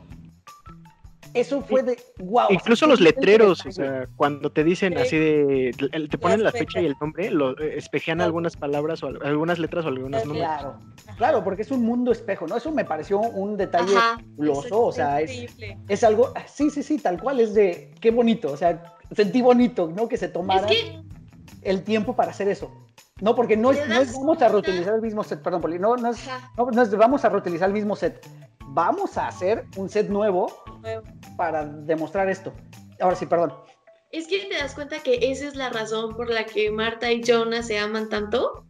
Eso 1.35 1.61
fue 1.61 1.83
de 1.83 1.95
wow. 2.17 2.47
Incluso 2.49 2.87
los 2.87 2.99
letreros, 2.99 3.63
o 3.63 3.71
sea, 3.71 4.07
cuando 4.15 4.51
te 4.51 4.63
dicen 4.63 4.93
Sí. 4.95 4.99
así 4.99 5.17
de, 5.19 6.07
te 6.09 6.17
ponen 6.17 6.43
la 6.43 6.51
fecha 6.51 6.81
y 6.81 6.87
el 6.87 6.95
nombre, 6.99 7.29
lo, 7.29 7.51
eh, 7.59 7.77
espejean 7.77 8.19
algunas 8.19 8.57
palabras 8.57 9.03
o 9.03 9.07
al- 9.07 9.19
algunas 9.23 9.59
letras 9.59 9.85
o 9.85 9.89
algunos 9.89 10.25
números. 10.25 10.47
Claro, 10.47 10.79
claro, 11.17 11.43
porque 11.43 11.61
es 11.61 11.69
un 11.69 11.83
mundo 11.83 12.11
espejo, 12.11 12.47
¿no? 12.47 12.57
Eso 12.57 12.71
me 12.71 12.83
pareció 12.83 13.19
un 13.19 13.57
detalle 13.57 13.93
fabuloso, 13.93 14.85
o 14.85 14.91
sea, 14.91 15.21
es, 15.21 15.55
es 15.87 16.03
algo, 16.03 16.33
sí, 16.47 16.71
sí, 16.71 16.81
sí, 16.81 16.97
tal 16.97 17.21
cual, 17.21 17.39
es 17.41 17.53
de, 17.53 17.91
qué 18.01 18.09
bonito, 18.09 18.51
o 18.51 18.57
sea, 18.57 18.95
sentí 19.15 19.39
bonito, 19.43 19.91
¿no? 19.95 20.07
Que 20.09 20.17
se 20.17 20.25
Es 20.27 20.33
tomara 20.33 20.65
que 20.65 20.99
el 21.61 21.83
tiempo 21.83 22.15
para 22.15 22.31
hacer 22.31 22.47
eso. 22.47 22.71
No, 23.21 23.35
porque 23.35 23.57
no 23.57 23.71
es, 23.71 23.79
¿Te 23.81 23.87
no 23.87 23.99
es 24.01 24.13
vamos 24.13 24.41
a 24.41 24.47
reutilizar 24.47 24.95
el 24.95 25.01
mismo 25.01 25.23
set, 25.23 25.41
perdón, 25.41 25.61
Poli, 25.61 25.77
no, 25.79 25.95
no 25.97 26.09
es, 26.11 26.17
no, 26.57 26.65
no 26.71 26.81
es 26.81 26.95
vamos 26.95 27.25
a 27.25 27.29
reutilizar 27.29 27.67
el 27.67 27.73
mismo 27.73 27.95
set, 27.95 28.25
vamos 28.67 29.17
a 29.17 29.27
hacer 29.27 29.65
un 29.75 29.89
set 29.89 30.07
nuevo 30.09 30.63
para 31.35 31.65
demostrar 31.65 32.29
esto. 32.29 32.53
Ahora 33.01 33.15
sí, 33.15 33.25
perdón. 33.25 33.53
Es 34.11 34.27
que 34.27 34.39
te 34.45 34.55
das 34.57 34.73
cuenta 34.73 34.99
que 35.03 35.19
esa 35.31 35.47
es 35.47 35.55
la 35.55 35.69
razón 35.69 36.15
por 36.15 36.29
la 36.29 36.45
que 36.45 36.71
Marta 36.71 37.11
y 37.11 37.21
Jonah 37.25 37.61
se 37.61 37.77
aman 37.77 38.09
tanto. 38.09 38.65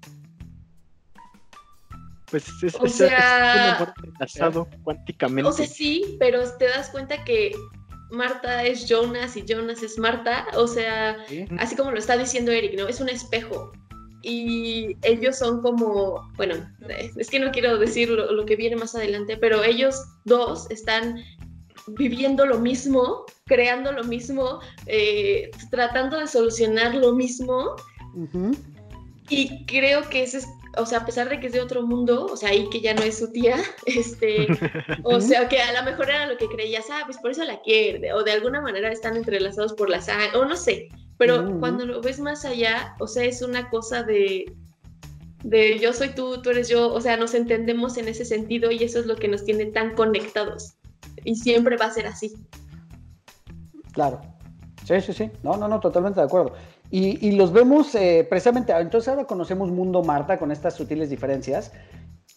Pues 2.30 2.48
es, 2.64 2.76
O 2.76 2.86
es- 2.86 2.96
sea- 2.96 3.54
es 3.56 3.56
un 3.56 3.76
amor 3.76 3.94
entrelazado 3.98 4.68
cuánticamente. 4.84 5.50
O 5.50 5.54
sea, 5.54 5.66
sí, 5.66 6.18
pero 6.20 6.42
te 6.58 6.66
das 6.68 6.90
cuenta 6.90 7.24
que 7.24 7.56
Marta 8.12 8.64
es 8.64 8.88
Jonas 8.88 9.36
y 9.36 9.44
Jonas 9.48 9.82
es 9.82 9.98
Marta. 9.98 10.46
O 10.56 10.68
sea, 10.68 11.18
Sí. 11.28 11.46
así 11.58 11.76
como 11.76 11.92
lo 11.92 11.98
está 11.98 12.18
diciendo 12.18 12.52
Eric, 12.52 12.78
¿no? 12.78 12.88
Es 12.88 13.00
un 13.02 13.10
espejo. 13.10 13.72
Y 14.22 14.98
ellos 15.04 15.38
son 15.38 15.62
como, 15.62 16.32
bueno, 16.36 16.56
es 17.16 17.30
que 17.30 17.40
no 17.40 17.52
quiero 17.52 17.78
decir 17.78 18.10
lo, 18.10 18.46
que 18.46 18.56
viene 18.56 18.76
más 18.76 18.96
adelante, 18.96 19.38
pero 19.38 19.64
ellos 19.64 19.96
dos 20.26 20.70
están 20.70 21.16
viviendo 21.88 22.46
lo 22.46 22.60
mismo, 22.60 23.26
creando 23.46 23.92
lo 23.92 24.04
mismo, 24.04 24.60
eh, 24.86 25.50
tratando 25.72 26.20
de 26.20 26.28
solucionar 26.28 26.96
lo 26.96 27.14
mismo. 27.14 27.76
Y 29.30 29.66
creo 29.66 30.08
que 30.10 30.24
ese 30.24 30.40
es, 30.40 30.48
o 30.78 30.86
sea, 30.86 31.00
a 31.00 31.06
pesar 31.06 31.30
de 31.30 31.40
que 31.40 31.48
es 31.48 31.54
de 31.54 31.62
otro 31.62 31.84
mundo, 31.86 32.26
o 32.26 32.36
sea, 32.36 32.54
y 32.54 32.70
que 32.70 32.82
ya 32.82 32.94
no 32.94 33.04
es 33.04 33.20
su 33.20 33.32
tía, 33.32 33.58
este, 33.86 34.48
o 35.04 35.22
sea, 35.22 35.48
que 35.48 35.62
a 35.62 35.80
lo 35.80 35.90
mejor 35.90 36.10
era 36.10 36.26
lo 36.26 36.38
que 36.38 36.48
creías, 36.48 36.86
ah, 36.92 37.04
pues 37.06 37.18
por 37.20 37.32
eso 37.32 37.44
la 37.44 37.62
quiere, 37.62 38.12
o 38.14 38.24
de 38.24 38.32
alguna 38.32 38.60
manera 38.60 38.92
están 38.92 39.16
entrelazados 39.16 39.74
por 39.74 39.90
la 39.90 40.02
sangre, 40.02 40.38
o 40.38 40.46
no 40.46 40.56
sé, 40.56 40.90
pero 41.20 41.60
cuando 41.60 41.86
lo 41.86 42.02
ves 42.02 42.18
más 42.22 42.46
allá, 42.46 42.96
o 42.98 43.06
sea, 43.06 43.26
es 43.26 43.42
una 43.42 43.70
cosa 43.70 44.04
de, 44.04 44.56
de 45.44 45.78
yo 45.78 45.92
soy 45.92 46.12
tú, 46.16 46.42
tú 46.42 46.50
eres 46.50 46.70
yo, 46.70 46.94
o 46.94 47.02
sea, 47.02 47.18
nos 47.18 47.34
entendemos 47.34 47.98
en 47.98 48.08
ese 48.08 48.24
sentido 48.24 48.72
y 48.72 48.86
eso 48.86 49.00
es 49.00 49.06
lo 49.06 49.18
que 49.18 49.28
nos 49.28 49.44
tiene 49.44 49.66
tan 49.66 49.96
conectados. 49.96 50.76
Y 51.26 51.36
siempre 51.36 51.76
va 51.76 51.88
a 51.88 51.92
ser 51.92 52.08
así. 52.08 52.32
Claro. 53.92 54.22
Sí, 54.86 55.02
sí, 55.02 55.12
sí. 55.12 55.30
No, 55.44 55.58
no, 55.58 55.68
no, 55.68 55.82
totalmente 55.82 56.22
de 56.22 56.26
acuerdo. 56.26 56.54
Y, 56.90 57.34
los 57.34 57.52
vemos 57.52 57.94
eh, 57.96 58.26
precisamente, 58.28 58.72
entonces 58.72 59.10
ahora 59.10 59.26
conocemos 59.26 59.70
Mundo 59.70 60.02
Marta 60.02 60.40
con 60.40 60.54
estas 60.54 60.76
sutiles 60.76 61.10
diferencias. 61.10 61.74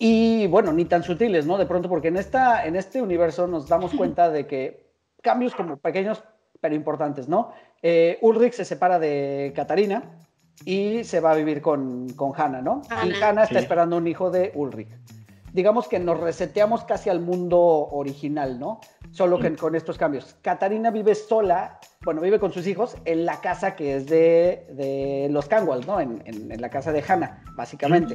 Y 0.01 0.49
bueno, 0.49 0.73
ni 0.73 0.87
tan 0.87 1.05
sutiles, 1.05 1.47
¿no? 1.47 1.57
De 1.57 1.67
pronto, 1.67 1.89
porque 1.89 2.09
en, 2.09 2.17
esta, 2.17 2.67
en 2.67 2.75
este 2.75 3.01
universo 3.01 3.47
nos 3.47 3.69
damos 3.69 3.95
cuenta 3.95 4.29
de 4.29 4.49
que 4.49 4.91
cambios 5.23 5.55
como 5.55 5.77
pequeños 5.77 6.25
pero 6.63 6.77
importantes, 6.77 7.29
¿no? 7.29 7.53
Eh, 7.83 8.19
Ulrich 8.23 8.55
se 8.55 8.65
separa 8.65 9.01
de 9.01 9.53
Katarina 9.55 10.05
y 10.65 11.03
se 11.03 11.19
va 11.19 11.33
a 11.33 11.35
vivir 11.35 11.61
con, 11.61 12.09
con 12.11 12.33
Hannah, 12.35 12.63
¿no? 12.63 12.83
Y 13.05 13.21
Hannah 13.21 13.43
está 13.43 13.59
esperando 13.59 13.97
un 13.97 14.07
hijo 14.07 14.31
de 14.31 14.53
Ulrich. 14.55 14.89
Digamos 15.53 15.89
que 15.89 15.99
nos 15.99 16.21
reseteamos 16.21 16.85
casi 16.85 17.11
al 17.11 17.21
mundo 17.21 17.59
original, 17.61 18.61
¿no? 18.61 18.81
Solo 19.11 19.41
que 19.41 19.55
con 19.57 19.75
estos 19.75 19.99
cambios. 19.99 20.37
Katarina 20.41 20.93
vive 20.93 21.17
sola, 21.17 21.81
bueno, 22.05 22.21
vive 22.23 22.39
con 22.39 22.53
sus 22.53 22.67
hijos 22.69 22.97
en 23.05 23.27
la 23.27 23.41
casa 23.41 23.75
que 23.75 23.97
es 23.97 24.07
de, 24.07 24.65
de 24.71 25.29
los 25.31 25.47
Canwall, 25.47 25.85
¿no? 25.85 26.01
En, 26.01 26.23
en, 26.25 26.61
la 26.61 26.71
casa 26.71 26.93
de 26.93 27.05
Hannah, 27.07 27.43
básicamente, 27.57 28.15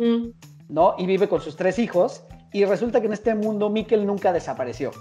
¿no? 0.69 0.95
Y 0.98 1.06
vive 1.06 1.28
con 1.28 1.41
sus 1.41 1.57
tres 1.57 1.78
hijos. 1.80 2.24
Y 2.53 2.64
resulta 2.64 3.02
que 3.02 3.07
en 3.07 3.14
este 3.14 3.36
mundo 3.36 3.69
Mikkel 3.69 4.07
nunca 4.07 4.32
desapareció. 4.32 4.91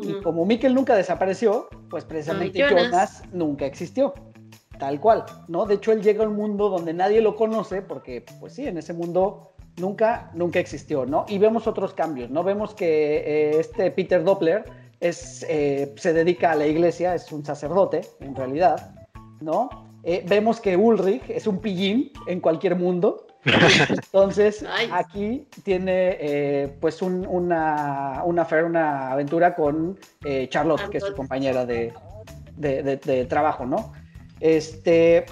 Y 0.00 0.22
como 0.22 0.44
Mikkel 0.46 0.74
nunca 0.74 0.96
desapareció, 0.96 1.68
pues 1.90 2.04
precisamente 2.04 2.58
Jonas. 2.58 3.22
nunca 3.32 3.66
existió. 3.66 4.14
Tal 4.78 4.98
cual, 5.00 5.24
¿no? 5.48 5.66
De 5.66 5.74
hecho, 5.74 5.92
él 5.92 6.02
llega 6.02 6.24
a 6.24 6.28
un 6.28 6.34
mundo 6.34 6.68
donde 6.68 6.92
nadie 6.92 7.20
lo 7.20 7.36
conoce, 7.36 7.82
porque, 7.82 8.24
pues 8.40 8.54
sí, 8.54 8.66
en 8.66 8.78
ese 8.78 8.92
mundo 8.92 9.52
nunca, 9.76 10.30
nunca 10.34 10.58
existió, 10.58 11.06
¿no? 11.06 11.24
Y 11.28 11.38
vemos 11.38 11.66
otros 11.66 11.94
cambios, 11.94 12.30
¿no? 12.30 12.42
Vemos 12.42 12.74
que 12.74 13.18
eh, 13.18 13.60
este 13.60 13.90
Peter 13.90 14.24
Doppler 14.24 14.64
es, 15.00 15.44
eh, 15.48 15.94
se 15.96 16.12
dedica 16.12 16.52
a 16.52 16.56
la 16.56 16.66
iglesia, 16.66 17.14
es 17.14 17.30
un 17.30 17.44
sacerdote, 17.44 18.00
en 18.20 18.34
realidad, 18.34 18.94
¿no? 19.40 19.68
Eh, 20.04 20.24
vemos 20.26 20.60
que 20.60 20.76
Ulrich 20.76 21.28
es 21.28 21.46
un 21.46 21.58
pillín 21.58 22.10
en 22.26 22.40
cualquier 22.40 22.76
mundo, 22.76 23.26
entonces, 23.44 24.64
aquí 24.92 25.46
tiene 25.64 26.16
eh, 26.20 26.76
pues 26.80 27.02
una, 27.02 28.22
una, 28.24 28.46
una 28.64 29.12
aventura 29.12 29.54
con 29.54 29.98
eh, 30.24 30.48
Charlotte, 30.48 30.88
que 30.90 30.98
es 30.98 31.04
su 31.04 31.14
compañera 31.14 31.66
de, 31.66 31.92
trabajo, 33.28 33.66
¿no? 33.66 33.92
Este, 34.40 35.24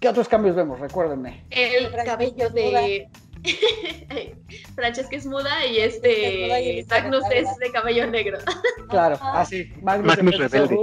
¿Qué 0.00 0.08
otros 0.08 0.28
cambios 0.28 0.56
vemos? 0.56 0.80
Recuérdenme. 0.80 1.44
El 1.50 1.90
cabello 2.04 2.50
de... 2.50 3.08
Francesca 4.74 5.16
es 5.16 5.26
muda 5.26 5.66
y 5.66 5.78
este 5.78 6.84
Magnus 6.88 7.24
es 7.30 7.46
de 7.58 7.70
cabello 7.72 8.06
negro. 8.06 8.38
Claro, 8.88 9.18
así. 9.20 9.72
Magnus, 9.82 10.16
Magnus 10.16 10.38
rebelde. 10.38 10.76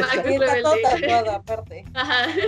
Magnus 0.00 1.28
aparte. 1.28 1.84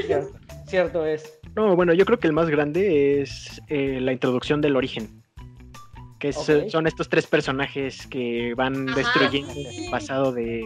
Cierto, 0.07 0.39
cierto 0.67 1.07
es. 1.07 1.39
No, 1.57 1.77
bueno, 1.77 1.93
yo 1.93 2.05
creo 2.05 2.19
que 2.19 2.27
el 2.27 2.33
más 2.33 2.49
grande 2.49 3.23
es 3.23 3.63
eh, 3.69 4.01
la 4.01 4.13
introducción 4.13 4.61
del 4.61 4.77
origen. 4.77 5.23
Que 6.19 6.33
son 6.33 6.87
estos 6.87 7.11
tres 7.11 7.27
personajes 7.27 8.07
que 8.07 8.55
van 8.57 8.87
destruyendo 8.87 9.53
el 9.53 9.91
pasado 9.91 10.33
de, 10.33 10.65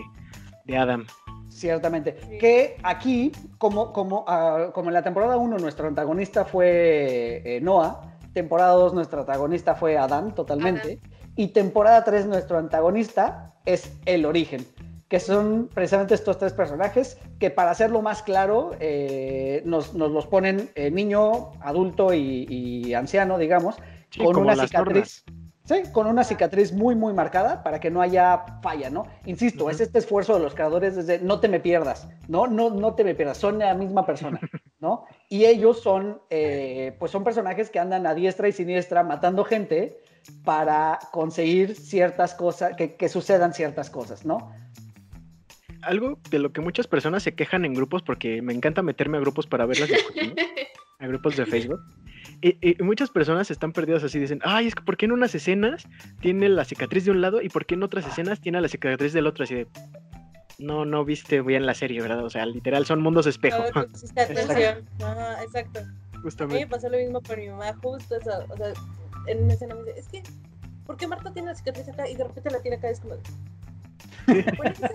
Adam. 0.76 1.04
Ciertamente. 1.48 2.16
Que 2.38 2.76
aquí, 2.84 3.32
como, 3.58 3.92
como, 3.92 4.24
ah, 4.28 4.70
como 4.72 4.88
en 4.90 4.94
la 4.94 5.02
temporada 5.02 5.36
1 5.36 5.58
nuestro 5.58 5.88
antagonista 5.88 6.44
fue 6.44 7.42
eh, 7.44 7.60
Noah, 7.60 8.18
temporada 8.32 8.74
2 8.74 8.94
nuestro 8.94 9.20
antagonista 9.20 9.74
fue 9.74 9.98
Adam 9.98 10.32
totalmente, 10.32 11.00
y 11.34 11.48
temporada 11.48 12.04
3 12.04 12.26
nuestro 12.26 12.58
antagonista 12.58 13.54
es 13.64 13.92
el 14.06 14.26
origen 14.26 14.64
que 15.08 15.20
son 15.20 15.70
precisamente 15.72 16.14
estos 16.14 16.38
tres 16.38 16.52
personajes, 16.52 17.18
que 17.38 17.50
para 17.50 17.70
hacerlo 17.70 18.02
más 18.02 18.22
claro, 18.22 18.72
eh, 18.78 19.62
nos, 19.64 19.94
los 19.94 20.26
ponen 20.26 20.70
eh, 20.74 20.90
niño, 20.90 21.52
adulto 21.60 22.12
y, 22.12 22.92
anciano, 22.94 23.38
digamos, 23.38 23.76
con 24.16 24.36
una 24.36 24.54
cicatriz. 24.54 25.24
Sí, 25.64 25.82
con 25.92 26.06
una 26.06 26.24
cicatriz 26.24 26.72
muy, 26.72 26.94
muy 26.94 27.12
marcada 27.12 27.62
para 27.62 27.78
que 27.78 27.90
no 27.90 28.00
haya 28.00 28.58
falla, 28.62 28.88
¿no? 28.88 29.06
Insisto, 29.26 29.68
es 29.68 29.82
este 29.82 29.98
esfuerzo 29.98 30.32
de 30.32 30.40
los 30.40 30.54
creadores 30.54 30.96
desde 30.96 31.18
no 31.18 31.40
te 31.40 31.48
me 31.48 31.60
pierdas, 31.60 32.08
¿no? 32.26 32.46
No, 32.46 32.70
no 32.70 32.94
te 32.94 33.04
me 33.04 33.14
pierdas, 33.14 33.36
son 33.36 33.58
la 33.58 33.74
misma 33.74 34.06
persona, 34.06 34.40
¿no? 34.80 35.04
Y 35.28 35.44
ellos 35.44 35.82
son, 35.82 36.22
eh, 36.30 36.96
pues 36.98 37.12
son 37.12 37.22
personajes 37.22 37.68
que 37.68 37.78
andan 37.78 38.06
a 38.06 38.14
diestra 38.14 38.48
y 38.48 38.52
siniestra 38.52 39.02
matando 39.02 39.44
gente 39.44 40.00
para 40.42 40.98
conseguir 41.12 41.76
ciertas 41.76 42.32
cosas, 42.32 42.74
que, 42.74 42.96
que 42.96 43.10
sucedan 43.10 43.52
ciertas 43.52 43.90
cosas, 43.90 44.24
¿no? 44.24 44.50
Algo 45.82 46.18
de 46.30 46.38
lo 46.38 46.52
que 46.52 46.60
muchas 46.60 46.86
personas 46.86 47.22
se 47.22 47.34
quejan 47.34 47.64
en 47.64 47.74
grupos, 47.74 48.02
porque 48.02 48.42
me 48.42 48.52
encanta 48.52 48.82
meterme 48.82 49.18
a 49.18 49.20
grupos 49.20 49.46
para 49.46 49.66
ver 49.66 49.80
las 49.80 49.90
a 50.98 51.06
grupos 51.06 51.36
de 51.36 51.46
Facebook. 51.46 51.80
Y, 52.40 52.76
muchas 52.82 53.10
personas 53.10 53.50
están 53.50 53.72
perdidas 53.72 54.04
así, 54.04 54.18
dicen, 54.18 54.40
ay, 54.44 54.68
es 54.68 54.74
que 54.74 54.82
¿por 54.82 54.96
qué 54.96 55.06
en 55.06 55.12
unas 55.12 55.34
escenas 55.34 55.88
tiene 56.20 56.48
la 56.48 56.64
cicatriz 56.64 57.04
de 57.04 57.10
un 57.10 57.20
lado 57.20 57.42
y 57.42 57.48
por 57.48 57.66
qué 57.66 57.74
en 57.74 57.82
otras 57.82 58.06
escenas 58.06 58.40
tiene 58.40 58.60
la 58.60 58.68
cicatriz 58.68 59.12
del 59.12 59.26
otro? 59.26 59.44
Así 59.44 59.54
de, 59.54 59.66
no, 60.58 60.84
no 60.84 61.04
viste 61.04 61.40
bien 61.40 61.66
la 61.66 61.74
serie, 61.74 62.00
¿verdad? 62.00 62.24
O 62.24 62.30
sea, 62.30 62.46
literal, 62.46 62.86
son 62.86 63.00
mundos 63.00 63.26
espejo. 63.26 63.62
atención. 64.16 64.88
exacto. 65.42 65.80
Justamente. 66.22 66.56
A 66.56 66.58
mí 66.58 66.64
me 66.64 66.70
pasó 66.70 66.88
lo 66.88 66.98
mismo 66.98 67.20
con 67.22 67.38
mi 67.38 67.48
mamá, 67.48 67.74
justo 67.80 68.16
eso. 68.16 68.30
O 68.48 68.56
sea, 68.56 68.72
en 69.26 69.44
una 69.44 69.54
escena 69.54 69.74
me 69.74 69.84
dice, 69.84 70.00
es 70.00 70.08
que, 70.08 70.22
¿por 70.84 70.96
qué 70.96 71.06
Marta 71.06 71.32
tiene 71.32 71.48
la 71.48 71.54
cicatriz 71.54 71.88
acá 71.88 72.08
y 72.08 72.16
de 72.16 72.24
repente 72.24 72.50
la 72.50 72.60
tiene 72.60 72.76
acá? 72.76 72.88
Es 72.90 73.00
como, 73.00 73.14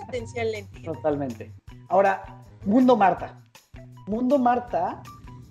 atención, 0.08 0.48
Totalmente. 0.84 1.52
Ahora, 1.90 2.44
Mundo 2.66 2.96
Marta. 2.96 3.40
Mundo 4.08 4.38
Marta, 4.38 5.02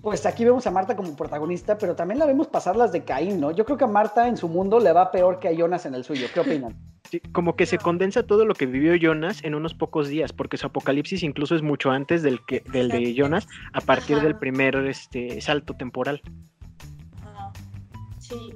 pues 0.01 0.25
aquí 0.25 0.45
vemos 0.45 0.67
a 0.67 0.71
Marta 0.71 0.95
como 0.95 1.15
protagonista, 1.15 1.77
pero 1.77 1.95
también 1.95 2.19
la 2.19 2.25
vemos 2.25 2.47
pasar 2.47 2.75
las 2.75 2.91
de 2.91 3.03
Caín, 3.03 3.39
¿no? 3.39 3.51
Yo 3.51 3.65
creo 3.65 3.77
que 3.77 3.85
a 3.85 3.87
Marta 3.87 4.27
en 4.27 4.37
su 4.37 4.47
mundo 4.47 4.79
le 4.79 4.91
va 4.91 5.11
peor 5.11 5.39
que 5.39 5.47
a 5.47 5.53
Jonas 5.53 5.85
en 5.85 5.95
el 5.95 6.03
suyo. 6.03 6.27
¿Qué 6.33 6.39
opinan? 6.39 6.75
Sí, 7.09 7.19
como 7.31 7.55
que 7.55 7.65
se 7.65 7.77
condensa 7.77 8.23
todo 8.23 8.43
lo 8.45 8.53
que 8.53 8.65
vivió 8.65 8.95
Jonas 8.95 9.43
en 9.43 9.55
unos 9.55 9.73
pocos 9.73 10.07
días, 10.07 10.33
porque 10.33 10.57
su 10.57 10.67
apocalipsis 10.67 11.23
incluso 11.23 11.55
es 11.55 11.61
mucho 11.61 11.91
antes 11.91 12.23
del, 12.23 12.43
que, 12.45 12.61
del 12.71 12.89
de 12.89 13.13
Jonas, 13.13 13.47
a 13.71 13.81
partir 13.81 14.19
del 14.19 14.35
primer 14.35 14.75
este, 14.75 15.39
salto 15.39 15.73
temporal. 15.75 16.21
Sí, 18.19 18.53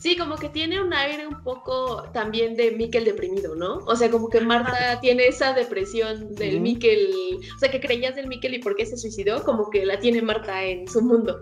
Sí, 0.00 0.16
como 0.16 0.36
que 0.36 0.48
tiene 0.48 0.82
un 0.82 0.94
aire 0.94 1.26
un 1.26 1.42
poco 1.42 2.04
también 2.14 2.56
de 2.56 2.70
Mikkel 2.70 3.04
deprimido, 3.04 3.54
¿no? 3.54 3.76
O 3.86 3.94
sea, 3.94 4.10
como 4.10 4.30
que 4.30 4.40
Marta 4.40 4.98
tiene 5.02 5.26
esa 5.26 5.52
depresión 5.52 6.34
del 6.36 6.58
Mikkel, 6.60 7.10
o 7.54 7.58
sea, 7.58 7.70
que 7.70 7.80
creías 7.80 8.16
del 8.16 8.26
Mikkel 8.26 8.54
y 8.54 8.60
por 8.60 8.76
qué 8.76 8.86
se 8.86 8.96
suicidó, 8.96 9.44
como 9.44 9.68
que 9.68 9.84
la 9.84 9.98
tiene 10.00 10.22
Marta 10.22 10.64
en 10.64 10.88
su 10.88 11.02
mundo. 11.02 11.36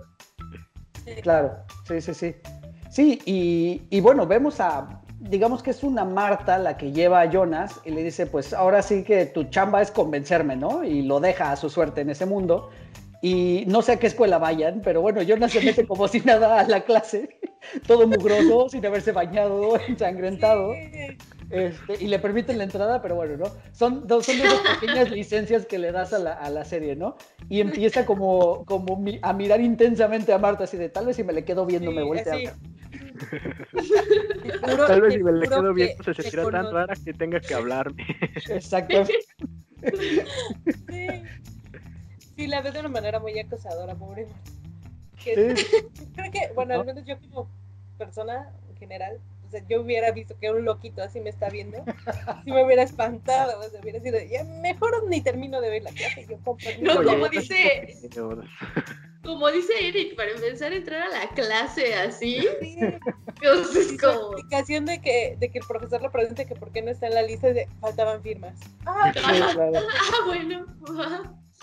Claro, 1.22 1.52
sí, 1.86 2.00
sí, 2.00 2.14
sí. 2.14 2.34
Sí, 2.90 3.20
y, 3.26 3.82
y 3.90 4.00
bueno, 4.00 4.26
vemos 4.26 4.58
a, 4.58 5.02
digamos 5.20 5.62
que 5.62 5.70
es 5.70 5.84
una 5.84 6.04
Marta 6.04 6.58
la 6.58 6.76
que 6.76 6.90
lleva 6.90 7.20
a 7.20 7.30
Jonas 7.30 7.80
y 7.84 7.92
le 7.92 8.02
dice, 8.02 8.26
pues 8.26 8.52
ahora 8.52 8.82
sí 8.82 9.04
que 9.04 9.26
tu 9.26 9.44
chamba 9.44 9.82
es 9.82 9.92
convencerme, 9.92 10.56
¿no? 10.56 10.82
Y 10.82 11.02
lo 11.02 11.20
deja 11.20 11.52
a 11.52 11.56
su 11.56 11.70
suerte 11.70 12.00
en 12.00 12.10
ese 12.10 12.26
mundo. 12.26 12.70
Y 13.20 13.64
no 13.66 13.82
sé 13.82 13.92
a 13.92 13.98
qué 13.98 14.06
escuela 14.06 14.38
vayan, 14.38 14.80
pero 14.82 15.00
bueno, 15.00 15.22
Jonas 15.22 15.52
se 15.52 15.60
mete 15.60 15.86
como 15.86 16.06
si 16.06 16.20
nada 16.20 16.60
a 16.60 16.68
la 16.68 16.84
clase, 16.84 17.37
todo 17.86 18.06
mugroso, 18.06 18.68
sin 18.68 18.84
haberse 18.84 19.12
bañado, 19.12 19.78
ensangrentado. 19.88 20.74
Este, 21.50 22.04
y 22.04 22.08
le 22.08 22.18
permiten 22.18 22.58
la 22.58 22.64
entrada, 22.64 23.00
pero 23.00 23.14
bueno, 23.14 23.36
¿no? 23.38 23.46
Son, 23.72 24.06
dos, 24.06 24.26
son 24.26 24.38
dos 24.38 24.60
pequeñas 24.80 25.10
licencias 25.10 25.64
que 25.66 25.78
le 25.78 25.92
das 25.92 26.12
a 26.12 26.18
la, 26.18 26.32
a 26.34 26.50
la 26.50 26.64
serie, 26.64 26.94
¿no? 26.94 27.16
Y 27.48 27.60
empieza 27.60 28.04
como, 28.04 28.64
como 28.66 29.02
a 29.22 29.32
mirar 29.32 29.60
intensamente 29.60 30.32
a 30.32 30.38
Marta, 30.38 30.64
así 30.64 30.76
de 30.76 30.88
tal 30.88 31.06
vez 31.06 31.16
si 31.16 31.24
me 31.24 31.32
le 31.32 31.44
quedo 31.44 31.64
viendo 31.64 31.90
me 31.90 32.02
vuelve 32.02 32.30
a... 32.30 32.54
Tal 34.86 35.00
vez 35.00 35.14
si 35.14 35.22
me 35.22 35.32
le 35.32 35.48
quedo 35.48 35.72
viendo 35.72 36.04
se 36.04 36.14
sentirá 36.14 36.50
tan 36.50 36.72
rara 36.72 36.94
que 37.02 37.14
tenga 37.14 37.40
que 37.40 37.54
hablarme. 37.54 38.06
Exacto. 38.48 39.04
Sí. 39.04 39.22
Sí, 42.36 42.46
la 42.46 42.62
ves 42.62 42.72
de 42.72 42.80
una 42.80 42.88
manera 42.88 43.18
muy 43.18 43.36
acosadora, 43.36 43.96
pobre. 43.96 44.28
Que- 45.22 45.34
creo 46.14 46.32
que, 46.32 46.52
bueno, 46.54 46.74
al 46.74 46.86
menos 46.86 47.04
yo 47.04 47.18
como 47.20 47.48
persona 47.96 48.52
en 48.70 48.76
general, 48.76 49.18
o 49.46 49.50
sea, 49.50 49.62
yo 49.66 49.80
hubiera 49.80 50.10
visto 50.12 50.36
que 50.38 50.50
un 50.50 50.64
loquito 50.64 51.02
así 51.02 51.20
me 51.20 51.30
está 51.30 51.48
viendo, 51.48 51.84
si 52.44 52.52
me 52.52 52.64
hubiera 52.64 52.82
espantado, 52.82 53.58
o 53.58 53.70
sea, 53.70 53.80
hubiera 53.80 54.00
sido, 54.00 54.18
ya 54.20 54.44
mejor 54.44 55.08
ni 55.08 55.20
termino 55.22 55.60
de 55.60 55.70
ver 55.70 55.82
la 55.82 55.90
clase, 55.90 56.26
yo 56.28 56.38
con 56.44 56.56
permiso". 56.58 56.94
No, 56.94 57.02
como 57.04 57.28
dice, 57.28 57.98
como 59.24 59.50
dice 59.50 59.72
Eric, 59.80 60.16
para 60.16 60.30
empezar 60.30 60.72
a 60.72 60.76
entrar 60.76 61.02
a 61.02 61.08
la 61.08 61.28
clase 61.30 61.94
así, 61.94 62.46
Sí, 62.60 62.76
entonces 63.40 63.92
y 63.92 63.98
su 63.98 63.98
como, 63.98 64.32
explicación 64.32 64.84
de 64.86 65.00
que, 65.00 65.36
de 65.38 65.50
que 65.50 65.58
el 65.60 65.66
profesor 65.66 66.02
le 66.02 66.10
pregunte 66.10 66.44
que 66.46 66.54
por 66.54 66.70
qué 66.72 66.82
no 66.82 66.90
está 66.90 67.06
en 67.08 67.14
la 67.14 67.22
lista, 67.22 67.48
de 67.52 67.68
faltaban 67.80 68.22
firmas. 68.22 68.58
Ah, 68.86 69.12
Sí, 69.14 69.20
claro, 69.20 69.78
ah, 69.78 70.26
bueno, 70.26 70.66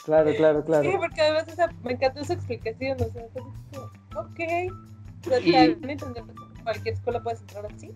claro, 0.04 0.34
claro, 0.36 0.60
Sí, 0.60 0.66
claro. 0.66 0.92
porque 1.00 1.22
además 1.22 1.48
esa, 1.48 1.68
me 1.84 1.94
encantó 1.94 2.20
esa 2.22 2.34
explicación, 2.34 2.98
o 3.02 3.12
sea, 3.12 3.24
ok, 4.16 4.40
Y- 5.44 5.76
cualquier 6.64 6.94
escuela 6.96 7.22
puedes 7.22 7.42
entrar 7.42 7.66
así. 7.68 7.92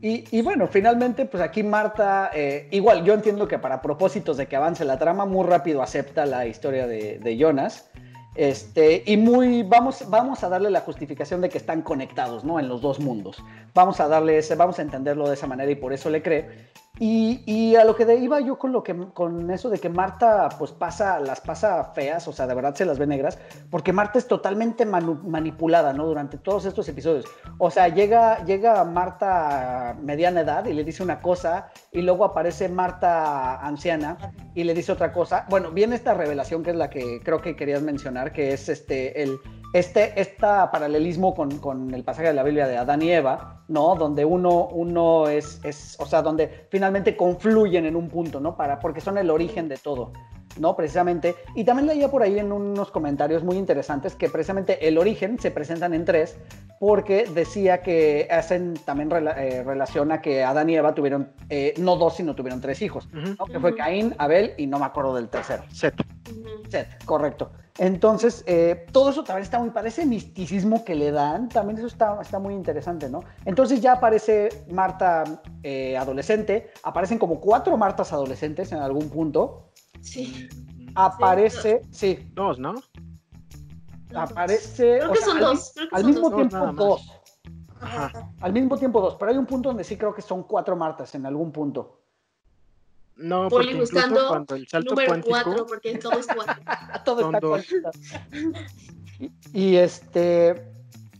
Y, 0.00 0.24
y 0.36 0.42
bueno, 0.42 0.66
finalmente, 0.66 1.26
pues 1.26 1.42
aquí 1.42 1.62
Marta, 1.62 2.30
eh, 2.34 2.66
igual 2.72 3.04
yo 3.04 3.14
entiendo 3.14 3.46
que 3.46 3.58
para 3.58 3.80
propósitos 3.80 4.36
de 4.36 4.46
que 4.48 4.56
avance 4.56 4.84
la 4.84 4.98
trama, 4.98 5.26
muy 5.26 5.46
rápido 5.46 5.80
acepta 5.80 6.26
la 6.26 6.46
historia 6.46 6.86
de, 6.88 7.18
de 7.20 7.36
Jonas. 7.36 7.88
Este, 8.34 9.02
y 9.06 9.16
muy, 9.18 9.62
vamos, 9.62 10.08
vamos 10.08 10.42
a 10.42 10.48
darle 10.48 10.70
la 10.70 10.80
justificación 10.80 11.40
de 11.42 11.50
que 11.50 11.58
están 11.58 11.82
conectados, 11.82 12.44
¿no? 12.44 12.58
En 12.58 12.66
los 12.66 12.80
dos 12.80 12.98
mundos. 12.98 13.36
Vamos 13.74 14.00
a 14.00 14.08
darle 14.08 14.38
ese, 14.38 14.54
vamos 14.56 14.78
a 14.78 14.82
entenderlo 14.82 15.28
de 15.28 15.34
esa 15.34 15.46
manera 15.46 15.70
y 15.70 15.74
por 15.76 15.92
eso 15.92 16.08
le 16.10 16.22
cree. 16.22 16.70
Y, 17.04 17.74
a 17.74 17.84
lo 17.84 17.96
que 17.96 18.14
iba 18.14 18.38
yo 18.38 18.56
con 18.56 18.70
lo 18.70 18.84
que 18.84 18.94
con 19.12 19.50
eso 19.50 19.68
de 19.68 19.80
que 19.80 19.88
Marta 19.88 20.48
pues 20.56 20.70
pasa, 20.70 21.18
las 21.18 21.40
pasa 21.40 21.82
feas, 21.86 22.28
o 22.28 22.32
sea, 22.32 22.46
de 22.46 22.54
verdad 22.54 22.76
se 22.76 22.84
las 22.84 22.96
ve 22.96 23.08
negras, 23.08 23.40
porque 23.70 23.92
Marta 23.92 24.20
es 24.20 24.28
totalmente 24.28 24.86
manipulada, 24.86 25.92
¿no? 25.92 26.06
Durante 26.06 26.38
todos 26.38 26.64
estos 26.64 26.88
episodios. 26.88 27.24
O 27.58 27.72
sea, 27.72 27.88
llega, 27.88 28.44
llega 28.44 28.84
Marta 28.84 29.90
a 29.90 29.94
mediana 29.94 30.42
edad 30.42 30.64
y 30.66 30.74
le 30.74 30.84
dice 30.84 31.02
una 31.02 31.18
cosa, 31.20 31.72
y 31.90 32.02
luego 32.02 32.24
aparece 32.24 32.68
Marta 32.68 33.56
anciana 33.66 34.16
y 34.54 34.62
le 34.62 34.72
dice 34.72 34.92
otra 34.92 35.12
cosa. 35.12 35.44
Bueno, 35.50 35.72
viene 35.72 35.96
esta 35.96 36.14
revelación 36.14 36.62
que 36.62 36.70
es 36.70 36.76
la 36.76 36.88
que 36.88 37.18
creo 37.24 37.42
que 37.42 37.56
querías 37.56 37.82
mencionar, 37.82 38.32
que 38.32 38.52
es 38.52 38.68
este, 38.68 39.24
el, 39.24 39.40
este, 39.72 40.20
esta 40.20 40.70
paralelismo 40.70 41.34
con, 41.34 41.58
con 41.58 41.94
el 41.94 42.04
pasaje 42.04 42.28
de 42.28 42.34
la 42.34 42.42
Biblia 42.42 42.66
de 42.66 42.76
Adán 42.76 43.02
y 43.02 43.10
Eva, 43.10 43.64
¿no? 43.68 43.94
Donde 43.94 44.24
uno, 44.24 44.66
uno 44.68 45.28
es, 45.28 45.60
es, 45.64 45.96
o 46.00 46.06
sea, 46.06 46.22
donde 46.22 46.66
finalmente 46.70 47.16
confluyen 47.16 47.86
en 47.86 47.96
un 47.96 48.08
punto, 48.08 48.40
¿no? 48.40 48.56
Para, 48.56 48.78
porque 48.78 49.00
son 49.00 49.18
el 49.18 49.30
origen 49.30 49.68
de 49.68 49.76
todo. 49.76 50.12
¿no? 50.60 50.76
Precisamente. 50.76 51.34
Y 51.54 51.64
también 51.64 51.86
leía 51.86 52.10
por 52.10 52.22
ahí 52.22 52.38
en 52.38 52.52
unos 52.52 52.90
comentarios 52.90 53.42
muy 53.42 53.56
interesantes 53.56 54.14
que 54.14 54.28
precisamente 54.28 54.86
el 54.86 54.98
origen 54.98 55.38
se 55.38 55.50
presentan 55.50 55.94
en 55.94 56.04
tres, 56.04 56.36
porque 56.78 57.24
decía 57.34 57.80
que 57.80 58.28
hacen 58.30 58.74
también 58.84 59.08
rela- 59.08 59.34
eh, 59.38 59.62
relación 59.62 60.12
a 60.12 60.20
que 60.20 60.44
Adán 60.44 60.68
y 60.68 60.76
Eva 60.76 60.94
tuvieron, 60.94 61.30
eh, 61.48 61.72
no 61.78 61.96
dos, 61.96 62.16
sino 62.16 62.34
tuvieron 62.34 62.60
tres 62.60 62.82
hijos, 62.82 63.08
Ujú. 63.14 63.34
¿no? 63.38 63.46
Que 63.46 63.58
fue. 63.60 63.74
Caín, 63.74 64.14
Abel 64.18 64.52
y 64.58 64.66
no 64.66 64.78
me 64.78 64.84
acuerdo 64.84 65.14
del 65.14 65.30
tercero. 65.30 65.62
Set. 65.72 65.94
Ujú. 66.30 66.68
Seth, 66.68 67.02
correcto. 67.06 67.50
Entonces, 67.78 68.44
eh, 68.46 68.86
todo 68.92 69.10
eso 69.10 69.24
también 69.24 69.44
está 69.44 69.58
muy, 69.58 69.70
parece 69.70 70.04
misticismo 70.04 70.84
que 70.84 70.94
le 70.94 71.10
dan, 71.10 71.48
también 71.48 71.78
eso 71.78 71.86
está, 71.86 72.20
está 72.20 72.38
muy 72.38 72.52
interesante, 72.54 73.08
¿no? 73.08 73.20
Entonces 73.46 73.80
ya 73.80 73.92
aparece 73.92 74.50
Marta 74.70 75.24
eh, 75.62 75.96
adolescente, 75.96 76.70
aparecen 76.82 77.18
como 77.18 77.40
cuatro 77.40 77.76
Martas 77.78 78.12
adolescentes 78.12 78.72
en 78.72 78.78
algún 78.78 79.08
punto, 79.08 79.70
Sí. 80.02 80.48
aparece, 80.94 81.80
sí, 81.90 82.28
Dos, 82.34 82.58
¿no? 82.58 82.74
aparece, 84.14 84.98
Creo 84.98 85.10
o 85.10 85.12
que 85.12 85.18
sea, 85.18 85.28
son 85.28 85.36
al, 85.38 85.44
dos. 85.44 85.72
Creo 85.74 85.88
que 85.88 85.94
al 85.96 86.02
son 86.02 86.10
mismo 86.10 86.30
dos. 86.30 86.36
tiempo 86.36 86.72
dos, 86.72 87.22
Ajá. 87.80 88.12
al 88.40 88.52
mismo 88.52 88.76
tiempo 88.76 89.00
dos, 89.00 89.16
pero 89.18 89.30
hay 89.30 89.38
un 89.38 89.46
punto 89.46 89.70
donde 89.70 89.84
sí 89.84 89.96
creo 89.96 90.14
que 90.14 90.20
son 90.22 90.42
cuatro 90.42 90.76
Martas 90.76 91.14
en 91.14 91.24
algún 91.24 91.50
punto. 91.52 92.01
No, 93.16 93.48
Poli 93.48 93.50
porque 93.50 93.70
incluso 93.72 93.92
buscando 93.94 94.28
cuando 94.28 94.54
el 94.54 94.68
salto 94.68 94.90
Número 94.90 95.08
cuántico. 95.08 95.30
cuatro, 95.30 95.66
porque 95.66 95.98
todo 95.98 96.18
es 96.18 96.26
cuatro. 96.26 96.62
todo 97.04 97.20
Son 97.20 97.34
está 97.34 97.46
dos. 97.46 97.66
Y, 99.18 99.32
y 99.52 99.76
este 99.76 100.72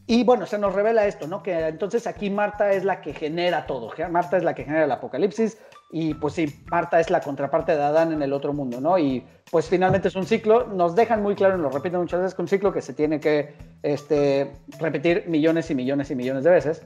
y 0.06 0.24
bueno, 0.24 0.46
se 0.46 0.58
nos 0.58 0.74
revela 0.74 1.06
esto, 1.06 1.26
¿no? 1.26 1.42
Que 1.42 1.68
entonces 1.68 2.06
aquí 2.06 2.28
Marta 2.28 2.72
es 2.72 2.84
la 2.84 3.00
que 3.00 3.14
genera 3.14 3.66
todo. 3.66 3.92
Marta 4.10 4.36
es 4.36 4.42
la 4.42 4.54
que 4.54 4.64
genera 4.64 4.84
el 4.84 4.92
apocalipsis 4.92 5.56
y 5.90 6.14
pues 6.14 6.34
sí, 6.34 6.46
Marta 6.70 6.98
es 6.98 7.08
la 7.10 7.20
contraparte 7.20 7.76
de 7.76 7.82
Adán 7.82 8.12
en 8.12 8.22
el 8.22 8.32
otro 8.32 8.52
mundo, 8.52 8.80
¿no? 8.80 8.98
Y 8.98 9.24
pues 9.50 9.68
finalmente 9.68 10.08
es 10.08 10.16
un 10.16 10.26
ciclo, 10.26 10.66
nos 10.66 10.96
dejan 10.96 11.22
muy 11.22 11.34
claro 11.34 11.56
y 11.56 11.62
nos 11.62 11.72
repiten 11.72 12.00
muchas 12.00 12.20
veces 12.20 12.34
que 12.34 12.42
un 12.42 12.48
ciclo 12.48 12.72
que 12.72 12.82
se 12.82 12.94
tiene 12.94 13.20
que 13.20 13.54
este, 13.82 14.52
repetir 14.80 15.24
millones 15.28 15.70
y 15.70 15.74
millones 15.74 16.10
y 16.10 16.16
millones 16.16 16.44
de 16.44 16.50
veces. 16.50 16.82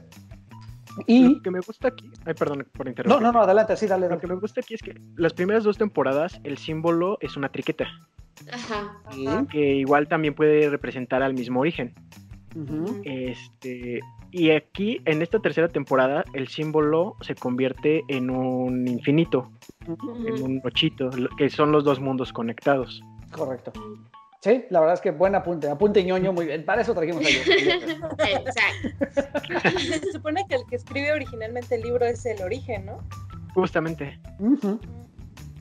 Y 1.05 1.35
Lo 1.35 1.41
que 1.41 1.51
me 1.51 1.59
gusta 1.59 1.89
aquí. 1.89 2.09
Ay, 2.25 2.33
perdón 2.33 2.65
por 2.73 2.85
no, 2.85 2.89
interrumpir. 2.91 3.21
no, 3.21 3.31
no, 3.31 3.41
adelante, 3.41 3.77
sí, 3.77 3.85
dale. 3.87 4.03
Lo 4.05 4.09
dale. 4.09 4.21
que 4.21 4.27
me 4.27 4.35
gusta 4.35 4.61
aquí 4.61 4.73
es 4.73 4.81
que 4.81 4.99
las 5.15 5.33
primeras 5.33 5.63
dos 5.63 5.77
temporadas 5.77 6.39
el 6.43 6.57
símbolo 6.57 7.17
es 7.21 7.37
una 7.37 7.49
triqueta, 7.49 7.85
Ajá. 8.51 9.45
Que 9.49 9.75
igual 9.75 10.07
también 10.07 10.33
puede 10.33 10.69
representar 10.69 11.23
al 11.23 11.33
mismo 11.33 11.59
origen. 11.59 11.93
ujú, 12.55 13.01
Este, 13.03 13.99
y 14.31 14.51
aquí 14.51 14.99
en 15.05 15.21
esta 15.21 15.39
tercera 15.39 15.67
temporada 15.69 16.23
el 16.33 16.47
símbolo 16.47 17.15
se 17.21 17.35
convierte 17.35 18.03
en 18.07 18.29
un 18.29 18.87
infinito, 18.87 19.51
en 19.87 20.43
un 20.43 20.61
ochito, 20.63 21.09
lo- 21.17 21.29
que 21.35 21.49
son 21.49 21.71
los 21.71 21.83
dos 21.83 21.99
mundos 21.99 22.31
conectados. 22.33 23.01
Correcto. 23.31 23.71
Sí, 24.47 24.63
la 24.69 24.79
verdad 24.79 24.93
es 24.95 25.01
que 25.01 25.11
buen 25.11 25.35
apunte, 25.35 25.69
apunte 25.69 26.01
ñoño, 26.05 26.31
muy 26.31 26.45
bien. 26.45 26.63
Para 26.63 26.81
eso 26.81 26.93
trajimos 26.93 27.21
a. 27.25 27.29
Exacto. 28.29 29.69
Se 29.77 30.11
supone 30.13 30.45
que 30.47 30.55
el 30.55 30.61
que 30.69 30.77
escribe 30.77 31.11
originalmente 31.11 31.75
el 31.75 31.81
libro 31.81 32.05
es 32.05 32.25
el 32.25 32.41
origen, 32.41 32.85
¿no? 32.85 32.99
Justamente. 33.53 34.17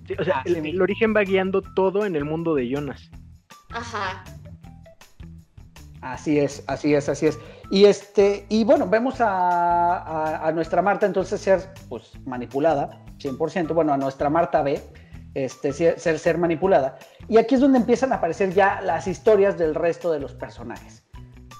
Sí, 0.06 0.14
o 0.18 0.22
sea, 0.24 0.36
Ah, 0.38 0.42
el, 0.44 0.80
origen 0.80 1.16
va 1.16 1.22
guiando 1.22 1.62
todo 1.62 2.06
en 2.06 2.14
el 2.14 2.24
mundo 2.24 2.54
de 2.54 2.68
Jonas. 2.68 3.10
Ajá. 3.70 4.22
Así 6.00 6.38
es, 6.38 6.62
así 6.68 6.94
es, 6.94 7.08
así 7.08 7.26
es. 7.26 7.38
Y 7.70 7.86
este, 7.86 8.46
y 8.48 8.62
bueno, 8.62 8.86
vemos 8.88 9.20
a, 9.20 9.96
a- 9.96 10.46
a 10.46 10.52
nuestra 10.52 10.80
Marta 10.80 11.06
entonces 11.06 11.40
ser 11.40 11.68
pues 11.88 12.12
manipulada, 12.24 13.00
100%, 13.18 13.74
bueno, 13.74 13.92
a 13.92 13.96
nuestra 13.96 14.30
Marta 14.30 14.62
B, 14.62 14.80
este, 15.36 15.74
ser, 15.74 16.18
ser, 16.18 16.38
manipulada. 16.38 16.96
Y 17.28 17.36
aquí 17.36 17.56
es 17.56 17.60
donde 17.60 17.76
empiezan 17.76 18.10
a 18.10 18.16
aparecer 18.16 18.54
ya 18.54 18.80
las 18.80 19.06
historias 19.06 19.58
del 19.58 19.74
resto 19.74 20.10
de 20.10 20.18
los 20.18 20.32
personajes, 20.32 21.04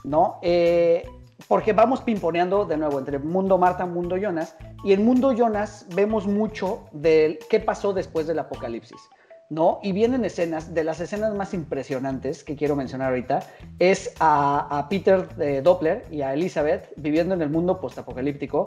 ¿no? 0.03 0.39
Eh, 0.41 1.07
porque 1.47 1.75
vamos 1.75 2.01
pimponeando 2.01 2.65
de 2.65 2.79
nuevo 2.79 2.99
entre 2.99 3.19
mundo 3.19 3.59
Marta, 3.59 3.85
mundo 3.85 4.17
Jonas, 4.17 4.57
y 4.83 4.95
en 4.95 5.05
mundo 5.05 5.33
Jonas 5.33 5.85
vemos 5.95 6.27
mucho 6.27 6.89
del 6.93 7.39
qué 7.51 7.61
pasó 7.61 7.93
después 7.93 8.27
del 8.27 8.39
apocalipsis. 8.39 8.99
¿no? 9.49 9.79
Y 9.83 9.93
vienen 9.93 10.25
escenas, 10.25 10.75
de 10.75 10.83
las 10.83 10.99
escenas 10.99 11.33
más 11.35 11.55
impresionantes 11.55 12.43
que 12.43 12.57
quiero 12.57 12.75
mencionar 12.75 13.11
ahorita, 13.11 13.41
es 13.79 14.13
a, 14.19 14.79
a 14.79 14.89
Peter 14.89 15.29
eh, 15.39 15.61
Doppler 15.63 16.05
y 16.11 16.23
a 16.23 16.33
Elizabeth 16.33 16.93
viviendo 16.97 17.35
en 17.35 17.43
el 17.43 17.51
mundo 17.51 17.81
postapocalíptico. 17.81 18.65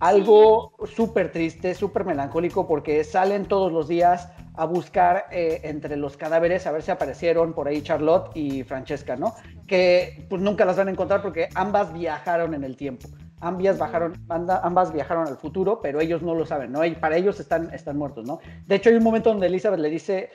Algo 0.00 0.72
súper 0.96 1.30
triste, 1.30 1.74
súper 1.74 2.04
melancólico, 2.06 2.66
porque 2.66 3.04
salen 3.04 3.44
todos 3.46 3.70
los 3.70 3.86
días 3.86 4.28
a 4.54 4.64
buscar 4.64 5.26
eh, 5.30 5.60
entre 5.64 5.96
los 5.96 6.16
cadáveres 6.16 6.66
a 6.66 6.72
ver 6.72 6.82
si 6.82 6.90
aparecieron 6.90 7.52
por 7.52 7.68
ahí 7.68 7.82
Charlotte 7.82 8.30
y 8.34 8.62
Francesca, 8.64 9.16
¿no? 9.16 9.34
Que 9.66 10.26
pues 10.28 10.40
nunca 10.40 10.64
las 10.64 10.76
van 10.76 10.88
a 10.88 10.90
encontrar 10.90 11.22
porque 11.22 11.48
ambas 11.54 11.92
viajaron 11.92 12.54
en 12.54 12.64
el 12.64 12.76
tiempo. 12.76 13.08
Ambas, 13.42 13.78
bajaron, 13.78 14.14
anda- 14.28 14.60
ambas 14.62 14.92
viajaron 14.92 15.26
al 15.26 15.36
futuro, 15.38 15.80
pero 15.80 16.00
ellos 16.00 16.20
no 16.22 16.34
lo 16.34 16.44
saben, 16.44 16.72
¿no? 16.72 16.84
Y 16.84 16.90
para 16.94 17.16
ellos 17.16 17.40
están, 17.40 17.72
están 17.72 17.96
muertos, 17.96 18.26
¿no? 18.26 18.38
De 18.66 18.74
hecho, 18.76 18.90
hay 18.90 18.96
un 18.96 19.04
momento 19.04 19.30
donde 19.30 19.46
Elizabeth 19.46 19.80
le 19.80 19.88
dice, 19.88 20.28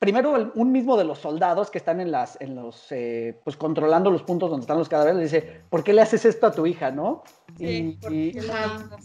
primero 0.00 0.34
el- 0.34 0.50
un 0.54 0.72
mismo 0.72 0.96
de 0.96 1.04
los 1.04 1.18
soldados 1.18 1.70
que 1.70 1.76
están 1.78 2.00
en 2.00 2.10
las, 2.10 2.40
en 2.40 2.56
los, 2.56 2.90
eh, 2.90 3.38
pues 3.44 3.56
controlando 3.56 4.10
los 4.10 4.22
puntos 4.22 4.50
donde 4.50 4.64
están 4.64 4.78
los 4.78 4.88
cadáveres, 4.88 5.16
le 5.18 5.22
dice, 5.24 5.60
¿por 5.68 5.84
qué 5.84 5.92
le 5.92 6.00
haces 6.00 6.24
esto 6.24 6.46
a 6.46 6.52
tu 6.52 6.66
hija, 6.66 6.90
no? 6.90 7.22
Sí, 7.58 7.98
y, 8.08 8.32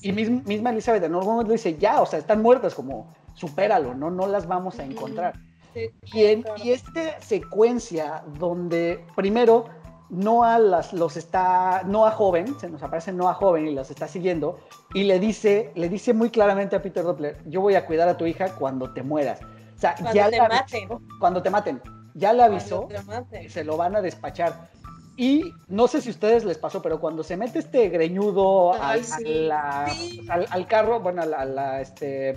y- 0.01 0.11
misma 0.45 0.69
Elizabeth 0.71 1.03
en 1.03 1.13
algún 1.13 1.33
momento 1.33 1.51
dice, 1.51 1.77
ya, 1.77 2.01
o 2.01 2.05
sea, 2.05 2.17
están 2.17 2.41
muertas, 2.41 2.73
como, 2.73 3.13
supéralo, 3.33 3.93
¿no? 3.93 4.09
No 4.09 4.25
las 4.25 4.47
vamos 4.47 4.79
a 4.79 4.85
encontrar. 4.85 5.33
Sí, 5.73 5.89
Y, 6.13 6.23
en- 6.23 6.43
claro. 6.43 6.63
y 6.63 6.71
esta 6.71 7.19
secuencia 7.19 8.23
donde 8.39 9.03
primero 9.17 9.65
Noah 10.09 10.59
las, 10.59 10.93
los 10.93 11.17
está, 11.17 11.81
Noah 11.85 12.11
joven, 12.11 12.57
se 12.57 12.69
nos 12.69 12.81
aparece 12.83 13.11
Noah 13.11 13.33
joven 13.33 13.67
y 13.67 13.73
los 13.73 13.91
está 13.91 14.07
siguiendo 14.07 14.59
y 14.93 15.03
le 15.03 15.19
dice, 15.19 15.71
le 15.75 15.89
dice 15.89 16.13
muy 16.13 16.29
claramente 16.29 16.77
a 16.77 16.81
Peter 16.81 17.03
Doppler, 17.03 17.41
yo 17.47 17.59
voy 17.59 17.75
a 17.75 17.85
cuidar 17.85 18.07
a 18.07 18.15
tu 18.15 18.25
hija 18.25 18.55
cuando 18.55 18.93
te 18.93 19.03
mueras. 19.03 19.41
O 19.75 19.79
sea, 19.79 19.95
Cuando 19.95 20.13
ya 20.13 20.29
te 20.29 20.39
maten. 20.41 20.89
cuando 21.19 21.41
te 21.41 21.49
maten. 21.49 21.81
Ya 22.13 22.31
le 22.33 22.43
avisó 22.43 22.87
que 23.29 23.49
se 23.49 23.63
lo 23.63 23.75
van 23.77 23.95
a 23.95 24.01
despachar. 24.01 24.69
Y 25.17 25.53
no 25.67 25.87
sé 25.87 26.01
si 26.01 26.09
a 26.09 26.11
ustedes 26.11 26.43
les 26.45 26.57
pasó, 26.57 26.81
pero 26.81 26.99
cuando 26.99 27.23
se 27.23 27.37
mete 27.37 27.59
este 27.59 27.87
greñudo 27.89 28.73
Ay, 28.73 28.99
al, 28.99 29.03
sí. 29.05 29.13
a 29.25 29.29
la- 29.47 29.87
Sí. 29.89 30.25
al- 30.29 30.47
al 30.49 30.67
carro, 30.67 30.99
bueno, 30.99 31.21
a 31.21 31.25
la, 31.25 31.37
a 31.37 31.45
la, 31.45 31.81
este, 31.81 32.35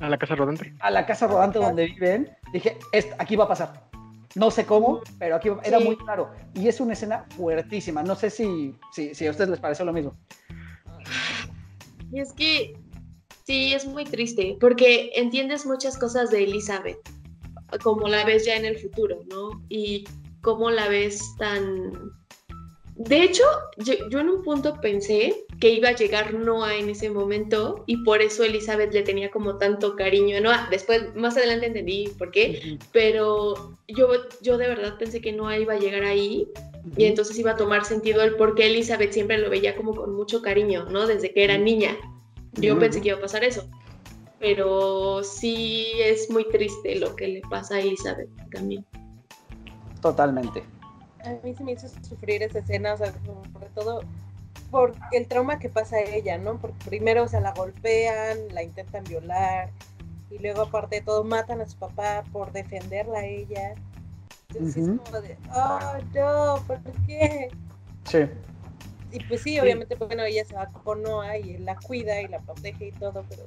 A 0.00 0.08
la 0.08 0.16
casa 0.18 0.34
rodante. 0.34 0.74
a 0.80 0.90
la 0.90 1.04
casa 1.06 1.26
rodante 1.26 1.58
Ajá. 1.58 1.68
donde 1.68 1.86
viven, 1.86 2.34
dije, 2.52 2.78
"Est- 2.92 3.12
aquí 3.18 3.36
va 3.36 3.44
a 3.44 3.48
pasar. 3.48 3.84
No 4.36 4.50
sé 4.50 4.64
cómo, 4.66 5.00
pero 5.18 5.36
aquí 5.36 5.48
era 5.64 5.78
Sí. 5.78 5.84
muy 5.84 5.96
claro. 5.98 6.30
Y 6.54 6.66
es 6.68 6.80
una 6.80 6.94
escena 6.94 7.24
fuertísima. 7.36 8.02
No 8.02 8.14
sé 8.14 8.30
si, 8.30 8.76
si, 8.92 9.14
si 9.14 9.26
a 9.26 9.30
ustedes 9.30 9.50
les 9.50 9.60
pareció 9.60 9.84
lo 9.84 9.92
mismo. 9.92 10.14
Y 12.12 12.20
es 12.20 12.32
que 12.32 12.76
sí, 13.44 13.72
es 13.72 13.86
muy 13.86 14.04
triste, 14.04 14.56
porque 14.60 15.10
entiendes 15.14 15.66
muchas 15.66 15.96
cosas 15.96 16.30
de 16.30 16.44
Elizabeth, 16.44 16.98
como 17.82 18.08
la 18.08 18.24
ves 18.24 18.44
ya 18.44 18.56
en 18.56 18.64
el 18.64 18.78
futuro, 18.78 19.20
¿no? 19.28 19.62
Y 19.68 20.04
cómo 20.42 20.70
la 20.70 20.88
ves 20.88 21.20
tan... 21.38 22.12
De 22.96 23.24
hecho, 23.24 23.42
yo, 23.78 23.94
yo 24.08 24.20
en 24.20 24.28
un 24.28 24.44
punto 24.44 24.80
pensé 24.80 25.44
que 25.58 25.70
iba 25.70 25.88
a 25.88 25.96
llegar 25.96 26.32
Noah 26.32 26.76
en 26.76 26.88
ese 26.90 27.10
momento 27.10 27.82
y 27.88 27.96
por 28.04 28.22
eso 28.22 28.44
Elizabeth 28.44 28.94
le 28.94 29.02
tenía 29.02 29.32
como 29.32 29.58
tanto 29.58 29.96
cariño 29.96 30.36
a 30.36 30.40
Noah. 30.40 30.68
Después, 30.70 31.12
más 31.16 31.36
adelante 31.36 31.66
entendí 31.66 32.08
por 32.16 32.30
qué, 32.30 32.78
pero 32.92 33.76
yo, 33.88 34.08
yo 34.42 34.58
de 34.58 34.68
verdad 34.68 34.96
pensé 34.96 35.20
que 35.20 35.32
Noah 35.32 35.58
iba 35.58 35.72
a 35.72 35.78
llegar 35.78 36.04
ahí 36.04 36.46
y 36.96 37.06
entonces 37.06 37.36
iba 37.36 37.52
a 37.52 37.56
tomar 37.56 37.84
sentido 37.84 38.22
el 38.22 38.36
por 38.36 38.54
qué 38.54 38.66
Elizabeth 38.66 39.12
siempre 39.12 39.38
lo 39.38 39.50
veía 39.50 39.74
como 39.74 39.92
con 39.94 40.14
mucho 40.14 40.40
cariño, 40.40 40.86
¿no? 40.88 41.08
Desde 41.08 41.32
que 41.32 41.42
era 41.42 41.58
niña. 41.58 41.96
Yo 42.56 42.78
pensé 42.78 43.00
que 43.00 43.08
iba 43.08 43.18
a 43.18 43.20
pasar 43.20 43.44
eso. 43.44 43.68
Pero 44.38 45.22
sí 45.24 45.86
es 46.00 46.30
muy 46.30 46.48
triste 46.50 46.96
lo 46.96 47.14
que 47.16 47.28
le 47.28 47.40
pasa 47.48 47.76
a 47.76 47.80
Elizabeth 47.80 48.28
también. 48.52 48.84
Totalmente. 50.02 50.62
A 51.24 51.30
mí 51.42 51.54
se 51.54 51.64
me 51.64 51.72
hizo 51.72 51.88
sufrir 52.06 52.42
esa 52.42 52.58
escena, 52.58 52.94
o 52.94 52.96
sea, 52.98 53.12
sobre 53.52 53.68
todo 53.74 54.02
por 54.70 54.94
el 55.12 55.26
trauma 55.28 55.58
que 55.58 55.68
pasa 55.68 55.96
a 55.96 56.00
ella, 56.00 56.36
¿no? 56.36 56.58
Porque 56.58 56.76
primero, 56.84 57.22
o 57.22 57.28
sea, 57.28 57.40
la 57.40 57.52
golpean, 57.52 58.38
la 58.52 58.62
intentan 58.62 59.04
violar, 59.04 59.70
y 60.30 60.38
luego, 60.38 60.62
aparte 60.62 60.96
de 60.96 61.02
todo, 61.02 61.22
matan 61.22 61.60
a 61.60 61.66
su 61.66 61.78
papá 61.78 62.24
por 62.32 62.52
defenderla 62.52 63.20
a 63.20 63.24
ella. 63.24 63.74
Entonces 64.50 64.88
es 64.88 65.00
como 65.00 65.20
de, 65.20 65.38
oh, 65.54 65.96
no, 66.14 66.64
¿por 66.66 66.80
qué? 67.06 67.48
Sí. 68.04 68.18
Y 69.14 69.20
pues 69.28 69.42
sí, 69.42 69.60
obviamente, 69.60 69.94
bueno, 69.94 70.24
ella 70.24 70.44
se 70.44 70.56
va 70.56 70.66
con 70.66 71.02
Noah 71.02 71.38
y 71.38 71.54
él 71.54 71.64
la 71.64 71.76
cuida 71.76 72.20
y 72.20 72.26
la 72.26 72.40
protege 72.40 72.88
y 72.88 72.90
todo, 72.90 73.24
pero, 73.28 73.42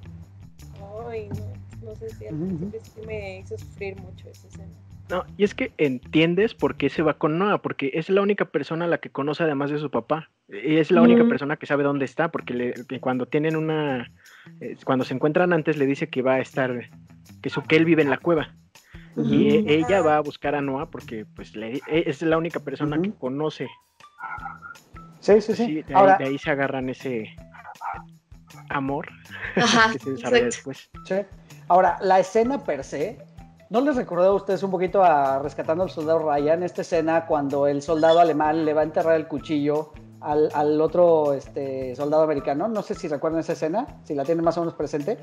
ay, 1.09 1.27
no, 1.29 1.89
no 1.89 1.95
sé 1.95 2.09
si 2.11 2.25
sí 2.25 3.01
me 3.05 3.39
hizo 3.39 3.57
sufrir 3.57 3.97
mucho 3.97 4.29
esa 4.29 4.47
escena. 4.47 4.69
No, 5.09 5.25
y 5.37 5.43
es 5.43 5.53
que 5.53 5.73
entiendes 5.77 6.53
por 6.53 6.75
qué 6.75 6.89
se 6.89 7.01
va 7.01 7.15
con 7.17 7.37
Noah, 7.37 7.61
porque 7.61 7.91
es 7.95 8.09
la 8.09 8.21
única 8.21 8.45
persona 8.45 8.85
a 8.85 8.87
la 8.87 8.97
que 8.99 9.09
conoce 9.09 9.43
además 9.43 9.69
de 9.71 9.79
su 9.79 9.91
papá. 9.91 10.29
Y 10.47 10.77
es 10.77 10.89
la 10.91 11.01
única 11.01 11.23
persona 11.27 11.57
que 11.57 11.65
sabe 11.65 11.83
dónde 11.83 12.05
está, 12.05 12.29
porque 12.31 12.53
le- 12.53 12.99
cuando 13.01 13.25
tienen 13.25 13.57
una, 13.57 14.09
eh, 14.61 14.77
cuando 14.85 15.03
se 15.03 15.13
encuentran 15.13 15.51
antes 15.51 15.75
le 15.75 15.85
dice 15.85 16.07
que 16.07 16.21
va 16.21 16.35
a 16.35 16.39
estar, 16.39 16.89
que 17.41 17.49
su 17.49 17.61
que 17.63 17.75
él 17.75 17.83
vive 17.83 18.01
en 18.03 18.09
la 18.09 18.17
cueva. 18.17 18.53
Y 19.17 19.47
e- 19.49 19.63
ella 19.65 20.01
va 20.01 20.17
a 20.17 20.21
buscar 20.21 20.55
a 20.55 20.61
Noah 20.61 20.89
porque 20.91 21.25
pues 21.35 21.55
le- 21.57 21.77
e- 21.87 22.03
es 22.05 22.21
la 22.21 22.37
única 22.37 22.59
persona 22.61 23.01
que 23.01 23.11
conoce. 23.11 23.67
Sí, 25.27 25.41
sí, 25.41 25.55
sí. 25.55 25.65
Sí, 25.65 25.73
de, 25.73 25.79
ahí, 25.89 25.93
Ahora, 25.93 26.17
de 26.17 26.25
ahí 26.25 26.37
se 26.37 26.49
agarran 26.49 26.87
ese 26.87 27.25
amor 28.69 29.07
Ajá, 29.57 29.91
que 29.93 29.99
se 29.99 30.11
desarrolla 30.11 30.45
exacto. 30.45 30.69
después. 30.69 30.89
sí. 31.05 31.15
Ahora, 31.67 31.97
la 31.99 32.19
escena 32.19 32.63
per 32.63 32.85
se, 32.85 33.17
¿no 33.69 33.81
les 33.81 33.97
recordó 33.97 34.29
a 34.29 34.33
ustedes 34.33 34.63
un 34.63 34.71
poquito 34.71 35.03
a 35.03 35.39
Rescatando 35.39 35.83
al 35.83 35.89
Soldado 35.89 36.19
Ryan, 36.19 36.63
esta 36.63 36.81
escena 36.81 37.25
cuando 37.25 37.67
el 37.67 37.81
soldado 37.81 38.21
alemán 38.21 38.63
le 38.63 38.73
va 38.73 38.81
a 38.81 38.83
enterrar 38.85 39.17
el 39.17 39.27
cuchillo 39.27 39.91
al, 40.21 40.49
al 40.53 40.79
otro 40.79 41.33
este, 41.33 41.93
soldado 41.97 42.23
americano? 42.23 42.69
No 42.69 42.81
sé 42.81 42.95
si 42.95 43.09
recuerdan 43.09 43.41
esa 43.41 43.51
escena, 43.51 43.85
si 44.05 44.15
la 44.15 44.23
tienen 44.23 44.45
más 44.45 44.57
o 44.57 44.61
menos 44.61 44.75
presente. 44.75 45.17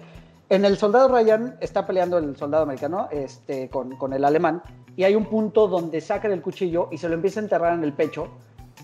En 0.51 0.67
el 0.67 0.77
soldado 0.77 1.09
Ryan 1.09 1.57
está 1.61 1.87
peleando 1.87 2.19
el 2.19 2.37
soldado 2.37 2.65
americano 2.65 3.09
este, 3.11 3.71
con, 3.71 3.97
con 3.97 4.13
el 4.13 4.23
alemán 4.23 4.63
y 4.97 5.05
hay 5.05 5.15
un 5.15 5.25
punto 5.25 5.67
donde 5.67 6.03
sacan 6.03 6.31
el 6.31 6.43
cuchillo 6.43 6.89
y 6.93 6.99
se 6.99 7.09
lo 7.09 7.15
empieza 7.15 7.41
a 7.41 7.45
enterrar 7.45 7.73
en 7.73 7.85
el 7.85 7.95
pecho, 7.95 8.29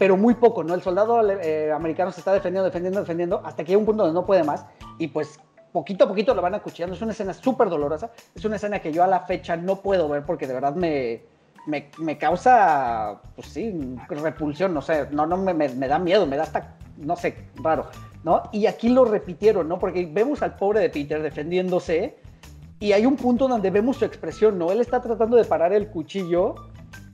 pero 0.01 0.17
muy 0.17 0.33
poco, 0.33 0.65
¿no? 0.65 0.73
El 0.73 0.81
soldado 0.81 1.21
eh, 1.31 1.71
americano 1.71 2.11
se 2.11 2.23
está 2.23 2.33
defendiendo, 2.33 2.65
defendiendo, 2.65 3.01
defendiendo, 3.01 3.43
hasta 3.45 3.63
que 3.65 3.73
hay 3.73 3.77
un 3.77 3.85
punto 3.85 4.03
donde 4.05 4.19
no 4.19 4.25
puede 4.25 4.43
más 4.45 4.65
y 4.99 5.09
pues 5.09 5.39
poquito 5.73 6.05
a 6.05 6.09
poquito 6.09 6.33
lo 6.35 6.41
van 6.41 6.55
acuchillando. 6.55 6.97
Es 6.97 7.03
una 7.03 7.13
escena 7.13 7.35
súper 7.35 7.69
dolorosa, 7.69 8.11
es 8.35 8.43
una 8.47 8.57
escena 8.57 8.79
que 8.79 8.95
yo 8.95 9.05
a 9.05 9.07
la 9.07 9.21
fecha 9.21 9.59
no 9.59 9.77
puedo 9.83 10.09
ver 10.09 10.25
porque 10.25 10.47
de 10.47 10.55
verdad 10.55 10.75
me, 10.75 11.21
me, 11.67 11.91
me 11.99 12.17
causa, 12.17 13.21
pues 13.37 13.49
sí, 13.49 13.79
repulsión, 14.09 14.73
no 14.73 14.81
sé, 14.81 15.07
no, 15.11 15.27
no 15.27 15.37
me, 15.37 15.53
me- 15.53 15.69
da 15.69 15.99
miedo, 15.99 16.27
me 16.27 16.39
da 16.39 16.45
hasta, 16.45 16.77
no 16.97 17.15
sé, 17.15 17.37
raro, 17.57 17.85
¿no? 18.25 18.45
Y 18.53 18.65
aquí 18.69 18.89
lo 18.89 19.05
repitieron, 19.05 19.69
¿no? 19.69 19.79
Porque 19.79 20.09
vemos 20.11 20.41
al 20.41 20.57
pobre 20.57 20.81
de 20.81 20.89
Peter 20.89 21.21
defendiéndose 21.21 22.17
y 22.79 22.93
hay 22.93 23.05
un 23.05 23.17
punto 23.17 23.49
donde 23.49 23.71
vemos 23.71 23.99
su 23.99 24.07
expresión, 24.07 24.59
¿no? 24.59 24.73
Él 24.73 24.81
está 24.81 25.03
tratando 25.03 25.37
de 25.37 25.45
parar 25.45 25.75
el 25.75 25.89
cuchillo 25.89 26.55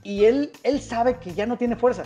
y 0.04 0.24
él, 0.26 0.52
él 0.62 0.80
sabe 0.80 1.16
que 1.16 1.32
ya 1.34 1.46
no 1.46 1.56
tiene 1.58 1.74
fuerza, 1.74 2.04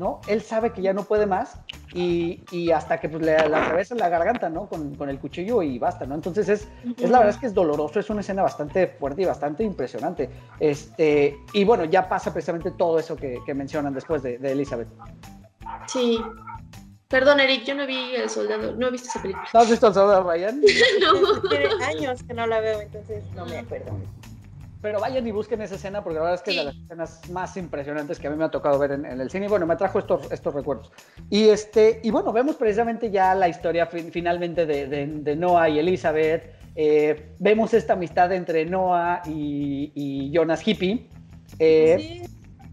¿no? 0.00 0.22
Él 0.26 0.40
sabe 0.40 0.72
que 0.72 0.80
ya 0.80 0.94
no 0.94 1.04
puede 1.04 1.26
más 1.26 1.58
y, 1.92 2.42
y 2.50 2.70
hasta 2.70 2.98
que 2.98 3.10
pues, 3.10 3.22
le, 3.22 3.36
le 3.36 3.54
atraviesa 3.54 3.94
la 3.94 4.08
garganta, 4.08 4.48
¿no? 4.48 4.66
Con, 4.66 4.94
con 4.94 5.10
el 5.10 5.18
cuchillo 5.18 5.62
y 5.62 5.78
basta, 5.78 6.06
¿no? 6.06 6.14
Entonces 6.14 6.48
es, 6.48 6.66
es 6.96 7.10
la 7.10 7.18
verdad 7.18 7.34
es 7.34 7.36
que 7.36 7.46
es 7.46 7.52
doloroso, 7.52 8.00
es 8.00 8.08
una 8.08 8.22
escena 8.22 8.42
bastante 8.42 8.86
fuerte 8.86 9.22
y 9.22 9.24
bastante 9.26 9.62
impresionante. 9.62 10.30
Este, 10.58 11.36
y 11.52 11.64
bueno, 11.64 11.84
ya 11.84 12.08
pasa 12.08 12.32
precisamente 12.32 12.70
todo 12.70 12.98
eso 12.98 13.14
que, 13.14 13.40
que 13.44 13.52
mencionan 13.52 13.92
después 13.92 14.22
de, 14.22 14.38
de 14.38 14.52
Elizabeth. 14.52 14.88
Sí. 15.86 16.18
Perdón, 17.06 17.40
Eric, 17.40 17.64
yo 17.64 17.74
no 17.74 17.86
vi 17.86 18.14
El 18.14 18.30
Soldado, 18.30 18.74
no 18.76 18.86
he 18.86 18.90
visto 18.90 19.08
esa 19.10 19.20
película. 19.20 19.46
¿No 19.52 19.60
has 19.60 19.68
visto 19.68 19.86
al 19.86 19.92
soldado 19.92 20.22
Ryan? 20.22 20.62
No. 21.02 21.42
Tiene 21.42 21.68
años 21.84 22.22
que 22.22 22.32
no 22.32 22.46
la 22.46 22.60
veo, 22.60 22.80
entonces 22.80 23.22
no 23.34 23.44
me 23.44 23.58
acuerdo. 23.58 23.98
Pero 24.82 24.98
vayan 25.00 25.26
y 25.26 25.30
busquen 25.30 25.60
esa 25.60 25.74
escena 25.74 26.02
porque 26.02 26.14
la 26.18 26.22
verdad 26.24 26.34
es 26.36 26.42
que 26.42 26.50
es 26.50 26.56
de 26.56 26.62
Sí. 26.62 26.66
las 26.66 26.76
escenas 26.84 27.30
más 27.30 27.56
impresionantes 27.56 28.18
que 28.18 28.26
a 28.28 28.30
mí 28.30 28.36
me 28.36 28.44
ha 28.44 28.50
tocado 28.50 28.78
ver 28.78 28.92
en, 28.92 29.04
en 29.04 29.20
el 29.20 29.30
cine 29.30 29.46
y 29.46 29.48
bueno, 29.48 29.66
me 29.66 29.76
trajo 29.76 29.98
estos, 29.98 30.30
estos 30.32 30.54
recuerdos. 30.54 30.90
Y, 31.28 31.48
este, 31.48 32.00
y 32.02 32.10
bueno, 32.10 32.32
vemos 32.32 32.56
precisamente 32.56 33.10
ya 33.10 33.34
la 33.34 33.48
historia 33.48 33.86
fin- 33.86 34.10
finalmente 34.10 34.64
de, 34.64 34.86
de- 34.86 35.06
de 35.06 35.36
Noah 35.36 35.68
y 35.68 35.78
Elizabeth. 35.78 36.54
Eh, 36.76 37.32
vemos 37.38 37.74
esta 37.74 37.92
amistad 37.92 38.32
entre 38.32 38.64
Noah 38.64 39.22
y, 39.26 39.92
y 39.94 40.30
Jonas 40.32 40.66
Hippie. 40.66 41.08
eh, 41.58 41.96
Sí, 41.98 42.22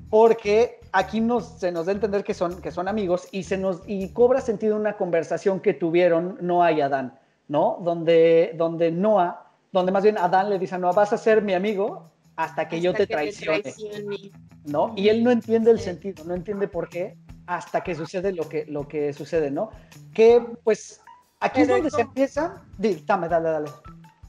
porque 0.09 0.79
aquí 0.93 1.19
nos, 1.19 1.59
se 1.59 1.71
nos 1.71 1.85
da 1.87 1.91
a 1.91 1.95
entender 1.95 2.23
que 2.23 2.33
son, 2.33 2.61
que 2.61 2.71
son 2.71 2.87
amigos 2.87 3.27
y, 3.33 3.43
se 3.43 3.57
nos, 3.57 3.81
y 3.85 4.09
cobra 4.13 4.39
sentido 4.39 4.77
una 4.77 4.93
conversación 4.95 5.59
que 5.59 5.73
tuvieron 5.73 6.37
Noah 6.39 6.71
y 6.71 6.79
Adán, 6.79 7.19
¿no? 7.49 7.79
Donde, 7.83 8.53
donde 8.55 8.91
Noah, 8.91 9.46
donde 9.71 9.91
más 9.91 10.03
bien 10.03 10.17
Adán 10.17 10.49
le 10.49 10.59
dice 10.59 10.77
Noah, 10.77 10.93
vas 10.93 11.13
a 11.13 11.17
ser 11.17 11.41
mi 11.41 11.53
amigo 11.53 12.11
hasta 12.35 12.67
que 12.67 12.81
yo 12.81 12.91
Hasta 12.91 13.05
te 13.05 13.07
traicione, 13.07 13.61
traicione. 13.61 14.17
¿no? 14.65 14.93
Y 14.95 15.09
él 15.09 15.23
no 15.23 15.31
entiende 15.31 15.71
el 15.71 15.79
Sí. 15.79 15.85
sentido, 15.85 16.23
no 16.25 16.33
entiende 16.33 16.67
por 16.67 16.89
qué 16.89 17.17
hasta 17.45 17.81
que 17.83 17.95
sucede 17.95 18.33
lo 18.33 18.47
que, 18.47 18.65
lo 18.65 18.87
que 18.87 19.13
sucede, 19.13 19.49
¿no? 19.51 19.69
Que 20.13 20.45
pues 20.63 21.01
aquí 21.39 21.61
es 21.61 21.67
Pero 21.67 21.77
donde 21.77 21.89
se 21.89 21.97
¿cómo? 21.97 22.09
empieza, 22.09 22.61
dame, 23.05 23.29
dale, 23.29 23.49
dale. 23.49 23.69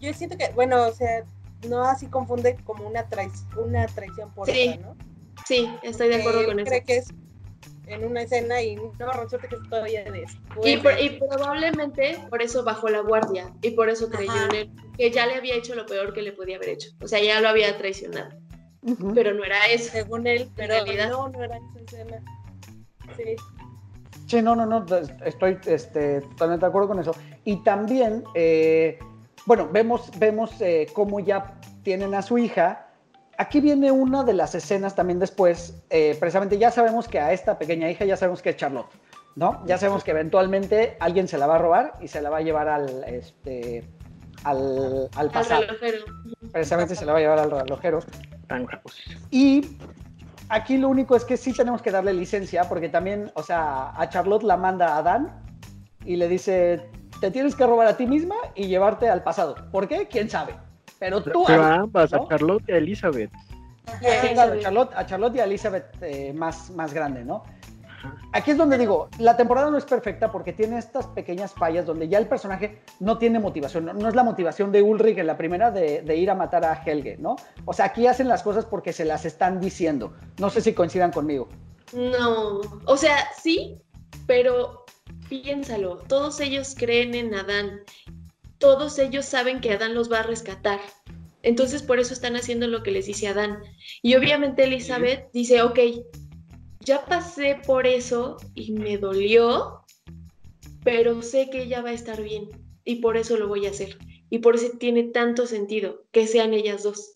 yo 0.01 0.13
siento 0.15 0.37
que, 0.37 0.51
bueno, 0.55 0.87
o 0.87 0.93
sea, 0.93 1.25
no 1.69 1.83
así 1.85 2.07
confunde 2.07 2.57
como 2.65 2.87
una, 2.87 3.09
traic- 3.09 3.57
una 3.57 3.87
traición 3.87 4.31
por 4.33 4.49
Sí, 4.49 4.69
otra, 4.77 4.87
¿no? 4.89 4.97
Sí, 5.47 5.69
estoy 5.83 6.09
de 6.09 6.17
acuerdo 6.17 6.41
Él 6.41 6.47
con 6.47 6.61
eso. 6.61 6.69
cree 6.69 6.83
que 6.85 6.97
es 6.99 7.09
en 7.89 8.05
una 8.05 8.23
escena 8.23 8.61
y 8.63 8.77
no, 8.77 8.93
resulta 9.13 9.49
que 9.49 9.57
es 9.57 9.63
todavía 9.69 10.05
después. 10.05 10.37
Y, 10.65 10.77
por- 10.79 10.99
y 11.01 11.19
probablemente 11.19 12.19
por 12.31 12.43
eso 12.43 12.63
bajó 12.65 12.89
la 12.89 13.01
guardia 13.01 13.53
y 13.63 13.71
por 13.73 13.89
eso 13.89 14.09
creyó 14.11 14.31
Ajá. 14.33 14.47
en 14.51 14.55
él, 14.55 14.71
que 14.97 15.11
ya 15.11 15.27
le 15.27 15.35
había 15.35 15.55
hecho 15.55 15.75
lo 15.75 15.87
peor 15.87 16.13
que 16.13 16.23
le 16.23 16.33
podía 16.33 16.57
haber 16.57 16.71
hecho. 16.71 16.91
O 17.01 17.09
sea, 17.09 17.21
ya 17.23 17.41
lo 17.41 17.49
había 17.49 17.77
traicionado, 17.79 18.31
Ujú. 18.83 19.13
pero 19.15 19.33
no 19.35 19.45
era 19.45 19.67
eso. 19.67 19.91
según 19.93 20.27
él, 20.27 20.51
pero 20.57 20.75
realidad. 20.75 21.11
no, 21.11 21.29
no 21.29 21.43
era 21.43 21.57
esa 21.57 21.81
escena. 21.85 22.23
Sí. 23.17 23.37
Sí, 24.27 24.43
no, 24.43 24.55
no, 24.55 24.67
no, 24.67 24.85
estoy 25.25 25.59
este, 25.67 26.21
totalmente 26.21 26.67
de 26.67 26.69
acuerdo 26.69 26.89
con 26.89 26.99
eso. 27.01 27.15
Y 27.45 27.63
también, 27.63 28.23
eh, 28.35 28.99
bueno, 29.47 29.69
vemos, 29.73 30.11
vemos 30.19 30.51
eh, 30.61 30.87
cómo 30.93 31.19
ya 31.21 31.59
tienen 31.83 32.15
a 32.15 32.21
su 32.21 32.37
hija. 32.37 32.88
Aquí 33.41 33.61
viene 33.61 33.93
una 33.93 34.25
de 34.25 34.33
las 34.33 34.57
escenas 34.57 34.97
también 34.97 35.21
después, 35.21 35.81
eh, 35.91 36.17
precisamente 36.19 36.59
ya 36.59 36.73
sabemos 36.73 37.07
que 37.07 37.21
a 37.21 37.33
esta 37.33 37.57
pequeña 37.57 37.89
hija 37.89 38.05
ya 38.05 38.17
sabemos 38.17 38.43
que 38.43 38.51
es 38.51 38.57
Charlotte, 38.57 38.91
¿no? 39.37 39.65
Ya 39.65 39.79
sabemos 39.79 40.03
que 40.03 40.11
eventualmente 40.11 40.97
alguien 40.99 41.29
se 41.29 41.39
la 41.39 41.47
va 41.47 41.55
a 41.55 41.59
robar 41.59 41.93
y 42.01 42.09
se 42.09 42.21
la 42.21 42.31
va 42.31 42.39
a 42.39 42.41
llevar 42.41 42.69
al, 42.69 43.05
este, 43.05 43.89
al, 44.43 45.09
al 45.15 45.27
Al 45.27 45.31
pasado. 45.31 45.61
relojero. 45.63 45.99
Precisamente 46.51 46.97
se 46.97 47.05
la 47.05 47.13
va 47.13 47.19
a 47.19 47.21
llevar 47.21 47.39
al 47.39 47.51
relojero. 47.53 48.01
Tan. 48.49 48.67
Y 49.31 49.77
aquí 50.49 50.77
lo 50.77 50.89
único 50.89 51.15
es 51.15 51.25
que 51.25 51.37
sí 51.37 51.53
tenemos 51.53 51.81
que 51.81 51.93
darle 51.93 52.13
licencia, 52.15 52.65
porque 52.69 52.89
también, 52.89 53.31
o 53.35 53.43
sea, 53.45 53.93
a 53.97 54.09
Charlotte 54.09 54.43
la 54.43 54.57
manda 54.57 54.97
a 54.97 55.03
Dan 55.03 55.31
y 56.05 56.17
le 56.17 56.27
dice, 56.27 56.91
te 57.21 57.31
tienes 57.31 57.55
que 57.55 57.65
robar 57.65 57.87
a 57.87 57.97
ti 57.97 58.05
misma 58.05 58.35
y 58.57 58.67
llevarte 58.67 59.09
al 59.09 59.23
pasado. 59.23 59.55
¿Por 59.71 59.87
qué? 59.87 60.09
¿Quién 60.09 60.29
sabe? 60.29 60.55
Pero 60.99 61.23
tú... 61.23 61.45
Pero 61.47 61.65
hazlo, 61.65 61.83
ambas, 61.83 62.13
¿no? 62.13 62.25
a 62.25 62.29
Charlotte 62.29 62.65
y 62.69 62.73
a 62.73 62.77
Elizabeth. 62.79 63.31
Sí, 64.01 64.29
claro, 64.35 64.53
a 64.53 64.59
Charlotte, 64.59 64.93
a 64.95 65.07
Charlotte 65.07 65.37
y 65.37 65.41
a 65.41 65.45
Elizabeth 65.45 66.03
eh, 66.03 66.33
más, 66.35 66.71
más 66.71 66.93
grande, 66.93 67.25
¿no? 67.25 67.43
Aquí 68.33 68.53
es 68.53 68.57
donde 68.57 68.79
digo, 68.79 69.09
la 69.19 69.37
temporada 69.37 69.71
no 69.71 69.79
es 69.79 69.85
perfecta 69.85 70.31
porque 70.31 70.53
tiene 70.53 70.79
estas 70.79 71.07
pequeñas 71.09 71.53
fallas 71.53 71.87
donde 71.87 72.09
ya 72.09 72.19
el 72.19 72.29
personaje 72.29 72.79
no 73.01 73.19
tiene 73.19 73.39
motivación, 73.39 73.87
no, 73.87 73.93
no 73.93 74.09
es 74.09 74.15
la 74.15 74.23
motivación 74.23 74.71
de 74.71 74.83
Ulrich 74.83 75.19
en 75.19 75.27
la 75.27 75.37
primera 75.37 75.71
de, 75.71 76.03
de, 76.03 76.17
ir 76.17 76.31
a 76.31 76.35
matar 76.35 76.65
a 76.65 76.83
Helge, 76.85 77.17
¿no? 77.19 77.37
O 77.65 77.73
sea, 77.73 77.87
aquí 77.87 78.07
hacen 78.07 78.29
las 78.29 78.43
cosas 78.43 78.67
porque 78.67 78.93
se 78.93 79.05
las 79.05 79.25
están 79.25 79.61
diciendo. 79.61 80.13
No 80.39 80.51
sé 80.51 80.61
si 80.61 80.75
coincidan 80.75 81.11
conmigo. 81.11 81.49
No, 81.93 82.61
o 82.85 82.97
sea, 82.97 83.17
sí, 83.37 83.81
pero 84.27 84.85
piénsalo, 85.29 85.97
todos 86.09 86.41
ellos 86.41 86.75
creen 86.77 87.15
en 87.15 87.35
Adán, 87.35 87.81
todos 88.59 88.99
ellos 88.99 89.25
saben 89.25 89.61
que 89.61 89.73
Adán 89.73 89.95
los 89.95 90.11
va 90.11 90.21
a 90.21 90.25
rescatar. 90.25 90.81
Entonces 91.43 91.83
por 91.83 91.99
eso 91.99 92.13
están 92.13 92.37
haciendo 92.37 92.67
lo 92.67 92.83
que 92.83 92.91
les 92.91 93.07
dice 93.07 93.29
Adán. 93.29 93.59
Y 94.03 94.17
obviamente 94.17 94.65
Elizabeth 94.65 95.31
dice, 95.33 95.63
ok, 95.63 95.79
ya 96.81 97.05
pasé 97.05 97.61
por 97.67 97.87
eso 97.87 98.37
y 98.55 98.73
me 98.73 98.99
dolió, 98.99 99.83
pero 100.83 101.23
sé 101.23 101.49
que 101.51 101.63
ella 101.63 101.83
va 101.83 101.91
a 101.91 101.95
estar 101.95 102.23
bien 102.23 102.49
y 102.85 102.97
por 102.97 103.17
eso 103.17 103.37
lo 103.37 103.49
voy 103.49 103.67
a 103.67 103.71
hacer. 103.71 103.99
Y 104.31 104.39
por 104.39 104.57
eso 104.57 104.77
tiene 104.79 105.05
tanto 105.05 105.47
sentido 105.47 106.05
que 106.11 106.27
sean 106.27 106.53
ellas 106.55 106.83
dos. 106.83 107.15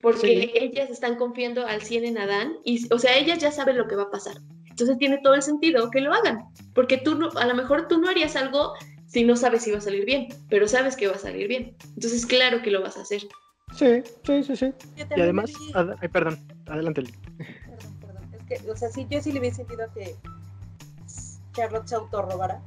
Porque 0.00 0.42
sí. 0.42 0.50
ellas 0.54 0.90
están 0.90 1.16
confiando 1.16 1.66
al 1.66 1.80
100 1.82 2.04
en 2.04 2.18
Adán 2.18 2.58
y, 2.64 2.92
o 2.92 2.98
sea, 2.98 3.16
ellas 3.16 3.38
ya 3.38 3.50
saben 3.50 3.78
lo 3.78 3.88
que 3.88 3.96
va 3.96 4.04
a 4.04 4.10
pasar. 4.10 4.36
Entonces 4.68 4.98
tiene 4.98 5.18
todo 5.22 5.34
el 5.34 5.42
sentido 5.42 5.90
que 5.90 6.00
lo 6.00 6.12
hagan. 6.12 6.44
Porque 6.74 6.98
tú, 6.98 7.14
no, 7.14 7.30
a 7.36 7.46
lo 7.46 7.54
mejor 7.54 7.88
tú 7.88 7.98
no 7.98 8.08
harías 8.08 8.36
algo 8.36 8.74
si 9.14 9.22
no 9.24 9.36
sabes 9.36 9.62
si 9.62 9.70
va 9.70 9.78
a 9.78 9.80
salir 9.80 10.04
bien, 10.04 10.26
pero 10.50 10.66
sabes 10.66 10.96
que 10.96 11.06
va 11.06 11.14
a 11.14 11.18
salir 11.18 11.46
bien. 11.46 11.76
Entonces, 11.94 12.26
claro 12.26 12.60
que 12.62 12.72
lo 12.72 12.82
vas 12.82 12.96
a 12.96 13.02
hacer. 13.02 13.22
Sí, 13.76 14.02
sí, 14.26 14.42
sí, 14.42 14.56
sí. 14.56 14.72
Y 14.96 15.20
además, 15.20 15.52
ad 15.72 15.90
ay, 16.00 16.08
perdón, 16.08 16.38
adelante. 16.66 17.04
Perdón, 17.04 18.00
perdón. 18.00 18.34
Es 18.34 18.62
que, 18.62 18.70
o 18.70 18.76
sea, 18.76 18.90
sí, 18.90 19.06
yo 19.08 19.22
sí 19.22 19.30
le 19.30 19.38
hubiera 19.38 19.54
sentido 19.54 19.86
que 19.94 20.16
Charlotte 21.52 21.86
se 21.86 21.94
autorrobara. 21.94 22.60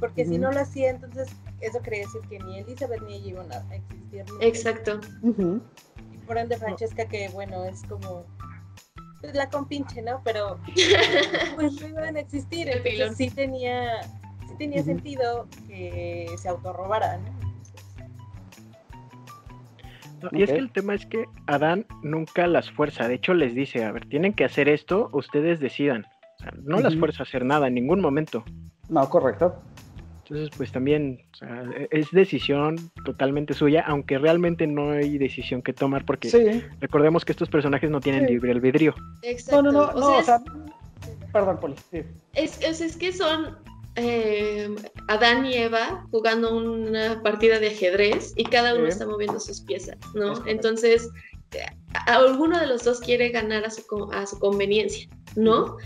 Porque 0.00 0.22
uh 0.22 0.24
-huh. 0.26 0.30
si 0.30 0.38
no 0.38 0.50
lo 0.50 0.60
hacía, 0.60 0.90
entonces 0.90 1.28
eso 1.60 1.80
quería 1.80 2.00
decir 2.00 2.20
que 2.28 2.40
ni 2.40 2.58
Elizabeth 2.58 3.02
ni 3.02 3.14
ella 3.14 3.28
iban 3.28 3.52
a 3.52 3.76
existir. 3.76 4.24
Exacto. 4.40 5.00
Uh 5.22 5.34
-huh. 5.34 5.60
Y 6.12 6.18
por 6.26 6.36
ende, 6.36 6.56
Francesca, 6.58 7.06
que 7.06 7.28
bueno, 7.28 7.64
es 7.64 7.82
como 7.84 8.26
pues, 9.20 9.34
la 9.34 9.48
compinche, 9.48 10.02
¿no? 10.02 10.20
Pero 10.24 10.58
pues 11.54 11.80
no 11.80 11.88
iban 11.88 12.16
a 12.16 12.20
existir. 12.20 12.68
Entonces 12.68 13.16
sí 13.16 13.30
tenía, 13.30 14.00
tenía 14.56 14.80
uh 14.80 14.84
-huh. 14.84 14.86
sentido 14.86 15.48
que 15.68 16.26
se 16.38 16.48
autorrobara, 16.48 17.18
¿no? 17.18 17.46
No, 20.22 20.28
okay. 20.28 20.40
Y 20.40 20.42
es 20.44 20.50
que 20.50 20.58
el 20.58 20.72
tema 20.72 20.94
es 20.94 21.04
que 21.06 21.26
Adán 21.46 21.86
nunca 22.02 22.46
las 22.46 22.70
fuerza. 22.70 23.06
De 23.06 23.14
hecho, 23.14 23.34
les 23.34 23.54
dice: 23.54 23.84
A 23.84 23.92
ver, 23.92 24.06
tienen 24.06 24.32
que 24.32 24.44
hacer 24.44 24.68
esto, 24.68 25.10
ustedes 25.12 25.60
decidan. 25.60 26.06
O 26.38 26.42
sea, 26.42 26.52
no 26.62 26.76
uh 26.76 26.80
-huh. 26.80 26.84
las 26.84 26.96
fuerza 26.96 27.22
a 27.22 27.24
hacer 27.24 27.44
nada 27.44 27.68
en 27.68 27.74
ningún 27.74 28.00
momento. 28.00 28.44
No, 28.88 29.08
correcto. 29.08 29.54
Entonces, 30.28 30.50
pues 30.56 30.72
también 30.72 31.20
o 31.34 31.36
sea, 31.36 31.64
es 31.92 32.10
decisión 32.10 32.76
totalmente 33.04 33.54
suya, 33.54 33.84
aunque 33.86 34.18
realmente 34.18 34.66
no 34.66 34.90
hay 34.90 35.18
decisión 35.18 35.62
que 35.62 35.72
tomar, 35.72 36.04
porque 36.04 36.28
sí. 36.28 36.64
recordemos 36.80 37.24
que 37.24 37.30
estos 37.30 37.48
personajes 37.48 37.90
no 37.90 38.00
tienen 38.00 38.26
sí. 38.26 38.32
libre 38.32 38.50
albedrío. 38.50 38.92
Exacto. 39.22 39.62
No, 39.62 39.70
no, 39.70 39.92
no, 39.92 40.00
no 40.00 40.18
o 40.18 40.22
sea, 40.24 40.42
perdón, 41.32 41.60
Poli. 41.60 41.74
Sí. 41.92 42.02
Es, 42.34 42.60
es, 42.60 42.80
es, 42.80 42.96
que 42.96 43.12
son 43.12 43.56
eh, 43.96 44.74
Adán 45.08 45.46
y 45.46 45.54
Eva 45.54 46.06
jugando 46.10 46.56
una 46.56 47.22
partida 47.22 47.58
de 47.58 47.68
ajedrez 47.68 48.32
y 48.36 48.44
cada 48.44 48.74
uno 48.74 48.86
está 48.86 49.06
moviendo 49.06 49.40
sus 49.40 49.60
piezas, 49.60 49.96
¿no? 50.14 50.46
Entonces, 50.46 51.08
alguno 52.06 52.58
de 52.58 52.66
los 52.66 52.84
dos 52.84 53.00
quiere 53.00 53.30
ganar 53.30 53.64
a 53.64 53.70
su, 53.70 53.82
a 54.12 54.26
su 54.26 54.38
conveniencia, 54.38 55.08
¿no? 55.34 55.76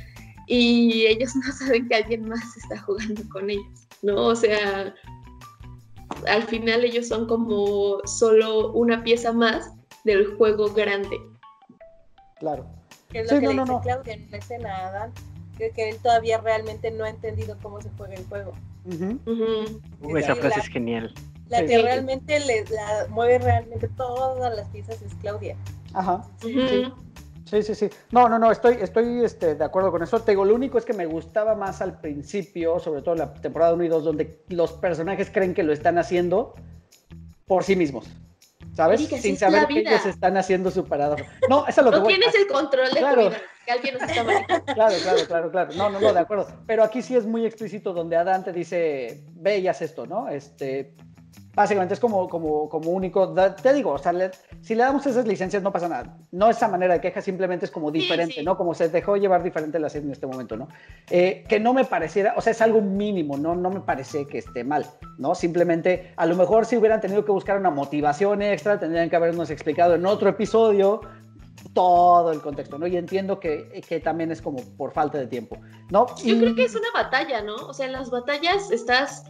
Y 0.47 1.07
ellos 1.07 1.35
no 1.47 1.53
saben 1.53 1.89
que 1.89 1.97
alguien 1.97 2.29
más 2.29 2.57
está 2.57 2.79
jugando 2.83 3.23
con 3.31 3.51
ellos. 3.51 3.87
¿no? 4.03 4.27
O 4.27 4.37
sea, 4.37 4.95
al 6.27 6.43
final 6.45 6.85
ellos 6.85 7.09
son 7.09 7.27
como 7.27 7.99
solo 8.05 8.73
una 8.73 9.03
pieza 9.03 9.33
más 9.33 9.71
del 10.05 10.35
juego 10.37 10.73
grande. 10.73 11.17
Claro. 12.39 12.67
Que 13.11 13.21
es 13.21 13.31
lo 13.31 13.39
sí, 13.39 13.41
que 13.41 13.47
no, 13.47 13.53
le 13.53 13.61
dice 13.61 13.73
no, 13.73 13.81
Claudia 13.81 14.15
en 14.15 14.35
escena 14.35 14.87
Adán, 14.87 15.13
que, 15.61 15.71
que, 15.71 15.91
él 15.91 15.99
todavía 16.03 16.39
realmente 16.39 16.91
no 16.91 17.05
ha 17.05 17.11
entendido 17.11 17.57
cómo 17.63 17.81
se 17.81 17.91
juega 17.97 18.15
el 18.15 18.25
juego. 18.25 18.53
Uh 18.85 18.91
-huh. 18.91 19.19
Uh 19.27 19.31
-huh. 19.31 19.81
Uh, 20.03 20.17
esa 20.17 20.35
frase 20.35 20.57
la, 20.57 20.63
es 20.65 20.69
genial. 20.69 21.15
La 21.49 21.59
sí. 21.59 21.67
que 21.67 21.83
realmente 21.83 22.41
le, 22.41 22.65
la 22.65 23.07
mueve 23.09 23.39
realmente 23.39 23.89
todas 23.89 24.55
las 24.57 24.69
piezas 24.69 25.01
es 25.03 25.15
Claudia. 25.17 25.57
Ajá. 25.93 26.25
Sí. 26.41 26.55
sí. 26.69 26.93
Sí, 27.45 27.65
sí, 27.65 27.75
sí. 27.75 27.91
No, 28.13 28.29
no, 28.29 28.39
no, 28.39 28.53
estoy, 28.53 28.77
estoy 28.81 29.25
este, 29.25 29.57
de 29.57 29.65
acuerdo 29.65 29.91
con 29.91 30.05
eso. 30.05 30.21
Te 30.21 30.33
digo, 30.33 30.45
lo 30.45 30.55
único 30.55 30.79
es 30.79 30.85
que 30.85 30.93
me 30.93 31.07
gustaba 31.07 31.57
más 31.57 31.83
al 31.83 32.01
principio, 32.01 32.79
sobre 32.79 33.03
todo 33.03 33.17
la 33.17 33.35
temporada 33.35 33.75
1 33.75 33.85
y 33.85 33.89
2, 33.89 34.05
donde 34.05 34.45
los 34.51 34.73
personajes 34.75 35.31
creen 35.31 35.53
que 35.53 35.65
lo 35.65 35.73
están 35.73 35.99
haciendo 35.99 36.55
por 37.47 37.65
sí 37.65 37.75
mismos. 37.75 38.07
¿Sabes? 38.81 39.07
Sin 39.21 39.37
saber 39.37 39.67
que 39.67 39.81
ellos 39.81 40.07
están 40.07 40.37
haciendo 40.39 40.71
su 40.71 40.87
parado. 40.87 41.17
No, 41.51 41.67
eso 41.67 41.81
es 41.83 41.85
lo 41.85 41.91
que 41.91 41.99
No 41.99 42.05
voy. 42.05 42.15
tienes 42.15 42.35
el 42.35 42.47
control 42.47 42.89
de 42.91 42.97
claro. 42.99 43.23
tu 43.25 43.29
vida, 43.29 43.39
que 43.67 43.73
alguien 43.73 43.95
nos 43.99 44.03
está 44.09 44.25
manejando. 44.25 44.65
Claro, 44.75 44.95
claro, 45.03 45.19
claro, 45.27 45.51
claro. 45.51 45.71
No, 45.75 45.91
no, 45.91 46.01
no, 46.01 46.13
de 46.15 46.19
acuerdo. 46.21 46.47
Pero 46.67 46.83
aquí 46.83 47.03
sí 47.03 47.15
es 47.15 47.27
muy 47.27 47.45
explícito 47.45 47.93
donde 47.93 48.17
Adán 48.17 48.43
te 48.43 48.53
dice, 48.53 49.23
ve 49.33 49.59
y 49.59 49.69
haz 49.69 49.83
esto, 49.83 50.07
¿no? 50.07 50.29
Este, 50.29 50.95
básicamente 51.55 51.95
es 51.95 52.01
como, 52.01 52.29
como, 52.29 52.69
como 52.69 52.91
único. 52.91 53.35
Te 53.63 53.73
digo, 53.73 53.93
o 53.93 53.99
sea, 53.99 54.13
le, 54.13 54.31
si 54.61 54.75
le 54.75 54.83
damos 54.83 55.07
esas 55.07 55.27
licencias 55.27 55.63
no 55.63 55.73
pasa 55.73 55.89
nada. 55.89 56.17
No 56.31 56.49
esa 56.49 56.69
manera 56.69 56.95
de 56.95 57.01
queja, 57.01 57.21
simplemente 57.21 57.65
es 57.65 57.71
como 57.71 57.91
diferente, 57.91 58.35
sí, 58.35 58.41
sí. 58.41 58.47
¿no? 58.47 58.57
Como 58.57 58.75
se 58.75 58.89
dejó 58.89 59.17
llevar 59.17 59.43
diferente 59.43 59.79
la 59.79 59.89
serie 59.89 60.07
en 60.07 60.13
este 60.13 60.27
momento, 60.27 60.57
¿no? 60.57 60.69
Eh, 61.11 61.45
que 61.49 61.61
no 61.61 61.75
me 61.75 61.85
pareciera, 61.85 62.35
o 62.37 62.41
sea, 62.41 62.53
es 62.53 62.61
algo 62.61 62.81
mínimo, 62.81 63.37
¿no? 63.37 63.55
No 63.55 63.71
me 63.71 63.81
parece 63.81 64.27
que 64.27 64.39
esté 64.39 64.65
mal, 64.65 64.87
¿no? 65.19 65.35
Simplemente, 65.35 66.13
a 66.17 66.27
lo 66.27 66.37
mejor 66.37 66.67
si 66.67 66.77
hubieran 66.77 67.01
tenido 67.01 67.25
que 67.25 67.33
buscar 67.33 67.59
una 67.59 67.71
motivación 67.71 68.43
extra, 68.43 68.79
tendrían 68.79 69.11
que 69.11 69.17
habernos 69.17 69.51
explicado 69.51 69.95
en 69.95 70.07
otro 70.07 70.29
episodio 70.31 71.01
todo 71.75 72.33
el 72.33 72.41
contexto, 72.41 72.79
¿no? 72.79 72.87
Y 72.87 72.97
entiendo 72.97 73.39
que, 73.39 73.83
que 73.87 74.01
también 74.01 74.33
es 74.33 74.41
como 74.41 74.61
por 74.77 74.93
falta 74.93 75.19
de 75.19 75.27
tiempo, 75.27 75.59
¿no? 75.91 76.07
Yo 76.25 76.39
creo 76.39 76.55
que 76.55 76.65
es 76.65 76.75
una 76.75 76.89
batalla, 76.95 77.43
¿no? 77.43 77.55
O 77.55 77.75
sea, 77.75 77.87
en 77.87 77.93
las 77.93 78.11
batallas 78.11 78.71
estás 78.71 79.25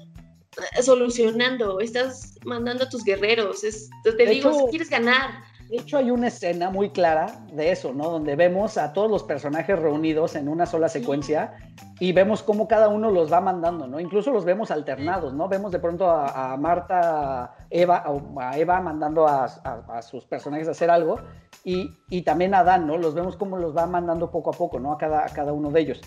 solucionando, 0.83 1.81
estás 1.81 2.39
mandando 2.45 2.85
a 2.85 2.89
tus 2.89 3.05
guerreros, 3.05 3.65
es, 3.65 3.91
te 4.03 4.13
de 4.13 4.27
digo, 4.27 4.51
hecho, 4.51 4.67
quieres 4.67 4.91
ganar. 4.91 5.43
De 5.69 5.77
hecho, 5.77 5.99
hay 5.99 6.11
una 6.11 6.27
escena 6.27 6.69
muy 6.69 6.91
clara 6.91 7.45
de 7.53 7.71
eso, 7.71 7.93
¿no? 7.93 8.11
Donde 8.11 8.35
vemos 8.35 8.77
a 8.77 8.93
todos 8.93 9.09
los 9.09 9.23
personajes 9.23 9.79
reunidos 9.79 10.35
en 10.35 10.49
una 10.49 10.67
sola 10.67 10.89
secuencia 10.89 11.53
y 12.01 12.13
vemos 12.13 12.43
cómo 12.43 12.67
cada 12.67 12.89
uno 12.89 13.09
los 13.13 13.33
va 13.33 13.41
mandando, 13.41 13.87
¿no? 13.87 14.01
Incluso 14.01 14.33
los 14.33 14.45
vemos 14.45 14.73
alternados, 14.73 15.33
¿no? 15.33 15.49
Vemos 15.49 15.71
de 15.71 15.79
pronto 15.79 16.11
a, 16.11 16.55
a 16.55 16.57
Marta, 16.57 17.55
Eva, 17.71 18.05
a 18.41 18.59
Eva 18.59 18.81
mandando 18.81 19.29
a, 19.29 19.45
a, 19.45 19.99
a, 19.99 20.03
sus 20.03 20.25
personajes 20.25 20.67
a 20.67 20.73
hacer 20.73 20.91
algo 20.91 21.21
y, 21.63 21.97
y 22.09 22.23
también 22.23 22.53
a 22.55 22.65
Dan, 22.65 22.89
¿no? 22.89 22.97
Los 22.99 23.15
vemos 23.15 23.37
cómo 23.37 23.57
los 23.57 23.77
va 23.77 23.87
mandando 23.87 24.33
poco 24.33 24.51
a 24.51 24.55
poco, 24.55 24.81
¿no? 24.81 24.91
A 24.91 24.99
cada, 24.99 25.25
a 25.25 25.29
cada 25.29 25.53
uno 25.53 25.71
de 25.71 25.81
ellos. 25.83 26.01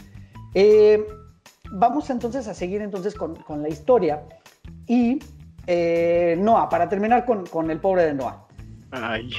Eh, 0.56 1.08
vamos 1.74 2.10
entonces 2.10 2.48
a 2.48 2.54
seguir 2.54 2.82
entonces 2.82 3.16
con, 3.16 3.36
con 3.36 3.62
la 3.62 3.70
historia. 3.70 4.24
Y 4.88 5.20
eh, 5.68 6.36
Noah, 6.40 6.70
para 6.70 6.88
terminar 6.88 7.26
con, 7.26 7.46
con, 7.46 7.70
el 7.72 7.80
pobre 7.80 8.06
de 8.06 8.14
Noah. 8.14 8.46
Ay, 8.92 9.32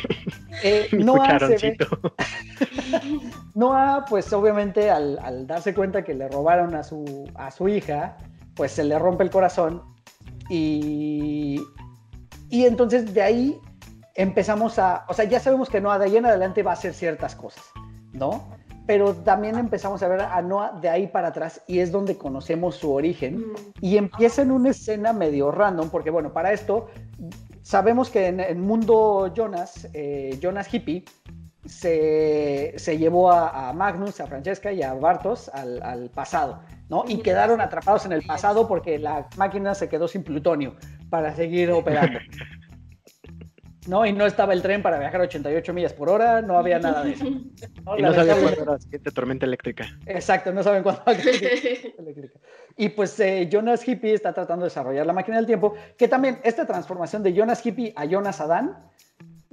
eh, 0.63 0.89
Noah, 0.93 1.39
se 1.39 1.57
ve... 1.57 1.77
Noah, 3.55 4.05
pues 4.09 4.33
obviamente 4.33 4.91
al, 4.91 5.19
al, 5.21 5.47
darse 5.47 5.75
cuenta 5.75 6.03
que 6.03 6.15
le 6.15 6.29
robaron 6.29 6.75
a 6.75 6.83
su, 6.83 7.31
a 7.37 7.51
su 7.51 7.69
hija, 7.69 8.17
pues 8.55 8.73
se 8.73 8.85
le 8.85 8.99
rompe 8.99 9.25
el 9.25 9.31
corazón 9.31 9.83
y, 10.51 11.63
y 12.51 12.65
entonces 12.65 13.15
de 13.15 13.23
ahí 13.23 13.61
empezamos 14.17 14.79
a, 14.79 15.05
o 15.09 15.15
sea, 15.15 15.25
ya 15.25 15.39
sabemos 15.39 15.69
que 15.69 15.81
Noah 15.81 15.99
de 15.99 16.07
ahí 16.07 16.17
en 16.17 16.27
adelante 16.27 16.63
va 16.63 16.73
a 16.73 16.75
hacer 16.75 16.95
ciertas 16.95 17.37
cosas, 17.37 17.65
¿no? 18.13 18.49
Pero 18.87 19.15
también 19.15 19.59
empezamos 19.59 20.03
a 20.03 20.09
ver 20.09 20.21
a 20.21 20.43
Noah 20.43 20.79
de 20.81 20.89
ahí 20.89 21.07
para 21.07 21.29
atrás 21.29 21.63
y 21.67 21.79
es 21.79 21.91
donde 21.91 22.17
conocemos 22.17 22.77
su 22.77 22.93
origen 22.93 23.45
y 23.81 23.97
empieza 23.97 24.43
en 24.43 24.51
una 24.51 24.71
escena 24.71 25.13
medio 25.13 25.51
random, 25.51 25.91
porque 25.91 26.11
bueno, 26.11 26.33
para 26.33 26.53
esto 26.53 26.89
sabemos 27.63 28.11
que 28.11 28.27
en 28.27 28.41
el 28.41 28.57
mundo 28.57 29.33
Jonas, 29.35 29.89
eh, 29.95 30.39
Jonas 30.41 30.73
Hippie, 30.73 31.05
se, 31.65 32.75
se 32.77 32.99
llevó 32.99 33.31
a, 33.33 33.71
a, 33.71 33.73
Magnus, 33.73 34.21
a 34.21 34.27
Francesca 34.27 34.71
y 34.71 34.83
a 34.83 34.93
Bartos 34.93 35.49
al, 35.49 35.83
al 35.83 36.11
pasado, 36.11 36.61
¿no? 36.91 37.05
Y 37.09 37.23
quedaron 37.23 37.63
atrapados 37.63 38.05
en 38.05 38.13
el 38.13 38.23
pasado 38.27 38.69
porque 38.69 38.99
la 38.99 39.29
máquina 39.39 39.75
se 39.75 39.89
quedó 39.89 40.07
sin 40.07 40.23
plutonio 40.23 40.77
para 41.09 41.35
seguir 41.35 41.71
operando. 41.71 42.19
¿no? 43.87 44.07
Y 44.07 44.13
no 44.13 44.27
estaba 44.27 44.53
el 44.53 44.63
tren 44.63 44.83
para 44.83 44.99
viajar 44.99 45.21
a 45.21 45.25
88 45.25 45.73
millas 45.73 45.93
por 45.93 46.09
hora, 46.09 46.43
no 46.43 46.59
había 46.59 46.79
nada 46.79 47.05
de 47.05 47.13
eso. 47.13 47.25
¿no? 47.85 47.99
Y 47.99 48.03
no 48.03 48.15
sabían 48.15 48.41
cuándo 48.41 48.63
era 48.63 48.73
la 48.73 48.79
siguiente 48.79 49.11
tormenta 49.11 49.47
eléctrica. 49.47 49.87
Exacto, 50.07 50.53
no 50.53 50.63
saben 50.63 50.83
cuándo 50.83 51.03
va 51.07 51.13
a 51.13 51.17
eléctrica. 51.99 52.39
Y 52.77 52.89
pues 52.91 53.19
eh, 53.21 53.49
Jonas 53.51 53.87
Hippie 53.87 54.15
está 54.15 54.33
tratando 54.33 54.65
de 54.65 54.71
desarrollar 54.71 55.07
la 55.07 55.13
máquina 55.13 55.37
del 55.37 55.47
tiempo, 55.47 55.75
que 55.97 56.09
también 56.09 56.41
esta 56.43 56.67
transformación 56.67 57.23
de 57.23 57.33
Jonas 57.33 57.65
Hippie 57.65 57.93
a 57.97 58.05
Jonas 58.05 58.41
Adán 58.41 58.91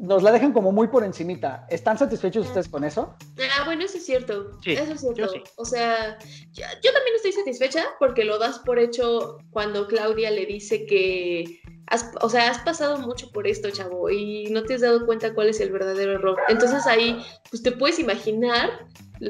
nos 0.02 0.24
la 0.24 0.32
dejan 0.32 0.52
como 0.52 0.72
muy 0.72 0.88
por 0.88 1.04
encimita. 1.04 1.68
¿Están 1.70 1.98
satisfechos 1.98 2.48
ustedes 2.48 2.68
con 2.68 2.84
eso? 2.84 3.16
Ah, 3.56 3.66
bueno, 3.66 3.84
eso 3.84 3.98
es 3.98 4.06
cierto. 4.06 4.60
Sí, 4.64 4.72
eso 4.72 4.94
es 4.94 5.02
cierto. 5.02 5.22
yo 5.22 5.28
sí. 5.28 5.44
O 5.58 5.66
sea, 5.66 6.18
yo, 6.54 6.66
yo 6.84 6.92
también 6.92 7.16
estoy 7.16 7.32
satisfecha 7.34 7.84
porque 8.00 8.26
lo 8.26 8.40
das 8.40 8.60
por 8.60 8.80
hecho 8.80 9.38
cuando 9.52 9.88
Claudia 9.88 10.32
le 10.32 10.48
dice 10.48 10.88
que, 10.88 11.62
has, 11.88 12.12
o 12.22 12.30
sea, 12.30 12.50
has 12.50 12.60
pasado 12.60 12.98
mucho 13.00 13.30
por 13.32 13.48
esto, 13.48 13.70
chavo, 13.70 14.10
y 14.10 14.50
no 14.50 14.64
te 14.64 14.76
has 14.76 14.82
dado 14.82 15.06
cuenta 15.06 15.34
cuál 15.34 15.50
es 15.50 15.60
el 15.60 15.72
verdadero 15.72 16.14
error. 16.14 16.38
Entonces 16.48 16.88
ahí, 16.88 17.24
pues 17.50 17.64
te 17.64 17.72
puedes 17.72 18.00
imaginar 18.00 18.70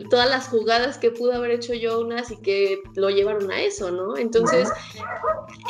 todas 0.10 0.30
las 0.30 0.48
jugadas 0.48 0.98
que 0.98 1.11
pudo 1.11 1.34
haber 1.34 1.52
hecho 1.52 1.73
Jonas 1.73 2.32
y 2.32 2.38
que 2.38 2.82
lo 2.95 3.10
llevaron 3.10 3.52
a 3.52 3.61
eso, 3.61 3.91
¿no? 3.91 4.15
Entonces, 4.15 4.72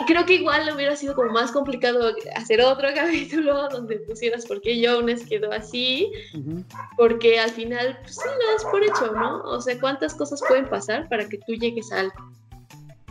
creo 0.05 0.25
que 0.25 0.35
igual 0.35 0.69
hubiera 0.73 0.95
sido 0.95 1.15
como 1.15 1.31
más 1.31 1.51
complicado 1.51 2.13
hacer 2.35 2.61
otro 2.61 2.89
capítulo 2.95 3.69
donde 3.69 3.99
pusieras 3.99 4.45
por 4.45 4.61
qué 4.61 4.79
Jonas 4.79 5.23
quedó 5.27 5.51
así, 5.51 6.11
Ujú. 6.33 6.63
porque 6.97 7.39
al 7.39 7.49
final, 7.49 7.97
pues 8.03 8.15
sí, 8.15 8.27
lo 8.27 8.51
das 8.53 8.65
por 8.65 8.83
hecho, 8.83 9.11
¿no? 9.13 9.41
O 9.43 9.59
sea, 9.59 9.79
¿cuántas 9.79 10.13
cosas 10.13 10.41
pueden 10.47 10.69
pasar 10.69 11.09
para 11.09 11.27
que 11.27 11.39
tú 11.39 11.53
llegues 11.53 11.91
a 11.91 12.01
algo? 12.01 12.15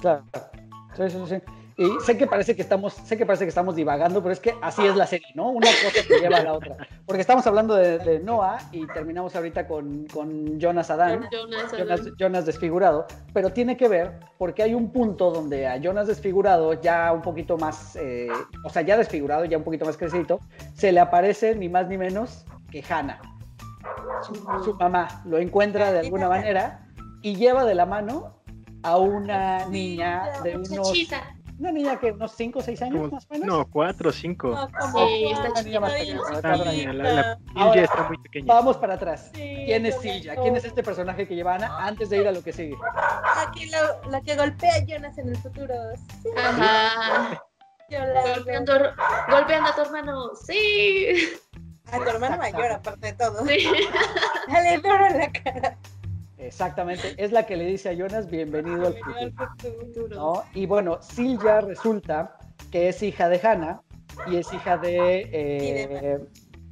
Claro. 0.00 0.24
Sí, 0.96 1.10
sí, 1.10 1.18
sí. 1.28 1.36
Y 1.76 1.88
sé 2.04 2.16
que 2.18 2.26
parece 2.26 2.54
que 2.56 2.62
estamos, 2.62 2.92
sé 2.92 3.16
que 3.16 3.26
parece 3.26 3.44
que 3.44 3.48
estamos 3.48 3.74
divagando, 3.76 4.22
pero 4.22 4.32
es 4.32 4.40
que 4.40 4.54
así 4.60 4.84
es 4.86 4.96
la 4.96 5.06
serie, 5.06 5.28
¿no? 5.34 5.50
Una 5.50 5.66
cosa 5.66 6.06
te 6.06 6.20
lleva 6.20 6.38
a 6.38 6.42
la 6.42 6.52
otra. 6.52 6.76
Porque 7.06 7.20
estamos 7.20 7.46
hablando 7.46 7.74
de, 7.74 7.98
de 7.98 8.20
Noah 8.20 8.58
y 8.72 8.86
terminamos 8.88 9.34
ahorita 9.36 9.66
con, 9.66 10.06
con 10.06 10.58
Jonas 10.58 10.90
Adán. 10.90 11.28
Jonas, 11.32 11.72
Jonas. 11.76 12.00
Jonas 12.18 12.46
desfigurado, 12.46 13.06
pero 13.32 13.52
tiene 13.52 13.76
que 13.76 13.88
ver 13.88 14.20
porque 14.38 14.62
hay 14.62 14.74
un 14.74 14.92
punto 14.92 15.30
donde 15.30 15.66
a 15.66 15.76
Jonas 15.78 16.06
desfigurado, 16.06 16.80
ya 16.80 17.12
un 17.12 17.22
poquito 17.22 17.56
más, 17.56 17.96
eh, 17.96 18.28
o 18.64 18.70
sea, 18.70 18.82
ya 18.82 18.96
desfigurado, 18.96 19.44
ya 19.44 19.58
un 19.58 19.64
poquito 19.64 19.84
más 19.84 19.96
crecidito, 19.96 20.40
se 20.74 20.92
le 20.92 21.00
aparece 21.00 21.54
ni 21.54 21.68
más 21.68 21.88
ni 21.88 21.96
menos 21.96 22.44
que 22.70 22.84
Hannah. 22.88 23.20
Su, 24.22 24.34
su 24.64 24.74
mamá 24.74 25.22
lo 25.24 25.38
encuentra 25.38 25.92
de 25.92 26.00
alguna 26.00 26.28
manera 26.28 26.86
y 27.22 27.36
lleva 27.36 27.64
de 27.64 27.74
la 27.74 27.86
mano 27.86 28.40
a 28.82 28.96
una 28.96 29.66
niña 29.66 30.30
de 30.42 30.56
unos. 30.56 30.92
Una 31.60 31.72
niña 31.72 31.98
que 32.00 32.10
unos 32.12 32.32
5 32.32 32.58
o 32.58 32.62
6 32.62 32.82
años 32.82 32.96
Como- 33.02 33.12
más 33.12 33.26
o 33.26 33.32
menos. 33.34 33.46
no, 33.46 33.66
cuatro 33.70 34.08
o 34.08 34.12
cinco. 34.12 34.48
No, 34.48 34.68
como 34.72 35.06
Sí, 35.06 35.24
está 35.30 35.52
chiquita, 35.62 35.80
la, 36.92 37.12
la 37.12 37.38
Ahora, 37.54 37.82
está 37.82 38.02
muy 38.08 38.16
pequeña. 38.18 38.46
Vamos 38.54 38.78
para 38.78 38.94
atrás. 38.94 39.30
Sí, 39.34 39.62
¿Quién 39.66 39.84
es 39.86 39.96
Silja? 40.00 40.36
¿Quién 40.36 40.56
es 40.56 40.64
este 40.64 40.82
personaje 40.82 41.28
que 41.28 41.34
lleva 41.34 41.54
Ana 41.56 41.86
antes 41.86 42.08
de 42.08 42.16
ir 42.18 42.28
a 42.28 42.32
lo 42.32 42.42
que 42.42 42.52
sigue? 42.52 42.76
Aquí 43.46 43.66
la, 43.66 44.00
la 44.08 44.20
que 44.22 44.36
golpea 44.36 44.74
a 44.76 44.84
Jonas 44.86 45.18
en 45.18 45.28
el 45.28 45.36
futuro. 45.36 45.74
Sí, 46.22 46.28
Ajá. 46.36 47.42
Golpeando, 48.34 48.72
golpeando 49.30 49.70
a 49.70 49.74
tu 49.74 49.80
hermano. 49.82 50.30
Sí. 50.46 51.28
A 51.92 51.96
tu 51.98 52.02
hermano 52.08 52.36
mayor, 52.38 52.72
aparte 52.72 53.08
de 53.08 53.12
todo. 53.14 53.44
Sí. 53.46 53.68
Dale 54.48 54.78
duro 54.78 55.06
en 55.06 55.18
la 55.18 55.32
cara. 55.32 55.78
Exactamente, 56.40 57.14
es 57.16 57.32
la 57.32 57.44
que 57.46 57.56
le 57.56 57.66
dice 57.66 57.90
a 57.90 57.92
Jonas 57.92 58.30
bienvenido 58.30 58.86
al 58.86 58.94
futuro. 58.94 60.16
¿no? 60.16 60.44
Y 60.54 60.66
bueno, 60.66 60.98
Silja 61.02 61.60
resulta 61.60 62.38
que 62.70 62.88
es 62.88 63.02
hija 63.02 63.28
de 63.28 63.40
Hannah 63.46 63.82
y 64.26 64.36
es 64.36 64.52
hija 64.52 64.78
de, 64.78 65.28
eh, 65.32 66.18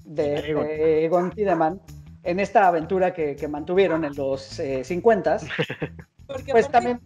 de, 0.05 0.37
Egon. 0.51 0.67
de 0.67 1.05
Egon 1.05 1.31
Tiedemann 1.33 1.81
en 2.25 2.41
esta 2.41 2.67
aventura 2.67 3.13
que, 3.13 3.37
que 3.37 3.47
mantuvieron 3.49 4.05
en 4.05 4.15
los 4.17 4.59
eh, 4.59 4.85
50. 4.85 5.39
Porque 6.27 6.53
Pues 6.53 6.69
también... 6.71 7.01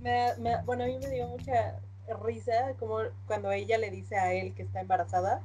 Me- 0.00 0.32
me- 0.38 0.62
bueno, 0.64 0.84
a 0.84 0.86
mí 0.86 0.98
me 0.98 1.10
dio 1.10 1.28
mucha 1.28 1.78
risa 2.24 2.74
como 2.78 2.98
cuando 3.26 3.50
ella 3.52 3.78
le 3.78 3.90
dice 3.90 4.16
a 4.16 4.32
él 4.34 4.54
que 4.54 4.62
está 4.62 4.80
embarazada 4.80 5.40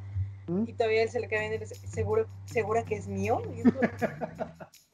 y 0.65 0.73
todavía 0.73 1.03
él 1.03 1.09
se 1.09 1.19
le 1.19 1.27
queda 1.27 1.41
viendo 1.41 1.55
y 1.57 1.59
le 1.59 1.65
dice, 1.65 1.87
¿seguro, 1.87 2.25
¿segura 2.45 2.83
que 2.83 2.95
es 2.95 3.07
mío? 3.07 3.41
Es 3.55 3.65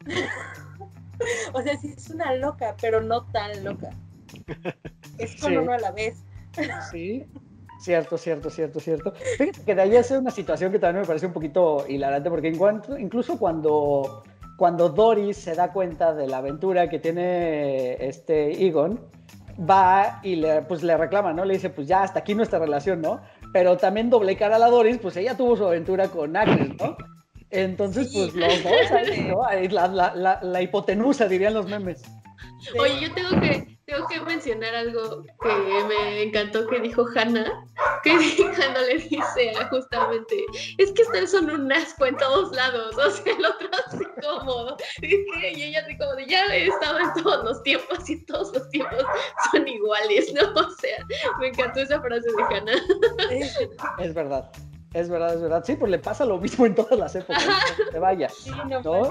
o 1.54 1.62
sea, 1.62 1.78
sí 1.78 1.94
es 1.96 2.10
una 2.10 2.34
loca, 2.36 2.76
pero 2.82 3.02
no 3.02 3.26
tan 3.32 3.64
loca. 3.64 3.90
Es 5.18 5.36
con 5.40 5.52
Sí. 5.52 5.58
uno 5.58 5.74
a 5.74 5.78
la 5.78 5.92
vez. 5.92 6.18
Sí, 6.92 7.26
cierto, 7.80 8.18
cierto, 8.18 8.50
cierto, 8.50 8.80
cierto. 8.80 9.14
Fíjate 9.38 9.62
que 9.64 9.76
de 9.76 9.82
ahí 9.82 9.96
hace 9.96 10.18
una 10.18 10.32
situación 10.32 10.72
que 10.72 10.80
también 10.80 11.02
me 11.02 11.08
parece 11.08 11.28
un 11.28 11.34
poquito 11.34 11.86
hilarante, 11.88 12.30
porque 12.30 12.48
en 12.50 12.58
cuanto- 12.58 12.98
incluso 12.98 13.38
cuando, 13.38 14.24
cuando 14.58 14.90
Doris 14.90 15.38
se 15.38 15.54
da 15.56 15.72
cuenta 15.72 16.14
de 16.14 16.28
la 16.28 16.38
aventura 16.38 16.90
que 16.90 17.00
tiene 17.00 17.94
este 18.06 18.66
Egon, 18.66 19.00
va 19.70 20.20
y 20.24 20.36
le, 20.36 20.64
pues, 20.64 20.82
le 20.84 20.98
reclama, 20.98 21.32
¿no? 21.34 21.46
Le 21.46 21.54
dice, 21.56 21.70
pues 21.70 21.88
ya, 21.88 22.04
hasta 22.04 22.20
aquí 22.20 22.34
nuestra 22.34 22.58
relación, 22.60 23.02
¿no? 23.02 23.22
Pero 23.54 23.78
también 23.78 24.10
doble 24.10 24.36
cara 24.36 24.56
a 24.58 24.60
la 24.60 24.68
Doris, 24.70 24.98
pues 24.98 25.16
ella 25.16 25.38
tuvo 25.38 25.56
su 25.56 25.66
aventura 25.66 26.08
con 26.10 26.36
Agnes, 26.36 26.76
¿no? 26.80 26.98
Entonces, 27.52 28.12
Sí. 28.12 28.18
pues 28.18 28.34
los 28.36 28.64
dos 28.64 28.92
ahí, 28.92 29.22
¿no? 29.30 29.46
Ahí 29.46 29.68
la, 29.70 29.88
la, 29.88 30.16
la, 30.16 30.40
la 30.42 30.62
hipotenusa, 30.62 31.28
dirían 31.28 31.54
los 31.54 31.68
memes. 31.68 32.02
Sí. 32.02 32.78
Oye, 32.80 33.00
yo 33.00 33.14
tengo 33.14 33.40
que, 33.40 33.73
tengo 33.86 34.08
que 34.08 34.20
mencionar 34.22 34.74
algo 34.76 35.24
que 35.42 35.84
me 35.88 36.24
encantó 36.24 36.68
que 36.68 36.80
dijo 36.80 37.06
Hannah, 37.16 37.52
que 38.04 38.12
cuando 38.56 38.82
le 38.82 38.98
dice 38.98 39.54
justamente, 39.70 40.46
es 40.78 40.92
que 40.92 41.02
ustedes 41.04 41.32
son 41.32 41.50
un 41.50 41.72
asco 41.72 42.06
en 42.06 42.16
todos 42.18 42.56
lados, 42.56 42.96
o 42.98 43.12
sea, 43.12 43.34
el 43.34 43.46
otro 43.46 43.70
así 43.86 44.06
como, 44.22 44.78
y 45.02 45.62
ella 45.62 45.82
así 45.84 45.98
como 45.98 46.18
ya 46.28 46.46
he 46.48 46.68
estado 46.68 47.00
en 47.00 47.14
todos 47.14 47.44
los 47.44 47.64
tiempos 47.64 48.10
y 48.10 48.26
todos 48.26 48.54
los 48.54 48.70
tiempos 48.70 49.04
son 49.52 49.68
iguales, 49.68 50.34
¿no? 50.34 50.42
O 50.64 50.70
sea, 50.76 51.06
me 51.40 51.48
encantó 51.48 51.82
esa 51.82 52.02
frase 52.02 52.28
de 52.32 52.44
Hannah. 52.44 52.82
Es 54.00 54.14
verdad, 54.14 54.50
es 54.94 55.10
verdad, 55.10 55.34
es 55.34 55.42
verdad. 55.42 55.64
Sí, 55.66 55.76
pues 55.76 55.92
le 55.92 56.00
pasa 56.00 56.26
lo 56.26 56.38
mismo 56.38 56.66
en 56.66 56.76
todas 56.76 56.98
las 57.00 57.16
épocas, 57.16 57.44
te 57.92 58.00
vaya. 58.00 58.30
sí, 58.30 58.52
no, 58.70 58.82
¿No? 58.82 59.10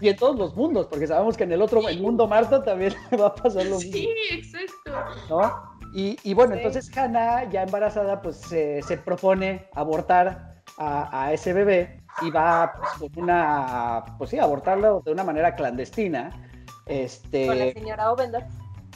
Y 0.00 0.08
en 0.08 0.16
todos 0.16 0.36
los 0.38 0.54
mundos, 0.56 0.86
porque 0.88 1.06
sabemos 1.06 1.36
que 1.36 1.44
en 1.44 1.52
el 1.52 1.62
otro, 1.62 1.86
el 1.88 2.00
mundo 2.00 2.26
Marta 2.28 2.62
también 2.62 2.94
le 3.10 3.16
va 3.18 3.28
a 3.28 3.34
pasar 3.34 3.64
lo 3.66 3.76
mismo, 3.76 3.92
Sí, 3.92 4.08
exacto. 4.30 4.92
¿no? 5.30 5.72
Y, 5.94 6.16
y 6.22 6.34
bueno, 6.34 6.52
Sí. 6.54 6.58
entonces 6.60 6.96
Hannah, 6.96 7.50
ya 7.50 7.62
embarazada, 7.64 8.22
pues 8.22 8.36
se, 8.36 8.82
se 8.82 8.96
propone 8.98 9.68
abortar 9.74 10.62
a, 10.78 11.24
a 11.26 11.32
ese 11.32 11.52
bebé 11.52 12.00
y 12.22 12.30
va 12.30 12.72
pues, 12.98 13.10
con 13.12 13.22
una, 13.24 14.04
pues 14.18 14.30
sí, 14.30 14.38
abortarlo 14.38 15.02
de 15.04 15.12
una 15.12 15.24
manera 15.24 15.54
clandestina. 15.54 16.30
Con 16.30 16.96
la 16.96 17.02
Este, 17.02 17.72
señora 17.74 18.10
Ovendorf. 18.12 18.44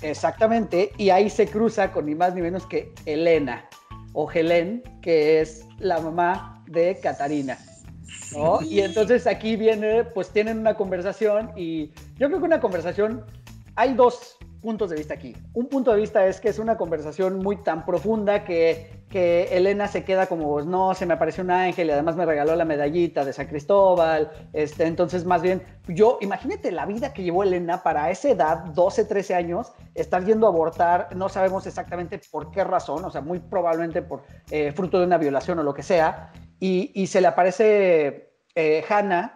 exactamente, 0.03 0.91
y 0.97 1.11
ahí 1.11 1.29
se 1.31 1.47
cruza 1.47 1.93
con 1.93 2.07
ni 2.07 2.15
más 2.15 2.35
ni 2.35 2.43
menos 2.43 2.67
que 2.67 2.93
Elena 3.05 3.65
o 4.19 4.31
Helen, 4.33 4.83
que 5.03 5.43
es 5.43 5.69
la 5.79 6.01
mamá 6.01 6.65
de 6.69 6.99
Catarina. 7.01 7.59
Y 8.63 8.81
entonces 8.81 9.27
aquí 9.27 9.57
viene, 9.57 10.05
pues 10.05 10.31
tienen 10.31 10.59
una 10.59 10.75
conversación 10.75 11.51
y 11.55 11.93
yo 12.17 12.29
creo 12.29 12.39
que 12.39 12.47
una 12.47 12.61
conversación, 12.61 13.25
hay 13.77 13.93
dos 13.93 14.39
puntos 14.61 14.91
de 14.91 14.97
vista 14.97 15.15
aquí. 15.15 15.37
Un 15.55 15.69
punto 15.69 15.93
de 15.93 16.01
vista 16.01 16.27
es 16.27 16.41
que 16.41 16.49
es 16.49 16.59
una 16.59 16.77
conversación 16.77 17.39
muy 17.39 17.57
tan 17.63 17.85
profunda 17.85 18.45
que, 18.45 19.05
que 19.09 19.45
Elena 19.57 19.89
se 19.89 20.05
queda 20.05 20.27
como, 20.27 20.61
no, 20.63 20.95
se 20.95 21.07
me 21.07 21.15
apareció 21.15 21.45
un 21.45 21.51
ángel 21.51 21.89
y 21.89 21.91
además 21.93 22.17
me 22.17 22.27
regaló 22.27 22.57
la 22.57 22.65
medallita 22.65 23.25
de 23.25 23.33
San 23.33 23.47
Cristóbal. 23.47 24.31
Este, 24.53 24.87
entonces, 24.87 25.25
más 25.25 25.43
bien, 25.43 25.63
yo, 25.89 26.19
imagínate 26.21 26.73
la 26.73 26.87
vida 26.87 27.13
que 27.13 27.23
llevó 27.23 27.43
Elena 27.43 27.83
para 27.83 28.11
esa 28.11 28.31
edad, 28.31 28.65
12, 28.67 29.05
13 29.05 29.35
años, 29.35 29.73
estar 29.95 30.25
yendo 30.25 30.47
a 30.47 30.51
abortar, 30.51 31.09
no 31.15 31.29
sabemos 31.29 31.67
exactamente 31.67 32.21
por 32.31 32.51
qué 32.51 32.65
razón, 32.65 33.05
o 33.05 33.11
sea, 33.11 33.21
muy 33.21 33.39
probablemente 33.39 34.03
por 34.03 34.23
eh, 34.51 34.73
fruto 34.73 34.99
de 34.99 35.07
una 35.07 35.19
violación 35.19 35.59
o 35.59 35.63
lo 35.63 35.75
que 35.75 35.83
sea, 35.83 36.33
y, 36.59 36.91
y 36.95 37.07
se 37.07 37.21
le 37.21 37.29
aparece 37.29 38.33
eh, 38.55 38.85
Hannah 38.89 39.36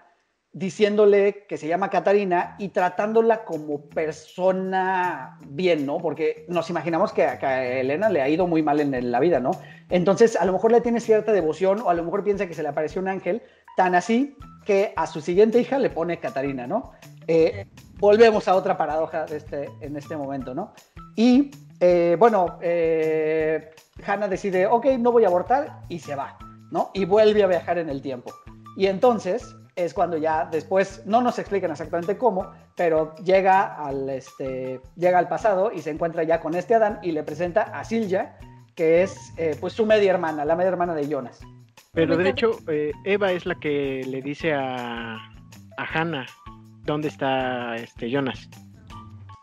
diciéndole 0.52 1.46
que 1.48 1.56
se 1.56 1.68
llama 1.68 1.90
Catarina 1.90 2.56
y 2.58 2.70
tratándola 2.70 3.44
como 3.44 3.82
persona 3.82 5.38
bien, 5.46 5.86
¿no? 5.86 5.98
Porque 5.98 6.44
nos 6.48 6.68
imaginamos 6.70 7.12
que 7.12 7.24
a, 7.24 7.64
Elena 7.64 8.08
le 8.08 8.20
ha 8.20 8.28
ido 8.28 8.46
muy 8.48 8.62
mal 8.62 8.80
en, 8.80 9.12
la 9.12 9.20
vida, 9.20 9.38
¿no? 9.38 9.52
Entonces, 9.90 10.36
a 10.36 10.44
lo 10.44 10.52
mejor 10.52 10.72
le 10.72 10.80
tiene 10.80 11.00
cierta 11.00 11.32
devoción 11.32 11.80
o 11.82 11.90
a 11.90 11.94
lo 11.94 12.02
mejor 12.02 12.24
piensa 12.24 12.46
que 12.46 12.54
se 12.54 12.62
le 12.62 12.68
apareció 12.68 13.00
un 13.00 13.08
ángel, 13.08 13.42
tan 13.76 13.94
así 13.94 14.36
que 14.64 14.92
a 14.96 15.06
su 15.06 15.20
siguiente 15.20 15.60
hija 15.60 15.78
le 15.78 15.90
pone 15.90 16.18
Catarina, 16.18 16.66
¿no? 16.66 16.92
Eh, 17.28 17.66
volvemos 17.98 18.48
a 18.48 18.56
otra 18.56 18.76
paradoja 18.76 19.26
este, 19.26 19.70
en 19.80 19.96
este 19.96 20.16
momento, 20.16 20.52
¿no? 20.52 20.74
Y 21.14 21.52
eh, 21.78 22.16
bueno, 22.18 22.58
eh, 22.60 23.70
Hannah 24.04 24.26
decide, 24.26 24.66
ok, 24.66 24.86
no 24.98 25.12
voy 25.12 25.24
a 25.24 25.28
abortar 25.28 25.82
y 25.88 26.00
se 26.00 26.16
va, 26.16 26.36
¿no? 26.72 26.90
Y 26.92 27.04
vuelve 27.04 27.44
a 27.44 27.46
viajar 27.46 27.78
en 27.78 27.88
el 27.88 28.02
tiempo. 28.02 28.32
Y 28.76 28.86
entonces 28.86 29.54
es 29.76 29.94
cuando 29.94 30.16
ya 30.16 30.46
después, 30.46 31.02
no 31.06 31.20
nos 31.20 31.38
explican 31.38 31.70
exactamente 31.70 32.16
cómo, 32.16 32.52
pero 32.76 33.14
llega 33.16 33.76
al, 33.76 34.08
este, 34.08 34.80
llega 34.96 35.18
al 35.18 35.28
pasado 35.28 35.72
y 35.72 35.80
se 35.80 35.90
encuentra 35.90 36.22
ya 36.22 36.40
con 36.40 36.54
este 36.54 36.74
Adán 36.74 36.98
y 37.02 37.12
le 37.12 37.22
presenta 37.22 37.62
a 37.62 37.84
Silja, 37.84 38.36
que 38.74 39.02
es 39.02 39.32
eh, 39.36 39.56
pues 39.60 39.72
su 39.72 39.86
media 39.86 40.12
hermana, 40.12 40.44
la 40.44 40.56
media 40.56 40.70
hermana 40.70 40.94
de 40.94 41.08
Jonas. 41.08 41.40
Pero 41.92 42.16
de 42.16 42.28
hecho, 42.28 42.52
eh, 42.68 42.92
Eva 43.04 43.32
es 43.32 43.46
la 43.46 43.56
que 43.56 44.04
le 44.06 44.22
dice 44.22 44.54
a, 44.54 45.16
a 45.16 45.84
Hannah 45.92 46.26
dónde 46.84 47.08
está 47.08 47.76
este 47.76 48.10
Jonas. 48.10 48.48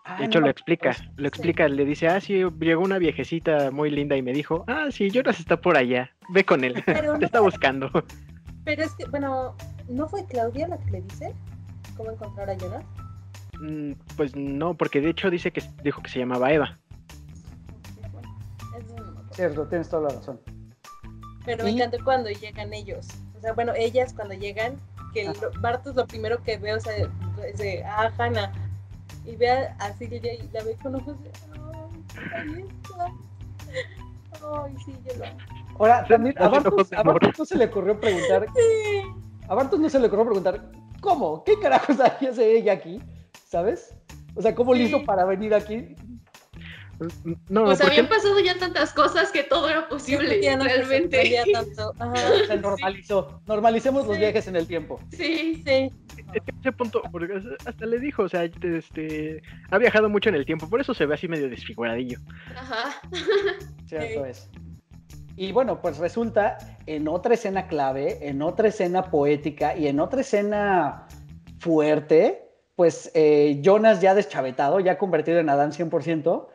Ah, 0.05 0.17
De 0.19 0.25
hecho, 0.25 0.39
no, 0.39 0.45
lo 0.45 0.51
explica, 0.51 0.91
pues, 0.91 1.03
lo 1.17 1.27
explica, 1.27 1.67
le 1.67 1.83
dice, 1.83 2.07
ah, 2.07 2.21
sí, 2.21 2.41
llegó 2.61 2.81
una 2.81 2.97
viejecita 2.97 3.71
muy 3.71 3.89
linda 3.89 4.15
y 4.15 4.21
me 4.21 4.31
dijo, 4.31 4.63
ah, 4.67 4.87
sí, 4.89 5.09
Jonas 5.09 5.39
está 5.39 5.59
por 5.59 5.75
allá, 5.75 6.11
ve 6.29 6.45
con 6.45 6.63
él, 6.63 6.81
te 6.85 7.01
no, 7.01 7.15
está 7.15 7.41
buscando. 7.41 7.89
Pero 8.67 8.83
es 8.83 8.91
que, 8.95 9.05
bueno, 9.05 9.55
¿no 9.87 10.09
fue 10.09 10.25
Claudia 10.25 10.67
la 10.67 10.77
que 10.77 10.91
le 10.91 11.01
dice 11.01 11.33
cómo 11.95 12.11
encontrar 12.11 12.49
a 12.49 12.57
Jonas? 12.57 12.83
Mm, 13.61 13.93
Pues 14.17 14.35
no, 14.35 14.73
porque 14.73 14.99
de 14.99 15.09
hecho 15.11 15.29
dice 15.29 15.51
que 15.53 15.63
dijo 15.83 16.01
que 16.01 16.09
se 16.09 16.19
llamaba 16.19 16.51
Eva. 16.51 16.77
Cierto, 19.31 19.65
tienes 19.67 19.87
toda 19.87 20.09
la 20.09 20.15
razón. 20.15 20.39
Pero 21.45 21.63
me 21.63 21.71
Y- 21.71 21.75
encantó 21.75 22.03
cuando 22.03 22.29
llegan 22.29 22.73
ellos. 22.73 23.07
O 23.37 23.39
sea, 23.39 23.53
bueno, 23.53 23.71
ellas 23.73 24.11
cuando 24.13 24.33
llegan, 24.33 24.75
que 25.13 25.29
Ah. 25.29 25.33
lo- 25.41 25.61
Bartos 25.61 25.95
lo 25.95 26.05
primero 26.05 26.43
que 26.43 26.57
ve, 26.57 26.73
o 26.73 26.79
sea, 26.81 26.93
es 27.47 27.57
de, 27.57 27.85
ah, 27.85 28.11
Hannah. 28.17 28.51
Y 29.25 29.37
ve 29.37 29.49
a, 29.49 29.75
a 29.79 29.93
Silvia 29.93 30.33
y 30.33 30.49
la 30.51 30.61
ve 30.63 30.75
con 30.83 30.95
ojos 30.95 31.15
de, 31.23 31.31
ay, 32.35 32.49
ahí 32.57 32.65
está. 32.83 33.11
Ay, 34.63 34.75
sí, 34.85 34.93
yo 35.05 35.17
lo 35.17 35.25
amo. 35.25 35.37
Ahora, 35.79 36.05
también 36.07 36.35
a 36.39 36.47
Bartos, 36.47 36.91
a 36.93 37.03
no 37.37 37.45
se 37.45 37.57
le 37.57 37.65
ocurrió 37.65 37.99
preguntar, 37.99 38.47
Sí. 38.55 39.01
a 39.47 39.55
Bartos 39.55 39.79
no 39.79 39.89
se 39.89 39.99
le 39.99 40.07
ocurrió 40.07 40.25
preguntar, 40.25 40.71
¿cómo? 41.01 41.43
¿Qué 41.43 41.59
carajos 41.59 41.97
hace 42.29 42.57
ella 42.57 42.73
aquí? 42.73 43.01
¿Sabes? 43.47 43.95
O 44.35 44.41
sea, 44.41 44.53
¿cómo 44.55 44.73
Sí. 44.73 44.81
listo 44.81 45.03
para 45.03 45.25
venir 45.25 45.53
aquí? 45.53 45.95
No, 47.49 47.65
Pues 47.65 47.81
habían 47.81 48.07
pasado 48.07 48.39
ya 48.39 48.57
tantas 48.57 48.91
cosas 48.93 49.31
que 49.31 49.43
todo 49.43 49.69
era 49.69 49.87
posible, 49.87 50.41
Ya 50.41 50.57
no 50.57 50.63
realmente. 50.63 51.43
tanto. 51.53 51.93
Ajá. 51.99 52.15
Se 52.47 52.57
normalizó. 52.57 53.39
Normalicemos 53.45 54.07
los 54.07 54.17
viajes 54.17 54.47
en 54.47 54.55
el 54.55 54.65
tiempo. 54.67 54.99
Sí, 55.11 55.61
Sí. 55.65 55.91
es 56.33 56.41
que 56.43 56.51
ese 56.59 56.71
punto, 56.71 57.01
porque 57.11 57.39
hasta 57.65 57.85
le 57.85 57.99
dijo, 57.99 58.23
o 58.23 58.29
sea, 58.29 58.43
este, 58.45 59.41
ha 59.69 59.77
viajado 59.77 60.09
mucho 60.09 60.29
en 60.29 60.35
el 60.35 60.45
tiempo, 60.45 60.69
por 60.69 60.81
eso 60.81 60.93
se 60.93 61.05
ve 61.05 61.13
así 61.13 61.27
medio 61.27 61.49
desfiguradillo. 61.49 62.17
ajá. 62.55 62.99
Cierto 63.87 64.23
Sí. 64.25 64.29
es. 64.29 64.49
Y 65.35 65.51
bueno, 65.51 65.79
pues 65.81 65.99
resulta 65.99 66.57
en 66.87 67.07
otra 67.07 67.35
escena 67.35 67.67
clave, 67.67 68.27
en 68.27 68.41
otra 68.41 68.69
escena 68.69 69.11
poética 69.11 69.77
y 69.77 69.87
en 69.87 69.99
otra 69.99 70.21
escena 70.21 71.05
fuerte, 71.59 72.43
pues 72.75 73.11
eh, 73.13 73.59
Jonas 73.63 74.01
ya 74.01 74.15
deschavetado, 74.15 74.79
ya 74.79 74.97
convertido 74.97 75.39
en 75.39 75.49
Adán 75.49 75.71
100%, 75.73 76.47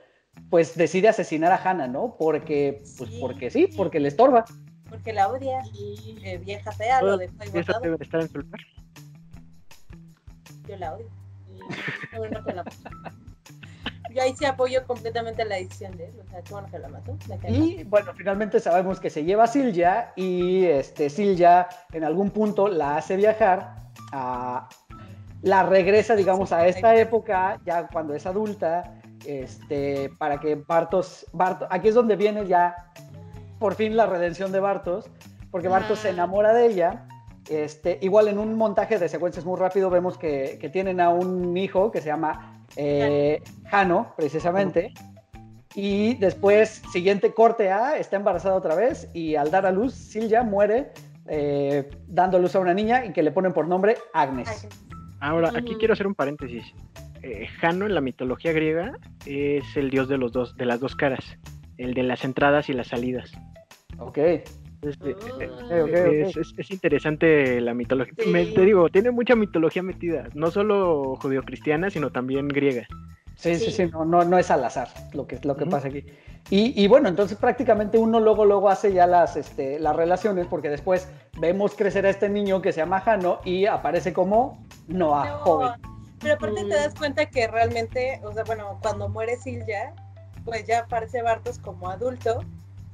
pues 0.51 0.77
decide 0.77 1.09
asesinar 1.09 1.53
a 1.53 1.57
Hannah, 1.57 1.89
¿no? 1.89 2.17
Porque, 2.19 2.83
pues 2.99 3.11
Sí. 3.11 3.19
porque 3.21 3.51
sí, 3.51 3.69
porque 3.77 4.01
le 4.01 4.09
estorba. 4.09 4.45
Porque 4.89 5.13
la 5.13 5.29
odia. 5.29 5.63
Y- 5.73 6.19
Eh, 6.25 6.39
vieja 6.39 6.71
fea, 6.73 7.03
lo 7.03 7.21
Y 7.21 7.25
eso 7.55 7.81
debe 7.81 7.97
de 7.97 8.05
estar 8.05 8.21
en 8.21 8.29
su 8.29 8.39
lugar. 8.39 8.61
Yo 10.69 10.77
la 10.77 10.95
odio. 10.95 11.07
Qué 12.11 12.19
bueno 12.19 12.45
que 12.45 12.53
la. 12.53 12.65
Yo 14.15 14.23
ahí 14.23 14.35
sí 14.37 14.45
apoyo 14.45 14.87
completamente 14.87 15.45
la 15.45 15.57
decisión 15.57 15.97
de 15.97 16.05
él. 16.07 16.13
O 16.25 16.29
sea, 16.31 16.43
qué 16.43 16.53
bueno 16.53 16.69
que 16.71 16.79
la 16.79 16.89
mató. 16.89 17.17
Y 17.49 17.83
bueno, 17.85 18.13
finalmente 18.15 18.61
sabemos 18.61 19.01
que 19.01 19.09
se 19.11 19.25
lleva 19.25 19.45
a 19.45 19.47
Silja 19.47 20.13
y 20.17 20.65
este, 20.67 21.09
Silja 21.09 21.69
en 21.93 22.05
algún 22.05 22.31
punto 22.31 22.69
la 22.69 22.97
hace 22.97 23.17
viajar 23.17 23.75
a... 24.13 24.69
La 25.41 25.65
regresa, 25.65 26.15
digamos, 26.15 26.53
a 26.53 26.67
esta 26.69 26.95
época, 26.95 27.59
ya 27.65 27.89
cuando 27.89 28.15
es 28.15 28.27
adulta, 28.27 28.95
este, 29.27 30.11
para 30.19 30.41
que 30.41 30.57
Bartos, 30.57 31.27
Bartos, 31.33 31.69
aquí 31.71 31.89
es 31.89 31.95
donde 31.95 32.17
viene 32.17 32.47
ya 32.47 32.75
por 33.59 33.75
fin 33.75 33.97
la 33.97 34.07
redención 34.07 34.53
de 34.53 34.61
Bartos, 34.61 35.11
porque 35.51 35.69
Bartos 35.69 36.01
se 36.01 36.11
enamora 36.11 36.53
de 36.53 36.67
ella. 36.67 37.07
Este, 37.49 37.99
igual 38.03 38.29
en 38.29 38.39
un 38.39 38.57
montaje 38.57 38.99
de 38.99 39.09
secuencias 39.09 39.45
muy 39.45 39.59
rápido 39.59 39.91
vemos 39.91 40.17
que, 40.17 40.59
que 40.61 40.69
tienen 40.69 41.01
a 41.01 41.11
un 41.11 41.57
hijo 41.57 41.91
que 41.91 42.01
se 42.01 42.07
llama 42.07 42.65
eh, 42.77 43.43
Jano, 43.67 44.15
precisamente. 44.17 44.93
Y 45.75 46.15
después, 46.15 46.83
siguiente 46.93 47.33
corte 47.33 47.71
A, 47.71 47.97
está 47.97 48.17
embarazada 48.17 48.55
otra 48.55 48.75
vez 48.75 49.09
y 49.15 49.37
al 49.37 49.51
dar 49.51 49.67
a 49.67 49.73
luz, 49.73 49.95
Silja 49.95 50.43
muere 50.43 50.93
eh, 51.29 51.89
dando 52.09 52.37
a 52.37 52.41
luz 52.41 52.55
a 52.57 52.61
una 52.61 52.75
niña 52.75 53.05
y 53.05 53.13
que 53.13 53.23
le 53.23 53.31
ponen 53.31 53.53
por 53.53 53.67
nombre 53.67 53.97
Agnes. 54.13 54.69
Ahora, 55.21 55.51
aquí 55.57 55.77
quiero 55.77 55.95
hacer 55.95 56.07
un 56.07 56.15
paréntesis. 56.15 56.65
Eh, 57.23 57.47
Jano 57.61 57.87
en 57.87 57.95
la 57.95 58.01
mitología 58.01 58.53
griega 58.53 58.93
es 59.27 59.65
el 59.77 59.91
dios 59.91 60.09
de 60.09 60.19
los 60.19 60.33
dos, 60.33 60.57
de 60.57 60.67
las 60.67 60.81
dos 60.81 60.97
caras, 60.97 61.39
el 61.79 61.95
de 61.95 62.03
las 62.03 62.25
entradas 62.25 62.69
y 62.69 62.73
las 62.73 62.89
salidas. 62.89 63.33
Ok. 63.99 64.19
Es, 64.19 64.99
eh, 65.05 65.15
Ah. 65.15 65.69
eh, 65.71 65.83
ok, 65.83 65.89
ok. 65.91 65.95
es- 65.95 66.37
es- 66.37 66.55
es 66.57 66.71
interesante 66.73 67.61
la 67.61 67.73
mitología. 67.75 68.15
Sí. 68.19 68.29
Me- 68.31 68.47
te 68.47 68.63
digo, 68.63 68.89
tiene 68.89 69.13
mucha 69.13 69.37
mitología 69.37 69.83
metida, 69.85 70.29
no 70.35 70.51
solo 70.51 71.15
judeocristiana, 71.23 71.89
sino 71.91 72.11
también 72.11 72.49
griega. 72.49 72.87
Sí, 73.37 73.55
sí, 73.57 73.67
Sí. 73.67 73.71
sí, 73.73 73.87
no, 73.93 74.05
no, 74.05 74.25
no 74.25 74.39
es 74.39 74.51
al 74.51 74.65
azar 74.65 74.89
lo 75.15 75.27
que, 75.27 75.39
lo 75.45 75.57
que 75.57 75.67
pasa 75.67 75.89
aquí. 75.89 76.05
Y, 76.51 76.81
y 76.83 76.87
bueno, 76.89 77.09
entonces 77.09 77.39
prácticamente 77.39 77.97
uno 77.99 78.19
luego, 78.21 78.45
luego 78.45 78.69
hace 78.69 78.93
ya 78.93 79.07
las, 79.07 79.37
este, 79.37 79.79
las 79.79 79.95
relaciones 79.95 80.47
porque 80.49 80.69
después 80.69 81.09
vemos 81.41 81.75
crecer 81.77 82.05
a 82.07 82.11
este 82.11 82.29
niño 82.29 82.61
que 82.61 82.73
se 82.73 82.81
llama 82.81 83.01
Jano 83.01 83.39
y 83.45 83.67
aparece 83.67 84.13
como 84.13 84.67
Noah, 84.89 85.29
No, 85.29 85.37
joven. 85.39 85.71
Pero 86.23 86.35
aparte 86.35 86.65
Mm. 86.65 86.69
te 86.69 86.75
das 86.75 86.95
cuenta 86.95 87.27
que 87.27 87.47
realmente, 87.49 88.21
o 88.25 88.33
sea, 88.33 88.45
bueno, 88.45 88.79
cuando 88.81 89.09
muere 89.09 89.37
Silja, 89.37 89.93
pues 90.45 90.67
ya 90.67 90.81
aparece 90.81 91.23
Bartos 91.23 91.59
como 91.59 91.89
adulto 91.91 92.45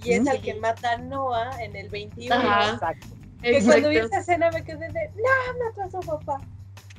y 0.02 0.12
es 0.12 0.20
Ujú. 0.20 0.30
al 0.30 0.40
que 0.40 0.54
mata 0.54 0.92
a 0.92 0.96
Noah 0.98 1.62
en 1.62 1.76
el 1.76 1.88
21. 1.88 2.34
Ajá. 2.34 2.72
Exacto. 2.74 3.06
Que 3.42 3.62
cuando 3.64 3.88
vi 3.90 3.96
esa 3.98 4.18
escena 4.18 4.50
me 4.50 4.64
quedé 4.64 4.88
de, 4.88 5.10
no, 5.14 5.64
mató 5.64 5.82
a 5.82 5.90
su 6.02 6.06
papá. 6.08 6.38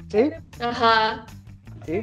¿Sí? 0.09 0.31
Ajá. 0.61 1.25
Sí. 1.85 2.01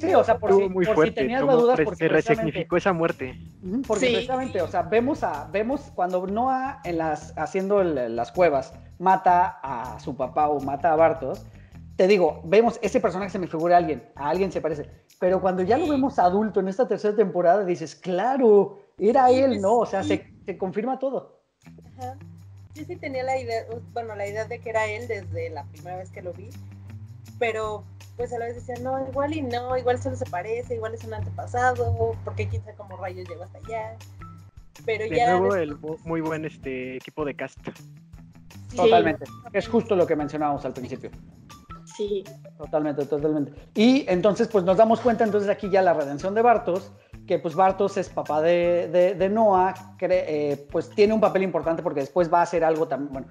Sí, 0.00 0.14
o 0.14 0.24
sea, 0.24 0.38
por 0.38 0.54
si, 0.56 0.68
muy 0.68 0.86
por 0.86 1.04
si 1.06 1.12
tenías 1.12 1.42
la 1.42 1.52
duda, 1.52 1.74
porque 1.84 1.96
se 1.96 2.08
resignificó 2.08 2.76
esa 2.78 2.92
muerte. 2.94 3.38
Porque 3.86 4.06
Sí. 4.06 4.12
precisamente, 4.14 4.62
o 4.62 4.68
sea, 4.68 4.82
vemos 4.82 5.22
a, 5.22 5.46
vemos 5.52 5.92
cuando 5.94 6.26
Noah 6.26 6.80
en 6.84 6.96
las, 6.98 7.34
haciendo 7.36 7.80
el- 7.82 8.16
las 8.16 8.32
cuevas 8.32 8.72
mata 8.98 9.58
a 9.62 10.00
su 10.00 10.16
papá 10.16 10.48
o 10.48 10.60
mata 10.60 10.92
a 10.92 10.96
Bartos, 10.96 11.44
te 12.00 12.06
digo, 12.06 12.40
vemos 12.44 12.78
ese 12.80 12.98
personaje 12.98 13.30
se 13.30 13.38
me 13.38 13.46
figura 13.46 13.74
a 13.74 13.78
alguien, 13.78 14.02
a 14.14 14.30
alguien 14.30 14.50
se 14.50 14.62
parece, 14.62 14.88
pero 15.18 15.38
cuando 15.42 15.62
ya 15.62 15.76
lo 15.76 15.86
vemos 15.86 16.18
adulto 16.18 16.60
en 16.60 16.68
esta 16.68 16.88
tercera 16.88 17.14
temporada, 17.14 17.62
dices, 17.62 17.94
claro, 17.94 18.78
era 18.96 19.30
él, 19.30 19.60
¿no? 19.60 19.76
O 19.80 19.84
sea, 19.84 20.02
sí. 20.02 20.08
se, 20.16 20.32
se 20.46 20.56
confirma 20.56 20.98
todo. 20.98 21.42
Ajá. 21.98 22.16
Yo 22.74 22.84
sí 22.86 22.96
tenía 22.96 23.22
la 23.22 23.36
idea, 23.38 23.66
bueno, 23.92 24.14
la 24.16 24.26
idea 24.26 24.46
de 24.46 24.60
que 24.60 24.70
era 24.70 24.86
él 24.86 25.08
desde 25.08 25.50
la 25.50 25.64
primera 25.64 25.98
vez 25.98 26.10
que 26.10 26.22
lo 26.22 26.32
vi, 26.32 26.48
pero 27.38 27.84
pues 28.16 28.32
a 28.32 28.38
la 28.38 28.46
vez 28.46 28.54
decía, 28.54 28.82
no, 28.82 29.06
igual 29.06 29.34
y 29.34 29.42
no, 29.42 29.76
igual 29.76 30.00
solo 30.00 30.16
se 30.16 30.24
parece, 30.24 30.76
igual 30.76 30.94
es 30.94 31.04
un 31.04 31.12
antepasado, 31.12 32.14
porque 32.24 32.48
quién 32.48 32.64
sabe 32.64 32.78
cómo 32.78 32.96
rayos 32.96 33.28
llegó 33.28 33.42
hasta 33.42 33.58
allá. 33.58 33.96
Pero 34.86 35.04
De 35.04 35.14
ya... 35.16 35.38
nuevo, 35.38 35.54
después- 35.54 36.00
el 36.00 36.08
muy 36.08 36.22
buen 36.22 36.46
este 36.46 36.96
equipo 36.96 37.26
de 37.26 37.36
cast. 37.36 37.58
sí, 38.70 38.76
Totalmente. 38.78 39.26
Es 39.52 39.68
justo 39.68 39.94
lo 39.94 40.06
que 40.06 40.16
mencionábamos 40.16 40.64
al 40.64 40.72
principio. 40.72 41.10
Sí. 41.96 42.24
Totalmente, 42.56 43.04
totalmente. 43.06 43.52
Y 43.74 44.04
entonces, 44.08 44.48
pues 44.48 44.64
nos 44.64 44.76
damos 44.76 45.00
cuenta 45.00 45.24
entonces 45.24 45.48
aquí 45.48 45.70
ya 45.70 45.82
la 45.82 45.94
redención 45.94 46.34
de 46.34 46.42
Bartos, 46.42 46.92
que 47.26 47.38
pues 47.38 47.54
Bartos 47.54 47.96
es 47.96 48.08
papá 48.08 48.42
de, 48.42 48.88
de, 48.88 49.14
de 49.14 49.28
Noah, 49.28 49.74
eh, 50.00 50.66
pues 50.70 50.90
tiene 50.90 51.14
un 51.14 51.20
papel 51.20 51.42
importante 51.42 51.82
porque 51.82 52.00
después 52.00 52.32
va 52.32 52.40
a 52.40 52.42
hacer 52.42 52.64
algo 52.64 52.88
también, 52.88 53.12
bueno, 53.12 53.26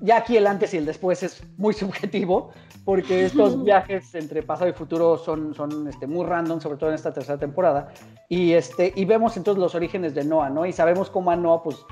ya 0.00 0.18
aquí 0.18 0.36
el 0.36 0.46
antes 0.46 0.72
y 0.74 0.78
el 0.78 0.86
después 0.86 1.22
es 1.22 1.42
muy 1.56 1.74
subjetivo, 1.74 2.52
porque 2.84 3.26
estos 3.26 3.62
viajes 3.64 4.14
entre 4.14 4.42
pasado 4.42 4.70
y 4.70 4.72
futuro 4.72 5.18
son, 5.18 5.54
son 5.54 5.88
este, 5.88 6.06
muy 6.06 6.24
random, 6.24 6.60
sobre 6.60 6.78
todo 6.78 6.90
en 6.90 6.94
esta 6.94 7.12
tercera 7.12 7.38
temporada, 7.38 7.92
y, 8.28 8.52
este, 8.52 8.92
y 8.96 9.04
vemos 9.04 9.36
entonces 9.36 9.60
los 9.60 9.74
orígenes 9.74 10.14
de 10.14 10.24
Noah, 10.24 10.50
¿no? 10.50 10.66
Y 10.66 10.72
sabemos 10.72 11.10
cómo 11.10 11.30
a 11.30 11.36
Noah, 11.36 11.62
pues, 11.62 11.84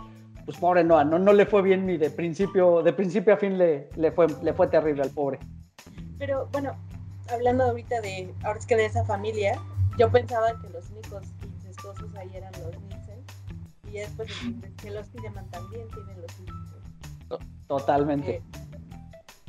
pues 0.44 0.56
pobre 0.56 0.84
Noah, 0.84 1.04
¿no? 1.04 1.18
No 1.18 1.32
le 1.32 1.44
fue 1.44 1.62
bien 1.62 1.86
ni 1.86 1.96
de 1.96 2.10
principio, 2.10 2.82
de 2.82 2.92
principio 2.92 3.34
a 3.34 3.36
fin 3.36 3.58
le, 3.58 3.90
le, 3.96 4.12
fue, 4.12 4.26
le 4.42 4.52
fue 4.52 4.68
terrible 4.68 5.02
al 5.02 5.10
pobre. 5.10 5.38
Pero 6.18 6.48
bueno, 6.52 6.76
hablando 7.30 7.64
ahorita 7.64 8.00
de, 8.00 8.34
ahora 8.44 8.58
es 8.58 8.66
que 8.66 8.76
de 8.76 8.86
esa 8.86 9.04
familia, 9.04 9.60
yo 9.98 10.10
pensaba 10.10 10.60
que 10.60 10.68
los 10.70 10.88
únicos 10.90 11.22
incestuosos 11.42 12.14
ahí 12.16 12.30
eran 12.34 12.52
los 12.60 12.80
Nielsen, 12.82 13.24
y 13.84 13.98
después 13.98 14.30
que 14.82 14.90
los 14.90 15.08
Tilleman 15.08 15.48
también 15.50 15.88
tienen 15.88 16.20
los 16.20 16.40
hijos. 16.40 17.40
Totalmente. 17.66 18.36
Eh, 18.36 18.42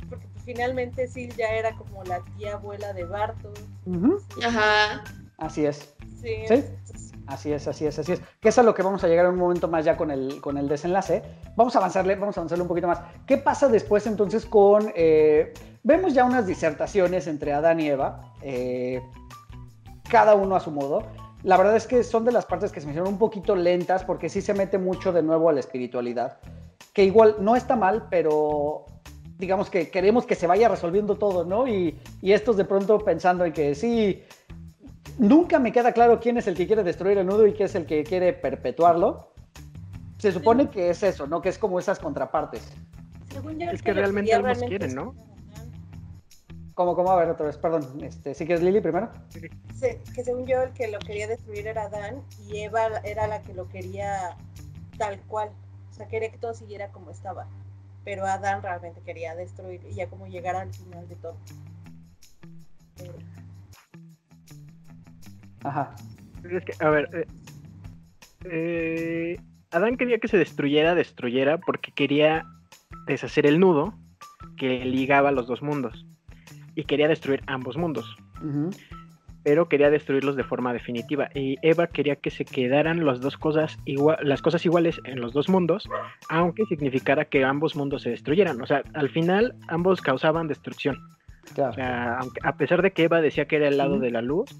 porque 0.08 0.26
pues, 0.28 0.44
finalmente 0.44 1.08
Sil 1.08 1.32
ya 1.36 1.48
era 1.48 1.74
como 1.76 2.04
la 2.04 2.20
tía 2.36 2.54
abuela 2.54 2.92
de 2.92 3.04
Bartos. 3.04 3.58
Ajá. 4.44 5.04
Así 5.38 5.64
es. 5.64 5.94
Sí. 6.20 6.44
Sí. 6.46 7.09
Así 7.30 7.52
es, 7.52 7.68
así 7.68 7.86
es, 7.86 7.96
así 7.96 8.12
es. 8.12 8.20
Que 8.40 8.48
es 8.48 8.58
a 8.58 8.64
lo 8.64 8.74
que 8.74 8.82
vamos 8.82 9.04
a 9.04 9.08
llegar 9.08 9.24
en 9.26 9.32
un 9.32 9.38
momento 9.38 9.68
más 9.68 9.84
ya 9.84 9.96
con 9.96 10.10
el, 10.10 10.40
con 10.40 10.58
el 10.58 10.68
desenlace. 10.68 11.22
Vamos 11.54 11.76
a 11.76 11.78
avanzarle, 11.78 12.16
vamos 12.16 12.36
a 12.36 12.40
avanzarle 12.40 12.62
un 12.62 12.68
poquito 12.68 12.88
más. 12.88 13.00
¿Qué 13.24 13.38
pasa 13.38 13.68
después 13.68 14.04
entonces 14.08 14.44
con... 14.44 14.92
eh, 14.96 15.54
vemos 15.84 16.12
ya 16.12 16.24
unas 16.24 16.46
disertaciones 16.46 17.28
entre 17.28 17.52
Adán 17.52 17.78
y 17.78 17.88
Eva, 17.88 18.34
eh, 18.42 19.00
cada 20.10 20.34
uno 20.34 20.56
a 20.56 20.60
su 20.60 20.72
modo. 20.72 21.04
La 21.44 21.56
verdad 21.56 21.76
es 21.76 21.86
que 21.86 22.02
son 22.02 22.24
de 22.24 22.32
las 22.32 22.46
partes 22.46 22.72
que 22.72 22.80
se 22.80 22.86
me 22.86 22.92
hicieron 22.92 23.12
un 23.12 23.18
poquito 23.18 23.54
lentas 23.54 24.02
porque 24.02 24.28
sí 24.28 24.42
se 24.42 24.52
mete 24.52 24.76
mucho 24.76 25.12
de 25.12 25.22
nuevo 25.22 25.48
a 25.48 25.52
la 25.52 25.60
espiritualidad. 25.60 26.38
Que 26.92 27.04
igual 27.04 27.36
no 27.38 27.54
está 27.54 27.76
mal, 27.76 28.08
pero 28.10 28.86
digamos 29.38 29.70
que 29.70 29.88
queremos 29.88 30.26
que 30.26 30.34
se 30.34 30.48
vaya 30.48 30.68
resolviendo 30.68 31.16
todo, 31.16 31.44
¿no? 31.44 31.68
Y, 31.68 31.96
y 32.20 32.32
estos 32.32 32.56
de 32.56 32.64
pronto 32.64 32.98
pensando 32.98 33.44
en 33.44 33.52
que 33.52 33.74
sí, 33.76 34.22
nunca 35.18 35.58
me 35.58 35.72
queda 35.72 35.92
claro 35.92 36.20
quién 36.20 36.36
es 36.38 36.46
el 36.46 36.54
que 36.56 36.66
quiere 36.66 36.82
destruir 36.82 37.18
el 37.18 37.26
nudo 37.26 37.46
y 37.46 37.52
quién 37.52 37.66
es 37.66 37.74
el 37.74 37.86
que 37.86 38.04
quiere 38.04 38.32
perpetuarlo. 38.32 39.32
Se 40.18 40.32
supone 40.32 40.68
que 40.68 40.90
es 40.90 41.02
eso, 41.02 41.26
¿no? 41.26 41.40
Que 41.40 41.48
es 41.48 41.58
como 41.58 41.78
esas 41.78 41.98
contrapartes. 41.98 42.62
Según 43.32 43.58
yo, 43.58 43.68
el 43.70 43.74
Es 43.74 43.82
que 43.82 43.94
lo 43.94 44.00
realmente 44.00 44.30
quería 44.30 44.36
ambos 44.36 44.58
realmente 44.58 44.68
quieren, 44.68 44.88
es 44.90 44.94
¿no? 44.94 45.14
¿Cómo, 46.74 46.94
cómo? 46.96 47.10
A 47.10 47.16
ver, 47.16 47.28
otra 47.30 47.46
vez, 47.46 47.56
perdón. 47.58 48.02
Este, 48.02 48.34
¿Sí 48.34 48.46
quieres 48.46 48.62
Lili 48.64 48.80
primero? 48.80 49.10
Se- 49.78 50.00
que 50.14 50.24
según 50.24 50.46
yo 50.46 50.62
el 50.62 50.72
que 50.72 50.88
lo 50.88 50.98
quería 50.98 51.26
destruir 51.28 51.66
era 51.66 51.82
Adán 51.84 52.22
y 52.48 52.58
Eva 52.60 52.86
era 53.04 53.26
la 53.26 53.42
que 53.42 53.52
lo 53.54 53.68
quería 53.68 54.36
tal 54.98 55.20
cual. 55.22 55.50
O 55.90 55.94
sea, 55.94 56.08
quería 56.08 56.30
que 56.30 56.38
todo 56.38 56.54
siguiera 56.54 56.88
como 56.88 57.10
estaba. 57.10 57.46
Pero 58.04 58.24
Adán 58.24 58.62
realmente 58.62 59.00
quería 59.02 59.34
destruir 59.34 59.80
y 59.90 59.94
ya 59.94 60.08
como 60.08 60.26
llegar 60.26 60.56
al 60.56 60.72
final 60.72 61.06
de 61.08 61.16
todo. 61.16 61.36
Pero- 62.96 63.12
Ajá. 65.64 65.94
Pero 66.42 66.58
es 66.58 66.64
que, 66.64 66.72
a 66.84 66.90
ver, 66.90 67.08
eh, 67.12 67.26
eh, 68.44 69.36
Adán 69.70 69.96
quería 69.96 70.18
que 70.18 70.28
se 70.28 70.38
destruyera, 70.38 70.94
destruyera, 70.94 71.58
porque 71.58 71.92
quería 71.92 72.46
deshacer 73.06 73.46
el 73.46 73.60
nudo 73.60 73.94
que 74.56 74.84
ligaba 74.84 75.30
los 75.30 75.46
dos 75.46 75.62
mundos. 75.62 76.06
Y 76.74 76.84
quería 76.84 77.08
destruir 77.08 77.42
ambos 77.46 77.76
mundos, 77.76 78.16
pero 79.42 79.68
quería 79.68 79.90
destruirlos 79.90 80.36
de 80.36 80.44
forma 80.44 80.72
definitiva. 80.72 81.28
Y 81.34 81.56
Eva 81.62 81.88
quería 81.88 82.16
que 82.16 82.30
se 82.30 82.44
quedaran 82.44 83.04
las 83.04 83.20
dos 83.20 83.36
cosas 83.36 83.76
igual, 83.84 84.18
las 84.22 84.40
cosas 84.40 84.64
iguales 84.64 85.00
en 85.04 85.20
los 85.20 85.32
dos 85.32 85.48
mundos, 85.48 85.88
aunque 86.28 86.64
significara 86.66 87.24
que 87.24 87.44
ambos 87.44 87.74
mundos 87.74 88.02
se 88.02 88.10
destruyeran. 88.10 88.60
O 88.62 88.66
sea, 88.66 88.82
al 88.94 89.10
final 89.10 89.56
ambos 89.68 90.00
causaban 90.00 90.46
destrucción. 90.46 90.96
Claro. 91.54 91.72
O 91.72 91.74
sea, 91.74 92.18
aunque, 92.18 92.40
a 92.44 92.56
pesar 92.56 92.82
de 92.82 92.92
que 92.92 93.04
Eva 93.04 93.20
decía 93.20 93.46
que 93.46 93.56
era 93.56 93.68
el 93.68 93.78
lado 93.78 93.98
de 93.98 94.10
la 94.10 94.22
luz 94.22 94.50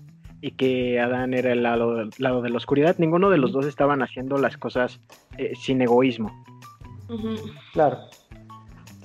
y 0.41 0.52
que 0.52 1.01
Adán 1.01 1.35
era 1.35 1.52
el 1.52 1.62
lado, 1.62 2.09
lado 2.19 2.43
de 2.43 2.51
la 2.51 2.57
oscuridad, 2.57 2.97
ninguno 2.99 3.31
de 3.31 3.39
los 3.39 3.52
dos 3.52 3.67
estaban 3.67 4.02
haciendo 4.02 4.39
las 4.39 4.57
cosas 4.57 5.01
eh, 5.36 5.52
sin 5.55 5.83
egoísmo. 5.83 6.31
Claro. 7.73 7.99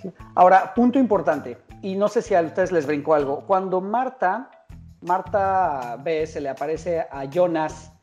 Sí. 0.02 0.10
Ahora, 0.36 0.74
punto 0.74 1.00
importante, 1.00 1.58
y 1.82 1.96
no 1.96 2.08
sé 2.08 2.22
si 2.22 2.36
a 2.36 2.42
ustedes 2.42 2.72
les 2.72 2.86
brincó 2.86 3.16
algo. 3.16 3.42
Cuando 3.46 3.82
Marta, 3.82 4.50
Marta 5.02 5.98
B 6.04 6.26
se 6.28 6.42
le 6.42 6.50
aparece 6.50 7.06
a 7.12 7.26
Jonas 7.26 7.94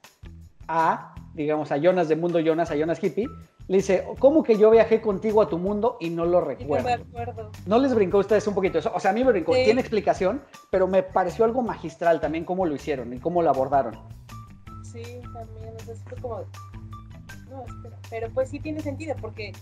A, 0.69 1.15
digamos 1.35 1.73
a 1.73 1.79
Jonas 1.79 2.09
de 2.09 2.17
Mundo 2.17 2.41
Jonas, 2.41 2.71
a 2.71 2.77
Jonas 2.77 3.03
Hippie, 3.03 3.29
le 3.69 3.77
dice, 3.77 4.05
¿cómo 4.19 4.43
que 4.43 4.59
yo 4.59 4.71
viajé 4.71 5.01
contigo 5.01 5.41
a 5.41 5.49
tu 5.49 5.59
mundo 5.59 5.97
y 6.01 6.11
no 6.11 6.25
lo 6.27 6.39
y 6.53 6.65
no 6.65 6.75
me 6.75 6.79
recuerdo? 6.83 6.89
acuerdo. 6.91 7.51
¿No 7.67 7.79
les 7.79 7.95
brincó 7.95 8.19
a 8.19 8.21
ustedes 8.21 8.47
un 8.47 8.55
poquito 8.55 8.79
eso? 8.79 8.93
O 8.95 9.01
sea, 9.01 9.13
a 9.13 9.15
mí 9.15 9.25
me 9.25 9.33
brincó, 9.33 9.55
Sí. 9.55 9.65
tiene 9.65 9.81
explicación, 9.81 10.43
pero 10.71 10.87
me 10.87 11.03
pareció 11.03 11.45
algo 11.45 11.63
magistral 11.63 12.21
también 12.21 12.45
cómo 12.45 12.67
lo 12.67 12.75
hicieron 12.75 13.13
y 13.15 13.19
cómo 13.19 13.41
lo 13.43 13.51
abordaron. 13.51 13.99
Sí, 14.83 15.03
también. 15.33 15.75
O 15.77 15.85
sea, 15.85 15.95
fue 16.09 16.19
como. 16.21 16.45
No, 17.51 17.65
espera. 17.67 17.97
Pero 18.11 18.29
pues 18.31 18.51
sí 18.51 18.59
tiene 18.61 18.81
sentido, 18.81 19.15
porque 19.21 19.53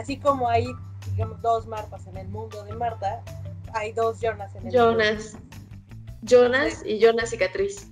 así 0.00 0.16
como 0.18 0.48
hay, 0.48 0.66
digamos, 1.12 1.40
dos 1.42 1.66
Martas 1.66 2.06
en 2.06 2.16
el 2.16 2.28
mundo 2.28 2.64
de 2.64 2.72
Marta, 2.74 3.22
hay 3.74 3.92
dos 3.92 4.20
Jonas 4.20 4.50
en 4.56 4.66
el 4.68 4.72
mundo. 4.72 4.96
de- 4.96 5.04
Jonas. 5.14 5.38
Jonas 6.22 6.82
y 6.84 6.98
Jonas 6.98 7.30
cicatriz. 7.30 7.88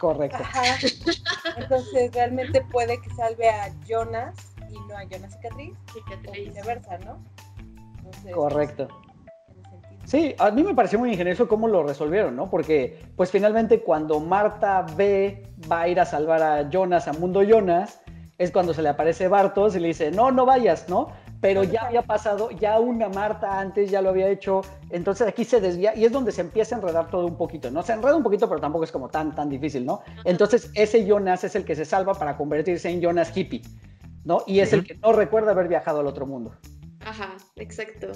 Correcto. 0.00 0.38
Ajá. 0.40 0.62
Entonces 1.56 2.12
realmente 2.12 2.60
puede 2.70 3.00
que 3.00 3.10
salve 3.10 3.48
a 3.48 3.72
Jonas 3.88 4.34
y 4.70 4.78
no 4.88 4.96
a 4.96 5.04
Jonas 5.04 5.32
Cicatriz, 5.34 5.72
o 5.88 5.92
Cicatriz. 5.92 6.48
viceversa, 6.48 6.98
¿no? 6.98 7.22
Entonces, 7.98 8.34
Correcto. 8.34 8.88
Sí, 10.04 10.36
a 10.38 10.52
mí 10.52 10.62
me 10.62 10.72
pareció 10.72 11.00
muy 11.00 11.10
ingenioso 11.10 11.48
cómo 11.48 11.66
lo 11.66 11.82
resolvieron, 11.82 12.36
¿no? 12.36 12.48
Porque, 12.48 13.02
pues 13.16 13.32
finalmente, 13.32 13.80
cuando 13.80 14.20
Marta 14.20 14.86
B 14.96 15.42
va 15.70 15.82
a 15.82 15.88
ir 15.88 15.98
a 15.98 16.04
salvar 16.04 16.42
a 16.42 16.70
Jonas, 16.70 17.08
a 17.08 17.12
Mundo 17.12 17.42
Jonas, 17.42 18.00
es 18.38 18.52
cuando 18.52 18.72
se 18.72 18.82
le 18.82 18.90
aparece 18.90 19.26
Bartos 19.28 19.74
y 19.74 19.80
le 19.80 19.88
dice, 19.88 20.10
no, 20.10 20.30
no 20.30 20.46
vayas, 20.46 20.88
¿no? 20.88 21.08
Pero 21.40 21.64
ya 21.64 21.86
había 21.86 22.02
pasado, 22.02 22.50
ya 22.50 22.78
una 22.78 23.08
Marta 23.08 23.58
antes 23.58 23.90
ya 23.90 24.00
lo 24.00 24.10
había 24.10 24.28
hecho, 24.28 24.62
entonces 24.90 25.26
aquí 25.26 25.44
se 25.44 25.60
desvía 25.60 25.94
y 25.96 26.04
es 26.04 26.12
donde 26.12 26.32
se 26.32 26.40
empieza 26.40 26.74
a 26.74 26.78
enredar 26.78 27.10
todo 27.10 27.26
un 27.26 27.36
poquito, 27.36 27.70
¿no? 27.70 27.82
Se 27.82 27.92
enreda 27.92 28.16
un 28.16 28.22
poquito, 28.22 28.48
pero 28.48 28.60
tampoco 28.60 28.84
es 28.84 28.92
como 28.92 29.08
tan, 29.08 29.34
tan 29.34 29.48
difícil, 29.48 29.84
¿no? 29.84 30.00
Entonces 30.24 30.70
ese 30.74 31.04
Jonas 31.04 31.44
es 31.44 31.56
el 31.56 31.64
que 31.64 31.74
se 31.74 31.84
salva 31.84 32.14
para 32.14 32.36
convertirse 32.36 32.88
en 32.90 33.00
Jonas 33.00 33.36
hippie, 33.36 33.62
¿no? 34.26 34.42
Y 34.46 34.60
es 34.60 34.72
el 34.72 34.80
Ujú. 34.80 34.88
que 34.88 34.94
no 34.96 35.12
recuerda 35.12 35.52
haber 35.52 35.68
viajado 35.68 36.00
al 36.00 36.06
otro 36.06 36.26
mundo. 36.26 36.54
Ajá, 37.00 37.36
exacto. 37.54 38.08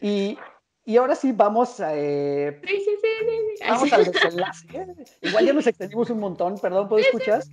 Y, 0.00 0.36
y 0.84 0.96
ahora 0.96 1.14
sí 1.14 1.32
vamos 1.32 1.78
a... 1.78 1.94
eh, 1.94 2.60
Sí, 2.64 2.78
sí, 2.78 2.84
sí, 2.84 2.96
sí, 3.00 3.56
sí. 3.58 3.64
Vamos 3.68 3.92
al 3.92 4.04
desenlace. 4.06 4.66
Igual 5.20 5.46
ya 5.46 5.52
nos 5.52 5.66
extendimos 5.66 6.10
un 6.10 6.18
montón, 6.18 6.58
perdón, 6.58 6.88
¿puedo 6.88 7.02
escuchar? 7.02 7.44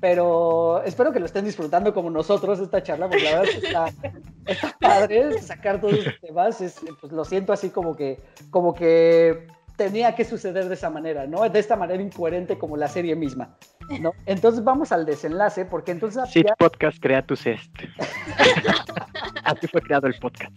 Pero 0.00 0.80
espero 0.84 1.12
que 1.12 1.18
lo 1.18 1.26
estén 1.26 1.44
disfrutando 1.44 1.92
como 1.92 2.08
nosotros 2.08 2.60
esta 2.60 2.80
charla, 2.80 3.08
porque 3.08 3.24
la 3.24 3.30
verdad 3.30 3.48
es 3.48 3.58
que 3.58 3.66
está, 3.66 3.92
está 4.46 4.78
padre 4.78 5.42
sacar 5.42 5.80
todos 5.80 5.94
estos 5.98 6.20
temas. 6.20 6.60
Es, 6.60 6.80
pues 7.00 7.12
lo 7.12 7.24
siento 7.24 7.52
así 7.52 7.70
como 7.70 7.96
que, 7.96 8.20
como 8.50 8.74
que 8.74 9.48
tenía 9.76 10.14
que 10.14 10.24
suceder 10.24 10.68
de 10.68 10.74
esa 10.74 10.88
manera, 10.88 11.26
¿no? 11.26 11.48
De 11.48 11.58
esta 11.58 11.74
manera 11.74 12.00
incoherente 12.00 12.56
como 12.58 12.76
la 12.76 12.86
serie 12.88 13.16
misma, 13.16 13.58
¿no? 14.00 14.12
Entonces 14.26 14.62
vamos 14.64 14.92
al 14.92 15.06
desenlace, 15.06 15.64
porque 15.64 15.92
entonces 15.92 16.22
Podcast 16.58 16.98
crea 17.00 17.24
tu 17.24 17.36
cest. 17.36 17.72
Así 19.44 19.66
fue 19.66 19.80
creado 19.80 20.06
el 20.06 20.14
podcast. 20.14 20.52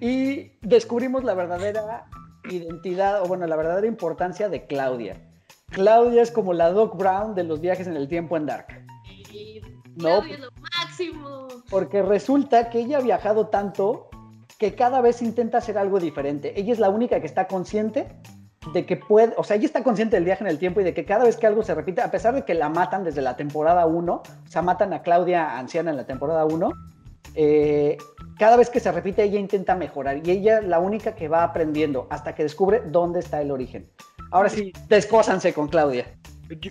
y 0.00 0.52
descubrimos 0.60 1.24
la 1.24 1.34
verdadera 1.34 2.06
identidad, 2.50 3.22
o 3.22 3.26
bueno, 3.26 3.46
la 3.46 3.56
verdadera 3.56 3.86
importancia 3.86 4.48
de 4.48 4.66
Claudia. 4.66 5.16
Claudia 5.70 6.22
es 6.22 6.30
como 6.30 6.52
la 6.52 6.70
Doc 6.70 6.96
Brown 6.96 7.34
de 7.34 7.44
los 7.44 7.60
viajes 7.60 7.86
en 7.86 7.96
el 7.96 8.08
tiempo 8.08 8.36
en 8.36 8.46
Dark. 8.46 8.66
Sí. 9.28 9.62
No. 9.96 10.20
Claudia 10.20 10.34
es 10.34 10.40
lo 10.40 10.50
máximo. 10.60 11.48
Porque 11.70 12.02
resulta 12.02 12.70
que 12.70 12.80
ella 12.80 12.98
ha 12.98 13.00
viajado 13.00 13.48
tanto 13.48 14.08
que 14.58 14.74
cada 14.74 15.00
vez 15.00 15.22
intenta 15.22 15.58
hacer 15.58 15.78
algo 15.78 15.98
diferente. 15.98 16.58
Ella 16.58 16.72
es 16.72 16.78
la 16.78 16.88
única 16.88 17.20
que 17.20 17.26
está 17.26 17.46
consciente 17.46 18.08
de 18.72 18.86
que 18.86 18.96
puede, 18.96 19.32
o 19.36 19.44
sea, 19.44 19.56
ella 19.56 19.66
está 19.66 19.82
consciente 19.82 20.16
del 20.16 20.24
viaje 20.24 20.44
en 20.44 20.50
el 20.50 20.58
tiempo 20.58 20.80
y 20.80 20.84
de 20.84 20.94
que 20.94 21.04
cada 21.04 21.24
vez 21.24 21.36
que 21.36 21.46
algo 21.46 21.62
se 21.62 21.74
repite, 21.74 22.00
a 22.00 22.10
pesar 22.10 22.34
de 22.34 22.44
que 22.44 22.54
la 22.54 22.68
matan 22.68 23.04
desde 23.04 23.22
la 23.22 23.36
temporada 23.36 23.86
1, 23.86 24.12
o 24.12 24.22
sea, 24.48 24.62
matan 24.62 24.92
a 24.92 25.02
Claudia 25.02 25.58
anciana 25.58 25.90
en 25.90 25.96
la 25.96 26.06
temporada 26.06 26.44
1, 26.44 26.72
eh, 27.34 27.96
cada 28.38 28.56
vez 28.56 28.70
que 28.70 28.80
se 28.80 28.90
repite 28.92 29.22
ella 29.22 29.38
intenta 29.38 29.74
mejorar 29.74 30.26
y 30.26 30.30
ella 30.30 30.60
la 30.60 30.78
única 30.78 31.14
que 31.14 31.28
va 31.28 31.42
aprendiendo 31.42 32.06
hasta 32.10 32.34
que 32.34 32.42
descubre 32.42 32.82
dónde 32.86 33.20
está 33.20 33.40
el 33.40 33.50
origen. 33.50 33.86
Ahora 34.30 34.48
sí, 34.48 34.72
descósanse 34.88 35.52
con 35.52 35.68
Claudia. 35.68 36.06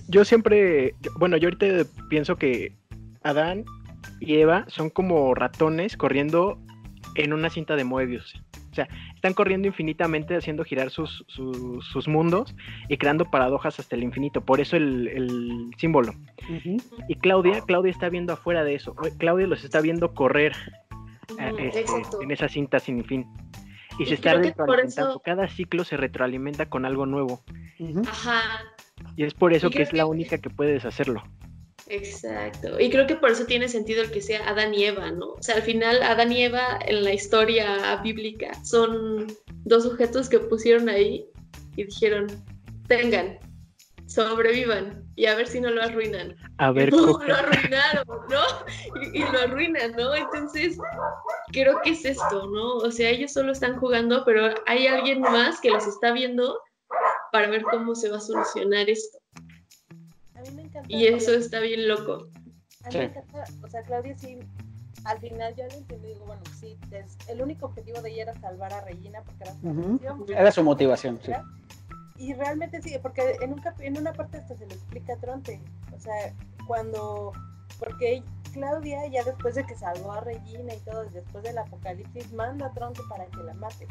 Yo, 0.07 0.25
siempre, 0.25 0.95
bueno, 1.17 1.38
yo 1.38 1.48
ahorita 1.48 1.90
pienso 2.09 2.35
que 2.35 2.74
Adán 3.24 3.65
y 4.19 4.35
Eva 4.40 4.65
son 4.67 4.90
como 4.90 5.33
ratones 5.35 5.98
corriendo 5.98 6.57
en 7.15 7.33
una 7.33 7.49
cinta 7.49 7.75
de 7.75 7.83
Moebius. 7.83 8.33
O 8.72 8.75
sea, 8.75 8.88
están 9.26 9.34
corriendo 9.34 9.68
infinitamente 9.68 10.36
haciendo 10.36 10.64
girar 10.64 10.92
sus, 10.92 11.26
sus, 11.28 11.84
sus 11.88 12.08
mundos 12.08 12.56
y 12.90 12.98
creando 12.98 13.26
paradojas 13.26 13.80
hasta 13.80 13.95
el 13.95 14.04
infinito. 14.04 14.42
Por 14.42 14.62
eso 14.62 14.78
el, 14.78 15.08
el 15.08 15.72
símbolo. 15.78 16.14
Y 17.10 17.16
Claudia, 17.16 17.62
Claudia 17.62 17.90
está 17.92 18.08
viendo 18.10 18.34
afuera 18.34 18.64
de 18.64 18.76
eso. 18.76 18.94
Claudia 19.18 19.48
los 19.48 19.64
está 19.64 19.82
viendo 19.82 20.14
correr 20.14 20.54
eh, 21.40 21.52
Ujú, 21.52 21.58
este, 21.60 22.24
en 22.24 22.30
esa 22.32 22.48
cinta 22.50 22.80
sin 22.80 23.04
fin. 23.04 23.26
Y, 23.98 24.04
Y 24.04 24.06
se 24.06 24.14
está 24.14 24.36
retroalimentando. 24.36 25.10
eso- 25.14 25.22
Cada 25.26 25.48
ciclo 25.48 25.84
se 25.86 25.98
retroalimenta 25.98 26.68
con 26.68 26.86
algo 26.86 27.08
nuevo. 27.08 27.42
Ajá, 28.08 28.42
Y 29.16 29.24
es 29.24 29.34
por 29.34 29.54
eso 29.54 29.68
Y 29.68 29.72
que 29.72 29.82
es 29.82 29.92
la 29.94 30.04
que- 30.04 30.10
única 30.10 30.38
que 30.38 30.52
puede 30.52 30.74
deshacerlo. 30.74 31.24
Exacto. 31.88 32.80
Y 32.80 32.89
creo 32.89 33.07
que 33.07 33.15
por 33.15 33.31
eso 33.31 33.45
tiene 33.45 33.67
sentido 33.67 34.01
el 34.03 34.11
que 34.11 34.22
sea 34.22 34.47
Adán 34.49 34.73
y 34.73 34.85
Eva, 34.85 35.11
¿no? 35.11 35.33
O 35.33 35.43
sea, 35.43 35.55
al 35.55 35.61
final 35.61 36.01
Adán 36.03 36.31
y 36.31 36.43
Eva 36.43 36.80
en 36.85 37.03
la 37.03 37.14
historia 37.14 37.99
bíblica 38.03 38.51
son 38.64 39.27
dos 39.64 39.83
sujetos 39.83 40.30
que 40.30 40.39
pusieron 40.39 40.89
ahí 40.89 41.25
y 41.75 41.85
dijeron, 41.85 42.27
tengan, 42.88 43.39
sobrevivan 44.07 45.03
y 45.15 45.25
a 45.25 45.35
ver 45.35 45.47
si 45.47 45.61
no 45.61 45.72
lo 45.72 45.81
arruinan. 45.81 46.35
A 46.57 46.72
ver, 46.72 46.89
¡Pum! 46.91 47.19
lo 47.25 47.35
arruinaron, 47.35 48.05
¿no? 48.30 48.41
Y, 49.01 49.17
y 49.17 49.31
lo 49.31 49.39
arruinan, 49.39 49.91
¿no? 49.93 50.14
Entonces, 50.14 50.77
creo 51.51 51.80
que 51.83 51.91
es 51.91 52.05
esto, 52.05 52.47
¿no? 52.47 52.77
O 52.77 52.91
sea, 52.91 53.09
ellos 53.09 53.33
solo 53.33 53.51
están 53.51 53.80
jugando, 53.80 54.23
pero 54.25 54.53
hay 54.65 54.88
alguien 54.88 55.22
más 55.22 55.59
que 55.61 55.72
los 55.72 55.88
está 55.88 56.11
viendo 56.11 56.59
para 57.31 57.49
ver 57.49 57.64
cómo 57.64 57.95
se 57.95 58.09
va 58.09 58.17
a 58.17 58.22
solucionar 58.22 58.89
esto. 58.89 59.17
Y 60.88 61.07
eso 61.07 61.31
está 61.33 61.59
bien 61.59 61.88
loco. 61.88 62.27
Sí. 62.89 62.99
o 63.64 63.67
sea, 63.67 63.81
Claudia 63.83 64.15
sí, 64.17 64.38
al 65.05 65.19
final 65.19 65.55
ya 65.55 65.67
lo 65.67 65.73
entendí, 65.73 66.07
digo, 66.09 66.25
bueno, 66.25 66.41
sí, 66.59 66.77
el 67.27 67.41
único 67.41 67.65
objetivo 67.67 68.01
de 68.01 68.11
ella 68.11 68.23
era 68.23 68.33
salvar 68.35 68.72
a 68.73 68.81
Regina 68.81 69.22
porque 69.23 69.43
era 69.43 69.53
su 69.53 69.67
Ujú. 69.67 69.93
misión, 69.93 70.25
Era 70.30 70.51
su 70.51 70.64
motivación, 70.64 71.19
sí. 71.23 71.31
Y 72.17 72.33
realmente 72.33 72.81
sí, 72.81 72.95
porque 73.01 73.38
en, 73.41 73.53
un 73.53 73.59
cap- 73.59 73.80
en 73.81 73.97
una 73.97 74.14
parte 74.14 74.38
hasta 74.38 74.55
se 74.55 74.65
lo 74.67 74.73
explica 74.73 75.14
a 75.14 75.17
Tronte, 75.17 75.59
o 75.95 75.99
sea, 75.99 76.33
cuando, 76.67 77.33
porque 77.80 78.23
Claudia 78.53 79.05
ya 79.11 79.23
después 79.23 79.55
de 79.55 79.65
que 79.65 79.75
salvó 79.75 80.14
a 80.14 80.22
Regina 80.22 80.73
y 80.73 80.80
todo, 80.80 81.03
después 81.05 81.43
del 81.43 81.57
apocalipsis, 81.57 82.31
manda 82.33 82.67
a 82.67 82.73
Tronte 82.73 83.01
para 83.09 83.25
que 83.25 83.38
la 83.43 83.53
mate. 83.55 83.88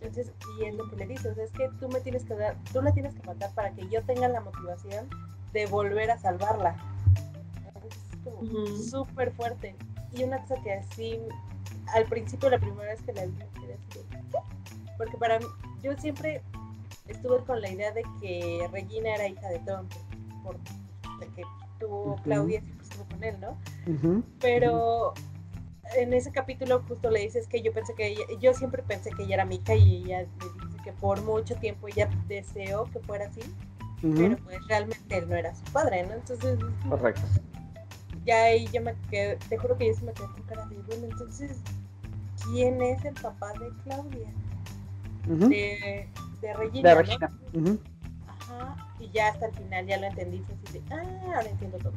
Entonces, 0.00 0.32
y 0.60 0.64
es 0.66 0.74
lo 0.76 0.88
que 0.88 0.96
le 0.96 1.06
dice, 1.08 1.28
o 1.28 1.34
sea, 1.34 1.44
es 1.44 1.50
que 1.52 1.68
tú 1.80 1.88
me 1.88 2.00
tienes 2.00 2.24
que 2.24 2.34
dar, 2.34 2.56
tú 2.72 2.80
la 2.80 2.92
tienes 2.92 3.14
que 3.14 3.22
matar 3.26 3.52
para 3.54 3.70
que 3.72 3.86
yo 3.88 4.02
tenga 4.04 4.28
la 4.28 4.40
motivación 4.40 5.08
de 5.52 5.66
volver 5.66 6.10
a 6.10 6.18
salvarla. 6.18 6.76
Súper 8.90 9.32
fuerte. 9.32 9.76
Y 10.12 10.24
una 10.24 10.40
cosa 10.42 10.56
que 10.62 10.72
así, 10.72 11.18
al 11.94 12.04
principio, 12.06 12.50
la 12.50 12.58
primera 12.58 12.90
vez 12.90 13.02
que 13.02 13.12
la 13.12 13.26
vi, 13.26 13.32
me. 13.32 13.46
Porque 14.96 15.16
para 15.18 15.38
mí, 15.38 15.46
yo 15.82 15.96
siempre 15.98 16.42
estuve 17.06 17.44
con 17.44 17.60
la 17.60 17.70
idea 17.70 17.92
de 17.92 18.02
que 18.20 18.68
Regina 18.72 19.14
era 19.14 19.28
hija 19.28 19.48
de 19.48 19.58
Tom, 19.60 19.86
por 20.42 20.56
de 21.20 21.26
que 21.34 21.42
tuvo. 21.78 22.16
Claudia 22.22 22.60
siempre 22.60 22.82
estuvo 22.82 23.04
con 23.04 23.24
él, 23.24 23.36
¿no? 23.40 24.22
Pero 24.40 25.14
en 25.94 26.12
ese 26.12 26.32
capítulo 26.32 26.82
justo 26.88 27.10
le 27.10 27.20
dices 27.20 27.46
que 27.46 27.62
yo 27.62 27.72
pensé 27.72 27.94
que 27.94 28.08
ella, 28.08 28.24
yo 28.40 28.54
siempre 28.54 28.82
pensé 28.82 29.10
que 29.10 29.22
ella 29.22 29.36
era 29.36 29.44
mi 29.44 29.56
hija 29.56 29.74
y 29.74 30.04
ella 30.04 30.22
le 30.22 30.66
dice 30.66 30.82
que 30.82 30.92
por 30.92 31.22
mucho 31.22 31.54
tiempo 31.56 31.88
ella 31.88 32.08
deseó 32.26 32.84
que 32.86 32.98
fuera 33.00 33.26
así, 33.26 33.40
Pero 34.14 34.36
pues 34.44 34.66
realmente 34.68 35.18
él 35.18 35.28
no 35.28 35.36
era 35.36 35.54
su 35.54 35.64
padre, 35.72 36.06
¿no? 36.06 36.14
Entonces 36.14 36.58
Correcto. 36.88 37.22
ya 38.24 38.44
ahí 38.44 38.66
yo 38.72 38.82
me 38.82 38.94
quedé, 39.10 39.36
te 39.48 39.56
juro 39.58 39.76
que 39.76 39.88
yo 39.88 39.94
sí 39.94 40.04
me 40.04 40.12
quedé 40.12 40.26
con 40.28 40.42
cara 40.42 40.66
de, 40.66 40.76
bueno, 40.82 41.04
entonces, 41.04 41.58
¿quién 42.44 42.80
es 42.82 43.04
el 43.04 43.14
papá 43.14 43.52
de 43.54 43.70
Claudia? 43.84 44.28
De, 45.26 46.08
de 46.40 46.54
Regina, 46.54 46.90
De 46.90 46.94
¿no? 46.94 47.00
Regina. 47.02 47.30
Ajá, 48.28 48.76
y 49.00 49.10
ya 49.10 49.28
hasta 49.28 49.46
el 49.46 49.54
final 49.54 49.86
ya 49.86 49.98
lo 49.98 50.06
entendí, 50.06 50.38
fue 50.40 50.54
así 50.64 50.78
de, 50.78 50.94
ah, 50.94 51.36
ahora 51.36 51.48
entiendo 51.48 51.78
todo. 51.78 51.92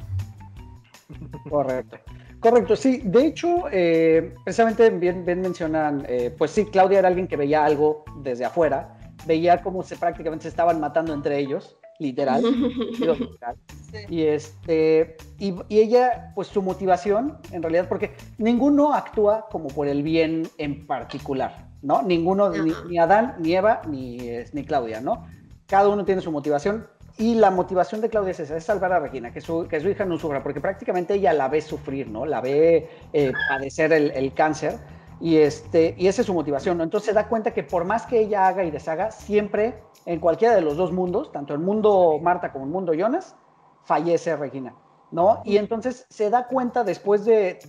Correcto. 1.49 1.97
Correcto, 2.39 2.75
sí. 2.75 3.01
De 3.03 3.25
hecho, 3.25 3.65
eh, 3.71 4.33
precisamente 4.45 4.89
bien, 4.91 5.25
bien 5.25 5.41
mencionan, 5.41 6.05
eh, 6.07 6.33
pues 6.37 6.51
sí, 6.51 6.65
Claudia 6.65 6.99
era 6.99 7.07
alguien 7.09 7.27
que 7.27 7.35
veía 7.35 7.65
algo 7.65 8.05
desde 8.21 8.45
afuera, 8.45 8.97
veía 9.25 9.61
cómo 9.61 9.83
se 9.83 9.97
prácticamente 9.97 10.43
se 10.43 10.49
estaban 10.49 10.79
matando 10.79 11.13
entre 11.13 11.37
ellos, 11.37 11.77
literal. 11.99 12.41
digo, 12.99 13.13
literal. 13.13 13.55
Sí. 13.91 13.97
Y, 14.09 14.23
este, 14.23 15.17
y, 15.37 15.55
y 15.67 15.79
ella, 15.79 16.31
pues 16.35 16.47
su 16.47 16.61
motivación, 16.61 17.37
en 17.51 17.61
realidad, 17.61 17.87
porque 17.87 18.13
ninguno 18.37 18.93
actúa 18.93 19.47
como 19.51 19.67
por 19.67 19.87
el 19.87 20.03
bien 20.03 20.47
en 20.57 20.87
particular, 20.87 21.67
¿no? 21.81 22.01
Ninguno, 22.01 22.49
ni, 22.49 22.97
Adán, 22.97 23.35
ni 23.39 23.55
Eva, 23.55 23.81
ni, 23.87 24.19
eh, 24.19 24.45
ni 24.53 24.63
Claudia, 24.63 25.01
¿no? 25.01 25.27
Cada 25.67 25.89
uno 25.89 26.05
tiene 26.05 26.21
su 26.21 26.31
motivación. 26.31 26.87
Y 27.17 27.35
la 27.35 27.51
motivación 27.51 27.99
de 27.99 28.09
Claudia 28.09 28.31
es 28.31 28.39
esa, 28.39 28.55
es 28.55 28.63
salvar 28.63 28.93
a 28.93 28.99
Regina, 28.99 29.33
que 29.33 29.41
su, 29.41 29.67
que 29.67 29.81
su 29.81 29.89
hija 29.89 30.05
no 30.05 30.17
sufra, 30.17 30.41
porque 30.41 30.61
prácticamente 30.61 31.15
ella 31.15 31.33
la 31.33 31.49
ve 31.49 31.59
sufrir, 31.59 32.07
¿no? 32.07 32.25
La 32.25 32.39
ve 32.39 32.89
eh, 33.11 33.33
padecer 33.49 33.91
el, 33.91 34.11
el 34.11 34.33
cáncer. 34.33 34.77
Y, 35.21 35.37
este, 35.37 35.95
y 35.97 36.07
esa 36.07 36.21
es 36.21 36.27
su 36.27 36.33
motivación, 36.33 36.77
¿no? 36.77 36.83
Entonces 36.83 37.07
se 37.09 37.13
da 37.13 37.27
cuenta 37.27 37.51
que 37.53 37.63
por 37.63 37.83
más 37.83 38.05
que 38.05 38.19
ella 38.19 38.47
haga 38.47 38.63
y 38.63 38.71
deshaga, 38.71 39.11
siempre 39.11 39.75
en 40.05 40.19
cualquiera 40.19 40.55
de 40.55 40.61
los 40.61 40.77
dos 40.77 40.91
mundos, 40.93 41.31
tanto 41.31 41.53
el 41.53 41.59
mundo 41.59 42.19
Marta 42.21 42.51
como 42.53 42.65
el 42.65 42.71
mundo 42.71 42.93
Jonas, 42.93 43.35
fallece 43.83 44.35
Regina, 44.37 44.73
¿no? 45.11 45.41
Y 45.43 45.57
entonces 45.57 46.05
se 46.09 46.29
da 46.29 46.47
cuenta 46.47 46.83
después 46.83 47.25
de 47.25 47.59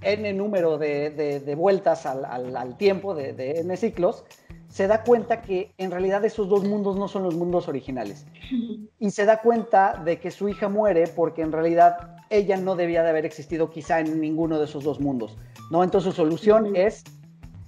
n 0.00 0.32
número 0.34 0.78
de, 0.78 1.10
de- 1.10 1.40
de 1.40 1.54
vueltas 1.54 2.06
al, 2.06 2.24
al- 2.24 2.56
al 2.56 2.76
tiempo, 2.76 3.14
de, 3.14 3.32
de 3.32 3.60
n 3.60 3.76
ciclos, 3.76 4.24
se 4.68 4.86
da 4.86 5.02
cuenta 5.02 5.40
que 5.42 5.72
en 5.78 5.90
realidad 5.90 6.24
esos 6.24 6.48
dos 6.48 6.64
mundos 6.64 6.96
no 6.96 7.08
son 7.08 7.22
los 7.22 7.34
mundos 7.34 7.68
originales. 7.68 8.26
Y 8.98 9.10
se 9.10 9.24
da 9.24 9.40
cuenta 9.40 10.00
de 10.04 10.18
que 10.18 10.30
su 10.30 10.48
hija 10.48 10.68
muere 10.68 11.06
porque 11.08 11.42
en 11.42 11.52
realidad 11.52 12.13
ella 12.30 12.56
no 12.56 12.76
debía 12.76 13.02
de 13.02 13.10
haber 13.10 13.26
existido 13.26 13.70
quizá 13.70 14.00
en 14.00 14.20
ninguno 14.20 14.58
de 14.58 14.64
esos 14.64 14.84
dos 14.84 15.00
mundos, 15.00 15.36
¿no? 15.70 15.84
Entonces 15.84 16.14
su 16.14 16.16
solución 16.16 16.76
es 16.76 17.04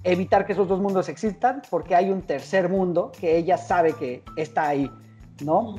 evitar 0.03 0.45
que 0.45 0.53
esos 0.53 0.67
dos 0.67 0.79
mundos 0.79 1.09
existan 1.09 1.61
porque 1.69 1.95
hay 1.95 2.09
un 2.09 2.21
tercer 2.21 2.69
mundo 2.69 3.11
que 3.19 3.37
ella 3.37 3.57
sabe 3.57 3.93
que 3.93 4.23
está 4.35 4.69
ahí, 4.69 4.89
¿no? 5.43 5.75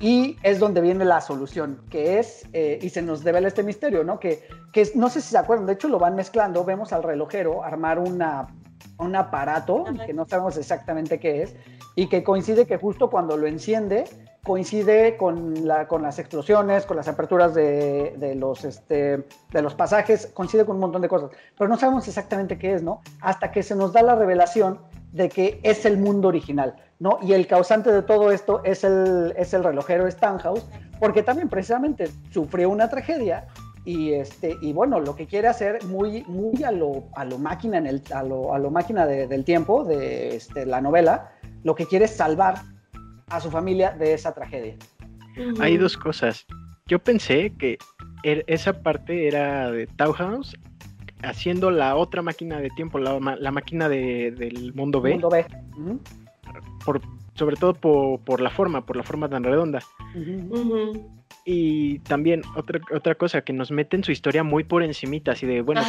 Y 0.00 0.36
es 0.42 0.58
donde 0.58 0.80
viene 0.80 1.04
la 1.04 1.20
solución, 1.20 1.80
que 1.90 2.18
es, 2.18 2.46
eh, 2.52 2.78
y 2.82 2.90
se 2.90 3.00
nos 3.00 3.24
devela 3.24 3.48
este 3.48 3.62
misterio, 3.62 4.04
¿no? 4.04 4.18
Que, 4.18 4.46
que 4.72 4.90
no 4.94 5.08
sé 5.08 5.20
si 5.20 5.28
se 5.28 5.38
acuerdan, 5.38 5.66
de 5.66 5.74
hecho 5.74 5.88
lo 5.88 5.98
van 5.98 6.14
mezclando, 6.14 6.64
vemos 6.64 6.92
al 6.92 7.02
relojero 7.02 7.62
armar 7.62 7.98
una, 7.98 8.48
un 8.98 9.16
aparato, 9.16 9.84
Ajá. 9.86 10.06
que 10.06 10.12
no 10.12 10.26
sabemos 10.26 10.56
exactamente 10.56 11.18
qué 11.18 11.42
es, 11.42 11.56
y 11.94 12.08
que 12.08 12.22
coincide 12.22 12.66
que 12.66 12.76
justo 12.76 13.08
cuando 13.08 13.36
lo 13.36 13.46
enciende, 13.46 14.04
coincide 14.44 15.16
con, 15.16 15.66
la, 15.66 15.88
con 15.88 16.02
las 16.02 16.18
explosiones, 16.18 16.84
con 16.86 16.96
las 16.96 17.08
aperturas 17.08 17.54
de, 17.54 18.14
de 18.18 18.34
los, 18.34 18.64
este, 18.64 19.24
de 19.50 19.62
los 19.62 19.74
pasajes, 19.74 20.26
coincide 20.34 20.64
con 20.64 20.76
un 20.76 20.80
montón 20.80 21.02
de 21.02 21.08
cosas, 21.08 21.30
pero 21.58 21.68
no 21.68 21.76
sabemos 21.78 22.06
exactamente 22.06 22.58
qué 22.58 22.74
es, 22.74 22.82
¿no? 22.82 23.00
Hasta 23.20 23.50
que 23.50 23.62
se 23.62 23.74
nos 23.74 23.92
da 23.92 24.02
la 24.02 24.14
revelación 24.14 24.78
de 25.12 25.28
que 25.28 25.60
es 25.62 25.86
el 25.86 25.96
mundo 25.96 26.28
original, 26.28 26.76
¿no? 26.98 27.18
Y 27.22 27.32
el 27.32 27.46
causante 27.46 27.90
de 27.90 28.02
todo 28.02 28.30
esto 28.30 28.62
es 28.64 28.84
el, 28.84 29.32
es 29.36 29.54
el 29.54 29.64
relojero 29.64 30.06
Stanhouse, 30.06 30.66
porque 31.00 31.22
también 31.22 31.48
precisamente 31.48 32.10
sufrió 32.30 32.68
una 32.68 32.88
tragedia 32.90 33.46
y, 33.86 34.12
este, 34.12 34.56
y 34.60 34.72
bueno, 34.72 35.00
lo 35.00 35.14
que 35.16 35.26
quiere 35.26 35.48
hacer 35.48 35.84
muy, 35.84 36.24
muy 36.24 36.62
a, 36.64 36.70
lo, 36.70 37.04
máquina, 37.38 37.82
a, 38.12 38.22
lo, 38.22 38.70
máquina 38.70 39.06
de- 39.06 39.26
del 39.26 39.44
tiempo 39.44 39.84
de 39.84 40.36
este, 40.36 40.66
la 40.66 40.80
novela, 40.80 41.32
lo 41.62 41.74
que 41.74 41.86
quiere 41.86 42.04
es 42.06 42.12
salvar 42.16 42.56
a 43.28 43.40
su 43.40 43.50
familia 43.50 43.90
de 43.92 44.14
esa 44.14 44.34
tragedia. 44.34 44.74
Hay 45.60 45.76
dos 45.76 45.96
cosas. 45.96 46.46
Yo 46.86 46.98
pensé 46.98 47.52
que 47.58 47.78
er- 48.22 48.44
esa 48.46 48.82
parte 48.82 49.26
era 49.26 49.70
de 49.70 49.86
Tauhaus 49.86 50.56
haciendo 51.22 51.70
la 51.70 51.96
otra 51.96 52.20
máquina 52.22 52.60
de 52.60 52.68
tiempo, 52.70 52.98
la, 52.98 53.18
máquina 53.50 53.88
de- 53.88 54.30
del 54.32 54.74
mundo 54.74 55.00
B, 55.00 55.12
Mundo 55.12 55.30
B. 55.30 55.46
Por, 56.84 57.00
sobre 57.34 57.56
todo 57.56 57.72
por, 57.74 58.20
por 58.20 58.40
la 58.40 58.50
forma, 58.50 58.84
por 58.84 58.96
la 58.96 59.02
forma 59.02 59.28
tan 59.28 59.42
redonda. 59.42 59.80
Y 61.46 61.98
también 62.00 62.42
otra, 62.56 62.80
otra 62.94 63.14
cosa, 63.16 63.42
que 63.42 63.52
nos 63.52 63.70
meten 63.70 64.04
su 64.04 64.12
historia 64.12 64.42
muy 64.44 64.64
por 64.64 64.82
encimita, 64.82 65.32
así 65.32 65.46
de, 65.46 65.60
bueno, 65.62 65.82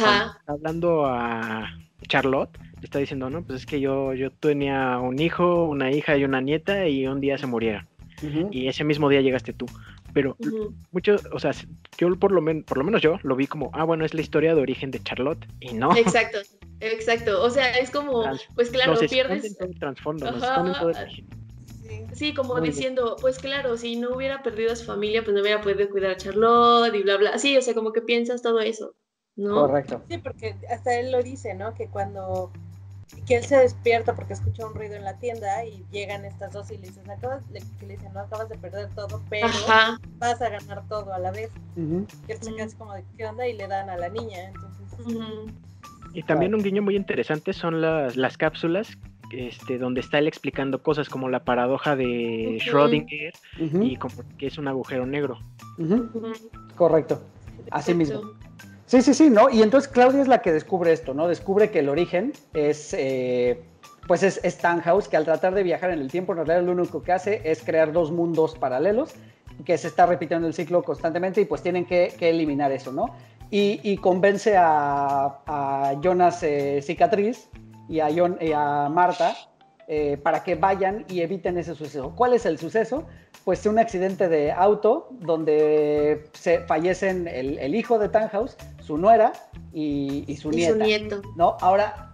hablando 0.46 1.06
a 1.06 1.68
Charlotte, 2.08 2.58
está 2.86 2.98
diciendo, 2.98 3.28
no, 3.30 3.42
pues 3.42 3.60
es 3.60 3.66
que 3.66 3.80
yo, 3.80 4.14
yo 4.14 4.30
tenía 4.30 4.98
un 4.98 5.18
hijo, 5.20 5.64
una 5.64 5.90
hija 5.92 6.16
y 6.16 6.24
una 6.24 6.40
nieta 6.40 6.88
y 6.88 7.06
un 7.06 7.20
día 7.20 7.36
se 7.38 7.46
murieron. 7.46 7.86
Y 8.50 8.66
ese 8.68 8.82
mismo 8.82 9.08
día 9.10 9.20
llegaste 9.20 9.52
tú. 9.52 9.66
Pero 10.14 10.36
Ujú. 10.38 10.72
mucho, 10.92 11.16
o 11.32 11.38
sea, 11.38 11.52
yo 11.98 12.16
por 12.16 12.32
lo, 12.32 12.40
men- 12.40 12.62
por 12.64 12.78
lo 12.78 12.84
menos 12.84 13.02
yo 13.02 13.18
lo 13.22 13.36
vi 13.36 13.46
como, 13.46 13.70
ah, 13.74 13.84
bueno, 13.84 14.04
es 14.06 14.14
la 14.14 14.22
historia 14.22 14.54
de 14.54 14.60
origen 14.62 14.90
de 14.90 15.02
Charlotte. 15.02 15.44
Y 15.60 15.74
no, 15.74 15.94
Exacto, 15.94 16.38
exacto. 16.80 17.42
O 17.42 17.50
sea, 17.50 17.72
es 17.72 17.90
como, 17.90 18.24
pues 18.54 18.70
claro, 18.70 18.92
nos 18.92 19.04
pierdes. 19.04 19.58
todo 19.58 19.68
el 19.68 19.78
trasfondo, 19.78 20.30
nos 20.30 20.42
Ajá. 20.42 20.52
esconden 20.52 20.74
todo 20.78 20.90
el 20.90 20.96
origen. 20.96 21.26
Sí. 21.82 22.02
Sí, 22.14 22.34
como 22.34 22.54
Muy 22.54 22.62
bien. 22.62 22.74
diciendo, 22.74 23.16
pues 23.20 23.38
claro, 23.38 23.76
si 23.76 23.96
no 23.96 24.16
hubiera 24.16 24.42
perdido 24.42 24.72
a 24.72 24.76
su 24.76 24.86
familia, 24.86 25.22
pues 25.22 25.34
no 25.34 25.42
hubiera 25.42 25.60
podido 25.60 25.88
cuidar 25.90 26.12
a 26.12 26.16
Charlotte 26.16 26.94
y 26.94 27.02
bla, 27.02 27.16
bla. 27.18 27.38
Sí, 27.38 27.56
o 27.56 27.62
sea, 27.62 27.74
como 27.74 27.92
que 27.92 28.00
piensas 28.00 28.40
todo 28.42 28.60
eso, 28.60 28.94
¿no? 29.36 29.66
Correcto. 29.66 30.02
Sí, 30.08 30.18
porque 30.18 30.54
hasta 30.70 30.98
él 30.98 31.12
lo 31.12 31.22
dice, 31.22 31.54
¿no? 31.54 31.74
Que 31.74 31.88
cuando 31.88 32.50
que 33.26 33.36
él 33.36 33.44
se 33.44 33.56
despierta 33.56 34.14
porque 34.14 34.34
escucha 34.34 34.66
un 34.66 34.74
ruido 34.74 34.94
en 34.94 35.04
la 35.04 35.18
tienda 35.18 35.64
y 35.64 35.84
llegan 35.90 36.24
estas 36.24 36.52
dos 36.52 36.70
y 36.70 36.78
le 36.78 36.88
dicen, 36.88 37.08
acabas, 37.10 37.48
le, 37.50 37.60
que 37.78 37.86
le 37.86 37.96
dicen, 37.96 38.12
no 38.12 38.20
acabas 38.20 38.48
de 38.48 38.56
perder 38.56 38.88
todo, 38.94 39.22
pero 39.28 39.46
Ajá. 39.46 39.98
vas 40.18 40.40
a 40.40 40.48
ganar 40.48 40.82
todo 40.88 41.12
a 41.12 41.18
la 41.18 41.30
vez. 41.30 41.50
Y 41.76 42.32
él 42.32 42.38
se 42.40 42.54
queda 42.54 42.64
así 42.64 42.76
como 42.76 42.94
de 42.94 43.04
qué 43.16 43.26
onda 43.26 43.46
y 43.46 43.54
le 43.54 43.66
dan 43.66 43.90
a 43.90 43.96
la 43.96 44.08
niña, 44.08 44.48
entonces. 44.48 44.76
Y 46.14 46.22
también 46.22 46.54
un 46.54 46.62
guiño 46.62 46.82
muy 46.82 46.96
interesante 46.96 47.52
son 47.52 47.80
las, 47.80 48.16
las 48.16 48.36
cápsulas, 48.38 48.96
este, 49.32 49.78
donde 49.78 50.00
está 50.00 50.18
él 50.18 50.28
explicando 50.28 50.82
cosas 50.82 51.08
como 51.08 51.28
la 51.28 51.44
paradoja 51.44 51.96
de. 51.96 52.58
Schrödinger 52.64 53.32
y 53.58 53.96
como 53.96 54.14
que 54.38 54.46
es 54.46 54.56
un 54.58 54.68
agujero 54.68 55.04
negro. 55.04 55.38
Correcto. 56.76 57.22
Así 57.70 57.94
mismo. 57.94 58.32
Sí, 58.86 59.02
sí, 59.02 59.14
sí, 59.14 59.30
¿no? 59.30 59.50
Y 59.50 59.62
entonces 59.62 59.90
Claudia 59.90 60.22
es 60.22 60.28
la 60.28 60.42
que 60.42 60.52
descubre 60.52 60.92
esto, 60.92 61.12
¿no? 61.12 61.26
Descubre 61.26 61.72
que 61.72 61.80
el 61.80 61.88
origen 61.88 62.32
es, 62.54 62.94
eh, 62.94 63.64
pues 64.06 64.22
es, 64.22 64.58
Tannhaus, 64.58 65.08
que 65.08 65.16
al 65.16 65.24
tratar 65.24 65.54
de 65.54 65.64
viajar 65.64 65.90
en 65.90 65.98
el 65.98 66.08
tiempo, 66.08 66.32
en 66.32 66.38
realidad 66.46 66.62
lo 66.64 66.72
único 66.72 67.02
que 67.02 67.10
hace 67.10 67.40
es 67.44 67.64
crear 67.64 67.92
dos 67.92 68.12
mundos 68.12 68.54
paralelos, 68.56 69.14
que 69.64 69.76
se 69.76 69.88
está 69.88 70.06
repitiendo 70.06 70.46
el 70.46 70.54
ciclo 70.54 70.84
constantemente 70.84 71.40
y 71.40 71.46
pues 71.46 71.62
tienen 71.62 71.84
que, 71.84 72.14
eliminar 72.20 72.70
eso, 72.70 72.92
¿no? 72.92 73.06
Y, 73.50 73.96
convence 73.98 74.54
a, 74.56 75.94
Jonas 76.00 76.42
eh, 76.44 76.80
Cicatriz 76.82 77.48
y 77.88 78.00
a, 78.00 78.08
Jon- 78.08 78.38
y 78.40 78.52
a 78.52 78.88
Marta 78.88 79.34
eh, 79.88 80.18
para 80.20 80.42
que 80.42 80.56
vayan 80.56 81.04
y 81.08 81.20
eviten 81.20 81.56
ese 81.58 81.76
suceso. 81.76 82.12
¿Cuál 82.16 82.32
es 82.34 82.44
el 82.44 82.58
suceso? 82.58 83.04
Pues 83.44 83.64
un 83.66 83.78
accidente 83.78 84.28
de 84.28 84.50
auto 84.50 85.08
donde 85.12 86.28
se 86.32 86.58
fallecen 86.62 87.28
el, 87.28 87.72
hijo 87.72 88.00
de 88.00 88.08
Tannhaus, 88.08 88.56
su 88.86 88.96
nuera 88.96 89.32
y, 89.72 90.24
y 90.26 90.36
su 90.36 90.50
Y 90.52 90.56
nieta. 90.56 90.72
su 90.72 90.78
nieto. 90.78 91.22
¿no? 91.36 91.56
Ahora, 91.60 92.12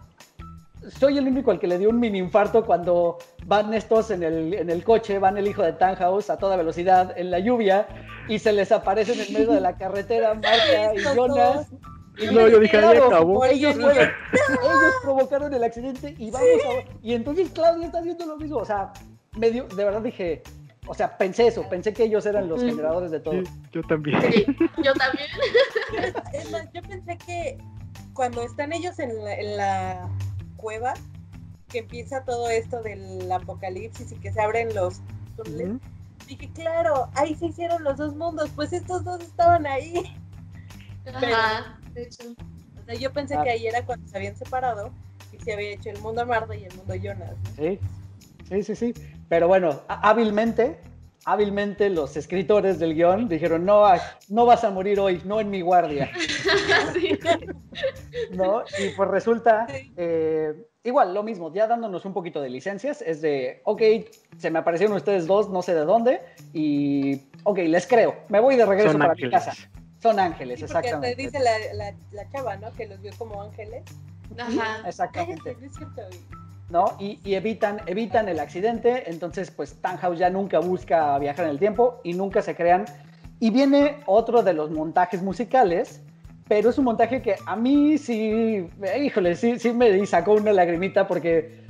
soy 0.98 1.18
el 1.18 1.26
único 1.28 1.50
al 1.50 1.60
que 1.60 1.66
le 1.66 1.78
dio 1.78 1.90
un 1.90 2.00
mini 2.00 2.18
infarto 2.18 2.64
cuando 2.64 3.18
van 3.46 3.72
estos 3.74 4.10
en 4.10 4.22
el, 4.22 4.54
en 4.54 4.70
el 4.70 4.82
coche, 4.82 5.18
van 5.18 5.36
el 5.38 5.46
hijo 5.46 5.62
de 5.62 5.72
Tannhaus 5.74 6.30
a 6.30 6.38
toda 6.38 6.56
velocidad 6.56 7.16
en 7.16 7.30
la 7.30 7.38
lluvia 7.38 7.86
y 8.28 8.38
se 8.38 8.52
les 8.52 8.72
aparecen 8.72 9.20
en 9.20 9.32
medio 9.32 9.52
de 9.52 9.60
la 9.60 9.76
carretera 9.76 10.34
Marta 10.34 10.94
y 10.94 11.14
Jonas. 11.14 11.68
Y 12.18 12.26
No, 12.26 12.48
yo 12.48 12.58
dije, 12.58 12.76
ahí 12.78 12.98
acabó. 12.98 13.44
Ellos 13.46 13.74
provocaron 15.02 15.52
el 15.54 15.64
accidente 15.64 16.14
y 16.18 16.30
vamos 16.30 16.48
a... 16.48 16.98
Y 17.02 17.14
entonces 17.14 17.50
Claudia 17.50 17.86
está 17.86 17.98
haciendo 18.00 18.26
lo 18.26 18.36
mismo. 18.36 18.58
O 18.58 18.64
sea, 18.64 18.92
medio, 19.36 19.64
de 19.64 19.84
verdad 19.84 20.02
dije, 20.02 20.42
O 20.86 20.94
sea, 20.94 21.16
pensé 21.16 21.46
eso, 21.46 21.68
pensé 21.68 21.92
que 21.92 22.04
ellos 22.04 22.26
eran 22.26 22.48
los 22.48 22.60
generadores 22.62 23.10
de 23.12 23.20
todo. 23.20 23.34
Sí, 23.34 23.44
yo 23.72 23.82
también. 23.84 24.20
Sí, 24.32 24.44
yo 24.82 24.92
también. 24.98 25.28
Es 26.32 26.50
más, 26.50 26.68
yo 26.72 26.82
pensé 26.82 27.16
que 27.18 27.58
cuando 28.14 28.42
están 28.42 28.72
ellos 28.72 28.98
en 28.98 29.24
la, 29.24 29.34
en 29.34 29.56
la 29.56 30.08
cueva, 30.56 30.94
que 31.68 31.78
empieza 31.78 32.24
todo 32.24 32.50
esto 32.50 32.82
del 32.82 33.30
apocalipsis 33.30 34.10
y 34.12 34.16
que 34.16 34.32
se 34.32 34.40
abren 34.40 34.74
los 34.74 35.00
túneles, 35.36 35.80
dije, 36.26 36.50
claro, 36.52 37.08
ahí 37.14 37.34
se 37.36 37.46
hicieron 37.46 37.84
los 37.84 37.96
dos 37.96 38.14
mundos, 38.16 38.50
pues 38.54 38.72
estos 38.72 39.04
dos 39.04 39.20
estaban 39.22 39.66
ahí. 39.66 39.94
Ajá, 41.06 41.78
de 41.94 42.02
hecho. 42.02 42.24
O 42.80 42.84
sea, 42.84 42.94
yo 42.96 43.12
pensé 43.12 43.36
Ah. 43.36 43.44
que 43.44 43.50
ahí 43.50 43.66
era 43.66 43.84
cuando 43.86 44.08
se 44.08 44.16
habían 44.16 44.36
separado 44.36 44.90
y 45.32 45.38
se 45.42 45.52
había 45.52 45.70
hecho 45.70 45.90
el 45.90 46.00
mundo 46.00 46.26
Marta 46.26 46.54
y 46.56 46.64
el 46.64 46.74
mundo 46.76 46.94
Jonas. 46.96 47.30
¿no? 47.30 47.54
Sí, 47.56 47.78
sí, 48.48 48.62
sí, 48.62 48.74
sí. 48.76 48.94
Pero 49.28 49.48
bueno, 49.48 49.80
há- 49.88 50.08
hábilmente, 50.10 50.76
hábilmente 51.24 51.88
los 51.90 52.16
escritores 52.16 52.78
del 52.78 52.94
guion 52.94 53.28
dijeron, 53.28 53.64
no, 53.64 53.84
no 54.28 54.46
vas 54.46 54.64
a 54.64 54.70
morir 54.70 55.00
hoy, 55.00 55.20
no 55.24 55.40
en 55.40 55.50
mi 55.50 55.60
guardia, 55.60 56.10
Sí. 56.92 57.18
¿no? 58.30 58.62
Y 58.78 58.90
pues 58.90 59.08
resulta, 59.10 59.66
eh, 59.96 60.52
igual, 60.84 61.14
lo 61.14 61.22
mismo, 61.22 61.52
ya 61.52 61.66
dándonos 61.66 62.04
un 62.04 62.12
poquito 62.12 62.40
de 62.40 62.50
licencias, 62.50 63.02
es 63.02 63.20
de, 63.22 63.60
ok, 63.64 63.82
se 64.38 64.50
me 64.50 64.58
aparecieron 64.58 64.96
ustedes 64.96 65.26
dos, 65.26 65.48
no 65.50 65.62
sé 65.62 65.74
de 65.74 65.84
dónde, 65.84 66.20
y, 66.52 67.20
ok, 67.44 67.58
les 67.58 67.86
creo, 67.86 68.16
me 68.28 68.40
voy 68.40 68.56
de 68.56 68.66
regreso 68.66 68.92
Son 68.92 69.00
para 69.00 69.12
ángeles. 69.12 69.32
mi 69.32 69.38
casa. 69.38 69.52
Son 70.02 70.18
ángeles, 70.18 70.58
Sí, 70.58 70.64
exactamente. 70.64 71.14
dice 71.22 71.38
la, 71.38 71.52
la, 71.74 71.94
la 72.10 72.28
chava, 72.30 72.56
¿no? 72.56 72.72
Que 72.72 72.86
los 72.86 73.00
vio 73.00 73.12
como 73.16 73.40
ángeles. 73.40 73.84
Ajá. 74.36 74.82
Exactamente. 74.88 75.54
Cállate, 75.54 76.16
no. 76.72 76.96
Y, 76.98 77.20
evitan, 77.34 77.82
evitan 77.86 78.28
el 78.28 78.40
accidente, 78.40 79.08
entonces 79.08 79.50
pues 79.50 79.80
Tannhaus 79.80 80.18
ya 80.18 80.30
nunca 80.30 80.58
busca 80.58 81.16
viajar 81.18 81.44
en 81.44 81.52
el 81.52 81.58
tiempo 81.58 82.00
y 82.02 82.14
nunca 82.14 82.42
se 82.42 82.56
crean. 82.56 82.86
Y 83.38 83.50
viene 83.50 84.00
otro 84.06 84.42
de 84.42 84.54
los 84.54 84.70
montajes 84.70 85.22
musicales, 85.22 86.00
pero 86.48 86.70
es 86.70 86.78
un 86.78 86.86
montaje 86.86 87.22
que 87.22 87.36
a 87.46 87.54
mí 87.54 87.98
sí, 87.98 88.66
híjole, 89.00 89.36
sí, 89.36 89.58
sí 89.58 89.72
me 89.72 90.04
sacó 90.06 90.32
una 90.32 90.52
lagrimita 90.52 91.06
porque 91.06 91.66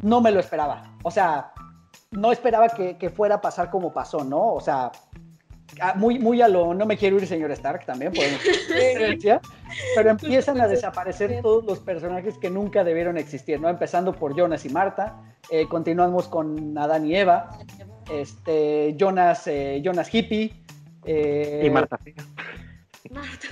no 0.00 0.20
me 0.20 0.30
lo 0.30 0.40
esperaba. 0.40 0.96
O 1.02 1.10
sea, 1.10 1.52
no 2.12 2.30
esperaba 2.30 2.68
que, 2.68 2.96
que 2.96 3.10
fuera 3.10 3.36
a 3.36 3.40
pasar 3.40 3.70
como 3.70 3.92
pasó, 3.92 4.22
¿no? 4.24 4.54
O 4.54 4.60
sea, 4.60 4.92
muy, 5.96 6.18
muy 6.18 6.42
a 6.42 6.48
lo 6.48 6.74
no 6.74 6.86
me 6.86 6.96
quiero 6.96 7.16
ir, 7.16 7.26
señor 7.26 7.50
Stark, 7.52 7.84
también 7.86 8.12
podemos 8.12 8.40
referencia, 8.68 9.40
pero 9.94 10.10
empiezan 10.10 10.60
a 10.60 10.68
desaparecer 10.68 11.40
todos 11.42 11.64
los 11.64 11.80
personajes 11.80 12.38
que 12.38 12.50
nunca 12.50 12.84
debieron 12.84 13.16
existir, 13.16 13.60
¿no? 13.60 13.68
Empezando 13.68 14.14
por 14.14 14.36
Jonas 14.36 14.64
y 14.64 14.68
Marta, 14.68 15.20
eh, 15.50 15.66
continuamos 15.68 16.28
con 16.28 16.76
Adán 16.78 17.06
y 17.06 17.16
Eva, 17.16 17.58
este, 18.12 18.94
Jonas, 18.98 19.46
eh, 19.46 19.80
Jonas 19.84 20.12
Hippie, 20.12 20.54
eh, 21.04 21.62
Y 21.64 21.70
Marta. 21.70 21.98
Marta. 23.10 23.48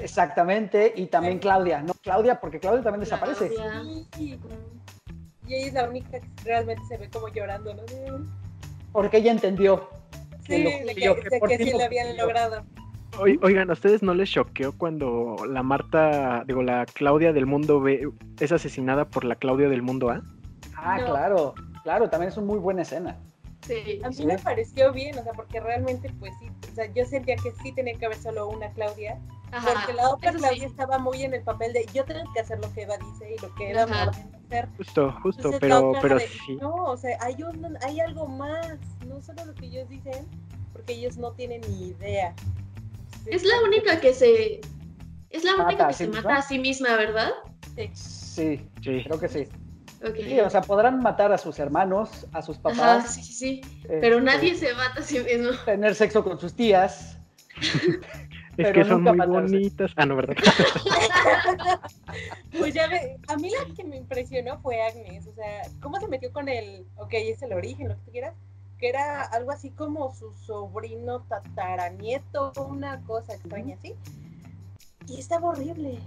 exactamente, 0.00 0.92
y 0.96 1.06
también 1.06 1.38
Claudia, 1.38 1.82
¿no? 1.82 1.94
Claudia, 2.02 2.40
porque 2.40 2.58
Claudia 2.58 2.82
también 2.82 3.00
desaparece. 3.00 3.50
Sí. 4.16 4.38
Y 5.46 5.54
ella 5.54 5.66
es 5.66 5.72
la 5.72 5.88
única 5.88 6.20
que 6.20 6.28
realmente 6.44 6.82
se 6.86 6.98
ve 6.98 7.08
como 7.08 7.28
llorando, 7.28 7.72
¿no? 7.74 7.82
Porque 8.92 9.18
ella 9.18 9.32
entendió. 9.32 9.88
Que 10.48 10.56
Sí, 10.56 10.62
lo- 10.64 10.70
de 10.86 10.94
que 10.94 11.00
yo- 11.00 11.14
que, 11.16 11.28
de 11.28 11.38
por 11.38 11.48
que 11.48 11.58
sí 11.58 11.70
lo 11.72 11.84
habían 11.84 12.16
logrado. 12.16 12.64
Oi- 13.18 13.38
Oigan, 13.42 13.70
¿a 13.70 13.72
ustedes 13.72 14.02
no 14.02 14.14
les 14.14 14.30
choqueó 14.30 14.72
cuando 14.76 15.36
la 15.48 15.62
Marta, 15.62 16.44
digo, 16.46 16.62
la 16.62 16.84
Claudia 16.86 17.32
del 17.32 17.46
mundo 17.46 17.80
B 17.80 18.08
es 18.40 18.52
asesinada 18.52 19.06
por 19.06 19.24
la 19.24 19.34
Claudia 19.36 19.68
del 19.68 19.82
mundo 19.82 20.10
A? 20.10 20.22
Ah, 20.76 20.98
No. 21.00 21.06
claro, 21.06 21.54
claro, 21.82 22.10
también 22.10 22.28
es 22.30 22.36
una 22.36 22.46
muy 22.46 22.58
buena 22.58 22.82
escena. 22.82 23.16
Sí. 23.66 24.00
A 24.04 24.08
mí 24.08 24.14
Sí. 24.14 24.26
me 24.26 24.38
pareció 24.38 24.92
bien, 24.92 25.18
o 25.18 25.22
sea, 25.22 25.32
porque 25.32 25.58
realmente, 25.60 26.10
pues 26.20 26.32
sí, 26.38 26.48
o 26.70 26.74
sea, 26.74 26.86
yo 26.94 27.04
sentía 27.06 27.36
que 27.36 27.50
sí 27.62 27.72
tenía 27.72 27.94
que 27.94 28.06
haber 28.06 28.18
solo 28.18 28.48
una 28.48 28.70
Claudia, 28.70 29.18
Ajá. 29.50 29.68
porque 29.74 29.94
la 29.94 30.10
otra 30.10 30.30
eso 30.30 30.38
sí. 30.38 30.44
Claudia 30.44 30.66
estaba 30.66 30.98
muy 30.98 31.22
en 31.24 31.34
el 31.34 31.42
papel 31.42 31.72
de 31.72 31.86
yo 31.92 32.04
tengo 32.04 32.22
que 32.32 32.40
hacer 32.40 32.60
lo 32.60 32.72
que 32.72 32.82
Eva 32.82 32.94
dice 32.98 33.34
y 33.34 33.38
lo 33.42 33.52
que 33.56 33.70
Eva 33.72 33.86
me 33.86 34.02
ordena 34.02 34.37
Justo, 34.76 35.12
justo, 35.22 35.48
Entonces, 35.48 35.60
pero, 35.60 35.92
pero 36.00 36.14
de, 36.18 36.26
sí. 36.28 36.56
No, 36.60 36.74
o 36.74 36.96
sea, 36.96 37.16
hay, 37.20 37.42
un, 37.42 37.76
hay 37.82 38.00
algo 38.00 38.26
más, 38.26 38.78
no 39.06 39.20
solo 39.20 39.44
lo 39.44 39.54
que 39.54 39.66
ellos 39.66 39.88
dicen, 39.88 40.26
porque 40.72 40.94
ellos 40.94 41.16
no 41.18 41.32
tienen 41.32 41.60
ni 41.68 41.88
idea. 41.88 42.34
Es 43.26 43.44
la 43.44 43.54
única 43.62 44.00
que 44.00 44.14
se. 44.14 44.60
Es 45.30 45.44
la 45.44 45.52
Mata 45.52 45.64
única 45.66 45.84
a 45.84 45.88
que 45.88 45.92
sí 45.94 45.98
se 45.98 46.06
misma. 46.08 46.22
mata 46.22 46.36
a 46.36 46.42
sí 46.42 46.58
misma, 46.58 46.96
¿verdad? 46.96 47.30
Sí, 47.92 48.66
Sí. 48.80 49.04
creo 49.04 49.20
que 49.20 49.28
sí. 49.28 49.46
O 50.44 50.50
sea, 50.50 50.62
podrán 50.62 51.00
matar 51.00 51.32
a 51.32 51.38
sus 51.38 51.58
hermanos, 51.58 52.26
a 52.32 52.40
sus 52.40 52.56
Ajá, 52.58 52.62
papás, 52.70 53.14
sí, 53.14 53.22
sí, 53.22 53.32
sí. 53.32 53.60
Pero 53.88 54.18
este, 54.18 54.20
nadie 54.22 54.54
se 54.54 54.72
mata 54.74 55.00
a 55.00 55.02
sí 55.02 55.18
mismo. 55.18 55.50
tener 55.64 55.94
sexo 55.94 56.24
con 56.24 56.38
sus 56.40 56.54
tías. 56.54 57.18
Es 58.58 58.66
pero 58.66 58.72
que 58.82 58.84
son 58.88 59.02
muy 59.04 59.16
matarse. 59.16 59.40
bonitas. 59.54 59.92
Ah, 59.96 60.04
no, 60.04 60.16
¿verdad? 60.16 60.36
Pues 62.58 62.74
ya 62.74 62.88
ve, 62.88 63.16
a 63.28 63.36
mí 63.36 63.50
la 63.50 63.74
que 63.74 63.84
me 63.84 63.96
impresionó 63.96 64.58
fue 64.60 64.82
Agnes, 64.82 65.26
o 65.26 65.32
sea, 65.34 65.62
cómo 65.80 66.00
se 66.00 66.08
metió 66.08 66.32
con 66.32 66.48
el, 66.48 66.86
ok, 66.96 67.12
es 67.14 67.40
el 67.42 67.52
origen, 67.52 67.88
lo 67.88 67.94
que 67.94 68.00
tú 68.06 68.10
quieras, 68.10 68.34
que 68.78 68.88
era 68.88 69.22
algo 69.22 69.52
así 69.52 69.70
como 69.70 70.12
su 70.14 70.32
sobrino 70.34 71.20
tataranieto, 71.28 72.52
una 72.68 73.00
cosa 73.04 73.34
extraña 73.34 73.76
así. 73.76 73.94
Y 75.06 75.20
estaba 75.20 75.48
horrible. 75.50 75.98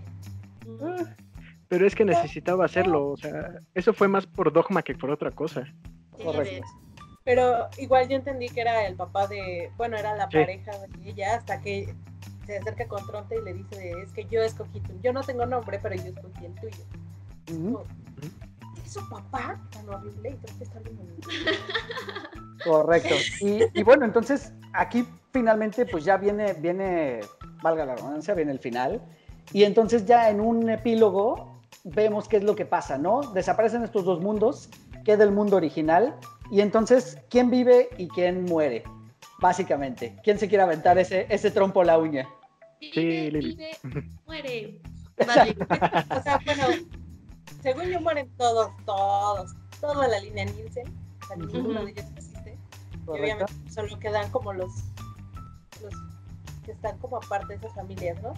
Pero 1.68 1.88
es 1.88 1.96
que 1.96 2.04
necesitaba 2.06 2.66
hacerlo, 2.66 3.12
o 3.12 3.18
sea, 3.18 3.62
eso 3.76 3.94
fue 3.94 4.08
más 4.08 4.28
por 4.28 4.52
dogma 4.52 4.84
que 4.84 4.94
por 4.96 5.10
otra 5.12 5.32
cosa. 5.32 5.64
Correcto. 6.22 6.68
Pero 7.24 7.70
igual 7.78 8.10
yo 8.10 8.16
entendí 8.18 8.50
que 8.50 8.62
era 8.62 8.86
el 8.88 8.96
papá 8.96 9.28
de, 9.28 9.72
bueno, 9.78 9.96
era 9.96 10.16
la 10.16 10.28
Sí. 10.30 10.38
pareja 10.38 10.72
de 10.80 11.10
ella 11.10 11.36
hasta 11.36 11.62
que 11.62 11.96
se 12.52 12.58
acerca 12.58 12.86
con 12.88 13.06
Tronte 13.08 13.38
y 13.38 13.42
le 13.44 13.54
dice, 13.54 13.92
es 14.04 14.12
que 14.12 14.26
yo 14.26 14.42
escogí 14.42 14.82
tu, 14.82 15.00
yo 15.02 15.14
no 15.14 15.22
tengo 15.22 15.46
nombre, 15.46 15.80
pero 15.82 15.96
yo 15.96 16.04
escogí 16.04 16.46
el 16.46 16.56
tuyo. 16.56 16.84
Ujú, 17.50 17.84
¿Es 18.86 18.92
su 18.92 19.10
papá? 19.10 19.58
Tan 19.72 19.88
horrible 19.88 20.32
y 20.32 20.34
Tronte 20.34 20.64
está 20.66 20.80
bien 20.80 20.98
bonito. 20.98 21.30
Correcto. 22.66 23.16
Y, 23.40 23.64
y 23.74 23.84
bueno, 23.84 24.06
entonces 24.06 24.52
aquí 24.74 25.08
finalmente 25.32 25.86
pues 25.86 26.04
ya 26.04 26.18
viene, 26.18 26.54
viene, 26.54 27.22
valga 27.64 27.86
la 27.86 27.96
redundancia, 27.96 28.34
viene 28.34 28.52
el 28.52 28.60
final. 28.60 29.02
Y 29.54 29.64
entonces 29.64 30.06
ya 30.06 30.30
en 30.30 30.42
un 30.42 30.70
epílogo 30.70 31.62
vemos 31.86 32.28
qué 32.28 32.38
es 32.38 32.44
lo 32.44 32.56
que 32.56 32.66
pasa, 32.66 32.98
¿no? 32.98 33.22
Desaparecen 33.34 33.84
estos 33.84 34.04
dos 34.04 34.20
mundos, 34.20 34.70
queda 35.06 35.24
el 35.24 35.32
mundo 35.32 35.56
original. 35.56 36.16
Y 36.52 36.60
entonces, 36.60 37.18
¿quién 37.30 37.50
vive 37.50 37.90
y 37.98 38.10
quién 38.10 38.44
muere? 38.44 38.84
Básicamente, 39.40 40.18
¿quién 40.22 40.38
se 40.38 40.50
quiere 40.50 40.64
aventar 40.64 40.98
ese, 41.00 41.26
ese 41.30 41.50
trompo 41.50 41.82
a 41.82 41.86
la 41.86 41.98
uña? 41.98 42.28
Vive, 42.82 43.32
Lili. 43.32 43.56
vive, 43.56 43.78
muere. 44.26 44.82
Vale. 45.28 45.56
O 46.18 46.24
sea, 46.24 46.40
bueno, 46.44 46.64
según 47.62 47.84
yo 47.86 48.02
mueren 48.02 48.28
todos, 48.38 48.72
todos, 48.86 49.52
toda 49.80 50.08
la 50.08 50.20
línea 50.20 50.46
Nielsen. 50.46 50.88
O 51.22 51.28
sea, 51.28 51.36
ninguno 51.36 51.86
de 51.86 51.92
ellos 51.92 52.06
existe. 52.18 52.58
Y 53.06 53.10
obviamente 53.10 53.54
solo 53.72 54.00
quedan 54.00 54.32
como 54.32 54.54
los, 54.54 54.72
los 55.84 55.94
que 56.66 56.72
están 56.72 56.98
como 56.98 57.18
aparte 57.18 57.50
de 57.50 57.56
esas 57.56 57.76
familias, 57.76 58.22
¿no? 58.24 58.34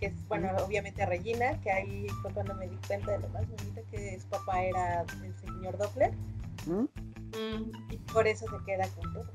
Que 0.00 0.06
es, 0.06 0.28
bueno, 0.28 0.48
obviamente 0.64 1.04
Regina, 1.04 1.60
que 1.60 1.70
ahí 1.70 2.06
fue 2.22 2.32
cuando 2.32 2.54
me 2.54 2.68
di 2.68 2.76
cuenta 2.86 3.12
de 3.12 3.18
lo 3.18 3.28
más 3.28 3.46
bonito 3.48 3.82
que 3.90 4.18
su 4.18 4.26
papá 4.28 4.62
era 4.62 5.04
el 5.22 5.36
señor 5.38 5.76
Doppler. 5.76 6.12
¿Mm? 6.66 6.86
Mm, 7.32 7.72
y 7.90 7.96
por 8.12 8.26
eso 8.26 8.46
se 8.46 8.64
queda 8.64 8.88
con 8.88 9.12
todo. 9.12 9.30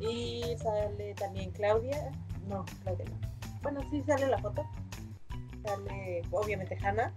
Y 0.00 0.56
sale 0.58 1.14
también 1.14 1.50
Claudia, 1.52 2.12
no, 2.48 2.64
Claudia 2.82 3.04
no. 3.06 3.16
Bueno, 3.62 3.80
sí 3.90 4.02
sale 4.06 4.28
la 4.28 4.38
foto. 4.38 4.64
Sale, 5.64 6.22
obviamente, 6.30 6.78
Hannah. 6.82 7.12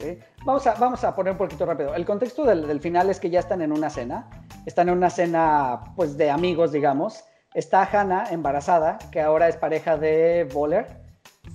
¿sí? 0.00 0.18
Vamos, 0.44 0.66
a, 0.66 0.74
vamos 0.74 1.02
a 1.04 1.14
poner 1.14 1.32
un 1.32 1.38
poquito 1.38 1.66
rápido. 1.66 1.94
El 1.94 2.04
contexto 2.04 2.44
del, 2.44 2.66
del 2.66 2.80
final 2.80 3.10
es 3.10 3.18
que 3.18 3.30
ya 3.30 3.40
están 3.40 3.62
en 3.62 3.72
una 3.72 3.90
cena. 3.90 4.28
Están 4.66 4.88
en 4.88 4.96
una 4.96 5.10
cena, 5.10 5.92
pues, 5.96 6.16
de 6.16 6.30
amigos, 6.30 6.72
digamos. 6.72 7.24
Está 7.54 7.82
Hannah 7.84 8.30
embarazada, 8.30 8.98
que 9.12 9.20
ahora 9.20 9.48
es 9.48 9.56
pareja 9.56 9.96
de 9.96 10.48
Boller, 10.52 10.86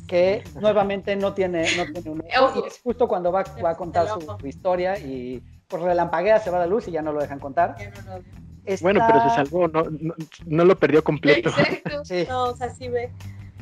que 0.07 0.43
nuevamente 0.59 1.15
no 1.15 1.33
tiene, 1.33 1.65
no 1.77 1.91
tiene 1.91 2.09
un. 2.09 2.23
Y 2.23 2.67
es 2.67 2.79
justo 2.81 3.07
cuando 3.07 3.31
va, 3.31 3.43
va 3.63 3.71
a 3.71 3.77
contar 3.77 4.07
su, 4.07 4.21
su 4.39 4.47
historia 4.47 4.97
y 4.97 5.43
pues 5.67 5.83
relampaguea, 5.83 6.39
se 6.39 6.49
va 6.49 6.59
la 6.59 6.65
luz 6.65 6.87
y 6.87 6.91
ya 6.91 7.01
no 7.01 7.11
lo 7.11 7.21
dejan 7.21 7.39
contar. 7.39 7.75
Bueno, 8.81 9.03
pero 9.07 9.21
se 9.23 9.29
salvó, 9.35 9.67
no, 9.67 9.83
no, 9.83 10.13
no 10.45 10.65
lo 10.65 10.77
perdió 10.77 11.03
completo. 11.03 11.49
Exacto. 11.49 12.05
Sí. 12.05 12.25
no, 12.29 12.43
o 12.49 12.55
sea, 12.55 12.69
sí 12.69 12.87
ve. 12.89 13.11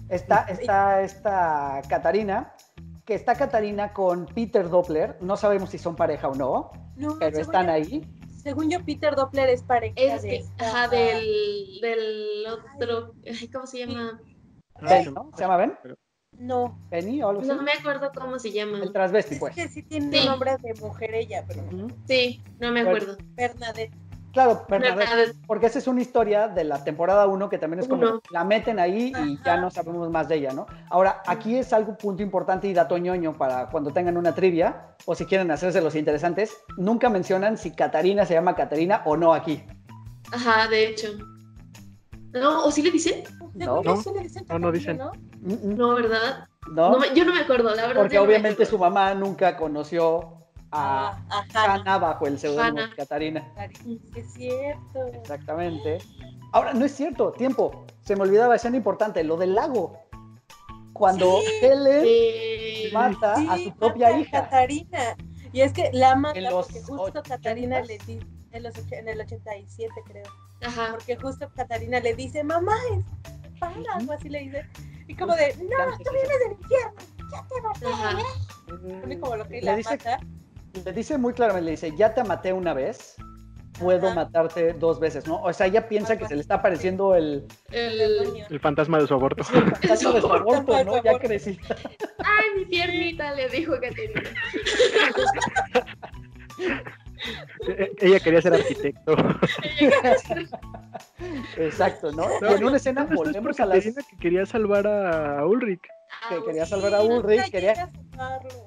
Está, 0.09 0.43
está 0.43 1.01
esta 1.01 1.81
Catarina, 1.89 2.53
que 3.05 3.13
está 3.15 3.35
Catarina 3.35 3.91
con 3.93 4.25
Peter 4.25 4.69
Doppler. 4.69 5.17
No 5.21 5.35
sabemos 5.37 5.69
si 5.69 5.77
son 5.77 5.95
pareja 5.95 6.27
o 6.29 6.35
no, 6.35 6.71
No, 6.95 7.17
pero 7.19 7.39
están 7.39 7.65
yo- 7.67 7.71
ahí. 7.73 8.05
Según 8.41 8.69
yo, 8.69 8.83
Peter 8.85 9.13
Doppler 9.15 9.49
es 9.49 9.61
pareja 9.63 9.93
Es 9.97 10.21
de 10.21 10.29
que, 10.29 10.35
esta- 10.37 10.67
ajá, 10.69 10.87
del, 10.87 11.79
del 11.81 12.45
otro, 12.47 13.13
ay, 13.25 13.47
¿cómo 13.49 13.67
se 13.67 13.79
llama? 13.79 14.21
Ben, 14.81 15.13
¿no? 15.13 15.31
¿Se 15.35 15.41
llama 15.41 15.57
Ben? 15.57 15.73
No, 16.39 16.79
¿Penny 16.89 17.21
o 17.23 17.29
algo 17.29 17.41
así? 17.41 17.49
No 17.49 17.61
me 17.63 17.71
acuerdo 17.71 18.11
cómo 18.15 18.37
se 18.39 18.51
llama. 18.51 18.79
El 18.79 18.93
transvesti, 18.93 19.33
es 19.33 19.39
pues. 19.39 19.55
que 19.55 19.67
sí 19.67 19.81
tiene 19.83 20.21
Sí. 20.21 20.25
nombre 20.27 20.55
de 20.61 20.73
mujer 20.75 21.15
ella, 21.15 21.43
pero. 21.47 21.63
Sí, 22.07 22.41
no 22.59 22.71
me 22.71 22.81
acuerdo. 22.81 23.17
Bernadette. 23.33 23.91
Claro, 24.43 24.65
Bernadette, 24.69 25.35
porque 25.47 25.65
esa 25.65 25.79
es 25.79 25.87
una 25.87 26.01
historia 26.01 26.47
de 26.47 26.63
la 26.63 26.83
temporada 26.83 27.25
1 27.27 27.49
que 27.49 27.57
también 27.57 27.79
es 27.81 27.87
como 27.87 28.01
Uno. 28.03 28.21
la 28.29 28.43
meten 28.43 28.79
ahí 28.79 29.11
y 29.25 29.39
ya 29.43 29.57
no 29.57 29.69
sabemos 29.71 30.09
más 30.09 30.27
de 30.27 30.35
ella, 30.35 30.53
¿no? 30.53 30.67
Ahora, 30.89 31.21
aquí 31.25 31.57
es 31.57 31.73
algo 31.73 31.97
punto 31.97 32.21
importante 32.23 32.67
y 32.67 32.73
dato 32.73 32.97
ñoño 32.97 33.37
para 33.37 33.69
cuando 33.69 33.91
tengan 33.91 34.15
una 34.17 34.33
trivia 34.35 34.95
o 35.05 35.15
si 35.15 35.25
quieren 35.25 35.49
hacerse 35.51 35.81
los 35.81 35.95
interesantes, 35.95 36.55
nunca 36.77 37.09
mencionan 37.09 37.57
si 37.57 37.71
Catarina 37.71 38.25
se 38.25 38.33
llama 38.35 38.55
Catarina 38.55 39.01
o 39.05 39.17
no 39.17 39.33
aquí. 39.33 39.63
Ajá, 40.31 40.67
de 40.67 40.89
hecho. 40.89 41.07
No, 42.33 42.65
¿o 42.65 42.71
sí 42.71 42.81
le 42.83 42.91
dicen? 42.91 43.23
No, 43.55 43.81
no. 43.81 43.95
le 44.13 44.21
dicen 44.23 44.45
No, 44.49 44.59
no 44.59 44.67
Catarina, 44.67 44.71
dicen. 44.71 44.97
¿no? 44.97 45.11
Mm, 45.41 45.53
mm, 45.71 45.77
No, 45.77 45.95
¿verdad? 45.95 46.47
¿no? 46.71 46.91
No 46.91 46.99
me- 46.99 47.13
yo 47.15 47.23
no 47.25 47.33
me 47.33 47.39
acuerdo, 47.39 47.69
la 47.73 47.87
verdad. 47.87 48.01
porque 48.01 48.19
obviamente 48.19 48.65
su 48.65 48.77
mamá 48.77 49.13
nunca 49.13 49.55
conoció 49.57 50.36
a 50.71 51.17
Ah. 51.29 51.45
Hannah 51.53 51.97
bajo 51.97 52.27
el 52.27 52.37
seudónimo 52.39 52.87
de 52.87 52.95
Catarina. 52.95 53.53
Es 54.15 54.33
cierto. 54.33 55.05
Exactamente. 55.13 55.99
Ahora, 56.51 56.73
no 56.73 56.85
es 56.85 56.93
cierto, 56.93 57.31
tiempo. 57.31 57.85
Se 58.01 58.15
me 58.15 58.23
olvidaba 58.23 58.55
escena 58.55 58.77
importante, 58.77 59.23
lo 59.23 59.37
del 59.37 59.55
lago. 59.55 59.97
Cuando 60.93 61.41
Sí. 61.41 61.65
Helen 61.65 62.93
mata 62.93 63.33
a 63.33 63.57
su 63.57 63.71
propia 63.75 64.07
mata 64.07 64.17
a 64.17 64.19
hija. 64.19 64.41
Catarina. 64.43 64.99
Y 65.53 65.61
es 65.61 65.71
que 65.73 65.89
la 65.93 66.15
mata 66.15 66.37
En 66.37 66.45
los 66.45 66.65
porque 66.67 66.81
justo 66.83 67.23
Catarina 67.23 67.81
le 67.81 67.97
dice, 67.99 68.25
en, 68.51 68.63
los, 68.63 68.73
en 68.91 69.07
el 69.07 69.21
87 69.21 69.91
creo, 70.05 70.25
Ajá. 70.61 70.89
porque 70.91 71.15
justo 71.15 71.49
Catarina 71.55 71.99
le 71.99 72.15
dice, 72.15 72.43
mamá, 72.43 72.75
es 72.91 73.59
para, 73.59 73.75
algo 73.95 74.13
así 74.13 74.29
le 74.29 74.39
dice. 74.41 74.65
Y 75.07 75.15
como 75.15 75.35
de, 75.35 75.55
no, 75.57 75.97
tú 76.03 76.11
vienes 76.11 76.39
del 76.39 76.51
infierno, 76.59 76.93
ya 77.31 77.45
te 77.47 77.61
maté. 77.61 77.87
Ajá. 77.87 78.17
Como 79.21 79.35
lo 79.37 79.47
que 79.47 79.53
Le 79.55 79.61
la 79.61 79.75
dice- 79.77 79.91
mata. 79.91 80.19
Le 80.85 80.93
dice 80.93 81.17
muy 81.17 81.33
claramente, 81.33 81.65
le 81.65 81.71
dice, 81.71 81.93
ya 81.97 82.13
te 82.13 82.23
maté 82.23 82.53
una 82.53 82.73
vez, 82.73 83.15
puedo 83.79 84.07
Ajá. 84.07 84.15
matarte 84.15 84.73
dos 84.73 84.99
veces, 84.99 85.27
¿no? 85.27 85.41
O 85.41 85.51
sea, 85.53 85.67
ella 85.67 85.87
piensa 85.87 86.17
que 86.17 86.27
se 86.27 86.35
le 86.35 86.41
está 86.41 86.55
apareciendo 86.55 87.15
el, 87.15 87.45
El 87.71 88.01
El... 88.49 88.59
fantasma 88.59 88.99
de 88.99 89.07
su 89.07 89.13
aborto. 89.13 89.43
el 89.53 89.63
fantasma 89.71 90.11
de 90.13 90.21
su 90.21 90.33
aborto, 90.33 90.83
¿no? 90.85 91.03
Ya 91.03 91.17
crecida. 91.19 91.61
Ay, 92.19 92.45
mi 92.59 92.65
piernita, 92.65 93.33
le 93.33 93.49
dijo 93.49 93.73
Caterina. 93.73 94.21
Eh, 97.67 97.91
Ella 97.99 98.19
quería 98.19 98.41
ser 98.41 98.53
arquitecto. 98.53 99.15
Exacto, 101.57 102.11
¿no? 102.11 102.27
No, 102.41 102.49
en 102.55 102.63
una 102.63 102.77
escena 102.77 103.07
por 103.07 103.17
volvemos 103.17 103.59
a 103.59 103.65
las... 103.65 103.77
Caterina 103.79 104.01
que 104.09 104.17
quería 104.17 104.45
salvar 104.45 104.85
a 104.87 105.45
Ulrich. 105.45 105.81
Que 106.29 106.43
quería 106.45 106.65
salvar 106.65 106.93
a 106.95 107.01
Ulrich, 107.01 107.37
nunca 107.39 107.51
quería- 107.51 107.73
llega 107.73 107.83
a 107.83 107.91
salvarlo. 107.91 108.66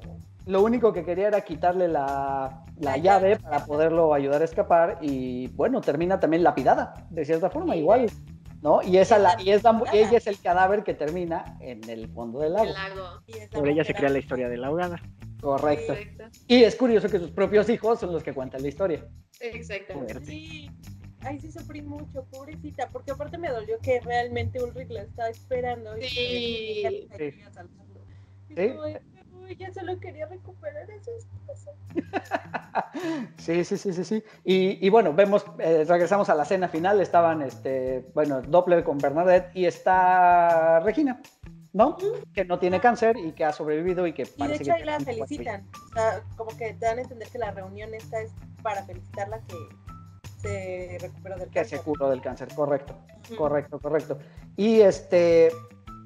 Lo 0.50 0.62
único 0.62 0.92
que 0.92 1.04
quería 1.04 1.28
era 1.28 1.40
quitarle 1.42 1.86
la, 1.86 2.64
la 2.76 2.90
La 2.90 2.96
llave 2.96 3.30
llave. 3.30 3.36
para 3.42 3.64
poderlo 3.64 4.12
ayudar 4.12 4.42
a 4.42 4.44
escapar 4.44 4.98
y 5.00 5.46
bueno, 5.48 5.80
termina 5.80 6.18
también 6.18 6.42
lapidada, 6.42 7.06
de 7.08 7.24
cierta 7.24 7.50
forma, 7.50 7.76
igual, 7.76 8.10
¿no? 8.60 8.82
Y, 8.82 8.96
esa 8.96 9.18
la, 9.18 9.40
y, 9.40 9.50
es 9.50 9.62
la- 9.62 9.80
y 9.92 9.98
ella 9.98 10.16
es 10.18 10.26
el 10.26 10.40
cadáver 10.40 10.82
que 10.82 10.94
termina 10.94 11.56
en 11.60 11.88
el 11.88 12.08
fondo 12.08 12.40
del 12.40 12.54
lago. 12.54 12.72
Por 13.52 13.68
ella 13.68 13.84
se 13.84 13.94
crea 13.94 14.08
la 14.10 14.18
historia 14.18 14.48
de 14.48 14.56
la 14.56 14.66
ahogada. 14.66 15.00
Correcto. 15.40 15.94
Y 16.48 16.64
es 16.64 16.74
curioso 16.74 17.08
que 17.08 17.18
sus 17.20 17.30
propios 17.30 17.68
hijos 17.70 18.00
son 18.00 18.12
los 18.12 18.22
que 18.24 18.34
cuentan 18.34 18.60
la 18.62 18.68
historia. 18.68 19.06
Exacto. 19.38 19.94
Fuerte. 19.94 20.24
Sí. 20.26 20.68
Ay, 21.22 21.38
sí 21.38 21.52
sufrí 21.52 21.80
mucho, 21.82 22.24
pobrecita, 22.30 22.88
porque 22.88 23.12
aparte 23.12 23.38
me 23.38 23.50
dolió 23.50 23.78
que 23.80 24.00
realmente 24.00 24.60
Ulrich 24.62 24.90
la 24.90 25.02
estaba 25.02 25.28
esperando. 25.28 25.96
y 25.96 26.02
Sí. 26.02 27.08
Sí. 27.16 27.34
Sí. 28.56 28.72
Como 29.56 29.64
de, 29.64 29.64
"No, 29.64 29.64
ella 29.66 29.72
solo 29.72 30.00
quería 30.00 30.26
recuperar 30.26 30.90
a 30.90 31.04
su 31.04 31.10
esposa. 31.10 31.70
Sí, 33.38 33.64
sí, 33.64 33.76
sí, 33.76 33.92
sí, 33.92 34.04
sí. 34.04 34.24
Y, 34.44 34.84
y 34.84 34.90
bueno, 34.90 35.12
vemos, 35.14 35.44
eh, 35.58 35.84
regresamos 35.86 36.28
a 36.28 36.34
la 36.34 36.44
cena 36.44 36.68
final, 36.68 37.00
estaban, 37.00 37.42
este, 37.42 38.04
bueno, 38.14 38.42
Doppler 38.42 38.84
con 38.84 38.98
Bernadette 38.98 39.50
y 39.54 39.66
está 39.66 40.80
Regina, 40.80 41.20
¿no? 41.72 41.96
Que 42.34 42.44
no 42.44 42.58
tiene 42.58 42.80
cáncer 42.80 43.16
y 43.16 43.32
que 43.32 43.44
ha 43.44 43.52
sobrevivido 43.52 44.06
y 44.06 44.12
que 44.12 44.22
Y 44.36 44.46
de 44.46 44.56
hecho 44.56 44.72
ahí 44.72 44.84
la 44.84 45.00
felicitan. 45.00 45.68
O 45.90 45.92
sea, 45.94 46.22
como 46.36 46.50
que 46.56 46.74
te 46.74 46.86
dan 46.86 46.98
a 46.98 47.02
entender 47.02 47.28
que 47.28 47.38
la 47.38 47.50
reunión 47.52 47.94
esta 47.94 48.20
es 48.20 48.32
para 48.62 48.82
felicitarla 48.84 49.40
que 49.46 49.56
se 50.38 50.98
recuperó 51.00 51.36
del 51.38 51.50
Que 51.50 51.64
se 51.64 51.78
curó 51.78 52.08
del 52.10 52.20
cáncer, 52.22 52.48
correcto. 52.54 52.94
Correcto, 53.36 53.78
correcto. 53.78 54.18
Y 54.56 54.80
este, 54.80 55.50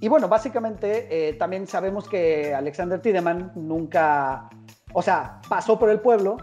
y 0.00 0.08
bueno, 0.08 0.28
básicamente 0.28 1.28
eh, 1.28 1.34
también 1.34 1.66
sabemos 1.66 2.08
que 2.08 2.54
Alexander 2.54 3.00
Tiedemann 3.00 3.52
nunca, 3.54 4.48
o 4.92 5.02
sea, 5.02 5.40
pasó 5.48 5.78
por 5.78 5.90
el 5.90 6.00
pueblo, 6.00 6.36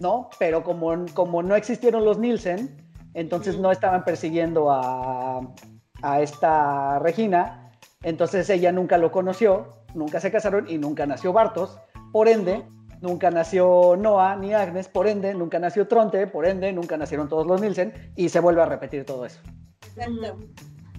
¿no? 0.00 0.28
Pero 0.38 0.62
como, 0.62 1.06
como 1.14 1.42
no 1.42 1.56
existieron 1.56 2.04
los 2.04 2.18
Nielsen, 2.18 2.76
entonces 3.14 3.58
no 3.58 3.72
estaban 3.72 4.04
persiguiendo 4.04 4.70
a, 4.70 5.40
a 6.02 6.20
esta 6.20 6.98
Regina, 6.98 7.72
entonces 8.02 8.48
ella 8.50 8.70
nunca 8.70 8.98
lo 8.98 9.10
conoció, 9.10 9.84
nunca 9.94 10.20
se 10.20 10.30
casaron 10.30 10.68
y 10.68 10.78
nunca 10.78 11.06
nació 11.06 11.32
Bartos, 11.32 11.78
por 12.12 12.28
ende, 12.28 12.64
nunca 13.00 13.30
nació 13.30 13.96
Noah 13.96 14.36
ni 14.36 14.54
Agnes, 14.54 14.88
por 14.88 15.06
ende, 15.06 15.34
nunca 15.34 15.58
nació 15.58 15.88
Tronte, 15.88 16.26
por 16.26 16.46
ende, 16.46 16.72
nunca 16.72 16.96
nacieron 16.96 17.28
todos 17.28 17.46
los 17.46 17.60
Nielsen. 17.60 18.12
Y 18.16 18.28
se 18.28 18.40
vuelve 18.40 18.62
a 18.62 18.66
repetir 18.66 19.04
todo 19.04 19.26
eso. 19.26 19.40
Exacto. 19.96 20.38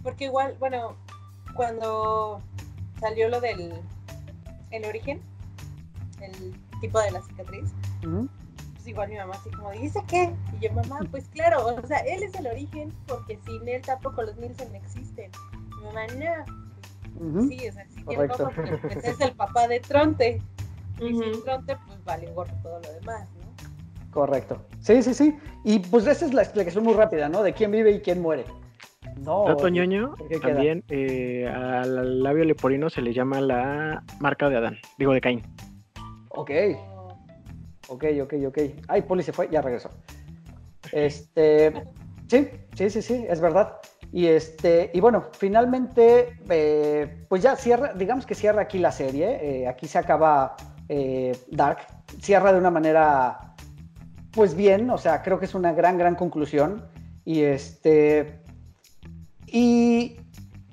Porque 0.03 0.25
igual, 0.25 0.55
bueno, 0.59 0.97
cuando 1.59 2.39
salió 3.01 3.27
lo 3.27 3.41
del 3.41 3.73
el 4.71 4.85
origen, 4.85 5.19
el 6.21 6.55
tipo 6.79 7.01
de 7.01 7.11
la 7.11 7.21
cicatriz, 7.21 7.73
pues 8.75 8.87
igual 8.87 9.09
mi 9.09 9.17
mamá 9.17 9.33
así 9.35 9.49
como, 9.49 9.69
¿dice 9.71 10.01
qué? 10.07 10.33
Y 10.55 10.63
yo, 10.65 10.71
mamá, 10.71 10.99
pues 11.11 11.27
claro, 11.27 11.65
o 11.65 11.85
sea, 11.85 11.97
él 11.97 12.23
es 12.23 12.33
el 12.35 12.47
origen 12.47 12.93
porque 13.05 13.37
sin 13.45 13.67
él 13.67 13.81
tampoco 13.81 14.21
los 14.21 14.37
Nielsen 14.37 14.73
existen. 14.73 15.31
Mi 15.75 15.83
mamá, 15.83 16.07
no. 16.07 17.27
Ujú. 17.27 17.49
Sí, 17.49 17.67
o 17.67 17.73
sea, 17.73 17.85
sí 17.89 17.95
tiene 17.95 18.05
Correcto. 18.05 18.37
papá 18.37 18.55
porque 18.55 18.77
pues, 18.77 19.03
es 19.03 19.19
el 19.19 19.33
papá 19.33 19.67
de 19.67 19.81
Tronte. 19.81 20.41
Y 21.01 21.09
sin. 21.09 21.43
Tronte, 21.43 21.75
pues 21.85 22.01
vale 22.05 22.31
gorro 22.31 22.53
todo 22.63 22.79
lo 22.79 22.93
demás, 22.93 23.27
¿no? 23.35 24.11
Correcto. 24.11 24.65
Sí, 24.79 25.03
sí, 25.03 25.13
sí. 25.13 25.37
Y 25.65 25.79
pues 25.79 26.07
esa 26.07 26.25
es 26.25 26.33
la 26.33 26.43
explicación 26.43 26.85
muy 26.85 26.93
rápida, 26.93 27.27
¿no? 27.27 27.43
De 27.43 27.53
quién 27.53 27.71
vive 27.71 27.91
y 27.91 27.99
quién 27.99 28.21
muere. 28.21 28.45
No. 29.25 29.45
Dato 29.45 29.67
ñoño, 29.67 30.15
también 30.41 30.83
eh, 30.89 31.47
al 31.47 32.23
labio 32.23 32.45
leporino 32.45 32.89
se 32.89 33.01
le 33.01 33.13
llama 33.13 33.41
la 33.41 34.03
marca 34.19 34.49
de 34.49 34.57
Adán, 34.57 34.77
digo 34.97 35.13
de 35.13 35.21
Caín. 35.21 35.43
Ok, 36.29 36.51
ok, 37.89 38.05
ok, 38.21 38.33
ok. 38.47 38.57
Ay, 38.87 39.01
Poli 39.01 39.23
se 39.23 39.33
fue, 39.33 39.49
ya 39.51 39.61
regresó. 39.61 39.89
Este, 40.91 41.73
sí, 42.27 42.47
sí, 42.75 42.89
sí, 42.89 43.01
sí, 43.01 43.25
es 43.27 43.41
verdad. 43.41 43.77
Y 44.11 44.25
este, 44.27 44.89
y 44.93 44.99
bueno, 45.01 45.25
finalmente, 45.37 46.39
eh, 46.49 47.25
pues 47.27 47.43
ya 47.43 47.55
cierra, 47.55 47.93
digamos 47.93 48.25
que 48.25 48.35
cierra 48.35 48.63
aquí 48.63 48.79
la 48.79 48.91
serie. 48.91 49.61
eh, 49.61 49.67
aquí 49.67 49.87
se 49.87 49.97
acaba 49.99 50.55
eh, 50.87 51.37
Dark. 51.51 51.79
Cierra 52.19 52.51
de 52.51 52.57
una 52.57 52.71
manera, 52.71 53.53
pues 54.31 54.55
bien, 54.55 54.89
o 54.89 54.97
sea, 54.97 55.21
creo 55.21 55.37
que 55.39 55.45
es 55.45 55.53
una 55.53 55.73
gran, 55.73 55.97
gran 55.97 56.15
conclusión. 56.15 56.87
Y 57.23 57.41
este, 57.41 58.41
y, 59.51 60.19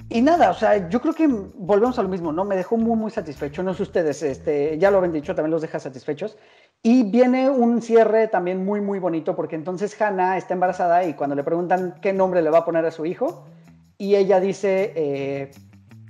y 0.09 0.23
nada, 0.23 0.51
o 0.51 0.55
sea, 0.55 0.89
yo 0.89 1.01
creo 1.01 1.15
que 1.15 1.27
volvemos 1.27 1.99
a 1.99 2.03
lo 2.03 2.09
mismo, 2.09 2.33
¿no? 2.33 2.45
Me 2.45 2.57
dejó 2.57 2.77
muy, 2.77 2.97
muy 2.97 3.11
satisfecho. 3.11 3.63
No 3.63 3.75
sé 3.75 3.83
ustedes, 3.83 4.23
este, 4.23 4.79
ya 4.79 4.91
lo 4.91 4.99
habían 4.99 5.13
dicho, 5.13 5.35
también 5.35 5.51
los 5.51 5.63
deja 5.63 5.79
satisfechos. 5.81 6.37
Y 6.83 7.11
viene 7.11 7.51
un 7.51 7.83
cierre 7.83 8.29
también 8.29 8.65
muy, 8.65 8.81
muy 8.81 8.99
bonito, 8.99 9.35
porque 9.35 9.57
entonces 9.57 10.01
Hannah 10.01 10.37
está 10.37 10.55
embarazada 10.55 11.05
y 11.05 11.15
cuando 11.15 11.35
le 11.35 11.43
preguntan 11.43 11.97
qué 12.01 12.13
nombre 12.13 12.43
le 12.43 12.51
va 12.51 12.59
a 12.59 12.65
poner 12.65 12.85
a 12.87 12.91
su 12.91 13.07
hijo, 13.07 13.47
y 13.99 14.15
ella 14.15 14.41
dice, 14.41 14.93
eh, 14.95 15.51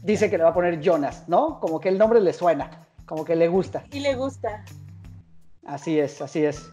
dice 0.03 0.29
que 0.29 0.39
le 0.39 0.45
va 0.45 0.51
a 0.51 0.55
poner 0.55 0.81
Jonas, 0.81 1.29
¿no? 1.29 1.61
Como 1.61 1.81
que 1.81 1.89
el 1.89 1.99
nombre 1.99 2.21
le 2.21 2.33
suena, 2.33 2.87
como 3.07 3.25
que 3.25 3.37
le 3.37 3.49
gusta. 3.49 3.85
Y 3.93 4.01
le 4.01 4.15
gusta. 4.17 4.65
Así 5.65 5.99
es, 5.99 6.21
así 6.21 6.45
es. 6.45 6.69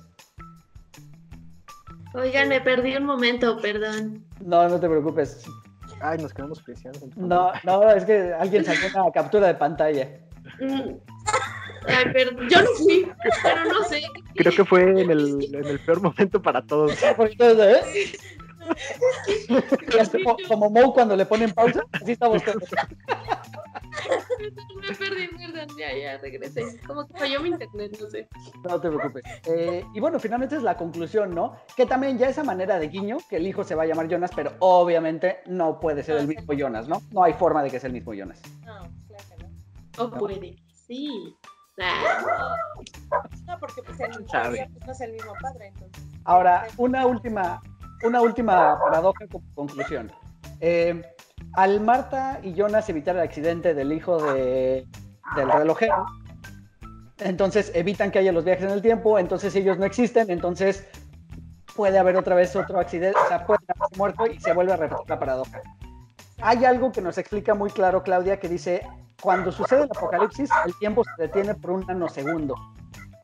Oigan, 2.13 2.49
me 2.49 2.61
perdí 2.61 2.95
un 2.95 3.05
momento, 3.05 3.59
perdón. 3.59 4.23
No, 4.43 4.67
no 4.69 4.79
te 4.79 4.87
preocupes. 4.87 5.45
Ay, 6.03 6.17
nos 6.17 6.33
quedamos 6.33 6.61
preciados. 6.61 7.01
No, 7.15 7.53
no, 7.63 7.89
es 7.89 8.03
que 8.03 8.33
alguien 8.37 8.65
sacó 8.65 9.03
una 9.03 9.11
captura 9.13 9.47
de 9.47 9.55
pantalla. 9.55 10.09
Mm. 10.59 10.95
Ay, 11.87 12.11
perdón. 12.11 12.49
Yo 12.49 12.61
no 12.61 12.69
fui, 12.71 13.11
pero 13.41 13.63
no 13.63 13.83
sé. 13.85 14.03
Creo 14.35 14.51
que 14.51 14.65
fue 14.65 14.81
en 14.81 15.09
el, 15.09 15.49
en 15.53 15.65
el 15.65 15.79
peor 15.79 16.01
momento 16.01 16.41
para 16.41 16.61
todos. 16.61 16.93
Porque, 17.17 17.37
¿eh? 17.39 18.11
Es 19.97 20.09
como, 20.09 20.35
como 20.47 20.69
Moe 20.69 20.93
cuando 20.93 21.15
le 21.15 21.25
ponen 21.25 21.53
pausa, 21.53 21.81
así 21.93 22.11
estamos 22.11 22.43
todos. 22.43 22.63
Me 24.81 24.95
perdí, 24.95 25.27
perdón. 25.27 25.67
Ya, 25.77 25.95
ya 25.97 26.17
regresé. 26.17 26.79
Como 26.85 27.05
que 27.07 27.13
falló 27.17 27.41
mi 27.41 27.49
internet, 27.49 27.97
no 28.01 28.09
sé. 28.09 28.27
No 28.63 28.79
te 28.81 28.89
preocupes. 28.89 29.23
Eh, 29.47 29.83
y 29.93 29.99
bueno, 29.99 30.19
finalmente 30.19 30.55
es 30.55 30.63
la 30.63 30.75
conclusión, 30.77 31.33
¿no? 31.33 31.55
Que 31.75 31.85
también 31.85 32.17
ya 32.17 32.27
esa 32.29 32.43
manera 32.43 32.79
de 32.79 32.87
guiño, 32.87 33.17
que 33.29 33.37
el 33.37 33.47
hijo 33.47 33.63
se 33.63 33.75
va 33.75 33.83
a 33.83 33.85
llamar 33.85 34.07
Jonas, 34.07 34.31
pero 34.35 34.53
obviamente 34.59 35.39
no 35.45 35.79
puede 35.79 36.03
ser 36.03 36.17
el 36.17 36.27
mismo 36.27 36.53
Jonas, 36.53 36.87
¿no? 36.87 37.01
No 37.11 37.23
hay 37.23 37.33
forma 37.33 37.63
de 37.63 37.69
que 37.71 37.79
sea 37.79 37.87
el 37.87 37.93
mismo 37.93 38.13
Jonas. 38.13 38.41
No, 38.65 38.79
claro 39.07 39.23
que 39.37 39.43
no. 39.43 40.03
O 40.03 40.11
puede. 40.11 40.55
Sí. 40.87 41.35
Ah, 41.79 42.55
No, 43.47 43.59
porque 43.59 43.81
pues 43.83 43.99
en 43.99 44.11
¿Quién 44.11 44.27
sabe? 44.29 44.57
teoría, 44.57 44.67
pues, 44.73 44.85
no 44.85 44.91
es 44.93 45.01
el 45.01 45.11
mismo 45.13 45.33
padre, 45.41 45.67
entonces. 45.67 46.03
Ahora, 46.25 46.67
una 46.77 47.05
última, 47.05 47.61
una 48.03 48.21
última 48.21 48.79
paradoja 48.79 49.25
como 49.31 49.43
conclusión. 49.55 50.11
Eh, 50.59 51.01
al 51.53 51.79
Marta 51.81 52.39
y 52.43 52.53
Jonas 52.53 52.89
evitar 52.89 53.15
el 53.15 53.21
accidente 53.21 53.73
del 53.73 53.91
hijo 53.91 54.17
de, 54.17 54.87
del 55.35 55.51
relojero, 55.51 56.05
entonces 57.19 57.71
evitan 57.75 58.11
que 58.11 58.19
haya 58.19 58.31
los 58.31 58.43
viajes 58.43 58.65
en 58.65 58.71
el 58.71 58.81
tiempo, 58.81 59.19
entonces 59.19 59.55
ellos 59.55 59.77
no 59.77 59.85
existen, 59.85 60.29
entonces 60.29 60.87
puede 61.75 61.97
haber 61.97 62.17
otra 62.17 62.35
vez 62.35 62.55
otro 62.55 62.79
accidente, 62.79 63.17
o 63.17 63.27
sea, 63.27 63.45
puede 63.45 63.59
haber 63.67 63.97
muerto 63.97 64.25
y 64.27 64.39
se 64.39 64.53
vuelve 64.53 64.73
a 64.73 64.77
repetir 64.77 65.09
la 65.09 65.19
paradoja. 65.19 65.61
Hay 66.41 66.65
algo 66.65 66.91
que 66.91 67.01
nos 67.01 67.17
explica 67.17 67.53
muy 67.53 67.69
claro, 67.69 68.03
Claudia, 68.03 68.39
que 68.39 68.49
dice, 68.49 68.85
cuando 69.21 69.51
sucede 69.51 69.83
el 69.83 69.89
apocalipsis, 69.95 70.49
el 70.65 70.77
tiempo 70.77 71.03
se 71.03 71.21
detiene 71.21 71.55
por 71.55 71.71
un 71.71 71.85
nanosegundo. 71.85 72.55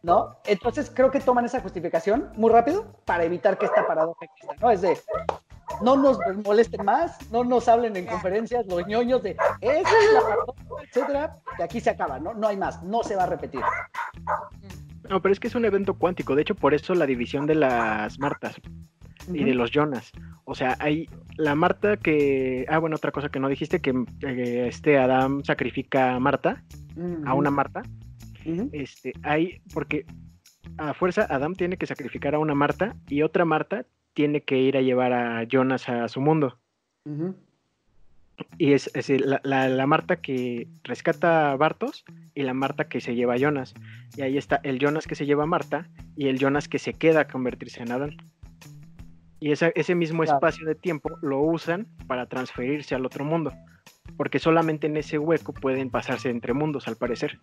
¿no? 0.01 0.37
Entonces 0.45 0.91
creo 0.93 1.11
que 1.11 1.19
toman 1.19 1.45
esa 1.45 1.59
justificación 1.59 2.31
muy 2.35 2.51
rápido 2.51 2.85
para 3.05 3.23
evitar 3.25 3.57
que 3.57 3.65
esta 3.65 3.85
paradoja 3.85 4.25
exista, 4.25 4.55
¿no? 4.61 4.71
Es 4.71 4.81
de, 4.81 4.97
no 5.81 5.95
nos 5.95 6.19
molesten 6.45 6.85
más, 6.85 7.17
no 7.31 7.43
nos 7.43 7.67
hablen 7.67 7.95
en 7.95 8.05
conferencias 8.05 8.65
los 8.67 8.85
ñoños 8.87 9.23
de, 9.23 9.31
esa 9.61 9.79
es 9.79 10.13
la 10.13 10.83
etcétera, 10.83 11.37
que 11.57 11.63
aquí 11.63 11.79
se 11.79 11.89
acaba, 11.89 12.19
¿no? 12.19 12.33
No 12.33 12.47
hay 12.47 12.57
más, 12.57 12.81
no 12.83 13.03
se 13.03 13.15
va 13.15 13.23
a 13.23 13.27
repetir. 13.27 13.61
No, 15.09 15.21
pero 15.21 15.33
es 15.33 15.39
que 15.39 15.47
es 15.47 15.55
un 15.55 15.65
evento 15.65 15.95
cuántico. 15.95 16.35
De 16.35 16.43
hecho, 16.43 16.55
por 16.55 16.73
eso 16.73 16.93
la 16.93 17.05
división 17.05 17.47
de 17.47 17.55
las 17.55 18.19
Martas 18.19 18.61
y 19.27 19.43
de 19.43 19.53
los 19.53 19.71
Jonas. 19.71 20.11
O 20.45 20.55
sea, 20.55 20.77
hay 20.79 21.09
la 21.35 21.55
Marta 21.55 21.97
que. 21.97 22.65
Ah, 22.69 22.77
bueno, 22.77 22.95
otra 22.95 23.11
cosa 23.11 23.29
que 23.29 23.39
no 23.39 23.49
dijiste: 23.49 23.81
que 23.81 23.91
eh, 24.21 24.67
este 24.67 24.97
Adam 24.97 25.43
sacrifica 25.43 26.15
a 26.15 26.19
Marta, 26.19 26.63
a 27.25 27.33
una 27.33 27.49
Marta. 27.49 27.81
Este, 28.71 29.13
hay. 29.23 29.61
Porque 29.73 30.05
a 30.77 30.93
fuerza 30.93 31.25
Adam 31.29 31.55
tiene 31.55 31.77
que 31.77 31.87
sacrificar 31.87 32.35
a 32.35 32.39
una 32.39 32.53
Marta 32.53 32.95
y 33.07 33.23
otra 33.23 33.45
Marta 33.45 33.85
tiene 34.13 34.41
que 34.41 34.57
ir 34.57 34.77
a 34.77 34.81
llevar 34.81 35.13
a 35.13 35.43
Jonas 35.43 35.87
a 35.89 36.07
su 36.07 36.21
mundo. 36.21 36.57
Y 38.57 38.73
es, 38.73 38.89
es 38.93 39.09
la, 39.09 39.41
la- 39.43 39.67
la 39.69 39.87
Marta 39.87 40.17
que 40.21 40.67
rescata 40.83 41.51
a 41.51 41.55
Bartos 41.57 42.05
y 42.35 42.43
la 42.43 42.53
Marta 42.53 42.87
que 42.87 43.01
se 43.01 43.15
lleva 43.15 43.33
a 43.33 43.37
Jonas. 43.37 43.73
Y 44.15 44.21
ahí 44.21 44.37
está 44.37 44.59
el 44.63 44.79
Jonas 44.79 45.07
que 45.07 45.15
se 45.15 45.25
lleva 45.25 45.43
a 45.43 45.47
Marta 45.47 45.89
y 46.15 46.27
el 46.27 46.39
Jonas 46.39 46.67
que 46.67 46.79
se 46.79 46.93
queda 46.93 47.21
a 47.21 47.27
convertirse 47.27 47.81
en 47.81 47.91
Adán. 47.91 48.17
Y 49.41 49.51
esa- 49.51 49.71
ese 49.75 49.95
mismo 49.95 50.23
Claro. 50.23 50.37
espacio 50.37 50.65
de 50.65 50.75
tiempo 50.75 51.09
lo 51.21 51.39
usan 51.41 51.87
para 52.07 52.27
transferirse 52.27 52.95
al 52.95 53.05
otro 53.05 53.23
mundo. 53.25 53.53
Porque 54.17 54.39
solamente 54.39 54.87
en 54.87 54.97
ese 54.97 55.17
hueco 55.17 55.53
pueden 55.53 55.89
pasarse 55.89 56.29
entre 56.29 56.53
mundos, 56.53 56.87
al 56.87 56.95
parecer. 56.97 57.39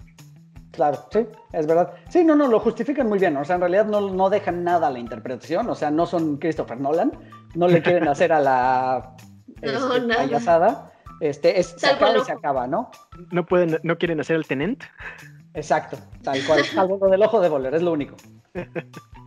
Claro, 0.77 1.07
sí, 1.11 1.27
es 1.53 1.67
verdad. 1.67 1.95
Sí, 2.11 2.23
no, 2.23 2.37
no, 2.37 2.47
lo 2.49 2.61
justifican 2.61 3.09
muy 3.09 3.19
bien. 3.19 3.37
O 3.39 3.45
sea, 3.45 3.55
en 3.57 3.63
realidad 3.63 3.87
no, 3.87 4.11
no 4.11 4.29
dejan 4.31 4.63
nada 4.63 4.89
a 4.89 4.91
la 4.91 4.99
interpretación. 4.99 5.69
O 5.71 5.75
sea, 5.75 5.91
no 5.91 6.07
son 6.07 6.37
Christopher 6.37 6.79
Nolan. 6.79 7.13
No 7.55 7.67
le 7.67 7.83
quieren 7.83 8.07
hacer 8.09 8.31
a 8.33 8.41
la 8.41 9.17
No, 9.63 9.95
este, 9.95 10.07
nada. 10.07 10.23
payasada. 10.23 10.93
Este, 11.21 11.59
es, 11.59 11.75
se 11.79 11.87
acaba 11.87 12.19
y 12.19 12.21
se 12.21 12.33
acaba, 12.33 12.67
¿no? 12.67 12.91
No 13.31 13.47
pueden, 13.47 13.81
no 13.83 13.97
quieren 13.97 14.21
hacer 14.21 14.37
el 14.37 14.47
tenent. 14.47 14.85
Exacto, 15.55 15.97
tal 16.23 16.39
cual. 16.47 16.63
Salvo 16.67 16.99
lo 17.01 17.09
del 17.11 17.23
ojo 17.23 17.41
de 17.41 17.49
Boller, 17.49 17.75
es 17.75 17.81
lo 17.83 17.93
único. 17.93 18.17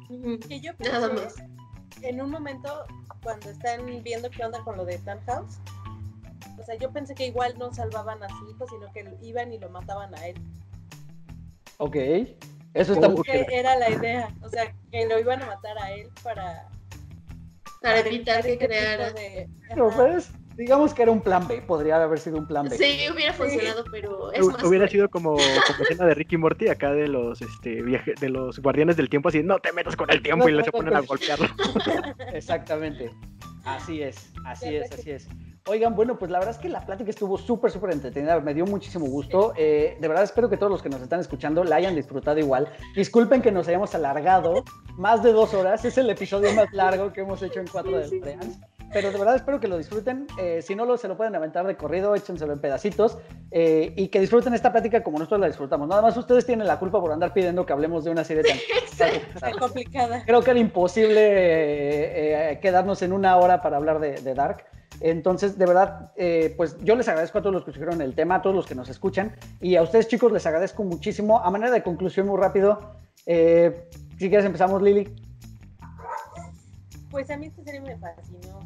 ujú. 0.09 0.39
Que 0.47 0.61
yo 0.61 0.71
Nada 0.77 1.09
más. 1.11 1.35
en 2.03 2.21
un 2.21 2.29
momento, 2.29 2.85
cuando 3.23 3.49
están 3.49 4.03
viendo 4.03 4.29
qué 4.29 4.45
onda 4.45 4.63
con 4.63 4.77
lo 4.77 4.85
de 4.85 4.99
Townhouse, 4.99 5.57
o 6.59 6.63
sea, 6.63 6.75
yo 6.75 6.91
pensé 6.91 7.15
que 7.15 7.25
igual 7.25 7.55
no 7.57 7.73
salvaban 7.73 8.21
a 8.21 8.29
su 8.29 8.49
hijo, 8.51 8.67
sino 8.67 8.91
que 8.93 9.11
iban 9.25 9.51
y 9.51 9.57
lo 9.57 9.69
mataban 9.71 10.13
a 10.13 10.27
él. 10.27 10.35
Ok. 11.79 11.95
Eso 12.73 12.93
está 12.93 13.09
muy. 13.09 13.23
Que 13.23 13.45
era 13.51 13.75
la 13.77 13.89
idea, 13.89 14.29
o 14.43 14.49
sea, 14.49 14.71
que 14.91 15.07
lo 15.07 15.17
iban 15.19 15.41
a 15.41 15.47
matar 15.47 15.77
a 15.81 15.91
él 15.93 16.07
para... 16.23 16.67
Para 17.81 17.99
evitar 18.01 18.43
que 18.43 18.53
este 18.53 18.65
creara. 18.67 19.11
de- 19.13 19.47
Ajá. 19.71 19.95
pues, 19.95 20.31
digamos 20.57 20.93
que 20.93 21.01
era 21.03 21.11
un 21.11 21.21
plan 21.21 21.47
B. 21.47 21.61
Podría 21.61 22.03
haber 22.03 22.19
sido 22.19 22.37
un 22.37 22.45
plan 22.45 22.67
B. 22.67 22.77
Sí, 22.77 23.07
hubiera 23.11 23.31
funcionado, 23.33 23.85
pero 23.89 24.31
es 24.33 24.45
más. 24.45 24.61
Hubiera 24.63 24.87
sido 24.89 25.09
como, 25.09 25.31
como 25.37 25.83
escena 25.83 26.05
de 26.05 26.13
Ricky 26.15 26.35
Morty 26.35 26.67
acá 26.67 26.91
de 26.91 27.07
los 27.07 27.41
este 27.41 27.81
viaje, 27.81 28.13
de 28.19 28.27
los 28.29 28.59
guardianes 28.59 28.97
del 28.97 29.09
tiempo, 29.09 29.29
así 29.29 29.41
no 29.41 29.59
te 29.59 29.71
metas 29.71 29.95
con 29.95 30.11
el 30.11 30.21
tiempo 30.21 30.43
No 30.43 30.49
y 30.49 30.53
le 30.57 30.63
se 30.65 30.71
ponen 30.71 30.93
a 30.93 30.97
con- 30.99 31.07
golpearlo. 31.07 31.47
Exactamente. 32.33 33.09
Así 33.63 34.01
es, 34.01 34.31
así 34.45 34.75
es, 34.75 34.91
así 34.91 35.11
es. 35.11 35.27
Oigan, 35.69 35.95
bueno, 35.95 36.17
pues 36.17 36.31
la 36.31 36.39
verdad 36.39 36.55
es 36.55 36.59
que 36.59 36.67
la 36.67 36.83
plática 36.83 37.11
estuvo 37.11 37.37
súper, 37.37 37.69
súper 37.69 37.91
entretenida. 37.91 38.39
Me 38.39 38.55
dio 38.55 38.65
muchísimo 38.65 39.05
gusto. 39.05 39.53
Eh, 39.55 39.97
de 39.99 40.07
verdad 40.07 40.23
espero 40.23 40.49
que 40.49 40.57
todos 40.57 40.71
los 40.71 40.81
que 40.81 40.89
nos 40.89 40.99
están 40.99 41.19
escuchando 41.19 41.63
la 41.63 41.75
hayan 41.75 41.93
disfrutado 41.93 42.39
igual. 42.39 42.67
Disculpen 42.95 43.43
que 43.43 43.51
nos 43.51 43.67
hayamos 43.67 43.93
alargado 43.93 44.63
más 44.97 45.21
de 45.21 45.31
dos 45.31 45.53
horas. 45.53 45.85
Es 45.85 45.99
el 45.99 46.09
episodio 46.09 46.51
más 46.53 46.73
largo 46.73 47.13
que 47.13 47.21
hemos 47.21 47.43
hecho 47.43 47.59
en 47.59 47.67
cuatro 47.67 47.95
de 47.99 48.07
Friends. 48.07 48.59
Pero 48.91 49.11
de 49.11 49.19
verdad 49.19 49.35
espero 49.35 49.59
que 49.59 49.67
lo 49.67 49.77
disfruten. 49.77 50.25
Eh, 50.39 50.63
si 50.63 50.73
no, 50.73 50.85
lo, 50.85 50.97
se 50.97 51.07
lo 51.07 51.15
pueden 51.15 51.35
aventar 51.35 51.67
de 51.67 51.77
corrido, 51.77 52.15
échenselo 52.15 52.51
en 52.53 52.59
pedacitos. 52.59 53.19
eh, 53.51 53.93
y 53.95 54.07
que 54.07 54.19
disfruten 54.19 54.55
esta 54.55 54.71
plática 54.71 55.03
como 55.03 55.19
nosotros 55.19 55.41
la 55.41 55.47
disfrutamos. 55.47 55.87
Nada 55.87 56.01
más 56.01 56.17
ustedes 56.17 56.47
tienen 56.47 56.65
la 56.65 56.79
culpa 56.79 56.99
por 56.99 57.11
andar 57.11 57.31
pidiendo 57.31 57.67
que 57.67 57.73
hablemos 57.73 58.03
de 58.05 58.09
una 58.09 58.23
serie 58.23 58.41
tan... 58.43 58.57
Complicada. 59.59 60.23
Creo 60.25 60.41
que 60.41 60.49
era 60.49 60.59
imposible 60.59 61.19
eh, 62.53 62.59
quedarnos 62.59 63.03
en 63.03 63.13
una 63.13 63.37
hora 63.37 63.61
para 63.61 63.77
hablar 63.77 63.99
de, 63.99 64.19
de 64.19 64.33
Dark. 64.33 64.65
Entonces, 65.01 65.57
de 65.57 65.65
verdad, 65.65 66.11
eh, 66.15 66.53
pues 66.57 66.77
yo 66.83 66.95
les 66.95 67.07
agradezco 67.07 67.37
a 67.37 67.41
todos 67.41 67.53
los 67.53 67.63
que 67.63 67.71
escogieron 67.71 68.01
el 68.01 68.15
tema, 68.15 68.35
a 68.35 68.41
todos 68.41 68.55
los 68.55 68.65
que 68.65 68.75
nos 68.75 68.89
escuchan. 68.89 69.35
Y 69.61 69.75
a 69.75 69.81
ustedes, 69.81 70.07
chicos, 70.07 70.31
les 70.31 70.45
agradezco 70.45 70.83
muchísimo. 70.83 71.39
A 71.39 71.49
manera 71.49 71.71
de 71.71 71.83
conclusión, 71.83 72.27
muy 72.27 72.39
rápido, 72.39 72.95
eh, 73.25 73.87
si 74.17 74.29
quieres 74.29 74.45
empezamos, 74.45 74.81
Lili. 74.81 75.07
Pues 77.09 77.29
a 77.31 77.37
mí 77.37 77.47
esta 77.47 77.63
serie 77.63 77.81
me 77.81 77.97
fascinó, 77.97 78.61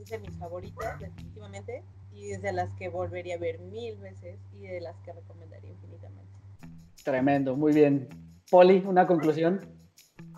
es 0.00 0.08
de 0.08 0.18
mis 0.18 0.36
favoritas, 0.36 1.00
definitivamente, 1.00 1.82
y 2.14 2.32
es 2.32 2.42
de 2.42 2.52
las 2.52 2.72
que 2.74 2.88
volvería 2.88 3.34
a 3.34 3.38
ver 3.38 3.58
mil 3.58 3.96
veces 3.96 4.38
y 4.60 4.66
de 4.66 4.80
las 4.80 4.96
que 5.04 5.12
recomendaría 5.12 5.70
infinitamente. 5.70 6.32
Tremendo, 7.02 7.56
muy 7.56 7.72
bien. 7.72 8.08
Poli, 8.50 8.84
una 8.86 9.06
conclusión. 9.06 9.60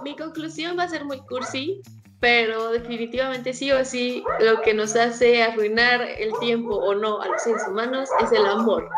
Mi 0.02 0.16
conclusión 0.16 0.78
va 0.78 0.84
a 0.84 0.88
ser 0.88 1.04
muy 1.04 1.20
cursi, 1.20 1.82
pero 2.20 2.70
definitivamente 2.70 3.52
sí 3.52 3.72
o 3.72 3.84
sí 3.84 4.22
lo 4.40 4.60
que 4.60 4.74
nos 4.74 4.94
hace 4.94 5.42
arruinar 5.42 6.02
el 6.02 6.30
tiempo 6.40 6.76
o 6.76 6.94
no 6.94 7.20
a 7.20 7.26
los 7.28 7.42
seres 7.42 7.62
humanos 7.68 8.08
es 8.22 8.30
el 8.32 8.44
amor. 8.46 8.88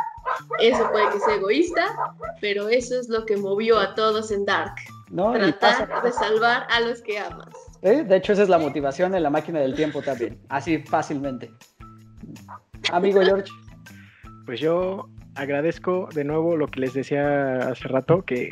Eso 0.61 0.89
puede 0.91 1.09
que 1.11 1.21
sea 1.21 1.35
egoísta, 1.37 1.87
pero 2.41 2.69
eso 2.69 2.99
es 2.99 3.09
lo 3.09 3.25
que 3.25 3.37
movió 3.37 3.79
a 3.79 3.95
todos 3.95 4.31
en 4.31 4.45
Dark. 4.45 4.75
¿no? 5.11 5.33
Tratar 5.33 5.89
pasa- 5.89 6.01
de 6.03 6.13
salvar 6.13 6.67
a 6.71 6.81
los 6.81 7.03
que 7.03 7.19
amas. 7.19 7.49
¿eh? 7.83 8.03
De 8.03 8.17
hecho, 8.17 8.33
esa 8.33 8.43
es 8.45 8.49
la 8.49 8.59
motivación 8.59 9.15
en 9.15 9.23
la 9.23 9.31
máquina 9.31 9.61
del 9.61 9.75
tiempo 9.75 10.01
también. 10.03 10.41
Así 10.49 10.79
fácilmente. 10.79 11.51
Amigo 12.93 13.21
George. 13.23 13.51
Pues 14.47 14.59
yo 14.61 15.09
agradezco 15.35 16.09
de 16.15 16.25
nuevo 16.25 16.57
lo 16.57 16.67
que 16.67 16.81
les 16.81 16.95
decía 16.95 17.57
hace 17.69 17.89
rato, 17.89 18.23
que 18.23 18.51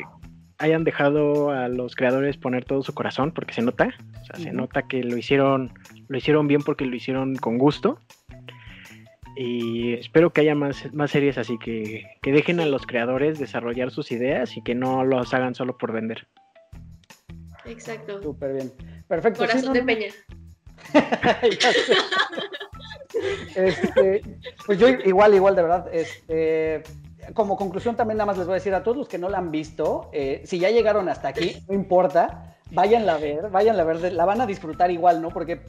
hayan 0.61 0.83
dejado 0.83 1.51
a 1.51 1.67
los 1.67 1.95
creadores 1.95 2.37
poner 2.37 2.65
todo 2.65 2.83
su 2.83 2.93
corazón, 2.93 3.31
porque 3.31 3.53
se 3.53 3.61
nota, 3.61 3.89
o 4.21 4.25
sea, 4.25 4.35
se 4.37 4.51
nota 4.51 4.83
que 4.83 5.03
lo 5.03 5.17
hicieron, 5.17 5.73
lo 6.07 6.17
hicieron 6.17 6.47
bien 6.47 6.61
porque 6.61 6.85
lo 6.85 6.95
hicieron 6.95 7.35
con 7.35 7.57
gusto. 7.57 7.99
Y 9.35 9.93
espero 9.93 10.31
que 10.31 10.41
haya 10.41 10.55
más, 10.55 10.93
más 10.93 11.11
series 11.11 11.37
así 11.37 11.57
que, 11.57 12.05
que 12.21 12.31
dejen 12.31 12.59
a 12.59 12.65
los 12.65 12.85
creadores 12.85 13.39
desarrollar 13.39 13.89
sus 13.89 14.11
ideas 14.11 14.55
y 14.57 14.61
que 14.61 14.75
no 14.75 15.03
los 15.03 15.33
hagan 15.33 15.55
solo 15.55 15.77
por 15.77 15.91
vender. 15.91 16.27
Exacto. 17.65 18.21
Súper 18.21 18.53
bien. 18.53 18.71
Perfecto. 19.07 19.41
sí, 19.41 19.47
Corazón 19.47 19.73
no, 19.73 19.73
de 19.73 19.83
peña. 19.83 20.13
Este, 23.55 24.21
pues 24.65 24.79
yo 24.79 24.87
igual, 24.87 25.35
igual, 25.35 25.55
de 25.55 25.61
verdad. 25.61 25.85
Este, 25.91 26.81
como 27.33 27.57
conclusión 27.57 27.95
también 27.95 28.17
nada 28.17 28.27
más 28.27 28.37
les 28.37 28.47
voy 28.47 28.53
a 28.53 28.55
decir 28.55 28.73
a 28.73 28.83
todos 28.83 28.97
los 28.97 29.07
que 29.07 29.17
no 29.17 29.29
la 29.29 29.37
han 29.37 29.51
visto, 29.51 30.09
eh, 30.13 30.41
si 30.45 30.59
ya 30.59 30.69
llegaron 30.69 31.09
hasta 31.09 31.29
aquí, 31.29 31.63
no 31.67 31.73
importa, 31.73 32.57
váyanla 32.71 33.15
a 33.15 33.17
ver, 33.17 33.49
váyanla 33.49 33.83
a 33.83 33.85
ver, 33.85 34.13
la 34.13 34.25
van 34.25 34.41
a 34.41 34.45
disfrutar 34.45 34.91
igual, 34.91 35.21
¿no? 35.21 35.29
Porque 35.29 35.61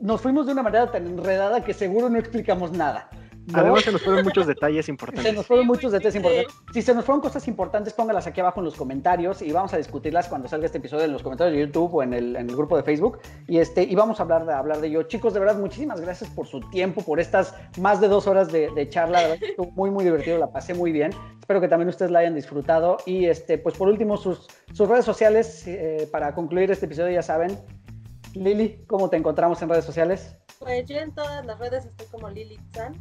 nos 0.00 0.20
fuimos 0.20 0.46
de 0.46 0.52
una 0.52 0.62
manera 0.62 0.90
tan 0.90 1.06
enredada 1.06 1.62
que 1.62 1.74
seguro 1.74 2.08
no 2.08 2.18
explicamos 2.18 2.72
nada. 2.72 3.10
¿No? 3.46 3.58
Además 3.58 3.82
se 3.82 3.92
nos 3.92 4.02
fueron 4.02 4.24
muchos 4.24 4.46
detalles 4.46 4.86
Se 4.86 4.90
importantes. 4.92 5.34
nos 5.34 5.46
fueron 5.46 5.66
muchos 5.66 5.92
detalles 5.92 6.14
importantes. 6.14 6.54
Si 6.72 6.82
se 6.82 6.94
nos 6.94 7.04
fueron 7.04 7.20
cosas 7.20 7.46
importantes, 7.48 7.92
póngalas 7.92 8.26
aquí 8.26 8.40
abajo 8.40 8.60
en 8.60 8.64
los 8.66 8.76
comentarios 8.76 9.42
y 9.42 9.52
vamos 9.52 9.72
a 9.74 9.76
discutirlas 9.76 10.28
cuando 10.28 10.48
salga 10.48 10.66
este 10.66 10.78
episodio 10.78 11.04
en 11.04 11.12
los 11.12 11.22
comentarios 11.22 11.54
de 11.56 11.66
YouTube 11.66 11.94
o 11.94 12.02
en 12.02 12.14
el, 12.14 12.36
en 12.36 12.48
el 12.48 12.56
grupo 12.56 12.76
de 12.76 12.82
Facebook. 12.82 13.18
Y, 13.48 13.58
este, 13.58 13.82
y 13.82 13.94
vamos 13.94 14.20
a 14.20 14.22
hablar 14.24 14.46
de, 14.46 14.52
hablar 14.52 14.80
de 14.80 14.88
ello. 14.88 15.02
Chicos, 15.04 15.34
de 15.34 15.40
verdad, 15.40 15.56
muchísimas 15.58 16.00
gracias 16.00 16.30
por 16.30 16.46
su 16.46 16.60
tiempo, 16.70 17.02
por 17.02 17.20
estas 17.20 17.54
más 17.78 18.00
de 18.00 18.08
dos 18.08 18.26
horas 18.26 18.52
de, 18.52 18.70
de 18.70 18.88
charla. 18.88 19.22
La 19.22 19.28
verdad, 19.28 19.44
estuvo 19.44 19.70
muy, 19.72 19.90
muy 19.90 20.04
divertido, 20.04 20.38
la 20.38 20.50
pasé 20.52 20.74
muy 20.74 20.92
bien. 20.92 21.12
Espero 21.40 21.60
que 21.60 21.68
también 21.68 21.88
ustedes 21.88 22.10
la 22.10 22.20
hayan 22.20 22.34
disfrutado. 22.34 22.98
Y 23.06 23.26
este, 23.26 23.58
pues 23.58 23.76
por 23.76 23.88
último, 23.88 24.16
sus, 24.16 24.46
sus 24.72 24.88
redes 24.88 25.04
sociales, 25.04 25.66
eh, 25.66 26.08
para 26.12 26.34
concluir 26.34 26.70
este 26.70 26.86
episodio, 26.86 27.10
ya 27.12 27.22
saben. 27.22 27.58
Lili, 28.34 28.84
¿cómo 28.86 29.10
te 29.10 29.16
encontramos 29.16 29.60
en 29.60 29.68
redes 29.68 29.84
sociales? 29.84 30.36
Pues 30.60 30.86
yo 30.86 30.96
en 30.98 31.12
todas 31.12 31.44
las 31.44 31.58
redes 31.58 31.86
estoy 31.86 32.06
como 32.08 32.30
Lily 32.30 32.60
San. 32.72 32.94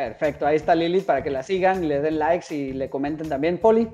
Perfecto, 0.00 0.46
ahí 0.46 0.56
está 0.56 0.74
Lilith 0.74 1.04
para 1.04 1.22
que 1.22 1.30
la 1.30 1.42
sigan, 1.42 1.86
le 1.86 2.00
den 2.00 2.18
likes 2.18 2.54
y 2.54 2.72
le 2.72 2.88
comenten 2.88 3.28
también. 3.28 3.58
Poli. 3.58 3.86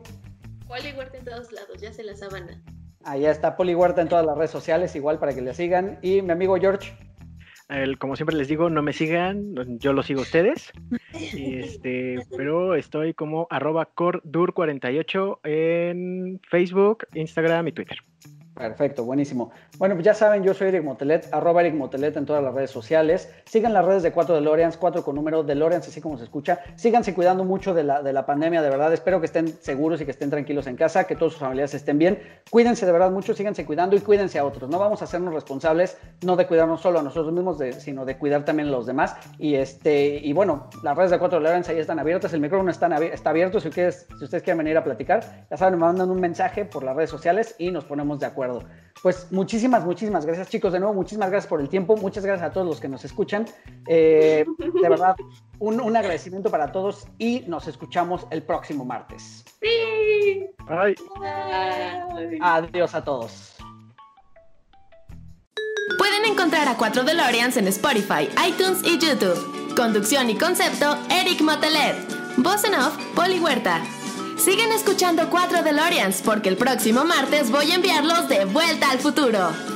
Poli 0.68 0.92
Huerta 0.96 1.18
en 1.18 1.24
todos 1.24 1.50
lados, 1.50 1.80
ya 1.80 1.92
se 1.92 2.04
la 2.04 2.14
sabana. 2.14 2.62
Ahí 3.02 3.26
está 3.26 3.56
Poli 3.56 3.74
Huerta 3.74 4.02
en 4.02 4.08
todas 4.08 4.24
las 4.24 4.38
redes 4.38 4.52
sociales, 4.52 4.94
igual 4.94 5.18
para 5.18 5.34
que 5.34 5.40
le 5.40 5.52
sigan. 5.52 5.98
Y 6.02 6.22
mi 6.22 6.30
amigo 6.30 6.56
George. 6.60 6.96
El, 7.68 7.98
como 7.98 8.14
siempre 8.14 8.36
les 8.36 8.46
digo, 8.46 8.70
no 8.70 8.82
me 8.82 8.92
sigan, 8.92 9.52
yo 9.80 9.92
los 9.92 10.06
sigo 10.06 10.20
a 10.20 10.22
ustedes. 10.22 10.70
Este, 11.12 12.18
pero 12.36 12.76
estoy 12.76 13.12
como 13.12 13.48
arroba 13.50 13.88
cordur48 13.92 15.40
en 15.42 16.40
Facebook, 16.48 17.04
Instagram 17.14 17.66
y 17.66 17.72
Twitter. 17.72 17.98
Perfecto, 18.56 19.04
buenísimo. 19.04 19.50
Bueno, 19.76 19.96
pues 19.96 20.06
ya 20.06 20.14
saben, 20.14 20.42
yo 20.42 20.54
soy 20.54 20.68
Eric 20.68 20.82
Motelet, 20.82 21.28
arroba 21.30 21.60
Eric 21.60 21.74
Motelet 21.74 22.16
en 22.16 22.24
todas 22.24 22.42
las 22.42 22.54
redes 22.54 22.70
sociales. 22.70 23.30
Sigan 23.44 23.74
las 23.74 23.84
redes 23.84 24.02
de 24.02 24.12
4 24.12 24.34
DeLoreans, 24.34 24.78
4 24.78 25.04
con 25.04 25.14
número 25.14 25.42
DeLoreans, 25.42 25.86
así 25.86 26.00
como 26.00 26.16
se 26.16 26.24
escucha. 26.24 26.60
Síganse 26.74 27.12
cuidando 27.12 27.44
mucho 27.44 27.74
de 27.74 27.84
la, 27.84 28.02
de 28.02 28.14
la 28.14 28.24
pandemia, 28.24 28.62
de 28.62 28.70
verdad. 28.70 28.94
Espero 28.94 29.20
que 29.20 29.26
estén 29.26 29.48
seguros 29.60 30.00
y 30.00 30.06
que 30.06 30.10
estén 30.10 30.30
tranquilos 30.30 30.66
en 30.68 30.76
casa, 30.76 31.04
que 31.04 31.16
todos 31.16 31.32
sus 31.32 31.40
familiares 31.40 31.74
estén 31.74 31.98
bien. 31.98 32.18
Cuídense 32.48 32.86
de 32.86 32.92
verdad 32.92 33.10
mucho, 33.10 33.34
síganse 33.34 33.66
cuidando 33.66 33.94
y 33.94 34.00
cuídense 34.00 34.38
a 34.38 34.46
otros. 34.46 34.70
No 34.70 34.78
vamos 34.78 35.02
a 35.02 35.04
hacernos 35.04 35.34
responsables, 35.34 35.98
no 36.24 36.34
de 36.34 36.46
cuidarnos 36.46 36.80
solo 36.80 37.00
a 37.00 37.02
nosotros 37.02 37.34
mismos, 37.34 37.58
sino 37.76 38.06
de 38.06 38.16
cuidar 38.16 38.46
también 38.46 38.68
a 38.68 38.72
los 38.72 38.86
demás. 38.86 39.16
Y 39.38 39.56
este 39.56 40.16
y 40.16 40.32
bueno, 40.32 40.70
las 40.82 40.96
redes 40.96 41.10
de 41.10 41.18
4 41.18 41.40
DeLoreans 41.40 41.68
ahí 41.68 41.78
están 41.78 41.98
abiertas, 41.98 42.32
el 42.32 42.40
micrófono 42.40 42.70
está, 42.70 42.86
está 43.04 43.28
abierto. 43.28 43.60
Si 43.60 43.68
ustedes, 43.68 44.06
si 44.16 44.24
ustedes 44.24 44.42
quieren 44.42 44.56
venir 44.56 44.78
a 44.78 44.82
platicar, 44.82 45.44
ya 45.50 45.58
saben, 45.58 45.74
me 45.74 45.84
mandan 45.84 46.08
un 46.08 46.20
mensaje 46.20 46.64
por 46.64 46.82
las 46.82 46.96
redes 46.96 47.10
sociales 47.10 47.54
y 47.58 47.70
nos 47.70 47.84
ponemos 47.84 48.18
de 48.18 48.24
acuerdo. 48.24 48.45
Pues 49.02 49.30
muchísimas, 49.30 49.84
muchísimas 49.84 50.24
gracias 50.24 50.48
chicos. 50.48 50.72
De 50.72 50.80
nuevo, 50.80 50.94
muchísimas 50.94 51.30
gracias 51.30 51.48
por 51.48 51.60
el 51.60 51.68
tiempo. 51.68 51.96
Muchas 51.96 52.24
gracias 52.24 52.50
a 52.50 52.52
todos 52.52 52.66
los 52.66 52.80
que 52.80 52.88
nos 52.88 53.04
escuchan. 53.04 53.46
Eh, 53.86 54.44
de 54.58 54.88
verdad, 54.88 55.14
un, 55.58 55.80
un, 55.80 55.96
agradecimiento 55.96 56.50
para 56.50 56.72
todos 56.72 57.06
y 57.18 57.44
nos 57.46 57.68
escuchamos 57.68 58.26
el 58.30 58.42
próximo 58.42 58.84
martes. 58.84 59.44
Sí. 59.60 60.46
Bye. 60.66 60.96
Adiós 62.40 62.94
a 62.94 63.04
todos. 63.04 63.56
Pueden 65.98 66.24
encontrar 66.24 66.66
a 66.68 66.76
4 66.76 67.04
DeLoreans 67.04 67.56
en 67.56 67.68
Spotify, 67.68 68.28
iTunes 68.48 68.82
y 68.82 68.98
YouTube. 68.98 69.74
Conducción 69.76 70.30
y 70.30 70.36
concepto, 70.36 70.96
Eric 71.10 71.42
Motelet. 71.42 71.96
Voz 72.38 72.64
en 72.64 72.74
off, 72.74 72.96
Poli 73.14 73.38
Huerta. 73.38 73.82
Sigan 74.36 74.70
escuchando 74.72 75.28
4 75.30 75.62
DeLoreans 75.62 76.22
porque 76.22 76.48
el 76.48 76.56
próximo 76.56 77.04
martes 77.04 77.50
voy 77.50 77.72
a 77.72 77.76
enviarlos 77.76 78.28
de 78.28 78.44
vuelta 78.44 78.90
al 78.90 78.98
futuro. 78.98 79.75